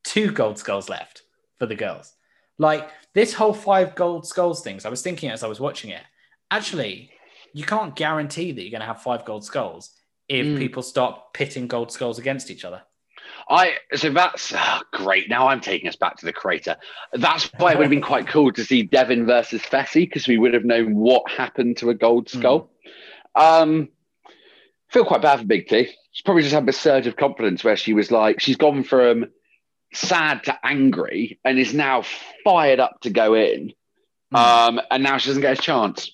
two 0.03 0.31
gold 0.31 0.57
skulls 0.57 0.89
left 0.89 1.23
for 1.59 1.65
the 1.65 1.75
girls? 1.75 2.13
Like 2.57 2.89
this 3.13 3.33
whole 3.33 3.53
five 3.53 3.95
gold 3.95 4.27
skulls 4.27 4.61
things. 4.61 4.85
I 4.85 4.89
was 4.89 5.01
thinking 5.01 5.29
as 5.29 5.43
I 5.43 5.47
was 5.47 5.59
watching 5.59 5.91
it. 5.91 6.01
Actually, 6.49 7.11
you 7.53 7.63
can't 7.63 7.95
guarantee 7.95 8.51
that 8.51 8.61
you're 8.61 8.71
going 8.71 8.81
to 8.81 8.87
have 8.87 9.01
five 9.01 9.25
gold 9.25 9.43
skulls 9.43 9.91
if 10.27 10.45
Mm. 10.45 10.57
people 10.57 10.83
start 10.83 11.33
pitting 11.33 11.67
gold 11.67 11.91
skulls 11.91 12.19
against 12.19 12.51
each 12.51 12.65
other. 12.65 12.81
I 13.49 13.75
so 13.95 14.09
that's 14.09 14.53
ah, 14.55 14.83
great. 14.91 15.29
Now 15.29 15.47
I'm 15.47 15.61
taking 15.61 15.87
us 15.87 15.95
back 15.95 16.17
to 16.17 16.25
the 16.25 16.33
crater. 16.33 16.75
That's 17.13 17.45
why 17.57 17.71
it 17.71 17.77
would 17.77 17.83
have 17.83 17.89
been 17.89 18.01
quite 18.01 18.27
cool 18.27 18.51
to 18.53 18.63
see 18.63 18.83
Devin 18.83 19.25
versus 19.25 19.61
Fessy 19.61 20.05
because 20.05 20.27
we 20.27 20.37
would 20.37 20.53
have 20.53 20.65
known 20.65 20.95
what 20.95 21.29
happened 21.29 21.77
to 21.77 21.89
a 21.89 21.93
gold 21.93 22.29
skull. 22.29 22.69
Um, 23.35 23.89
feel 24.89 25.05
quite 25.05 25.21
bad 25.21 25.39
for 25.39 25.45
Big 25.45 25.67
T. 25.67 25.89
She's 26.11 26.21
probably 26.23 26.43
just 26.43 26.53
had 26.55 26.67
a 26.67 26.73
surge 26.73 27.07
of 27.07 27.15
confidence 27.15 27.63
where 27.63 27.77
she 27.77 27.93
was 27.93 28.11
like, 28.11 28.39
she's 28.39 28.57
gone 28.57 28.83
from 28.83 29.25
sad 29.93 30.43
to 30.43 30.57
angry 30.65 31.39
and 31.45 31.57
is 31.59 31.73
now 31.73 32.03
fired 32.43 32.79
up 32.79 32.99
to 33.01 33.09
go 33.09 33.33
in. 33.35 33.73
Um, 34.33 34.81
and 34.91 35.03
now 35.03 35.17
she 35.17 35.29
doesn't 35.29 35.41
get 35.41 35.57
a 35.57 35.61
chance. 35.61 36.11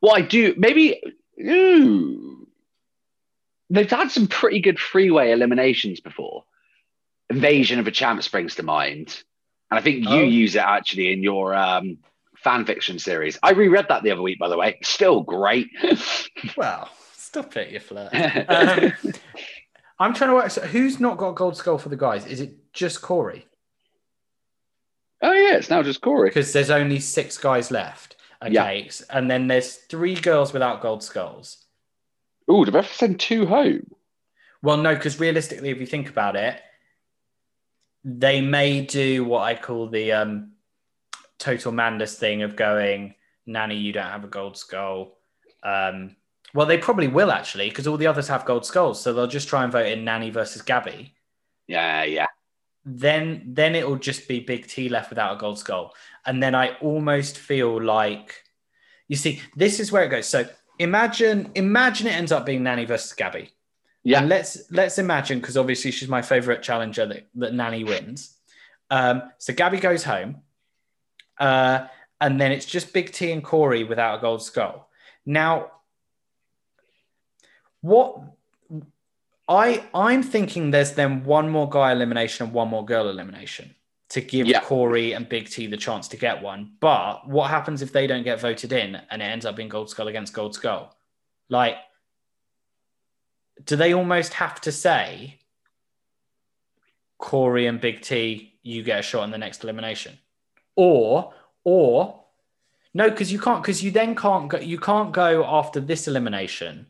What 0.00 0.16
I 0.18 0.20
do, 0.22 0.54
maybe, 0.56 1.00
ooh, 1.40 2.46
they've 3.70 3.90
had 3.90 4.10
some 4.10 4.26
pretty 4.28 4.60
good 4.60 4.78
freeway 4.78 5.32
eliminations 5.32 6.00
before. 6.00 6.44
Invasion 7.30 7.78
of 7.80 7.86
a 7.86 7.90
Champ 7.90 8.22
springs 8.22 8.56
to 8.56 8.62
mind. 8.62 9.22
And 9.70 9.78
I 9.78 9.82
think 9.82 10.04
you 10.04 10.10
Oh. 10.20 10.22
use 10.22 10.54
it 10.54 10.60
actually 10.62 11.12
in 11.12 11.22
your 11.22 11.54
um, 11.54 11.98
fan 12.36 12.66
fiction 12.66 12.98
series. 12.98 13.38
I 13.42 13.52
reread 13.52 13.86
that 13.88 14.02
the 14.02 14.10
other 14.12 14.22
week, 14.22 14.38
by 14.38 14.48
the 14.48 14.58
way. 14.58 14.78
Still 14.82 15.22
great. 15.22 15.68
Well, 16.56 16.90
stop 17.34 17.56
it, 17.56 17.70
you 17.70 17.80
flirt. 17.80 18.12
Um, 18.48 18.92
I'm 19.98 20.12
trying 20.14 20.30
to 20.30 20.34
work. 20.34 20.50
So 20.50 20.60
who's 20.62 20.98
not 20.98 21.18
got 21.18 21.36
gold 21.36 21.56
skull 21.56 21.78
for 21.78 21.88
the 21.88 21.96
guys? 21.96 22.26
Is 22.26 22.40
it 22.40 22.72
just 22.72 23.00
Cory? 23.00 23.46
Oh 25.22 25.32
yeah, 25.32 25.54
it's 25.56 25.70
now 25.70 25.82
just 25.82 26.00
Cory 26.00 26.28
because 26.30 26.52
there's 26.52 26.70
only 26.70 26.98
six 26.98 27.38
guys 27.38 27.70
left. 27.70 28.16
Okay, 28.42 28.84
s- 28.86 29.02
and 29.08 29.30
then 29.30 29.46
there's 29.46 29.76
three 29.76 30.16
girls 30.16 30.52
without 30.52 30.82
gold 30.82 31.02
skulls. 31.02 31.64
Ooh, 32.50 32.64
did 32.64 32.74
I 32.74 32.78
have 32.78 32.88
to 32.88 32.94
send 32.94 33.20
two 33.20 33.46
home? 33.46 33.86
Well, 34.62 34.76
no, 34.78 34.94
because 34.94 35.20
realistically, 35.20 35.70
if 35.70 35.78
you 35.78 35.86
think 35.86 36.08
about 36.10 36.36
it, 36.36 36.60
they 38.04 38.40
may 38.40 38.82
do 38.84 39.24
what 39.24 39.42
I 39.42 39.54
call 39.54 39.88
the 39.88 40.12
um, 40.12 40.52
Total 41.38 41.72
Madness 41.72 42.18
thing 42.18 42.42
of 42.42 42.56
going, 42.56 43.14
Nany, 43.48 43.80
you 43.80 43.92
don't 43.92 44.04
have 44.10 44.24
a 44.24 44.28
gold 44.28 44.56
skull. 44.58 45.16
Um, 45.62 46.16
well, 46.54 46.66
they 46.66 46.78
probably 46.78 47.08
will 47.08 47.30
actually, 47.30 47.68
because 47.68 47.86
all 47.86 47.98
the 47.98 48.06
others 48.06 48.28
have 48.28 48.46
gold 48.46 48.64
skulls, 48.64 49.02
so 49.02 49.12
they'll 49.12 49.26
just 49.26 49.48
try 49.48 49.64
and 49.64 49.72
vote 49.72 49.86
in 49.86 50.04
Nany 50.04 50.32
versus 50.32 50.62
Gabby. 50.62 51.14
Yeah, 51.66 52.04
yeah. 52.04 52.26
then 52.84 53.42
then 53.46 53.74
it 53.74 53.88
will 53.88 53.96
just 53.96 54.28
be 54.28 54.40
Big 54.40 54.66
T 54.66 54.88
left 54.88 55.10
without 55.10 55.34
a 55.34 55.38
gold 55.38 55.58
skull. 55.58 55.94
And 56.26 56.42
then 56.42 56.54
I 56.54 56.76
almost 56.80 57.38
feel 57.38 57.82
like 57.82 58.42
you 59.08 59.16
see, 59.16 59.40
this 59.56 59.80
is 59.80 59.92
where 59.92 60.04
it 60.04 60.08
goes. 60.08 60.26
So 60.26 60.46
imagine 60.78 61.50
imagine 61.54 62.06
it 62.06 62.14
ends 62.14 62.32
up 62.32 62.46
being 62.46 62.62
Nany 62.62 62.86
versus 62.86 63.12
Gabby. 63.12 63.50
Yeah. 64.02 64.20
And 64.20 64.28
let's 64.28 64.70
let's 64.70 64.98
imagine, 64.98 65.40
because 65.40 65.56
obviously 65.56 65.90
she's 65.90 66.08
my 66.08 66.22
favorite 66.22 66.62
challenger 66.62 67.06
that, 67.06 67.28
that 67.36 67.52
Nany 67.52 67.86
wins. 67.86 68.36
Um, 68.90 69.22
so 69.38 69.54
Gabby 69.54 69.78
goes 69.78 70.04
home. 70.04 70.42
Uh, 71.38 71.86
and 72.20 72.40
then 72.40 72.52
it's 72.52 72.66
just 72.66 72.92
Big 72.92 73.12
T 73.12 73.32
and 73.32 73.42
Cory 73.42 73.84
without 73.84 74.18
a 74.18 74.20
gold 74.20 74.42
skull. 74.42 74.88
Now, 75.26 75.70
what 77.84 78.18
I 79.46 79.84
I'm 79.92 80.22
thinking 80.22 80.70
there's 80.70 80.92
then 80.92 81.22
one 81.22 81.50
more 81.50 81.68
guy 81.68 81.92
elimination 81.92 82.46
and 82.46 82.54
one 82.54 82.68
more 82.68 82.82
girl 82.82 83.10
elimination 83.10 83.74
to 84.08 84.22
give 84.22 84.48
Cory 84.62 85.12
and 85.12 85.28
Big 85.28 85.50
T 85.50 85.66
the 85.66 85.76
chance 85.76 86.08
to 86.08 86.16
get 86.16 86.42
one. 86.42 86.72
But 86.80 87.28
what 87.28 87.50
happens 87.50 87.82
if 87.82 87.92
they 87.92 88.06
don't 88.06 88.22
get 88.22 88.40
voted 88.40 88.72
in 88.72 88.96
and 89.10 89.20
it 89.20 89.26
ends 89.26 89.44
up 89.44 89.56
being 89.56 89.68
Gold 89.68 89.90
Skull 89.90 90.08
against 90.08 90.32
Gold 90.32 90.54
Skull? 90.54 90.96
Like, 91.50 91.76
do 93.66 93.76
they 93.76 93.92
almost 93.92 94.32
have 94.32 94.62
to 94.62 94.72
say 94.72 95.40
Cory 97.18 97.66
and 97.66 97.82
Big 97.82 98.00
T, 98.00 98.54
you 98.62 98.82
get 98.82 99.00
a 99.00 99.02
shot 99.02 99.24
in 99.24 99.30
the 99.30 99.36
next 99.36 99.62
elimination? 99.62 100.16
Or 100.74 101.34
or 101.64 102.24
no, 102.94 103.10
because 103.10 103.30
you 103.30 103.38
can't 103.38 103.62
because 103.62 103.84
you 103.84 103.90
then 103.90 104.14
can't 104.14 104.48
go 104.48 104.58
you 104.58 104.78
can't 104.78 105.12
go 105.12 105.44
after 105.44 105.80
this 105.80 106.08
elimination 106.08 106.86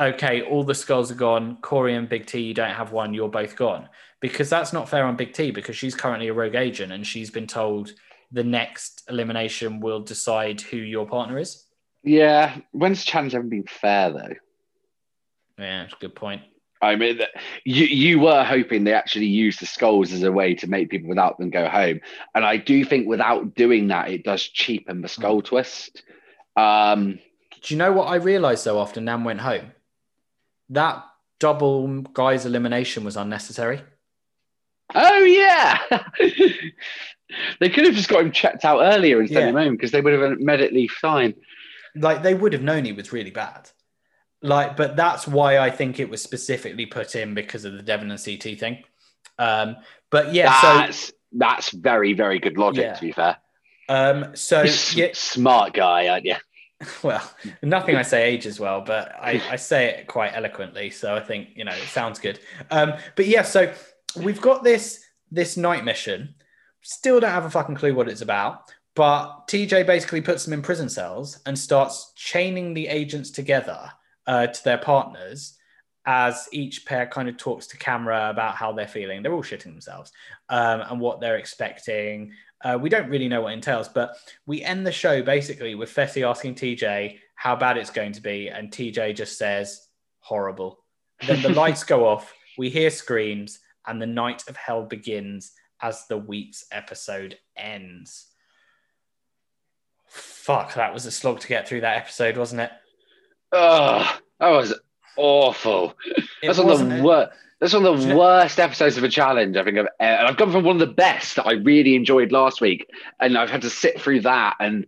okay, 0.00 0.42
all 0.42 0.64
the 0.64 0.74
skulls 0.74 1.10
are 1.10 1.16
gone. 1.16 1.58
Cory 1.60 1.94
and 1.94 2.08
Big 2.08 2.26
T, 2.26 2.40
you 2.40 2.54
don't 2.54 2.74
have 2.74 2.92
one. 2.92 3.14
You're 3.14 3.28
both 3.28 3.56
gone. 3.56 3.88
Because 4.20 4.50
that's 4.50 4.72
not 4.72 4.88
fair 4.88 5.04
on 5.04 5.16
Big 5.16 5.32
T 5.32 5.50
because 5.50 5.76
she's 5.76 5.94
currently 5.94 6.28
a 6.28 6.34
rogue 6.34 6.54
agent 6.54 6.92
and 6.92 7.06
she's 7.06 7.30
been 7.30 7.46
told 7.46 7.92
the 8.32 8.44
next 8.44 9.04
elimination 9.08 9.80
will 9.80 10.00
decide 10.00 10.60
who 10.60 10.76
your 10.76 11.06
partner 11.06 11.38
is. 11.38 11.64
Yeah. 12.02 12.56
When's 12.72 13.04
challenge 13.04 13.34
ever 13.34 13.44
been 13.44 13.64
fair 13.64 14.12
though? 14.12 14.34
Yeah, 15.58 15.82
that's 15.82 15.94
a 15.94 15.96
good 15.96 16.14
point. 16.14 16.42
I 16.80 16.94
mean, 16.94 17.18
you 17.64 17.86
you 17.86 18.20
were 18.20 18.44
hoping 18.44 18.84
they 18.84 18.92
actually 18.92 19.26
used 19.26 19.60
the 19.60 19.66
skulls 19.66 20.12
as 20.12 20.22
a 20.22 20.30
way 20.30 20.54
to 20.54 20.68
make 20.68 20.90
people 20.90 21.08
without 21.08 21.36
them 21.38 21.50
go 21.50 21.68
home, 21.68 22.00
and 22.36 22.44
I 22.44 22.56
do 22.56 22.84
think 22.84 23.08
without 23.08 23.56
doing 23.56 23.88
that, 23.88 24.10
it 24.10 24.22
does 24.22 24.42
cheapen 24.42 25.00
the 25.00 25.08
skull 25.08 25.42
twist. 25.42 26.04
Um, 26.56 27.18
Do 27.62 27.74
you 27.74 27.78
know 27.78 27.92
what 27.92 28.04
I 28.04 28.16
realized 28.16 28.64
though 28.64 28.80
after 28.80 29.00
Nam 29.00 29.24
went 29.24 29.40
home? 29.40 29.72
That 30.70 31.04
double 31.40 31.86
guys 32.02 32.46
elimination 32.46 33.04
was 33.04 33.16
unnecessary. 33.16 33.82
Oh 34.94 35.24
yeah. 35.24 35.78
they 37.60 37.68
could 37.68 37.84
have 37.84 37.94
just 37.94 38.08
got 38.08 38.22
him 38.22 38.32
checked 38.32 38.64
out 38.64 38.80
earlier 38.80 39.20
and 39.20 39.28
sent 39.28 39.40
Yeah. 39.40 39.48
him 39.48 39.54
home 39.56 39.72
because 39.76 39.90
they 39.90 40.00
would 40.00 40.12
have 40.12 40.22
been 40.22 40.44
medically 40.44 40.88
fine. 40.88 41.34
Like 41.94 42.22
they 42.22 42.34
would 42.34 42.52
have 42.52 42.62
known 42.62 42.84
he 42.84 42.92
was 42.92 43.12
really 43.12 43.30
bad. 43.30 43.70
Like, 44.40 44.76
but 44.76 44.96
that's 44.96 45.26
why 45.26 45.58
I 45.58 45.70
think 45.70 45.98
it 45.98 46.08
was 46.08 46.22
specifically 46.22 46.86
put 46.86 47.16
in 47.16 47.34
because 47.34 47.64
of 47.64 47.72
the 47.72 47.82
Devin 47.82 48.10
and 48.10 48.22
CT 48.22 48.58
thing. 48.58 48.84
Um, 49.38 49.76
but 50.10 50.32
yeah, 50.32 50.56
that's 50.62 51.12
that's 51.32 51.70
very 51.70 52.12
very 52.12 52.38
good 52.38 52.56
logic. 52.56 52.84
Yeah. 52.84 52.94
To 52.94 53.00
be 53.00 53.12
fair, 53.12 53.36
so 53.88 53.94
um, 53.94 54.36
so 54.36 54.62
yeah, 54.96 55.08
smart 55.12 55.74
guy, 55.74 56.08
aren't 56.08 56.24
you? 56.24 56.36
well, 57.02 57.28
nothing 57.62 57.96
I 57.96 58.02
say 58.02 58.28
ages 58.30 58.60
well, 58.60 58.80
but 58.80 59.14
I, 59.20 59.42
I 59.50 59.56
say 59.56 59.86
it 59.86 60.06
quite 60.06 60.32
eloquently, 60.34 60.90
so 60.90 61.14
I 61.14 61.20
think 61.20 61.50
you 61.54 61.64
know 61.64 61.72
it 61.72 61.88
sounds 61.88 62.18
good. 62.18 62.40
Um, 62.70 62.94
but 63.16 63.26
yeah, 63.26 63.42
so 63.42 63.72
we've 64.16 64.40
got 64.40 64.62
this 64.62 65.04
this 65.30 65.56
night 65.56 65.84
mission. 65.84 66.34
Still 66.82 67.20
don't 67.20 67.30
have 67.30 67.44
a 67.44 67.50
fucking 67.50 67.74
clue 67.74 67.94
what 67.94 68.08
it's 68.08 68.20
about, 68.20 68.70
but 68.94 69.48
TJ 69.48 69.86
basically 69.86 70.20
puts 70.20 70.44
them 70.44 70.54
in 70.54 70.62
prison 70.62 70.88
cells 70.88 71.40
and 71.46 71.58
starts 71.58 72.12
chaining 72.14 72.74
the 72.74 72.86
agents 72.86 73.30
together 73.30 73.90
uh, 74.26 74.46
to 74.46 74.64
their 74.64 74.78
partners 74.78 75.58
as 76.06 76.48
each 76.52 76.86
pair 76.86 77.06
kind 77.06 77.28
of 77.28 77.36
talks 77.36 77.66
to 77.66 77.76
camera 77.76 78.30
about 78.30 78.54
how 78.54 78.72
they're 78.72 78.88
feeling. 78.88 79.22
They're 79.22 79.34
all 79.34 79.42
shitting 79.42 79.64
themselves 79.64 80.10
um, 80.48 80.80
and 80.88 80.98
what 81.00 81.20
they're 81.20 81.36
expecting. 81.36 82.32
Uh, 82.62 82.78
we 82.80 82.88
don't 82.88 83.08
really 83.08 83.28
know 83.28 83.42
what 83.42 83.52
entails, 83.52 83.88
but 83.88 84.16
we 84.46 84.62
end 84.62 84.86
the 84.86 84.92
show 84.92 85.22
basically 85.22 85.74
with 85.74 85.94
Fessy 85.94 86.28
asking 86.28 86.56
TJ 86.56 87.18
how 87.34 87.54
bad 87.54 87.76
it's 87.76 87.90
going 87.90 88.12
to 88.12 88.20
be, 88.20 88.48
and 88.48 88.70
TJ 88.70 89.14
just 89.14 89.38
says, 89.38 89.86
horrible. 90.18 90.84
Then 91.26 91.40
the 91.42 91.50
lights 91.50 91.84
go 91.84 92.06
off, 92.06 92.32
we 92.56 92.68
hear 92.68 92.90
screams, 92.90 93.60
and 93.86 94.02
the 94.02 94.06
night 94.06 94.42
of 94.48 94.56
hell 94.56 94.84
begins 94.84 95.52
as 95.80 96.06
the 96.08 96.18
week's 96.18 96.64
episode 96.72 97.38
ends. 97.56 98.26
Fuck, 100.08 100.74
that 100.74 100.92
was 100.92 101.06
a 101.06 101.10
slog 101.10 101.40
to 101.40 101.48
get 101.48 101.68
through 101.68 101.82
that 101.82 101.96
episode, 101.96 102.36
wasn't 102.36 102.62
it? 102.62 102.70
Oh, 103.52 104.18
that 104.40 104.48
was 104.48 104.74
awful. 105.16 105.94
That's 106.42 106.58
one 106.58 106.70
of 106.70 106.88
the 106.88 106.96
it? 106.96 107.02
worst. 107.02 107.32
That's 107.60 107.72
one 107.74 107.84
of 107.86 108.00
the 108.06 108.14
worst 108.16 108.60
episodes 108.60 108.96
of 108.96 109.04
a 109.04 109.08
challenge 109.08 109.56
I 109.56 109.64
think 109.64 109.78
I've. 109.78 109.86
ever- 109.86 109.94
And 110.18 110.28
I've 110.28 110.36
gone 110.36 110.52
from 110.52 110.64
one 110.64 110.76
of 110.80 110.88
the 110.88 110.94
best 110.94 111.36
that 111.36 111.46
I 111.46 111.52
really 111.54 111.96
enjoyed 111.96 112.30
last 112.30 112.60
week, 112.60 112.86
and 113.20 113.36
I've 113.36 113.50
had 113.50 113.62
to 113.62 113.70
sit 113.70 114.00
through 114.00 114.20
that. 114.20 114.56
And 114.60 114.86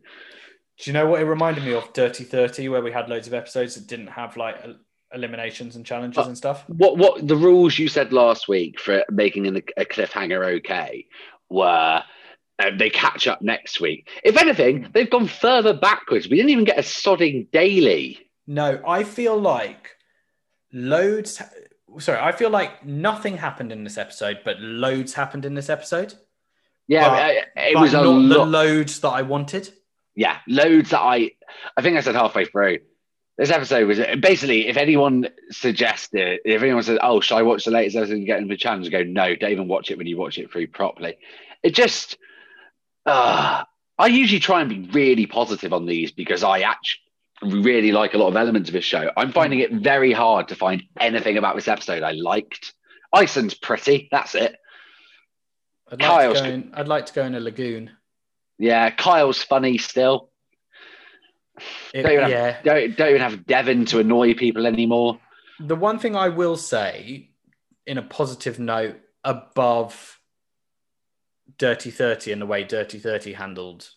Do 0.79 0.91
you 0.91 0.93
know 0.95 1.07
what 1.07 1.21
it 1.21 1.25
reminded 1.25 1.65
me 1.65 1.75
of? 1.75 1.93
Dirty 1.93 2.25
30, 2.25 2.69
where 2.69 2.81
we 2.83 2.93
had 2.93 3.09
loads 3.09 3.27
of 3.27 3.35
episodes 3.35 3.75
that 3.75 3.87
didn't 3.89 4.07
have 4.09 4.37
like 4.37 4.57
eliminations 5.13 5.75
and 5.75 5.85
challenges 5.85 6.25
and 6.25 6.37
stuff. 6.37 6.65
what 6.69 6.97
what 6.97 7.27
the 7.27 7.35
rules 7.37 7.77
you 7.77 7.89
said 7.89 8.13
last 8.13 8.47
week 8.47 8.79
for 8.79 9.05
making 9.11 9.47
an, 9.49 9.57
a 9.77 9.85
cliffhanger 9.85 10.57
okay 10.59 11.07
were. 11.49 12.03
Uh, 12.63 12.71
they 12.79 12.91
catch 12.91 13.27
up 13.27 13.41
next 13.41 13.81
week. 13.81 14.07
If 14.23 14.37
anything, 14.37 14.87
they've 14.93 15.09
gone 15.09 15.27
further 15.29 15.73
backwards. 15.73 16.29
We 16.29 16.37
didn't 16.37 16.51
even 16.51 16.65
get 16.65 16.77
a 16.79 16.83
sodding 16.83 17.51
daily. 17.51 18.19
No, 18.47 18.83
I 18.87 19.03
feel 19.03 19.39
like 19.39 19.97
loads. 20.73 21.41
Sorry, 21.99 22.19
I 22.19 22.33
feel 22.33 22.51
like 22.51 22.85
nothing 22.85 23.37
happened 23.37 23.73
in 23.73 23.85
this 23.85 23.99
episode, 23.99 24.41
but 24.45 24.61
loads 24.61 25.15
happened 25.15 25.45
in 25.45 25.55
this 25.55 25.69
episode. 25.69 26.15
Yeah, 26.87 27.09
But- 27.55 27.63
it 27.65 27.79
was 27.79 27.95
a 27.95 28.03
not 28.03 28.29
the 28.29 28.45
loads 28.45 29.01
that 29.01 29.09
I 29.11 29.23
wanted. 29.23 29.71
yeah, 30.15 30.39
loads 30.49 30.91
that 30.91 31.01
I, 31.01 31.31
I 31.77 31.83
think 31.83 31.97
I 31.97 32.01
said 32.01 32.15
halfway 32.15 32.45
through. 32.45 32.79
This 33.39 33.51
episode 33.51 33.87
was 33.87 33.99
basically 34.21 34.69
if 34.69 34.77
anyone 34.77 35.29
suggested, 35.51 36.41
if 36.45 36.63
anyone 36.63 36.83
says, 36.83 36.99
"Oh, 37.03 37.21
should 37.21 37.37
I 37.37 37.43
watch 37.43 37.65
the 37.65 37.71
latest 37.71 37.97
episode 37.97 38.17
and 38.19 38.27
get 38.27 38.39
into 38.39 38.53
the 38.53 38.57
challenge?" 38.59 38.87
I 38.87 38.91
go, 38.91 39.03
"No, 39.03 39.35
don't 39.35 39.51
even 39.53 39.67
watch 39.69 39.91
it 39.91 39.97
when 39.97 40.07
you 40.07 40.19
watch 40.19 40.39
it 40.39 40.51
through 40.53 40.67
properly." 40.67 41.17
It 41.63 41.75
just, 41.75 42.19
uh, 43.07 43.65
I 43.99 44.07
usually 44.09 44.41
try 44.41 44.61
and 44.61 44.69
be 44.69 44.91
really 44.93 45.27
positive 45.27 45.73
on 45.73 45.87
these 45.87 46.13
because 46.13 46.43
I 46.45 46.61
actually 46.61 47.01
really 47.43 47.93
like 47.93 48.15
a 48.15 48.19
lot 48.19 48.29
of 48.29 48.37
elements 48.37 48.69
of 48.69 48.73
this 48.75 48.85
show. 48.85 49.11
I'm 49.17 49.29
hmm. 49.29 49.33
finding 49.33 49.59
it 49.61 49.73
very 49.73 50.13
hard 50.13 50.49
to 50.49 50.55
find 50.55 50.83
anything 50.99 51.39
about 51.39 51.57
this 51.57 51.69
episode 51.69 52.03
I 52.03 52.13
liked. 52.13 52.75
Iceland's 53.13 53.55
pretty. 53.55 54.09
That's 54.11 54.35
it. 54.35 54.57
I'd 55.91 56.01
like, 56.01 56.09
Kyle's 56.09 56.41
to 56.41 56.49
go 56.49 56.55
in, 56.55 56.71
I'd 56.75 56.89
like 56.89 57.07
to 57.07 57.13
go 57.13 57.25
in 57.25 57.35
a 57.35 57.41
lagoon. 57.41 57.91
Yeah, 58.59 58.91
Kyle's 58.91 59.43
funny 59.43 59.79
still. 59.79 60.31
It- 61.93 62.03
don't, 62.03 62.13
even 62.13 62.31
yeah. 62.31 62.53
have, 62.53 62.65
don't, 62.65 62.97
don't 62.97 63.09
even 63.11 63.21
have 63.21 63.47
Devin 63.47 63.87
to 63.87 63.99
annoy 63.99 64.35
people 64.35 64.67
anymore. 64.67 65.19
The 65.59 65.77
one 65.77 65.99
thing 65.99 66.17
I 66.17 66.29
will 66.29 66.57
say, 66.57 67.31
in 67.87 67.99
a 67.99 68.03
positive 68.03 68.59
note, 68.59 69.01
above 69.25 70.21
Dirty 71.59 71.91
30 71.91 72.33
and 72.33 72.41
the 72.41 72.47
way 72.47 72.65
Dirty 72.65 72.99
30 72.99 73.35
handled 73.35 73.91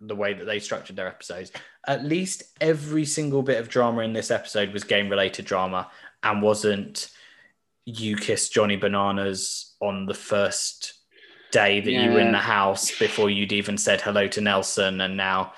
the 0.00 0.16
way 0.16 0.34
that 0.34 0.44
they 0.44 0.58
structured 0.58 0.96
their 0.96 1.06
episodes, 1.06 1.52
at 1.86 2.04
least 2.04 2.42
every 2.60 3.04
single 3.04 3.42
bit 3.42 3.58
of 3.58 3.68
drama 3.68 4.00
in 4.02 4.12
this 4.12 4.30
episode 4.30 4.72
was 4.72 4.84
game 4.84 5.08
related 5.08 5.44
drama 5.44 5.90
and 6.22 6.40
wasn't 6.42 7.10
you 7.84 8.16
kiss 8.16 8.48
Johnny 8.48 8.76
Bananas 8.76 9.74
on 9.80 10.06
the 10.06 10.14
first 10.14 10.94
day 11.50 11.80
that 11.80 11.90
you 11.90 12.12
were 12.12 12.20
in 12.20 12.32
the 12.32 12.38
house 12.38 12.96
before 12.98 13.28
you'd 13.28 13.52
even 13.52 13.76
said 13.76 14.00
hello 14.00 14.26
to 14.28 14.40
Nelson 14.40 15.00
and 15.00 15.16
now 15.16 15.52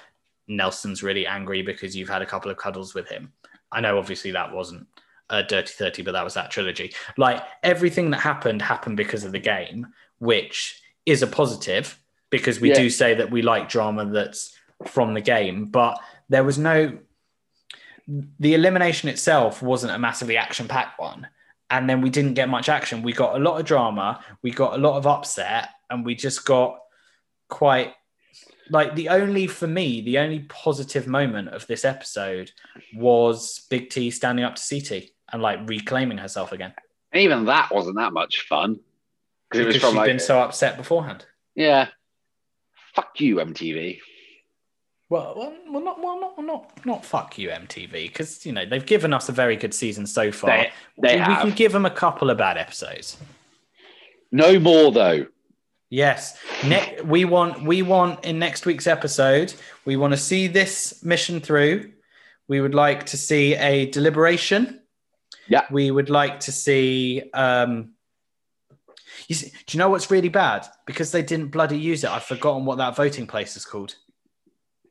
Nelson's 0.48 1.02
really 1.02 1.26
angry 1.26 1.62
because 1.62 1.94
you've 1.94 2.08
had 2.08 2.22
a 2.22 2.26
couple 2.26 2.50
of 2.50 2.56
cuddles 2.56 2.94
with 2.94 3.08
him. 3.08 3.32
I 3.70 3.80
know 3.80 3.98
obviously 3.98 4.30
that 4.32 4.52
wasn't 4.52 4.86
a 5.30 5.42
Dirty 5.42 5.72
30, 5.72 6.02
but 6.02 6.12
that 6.12 6.24
was 6.24 6.34
that 6.34 6.50
trilogy. 6.50 6.94
Like 7.16 7.42
everything 7.62 8.10
that 8.10 8.20
happened 8.20 8.62
happened 8.62 8.96
because 8.96 9.24
of 9.24 9.32
the 9.32 9.38
game, 9.38 9.86
which 10.18 10.80
is 11.06 11.22
a 11.22 11.26
positive 11.26 11.98
because 12.30 12.60
we 12.60 12.70
Yeah. 12.70 12.76
do 12.76 12.90
say 12.90 13.14
that 13.14 13.30
we 13.30 13.42
like 13.42 13.68
drama 13.68 14.06
that's 14.06 14.56
from 14.86 15.14
the 15.14 15.20
game, 15.20 15.66
but 15.66 15.98
there 16.28 16.44
was 16.44 16.58
no 16.58 16.98
the 18.06 18.54
elimination 18.54 19.08
itself 19.08 19.62
wasn't 19.62 19.92
a 19.92 19.98
massively 19.98 20.36
action 20.36 20.68
packed 20.68 21.00
one. 21.00 21.26
And 21.70 21.88
then 21.88 22.02
we 22.02 22.10
didn't 22.10 22.34
get 22.34 22.48
much 22.48 22.68
action. 22.68 23.02
We 23.02 23.12
got 23.12 23.36
a 23.36 23.38
lot 23.38 23.58
of 23.58 23.66
drama, 23.66 24.22
we 24.42 24.50
got 24.50 24.74
a 24.74 24.78
lot 24.78 24.96
of 24.96 25.06
upset, 25.06 25.70
and 25.90 26.04
we 26.04 26.14
just 26.14 26.44
got 26.44 26.78
quite 27.48 27.94
like 28.70 28.94
the 28.94 29.08
only 29.08 29.46
for 29.46 29.66
me, 29.66 30.00
the 30.00 30.18
only 30.18 30.40
positive 30.40 31.06
moment 31.06 31.48
of 31.48 31.66
this 31.66 31.84
episode 31.84 32.50
was 32.94 33.66
Big 33.70 33.90
T 33.90 34.10
standing 34.10 34.44
up 34.44 34.56
to 34.56 34.80
CT 34.80 35.04
and 35.32 35.42
like 35.42 35.68
reclaiming 35.68 36.18
herself 36.18 36.52
again. 36.52 36.74
And 37.12 37.22
even 37.22 37.46
that 37.46 37.72
wasn't 37.72 37.96
that 37.96 38.12
much 38.12 38.42
fun 38.42 38.80
because 39.50 39.60
it 39.60 39.66
was 39.66 39.76
from 39.76 39.92
she'd 39.92 39.96
like 39.96 40.06
been 40.06 40.18
so 40.18 40.40
upset 40.40 40.76
beforehand. 40.76 41.26
yeah, 41.54 41.88
fuck 42.94 43.20
you 43.20 43.36
MTV. 43.36 44.00
Well, 45.10 45.34
well, 45.70 45.82
not, 45.82 46.00
well, 46.02 46.18
not, 46.20 46.38
not, 46.44 46.86
not 46.86 47.04
fuck 47.04 47.36
you, 47.38 47.50
MTV, 47.50 47.90
because 47.92 48.44
you 48.46 48.52
know 48.52 48.64
they've 48.64 48.84
given 48.84 49.12
us 49.12 49.28
a 49.28 49.32
very 49.32 49.54
good 49.56 49.74
season 49.74 50.06
so 50.06 50.32
far. 50.32 50.50
They- 50.50 50.72
they 51.02 51.16
we, 51.16 51.28
we 51.28 51.34
can 51.40 51.50
give 51.50 51.72
them 51.72 51.84
a 51.86 51.90
couple 51.90 52.30
of 52.30 52.38
bad 52.38 52.56
episodes. 52.56 53.16
No 54.32 54.58
more 54.58 54.90
though. 54.90 55.26
Yes, 55.90 56.38
ne- 56.64 56.96
we 57.04 57.24
want 57.24 57.62
we 57.62 57.82
want 57.82 58.24
in 58.24 58.38
next 58.38 58.66
week's 58.66 58.86
episode 58.86 59.54
we 59.84 59.96
want 59.96 60.12
to 60.12 60.16
see 60.16 60.46
this 60.48 61.04
mission 61.04 61.40
through. 61.40 61.92
We 62.48 62.60
would 62.60 62.74
like 62.74 63.06
to 63.06 63.16
see 63.16 63.54
a 63.54 63.86
deliberation. 63.90 64.80
Yeah. 65.48 65.66
We 65.70 65.90
would 65.90 66.10
like 66.10 66.40
to 66.40 66.52
see. 66.52 67.30
Um, 67.32 67.92
you 69.28 69.34
see, 69.34 69.50
do 69.66 69.76
you 69.76 69.78
know 69.78 69.88
what's 69.90 70.10
really 70.10 70.28
bad? 70.30 70.66
Because 70.86 71.12
they 71.12 71.22
didn't 71.22 71.48
bloody 71.48 71.78
use 71.78 72.02
it. 72.04 72.10
I've 72.10 72.24
forgotten 72.24 72.64
what 72.64 72.78
that 72.78 72.96
voting 72.96 73.26
place 73.26 73.56
is 73.56 73.64
called. 73.64 73.94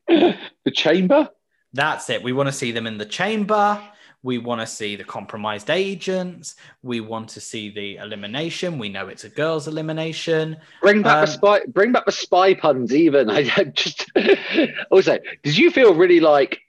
The 0.08 0.70
chamber. 0.72 1.28
That's 1.72 2.08
it. 2.10 2.22
We 2.22 2.32
want 2.32 2.48
to 2.48 2.52
see 2.52 2.72
them 2.72 2.86
in 2.86 2.98
the 2.98 3.04
chamber. 3.06 3.82
We 4.22 4.38
want 4.38 4.60
to 4.62 4.66
see 4.66 4.96
the 4.96 5.04
compromised 5.04 5.68
agents. 5.68 6.56
We 6.82 7.00
want 7.00 7.28
to 7.30 7.40
see 7.40 7.68
the 7.68 7.96
elimination. 7.96 8.78
We 8.78 8.88
know 8.88 9.08
it's 9.08 9.24
a 9.24 9.28
girls' 9.28 9.68
elimination. 9.68 10.56
Bring 10.80 11.02
back 11.02 11.16
Um, 11.16 11.20
the 11.22 11.26
spy. 11.26 11.60
Bring 11.68 11.92
back 11.92 12.06
the 12.06 12.12
spy 12.12 12.54
puns. 12.54 12.94
Even 12.94 13.28
I 13.38 13.50
I 13.56 13.64
just 13.64 14.10
also. 14.90 15.18
Did 15.42 15.58
you 15.58 15.70
feel 15.70 15.94
really 15.94 16.20
like 16.20 16.60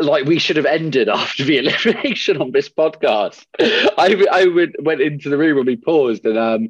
like 0.00 0.26
we 0.26 0.38
should 0.38 0.56
have 0.56 0.66
ended 0.66 1.08
after 1.08 1.44
the 1.44 1.58
elimination 1.64 2.42
on 2.42 2.50
this 2.50 2.68
podcast? 2.68 3.46
I 3.58 4.26
I 4.30 4.46
went 4.48 4.74
went 4.82 5.00
into 5.00 5.30
the 5.30 5.38
room 5.38 5.56
when 5.56 5.66
we 5.66 5.76
paused, 5.76 6.26
and 6.26 6.36
um, 6.36 6.68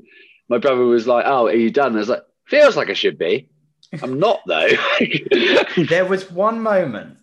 my 0.48 0.58
brother 0.58 0.84
was 0.84 1.08
like, 1.08 1.24
"Oh, 1.26 1.46
are 1.46 1.54
you 1.54 1.70
done?" 1.70 1.96
I 1.96 1.98
was 1.98 2.08
like, 2.08 2.22
"Feels 2.46 2.76
like 2.76 2.88
I 2.90 2.94
should 2.94 3.18
be." 3.18 3.48
I'm 4.02 4.18
not 4.18 4.40
though. 4.46 4.68
there 5.88 6.04
was 6.04 6.30
one 6.30 6.60
moment 6.60 7.18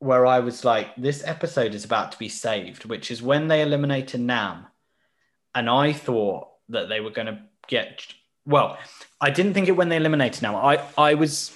where 0.00 0.26
I 0.26 0.40
was 0.40 0.64
like, 0.64 0.94
this 0.96 1.22
episode 1.26 1.74
is 1.74 1.84
about 1.84 2.12
to 2.12 2.18
be 2.18 2.28
saved, 2.28 2.86
which 2.86 3.10
is 3.10 3.22
when 3.22 3.48
they 3.48 3.62
eliminated 3.62 4.20
Nam. 4.20 4.66
And 5.54 5.68
I 5.68 5.92
thought 5.92 6.48
that 6.70 6.88
they 6.88 7.00
were 7.00 7.10
going 7.10 7.26
to 7.26 7.40
get, 7.68 8.06
well, 8.46 8.78
I 9.20 9.30
didn't 9.30 9.54
think 9.54 9.68
it 9.68 9.72
when 9.72 9.90
they 9.90 9.96
eliminated 9.96 10.42
Nam. 10.42 10.56
I, 10.56 10.82
I 10.96 11.14
was 11.14 11.52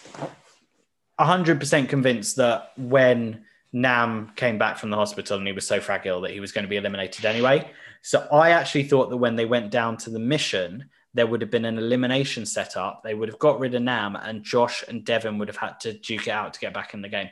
100% 1.19 1.89
convinced 1.89 2.37
that 2.37 2.73
when 2.77 3.45
Nam 3.73 4.33
came 4.37 4.59
back 4.59 4.77
from 4.79 4.91
the 4.91 4.97
hospital 4.97 5.39
and 5.39 5.47
he 5.47 5.53
was 5.53 5.67
so 5.67 5.81
fragile 5.81 6.21
that 6.21 6.31
he 6.31 6.41
was 6.41 6.53
going 6.53 6.65
to 6.65 6.69
be 6.69 6.77
eliminated 6.77 7.25
anyway. 7.25 7.71
So 8.03 8.29
I 8.31 8.51
actually 8.51 8.85
thought 8.85 9.09
that 9.09 9.17
when 9.17 9.37
they 9.37 9.47
went 9.47 9.71
down 9.71 9.97
to 9.99 10.11
the 10.11 10.19
mission, 10.19 10.91
there 11.15 11.27
would 11.27 11.41
have 11.41 11.51
been 11.51 11.65
an 11.65 11.79
elimination 11.79 12.45
set 12.45 12.77
up. 12.77 13.03
They 13.05 13.15
would 13.15 13.29
have 13.29 13.39
got 13.39 13.61
rid 13.61 13.75
of 13.75 13.83
Nam, 13.83 14.17
and 14.17 14.43
Josh 14.43 14.85
and 14.89 15.05
Devin 15.05 15.39
would 15.39 15.49
have 15.49 15.57
had 15.57 15.81
to 15.81 15.93
duke 15.95 16.27
it 16.27 16.33
out 16.33 16.55
to 16.55 16.61
get 16.61 16.75
back 16.75 16.93
in 16.93 17.03
the 17.03 17.09
game. 17.09 17.31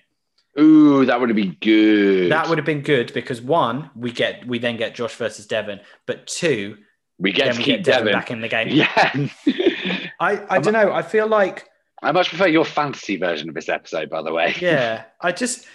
Ooh, 0.58 1.04
that 1.06 1.18
would 1.18 1.28
have 1.30 1.36
been 1.36 1.56
good. 1.60 2.30
That 2.30 2.48
would 2.48 2.58
have 2.58 2.64
been 2.66 2.82
good 2.82 3.12
because 3.14 3.40
one, 3.40 3.90
we 3.96 4.12
get 4.12 4.46
we 4.46 4.58
then 4.58 4.76
get 4.76 4.94
Josh 4.94 5.14
versus 5.14 5.46
Devin, 5.46 5.80
but 6.06 6.26
two, 6.26 6.78
we 7.18 7.32
get 7.32 7.52
to 7.52 7.58
we 7.58 7.64
keep 7.64 7.76
get 7.76 7.84
Devin 7.84 8.06
Devin. 8.06 8.12
back 8.12 8.30
in 8.30 8.40
the 8.40 8.48
game. 8.48 8.68
Yeah. 9.46 10.06
I 10.20 10.56
I 10.56 10.58
don't 10.58 10.74
know. 10.74 10.92
I 10.92 11.02
feel 11.02 11.26
like 11.26 11.68
I 12.02 12.12
much 12.12 12.28
prefer 12.28 12.48
your 12.48 12.64
fantasy 12.64 13.16
version 13.16 13.48
of 13.48 13.54
this 13.54 13.68
episode, 13.68 14.10
by 14.10 14.22
the 14.22 14.32
way. 14.32 14.54
yeah, 14.60 15.04
I 15.20 15.32
just 15.32 15.66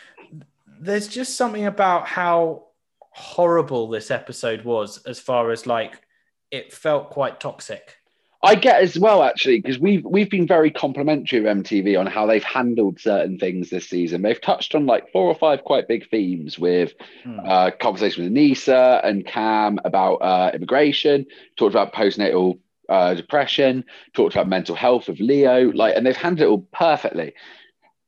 there's 0.80 1.08
just 1.08 1.36
something 1.36 1.66
about 1.66 2.08
how 2.08 2.68
horrible 3.00 3.90
this 3.90 4.12
episode 4.12 4.64
was 4.64 5.00
as 5.06 5.20
far 5.20 5.52
as 5.52 5.66
like 5.66 6.02
it 6.52 6.74
felt 6.74 7.10
quite 7.10 7.40
toxic. 7.40 7.96
I 8.44 8.54
get 8.54 8.82
as 8.84 9.00
well 9.00 9.24
actually 9.24 9.60
because 9.60 9.80
we've 9.80 10.06
we've 10.06 10.30
been 10.30 10.46
very 10.46 10.70
complimentary 10.70 11.40
of 11.40 11.46
MTV 11.46 12.00
on 12.00 12.06
how 12.06 12.28
they've 12.28 12.44
handled 12.44 13.00
certain 13.00 13.40
things 13.40 13.70
this 13.72 13.90
season. 13.90 14.22
They've 14.22 14.40
touched 14.40 14.76
on 14.76 14.86
like 14.86 15.12
four 15.12 15.26
or 15.26 15.34
five 15.36 15.64
quite 15.64 15.88
big 15.88 16.08
themes 16.10 16.60
with 16.60 16.94
Hmm. 17.24 17.40
uh, 17.44 17.72
conversation 17.72 18.24
with 18.24 18.34
Aneesa 18.34 19.02
and 19.04 19.26
Cam 19.26 19.80
about 19.86 20.16
uh, 20.18 20.52
immigration. 20.54 21.26
Talked 21.58 21.74
about 21.74 21.94
postnatal 21.94 22.60
uh, 22.88 23.16
depression. 23.16 23.84
Talked 24.14 24.36
about 24.36 24.48
mental 24.48 24.76
health 24.76 25.10
of 25.10 25.20
Leo. 25.20 25.72
Like, 25.72 25.96
and 25.98 26.06
they've 26.06 26.16
handled 26.16 26.48
it 26.48 26.50
all 26.52 26.68
perfectly. 26.72 27.34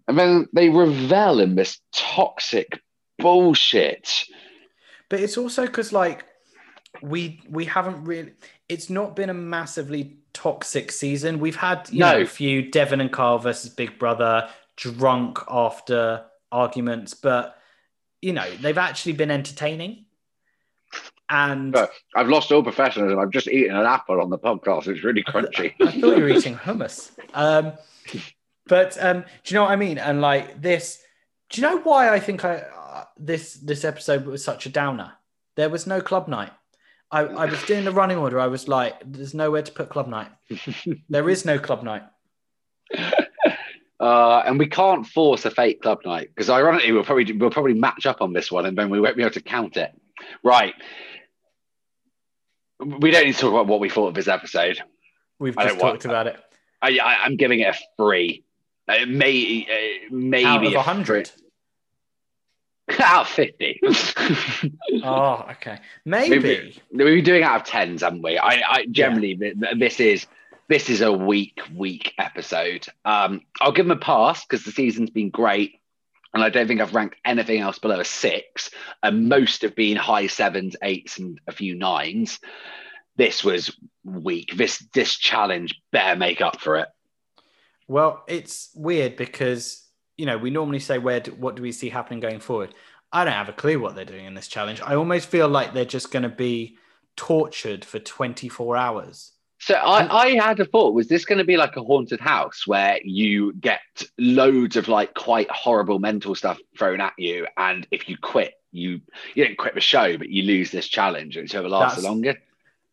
And 0.08 0.18
then 0.18 0.48
they 0.54 0.70
revel 0.70 1.40
in 1.40 1.56
this 1.56 1.80
toxic 1.92 2.80
bullshit. 3.18 4.26
But 5.10 5.20
it's 5.22 5.38
also 5.38 5.66
because 5.66 5.92
like 5.92 6.24
we 7.02 7.42
we 7.50 7.66
haven't 7.66 8.04
really 8.04 8.34
it's 8.68 8.90
not 8.90 9.16
been 9.16 9.30
a 9.30 9.34
massively 9.34 10.18
toxic 10.34 10.92
season. 10.92 11.40
We've 11.40 11.56
had 11.56 11.90
you 11.92 12.00
No. 12.00 12.12
know 12.14 12.22
a 12.22 12.26
few 12.26 12.70
Devin 12.72 13.02
and 13.02 13.12
Carl 13.12 13.40
versus 13.40 13.70
Big 13.70 13.98
Brother 14.00 14.50
drunk 14.76 15.40
after 15.50 16.26
arguments, 16.52 17.14
but 17.14 17.56
you 18.22 18.34
know, 18.34 18.50
they've 18.62 18.78
actually 18.78 19.14
been 19.14 19.32
entertaining. 19.32 20.06
And 21.30 21.72
But 21.72 21.92
I've 22.16 22.28
lost 22.28 22.52
all 22.52 22.64
professionalism. 22.64 23.20
I've 23.20 23.30
just 23.30 23.48
eaten 23.48 23.76
an 23.76 23.86
apple 23.86 24.20
on 24.20 24.30
the 24.30 24.38
podcast. 24.40 24.88
It's 24.88 25.04
really 25.04 25.24
crunchy. 25.24 25.74
I 25.80 25.92
thought 25.92 26.18
you 26.18 26.24
were 26.24 26.30
eating 26.30 26.56
hummus. 26.56 27.12
Um, 27.36 27.74
but 28.66 28.98
um, 29.04 29.22
do 29.44 29.54
you 29.54 29.56
know 29.56 29.64
what 29.64 29.72
I 29.72 29.76
mean? 29.76 30.00
And 30.00 30.22
like 30.22 30.60
this, 30.62 31.02
do 31.50 31.62
you 31.62 31.68
know 31.68 31.78
why 31.80 32.10
I 32.12 32.20
think 32.20 32.44
I 32.44 32.58
uh, 32.58 33.06
this 33.18 33.54
this 33.54 33.86
episode 33.86 34.26
was 34.26 34.44
such 34.44 34.66
a 34.66 34.70
downer? 34.70 35.14
There 35.56 35.70
was 35.70 35.86
no 35.86 36.02
club 36.02 36.28
night. 36.28 36.52
I, 37.12 37.22
I 37.22 37.46
was 37.46 37.62
doing 37.64 37.86
the 37.86 37.92
running 37.92 38.18
order. 38.18 38.40
I 38.40 38.48
was 38.48 38.68
like, 38.68 38.96
"There's 39.06 39.34
nowhere 39.34 39.64
to 39.64 39.72
put 39.72 39.90
club 39.90 40.08
night. 40.08 40.30
there 41.10 41.30
is 41.30 41.46
no 41.46 41.58
club 41.60 41.84
night." 41.84 42.04
Uh, 44.00 44.42
and 44.46 44.58
we 44.58 44.66
can't 44.66 45.06
force 45.06 45.44
a 45.44 45.52
fake 45.52 45.82
club 45.82 46.00
night 46.06 46.30
because 46.34 46.50
ironically 46.50 46.92
we'll 46.94 47.04
probably 47.04 47.34
we'll 47.34 47.50
probably 47.50 47.74
match 47.74 48.06
up 48.06 48.22
on 48.22 48.32
this 48.32 48.50
one 48.50 48.66
and 48.66 48.78
then 48.78 48.90
we 48.90 49.00
won't 49.00 49.18
be 49.18 49.24
able 49.24 49.34
to 49.34 49.42
count 49.42 49.76
it. 49.76 49.92
Right. 50.42 50.74
We 52.80 53.12
don't 53.12 53.26
need 53.26 53.34
to 53.34 53.40
talk 53.40 53.52
about 53.52 53.68
what 53.68 53.82
we 53.82 53.90
thought 53.90 54.08
of 54.08 54.14
this 54.14 54.30
episode. 54.30 54.82
We've 55.38 55.58
I 55.58 55.68
just 55.68 55.80
talked 55.80 56.06
about 56.06 56.28
it. 56.28 56.40
I, 56.82 56.98
I, 56.98 57.26
I'm 57.26 57.36
giving 57.36 57.60
it 57.60 57.76
a 57.76 57.78
three. 57.98 58.46
Uh, 58.88 59.06
may, 59.06 59.68
uh, 59.70 60.16
maybe 60.16 60.46
Out 60.46 60.66
of 60.66 60.72
a 60.72 60.76
100? 60.78 61.30
out 63.00 63.22
of 63.22 63.28
50. 63.30 63.82
Oh, 65.02 65.46
okay. 65.52 65.80
Maybe. 66.06 66.82
We've 66.92 67.06
been 67.06 67.24
doing 67.24 67.44
out 67.44 67.62
of 67.62 67.68
tens, 67.68 68.02
haven't 68.02 68.22
we? 68.22 68.38
I, 68.38 68.62
I 68.68 68.86
generally 68.92 69.36
th- 69.36 69.56
this 69.78 70.00
is 70.00 70.28
this 70.68 70.90
is 70.90 71.02
a 71.02 71.12
weak, 71.12 71.62
weak 71.76 72.14
episode. 72.18 72.86
Um, 73.06 73.42
I'll 73.62 73.72
give 73.72 73.86
them 73.88 73.98
a 73.98 74.00
pass 74.00 74.46
because 74.46 74.66
the 74.66 74.72
season's 74.72 75.10
been 75.10 75.30
great, 75.30 75.80
and 76.34 76.44
I 76.44 76.50
don't 76.50 76.68
think 76.68 76.82
I've 76.82 76.94
ranked 76.94 77.16
anything 77.24 77.60
else 77.60 77.80
below 77.80 78.00
a 78.00 78.06
six. 78.06 78.70
And 79.02 79.30
most 79.30 79.62
have 79.62 79.76
been 79.76 79.96
high 79.96 80.28
sevens, 80.28 80.76
eights, 80.84 81.18
and 81.18 81.40
a 81.48 81.52
few 81.52 81.76
nines. 81.76 82.40
This 83.16 83.44
was 83.44 83.76
weak. 84.04 84.56
This 84.56 84.80
this 84.94 85.16
challenge 85.16 85.82
better 85.92 86.18
make 86.18 86.42
up 86.42 86.60
for 86.60 86.78
it. 86.78 86.90
Well, 87.88 88.24
it's 88.28 88.70
weird 88.76 89.16
because 89.16 89.89
you 90.20 90.26
know 90.26 90.38
we 90.38 90.50
normally 90.50 90.80
say 90.80 90.98
where 90.98 91.22
do, 91.22 91.32
what 91.32 91.56
do 91.56 91.62
we 91.62 91.72
see 91.72 91.90
happening 91.90 92.20
going 92.20 92.40
forward. 92.42 92.76
I 93.12 93.24
don't 93.24 93.34
have 93.34 93.50
a 93.50 93.54
clue 93.54 93.80
what 93.80 93.96
they're 93.96 94.06
doing 94.06 94.26
in 94.26 94.36
this 94.36 94.48
challenge. 94.48 94.82
I 94.82 94.96
almost 94.96 95.30
feel 95.30 95.48
like 95.48 95.74
they're 95.74 95.86
just 95.86 96.12
going 96.12 96.24
to 96.24 96.30
be 96.30 96.78
tortured 97.16 97.84
for 97.84 97.98
24 97.98 98.78
hours. 98.78 99.32
So 99.62 99.74
I, 99.74 100.26
I 100.26 100.30
had 100.36 100.60
a 100.60 100.66
thought, 100.66 100.94
was 100.94 101.08
this 101.08 101.26
going 101.26 101.40
to 101.40 101.44
be 101.44 101.58
like 101.58 101.76
a 101.76 101.84
haunted 101.84 102.20
house 102.20 102.68
where 102.68 103.00
you 103.04 103.54
get 103.54 103.82
loads 104.18 104.78
of 104.78 104.88
like 104.88 105.14
quite 105.16 105.50
horrible 105.50 106.00
mental 106.00 106.36
stuff 106.36 106.60
thrown 106.78 107.02
at 107.02 107.14
you, 107.18 107.48
and 107.58 107.88
if 107.92 108.08
you 108.08 108.18
quit, 108.18 108.54
you 108.72 109.02
you 109.34 109.46
don't 109.46 109.58
quit 109.58 109.74
the 109.74 109.82
show, 109.82 110.18
but 110.18 110.30
you 110.30 110.44
lose 110.44 110.72
this 110.72 110.88
challenge, 110.88 111.36
whichever 111.36 111.68
lasts 111.68 111.96
the 111.96 112.02
That's- 112.02 112.12
longer. 112.12 112.36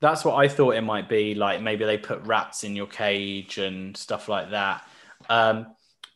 That's 0.00 0.26
what 0.26 0.34
I 0.34 0.48
thought 0.48 0.74
it 0.74 0.82
might 0.82 1.08
be. 1.08 1.34
Like 1.34 1.62
maybe 1.62 1.84
they 1.86 1.96
put 1.96 2.26
rats 2.26 2.64
in 2.64 2.76
your 2.76 2.86
cage 2.86 3.56
and 3.58 3.96
stuff 3.96 4.28
like 4.28 4.50
that. 4.50 4.86
Um, 5.30 5.68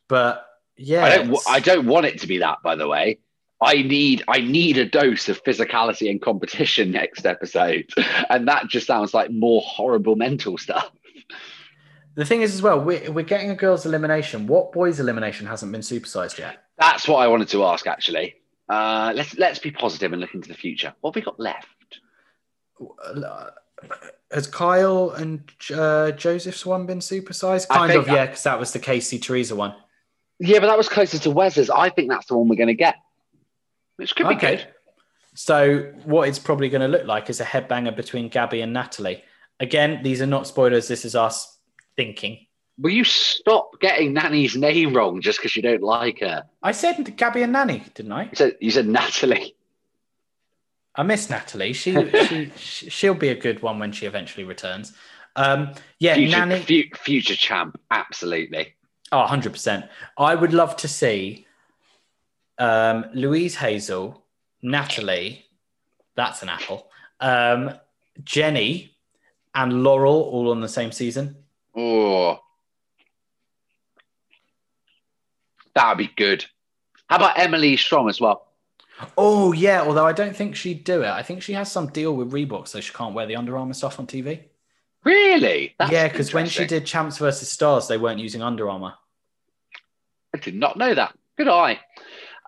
but 0.07 0.45
yeah, 0.81 1.03
I 1.03 1.17
don't 1.17 1.37
I 1.47 1.59
don't 1.59 1.85
want 1.87 2.05
it 2.05 2.19
to 2.21 2.27
be 2.27 2.39
that, 2.39 2.59
by 2.63 2.75
the 2.75 2.87
way. 2.87 3.19
I 3.61 3.83
need 3.83 4.23
I 4.27 4.39
need 4.41 4.77
a 4.77 4.85
dose 4.85 5.29
of 5.29 5.43
physicality 5.43 6.09
and 6.09 6.19
competition 6.19 6.91
next 6.91 7.25
episode, 7.25 7.89
and 8.29 8.47
that 8.47 8.67
just 8.67 8.87
sounds 8.87 9.13
like 9.13 9.31
more 9.31 9.61
horrible 9.63 10.15
mental 10.15 10.57
stuff. 10.57 10.91
the 12.15 12.25
thing 12.25 12.41
is 12.41 12.55
as 12.55 12.61
well, 12.61 12.79
we're, 12.79 13.11
we're 13.11 13.23
getting 13.23 13.51
a 13.51 13.55
girls' 13.55 13.85
elimination. 13.85 14.47
What 14.47 14.71
boys' 14.71 14.99
elimination 14.99 15.45
hasn't 15.45 15.71
been 15.71 15.81
supersized 15.81 16.39
yet? 16.39 16.63
That's 16.79 17.07
what 17.07 17.17
I 17.17 17.27
wanted 17.27 17.49
to 17.49 17.63
ask. 17.65 17.85
Actually, 17.85 18.35
uh, 18.67 19.13
let's 19.15 19.37
let's 19.37 19.59
be 19.59 19.69
positive 19.69 20.11
and 20.11 20.19
look 20.19 20.33
into 20.33 20.47
the 20.47 20.55
future. 20.55 20.95
What 21.01 21.11
have 21.13 21.21
we 21.21 21.25
got 21.25 21.39
left? 21.39 21.67
Has 24.31 24.47
Kyle 24.47 25.11
and 25.11 25.43
uh, 25.73 26.11
Joseph's 26.11 26.65
one 26.65 26.87
been 26.87 26.99
supersized? 26.99 27.67
Kind 27.67 27.93
of, 27.93 28.07
yeah, 28.07 28.25
because 28.25 28.43
that 28.43 28.59
was 28.59 28.71
the 28.73 28.79
Kaycee 28.79 29.21
Teresa 29.21 29.55
one. 29.55 29.75
Yeah, 30.43 30.59
but 30.59 30.67
that 30.67 30.77
was 30.77 30.89
closer 30.89 31.19
to 31.19 31.29
Wes's. 31.29 31.69
I 31.69 31.89
think 31.89 32.09
that's 32.09 32.25
the 32.25 32.35
one 32.35 32.47
we're 32.47 32.55
going 32.55 32.67
to 32.67 32.73
get, 32.73 32.95
which 33.97 34.15
could 34.15 34.27
be 34.27 34.35
good. 34.35 34.67
So 35.35 35.93
what 36.03 36.27
it's 36.27 36.39
probably 36.39 36.67
going 36.67 36.81
to 36.81 36.87
look 36.87 37.05
like 37.05 37.29
is 37.29 37.39
a 37.39 37.45
headbanger 37.45 37.95
between 37.95 38.27
Gabby 38.27 38.61
and 38.61 38.73
Natalie. 38.73 39.23
Again, 39.59 40.01
these 40.01 40.19
are 40.19 40.25
not 40.25 40.47
spoilers. 40.47 40.87
This 40.87 41.05
is 41.05 41.15
us 41.15 41.59
thinking. 41.95 42.47
Will 42.79 42.89
you 42.89 43.03
stop 43.03 43.79
getting 43.79 44.15
Nany's 44.15 44.55
name 44.57 44.95
wrong 44.95 45.21
just 45.21 45.37
because 45.37 45.55
you 45.55 45.61
don't 45.61 45.83
like 45.83 46.21
her? 46.21 46.45
I 46.63 46.71
said 46.71 47.15
Gabby 47.15 47.43
and 47.43 47.53
Nany, 47.53 47.93
didn't 47.93 48.11
I? 48.11 48.23
You 48.23 48.29
said, 48.33 48.57
you 48.59 48.71
said 48.71 48.87
Natalie. 48.87 49.55
I 50.95 51.03
miss 51.03 51.29
Natalie. 51.29 51.73
She, 51.73 51.93
she 52.27 52.51
she 52.57 52.89
she'll 52.89 53.13
be 53.13 53.29
a 53.29 53.35
good 53.35 53.61
one 53.61 53.77
when 53.77 53.91
she 53.91 54.07
eventually 54.07 54.43
returns. 54.43 54.93
Um, 55.35 55.73
yeah, 55.99 56.15
future, 56.15 56.37
Nany. 56.37 56.63
fu- 56.63 56.97
future 56.97 57.35
champ, 57.35 57.79
absolutely. 57.91 58.73
Oh, 59.11 59.25
100%. 59.27 59.87
I 60.17 60.35
would 60.35 60.53
love 60.53 60.75
to 60.77 60.87
see 60.87 61.45
um, 62.57 63.05
Louise 63.13 63.55
Hazel, 63.55 64.23
Natalie, 64.61 65.45
that's 66.15 66.41
an 66.43 66.49
apple, 66.49 66.87
um, 67.19 67.73
Jenny, 68.23 68.95
and 69.53 69.83
Laurel 69.83 70.21
all 70.21 70.51
on 70.51 70.61
the 70.61 70.69
same 70.69 70.91
season. 70.91 71.35
Oh, 71.75 72.39
that 75.73 75.89
would 75.89 75.97
be 75.97 76.11
good. 76.15 76.45
How 77.07 77.17
about 77.17 77.39
Emily 77.39 77.75
Strong 77.77 78.09
as 78.09 78.21
well? 78.21 78.47
Oh, 79.17 79.51
yeah, 79.51 79.81
although 79.81 80.05
I 80.05 80.13
don't 80.13 80.35
think 80.35 80.55
she'd 80.55 80.83
do 80.83 81.01
it. 81.01 81.09
I 81.09 81.23
think 81.23 81.41
she 81.41 81.53
has 81.53 81.71
some 81.71 81.87
deal 81.87 82.15
with 82.15 82.31
Reebok, 82.31 82.67
so 82.67 82.79
she 82.79 82.93
can't 82.93 83.15
wear 83.15 83.25
the 83.25 83.35
Under 83.35 83.57
Armour 83.57 83.73
stuff 83.73 83.99
on 83.99 84.07
TV. 84.07 84.41
Really? 85.03 85.73
That's 85.79 85.91
yeah, 85.91 86.07
because 86.07 86.33
when 86.33 86.45
she 86.45 86.65
did 86.65 86.85
Champs 86.85 87.17
versus 87.17 87.49
Stars, 87.49 87.87
they 87.87 87.97
weren't 87.97 88.19
using 88.19 88.43
Under 88.43 88.69
Armour. 88.69 88.93
I 90.33 90.37
did 90.37 90.55
not 90.55 90.77
know 90.77 90.93
that. 90.93 91.13
Good 91.37 91.47
eye. 91.47 91.79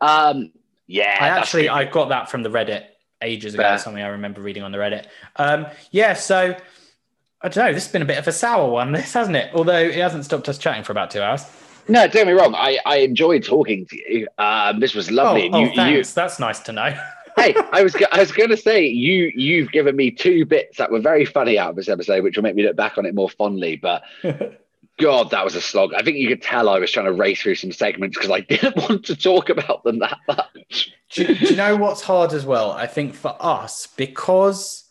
Um, 0.02 0.52
yeah, 0.88 1.18
I 1.20 1.30
actually. 1.30 1.70
I 1.70 1.86
got 1.86 2.10
that 2.10 2.30
from 2.30 2.44
the 2.44 2.50
Reddit 2.50 2.86
ages 3.22 3.54
ago. 3.54 3.64
Fair. 3.64 3.78
Something 3.78 4.04
I 4.04 4.10
remember 4.10 4.42
reading 4.42 4.64
on 4.64 4.72
the 4.72 4.78
Reddit. 4.78 5.06
Um, 5.38 5.68
yeah, 5.92 6.14
so 6.14 6.56
I 7.42 7.50
don't 7.50 7.66
know. 7.66 7.74
This 7.74 7.86
has 7.86 7.92
been 7.92 8.02
a 8.02 8.06
bit 8.06 8.18
of 8.18 8.28
a 8.28 8.32
sour 8.32 8.70
one, 8.70 8.92
this 8.94 9.14
hasn't 9.14 9.36
it? 9.36 9.52
Although 9.54 9.80
it 9.80 9.96
hasn't 9.96 10.26
stopped 10.26 10.48
us 10.50 10.58
chatting 10.58 10.84
for 10.84 10.92
about 10.92 11.12
two 11.12 11.22
hours. 11.22 11.46
No, 11.90 12.02
don't 12.02 12.14
get 12.14 12.28
me 12.28 12.34
wrong. 12.34 12.56
I, 12.56 12.80
I 12.86 12.98
enjoyed 12.98 13.44
talking 13.44 13.86
to 13.88 13.98
you. 13.98 14.28
Um, 14.38 14.80
this 14.80 14.94
was 14.94 15.12
lovely. 15.12 15.50
Oh, 15.52 15.56
oh, 15.58 15.60
you, 15.60 15.76
thanks. 15.76 16.14
That's 16.14 16.40
nice 16.40 16.60
to 16.62 16.72
know. 16.72 16.98
hey, 17.38 17.56
I 17.74 17.84
was 17.84 17.96
I 18.12 18.20
was 18.20 18.32
going 18.32 18.50
to 18.50 18.58
say 18.58 18.86
you 18.86 19.32
you've 19.36 19.72
given 19.72 19.96
me 19.96 20.12
two 20.12 20.46
bits 20.46 20.78
that 20.78 20.92
were 20.92 21.02
very 21.02 21.26
funny 21.26 21.58
out 21.58 21.72
of 21.72 21.76
this 21.76 21.90
episode, 21.90 22.24
which 22.24 22.38
will 22.38 22.44
make 22.44 22.56
me 22.56 22.64
look 22.64 22.78
back 22.78 22.98
on 22.98 23.06
it 23.06 23.14
more 23.14 23.30
fondly. 23.30 23.76
But 23.76 24.04
God, 25.00 25.32
that 25.32 25.44
was 25.44 25.56
a 25.56 25.62
slog. 25.62 25.94
I 25.96 26.04
think 26.04 26.18
you 26.18 26.28
could 26.28 26.42
tell 26.42 26.70
I 26.70 26.78
was 26.80 26.92
trying 26.92 27.08
to 27.08 27.14
race 27.14 27.42
through 27.42 27.56
some 27.56 27.72
segments 27.72 28.16
because 28.18 28.30
I 28.32 28.40
didn't 28.50 28.78
want 28.78 29.06
to 29.06 29.16
talk 29.16 29.50
about 29.50 29.84
them 29.84 30.00
that 30.00 30.18
much. 30.28 30.92
do, 31.12 31.26
do 31.34 31.46
you 31.48 31.56
know 31.56 31.76
what's 31.76 32.02
hard 32.02 32.32
as 32.34 32.46
well? 32.46 32.72
I 32.72 32.86
think 32.88 33.16
for 33.16 33.36
us, 33.40 33.88
because 33.88 34.88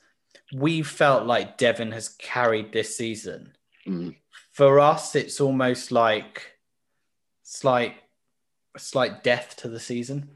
we 0.52 0.82
felt 0.82 1.24
like 1.26 1.56
Devin 1.56 1.92
has 1.92 2.08
carried 2.08 2.72
this 2.72 2.96
season. 2.96 3.52
Mm. 3.86 4.16
For 4.50 4.80
us, 4.80 5.14
it's 5.14 5.40
almost 5.40 5.92
like 5.92 6.52
slight, 7.42 7.94
slight 8.76 9.22
death 9.22 9.56
to 9.58 9.68
the 9.68 9.80
season. 9.80 10.28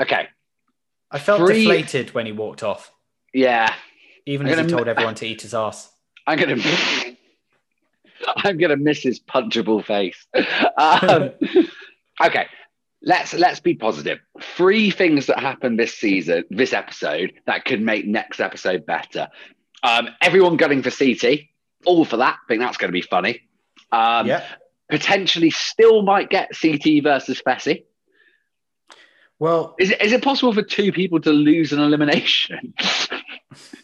Okay. 0.00 0.28
I 1.10 1.18
felt 1.18 1.40
Three- 1.40 1.62
deflated 1.64 2.14
when 2.14 2.26
he 2.26 2.32
walked 2.32 2.62
off, 2.62 2.92
Yeah. 3.32 3.74
even 4.26 4.46
I'm 4.46 4.52
as 4.58 4.66
he 4.66 4.66
told 4.72 4.88
everyone 4.88 5.14
to 5.16 5.26
eat 5.26 5.42
his 5.42 5.54
ass. 5.54 5.90
I'm 6.26 6.38
gonna 6.38 6.62
I'm 8.36 8.58
gonna 8.58 8.76
miss 8.76 9.02
his 9.02 9.20
punchable 9.20 9.84
face. 9.84 10.26
Um, 10.76 11.30
okay, 12.24 12.46
let's 13.02 13.34
let's 13.34 13.60
be 13.60 13.74
positive. 13.74 14.18
Three 14.40 14.90
things 14.90 15.26
that 15.26 15.40
happened 15.40 15.78
this 15.78 15.94
season, 15.94 16.44
this 16.50 16.72
episode, 16.72 17.32
that 17.46 17.64
could 17.64 17.80
make 17.80 18.06
next 18.06 18.40
episode 18.40 18.86
better. 18.86 19.28
Um, 19.82 20.08
everyone 20.20 20.56
gunning 20.56 20.82
for 20.82 20.90
CT, 20.90 21.40
all 21.84 22.04
for 22.04 22.18
that. 22.18 22.38
I 22.44 22.48
think 22.48 22.60
that's 22.60 22.76
going 22.76 22.88
to 22.88 22.92
be 22.92 23.02
funny. 23.02 23.42
Um, 23.90 24.26
Potentially, 24.88 25.50
still 25.50 26.02
might 26.02 26.28
get 26.28 26.50
CT 26.50 27.02
versus 27.02 27.40
Fessy. 27.40 27.84
Well, 29.38 29.74
is 29.78 29.90
it, 29.90 30.02
is 30.02 30.12
it 30.12 30.22
possible 30.22 30.52
for 30.52 30.62
two 30.62 30.92
people 30.92 31.18
to 31.22 31.30
lose 31.32 31.72
an 31.72 31.80
elimination? 31.80 32.74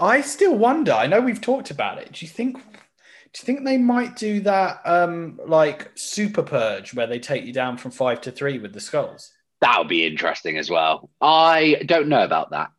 I 0.00 0.20
still 0.20 0.56
wonder. 0.56 0.92
I 0.92 1.06
know 1.06 1.20
we've 1.20 1.40
talked 1.40 1.70
about 1.70 1.98
it. 1.98 2.12
Do 2.12 2.24
you 2.24 2.30
think? 2.30 2.56
Do 2.56 3.40
you 3.40 3.46
think 3.46 3.64
they 3.64 3.78
might 3.78 4.14
do 4.14 4.40
that, 4.42 4.80
um, 4.84 5.40
like 5.44 5.90
super 5.96 6.42
purge, 6.42 6.94
where 6.94 7.08
they 7.08 7.18
take 7.18 7.44
you 7.44 7.52
down 7.52 7.76
from 7.76 7.90
five 7.90 8.20
to 8.22 8.30
three 8.30 8.58
with 8.58 8.72
the 8.72 8.80
skulls? 8.80 9.32
That 9.60 9.78
would 9.78 9.88
be 9.88 10.06
interesting 10.06 10.56
as 10.56 10.70
well. 10.70 11.10
I 11.20 11.82
don't 11.86 12.08
know 12.08 12.22
about 12.22 12.50
that. 12.50 12.70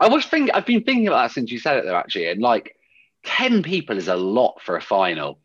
I 0.00 0.08
was 0.08 0.24
thinking. 0.26 0.52
I've 0.54 0.66
been 0.66 0.82
thinking 0.82 1.06
about 1.06 1.28
that 1.28 1.34
since 1.34 1.52
you 1.52 1.58
said 1.58 1.76
it, 1.78 1.84
though. 1.84 1.94
Actually, 1.96 2.28
and 2.28 2.42
like 2.42 2.76
ten 3.24 3.62
people 3.62 3.96
is 3.96 4.08
a 4.08 4.16
lot 4.16 4.60
for 4.62 4.76
a 4.76 4.80
final. 4.82 5.38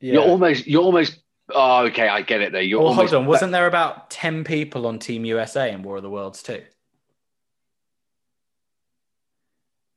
Yeah. 0.00 0.14
You're 0.14 0.22
almost. 0.22 0.66
You're 0.66 0.82
almost. 0.82 1.18
Oh, 1.54 1.84
okay. 1.86 2.08
I 2.08 2.22
get 2.22 2.40
it. 2.40 2.52
Though. 2.52 2.58
You're 2.58 2.80
Well, 2.80 2.88
almost. 2.90 3.12
hold 3.12 3.22
on. 3.22 3.28
Wasn't 3.28 3.52
there 3.52 3.66
about 3.66 4.10
ten 4.10 4.44
people 4.44 4.86
on 4.86 4.98
Team 4.98 5.24
USA 5.26 5.70
in 5.72 5.82
War 5.82 5.96
of 5.96 6.02
the 6.02 6.10
Worlds 6.10 6.42
too? 6.42 6.62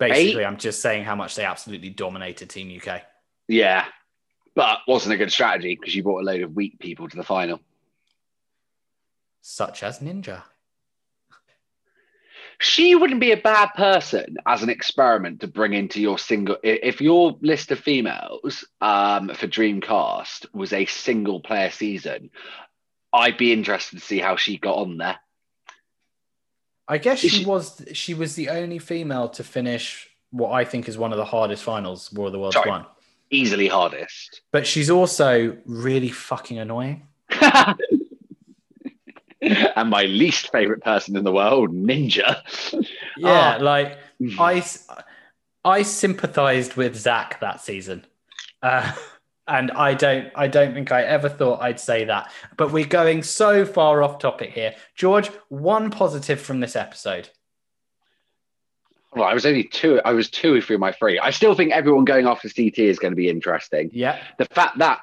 Basically, 0.10 0.46
I'm 0.46 0.58
just 0.58 0.82
saying 0.82 1.04
how 1.04 1.16
much 1.16 1.36
they 1.36 1.46
absolutely 1.46 1.90
dominated 1.90 2.50
Team 2.50 2.80
UK. 2.80 3.04
Yeah, 3.48 3.86
but 4.56 4.80
wasn't 4.88 5.14
a 5.14 5.18
good 5.18 5.32
strategy 5.32 5.78
because 5.80 5.96
you 5.96 6.04
brought 6.04 6.22
a 6.22 6.26
load 6.26 6.42
of 6.42 6.56
weak 6.56 6.80
people 6.80 7.08
to 7.08 7.18
the 7.18 7.24
final. 7.24 7.60
Such 9.42 9.84
as 9.84 10.00
Ninja. 10.00 10.44
She 12.60 12.94
wouldn't 12.94 13.20
be 13.20 13.32
a 13.32 13.38
bad 13.38 13.70
person 13.76 14.38
as 14.46 14.62
an 14.62 14.70
experiment 14.70 15.42
to 15.42 15.48
bring 15.48 15.74
into 15.74 16.00
your 16.00 16.20
single. 16.20 16.58
If 16.62 17.02
your 17.02 17.36
list 17.42 17.72
of 17.72 17.80
females 17.80 18.66
um, 18.82 19.30
for 19.30 19.48
Dreamcast 19.48 20.54
was 20.54 20.72
a 20.72 20.86
single 20.86 21.40
player 21.40 21.72
season, 21.72 22.30
I'd 23.12 23.38
be 23.38 23.52
interested 23.52 24.00
to 24.00 24.06
see 24.06 24.20
how 24.20 24.36
she 24.36 24.58
got 24.58 24.78
on 24.78 24.98
there. 24.98 25.20
I 26.88 26.98
guess 26.98 27.20
she 27.20 27.46
was 27.46 27.84
she 27.94 28.14
was 28.14 28.36
the 28.36 28.50
only 28.50 28.80
female 28.80 29.30
to 29.30 29.44
finish 29.44 30.10
what 30.32 30.52
I 30.52 30.66
think 30.66 30.88
is 30.90 30.98
one 30.98 31.12
of 31.12 31.18
the 31.18 31.26
hardest 31.26 31.64
finals 31.64 32.12
War 32.14 32.28
of 32.28 32.32
the 32.34 32.40
Worlds 32.40 32.56
Sorry. 32.56 32.70
one. 32.70 32.86
Easily 33.30 33.68
hardest. 33.68 34.42
But 34.52 34.68
she's 34.68 34.90
also 34.90 35.58
really 35.66 36.10
fucking 36.10 36.60
annoying. 36.60 37.08
and 39.42 39.90
my 39.90 40.04
least 40.04 40.52
favorite 40.52 40.84
person 40.84 41.16
in 41.18 41.24
the 41.24 41.32
world, 41.32 41.72
Ninja. 41.74 42.42
Yeah, 43.18 43.58
Ah. 43.58 43.64
like 43.64 43.98
I 45.64 45.82
sympathized 45.84 46.76
with 46.76 46.96
Zach 46.96 47.40
that 47.40 47.62
season, 47.62 48.06
uh, 48.62 48.92
and 49.48 49.72
I 49.72 49.94
don't, 49.94 50.30
I 50.36 50.48
don't 50.48 50.74
think 50.74 50.92
I 50.92 51.04
ever 51.04 51.30
thought 51.30 51.62
I'd 51.62 51.80
say 51.80 52.06
that. 52.06 52.32
But 52.58 52.72
we're 52.72 52.86
going 52.86 53.24
so 53.24 53.66
far 53.66 54.04
off 54.04 54.20
topic 54.20 54.52
here, 54.52 54.76
George. 54.96 55.28
One 55.50 55.90
positive 55.90 56.40
from 56.40 56.60
this 56.60 56.76
episode. 56.76 57.30
Well, 59.14 59.26
I 59.26 59.34
was 59.34 59.46
only 59.46 59.66
two. 59.66 60.00
I 60.06 60.14
was 60.14 60.30
two 60.30 60.62
through 60.62 60.78
my 60.78 60.92
three. 60.94 61.20
I 61.20 61.32
still 61.32 61.54
think 61.54 61.74
everyone 61.74 62.06
going 62.06 62.28
after 62.28 62.48
CT 62.48 62.80
is 62.80 62.98
going 62.98 63.12
to 63.12 63.18
be 63.18 63.30
interesting. 63.30 63.90
Yeah. 63.92 64.22
The 64.38 64.46
fact 64.46 64.78
that 64.78 65.02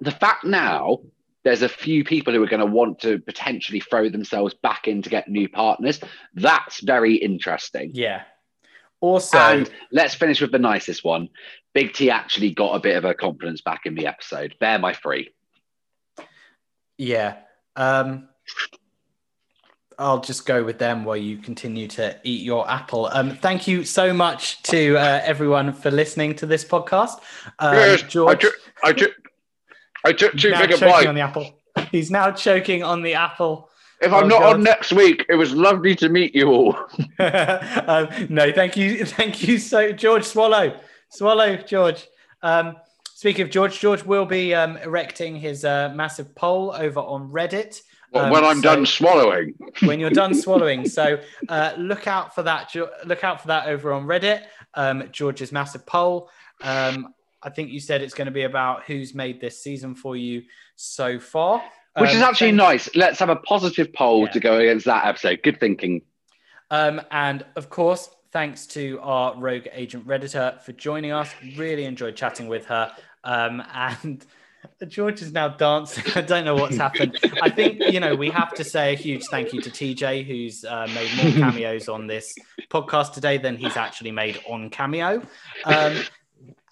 the 0.00 0.12
fact 0.12 0.44
now 0.44 1.00
there's 1.42 1.62
a 1.62 1.68
few 1.68 2.04
people 2.04 2.32
who 2.32 2.42
are 2.42 2.46
going 2.46 2.60
to 2.60 2.66
want 2.66 3.00
to 3.00 3.18
potentially 3.18 3.80
throw 3.80 4.08
themselves 4.08 4.54
back 4.54 4.86
in 4.86 5.02
to 5.02 5.10
get 5.10 5.28
new 5.28 5.48
partners. 5.48 6.00
That's 6.34 6.80
very 6.80 7.14
interesting. 7.14 7.90
Yeah. 7.94 8.22
Also, 9.00 9.38
and 9.38 9.70
let's 9.92 10.14
finish 10.14 10.40
with 10.40 10.52
the 10.52 10.58
nicest 10.58 11.04
one. 11.04 11.28
Big 11.72 11.92
T 11.94 12.10
actually 12.10 12.50
got 12.50 12.74
a 12.74 12.80
bit 12.80 12.96
of 12.96 13.04
her 13.04 13.14
confidence 13.14 13.60
back 13.60 13.86
in 13.86 13.94
the 13.94 14.06
episode. 14.06 14.54
They're 14.60 14.78
my 14.78 14.92
three. 14.92 15.30
Yeah. 16.98 17.36
Um, 17.76 18.28
I'll 19.98 20.20
just 20.20 20.46
go 20.46 20.64
with 20.64 20.78
them 20.78 21.04
while 21.04 21.16
you 21.16 21.38
continue 21.38 21.86
to 21.88 22.18
eat 22.24 22.42
your 22.42 22.68
apple. 22.70 23.08
Um, 23.12 23.30
thank 23.36 23.66
you 23.66 23.84
so 23.84 24.12
much 24.12 24.62
to 24.64 24.96
uh, 24.96 25.20
everyone 25.24 25.72
for 25.72 25.90
listening 25.90 26.34
to 26.36 26.46
this 26.46 26.64
podcast. 26.64 27.20
Um, 27.58 27.74
Yes, 27.74 28.02
George, 28.02 28.36
I 28.36 28.40
took, 28.40 28.54
I 28.82 28.92
took, 28.92 29.12
I 30.04 30.12
took 30.12 30.32
too 30.36 30.52
big 30.52 30.72
a 30.72 30.78
bite. 30.78 31.06
on 31.06 31.14
the 31.14 31.20
apple. 31.22 31.54
He's 31.90 32.10
now 32.10 32.30
choking 32.32 32.82
on 32.82 33.02
the 33.02 33.14
apple. 33.14 33.69
If 34.00 34.12
Oh, 34.12 34.16
I'm 34.20 34.28
not 34.28 34.40
God. 34.40 34.54
on 34.54 34.62
next 34.62 34.92
week, 34.92 35.26
it 35.28 35.34
was 35.34 35.52
lovely 35.52 35.94
to 35.96 36.08
meet 36.08 36.34
you 36.34 36.48
all. 36.48 36.76
um, 37.18 38.08
no, 38.28 38.50
thank 38.52 38.76
you, 38.76 39.04
thank 39.16 39.46
you 39.46 39.58
so 39.58 39.92
George. 39.92 40.24
Swallow, 40.24 40.78
swallow, 41.10 41.56
George. 41.56 42.06
Um, 42.42 42.76
speaking 43.14 43.42
of 43.42 43.50
George, 43.50 43.78
George 43.78 44.02
will 44.04 44.24
be 44.26 44.54
um, 44.54 44.76
erecting 44.78 45.36
his 45.36 45.64
uh, 45.64 45.92
massive 45.94 46.34
poll 46.34 46.72
over 46.76 47.00
on 47.00 47.30
Reddit. 47.30 47.82
Um, 48.12 48.30
when 48.30 48.44
I'm 48.44 48.56
so- 48.56 48.62
done 48.62 48.86
swallowing. 48.86 49.54
when 49.84 50.00
you're 50.00 50.10
done 50.10 50.34
swallowing. 50.34 50.88
So 50.88 51.20
uh, 51.48 51.74
look 51.78 52.06
out 52.08 52.34
for 52.34 52.42
that. 52.42 52.74
Look 53.04 53.22
out 53.22 53.40
for 53.40 53.48
that 53.48 53.68
over 53.68 53.92
on 53.92 54.04
Reddit. 54.06 54.42
Um, 54.74 55.08
George's 55.12 55.52
massive 55.52 55.86
poll. 55.86 56.28
Um, 56.62 57.14
I 57.42 57.50
think 57.50 57.70
you 57.70 57.80
said 57.80 58.02
it's 58.02 58.14
going 58.14 58.26
to 58.26 58.32
be 58.32 58.42
about 58.42 58.84
who's 58.84 59.14
made 59.14 59.40
this 59.40 59.62
season 59.62 59.94
for 59.94 60.16
you 60.16 60.42
so 60.76 61.18
far, 61.20 61.62
Which 62.00 62.10
is 62.10 62.22
Um, 62.22 62.28
actually 62.28 62.48
thank- 62.48 62.56
nice. 62.58 62.94
Let's 62.94 63.18
have 63.18 63.28
a 63.28 63.36
positive 63.36 63.92
poll 63.92 64.28
to 64.28 64.40
go 64.40 64.58
against 64.58 64.86
that 64.86 65.04
episode. 65.06 65.40
Good 65.42 65.60
thinking. 65.60 66.02
Um, 66.70 67.00
and 67.10 67.44
of 67.56 67.68
course, 67.70 68.08
thanks 68.32 68.66
to 68.68 69.00
our 69.02 69.34
rogue 69.36 69.66
agent 69.72 70.06
Redditor 70.06 70.60
for 70.62 70.72
joining 70.72 71.12
us. 71.12 71.32
Really 71.56 71.84
enjoyed 71.84 72.16
chatting 72.16 72.46
with 72.48 72.66
her. 72.66 72.92
Um, 73.24 73.62
and 73.74 74.24
George 74.88 75.22
is 75.22 75.32
now 75.32 75.48
dancing. 75.48 76.04
I 76.14 76.20
don't 76.20 76.44
know 76.44 76.54
what's 76.54 76.76
happened. 76.76 77.18
I 77.42 77.48
think, 77.50 77.80
you 77.92 77.98
know, 77.98 78.14
we 78.14 78.30
have 78.30 78.52
to 78.54 78.64
say 78.64 78.92
a 78.92 78.96
huge 78.96 79.24
thank 79.30 79.52
you 79.52 79.60
to 79.62 79.70
TJ, 79.70 80.24
who's 80.26 80.64
uh, 80.64 80.86
made 80.94 81.10
more 81.16 81.50
cameos 81.50 81.88
on 81.88 82.06
this 82.06 82.34
podcast 82.70 83.14
today 83.14 83.38
than 83.38 83.56
he's 83.56 83.76
actually 83.76 84.12
made 84.12 84.38
on 84.48 84.68
Cameo. 84.70 85.22
Um, 85.64 86.02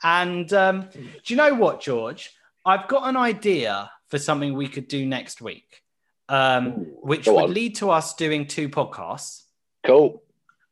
and 0.03 0.53
um, 0.53 0.89
do 0.93 1.01
you 1.27 1.37
know 1.37 1.55
what, 1.55 1.81
George? 1.81 2.31
I've 2.65 2.87
got 2.89 3.09
an 3.09 3.17
idea 3.17 3.91
for 4.09 4.19
something 4.19 4.55
we 4.55 4.69
could 4.69 4.89
do 4.89 5.07
next 5.07 5.41
week, 5.41 5.83
um, 6.29 6.87
which 7.03 7.27
would 7.27 7.45
on. 7.45 7.55
lead 7.55 7.77
to 7.77 7.91
us 7.91 8.15
doing 8.15 8.47
two 8.47 8.69
podcasts. 8.69 9.45
Cool. 9.87 10.23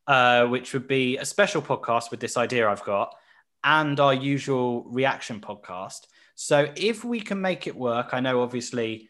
Uh, 0.06 0.47
which 0.47 0.73
would 0.73 0.86
be 0.86 1.16
a 1.16 1.24
special 1.24 1.60
podcast 1.60 2.12
with 2.12 2.20
this 2.20 2.36
idea 2.36 2.68
I've 2.68 2.84
got 2.84 3.12
and 3.65 3.98
our 3.98 4.15
usual 4.15 4.84
reaction 4.84 5.40
podcast. 5.40 6.06
So 6.36 6.70
if 6.76 7.05
we 7.05 7.20
can 7.20 7.40
make 7.40 7.66
it 7.66 7.74
work, 7.74 8.10
I 8.12 8.20
know 8.20 8.42
obviously 8.42 9.08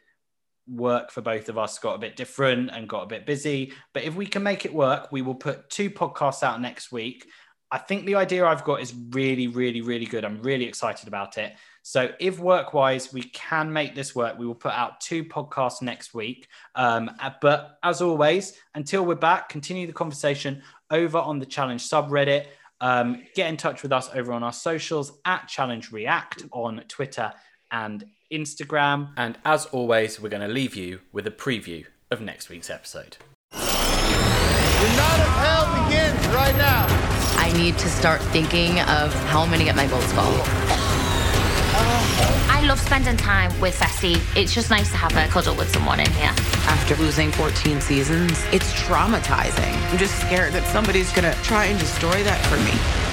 work 0.66 1.10
for 1.10 1.20
both 1.20 1.48
of 1.48 1.58
us 1.58 1.78
got 1.78 1.96
a 1.96 1.98
bit 1.98 2.16
different 2.16 2.70
and 2.72 2.88
got 2.88 3.02
a 3.02 3.06
bit 3.06 3.26
busy, 3.26 3.72
but 3.92 4.04
if 4.04 4.14
we 4.14 4.26
can 4.26 4.42
make 4.42 4.64
it 4.64 4.72
work, 4.72 5.12
we 5.12 5.22
will 5.22 5.34
put 5.34 5.68
two 5.68 5.90
podcasts 5.90 6.42
out 6.42 6.60
next 6.60 6.90
week. 6.90 7.26
I 7.70 7.78
think 7.78 8.06
the 8.06 8.14
idea 8.14 8.46
I've 8.46 8.64
got 8.64 8.80
is 8.80 8.94
really, 9.10 9.48
really, 9.48 9.80
really 9.80 10.06
good. 10.06 10.24
I'm 10.24 10.40
really 10.40 10.64
excited 10.64 11.08
about 11.08 11.36
it. 11.36 11.54
So, 11.88 12.10
if 12.18 12.40
work 12.40 12.74
wise 12.74 13.12
we 13.12 13.22
can 13.22 13.72
make 13.72 13.94
this 13.94 14.12
work, 14.12 14.36
we 14.36 14.44
will 14.44 14.56
put 14.56 14.72
out 14.72 15.00
two 15.00 15.22
podcasts 15.22 15.80
next 15.80 16.14
week. 16.14 16.48
Um, 16.74 17.08
uh, 17.20 17.30
but 17.40 17.78
as 17.84 18.02
always, 18.02 18.54
until 18.74 19.06
we're 19.06 19.14
back, 19.14 19.48
continue 19.48 19.86
the 19.86 19.92
conversation 19.92 20.62
over 20.90 21.18
on 21.18 21.38
the 21.38 21.46
challenge 21.46 21.88
subreddit. 21.88 22.46
Um, 22.80 23.22
get 23.36 23.48
in 23.50 23.56
touch 23.56 23.84
with 23.84 23.92
us 23.92 24.10
over 24.12 24.32
on 24.32 24.42
our 24.42 24.52
socials 24.52 25.20
at 25.24 25.46
Challenge 25.46 25.92
React 25.92 26.46
on 26.50 26.82
Twitter 26.88 27.32
and 27.70 28.04
Instagram. 28.32 29.10
And 29.16 29.38
as 29.44 29.66
always, 29.66 30.20
we're 30.20 30.28
going 30.28 30.42
to 30.42 30.52
leave 30.52 30.74
you 30.74 31.02
with 31.12 31.24
a 31.28 31.30
preview 31.30 31.86
of 32.10 32.20
next 32.20 32.48
week's 32.48 32.68
episode. 32.68 33.16
The 33.52 33.58
night 33.58 35.20
of 35.20 35.32
hell 35.38 35.84
begins 35.84 36.26
right 36.34 36.56
now. 36.56 36.86
I 37.38 37.52
need 37.56 37.78
to 37.78 37.88
start 37.88 38.20
thinking 38.32 38.80
of 38.80 39.14
how 39.28 39.42
I'm 39.42 39.50
going 39.50 39.60
to 39.60 39.64
get 39.64 39.76
my 39.76 39.86
gold 39.86 40.02
skull. 40.02 40.65
I 42.66 42.68
love 42.68 42.80
spending 42.80 43.16
time 43.16 43.60
with 43.60 43.78
Fessy. 43.78 44.16
It's 44.36 44.52
just 44.52 44.70
nice 44.70 44.90
to 44.90 44.96
have 44.96 45.14
a 45.14 45.30
cuddle 45.30 45.54
with 45.54 45.72
someone 45.72 46.00
in 46.00 46.10
here. 46.10 46.34
After 46.66 46.96
losing 46.96 47.30
14 47.30 47.80
seasons, 47.80 48.42
it's 48.50 48.72
traumatizing. 48.72 49.72
I'm 49.92 49.98
just 49.98 50.18
scared 50.18 50.52
that 50.52 50.66
somebody's 50.66 51.12
gonna 51.12 51.36
try 51.44 51.66
and 51.66 51.78
destroy 51.78 52.24
that 52.24 52.44
for 52.46 52.56
me. 52.56 53.05